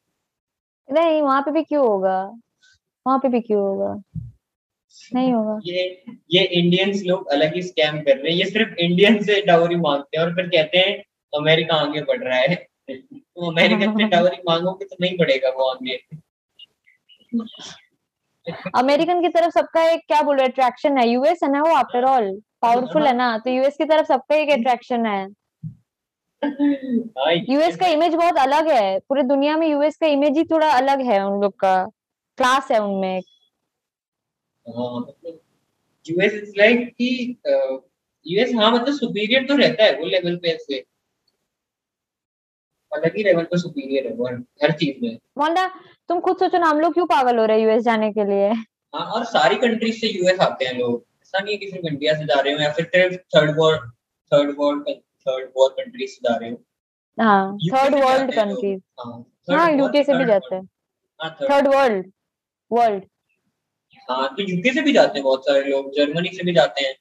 नहीं 0.92 1.22
वहाँ 1.22 1.42
पे 1.42 1.50
भी 1.50 1.62
क्यों 1.62 1.86
होगा? 1.86 2.22
वहाँ 3.06 3.18
पे 3.18 3.28
भी 3.28 3.40
क्यों 3.40 3.60
होगा? 3.60 4.02
नहीं 5.14 5.32
होगा। 5.32 5.60
ये 5.64 6.02
ये 6.32 6.44
इंडियंस 6.44 7.02
लोग 7.06 7.26
अलग 7.28 7.54
ही 7.54 7.62
स्कैम 7.62 8.00
कर 8.00 8.16
रहे 8.16 8.32
हैं। 8.32 8.38
ये 8.38 8.44
सिर्फ़ 8.44 8.74
इंडियन 8.74 9.22
से 9.22 9.42
डाउरी 9.42 9.76
मांगते 9.76 10.18
हैं 10.18 10.24
और 10.24 10.34
फिर 10.34 10.46
कहते 10.46 10.78
हैं 10.78 10.96
अमेरिका 11.32 11.74
आगे 11.74 12.00
बढ़ 12.00 12.24
रहा 12.24 12.38
है। 12.38 12.54
तो 12.90 13.50
अमेरिकन 13.50 13.92
से 13.92 14.04
डाउरी 14.08 14.36
मांगोगे 14.48 14.84
तो 14.84 14.96
नहीं 15.00 15.18
बढ़ेगा 15.18 15.48
वो 15.48 15.64
आगे। 15.64 15.96
अमेरिकन 18.74 19.20
की 19.22 19.28
तरफ़ 19.28 19.50
सबका 19.50 19.82
एक 19.90 20.00
क्या 20.08 20.20
बोल 20.22 20.36
रहे 20.36 20.46
अट्रैक्शन 20.48 20.98
है। 20.98 21.08
यूएस 21.08 21.40
है 21.44 21.50
ना 21.52 21.62
वो 21.62 21.74
आफ्टर 21.74 22.04
ऑल 22.04 22.30
पावरफुल 22.62 23.06
है 23.06 23.16
ना। 23.16 23.36
तो 23.38 23.50
यूएस 23.50 23.76
की 23.76 23.84
तरफ़ 23.84 24.06
सबका 24.06 24.36
एक 24.36 24.50
अट्रैक्शन 24.50 25.06
है। 25.06 25.26
यूएस 27.50 27.76
का 27.76 27.86
इमेज 27.86 28.14
बहुत 28.14 28.38
अलग 28.38 28.68
है। 28.70 28.98
पूरे 28.98 29.22
दुनिया 29.24 29.56
में 29.56 29.66
यूएस 29.68 29.96
का 29.96 30.06
इमेज 30.06 30.36
ही 30.38 30.44
थोड़ा 30.44 30.70
अलग 30.72 31.00
है 31.06 31.24
उन 31.26 31.40
लोग 31.42 31.54
का। 31.60 31.74
क्लास 32.38 32.70
है 32.70 32.78
उनमें 32.78 33.22
यूएस 36.06 36.34
इज़ 36.34 36.52
लाइक 36.58 36.88
कि 36.92 37.36
यूएस 38.26 38.54
हाँ 38.54 38.70
मतलब 38.72 38.94
सुपीरियर 38.94 39.46
तो 39.46 39.56
रहता 39.56 39.84
है 39.84 39.98
वो 39.98 40.06
लेवल 40.06 40.36
पे 40.36 40.56
से 40.58 40.78
अलग 42.92 43.16
ही 43.16 43.22
लेवल 43.22 43.44
पे 43.44 43.58
सुपीरियर 43.58 44.06
है 44.06 44.34
हर 44.62 44.72
चीज़ 44.72 45.04
में। 45.04 45.18
मोल्डा 45.38 45.66
तुम 46.08 46.20
खुद 46.20 46.36
सोचो 46.38 46.58
ना 46.58 46.66
हम 46.66 46.80
लोग 46.80 46.92
क्यों 46.94 47.06
पागल 47.06 47.38
हो 47.38 47.44
रहे 47.44 47.56
हैं 47.60 47.64
यूएस 47.64 47.82
जाने 47.84 48.10
के 48.12 48.24
लिए? 48.24 48.48
हाँ 48.94 49.06
और 49.06 49.24
सारी 49.24 49.56
कंट्रीज़ 49.56 49.96
से 50.00 50.08
यूएस 50.08 50.40
आते 50.40 50.64
हैं 50.64 50.78
लोग। 50.78 51.04
ऐसा 51.22 51.38
नहीं 51.38 51.54
है 51.54 51.58
कि 51.58 51.70
सिर्फ़ 51.70 51.86
इंडिया 51.86 52.14
से 52.14 52.24
जा 52.24 52.40
रहे 52.40 52.52
हो 52.52 52.60
या 52.60 52.70
फिर 52.72 52.90
third 52.94 53.54
world 53.58 53.90
third 54.32 54.54
world 54.58 54.88
third 54.88 55.50
world 55.56 55.72
countries 55.74 56.10
से 56.10 56.28
जा 56.28 56.36
रहे 56.36 56.50
हो। 56.50 56.56
हाँ 57.18 57.56
थर्ड 57.74 57.94
वर्ल्ड 57.94 58.34
कंट्रीज़ 58.34 58.80
हाँ। 59.00 59.70
यूके 59.72 60.02
से 60.04 60.14
भी 60.14 60.24
जाते 60.24 60.54
हैं। 60.54 60.64
थर्ड 61.42 61.66
वर्ल्ड 61.74 62.10
वर्ल्ड 62.70 63.04
हाँ 64.08 64.28
तो 64.28 64.42
यूके 64.42 64.72
से 64.74 64.82
भी 64.82 64.92
जाते 64.92 65.18
हैं 65.18 65.22
बहुत 65.24 65.44
सारे 65.44 65.60
लोग। 65.70 65.90
जर्मनी 65.96 66.28
से 66.28 66.44
भी 66.44 66.52
जाते 66.52 66.84
हैं। 66.84 66.94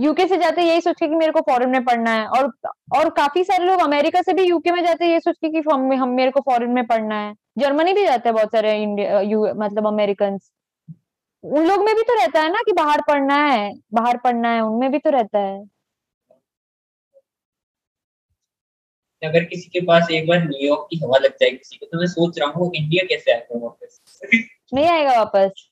यूके 0.00 0.26
से 0.26 0.36
जाते 0.36 0.62
यही 0.62 0.80
सोच 0.80 0.96
के 1.00 1.06
कि 1.08 1.14
मेरे 1.14 1.32
को 1.32 1.40
फॉरेन 1.40 1.68
में 1.70 1.84
पढ़ना 1.84 2.10
है। 2.10 2.26
और 2.28 2.50
और 2.96 3.10
काफ़ी 3.10 3.42
सारे 3.44 3.64
लोग 3.64 3.80
अमेरिका 3.80 4.22
से 4.22 4.32
भी 4.32 4.44
यूके 4.44 4.72
में 4.72 4.82
जाते 4.84 5.04
हैं 5.04 5.12
ये 5.12 5.20
सोच 5.20 5.36
के 5.36 5.48
कि 5.48 5.58
हम, 5.70 5.92
हम 5.92 6.08
मेरे 6.08 6.30
को 6.30 6.40
फॉरेन 6.40 6.70
में 6.70 6.86
पढ़ना 6.86 7.18
है। 7.20 7.34
जर्मनी 7.60 7.92
भी 7.92 8.04
जाते 8.04 8.28
हैं 8.28 8.34
बहुत 8.34 8.52
सारे 8.52 8.76
इंडिया 8.82 9.20
मतलब 9.56 9.86
अमेरिकन 9.86 10.38
उन 11.44 11.66
लोग 11.66 11.84
में 11.84 11.94
भी 11.96 12.02
तो 12.02 12.14
रहता 12.14 12.40
है 12.40 12.50
ना 12.52 12.62
कि 12.66 12.72
बाहर 12.72 13.00
पढ़ना 13.08 13.36
है 13.44 13.72
बाहर 13.94 14.16
पढ़ना 14.24 14.52
है 14.54 14.60
उनमें 14.60 14.90
भी 14.92 14.98
तो 14.98 15.10
रहता 15.10 15.38
है। 15.38 15.58
अगर 19.22 19.44
किसी 19.44 19.68
के 19.68 19.80
पास 19.86 20.10
एक 20.10 20.26
बार 20.28 20.38
न्यूयॉर्क 20.44 20.86
की 20.90 20.98
हवा 20.98 21.18
लग 21.18 21.32
जाए 21.40 21.50
किसी 21.50 21.76
को 21.76 21.86
तो 21.86 21.98
मैं 21.98 22.06
सोच 22.06 22.38
रहा 22.38 22.48
हूँ 22.50 22.70
इंडिया 22.74 23.04
कैसे 23.08 23.32
आएगा 23.32 23.58
वापस? 23.58 24.00
नहीं 24.74 24.86
आएगा 24.88 25.16
वापस। 25.16 25.68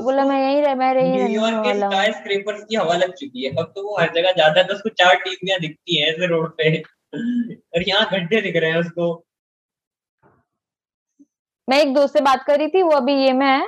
बोला 0.00 0.24
मैं 0.24 0.40
यही 0.40 0.60
रह 0.60 0.74
मैं 0.74 0.92
रही 0.94 1.22
न्यूयॉर्क 1.24 1.62
के 1.66 1.74
स्काई 1.78 2.12
स्क्रैपर्स 2.12 2.64
की 2.64 2.76
हवा 2.76 2.96
लग 2.96 3.12
चुकी 3.14 3.44
है। 3.44 3.50
अब 3.52 3.72
तो 3.76 3.82
वो 3.82 3.96
हर 4.00 4.12
जगह 4.14 4.32
जाता 4.32 4.60
है 4.60 4.66
तो 4.66 4.74
उसको 4.74 4.88
चार 5.00 5.14
टीवियाँ 5.16 5.58
दिखती 5.60 6.00
हैं 6.00 6.08
ऐसे 6.08 6.26
रोड 6.26 6.50
पे। 6.56 6.76
और 6.78 7.88
यहाँ 7.88 8.08
गड्ढे 8.12 8.40
दिख 8.40 8.56
रहे 8.56 8.70
हैं 8.70 8.78
उसको। 8.78 9.14
मैं 11.68 11.78
एक 11.82 11.92
दोस्त 11.94 12.14
से 12.14 12.20
बात 12.22 12.42
कर 12.46 12.58
रही 12.58 12.68
थी 12.68 12.82
वो 12.82 12.90
अभी 12.90 13.14
ये 13.14 13.32
मैं 13.32 13.58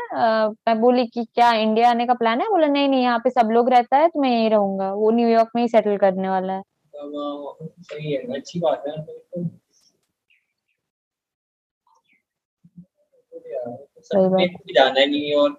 मैं 0.67 0.79
बोली 0.81 1.07
कि 1.07 1.25
क्या 1.25 1.53
इंडिया 1.55 1.91
आने 1.91 2.07
का 2.07 2.15
प्लान 2.15 2.41
है? 2.41 2.49
बोला 2.49 2.67
नहीं 2.67 2.89
नहीं 2.89 3.03
यहाँ 3.03 3.19
पे 3.25 3.31
सब 3.31 3.49
लोग 3.53 3.69
रहता 3.71 3.97
है 3.97 4.09
तो 4.09 4.21
मैं 4.21 4.31
यही 4.31 4.49
रहूँगा। 4.49 4.93
वो 4.93 5.11
न्यूयॉर्क 5.11 5.51
में 5.57 5.63
ही 5.63 5.69
सेटल 5.69 5.97
करने 5.97 6.29
वाला 6.29 6.53
है. 6.53 6.63
सही 6.95 8.13
है 8.13 8.35
अच्छी 8.37 8.61
बात 8.61 8.85
है। 8.87 8.97
जाना 14.75 15.05
न्यूयॉर्क 15.07 15.59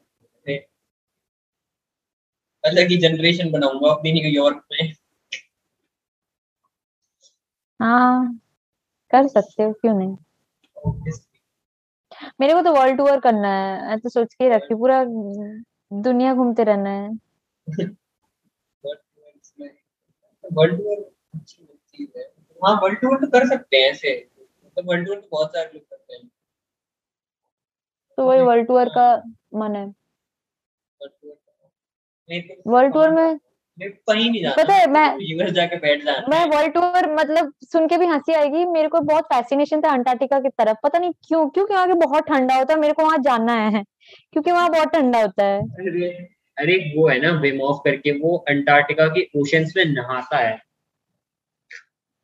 अलग 2.64 2.90
ही 2.90 2.98
जनरेशन 2.98 3.52
बनाऊँगा 3.52 3.92
अपनी 3.92 4.12
न्यूयॉर्क 4.14 4.64
में। 4.72 4.94
हाँ 7.80 8.34
कर 9.14 9.28
सकते 9.28 9.64
हो 9.64 9.72
क्यों 9.74 9.94
नहीं? 9.98 10.16
मेरे 12.40 12.54
को 12.54 12.62
तो 12.62 12.72
वर्ल्ड 12.74 12.98
टूर 12.98 13.20
करना 13.20 13.48
है 13.48 13.88
मैं 13.88 14.00
तो 14.00 14.10
सोच 14.10 14.34
के 14.34 14.50
रखी 14.50 14.76
पूरा 14.76 15.04
दुनिया 15.94 16.34
घूमते 16.34 16.64
रहना 16.64 16.90
है। 16.90 17.10
वर्ल्ड 20.54 20.78
टूर 20.78 21.12
हाँ। 22.62 22.76
वर्ल्ड 22.82 23.00
टूर 23.00 23.18
तो 23.18 23.28
कर 23.28 23.48
सकते 23.48 23.78
हैं 23.78 23.92
ऐसे। 23.92 24.30
मतलब 24.66 24.90
वर्ल्ड 24.90 25.08
टूर 25.08 25.20
तो 25.20 25.28
बहुत 25.32 25.50
सारे 25.50 25.72
लोग 25.74 25.84
करते 25.84 26.14
हैं। 26.14 26.28
तो 28.18 28.26
वही 28.26 28.42
वर्ल्ड 28.42 28.68
टूर 28.68 28.90
का 28.90 29.06
मन 29.54 29.76
है। 29.76 29.86
वर्ल्ड 32.68 32.94
टूर 32.94 33.10
में 33.10 33.40
कहीं 33.90 34.32
नहीं 34.32 34.42
जाना 34.44 34.64
पता 34.64 34.74
है 34.74 34.92
मैं 34.92 35.18
यूएस 35.22 35.52
जाके 35.52 35.76
बैठ 35.76 36.04
जाना 36.06 36.28
मैं 36.30 36.46
वर्ल्ड 36.46 36.74
टूर 36.74 37.16
मतलब 37.16 37.54
सुन 37.64 37.88
के 37.88 37.98
भी 37.98 38.06
हँसी 38.06 38.34
आएगी 38.34 38.66
मेरे 38.66 38.88
को 38.88 39.00
बहुत 39.00 39.24
फैसिनेशन 39.24 39.82
था 39.82 39.90
अंटार्कटिका 39.90 40.40
की 40.40 40.50
तरफ़। 40.50 40.78
पता 40.84 41.00
नहीं 41.00 41.12
क्यों 41.28 41.50
क्योंकि 41.50 41.74
वहाँ 41.74 41.88
बहुत 41.88 42.24
ठंडा 42.24 42.56
होता 42.56 42.74
है 42.74 42.80
मेरे 42.80 42.94
को 42.94 43.04
वहाँ 43.04 43.18
जानना 43.18 43.54
है। 43.54 43.84
क्योंकि 44.34 44.52
वहाँ 44.52 44.70
बहुत 44.70 44.88
ठंडा 44.88 45.22
होता 45.22 45.44
है। 45.44 45.60
अरे 45.62 46.10
अरे 46.58 46.94
वो 46.98 47.08
है 47.10 47.22
ना 47.22 47.32
विम 47.40 47.62
ऑफ़ 47.62 47.78
करके 47.86 48.12
वो 48.12 48.38
अंटार्कटिका 48.38 49.08
के 49.08 49.28
ओशंस 49.40 49.74
में 49.78 49.86
नहाता 49.86 50.38
है। 50.38 50.62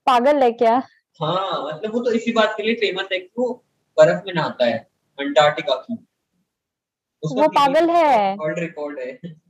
पागल 0.07 0.43
है 0.43 0.51
क्या? 0.51 0.83
हाँ 1.21 1.67
मतलब 1.67 1.93
वो 1.93 1.99
तो 1.99 2.11
इसी 2.11 2.31
बात 2.31 2.53
के 2.57 2.63
लिए 2.63 2.75
फ़ेमस 2.75 3.07
है 3.13 3.19
कि 3.19 3.29
वो 3.37 3.63
बर्फ़ 3.99 4.23
में 4.27 4.33
नहाता 4.33 4.65
है 4.65 4.87
अंटार्कटिका 5.19 5.75
की। 5.75 5.93
वो 7.23 7.47
पागल 7.47 7.89
है। 7.89 8.35
वर्ल्ड 8.35 8.59
रिकॉर्ड 8.59 8.99
है। 8.99 9.46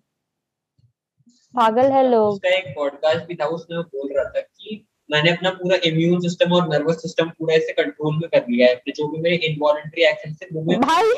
पागल 1.57 1.91
है 1.91 2.03
लोग। 2.09 2.33
उसका 2.33 2.49
एक 2.49 2.67
पॉडकास्ट 2.75 3.25
भी 3.27 3.35
था 3.35 3.45
उसमें 3.55 3.81
बोल 3.81 4.11
रहा 4.15 4.23
था 4.29 4.41
कि 4.41 4.83
मैंने 5.09 5.31
अपना 5.31 5.49
पूरा 5.49 5.77
इम्यून 5.85 6.19
सिस्टम 6.19 6.53
और 6.53 6.67
नर्वस 6.69 7.01
सिस्टम 7.01 7.29
पूरा 7.29 7.55
ऐसे 7.55 7.73
कंट्रोल 7.73 8.15
में 8.15 8.29
कर 8.29 8.45
लिया 8.49 8.67
है। 8.67 8.75
जो 8.89 9.07
भी 9.07 9.21
मेरे 9.21 9.35
इनवॉलंटरी 9.47 10.03
एक्शन 10.03 10.33
से 10.33 10.47
वो 10.53 10.61
मैं 10.61 10.79
भाई 10.81 11.13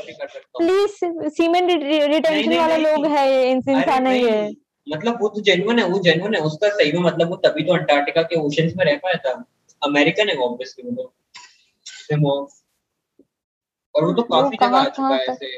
प्लीज़ 0.58 1.30
सीमेंट 1.30 1.72
रिटेंशन 2.12 2.58
वाला 2.58 2.76
लोग 2.78 3.06
है 3.06 3.28
ये 3.32 3.52
इंसान 3.52 4.04
नहीं 4.04 4.26
है 4.26 4.50
मतलब 4.88 5.18
वो 5.22 5.30
तो 5.30 5.42
जेन्युइन 5.42 5.80
है 5.80 5.86
वो 5.86 6.00
जेन्युइन 6.00 6.36
है 6.36 6.42
उसका 6.42 6.70
सही 6.70 6.92
में 6.92 7.02
मतलब 7.02 7.30
वो 7.30 7.36
तभी 7.36 7.64
तो 7.64 7.74
अंटार्कटिका 7.74 8.22
के 8.22 8.40
ओशंस 8.40 8.74
में 8.78 8.86
रह 8.86 8.96
पाया 8.98 9.18
था। 9.26 9.34
अमेरिकन 9.82 10.30
है 10.30 10.36
ऑब्वियसली 10.36 10.90
वो 10.90 10.96
तो। 10.96 12.48
और 13.96 14.06
वो 14.06 14.14
तो 14.14 14.24
काफ़ी 14.24 14.58
जगह 14.58 14.78
आ 14.78 14.84
चुका 14.90 15.16
है 15.16 15.26
ऐसे। 15.26 15.52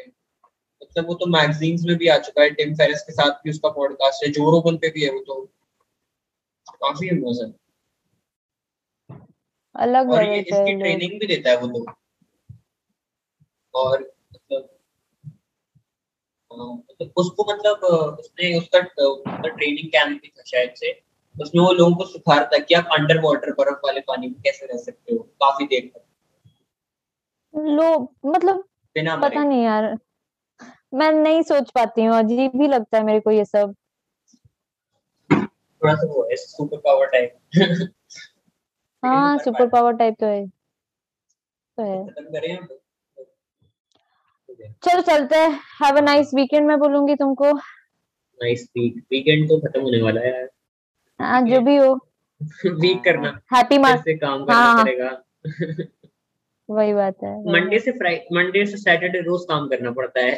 मतलब 0.92 1.08
वो 1.08 1.14
तो 1.14 1.26
मैगजीन्स 1.26 1.84
में 1.86 1.96
भी 1.98 2.08
आ 2.08 2.18
चुका 2.18 2.42
है 2.42 2.50
टिम 2.50 2.74
फेरिस 2.76 3.02
के 3.02 3.14
साथ 3.14 3.32
भी 3.44 3.50
उसका 3.50 3.70
पॉडकास्ट 3.70 4.24
है 4.26 4.32
जो 4.32 4.52
रोगन 4.52 4.78
पे 4.78 4.90
भी 4.90 5.04
है 5.04 5.12
वो 5.12 5.20
तो। 5.20 5.50
काफ़ी 6.68 7.10
फ़ेमस 7.10 7.40
है। 7.44 7.52
अलग 9.76 10.12
और 10.12 10.24
ये 10.24 10.40
इसकी 10.40 10.74
ट्रेनिंग 10.80 11.20
भी 11.20 11.28
देता 11.28 11.50
है 11.50 11.58
वो 11.58 11.68
तो। 11.68 11.86
और 13.74 14.14
मतलब 14.34 14.70
मतलब 16.52 17.14
उसको 17.18 17.46
मतलब 17.54 17.84
उसने 18.20 18.58
उसका 18.58 18.80
उसका 18.80 19.48
ट्रेनिंग 19.48 19.88
कैंप 19.88 20.22
भी 20.22 20.28
था 20.28 20.44
शायद 20.48 20.74
से। 20.78 20.92
उसमें 21.36 21.64
वो 21.64 21.72
लोगों 21.74 21.96
को 21.96 22.06
सिखा 22.06 22.36
रहा 22.36 22.46
था 22.46 22.58
कि 22.60 22.76
आप 22.76 22.88
अंडर 22.92 23.22
वाटर 23.22 23.52
बर्फ़ 23.52 23.80
वाले 23.86 24.02
पानी 24.02 24.28
में 24.28 24.42
कैसे 24.42 24.66
रह 24.66 24.78
सकते 24.78 25.16
हो। 25.16 25.20
काफ़ी 25.24 25.66
देर 25.66 25.92
तक। 25.96 26.06
लोग 27.56 28.12
मतलब 28.26 28.64
बिना 28.96 29.16
पता 29.16 29.44
नहीं 29.44 29.64
यार। 29.64 29.98
मैं 30.94 31.12
नहीं 31.12 31.42
सोच 31.42 31.70
पाती 31.72 32.04
हूँ 32.04 32.16
अजीब 32.18 32.58
भी 32.58 32.68
लगता 32.68 32.98
है 32.98 33.04
मेरे 33.04 33.20
को 33.20 33.32
ये 33.32 33.46
सब। 33.46 33.74
थोड़ा 35.30 35.94
सा 35.96 36.08
वो 36.08 36.24
है 36.24 36.36
सुपर 36.36 36.78
पावर 36.78 37.06
टाइप 37.08 37.92
हाँ 39.04 39.38
सुपर 39.38 39.68
पावर 39.68 39.94
टाइप 39.94 40.16
तो 40.20 40.26
है 40.26 40.46
तो 41.78 41.84
है। 41.84 42.58
चलो 44.84 45.02
चलते 45.02 45.36
हैं। 45.36 45.52
हैव 45.82 45.98
अ 45.98 46.02
नाइस 46.02 46.34
वीकेंड 46.34 46.68
मैं 46.68 46.78
बोलूँगी 46.80 47.16
तुमको। 47.16 47.52
नाइस 47.52 48.64
वीक 48.78 48.96
वीकेंड 49.12 49.48
तो 49.50 49.60
खत्म 49.60 49.82
होने 49.82 50.02
वाला 50.02 50.22
है 50.22 50.34
यार। 50.34 50.50
हाँ 51.20 51.42
जो 51.42 51.60
भी 51.62 51.76
हो। 51.78 51.94
वीक 52.82 53.04
करना। 53.04 53.30
हैप्पी 53.56 53.78
मार्च 53.78 54.02
से 54.02 54.18
काम 54.18 54.46
करना 54.46 54.60
हाँ। 54.60 54.84
पड़ेगा। 54.84 55.10
वही 56.70 56.94
बात 56.94 57.24
है 57.24 57.34
मंडे 57.52 57.80
से 57.80 57.92
फ्राइडे 57.92 58.36
मंडे 58.36 58.66
से 58.66 58.78
सैटरडे 58.78 59.22
रोज 59.22 59.42
काम 59.50 59.68
करना 59.70 59.92
पड़ता 59.92 60.22
है। 60.22 60.34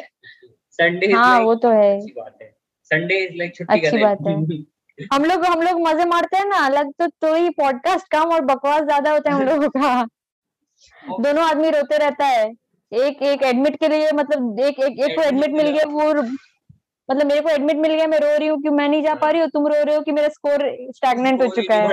संडे। 0.78 1.12
हाँ 1.12 1.38
वो 1.40 1.54
तो 1.56 1.70
है। 1.70 1.94
अच्छी 1.96 2.12
बात 2.16 2.38
है। 2.42 2.52
संडे 2.90 3.18
इज़ 3.24 3.36
लाइक 3.38 3.54
छुट्टी 3.56 3.80
अच्छी 3.80 3.98
बात 3.98 4.18
दिन। 4.22 4.64
हम 5.12 5.24
लोग 5.24 5.44
हम 5.44 5.62
लोग 5.62 5.80
मज़े 5.80 6.04
मारते 6.04 6.36
हैं 6.36 6.46
ना 6.46 6.56
अलग 6.66 6.90
तो 6.98 7.06
तो 7.20 7.34
ही 7.34 7.48
पॉडकास्ट 7.56 8.06
कम 8.10 8.32
और 8.34 8.40
बकवास 8.44 8.82
ज़्यादा 8.84 9.12
होता 9.12 9.30
है 9.30 9.36
हम 9.36 9.46
लोगों 9.46 9.68
का। 9.76 10.04
दोनों 11.20 11.44
आदमी 11.44 11.70
रोते 11.70 11.98
रहता 11.98 12.26
है। 12.26 12.46
एक 12.92 13.22
एक 13.22 13.42
एडमिट 13.42 13.76
के 13.76 13.88
लिए 13.88 14.10
मतलब 14.14 14.60
एक 14.60 14.78
एक 14.80 14.98
एक 15.00 15.16
को 15.16 15.22
एडमिट 15.22 15.50
मिल 15.52 15.68
गया 15.68 15.84
वो 15.90 16.12
मतलब 16.12 17.26
मेरे 17.26 17.40
को 17.40 17.48
एडमिट 17.50 17.76
मिल 17.76 17.94
गया 17.94 18.06
मैं 18.06 18.18
रो 18.18 18.36
रही 18.36 18.48
हूँ 18.48 18.60
कि 18.62 18.68
मैं 18.70 18.88
नहीं 18.88 19.02
जा 19.02 19.14
पा 19.14 19.30
रही 19.30 19.40
हूँ 19.40 19.48
तुम 19.50 19.66
रो 19.66 19.82
रहे 19.82 19.96
हो 19.96 20.02
कि 20.02 20.12
मेरा 20.12 20.28
स्कोर 20.28 20.64
स्टैग्नेंट 20.96 21.42
हो 21.42 21.48
चुका 21.56 21.74
है। 21.74 21.88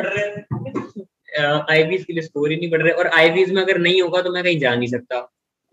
आईवीज 1.71 2.03
के 2.05 2.13
लिए 2.13 2.21
स्कोर 2.21 2.51
ही 2.51 2.57
नहीं 2.57 2.69
बढ़ 2.71 2.81
रहे। 2.81 2.93
और 2.93 3.07
आईवीज 3.19 3.51
में 3.53 3.61
अगर 3.61 3.77
नहीं 3.77 4.01
होगा 4.01 4.21
तो 4.21 4.31
मैं 4.31 4.43
कहीं 4.43 4.59
जा 4.59 4.73
नहीं 4.75 4.87
सकता। 4.87 5.19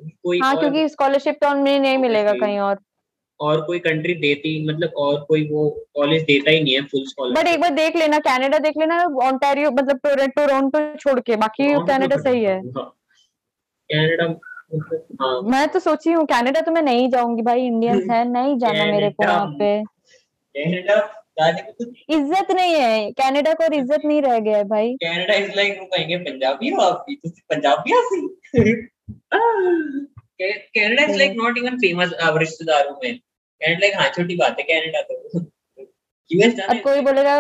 कोई 0.01 0.41
हाँ 0.41 0.57
क्योंकि 0.59 0.89
स्कॉलरशिप 0.89 1.39
तो 1.43 1.49
हमें 1.49 1.79
नहीं 1.79 1.99
मिलेगा 1.99 2.33
कहीं 2.33 2.59
और। 2.59 2.79
और 3.41 3.61
कोई 3.63 3.79
कंट्री 3.79 4.15
देती 4.17 4.53
मतलब 4.69 4.93
और 4.99 5.21
कोई 5.29 5.47
वो 5.51 5.69
कॉलेज 5.97 6.23
देता 6.23 6.51
ही 6.51 6.61
नहीं 6.63 6.75
है 6.75 6.81
फुल 6.85 7.05
स्कॉलर 7.07 7.35
बट 7.35 7.49
एक 7.49 7.61
बार 7.61 7.71
देख 7.75 7.97
लेना 7.97 8.19
कनाडा 8.21 8.59
देख 8.59 8.79
लेना 8.79 9.03
ऑन्टारियो 9.25 9.71
मतलब 9.73 9.99
टोरंटो 10.05 10.47
टोरंटो 10.47 10.81
छोड़ 10.99 11.19
के 11.21 11.37
बाकी 11.37 11.69
कनाडा 11.87 12.17
तो 12.17 12.23
सही 12.23 12.43
है। 12.45 12.57
हाँ, 12.57 12.85
कनाडा 13.91 14.27
मतलब 14.29 15.05
हाँ। 15.21 15.41
मैं 15.51 15.67
तो 15.69 15.79
सोची 15.81 16.13
हूँ 16.13 16.25
कनाडा 16.27 16.61
तो 16.61 16.73
मैं 16.73 16.83
नहीं 16.83 17.09
जाऊँगी 17.11 17.43
भाई 17.43 17.67
इंडियंस 17.67 18.11
है 18.11 18.25
नहीं 18.31 18.59
जाना 18.59 18.85
मेरे 18.87 19.11
को 19.11 19.25
वहाँ 19.25 19.39
हाँ। 19.39 19.55
पे। 19.59 19.83
कनाडा 20.55 20.99
इज़्ज़त 22.11 22.51
नहीं 22.51 22.75
है 22.75 23.11
कनाडा 23.13 23.53
को 23.55 23.73
इज़्ज़त 23.75 24.05
नहीं 24.05 24.23
रह 24.23 24.39
गया 24.41 24.57
है 24.57 24.65
भाई। 24.67 24.93
कनाडा 25.03 25.35
इज़ 25.35 25.51
लाइक 25.57 25.79
वो 25.81 25.87
कहेंगे 25.87 26.17
पंजाबी 26.25 26.69
हो 26.69 26.81
आप 26.83 27.05
भी 27.09 27.15
तो 27.17 27.29
पंजाबी 27.51 27.93
पंजाबी 27.93 28.33
सी 28.47 28.75
Canada 30.41 31.03
is 31.05 31.17
like 31.19 31.33
not 31.37 31.59
even 31.59 31.77
famous 31.79 32.13
रिश्तेदारों 32.39 32.95
में। 33.05 33.19
कनाडा 33.61 33.79
लाइक 33.79 33.95
हाँ 33.95 34.09
छोटी 34.09 34.37
बात 34.37 34.57
है 34.61 34.65
कनाडा 34.65 35.03
तो। 35.03 35.41
यूएस 36.33 36.55
जाने 36.55 36.79
अब 36.79 36.85
कोई 36.85 37.01
बोलेगा 37.01 37.35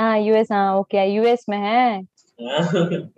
हाँ 0.00 0.18
यूएस 0.18 0.48
हाँ 0.52 0.76
ओके 0.78 1.04
यूएस 1.06 1.44
में 1.48 1.58
है। 1.58 2.00
हाँ, 2.00 3.10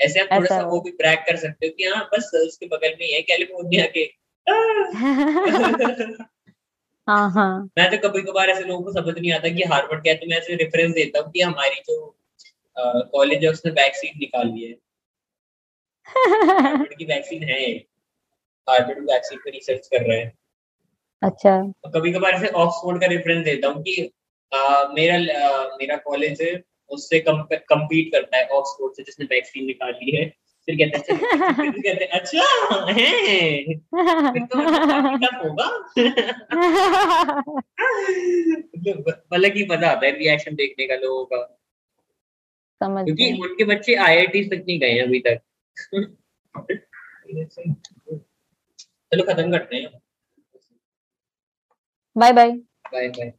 ऐसे 0.00 0.20
आप 0.20 0.28
थोड़ा 0.32 0.46
सा 0.46 0.62
वो 0.62 0.80
भी 0.80 0.90
ब्रैक 0.90 1.18
कर 1.18 1.36
सकते 1.36 1.66
हो 1.66 1.72
कि 1.78 1.84
हाँ 1.84 2.08
बस 2.12 2.30
उसके 2.34 2.66
बगल 2.66 2.88
में 2.88 3.06
ही 3.06 3.12
है 3.12 3.22
कैलिफ़ोर्निया 3.22 3.86
के। 3.96 4.04
हाँ 7.08 7.30
हाँ। 7.30 7.70
मैं 7.78 7.90
तो 7.90 8.08
कभी 8.08 8.22
कभार 8.22 8.50
ऐसे 8.50 8.64
लोगों 8.64 8.84
को 8.84 8.92
समझ 8.92 9.18
नहीं 9.18 9.32
आता 9.32 9.48
कि 9.48 9.62
हार्वर्ड 9.62 10.02
क्या 10.02 10.12
है 10.12 10.18
तो 10.18 10.26
मैं 10.26 10.36
ऐसे 10.36 10.54
रेफरेंस 10.54 10.94
देता 10.94 11.20
हूँ 11.20 11.30
कि 11.32 11.40
हमारी 11.40 11.82
जो 11.90 12.14
कॉलेज 12.76 13.44
है 13.44 13.50
उसने 13.50 13.72
वैक्सीन 13.72 14.18
निकाली 14.18 14.64
है। 14.64 14.72
हार्वर्ड 16.60 16.94
की 16.98 17.04
वैक्सीन 17.04 17.42
है। 17.42 17.60
हार्वर्ड 18.68 18.98
वैक्सीन 18.98 19.38
पे 19.38 19.50
रिसर्च 19.50 19.86
कर 19.86 20.02
रहा 20.02 20.16
है। 20.16 20.32
अच्छा। 21.22 21.60
तो 21.84 21.90
कभी 21.90 22.12
कभार 22.12 22.32
ऐसे 22.32 22.48
ऑक्सफोर्ड 22.56 23.00
का 23.00 23.06
रेफरेंस 23.06 23.44
देता 23.44 23.68
हूँ 23.68 23.82
कि 23.82 24.10
अ, 24.52 24.88
मेरा 24.94 25.14
अ, 25.16 25.76
मेरा 25.80 25.96
कॉलेज 25.96 26.42
है 26.42 26.62
उससे 26.90 27.18
कम्पीट 27.20 28.12
करता 28.12 28.36
है 28.36 28.46
ऑक्सफोर्ड 28.48 28.94
से 28.94 29.02
जिसने 29.02 29.26
वैक्सीन 29.26 29.66
निकाली 29.66 30.16
है। 30.16 30.24
फिर 30.68 30.76
कहते 30.76 31.12
हैं 31.12 31.52
फिर 31.54 31.70
कहते 31.70 32.04
हैं 32.04 32.10
अच्छा 32.10 32.90
है? 32.92 33.74
तो 34.38 34.58
मतलब 34.58 35.40
होगा। 35.42 35.66
मतलब 39.32 39.52
कि 39.52 39.66
मज़ा 39.70 39.90
आता 39.90 40.06
है 40.06 40.12
रिएक्शन 40.18 40.54
देखने 40.54 40.86
का 40.86 40.94
लोगों 40.96 41.24
का। 41.24 41.58
समझ 42.80 43.04
क्योंकि 43.04 43.32
उनके 43.42 43.64
बच्चे 43.64 43.94
आईआईटी 43.94 44.42
तक 44.48 44.64
नहीं 44.68 44.78
गए 44.80 44.98
अभी 44.98 45.20
तक। 45.20 45.38
चलो 49.12 49.22
खत्म 49.24 49.50
करते 49.50 49.76
हैं। 49.76 50.00
Bye 52.18 52.32
bye 52.32 52.58
bye 52.92 53.08
bye 53.10 53.32